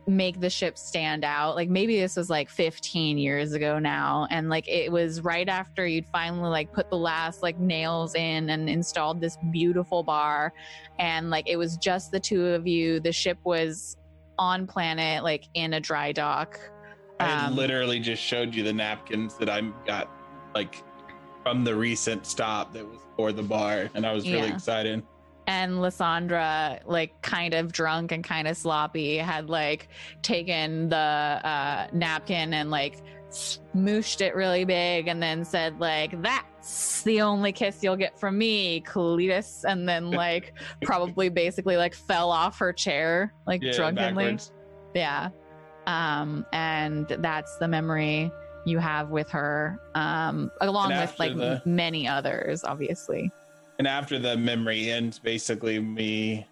make 0.07 0.39
the 0.39 0.49
ship 0.49 0.77
stand 0.77 1.23
out. 1.23 1.55
Like 1.55 1.69
maybe 1.69 1.99
this 1.99 2.15
was 2.15 2.29
like 2.29 2.49
15 2.49 3.17
years 3.17 3.53
ago 3.53 3.79
now 3.79 4.27
and 4.31 4.49
like 4.49 4.67
it 4.67 4.91
was 4.91 5.21
right 5.21 5.47
after 5.47 5.87
you'd 5.87 6.05
finally 6.11 6.49
like 6.49 6.71
put 6.73 6.89
the 6.89 6.97
last 6.97 7.41
like 7.41 7.57
nails 7.57 8.13
in 8.15 8.49
and 8.49 8.69
installed 8.69 9.21
this 9.21 9.37
beautiful 9.51 10.03
bar 10.03 10.51
and 10.99 11.29
like 11.29 11.47
it 11.47 11.55
was 11.55 11.77
just 11.77 12.11
the 12.11 12.19
two 12.19 12.47
of 12.47 12.67
you. 12.67 12.99
The 12.99 13.13
ship 13.13 13.37
was 13.45 13.95
on 14.37 14.67
planet 14.67 15.23
like 15.23 15.45
in 15.53 15.73
a 15.73 15.79
dry 15.79 16.11
dock. 16.11 16.59
I 17.19 17.45
Um, 17.47 17.55
literally 17.55 17.99
just 17.99 18.21
showed 18.21 18.53
you 18.53 18.63
the 18.63 18.73
napkins 18.73 19.35
that 19.37 19.47
I 19.49 19.61
got 19.85 20.09
like 20.53 20.83
from 21.43 21.63
the 21.63 21.75
recent 21.75 22.25
stop 22.25 22.73
that 22.73 22.85
was 22.85 22.99
for 23.15 23.31
the 23.31 23.43
bar 23.43 23.89
and 23.93 24.05
I 24.05 24.11
was 24.11 24.25
really 24.25 24.47
Yeah. 24.47 24.53
excited. 24.55 25.03
And 25.47 25.81
Lysandra, 25.81 26.79
like 26.85 27.21
kind 27.21 27.53
of 27.53 27.71
drunk 27.71 28.11
and 28.11 28.23
kind 28.23 28.47
of 28.47 28.55
sloppy, 28.57 29.17
had 29.17 29.49
like 29.49 29.89
taken 30.21 30.89
the 30.89 30.95
uh, 30.97 31.87
napkin 31.93 32.53
and 32.53 32.69
like 32.71 33.01
smooshed 33.29 34.21
it 34.21 34.35
really 34.35 34.63
big 34.63 35.07
and 35.07 35.21
then 35.21 35.43
said 35.43 35.79
like 35.79 36.21
that's 36.21 37.01
the 37.01 37.19
only 37.19 37.51
kiss 37.51 37.79
you'll 37.81 37.95
get 37.95 38.19
from 38.19 38.37
me 38.37 38.79
cletus 38.81 39.63
and 39.67 39.89
then 39.89 40.11
like 40.23 40.53
probably 40.83 41.29
basically 41.29 41.75
like 41.75 41.95
fell 41.95 42.29
off 42.29 42.59
her 42.59 42.71
chair 42.71 43.33
like 43.47 43.59
Yeah, 43.63 43.71
drunkenly. 43.71 44.23
backwards. 44.25 44.51
yeah. 44.93 45.29
Um 45.87 46.45
and 46.53 47.07
that's 47.07 47.57
the 47.57 47.67
memory 47.67 48.31
you 48.67 48.77
have 48.77 49.09
with 49.09 49.29
her 49.31 49.79
um 49.95 50.51
along 50.61 50.91
And 50.91 51.01
with 51.01 51.17
like 51.19 51.35
the- 51.35 51.59
many 51.65 52.07
others 52.07 52.63
obviously 52.63 53.31
And 53.83 53.87
after 53.89 54.17
the 54.17 54.37
memory 54.37 54.89
ends, 54.89 55.19
basically 55.19 55.77
me, 55.77 56.47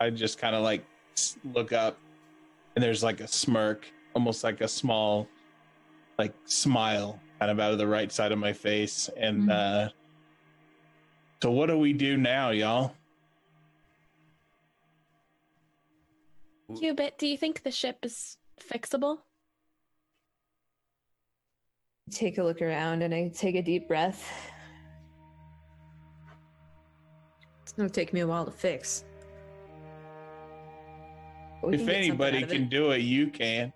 I 0.00 0.08
just 0.08 0.38
kind 0.38 0.56
of 0.56 0.62
like 0.62 0.82
look 1.44 1.70
up, 1.74 1.98
and 2.74 2.82
there's 2.82 3.02
like 3.02 3.20
a 3.20 3.28
smirk, 3.28 3.92
almost 4.14 4.42
like 4.42 4.62
a 4.62 4.68
small, 4.68 5.28
like 6.18 6.32
smile, 6.46 7.20
kind 7.38 7.50
of 7.50 7.60
out 7.60 7.72
of 7.72 7.78
the 7.78 7.86
right 7.86 8.10
side 8.10 8.32
of 8.32 8.38
my 8.38 8.54
face. 8.54 9.10
And 9.18 9.50
Mhm. 9.50 9.50
uh 9.50 9.88
so, 11.42 11.50
what 11.50 11.66
do 11.66 11.76
we 11.76 11.92
do 11.92 12.16
now, 12.16 12.48
y'all? 12.48 12.94
Cubit, 16.78 17.18
do 17.18 17.26
you 17.26 17.36
think 17.36 17.64
the 17.64 17.70
ship 17.70 17.98
is 18.02 18.38
fixable? 18.58 19.18
Take 22.10 22.38
a 22.38 22.42
look 22.42 22.62
around 22.62 23.02
and 23.02 23.12
I 23.12 23.28
take 23.28 23.56
a 23.56 23.62
deep 23.62 23.88
breath. 23.88 24.50
It's 27.72 27.78
gonna 27.78 27.88
take 27.88 28.12
me 28.12 28.20
a 28.20 28.26
while 28.26 28.44
to 28.44 28.50
fix. 28.50 29.02
If 31.62 31.80
can 31.86 31.88
anybody 31.88 32.36
out 32.38 32.42
of 32.42 32.50
it. 32.52 32.54
can 32.54 32.68
do 32.68 32.90
it, 32.90 32.98
you 32.98 33.28
can. 33.28 33.72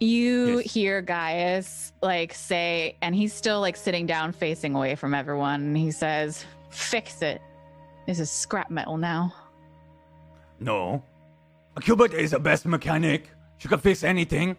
You 0.00 0.60
Yes. 0.60 0.72
hear 0.72 1.02
Gaius 1.02 1.92
like 2.00 2.32
say, 2.32 2.96
and 3.02 3.14
he's 3.14 3.34
still 3.34 3.60
like 3.60 3.76
sitting 3.76 4.06
down 4.06 4.32
facing 4.32 4.74
away 4.74 4.94
from 4.94 5.12
everyone. 5.12 5.60
And 5.60 5.76
he 5.76 5.90
says, 5.90 6.46
Fix 6.70 7.20
it. 7.20 7.42
This 8.06 8.18
is 8.18 8.30
scrap 8.30 8.70
metal 8.70 8.96
now. 8.96 9.34
No. 10.58 11.02
Cubit 11.82 12.14
is 12.14 12.30
the 12.30 12.40
best 12.40 12.64
mechanic. 12.64 13.28
She 13.58 13.68
can 13.68 13.78
fix 13.78 14.02
anything. 14.04 14.56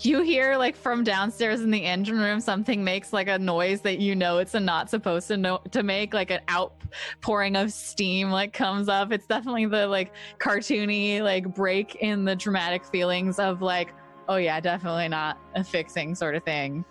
You 0.00 0.20
hear 0.20 0.56
like 0.56 0.76
from 0.76 1.04
downstairs 1.04 1.62
in 1.62 1.70
the 1.70 1.82
engine 1.84 2.18
room, 2.18 2.38
something 2.40 2.84
makes 2.84 3.12
like 3.14 3.28
a 3.28 3.38
noise 3.38 3.80
that 3.80 3.98
you 3.98 4.14
know 4.14 4.38
it's 4.38 4.52
not 4.52 4.90
supposed 4.90 5.26
to 5.28 5.36
know 5.38 5.60
to 5.70 5.82
make, 5.82 6.12
like 6.12 6.30
an 6.30 6.40
outpouring 6.50 7.56
of 7.56 7.72
steam 7.72 8.30
like 8.30 8.52
comes 8.52 8.88
up. 8.90 9.10
It's 9.10 9.26
definitely 9.26 9.66
the 9.66 9.86
like 9.86 10.12
cartoony 10.38 11.22
like 11.22 11.54
break 11.54 11.94
in 11.96 12.24
the 12.26 12.36
dramatic 12.36 12.84
feelings 12.84 13.38
of 13.38 13.62
like, 13.62 13.94
oh 14.28 14.36
yeah, 14.36 14.60
definitely 14.60 15.08
not 15.08 15.38
a 15.54 15.64
fixing 15.64 16.14
sort 16.14 16.34
of 16.34 16.44
thing. 16.44 16.84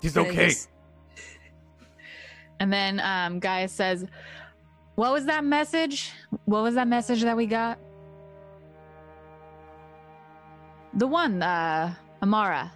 he's 0.00 0.16
okay. 0.16 0.48
just- 0.48 0.70
And 2.58 2.72
then 2.72 3.00
um 3.00 3.38
Gaius 3.38 3.72
says, 3.72 4.06
What 4.94 5.12
was 5.12 5.26
that 5.26 5.44
message? 5.44 6.12
What 6.46 6.62
was 6.62 6.74
that 6.76 6.88
message 6.88 7.22
that 7.22 7.36
we 7.36 7.44
got? 7.46 7.78
The 10.94 11.06
one, 11.06 11.42
uh, 11.42 11.94
Amara. 12.22 12.72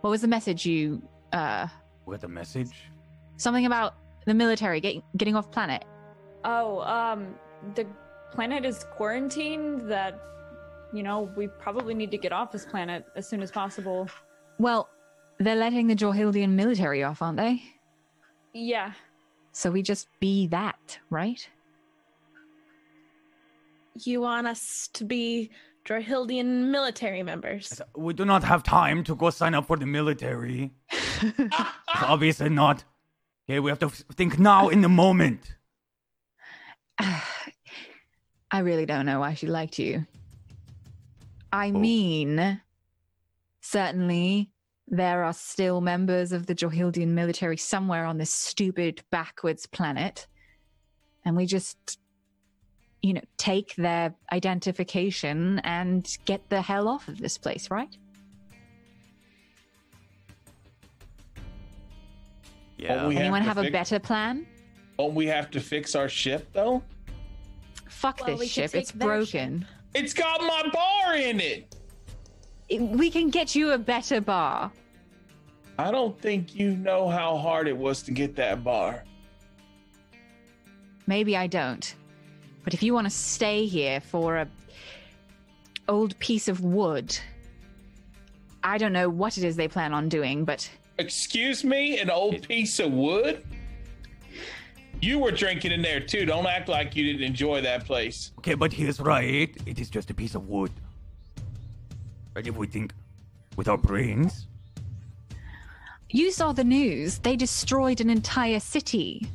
What 0.00 0.10
was 0.10 0.20
the 0.20 0.28
message 0.28 0.66
you 0.66 1.02
uh 1.32 1.66
With 2.06 2.24
a 2.24 2.28
message? 2.28 2.90
something 3.36 3.66
about 3.66 3.94
the 4.26 4.34
military 4.34 4.80
getting 4.80 5.02
getting 5.16 5.36
off 5.36 5.50
planet? 5.50 5.84
Oh, 6.44 6.80
um, 6.80 7.34
the 7.74 7.86
planet 8.32 8.64
is 8.64 8.84
quarantined. 8.96 9.90
That 9.90 10.20
you 10.92 11.02
know 11.02 11.30
we 11.36 11.48
probably 11.48 11.94
need 11.94 12.10
to 12.10 12.18
get 12.18 12.32
off 12.32 12.52
this 12.52 12.66
planet 12.66 13.04
as 13.16 13.28
soon 13.28 13.42
as 13.42 13.50
possible. 13.50 14.08
Well, 14.58 14.88
they're 15.38 15.56
letting 15.56 15.86
the 15.86 15.96
Jorhildian 15.96 16.50
military 16.50 17.02
off, 17.02 17.22
aren't 17.22 17.38
they? 17.38 17.62
Yeah. 18.52 18.92
So 19.52 19.70
we 19.70 19.82
just 19.82 20.08
be 20.20 20.48
that, 20.48 20.98
right? 21.10 21.48
You 24.02 24.20
want 24.20 24.46
us 24.48 24.88
to 24.94 25.04
be 25.04 25.50
Jorhildian 25.84 26.70
military 26.70 27.22
members? 27.22 27.80
We 27.96 28.14
do 28.14 28.24
not 28.24 28.42
have 28.44 28.62
time 28.62 29.04
to 29.04 29.14
go 29.14 29.30
sign 29.30 29.54
up 29.54 29.66
for 29.66 29.76
the 29.76 29.86
military. 29.86 30.72
Obviously 32.02 32.48
not. 32.48 32.84
Okay, 33.48 33.60
we 33.60 33.70
have 33.70 33.78
to 33.80 33.90
think 33.90 34.38
now 34.38 34.68
in 34.68 34.80
the 34.80 34.88
moment. 34.88 35.54
I 36.98 38.58
really 38.60 38.86
don't 38.86 39.06
know 39.06 39.20
why 39.20 39.34
she 39.34 39.46
liked 39.46 39.78
you. 39.78 40.06
I 41.52 41.68
Oh. 41.68 41.72
mean, 41.72 42.60
certainly 43.60 44.50
there 44.88 45.24
are 45.24 45.32
still 45.32 45.80
members 45.80 46.32
of 46.32 46.46
the 46.46 46.54
Jorhildian 46.54 47.08
military 47.08 47.56
somewhere 47.56 48.04
on 48.04 48.18
this 48.18 48.32
stupid 48.32 49.02
backwards 49.10 49.66
planet. 49.66 50.26
And 51.24 51.36
we 51.36 51.46
just, 51.46 51.98
you 53.04 53.12
know, 53.12 53.20
take 53.36 53.76
their 53.76 54.14
identification 54.32 55.58
and 55.58 56.16
get 56.24 56.48
the 56.48 56.62
hell 56.62 56.88
off 56.88 57.06
of 57.06 57.18
this 57.18 57.36
place, 57.36 57.70
right? 57.70 57.94
Yeah. 62.78 63.06
we 63.06 63.14
have 63.14 63.20
Anyone 63.24 63.42
to 63.42 63.46
have 63.48 63.58
a 63.58 63.64
fix- 63.64 63.72
better 63.72 63.98
plan? 63.98 64.46
Don't 64.96 65.14
we 65.14 65.26
have 65.26 65.50
to 65.50 65.60
fix 65.60 65.94
our 65.94 66.08
ship 66.08 66.48
though? 66.54 66.82
Fuck 67.90 68.20
Well, 68.20 68.30
this 68.30 68.40
we 68.40 68.46
could 68.46 68.52
ship. 68.52 68.74
It's 68.74 68.92
their 68.92 69.06
broken. 69.06 69.66
It's 69.94 70.14
got 70.14 70.40
my 70.40 70.70
bar 70.72 71.16
in 71.16 71.40
it. 71.40 71.76
It- 72.70 72.80
we 72.80 73.10
can 73.10 73.28
get 73.28 73.54
you 73.54 73.72
a 73.72 73.78
better 73.78 74.22
bar. 74.22 74.72
I 75.78 75.90
don't 75.90 76.18
think 76.22 76.54
you 76.54 76.74
know 76.74 77.10
how 77.10 77.36
hard 77.36 77.68
it 77.68 77.76
was 77.76 78.02
to 78.04 78.12
get 78.12 78.34
that 78.36 78.64
bar. 78.64 79.04
Maybe 81.06 81.36
I 81.36 81.48
don't. 81.48 81.94
But 82.64 82.74
if 82.74 82.82
you 82.82 82.94
want 82.94 83.06
to 83.06 83.10
stay 83.10 83.66
here 83.66 84.00
for 84.00 84.38
a 84.38 84.48
old 85.88 86.18
piece 86.18 86.48
of 86.48 86.60
wood, 86.62 87.16
I 88.64 88.78
don't 88.78 88.94
know 88.94 89.10
what 89.10 89.36
it 89.36 89.44
is 89.44 89.56
they 89.56 89.68
plan 89.68 89.92
on 89.92 90.08
doing, 90.08 90.44
but 90.44 90.68
Excuse 90.98 91.64
me, 91.64 91.98
an 91.98 92.08
old 92.08 92.46
piece 92.48 92.78
of 92.78 92.92
wood? 92.92 93.44
You 95.00 95.18
were 95.18 95.32
drinking 95.32 95.72
in 95.72 95.82
there 95.82 96.00
too. 96.00 96.24
Don't 96.24 96.46
act 96.46 96.68
like 96.68 96.94
you 96.96 97.04
didn't 97.04 97.24
enjoy 97.24 97.60
that 97.62 97.84
place. 97.84 98.32
Okay, 98.38 98.54
but 98.54 98.72
he 98.72 98.86
is 98.86 99.00
right. 99.00 99.54
It 99.66 99.78
is 99.78 99.90
just 99.90 100.08
a 100.10 100.14
piece 100.14 100.34
of 100.34 100.48
wood. 100.48 100.70
But 102.32 102.46
if 102.46 102.56
we 102.56 102.66
think 102.66 102.94
with 103.56 103.68
our 103.68 103.76
brains, 103.76 104.46
you 106.10 106.30
saw 106.30 106.52
the 106.52 106.64
news. 106.64 107.18
They 107.18 107.36
destroyed 107.36 108.00
an 108.00 108.08
entire 108.08 108.60
city. 108.60 109.26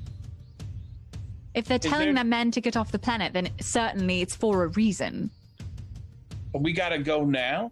If 1.60 1.66
they're 1.66 1.78
telling 1.78 2.08
there- 2.08 2.14
their 2.16 2.24
men 2.24 2.52
to 2.52 2.62
get 2.62 2.78
off 2.78 2.92
the 2.92 3.00
planet, 3.00 3.34
then 3.34 3.50
certainly 3.60 4.22
it's 4.22 4.34
for 4.36 4.64
a 4.64 4.68
reason. 4.70 5.30
We 6.54 6.72
gotta 6.74 6.98
go 6.98 7.26
now. 7.26 7.72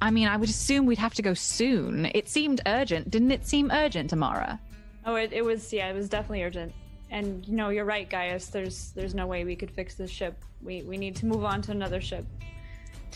I 0.00 0.10
mean, 0.10 0.28
I 0.28 0.36
would 0.36 0.48
assume 0.48 0.86
we'd 0.86 0.98
have 0.98 1.14
to 1.14 1.22
go 1.22 1.34
soon. 1.34 2.06
It 2.14 2.28
seemed 2.28 2.60
urgent. 2.66 3.10
Didn't 3.10 3.32
it 3.32 3.46
seem 3.46 3.70
urgent, 3.72 4.12
Amara? 4.12 4.60
Oh, 5.04 5.16
it, 5.16 5.32
it 5.32 5.44
was 5.44 5.72
yeah, 5.72 5.88
it 5.90 5.94
was 5.94 6.08
definitely 6.08 6.44
urgent. 6.44 6.72
And 7.10 7.46
you 7.46 7.54
know, 7.56 7.70
you're 7.70 7.84
right, 7.84 8.08
Gaius. 8.08 8.46
There's 8.48 8.92
there's 8.92 9.14
no 9.14 9.26
way 9.26 9.44
we 9.44 9.56
could 9.56 9.70
fix 9.70 9.94
this 9.96 10.10
ship. 10.10 10.38
We 10.62 10.82
we 10.82 10.96
need 10.96 11.16
to 11.16 11.26
move 11.26 11.44
on 11.44 11.60
to 11.62 11.72
another 11.72 12.00
ship. 12.00 12.24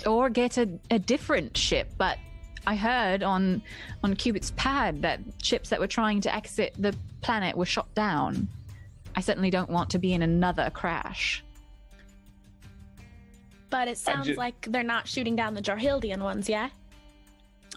or 0.07 0.31
get 0.31 0.58
a, 0.58 0.68
a 0.90 0.99
different 0.99 1.57
ship. 1.57 1.90
But 1.97 2.18
I 2.66 2.74
heard 2.76 3.23
on 3.23 3.62
on 4.02 4.15
Cubit's 4.16 4.50
pad 4.57 5.02
that 5.02 5.20
ships 5.42 5.70
that 5.70 5.78
were 5.81 5.86
trying 5.86 6.20
to 6.23 6.34
exit 6.34 6.74
the 6.78 6.94
planet 7.20 7.57
were 7.57 7.66
shot 7.66 7.92
down. 7.94 8.49
I 9.16 9.20
certainly 9.20 9.50
don't 9.50 9.70
want 9.70 9.90
to 9.90 9.98
be 9.98 10.12
in 10.12 10.22
another 10.22 10.70
crash. 10.70 11.44
But 13.70 13.89
it 13.89 13.98
sounds 13.98 14.26
ju- 14.26 14.34
like 14.34 14.66
they're 14.70 14.82
not 14.82 15.06
shooting 15.06 15.36
down 15.36 15.55
the 15.55 15.62
Jorhildian 15.62 16.18
ones, 16.18 16.48
yeah? 16.48 16.70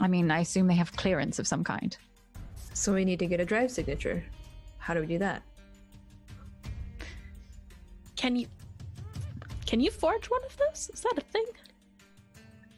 I 0.02 0.08
mean, 0.08 0.32
I 0.32 0.40
assume 0.40 0.68
they 0.68 0.76
have 0.76 0.96
clearance 0.96 1.38
of 1.40 1.48
some 1.48 1.64
kind. 1.64 1.96
So 2.74 2.94
we 2.94 3.06
need 3.06 3.20
to 3.20 3.28
get 3.28 3.40
a 3.40 3.46
drive 3.46 3.72
signature. 3.72 4.24
How 4.80 4.94
do 4.94 5.00
we 5.00 5.06
do 5.06 5.20
that? 5.20 5.44
Can 8.16 8.36
you 8.36 8.48
can 9.66 9.80
you 9.80 9.92
forge 9.92 10.30
one 10.30 10.44
of 10.46 10.56
those? 10.58 10.90
Is 10.94 11.02
that 11.02 11.18
a 11.18 11.22
thing? 11.22 11.46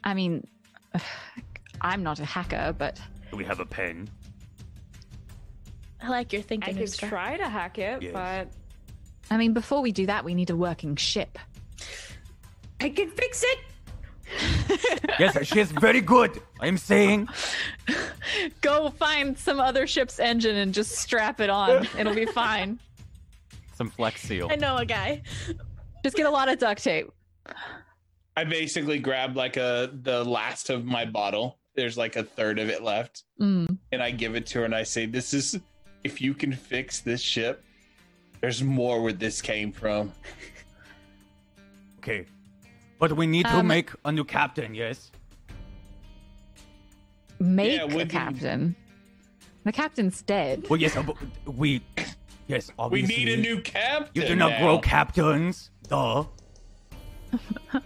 I 0.04 0.14
mean, 0.14 0.46
I'm 1.80 2.02
not 2.02 2.20
a 2.20 2.24
hacker, 2.24 2.74
but 2.76 3.00
we 3.32 3.44
have 3.44 3.60
a 3.60 3.66
pen? 3.66 4.08
I 6.06 6.10
like 6.10 6.32
your 6.32 6.40
I 6.40 6.44
thinking. 6.44 6.76
could 6.76 6.84
Uskar. 6.86 7.08
try 7.08 7.36
to 7.36 7.48
hack 7.48 7.78
it, 7.78 8.02
Yes. 8.02 8.12
but 8.12 8.48
I 9.30 9.36
mean, 9.38 9.52
before 9.52 9.80
we 9.82 9.90
do 9.92 10.06
that, 10.06 10.24
we 10.24 10.34
need 10.34 10.50
a 10.50 10.56
working 10.56 10.94
ship. 10.96 11.38
I 12.80 12.90
can 12.90 13.10
fix 13.10 13.42
it. 13.44 13.58
Yes, 15.18 15.46
she 15.46 15.60
is 15.60 15.70
very 15.72 16.02
good. 16.02 16.42
I'm 16.60 16.76
saying. 16.76 17.28
Go 18.60 18.90
find 18.90 19.38
some 19.38 19.58
other 19.60 19.86
ship's 19.86 20.18
engine 20.18 20.56
and 20.56 20.74
just 20.74 20.92
strap 20.92 21.40
it 21.40 21.48
on. 21.48 21.86
It'll 21.98 22.14
be 22.14 22.26
fine. 22.26 22.78
Some 23.74 23.88
flex 23.88 24.20
seal. 24.22 24.48
I 24.50 24.56
know 24.56 24.76
a 24.76 24.84
guy. 24.84 25.22
Just 26.04 26.16
get 26.16 26.26
a 26.26 26.30
lot 26.30 26.50
of 26.50 26.58
duct 26.58 26.82
tape. 26.84 27.08
I 28.36 28.44
basically 28.44 28.98
grabbed 28.98 29.36
like 29.36 29.56
a 29.56 29.90
the 30.02 30.22
last 30.24 30.68
of 30.68 30.84
my 30.84 31.06
bottle. 31.06 31.58
There's 31.74 31.96
like 31.96 32.16
a 32.16 32.24
third 32.24 32.58
of 32.58 32.68
it 32.68 32.82
left, 32.82 33.22
Mm. 33.40 33.78
and 33.92 34.02
I 34.02 34.10
give 34.10 34.34
it 34.34 34.44
to 34.48 34.58
her 34.58 34.64
and 34.66 34.74
I 34.74 34.82
say, 34.82 35.06
"This 35.06 35.32
is 35.32 35.58
if 36.06 36.20
you 36.20 36.32
can 36.34 36.52
fix 36.52 37.00
this 37.00 37.20
ship. 37.20 37.62
There's 38.40 38.62
more 38.62 39.02
where 39.02 39.12
this 39.12 39.42
came 39.42 39.70
from." 39.72 40.12
Okay. 41.98 42.26
But 42.98 43.12
we 43.14 43.26
need 43.26 43.44
to 43.46 43.58
Um, 43.58 43.66
make 43.66 43.90
a 44.04 44.12
new 44.12 44.24
captain, 44.24 44.74
yes? 44.74 45.10
Make 47.38 47.72
Yeah, 47.72 47.82
a 47.82 47.86
what 47.86 48.04
you- 48.06 48.18
captain. 48.20 48.76
The 49.64 49.72
captain's 49.72 50.22
dead. 50.22 50.64
Well, 50.70 50.80
yes, 50.80 50.96
uh, 50.96 51.02
but 51.02 51.16
we. 51.46 51.82
Yes, 52.46 52.70
obviously. 52.78 53.16
We 53.16 53.24
need 53.24 53.38
a 53.38 53.42
new 53.42 53.60
captain. 53.60 54.12
You 54.14 54.28
do 54.28 54.36
not 54.36 54.50
now. 54.52 54.60
grow 54.60 54.78
captains. 54.78 55.70
Duh. 55.88 56.24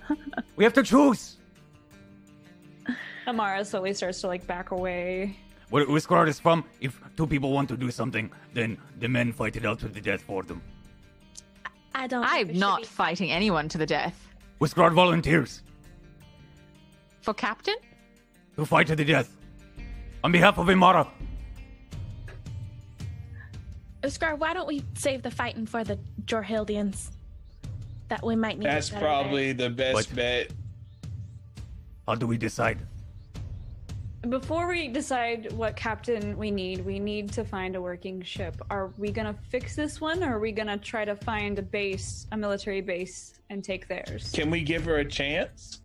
we 0.56 0.64
have 0.64 0.74
to 0.74 0.82
choose. 0.82 1.38
Amara 3.26 3.64
slowly 3.64 3.94
starts 3.94 4.20
to 4.20 4.26
like 4.26 4.46
back 4.46 4.70
away. 4.70 5.36
Where 5.70 5.86
Uskar 5.86 6.26
is 6.28 6.40
from, 6.40 6.64
if 6.80 7.00
two 7.16 7.26
people 7.26 7.52
want 7.52 7.68
to 7.68 7.76
do 7.76 7.90
something, 7.90 8.30
then 8.54 8.76
the 8.98 9.08
men 9.08 9.32
fight 9.32 9.56
it 9.56 9.64
out 9.64 9.78
to 9.80 9.88
the 9.88 10.00
death 10.00 10.22
for 10.22 10.42
them. 10.42 10.60
I 11.94 12.06
don't. 12.06 12.24
I'm 12.24 12.52
not 12.58 12.80
be- 12.80 12.86
fighting 12.86 13.30
anyone 13.30 13.68
to 13.68 13.78
the 13.78 13.86
death. 13.86 14.28
Uskar 14.60 14.92
volunteers 14.92 15.62
For 17.22 17.32
captain? 17.34 17.76
to 18.56 18.66
fight 18.66 18.88
to 18.88 18.96
the 18.96 19.04
death. 19.04 19.34
On 20.22 20.32
behalf 20.32 20.58
of 20.58 20.68
Amara. 20.68 21.06
Uskar, 24.02 24.36
why 24.38 24.52
don't 24.54 24.66
we 24.66 24.82
save 24.94 25.22
the 25.22 25.30
fighting 25.30 25.66
for 25.66 25.84
the 25.84 25.98
Jorhildians? 26.24 27.10
That 28.08 28.24
we 28.24 28.34
might 28.34 28.58
need. 28.58 28.66
That's 28.66 28.90
better 28.90 29.04
probably 29.04 29.52
the 29.52 29.70
best 29.70 29.94
What? 29.94 30.14
bet. 30.16 30.50
How 32.08 32.16
do 32.16 32.26
we 32.26 32.36
decide? 32.36 32.78
Before 34.28 34.68
we 34.68 34.88
decide 34.88 35.50
what 35.52 35.76
captain 35.76 36.36
we 36.36 36.50
need, 36.50 36.84
we 36.84 36.98
need 36.98 37.32
to 37.32 37.42
find 37.42 37.74
a 37.74 37.80
working 37.80 38.20
ship. 38.20 38.60
Are 38.68 38.90
we 38.98 39.10
gonna 39.10 39.34
fix 39.48 39.74
this 39.74 39.98
one, 39.98 40.22
or 40.22 40.36
are 40.36 40.38
we 40.38 40.52
gonna 40.52 40.76
try 40.76 41.06
to 41.06 41.16
find 41.16 41.58
a 41.58 41.62
base, 41.62 42.26
a 42.30 42.36
military 42.36 42.82
base, 42.82 43.40
and 43.48 43.64
take 43.64 43.88
theirs? 43.88 44.30
Can 44.34 44.50
we 44.50 44.60
give 44.60 44.84
her 44.84 44.98
a 44.98 45.06
chance? 45.06 45.80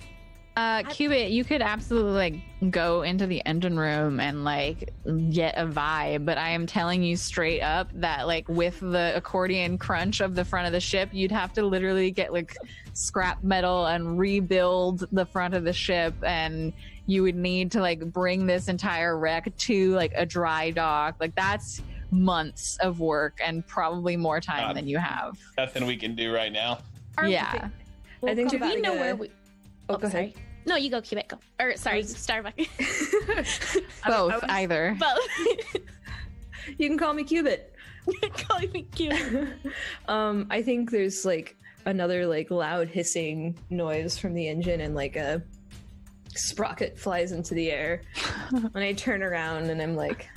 Uh, 0.57 0.83
Cubit, 0.83 1.31
you 1.31 1.43
could 1.45 1.61
absolutely 1.61 2.13
like 2.13 2.71
go 2.71 3.01
into 3.03 3.25
the 3.25 3.41
engine 3.45 3.77
room 3.77 4.19
and 4.19 4.43
like 4.43 4.93
get 5.29 5.57
a 5.57 5.65
vibe, 5.65 6.25
but 6.25 6.37
I 6.37 6.49
am 6.49 6.65
telling 6.65 7.03
you 7.03 7.15
straight 7.15 7.61
up 7.61 7.89
that 7.93 8.27
like 8.27 8.47
with 8.49 8.79
the 8.79 9.13
accordion 9.15 9.77
crunch 9.77 10.19
of 10.21 10.35
the 10.35 10.45
front 10.45 10.67
of 10.67 10.73
the 10.73 10.79
ship, 10.79 11.09
you'd 11.11 11.31
have 11.31 11.53
to 11.53 11.65
literally 11.65 12.11
get 12.11 12.31
like 12.33 12.55
scrap 12.93 13.43
metal 13.43 13.85
and 13.85 14.17
rebuild 14.17 15.07
the 15.11 15.25
front 15.25 15.53
of 15.53 15.63
the 15.63 15.73
ship, 15.73 16.13
and 16.23 16.73
you 17.07 17.23
would 17.23 17.35
need 17.35 17.71
to 17.71 17.81
like 17.81 17.99
bring 18.11 18.45
this 18.47 18.67
entire 18.67 19.17
wreck 19.17 19.55
to 19.57 19.91
like 19.95 20.11
a 20.15 20.25
dry 20.25 20.71
dock. 20.71 21.15
Like 21.19 21.35
that's 21.35 21.81
months 22.11 22.77
of 22.81 22.99
work 22.99 23.39
and 23.43 23.65
probably 23.67 24.15
more 24.17 24.39
time 24.39 24.67
God. 24.69 24.75
than 24.77 24.87
you 24.87 24.97
have. 24.97 25.37
Nothing 25.57 25.85
we 25.85 25.97
can 25.97 26.15
do 26.15 26.33
right 26.33 26.51
now. 26.51 26.79
Are- 27.17 27.27
yeah. 27.27 27.69
We'll 28.21 28.31
I 28.31 28.35
think 28.35 28.49
do 28.49 28.57
we 28.57 28.75
we 28.75 28.81
know 28.81 28.89
gotta- 28.93 28.99
where 28.99 29.15
we? 29.15 29.31
Oh, 29.89 29.97
go 29.97 30.09
sorry. 30.09 30.23
ahead. 30.25 30.33
No, 30.67 30.75
you 30.77 30.89
go, 30.89 30.99
Cubit. 30.99 31.27
Go. 31.27 31.37
Or 31.59 31.75
sorry, 31.77 31.97
was- 31.99 32.15
Starbuck. 32.17 32.55
Both, 32.57 33.87
was- 34.07 34.43
either. 34.49 34.97
Both. 34.99 35.81
You 36.79 36.89
can 36.89 36.97
call 36.97 37.13
me 37.13 37.23
Cubit. 37.23 37.75
Calling 38.47 38.71
me 38.71 38.87
Cubit. 38.95 39.49
um, 40.07 40.47
I 40.49 40.63
think 40.63 40.89
there's 40.89 41.23
like 41.23 41.55
another 41.85 42.25
like 42.25 42.49
loud 42.49 42.87
hissing 42.87 43.55
noise 43.69 44.17
from 44.17 44.33
the 44.33 44.47
engine, 44.47 44.81
and 44.81 44.95
like 44.95 45.15
a 45.15 45.43
sprocket 46.37 46.97
flies 46.97 47.31
into 47.31 47.53
the 47.53 47.71
air. 47.71 48.01
and 48.51 48.77
I 48.77 48.93
turn 48.93 49.23
around 49.23 49.69
and 49.69 49.81
I'm 49.81 49.95
like, 49.95 50.27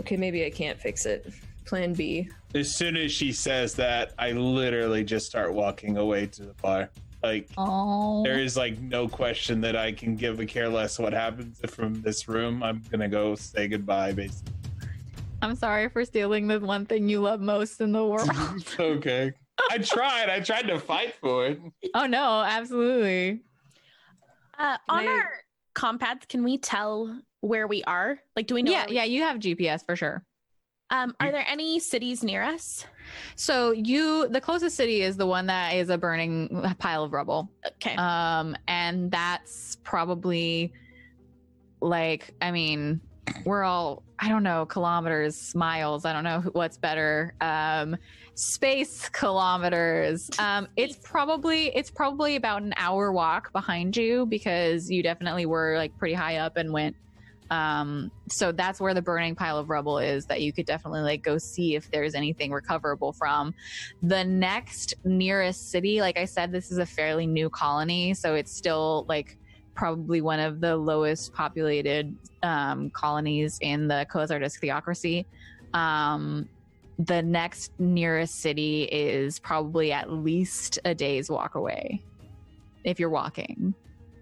okay, 0.00 0.16
maybe 0.16 0.44
I 0.44 0.50
can't 0.50 0.78
fix 0.80 1.06
it. 1.06 1.32
Plan 1.64 1.92
B. 1.94 2.28
As 2.54 2.74
soon 2.74 2.96
as 2.96 3.12
she 3.12 3.32
says 3.32 3.74
that, 3.74 4.12
I 4.18 4.32
literally 4.32 5.04
just 5.04 5.26
start 5.26 5.54
walking 5.54 5.96
away 5.96 6.26
to 6.26 6.42
the 6.44 6.54
bar. 6.54 6.90
Like 7.22 7.48
Oh. 7.56 8.24
there 8.24 8.40
is 8.40 8.56
like 8.56 8.80
no 8.80 9.06
question 9.06 9.60
that 9.60 9.76
I 9.76 9.92
can 9.92 10.16
give 10.16 10.40
a 10.40 10.46
care 10.46 10.68
less 10.68 10.98
what 10.98 11.12
happens 11.12 11.60
if 11.62 11.70
from 11.70 12.02
this 12.02 12.28
room. 12.28 12.62
I'm 12.64 12.82
gonna 12.90 13.08
go 13.08 13.36
say 13.36 13.68
goodbye, 13.68 14.12
basically. 14.12 14.52
I'm 15.40 15.54
sorry 15.54 15.88
for 15.88 16.04
stealing 16.04 16.48
the 16.48 16.58
one 16.60 16.84
thing 16.84 17.08
you 17.08 17.20
love 17.20 17.40
most 17.40 17.80
in 17.80 17.92
the 17.92 18.04
world. 18.04 18.28
okay. 18.80 19.32
I 19.70 19.78
tried. 19.78 20.28
I 20.30 20.40
tried 20.40 20.66
to 20.66 20.78
fight 20.80 21.14
for 21.14 21.46
it. 21.46 21.60
oh 21.94 22.06
no, 22.06 22.42
absolutely. 22.44 23.42
Uh, 24.58 24.76
on 24.88 25.00
I- 25.00 25.06
our 25.06 25.28
compads, 25.74 26.26
can 26.28 26.44
we 26.44 26.58
tell 26.58 27.20
where 27.40 27.66
we 27.66 27.82
are? 27.84 28.18
Like, 28.36 28.46
do 28.46 28.54
we 28.54 28.62
know? 28.62 28.72
Yeah, 28.72 28.86
we- 28.88 28.96
yeah, 28.96 29.04
you 29.04 29.22
have 29.22 29.38
GPS 29.38 29.84
for 29.84 29.96
sure. 29.96 30.24
Um, 30.90 31.16
are 31.20 31.32
there 31.32 31.44
any 31.48 31.78
cities 31.80 32.22
near 32.22 32.42
us? 32.42 32.84
So 33.34 33.70
you 33.72 34.28
the 34.28 34.42
closest 34.42 34.76
city 34.76 35.00
is 35.00 35.16
the 35.16 35.26
one 35.26 35.46
that 35.46 35.74
is 35.74 35.88
a 35.88 35.96
burning 35.96 36.62
pile 36.78 37.02
of 37.04 37.14
rubble. 37.14 37.50
Okay. 37.66 37.94
Um 37.96 38.54
and 38.68 39.10
that's 39.10 39.78
probably 39.84 40.74
like 41.80 42.34
I 42.42 42.50
mean, 42.50 43.00
we're 43.46 43.62
all 43.64 44.02
I 44.18 44.28
don't 44.28 44.42
know, 44.42 44.66
kilometers, 44.66 45.54
miles, 45.54 46.04
I 46.04 46.12
don't 46.12 46.24
know 46.24 46.40
what's 46.52 46.76
better. 46.76 47.34
Um 47.40 47.96
space 48.34 49.08
kilometers. 49.12 50.30
Um 50.38 50.68
it's 50.76 50.96
probably 50.96 51.74
it's 51.76 51.90
probably 51.90 52.36
about 52.36 52.62
an 52.62 52.74
hour 52.76 53.12
walk 53.12 53.52
behind 53.52 53.96
you 53.96 54.26
because 54.26 54.90
you 54.90 55.02
definitely 55.02 55.46
were 55.46 55.76
like 55.76 55.96
pretty 55.98 56.14
high 56.14 56.36
up 56.36 56.56
and 56.56 56.72
went 56.72 56.96
um 57.52 58.10
so 58.30 58.50
that's 58.50 58.80
where 58.80 58.94
the 58.94 59.02
burning 59.02 59.34
pile 59.34 59.58
of 59.58 59.68
rubble 59.68 59.98
is 59.98 60.24
that 60.24 60.40
you 60.40 60.54
could 60.54 60.64
definitely 60.64 61.02
like 61.02 61.22
go 61.22 61.36
see 61.36 61.74
if 61.74 61.90
there's 61.90 62.14
anything 62.14 62.50
recoverable 62.50 63.12
from 63.12 63.54
the 64.02 64.24
next 64.24 64.94
nearest 65.04 65.70
city 65.70 66.00
like 66.00 66.16
i 66.16 66.24
said 66.24 66.50
this 66.50 66.72
is 66.72 66.78
a 66.78 66.86
fairly 66.86 67.26
new 67.26 67.50
colony 67.50 68.14
so 68.14 68.34
it's 68.34 68.50
still 68.50 69.04
like 69.06 69.36
probably 69.74 70.22
one 70.22 70.40
of 70.40 70.60
the 70.60 70.74
lowest 70.74 71.32
populated 71.34 72.14
um, 72.42 72.90
colonies 72.90 73.58
in 73.60 73.86
the 73.86 74.06
Kozardisk 74.10 74.58
theocracy 74.60 75.26
um 75.74 76.48
the 77.06 77.22
next 77.22 77.72
nearest 77.78 78.40
city 78.40 78.84
is 78.84 79.38
probably 79.38 79.92
at 79.92 80.12
least 80.12 80.78
a 80.84 80.94
day's 80.94 81.30
walk 81.30 81.54
away 81.54 82.02
if 82.84 83.00
you're 83.00 83.08
walking 83.10 83.74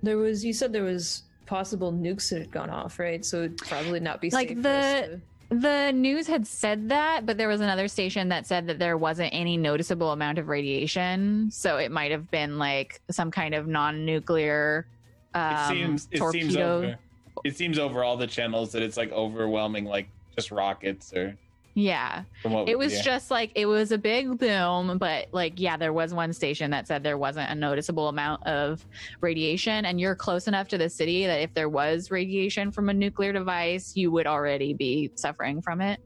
There 0.02 0.18
was 0.18 0.44
you 0.44 0.52
said 0.52 0.72
there 0.72 0.84
was 0.84 1.22
possible 1.46 1.92
nukes 1.92 2.30
that 2.30 2.38
had 2.40 2.50
gone 2.52 2.70
off, 2.70 2.98
right? 3.00 3.24
So 3.24 3.38
it'd 3.38 3.58
probably 3.58 3.98
not 4.00 4.20
be 4.20 4.30
Like 4.30 4.48
safe 4.50 4.62
the- 4.62 4.62
to- 4.62 5.20
The 5.56 5.90
news 5.92 6.28
had 6.28 6.46
said 6.46 6.90
that, 6.90 7.26
but 7.26 7.36
there 7.36 7.48
was 7.48 7.60
another 7.60 7.88
station 7.88 8.28
that 8.28 8.46
said 8.46 8.68
that 8.68 8.78
there 8.78 8.96
wasn't 8.96 9.34
any 9.34 9.56
noticeable 9.56 10.12
amount 10.12 10.38
of 10.38 10.46
radiation. 10.46 11.50
So 11.50 11.76
it 11.78 11.90
might 11.90 12.12
have 12.12 12.30
been 12.30 12.56
like 12.56 13.00
some 13.10 13.32
kind 13.32 13.52
of 13.56 13.66
non-nuclear 13.66 14.86
um, 15.34 15.52
It 15.54 15.68
seems 15.68 16.08
it 16.12 16.18
torpedo. 16.18 16.40
seems 16.44 16.56
over 16.56 16.98
it 17.44 17.56
seems 17.56 17.78
over 17.80 18.04
all 18.04 18.16
the 18.16 18.26
channels 18.28 18.70
that 18.72 18.82
it's 18.82 18.96
like 18.96 19.10
overwhelming 19.10 19.86
like 19.86 20.08
just 20.36 20.50
rockets 20.52 21.12
or 21.14 21.36
Yeah. 21.80 22.24
It 22.44 22.78
was 22.78 22.94
yeah. 22.94 23.02
just 23.02 23.30
like 23.30 23.52
it 23.54 23.64
was 23.64 23.90
a 23.90 23.96
big 23.96 24.38
boom, 24.38 24.98
but 24.98 25.28
like 25.32 25.58
yeah, 25.58 25.78
there 25.78 25.94
was 25.94 26.12
one 26.12 26.32
station 26.34 26.70
that 26.72 26.86
said 26.86 27.02
there 27.02 27.16
wasn't 27.16 27.50
a 27.50 27.54
noticeable 27.54 28.08
amount 28.08 28.46
of 28.46 28.84
radiation, 29.22 29.86
and 29.86 29.98
you're 29.98 30.14
close 30.14 30.46
enough 30.46 30.68
to 30.68 30.78
the 30.78 30.90
city 30.90 31.26
that 31.26 31.40
if 31.40 31.54
there 31.54 31.70
was 31.70 32.10
radiation 32.10 32.70
from 32.70 32.90
a 32.90 32.94
nuclear 32.94 33.32
device, 33.32 33.96
you 33.96 34.10
would 34.10 34.26
already 34.26 34.74
be 34.74 35.10
suffering 35.14 35.62
from 35.62 35.80
it. 35.80 36.00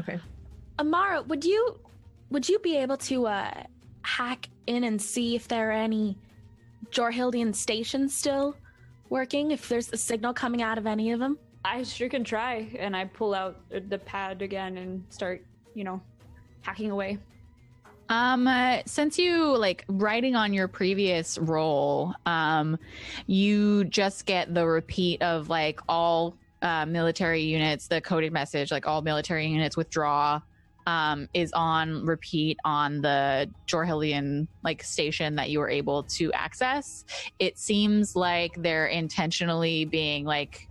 Okay. 0.00 0.18
Amara, 0.80 1.22
would 1.22 1.44
you 1.44 1.78
would 2.30 2.48
you 2.48 2.58
be 2.58 2.76
able 2.76 2.96
to 2.96 3.26
uh 3.26 3.62
hack 4.02 4.48
in 4.66 4.82
and 4.82 5.00
see 5.00 5.36
if 5.36 5.46
there 5.46 5.68
are 5.68 5.72
any 5.72 6.18
Jorhildian 6.90 7.54
stations 7.54 8.16
still 8.16 8.56
working? 9.10 9.52
If 9.52 9.68
there's 9.68 9.92
a 9.92 9.96
signal 9.96 10.34
coming 10.34 10.60
out 10.60 10.76
of 10.76 10.88
any 10.88 11.12
of 11.12 11.20
them? 11.20 11.38
I 11.64 11.82
sure 11.82 12.08
can 12.08 12.24
try. 12.24 12.68
And 12.78 12.96
I 12.96 13.04
pull 13.04 13.34
out 13.34 13.60
the 13.70 13.98
pad 13.98 14.42
again 14.42 14.78
and 14.78 15.04
start, 15.10 15.44
you 15.74 15.84
know, 15.84 16.00
hacking 16.62 16.90
away. 16.90 17.18
Um, 18.10 18.46
uh, 18.46 18.78
since 18.86 19.18
you 19.18 19.56
like 19.56 19.84
writing 19.88 20.34
on 20.34 20.54
your 20.54 20.66
previous 20.66 21.36
roll, 21.36 22.14
um, 22.24 22.78
you 23.26 23.84
just 23.84 24.24
get 24.24 24.54
the 24.54 24.66
repeat 24.66 25.20
of 25.22 25.50
like 25.50 25.80
all 25.88 26.34
uh, 26.62 26.86
military 26.86 27.42
units, 27.42 27.86
the 27.86 28.00
coded 28.00 28.32
message, 28.32 28.70
like 28.70 28.86
all 28.86 29.02
military 29.02 29.46
units 29.46 29.76
withdraw, 29.76 30.40
um, 30.86 31.28
is 31.34 31.52
on 31.52 32.06
repeat 32.06 32.56
on 32.64 33.02
the 33.02 33.50
Jorhildian 33.66 34.48
like 34.64 34.82
station 34.82 35.34
that 35.36 35.50
you 35.50 35.58
were 35.58 35.68
able 35.68 36.04
to 36.04 36.32
access. 36.32 37.04
It 37.38 37.58
seems 37.58 38.16
like 38.16 38.54
they're 38.62 38.86
intentionally 38.86 39.84
being 39.84 40.24
like 40.24 40.66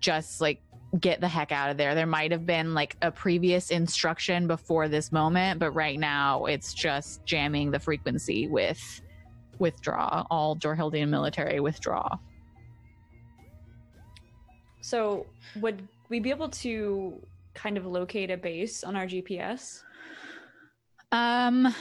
just 0.00 0.40
like 0.40 0.60
get 1.00 1.20
the 1.20 1.28
heck 1.28 1.52
out 1.52 1.70
of 1.70 1.76
there. 1.76 1.94
There 1.94 2.06
might 2.06 2.32
have 2.32 2.46
been 2.46 2.74
like 2.74 2.96
a 3.02 3.10
previous 3.10 3.70
instruction 3.70 4.46
before 4.46 4.88
this 4.88 5.12
moment, 5.12 5.60
but 5.60 5.72
right 5.72 5.98
now 5.98 6.46
it's 6.46 6.72
just 6.72 7.24
jamming 7.24 7.70
the 7.70 7.78
frequency 7.78 8.48
with 8.48 9.02
withdraw. 9.58 10.24
All 10.30 10.56
Jorhildian 10.56 11.08
military 11.08 11.60
withdraw. 11.60 12.18
So, 14.80 15.26
would 15.56 15.86
we 16.08 16.20
be 16.20 16.30
able 16.30 16.48
to 16.48 17.20
kind 17.54 17.76
of 17.76 17.84
locate 17.84 18.30
a 18.30 18.36
base 18.36 18.84
on 18.84 18.96
our 18.96 19.06
GPS? 19.06 19.82
Um 21.12 21.74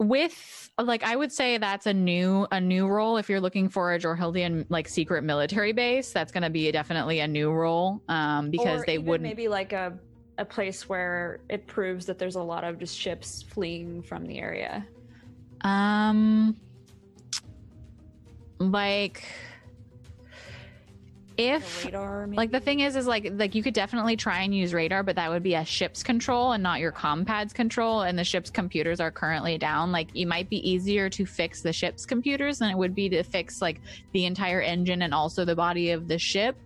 with 0.00 0.70
like 0.78 1.04
I 1.04 1.14
would 1.14 1.30
say 1.30 1.58
that's 1.58 1.86
a 1.86 1.92
new 1.92 2.46
a 2.50 2.60
new 2.60 2.88
role 2.88 3.18
if 3.18 3.28
you're 3.28 3.40
looking 3.40 3.68
for 3.68 3.94
a 3.94 3.98
Jorhildian 3.98 4.64
like 4.70 4.88
secret 4.88 5.22
military 5.22 5.72
base, 5.72 6.10
that's 6.12 6.32
going 6.32 6.42
to 6.42 6.50
be 6.50 6.72
definitely 6.72 7.20
a 7.20 7.28
new 7.28 7.50
role 7.50 8.02
um 8.08 8.50
because 8.50 8.82
Or 8.82 8.86
they 8.86 8.98
would 8.98 9.20
maybe 9.20 9.46
like 9.46 9.72
a 9.72 9.98
a 10.38 10.44
place 10.44 10.88
where 10.88 11.40
it 11.50 11.66
proves 11.66 12.06
that 12.06 12.18
there's 12.18 12.36
a 12.36 12.42
lot 12.42 12.64
of 12.64 12.78
just 12.78 12.98
ships 12.98 13.42
fleeing 13.42 14.02
from 14.02 14.24
the 14.26 14.38
area. 14.38 14.86
Um, 15.60 16.56
like 18.58 19.22
if 21.48 21.84
radar, 21.84 22.28
like 22.32 22.50
the 22.50 22.60
thing 22.60 22.80
is 22.80 22.96
is 22.96 23.06
like 23.06 23.30
like 23.32 23.54
you 23.54 23.62
could 23.62 23.74
definitely 23.74 24.16
try 24.16 24.40
and 24.40 24.54
use 24.54 24.74
radar 24.74 25.02
but 25.02 25.16
that 25.16 25.30
would 25.30 25.42
be 25.42 25.54
a 25.54 25.64
ship's 25.64 26.02
control 26.02 26.52
and 26.52 26.62
not 26.62 26.80
your 26.80 26.92
compad's 26.92 27.52
control 27.52 28.02
and 28.02 28.18
the 28.18 28.24
ship's 28.24 28.50
computers 28.50 29.00
are 29.00 29.10
currently 29.10 29.56
down. 29.56 29.90
Like 29.90 30.14
it 30.14 30.26
might 30.26 30.50
be 30.50 30.68
easier 30.68 31.08
to 31.10 31.24
fix 31.24 31.62
the 31.62 31.72
ship's 31.72 32.04
computers 32.04 32.58
than 32.58 32.70
it 32.70 32.76
would 32.76 32.94
be 32.94 33.08
to 33.08 33.22
fix 33.22 33.62
like 33.62 33.80
the 34.12 34.26
entire 34.26 34.60
engine 34.60 35.02
and 35.02 35.14
also 35.14 35.44
the 35.44 35.56
body 35.56 35.90
of 35.90 36.08
the 36.08 36.18
ship 36.18 36.56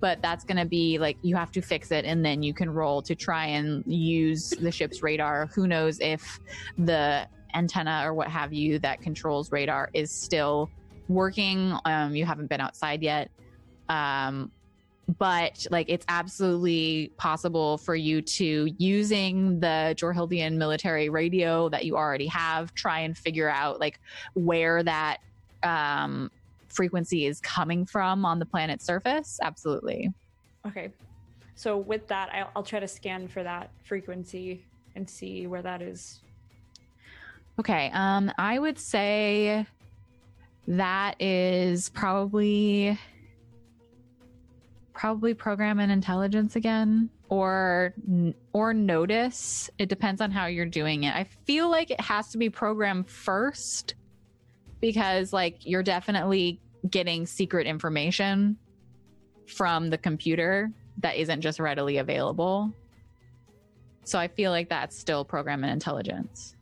but 0.00 0.20
that's 0.20 0.42
going 0.42 0.56
to 0.56 0.64
be 0.64 0.98
like 0.98 1.16
you 1.22 1.36
have 1.36 1.52
to 1.52 1.62
fix 1.62 1.92
it 1.92 2.04
and 2.04 2.24
then 2.24 2.42
you 2.42 2.52
can 2.52 2.68
roll 2.68 3.00
to 3.02 3.14
try 3.14 3.46
and 3.46 3.84
use 3.86 4.50
the 4.50 4.72
ship's 4.72 5.00
radar. 5.00 5.46
Who 5.54 5.68
knows 5.68 6.00
if 6.00 6.40
the 6.76 7.28
antenna 7.54 8.02
or 8.04 8.12
what 8.12 8.26
have 8.28 8.52
you 8.52 8.80
that 8.80 9.00
controls 9.00 9.52
radar 9.52 9.90
is 9.94 10.10
still 10.10 10.70
working. 11.08 11.76
Um 11.84 12.16
you 12.16 12.24
haven't 12.24 12.48
been 12.48 12.60
outside 12.60 13.02
yet 13.02 13.30
um 13.92 14.50
but 15.18 15.66
like 15.70 15.86
it's 15.88 16.06
absolutely 16.08 17.12
possible 17.16 17.76
for 17.76 17.94
you 17.94 18.22
to 18.22 18.72
using 18.78 19.60
the 19.60 19.94
Jorhildian 19.98 20.54
military 20.54 21.08
radio 21.08 21.68
that 21.68 21.84
you 21.84 21.96
already 21.96 22.26
have 22.28 22.72
try 22.74 23.00
and 23.00 23.18
figure 23.18 23.48
out 23.48 23.80
like 23.80 24.00
where 24.34 24.82
that 24.82 25.18
um 25.62 26.30
frequency 26.68 27.26
is 27.26 27.40
coming 27.40 27.84
from 27.84 28.24
on 28.24 28.38
the 28.38 28.46
planet's 28.46 28.84
surface 28.84 29.38
absolutely 29.42 30.10
Okay. 30.64 30.92
So 31.56 31.76
with 31.76 32.06
that, 32.06 32.30
I'll, 32.32 32.50
I'll 32.54 32.62
try 32.62 32.78
to 32.78 32.86
scan 32.86 33.26
for 33.26 33.42
that 33.42 33.70
frequency 33.82 34.64
and 34.94 35.10
see 35.10 35.48
where 35.48 35.62
that 35.62 35.82
is. 35.82 36.20
okay 37.58 37.90
um 37.92 38.30
i 38.38 38.58
would 38.58 38.78
say 38.78 39.66
that 40.68 41.20
is 41.20 41.88
probably 41.90 42.98
probably 44.92 45.34
program 45.34 45.78
and 45.78 45.90
intelligence 45.90 46.56
again 46.56 47.10
or 47.28 47.94
or 48.52 48.74
notice. 48.74 49.70
It 49.78 49.88
depends 49.88 50.20
on 50.20 50.30
how 50.30 50.46
you're 50.46 50.66
doing 50.66 51.04
it. 51.04 51.14
I 51.14 51.24
feel 51.24 51.70
like 51.70 51.90
it 51.90 52.00
has 52.00 52.30
to 52.30 52.38
be 52.38 52.50
program 52.50 53.04
first 53.04 53.94
because 54.80 55.32
like 55.32 55.66
you're 55.66 55.82
definitely 55.82 56.60
getting 56.90 57.26
secret 57.26 57.66
information 57.66 58.56
from 59.46 59.90
the 59.90 59.98
computer 59.98 60.70
that 60.98 61.16
isn't 61.16 61.40
just 61.40 61.60
readily 61.60 61.98
available. 61.98 62.72
So 64.04 64.18
i 64.18 64.26
feel 64.26 64.50
like 64.50 64.68
that's 64.68 64.98
still 64.98 65.24
program 65.24 65.62
and 65.62 65.72
intelligence 65.72 66.56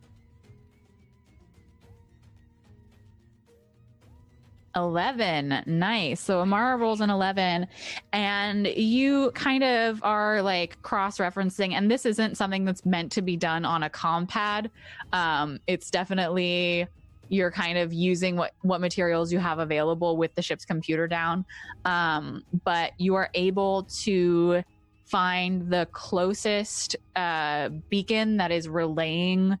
11 4.75 5.63
nice. 5.65 6.19
So 6.19 6.39
amara 6.39 6.77
rolls 6.77 7.01
an 7.01 7.09
11 7.09 7.67
and 8.13 8.67
you 8.67 9.31
kind 9.31 9.63
of 9.63 10.03
are 10.03 10.41
like 10.41 10.81
cross-referencing 10.81 11.73
and 11.73 11.89
this 11.89 12.05
isn't 12.05 12.37
something 12.37 12.65
that's 12.65 12.85
meant 12.85 13.11
to 13.13 13.21
be 13.21 13.35
done 13.35 13.65
on 13.65 13.83
a 13.83 13.89
compad 13.89 14.71
um, 15.13 15.59
it's 15.67 15.91
definitely 15.91 16.87
you're 17.31 17.51
kind 17.51 17.77
of 17.77 17.93
using 17.93 18.35
what 18.35 18.51
what 18.61 18.81
materials 18.81 19.31
you 19.31 19.39
have 19.39 19.59
available 19.59 20.17
with 20.17 20.35
the 20.35 20.41
ship's 20.41 20.65
computer 20.65 21.07
down. 21.07 21.45
Um, 21.85 22.43
but 22.65 22.91
you 22.97 23.15
are 23.15 23.29
able 23.33 23.83
to 24.03 24.63
find 25.05 25.69
the 25.69 25.87
closest 25.93 26.97
uh, 27.15 27.69
beacon 27.89 28.35
that 28.37 28.51
is 28.51 28.67
relaying 28.67 29.57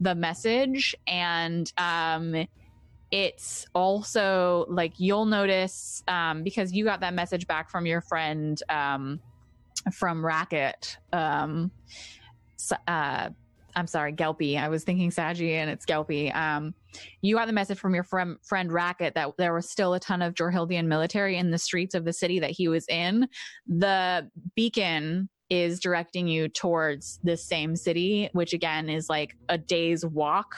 the 0.00 0.16
message 0.16 0.96
and 1.06 1.72
um, 1.78 2.46
it's 3.12 3.66
also 3.74 4.64
like 4.68 4.94
you'll 4.96 5.26
notice 5.26 6.02
um, 6.08 6.42
because 6.42 6.72
you 6.72 6.84
got 6.84 7.00
that 7.00 7.12
message 7.12 7.46
back 7.46 7.70
from 7.70 7.84
your 7.84 8.00
friend 8.00 8.60
um, 8.70 9.20
from 9.92 10.24
Racket. 10.24 10.96
Um, 11.12 11.70
uh, 12.88 13.28
I'm 13.76 13.86
sorry, 13.86 14.14
Gelpy. 14.14 14.58
I 14.58 14.68
was 14.70 14.84
thinking 14.84 15.10
Saji 15.10 15.52
and 15.52 15.70
it's 15.70 15.84
Gelpy. 15.84 16.34
Um, 16.34 16.74
you 17.20 17.36
got 17.36 17.46
the 17.46 17.52
message 17.52 17.78
from 17.78 17.94
your 17.94 18.04
friend, 18.04 18.36
friend 18.42 18.72
Racket 18.72 19.14
that 19.14 19.32
there 19.36 19.52
was 19.52 19.68
still 19.68 19.92
a 19.92 20.00
ton 20.00 20.22
of 20.22 20.34
Jorhildian 20.34 20.86
military 20.86 21.36
in 21.36 21.50
the 21.50 21.58
streets 21.58 21.94
of 21.94 22.06
the 22.06 22.12
city 22.14 22.40
that 22.40 22.50
he 22.50 22.66
was 22.68 22.86
in. 22.88 23.28
The 23.66 24.30
beacon 24.54 25.28
is 25.50 25.80
directing 25.80 26.28
you 26.28 26.48
towards 26.48 27.20
this 27.22 27.44
same 27.44 27.76
city, 27.76 28.30
which 28.32 28.54
again 28.54 28.88
is 28.88 29.10
like 29.10 29.36
a 29.50 29.58
day's 29.58 30.04
walk 30.04 30.56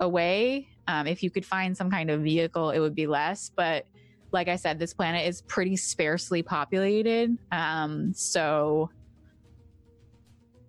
away. 0.00 0.68
Um, 0.90 1.06
if 1.06 1.22
you 1.22 1.30
could 1.30 1.46
find 1.46 1.76
some 1.76 1.88
kind 1.88 2.10
of 2.10 2.20
vehicle, 2.22 2.70
it 2.70 2.80
would 2.80 2.96
be 2.96 3.06
less. 3.06 3.48
But 3.54 3.86
like 4.32 4.48
I 4.48 4.56
said, 4.56 4.80
this 4.80 4.92
planet 4.92 5.24
is 5.24 5.42
pretty 5.42 5.76
sparsely 5.76 6.42
populated. 6.42 7.38
Um, 7.52 8.12
so 8.12 8.90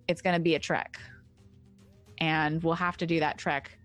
it's 0.06 0.22
going 0.22 0.34
to 0.34 0.40
be 0.40 0.54
a 0.54 0.60
trek. 0.60 1.00
And 2.18 2.62
we'll 2.62 2.74
have 2.74 2.96
to 2.98 3.06
do 3.06 3.18
that 3.18 3.36
trek 3.36 3.76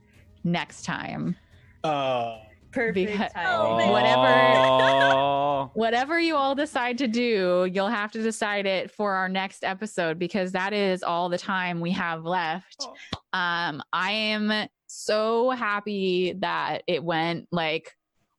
next 0.44 0.84
time. 0.84 1.36
Uh, 1.84 2.38
Perfect 2.72 3.12
Because- 3.12 3.32
timing. 3.34 3.90
Whatever. 3.90 4.28
Oh. 4.28 5.72
Whatever 5.74 6.20
you 6.20 6.36
all 6.36 6.56
decide 6.56 6.98
to 7.00 7.08
do, 7.08 7.70
you'll 7.72 7.88
have 7.88 8.12
to 8.12 8.22
decide 8.22 8.66
it 8.66 8.92
for 8.92 9.14
our 9.14 9.30
next 9.30 9.64
episode 9.64 10.18
because 10.20 10.52
that 10.54 10.74
is 10.74 11.04
all 11.04 11.30
the 11.30 11.38
time 11.38 11.80
we 11.80 11.92
have 11.92 12.24
left. 12.24 12.86
Um, 13.34 13.82
I 13.94 14.12
am 14.12 14.68
so 14.88 15.50
happy 15.52 16.34
that 16.40 16.84
it 16.88 17.04
went 17.04 17.48
like 17.52 17.94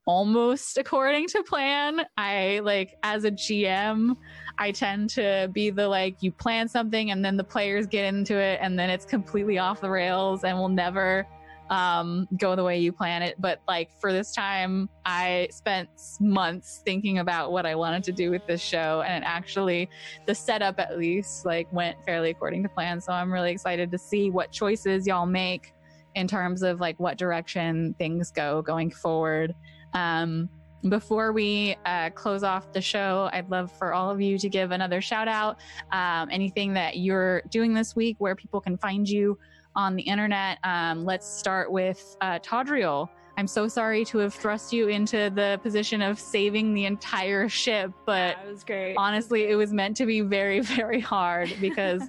almost 0.07 0.79
according 0.79 1.27
to 1.29 1.43
plan. 1.43 2.01
I 2.17 2.61
like 2.65 2.97
as 3.03 3.25
a 3.25 3.31
GM, 3.31 4.17
I 4.59 4.73
tend 4.73 5.11
to 5.11 5.51
be 5.53 5.71
the 5.71 5.87
like 5.87 6.17
you 6.23 6.33
plan 6.33 6.67
something 6.67 7.11
and 7.11 7.25
then 7.25 7.37
the 7.37 7.45
players 7.45 7.87
get 7.87 8.07
into 8.07 8.37
it 8.37 8.59
and 8.63 8.79
then 8.79 8.91
it's 8.91 9.05
completely 9.05 9.59
off 9.59 9.81
the 9.81 9.91
rails 9.91 10.45
and 10.45 10.59
we'll 10.59 10.69
never 10.69 11.27
um, 11.71 12.29
go 12.37 12.57
the 12.57 12.65
way 12.65 12.79
you 12.79 12.93
plan 12.93 13.23
it. 13.23 13.37
But 13.39 13.61
like 13.69 13.91
for 14.01 14.13
this 14.13 14.33
time, 14.33 14.89
I 15.05 15.49
spent 15.51 15.89
months 16.21 16.83
thinking 16.85 17.19
about 17.19 17.53
what 17.53 17.67
I 17.67 17.75
wanted 17.75 18.05
to 18.05 18.13
do 18.13 18.31
with 18.31 18.47
this 18.47 18.61
show, 18.61 19.03
and 19.07 19.23
it 19.23 19.27
actually, 19.27 19.89
the 20.27 20.35
setup 20.35 20.79
at 20.79 20.99
least, 20.99 21.45
like 21.45 21.73
went 21.73 22.03
fairly 22.05 22.31
according 22.31 22.63
to 22.63 22.69
plan. 22.69 23.01
So 23.01 23.13
I'm 23.13 23.33
really 23.33 23.51
excited 23.51 23.91
to 23.91 23.99
see 23.99 24.31
what 24.31 24.51
choices 24.51 25.07
y'all 25.07 25.27
make 25.27 25.73
in 26.15 26.27
terms 26.27 26.63
of 26.63 26.81
like 26.81 26.99
what 26.99 27.17
direction 27.17 27.95
things 27.99 28.31
go 28.31 28.63
going 28.63 28.91
forward. 28.91 29.55
Um, 29.93 30.49
before 30.89 31.33
we 31.33 31.77
uh, 31.87 32.11
close 32.11 32.45
off 32.45 32.73
the 32.73 32.81
show, 32.81 33.29
I'd 33.33 33.51
love 33.51 33.73
for 33.73 33.93
all 33.93 34.11
of 34.11 34.21
you 34.21 34.39
to 34.39 34.49
give 34.49 34.71
another 34.71 35.01
shout 35.01 35.27
out. 35.27 35.59
Um, 35.91 36.29
anything 36.31 36.73
that 36.75 36.99
you're 36.99 37.43
doing 37.51 37.75
this 37.75 37.97
week, 37.97 38.17
where 38.19 38.37
people 38.37 38.61
can 38.61 38.77
find 38.79 39.09
you 39.09 39.39
on 39.79 39.95
the 39.95 40.03
internet. 40.03 40.59
Um, 40.65 41.05
let's 41.05 41.27
start 41.27 41.71
with 41.71 42.17
uh, 42.21 42.41
Todriel. 42.41 43.09
I'm 43.39 43.47
so 43.47 43.69
sorry 43.69 44.05
to 44.07 44.19
have 44.19 44.35
thrust 44.35 44.73
you 44.73 44.89
into 44.89 45.31
the 45.33 45.61
position 45.63 46.03
of 46.03 46.19
saving 46.19 46.75
the 46.75 46.85
entire 46.87 47.49
ship, 47.49 47.93
but 48.05 48.35
That 48.37 48.49
was 48.49 48.65
great. 48.65 48.97
honestly, 48.99 49.45
it 49.49 49.55
was 49.55 49.73
meant 49.73 49.97
to 49.99 50.07
be 50.07 50.21
very, 50.21 50.59
very 50.77 50.99
hard 51.01 51.55
because 51.61 52.03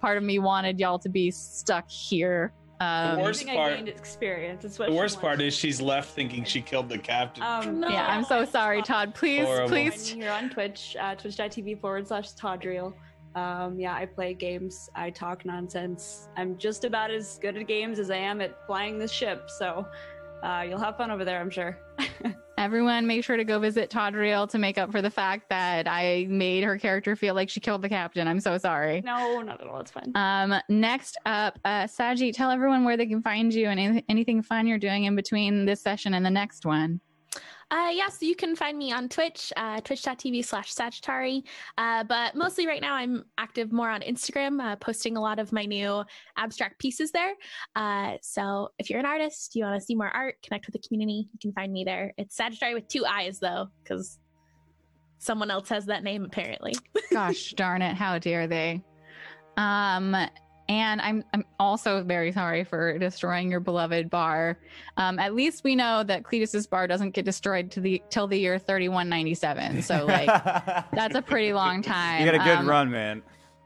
part 0.00 0.16
of 0.16 0.24
me 0.24 0.38
wanted 0.38 0.80
y'all 0.80 0.98
to 1.00 1.10
be 1.10 1.30
stuck 1.30 1.88
here. 1.90 2.54
Um, 2.80 3.16
The 3.18 3.22
worst 3.22 3.40
think 3.40 3.50
I 3.50 3.54
part- 3.56 3.74
gained 3.74 3.88
experience. 3.90 4.64
It's 4.64 4.78
what 4.78 4.88
The 4.88 4.94
worst 4.94 5.20
part 5.20 5.42
is 5.42 5.52
she's 5.52 5.82
left 5.82 6.14
thinking 6.14 6.44
she 6.44 6.62
killed 6.62 6.88
the 6.88 6.96
captain. 6.96 7.42
Um, 7.42 7.82
yeah, 7.82 8.06
I'm 8.08 8.24
so 8.24 8.46
sorry, 8.46 8.80
Todd. 8.80 9.14
Please, 9.14 9.44
Horrible. 9.44 9.68
please. 9.68 10.14
You're 10.14 10.32
on 10.32 10.48
Twitch, 10.48 10.96
uh, 10.98 11.14
twitch.tv 11.16 11.78
forward 11.82 12.08
slash 12.08 12.32
Todriel. 12.32 12.94
Um, 13.34 13.78
yeah, 13.78 13.94
I 13.94 14.06
play 14.06 14.34
games. 14.34 14.90
I 14.94 15.10
talk 15.10 15.44
nonsense. 15.44 16.28
I'm 16.36 16.58
just 16.58 16.84
about 16.84 17.10
as 17.10 17.38
good 17.38 17.56
at 17.56 17.66
games 17.66 17.98
as 17.98 18.10
I 18.10 18.16
am 18.16 18.40
at 18.40 18.66
flying 18.66 18.98
the 18.98 19.08
ship. 19.08 19.48
So 19.48 19.86
uh, 20.42 20.64
you'll 20.68 20.80
have 20.80 20.96
fun 20.96 21.10
over 21.10 21.24
there, 21.24 21.40
I'm 21.40 21.50
sure. 21.50 21.78
Everyone, 22.58 23.06
make 23.06 23.24
sure 23.24 23.38
to 23.38 23.44
go 23.44 23.58
visit 23.58 23.88
Todriel 23.88 24.46
to 24.50 24.58
make 24.58 24.76
up 24.76 24.92
for 24.92 25.00
the 25.00 25.10
fact 25.10 25.48
that 25.48 25.88
I 25.88 26.26
made 26.28 26.62
her 26.62 26.78
character 26.78 27.16
feel 27.16 27.34
like 27.34 27.48
she 27.48 27.58
killed 27.58 27.80
the 27.80 27.88
captain. 27.88 28.28
I'm 28.28 28.40
so 28.40 28.58
sorry. 28.58 29.00
no, 29.00 29.40
not 29.40 29.62
at 29.62 29.66
all. 29.66 29.80
It's 29.80 29.90
fine. 29.90 30.12
Um, 30.14 30.60
next 30.68 31.16
up, 31.24 31.58
uh, 31.64 31.84
Saji, 31.84 32.34
tell 32.34 32.50
everyone 32.50 32.84
where 32.84 32.98
they 32.98 33.06
can 33.06 33.22
find 33.22 33.54
you 33.54 33.68
and 33.68 34.02
anything 34.10 34.42
fun 34.42 34.66
you're 34.66 34.76
doing 34.76 35.04
in 35.04 35.16
between 35.16 35.64
this 35.64 35.80
session 35.80 36.12
and 36.12 36.24
the 36.24 36.30
next 36.30 36.66
one. 36.66 37.00
Uh, 37.70 37.90
yeah, 37.92 38.08
so 38.08 38.26
you 38.26 38.34
can 38.34 38.56
find 38.56 38.76
me 38.76 38.92
on 38.92 39.08
Twitch, 39.08 39.52
uh, 39.56 39.80
twitch.tv 39.80 40.44
slash 40.44 40.74
Sagittari. 40.74 41.44
Uh, 41.78 42.02
but 42.02 42.34
mostly 42.34 42.66
right 42.66 42.82
now, 42.82 42.94
I'm 42.94 43.24
active 43.38 43.70
more 43.70 43.88
on 43.88 44.00
Instagram, 44.00 44.60
uh, 44.60 44.74
posting 44.76 45.16
a 45.16 45.20
lot 45.20 45.38
of 45.38 45.52
my 45.52 45.64
new 45.64 46.02
abstract 46.36 46.80
pieces 46.80 47.12
there. 47.12 47.34
Uh, 47.76 48.14
so 48.22 48.70
if 48.78 48.90
you're 48.90 48.98
an 48.98 49.06
artist, 49.06 49.54
you 49.54 49.64
want 49.64 49.80
to 49.80 49.84
see 49.84 49.94
more 49.94 50.08
art, 50.08 50.36
connect 50.42 50.66
with 50.66 50.72
the 50.72 50.86
community, 50.86 51.28
you 51.32 51.38
can 51.40 51.52
find 51.52 51.72
me 51.72 51.84
there. 51.84 52.12
It's 52.18 52.36
Sagittari 52.36 52.74
with 52.74 52.88
two 52.88 53.06
eyes, 53.06 53.38
though, 53.38 53.68
because 53.82 54.18
someone 55.18 55.50
else 55.50 55.68
has 55.68 55.86
that 55.86 56.02
name 56.02 56.24
apparently. 56.24 56.74
Gosh 57.12 57.52
darn 57.52 57.82
it, 57.82 57.94
how 57.94 58.18
dare 58.18 58.48
they? 58.48 58.82
Um, 59.56 60.16
and 60.70 61.00
I'm 61.00 61.24
I'm 61.34 61.44
also 61.58 62.02
very 62.04 62.30
sorry 62.30 62.62
for 62.62 62.96
destroying 62.96 63.50
your 63.50 63.58
beloved 63.58 64.08
bar. 64.08 64.56
Um, 64.96 65.18
at 65.18 65.34
least 65.34 65.64
we 65.64 65.74
know 65.74 66.04
that 66.04 66.22
Cletus's 66.22 66.66
bar 66.68 66.86
doesn't 66.86 67.10
get 67.10 67.24
destroyed 67.24 67.72
to 67.72 67.80
the 67.80 68.00
till 68.08 68.28
the 68.28 68.38
year 68.38 68.56
3197. 68.58 69.82
So 69.82 70.06
like 70.06 70.26
that's 70.92 71.16
a 71.16 71.22
pretty 71.22 71.52
long 71.52 71.82
time. 71.82 72.20
You 72.24 72.30
got 72.30 72.40
a 72.40 72.44
good 72.44 72.58
Um, 72.60 72.68
run, 72.68 72.90
man. 72.90 73.22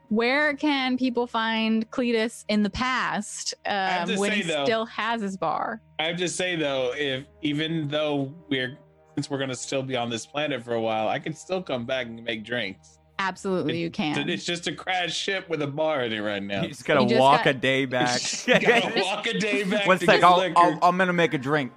Where 0.09 0.55
can 0.55 0.97
people 0.97 1.27
find 1.27 1.89
Cletus 1.91 2.43
in 2.49 2.63
the 2.63 2.69
past 2.71 3.53
um, 3.67 4.07
when 4.17 4.31
say, 4.31 4.37
he 4.37 4.41
though- 4.43 4.65
still 4.65 4.85
has 4.87 5.21
his 5.21 5.37
bar? 5.37 5.81
I 5.99 6.05
have 6.07 6.17
to 6.17 6.27
say 6.27 6.55
though, 6.55 6.91
if 6.95 7.25
even 7.43 7.87
though 7.87 8.33
we're 8.49 8.79
since 9.13 9.29
we're 9.29 9.37
gonna 9.39 9.53
still 9.55 9.83
be 9.83 9.95
on 9.95 10.09
this 10.09 10.25
planet 10.25 10.63
for 10.63 10.73
a 10.73 10.81
while, 10.81 11.07
I 11.07 11.19
can 11.19 11.33
still 11.33 11.61
come 11.61 11.85
back 11.85 12.07
and 12.07 12.23
make 12.23 12.43
drinks. 12.43 12.99
Absolutely, 13.17 13.77
you 13.79 13.89
can. 13.89 14.27
It's 14.29 14.43
just 14.45 14.67
a 14.67 14.73
crash 14.73 15.15
ship 15.15 15.47
with 15.49 15.61
a 15.61 15.67
bar 15.67 16.03
in 16.03 16.11
it 16.13 16.19
right 16.19 16.43
now. 16.43 16.63
You 16.63 16.67
just 16.69 16.85
gotta 16.85 17.01
You 17.03 17.09
just 17.09 17.21
walk 17.21 17.45
got- 17.45 17.55
a 17.55 17.57
day 17.59 17.85
back. 17.85 18.19
Gotta 18.45 18.91
walk 19.03 19.25
a 19.27 19.39
day 19.39 19.63
back. 19.69 19.87
One 19.87 19.97
to 19.99 20.05
sec, 20.05 20.21
get 20.21 20.23
I'll, 20.25 20.51
I'll, 20.57 20.79
I'm 20.81 20.97
gonna 20.97 21.13
make 21.13 21.33
a 21.33 21.37
drink. 21.37 21.71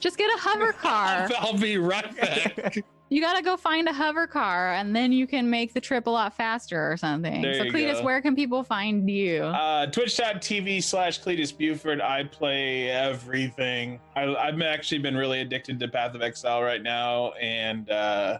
Just 0.00 0.18
get 0.18 0.28
a 0.34 0.38
hover 0.38 0.72
car. 0.72 1.28
I'll 1.38 1.56
be 1.56 1.78
right 1.78 2.14
back. 2.16 2.76
You 3.08 3.20
gotta 3.20 3.42
go 3.42 3.56
find 3.58 3.88
a 3.88 3.92
hover 3.92 4.26
car, 4.26 4.72
and 4.72 4.96
then 4.96 5.12
you 5.12 5.26
can 5.26 5.48
make 5.50 5.74
the 5.74 5.80
trip 5.80 6.06
a 6.06 6.10
lot 6.10 6.34
faster 6.34 6.90
or 6.90 6.96
something. 6.96 7.42
There 7.42 7.54
so, 7.54 7.62
you 7.64 7.70
Cletus, 7.72 7.98
go. 7.98 8.04
where 8.04 8.20
can 8.22 8.34
people 8.34 8.62
find 8.64 9.08
you? 9.08 9.42
Uh, 9.44 9.86
Twitch.tv 9.86 10.82
slash 10.82 11.20
Cletus 11.22 11.56
Buford. 11.56 12.00
I 12.00 12.24
play 12.24 12.88
everything. 12.90 14.00
I, 14.16 14.34
I've 14.34 14.60
actually 14.62 14.98
been 15.00 15.14
really 15.16 15.40
addicted 15.40 15.78
to 15.80 15.88
Path 15.88 16.14
of 16.14 16.22
Exile 16.22 16.62
right 16.62 16.82
now, 16.82 17.32
and 17.32 17.88
uh, 17.90 18.38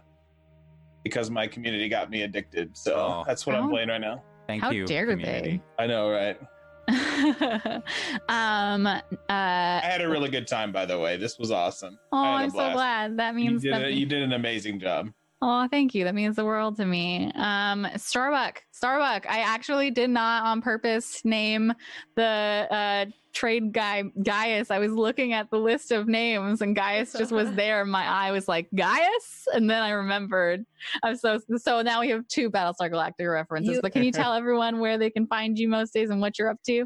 because 1.03 1.29
my 1.29 1.47
community 1.47 1.89
got 1.89 2.09
me 2.09 2.21
addicted. 2.23 2.75
So 2.77 2.95
Oh. 2.95 3.23
that's 3.27 3.45
what 3.45 3.55
How- 3.55 3.63
I'm 3.63 3.69
playing 3.69 3.89
right 3.89 4.01
now. 4.01 4.23
Thank 4.47 4.61
How 4.61 4.71
you. 4.71 4.81
How 4.81 4.87
dare 4.87 5.05
community. 5.07 5.61
I 5.79 5.87
know, 5.87 6.09
right? 6.11 6.37
um. 8.29 8.85
Uh. 8.85 9.01
I 9.29 9.79
had 9.83 10.01
a 10.01 10.09
really 10.09 10.29
good 10.29 10.47
time, 10.47 10.71
by 10.71 10.85
the 10.85 10.99
way. 10.99 11.15
This 11.17 11.39
was 11.39 11.51
awesome. 11.51 11.97
Oh, 12.11 12.17
I 12.17 12.25
had 12.25 12.33
a 12.41 12.43
I'm 12.43 12.49
so 12.51 12.73
glad. 12.73 13.17
That 13.17 13.29
You 13.29 13.33
means 13.51 13.61
did, 13.63 13.73
that. 13.73 13.85
a, 13.85 13.91
you 13.91 14.05
did 14.05 14.21
an 14.21 14.33
amazing 14.33 14.79
job. 14.79 15.09
Oh, 15.41 15.67
thank 15.69 15.93
you. 15.93 16.05
That 16.05 16.15
means 16.15 16.35
the 16.37 16.45
world 16.45 16.77
to 16.77 16.85
me. 16.85 17.31
Um, 17.35 17.85
Starbuck, 17.97 18.63
Starbuck. 18.71 19.29
I 19.29 19.39
actually 19.39 19.91
did 19.91 20.09
not 20.09 20.43
on 20.45 20.61
purpose 20.61 21.23
name 21.25 21.73
the 22.15 22.23
uh, 22.71 23.05
trade 23.33 23.73
guy 23.73 24.03
Gaius. 24.21 24.71
I 24.71 24.79
was 24.79 24.91
looking 24.91 25.33
at 25.33 25.49
the 25.49 25.57
list 25.57 25.91
of 25.91 26.07
names, 26.07 26.61
and 26.61 26.75
Gaius 26.75 27.13
just 27.13 27.31
was 27.31 27.51
there. 27.55 27.83
My 27.85 28.05
eye 28.05 28.31
was 28.31 28.47
like 28.47 28.67
Gaius, 28.75 29.47
and 29.53 29.69
then 29.69 29.81
I 29.81 29.89
remembered. 29.91 30.65
I'm 31.03 31.17
so 31.17 31.39
so 31.57 31.81
now 31.81 31.99
we 32.01 32.09
have 32.09 32.27
two 32.27 32.49
Battlestar 32.49 32.91
Galactica 32.91 33.31
references. 33.31 33.75
You- 33.75 33.81
but 33.81 33.91
can 33.91 34.03
you 34.03 34.11
tell 34.11 34.33
everyone 34.41 34.79
where 34.79 34.97
they 34.97 35.09
can 35.09 35.27
find 35.27 35.57
you 35.57 35.67
most 35.67 35.93
days 35.93 36.09
and 36.09 36.21
what 36.21 36.37
you're 36.39 36.49
up 36.49 36.61
to? 36.67 36.85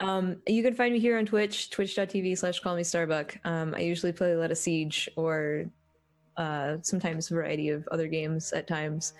Um, 0.00 0.36
you 0.46 0.62
can 0.62 0.74
find 0.74 0.92
me 0.92 1.00
here 1.00 1.18
on 1.18 1.26
Twitch, 1.26 1.70
twitch.tv 1.70 2.38
slash 2.38 2.60
call 2.60 2.76
me 2.76 2.84
Starbuck. 2.84 3.36
Um, 3.44 3.74
I 3.74 3.80
usually 3.80 4.12
play 4.12 4.36
Let 4.36 4.52
Us 4.52 4.60
Siege 4.60 5.08
or 5.16 5.64
uh, 6.36 6.76
sometimes 6.82 7.30
a 7.30 7.34
variety 7.34 7.70
of 7.70 7.86
other 7.90 8.06
games 8.06 8.52
at 8.52 8.68
times. 8.68 9.14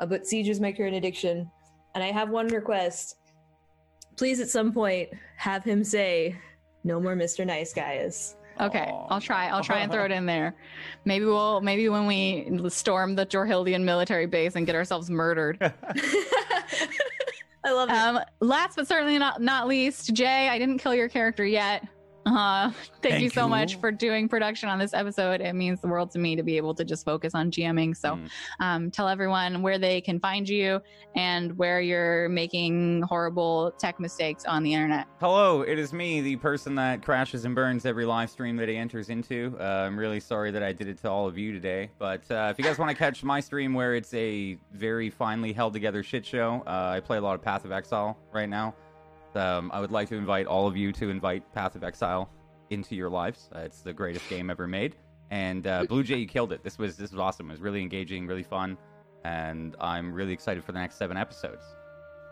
Uh, 0.00 0.04
but 0.06 0.26
Siege 0.26 0.48
is 0.50 0.60
my 0.60 0.70
current 0.70 0.94
addiction. 0.94 1.50
And 1.94 2.04
I 2.04 2.12
have 2.12 2.28
one 2.28 2.48
request. 2.48 3.16
Please, 4.18 4.40
at 4.40 4.50
some 4.50 4.72
point, 4.72 5.08
have 5.36 5.64
him 5.64 5.84
say, 5.84 6.36
no 6.84 7.00
more 7.00 7.14
Mr. 7.14 7.46
Nice 7.46 7.72
Guys. 7.72 8.36
Okay, 8.60 8.90
I'll 9.08 9.20
try. 9.20 9.48
I'll 9.48 9.62
try 9.62 9.78
and 9.78 9.92
throw 9.92 10.04
it 10.04 10.10
in 10.10 10.26
there. 10.26 10.56
Maybe 11.04 11.24
we'll 11.24 11.60
maybe 11.60 11.88
when 11.88 12.06
we 12.06 12.68
storm 12.68 13.14
the 13.14 13.24
Jorhildian 13.24 13.84
military 13.84 14.26
base 14.26 14.56
and 14.56 14.66
get 14.66 14.74
ourselves 14.74 15.08
murdered. 15.08 15.58
I 17.64 17.72
love 17.72 17.88
it. 17.88 17.94
Um, 17.94 18.20
last 18.40 18.74
but 18.74 18.88
certainly 18.88 19.18
not 19.18 19.40
not 19.40 19.68
least, 19.68 20.12
Jay, 20.12 20.48
I 20.48 20.58
didn't 20.58 20.78
kill 20.78 20.94
your 20.94 21.08
character 21.08 21.46
yet. 21.46 21.86
Uh, 22.28 22.70
thank, 23.02 23.22
you 23.22 23.30
so 23.30 23.44
you. 23.44 23.48
much 23.48 23.76
for 23.76 23.90
doing 23.90 24.28
production 24.28 24.68
on 24.68 24.78
this 24.78 24.92
episode. 24.92 25.40
It 25.40 25.54
means 25.54 25.80
the 25.80 25.88
world 25.88 26.10
to 26.10 26.18
me 26.18 26.36
to 26.36 26.42
be 26.42 26.56
able 26.58 26.74
to 26.74 26.84
just 26.84 27.04
focus 27.04 27.34
on 27.34 27.50
GMing. 27.50 27.96
So, 27.96 28.16
Mm. 28.16 28.28
um, 28.60 28.90
tell 28.90 29.08
everyone 29.08 29.62
where 29.62 29.78
they 29.78 30.00
can 30.00 30.20
find 30.20 30.48
you 30.48 30.80
and 31.16 31.56
where 31.56 31.80
you're 31.80 32.28
making 32.28 33.02
horrible 33.02 33.72
tech 33.78 33.98
mistakes 33.98 34.44
on 34.44 34.62
the 34.62 34.74
internet. 34.74 35.06
Hello, 35.20 35.62
it 35.62 35.78
is 35.78 35.92
me, 35.92 36.20
the 36.20 36.36
person 36.36 36.74
that 36.74 37.02
crashes 37.02 37.44
and 37.44 37.54
burns 37.54 37.86
every 37.86 38.04
live 38.04 38.28
stream 38.30 38.56
that 38.56 38.68
he 38.68 38.76
enters 38.76 39.08
into. 39.08 39.56
Uh, 39.58 39.62
I'm 39.86 39.98
really 39.98 40.20
sorry 40.20 40.50
that 40.50 40.62
I 40.62 40.72
did 40.72 40.88
it 40.88 40.98
to 40.98 41.10
all 41.10 41.26
of 41.26 41.38
you 41.38 41.52
today. 41.52 41.90
But 41.98 42.30
uh, 42.30 42.48
if 42.50 42.58
you 42.58 42.64
guys 42.64 42.78
want 42.78 42.90
to 42.90 42.96
catch 42.96 43.24
my 43.24 43.40
stream 43.40 43.72
where 43.74 43.94
it's 43.94 44.12
a 44.14 44.58
very 44.72 45.08
finely 45.10 45.52
held 45.52 45.72
together 45.72 46.02
shit 46.02 46.26
show, 46.26 46.62
uh, 46.66 46.92
I 46.96 47.00
play 47.00 47.16
a 47.16 47.20
lot 47.20 47.34
of 47.34 47.42
Path 47.42 47.64
of 47.64 47.72
Exile 47.72 48.18
right 48.32 48.48
now. 48.48 48.74
Um, 49.38 49.70
I 49.72 49.80
would 49.80 49.90
like 49.92 50.08
to 50.08 50.16
invite 50.16 50.46
all 50.46 50.66
of 50.66 50.76
you 50.76 50.92
to 50.92 51.08
invite 51.08 51.52
Path 51.54 51.76
of 51.76 51.84
Exile 51.84 52.30
into 52.70 52.94
your 52.94 53.08
lives. 53.08 53.48
Uh, 53.54 53.60
it's 53.60 53.80
the 53.80 53.92
greatest 53.92 54.28
game 54.28 54.50
ever 54.50 54.66
made. 54.66 54.96
And 55.30 55.66
uh, 55.66 55.84
Blue 55.84 56.02
Jay, 56.02 56.16
you 56.16 56.26
killed 56.26 56.52
it. 56.52 56.62
This 56.62 56.78
was 56.78 56.96
this 56.96 57.12
was 57.12 57.20
awesome. 57.20 57.48
It 57.50 57.52
was 57.52 57.60
really 57.60 57.82
engaging, 57.82 58.26
really 58.26 58.42
fun, 58.42 58.78
and 59.24 59.76
I'm 59.80 60.12
really 60.12 60.32
excited 60.32 60.64
for 60.64 60.72
the 60.72 60.78
next 60.78 60.96
seven 60.96 61.16
episodes. 61.16 61.62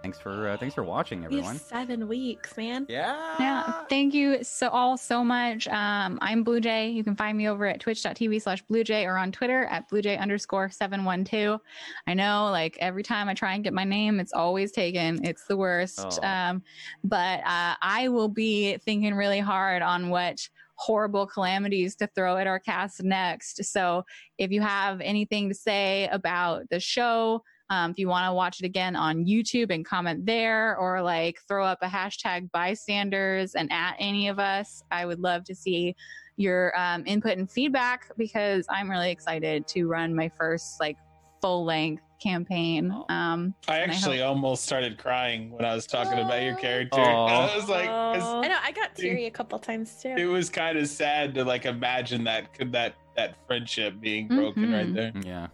Thanks 0.03 0.19
for 0.19 0.49
uh, 0.49 0.57
thanks 0.57 0.75
for 0.75 0.85
watching, 0.85 1.25
everyone. 1.25 1.59
seven 1.59 2.07
weeks, 2.07 2.57
man. 2.57 2.87
Yeah. 2.89 3.35
Yeah, 3.41 3.85
thank 3.89 4.15
you 4.15 4.45
so 4.45 4.69
all 4.69 4.97
so 4.97 5.25
much. 5.25 5.67
Um, 5.69 6.19
I'm 6.23 6.45
Blue 6.45 6.61
Jay. 6.61 6.91
You 6.91 7.03
can 7.03 7.17
find 7.17 7.37
me 7.37 7.49
over 7.49 7.67
at 7.67 7.81
twitch.tv 7.81 8.41
slash 8.41 8.63
Blue 8.63 8.85
Jay 8.85 9.05
or 9.05 9.17
on 9.17 9.33
Twitter 9.33 9.65
at 9.65 9.89
Blue 9.89 10.03
Jay 10.03 10.17
underscore 10.17 10.71
712. 10.71 11.61
I 12.07 12.15
know 12.15 12.51
like 12.51 12.77
every 12.79 13.03
time 13.03 13.29
I 13.29 13.35
try 13.35 13.55
and 13.55 13.65
get 13.65 13.73
my 13.73 13.85
name, 13.85 14.21
it's 14.21 14.33
always 14.33 14.71
taken. 14.71 15.25
It's 15.25 15.47
the 15.47 15.57
worst. 15.57 16.21
Oh. 16.23 16.27
Um, 16.27 16.63
but 17.03 17.41
uh, 17.41 17.75
I 17.83 18.09
will 18.09 18.29
be 18.29 18.77
thinking 18.79 19.15
really 19.15 19.41
hard 19.41 19.83
on 19.83 20.09
what 20.09 20.49
horrible 20.77 21.27
calamities 21.27 21.97
to 21.97 22.07
throw 22.09 22.37
at 22.37 22.47
our 22.47 22.61
cast 22.61 23.03
next. 23.03 23.65
So 23.65 24.05
if 24.39 24.51
you 24.51 24.61
have 24.61 25.01
anything 25.01 25.49
to 25.49 25.55
say 25.55 26.09
about 26.13 26.69
the 26.71 26.79
show, 26.79 27.43
Um, 27.69 27.91
if 27.91 27.99
you 27.99 28.09
want 28.09 28.29
to 28.29 28.33
watch 28.33 28.61
it 28.61 28.67
again 28.67 28.95
on 28.95 29.25
YouTube 29.25 29.73
and 29.75 29.85
comment 29.85 30.25
there, 30.25 30.77
or 30.77 31.03
like 31.03 31.39
throw 31.49 31.65
up 31.65 31.79
a 31.83 31.89
hashtag 31.89 32.51
bystanders 32.53 33.55
and 33.55 33.71
at 33.73 33.97
any 33.99 34.29
of 34.29 34.39
us, 34.39 34.83
I 34.91 35.05
would 35.05 35.19
love 35.19 35.45
to 35.45 35.55
see 35.55 35.97
your 36.37 36.79
um, 36.79 37.03
input 37.07 37.39
and 37.39 37.51
feedback 37.51 38.11
because 38.17 38.67
I'm 38.71 38.89
really 38.91 39.11
excited 39.11 39.67
to 39.69 39.87
run 39.87 40.15
my 40.15 40.29
first 40.29 40.79
like 40.81 40.97
full 41.41 41.65
length 41.65 42.03
campaign. 42.23 42.93
Um, 43.09 43.55
I 43.69 43.79
and 43.79 43.91
actually 43.91 44.19
hope- 44.19 44.29
almost 44.29 44.65
started 44.65 44.97
crying 44.97 45.51
when 45.51 45.65
I 45.65 45.75
was 45.75 45.87
talking 45.87 46.19
about 46.19 46.43
your 46.43 46.55
character. 46.55 47.01
Aw. 47.01 47.53
I 47.53 47.57
was 47.57 47.69
like, 47.69 47.89
I 47.89 48.47
know 48.49 48.59
I 48.63 48.71
got 48.73 48.95
teary 48.95 49.27
a 49.27 49.31
couple 49.31 49.59
times 49.59 50.01
too. 50.01 50.15
it 50.17 50.27
was 50.27 50.51
kind 50.51 50.79
of 50.79 50.87
sad 50.89 51.35
to 51.35 51.45
like 51.45 51.67
imagine 51.67 52.23
that 52.25 52.55
could 52.55 52.71
that 52.73 52.95
that 53.17 53.35
friendship 53.47 53.99
being 54.01 54.29
broken 54.29 54.71
right 54.73 54.87
Mhm. 54.87 54.95
there. 54.95 55.13
Yeah. 55.25 55.47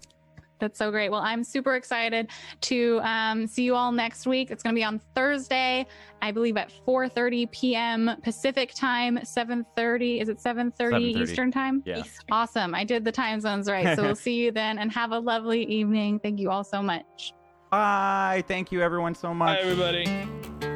That's 0.62 0.78
so 0.78 0.92
great. 0.92 1.10
Well, 1.10 1.22
I'm 1.22 1.42
super 1.42 1.74
excited 1.74 2.30
to 2.60 3.00
um, 3.02 3.48
see 3.48 3.64
you 3.64 3.74
all 3.74 3.90
next 3.90 4.28
week. 4.28 4.52
It's 4.52 4.62
going 4.62 4.72
to 4.76 4.78
be 4.78 4.84
on 4.84 5.00
Thursday, 5.16 5.84
I 6.22 6.30
believe 6.30 6.56
at 6.56 6.72
4:30 6.86 7.50
p.m. 7.50 8.12
Pacific 8.22 8.72
time, 8.72 9.18
7:30. 9.18 10.22
Is 10.22 10.28
it 10.28 10.38
7:30 10.38 10.72
7:30. 10.78 11.16
Eastern 11.16 11.50
time? 11.50 11.82
Yeah. 11.84 12.04
Awesome. 12.30 12.76
I 12.76 12.84
did 12.84 13.04
the 13.04 13.10
time 13.10 13.40
zones 13.40 13.68
right. 13.68 13.96
So 13.96 14.04
we'll 14.04 14.14
see 14.28 14.36
you 14.36 14.52
then, 14.52 14.78
and 14.78 14.92
have 14.92 15.10
a 15.10 15.18
lovely 15.18 15.64
evening. 15.64 16.20
Thank 16.20 16.38
you 16.38 16.48
all 16.52 16.62
so 16.62 16.80
much. 16.80 17.32
Bye. 17.72 18.44
Thank 18.46 18.70
you, 18.70 18.82
everyone, 18.82 19.16
so 19.16 19.28
Hi 19.28 19.34
much. 19.34 19.58
everybody. 19.58 20.71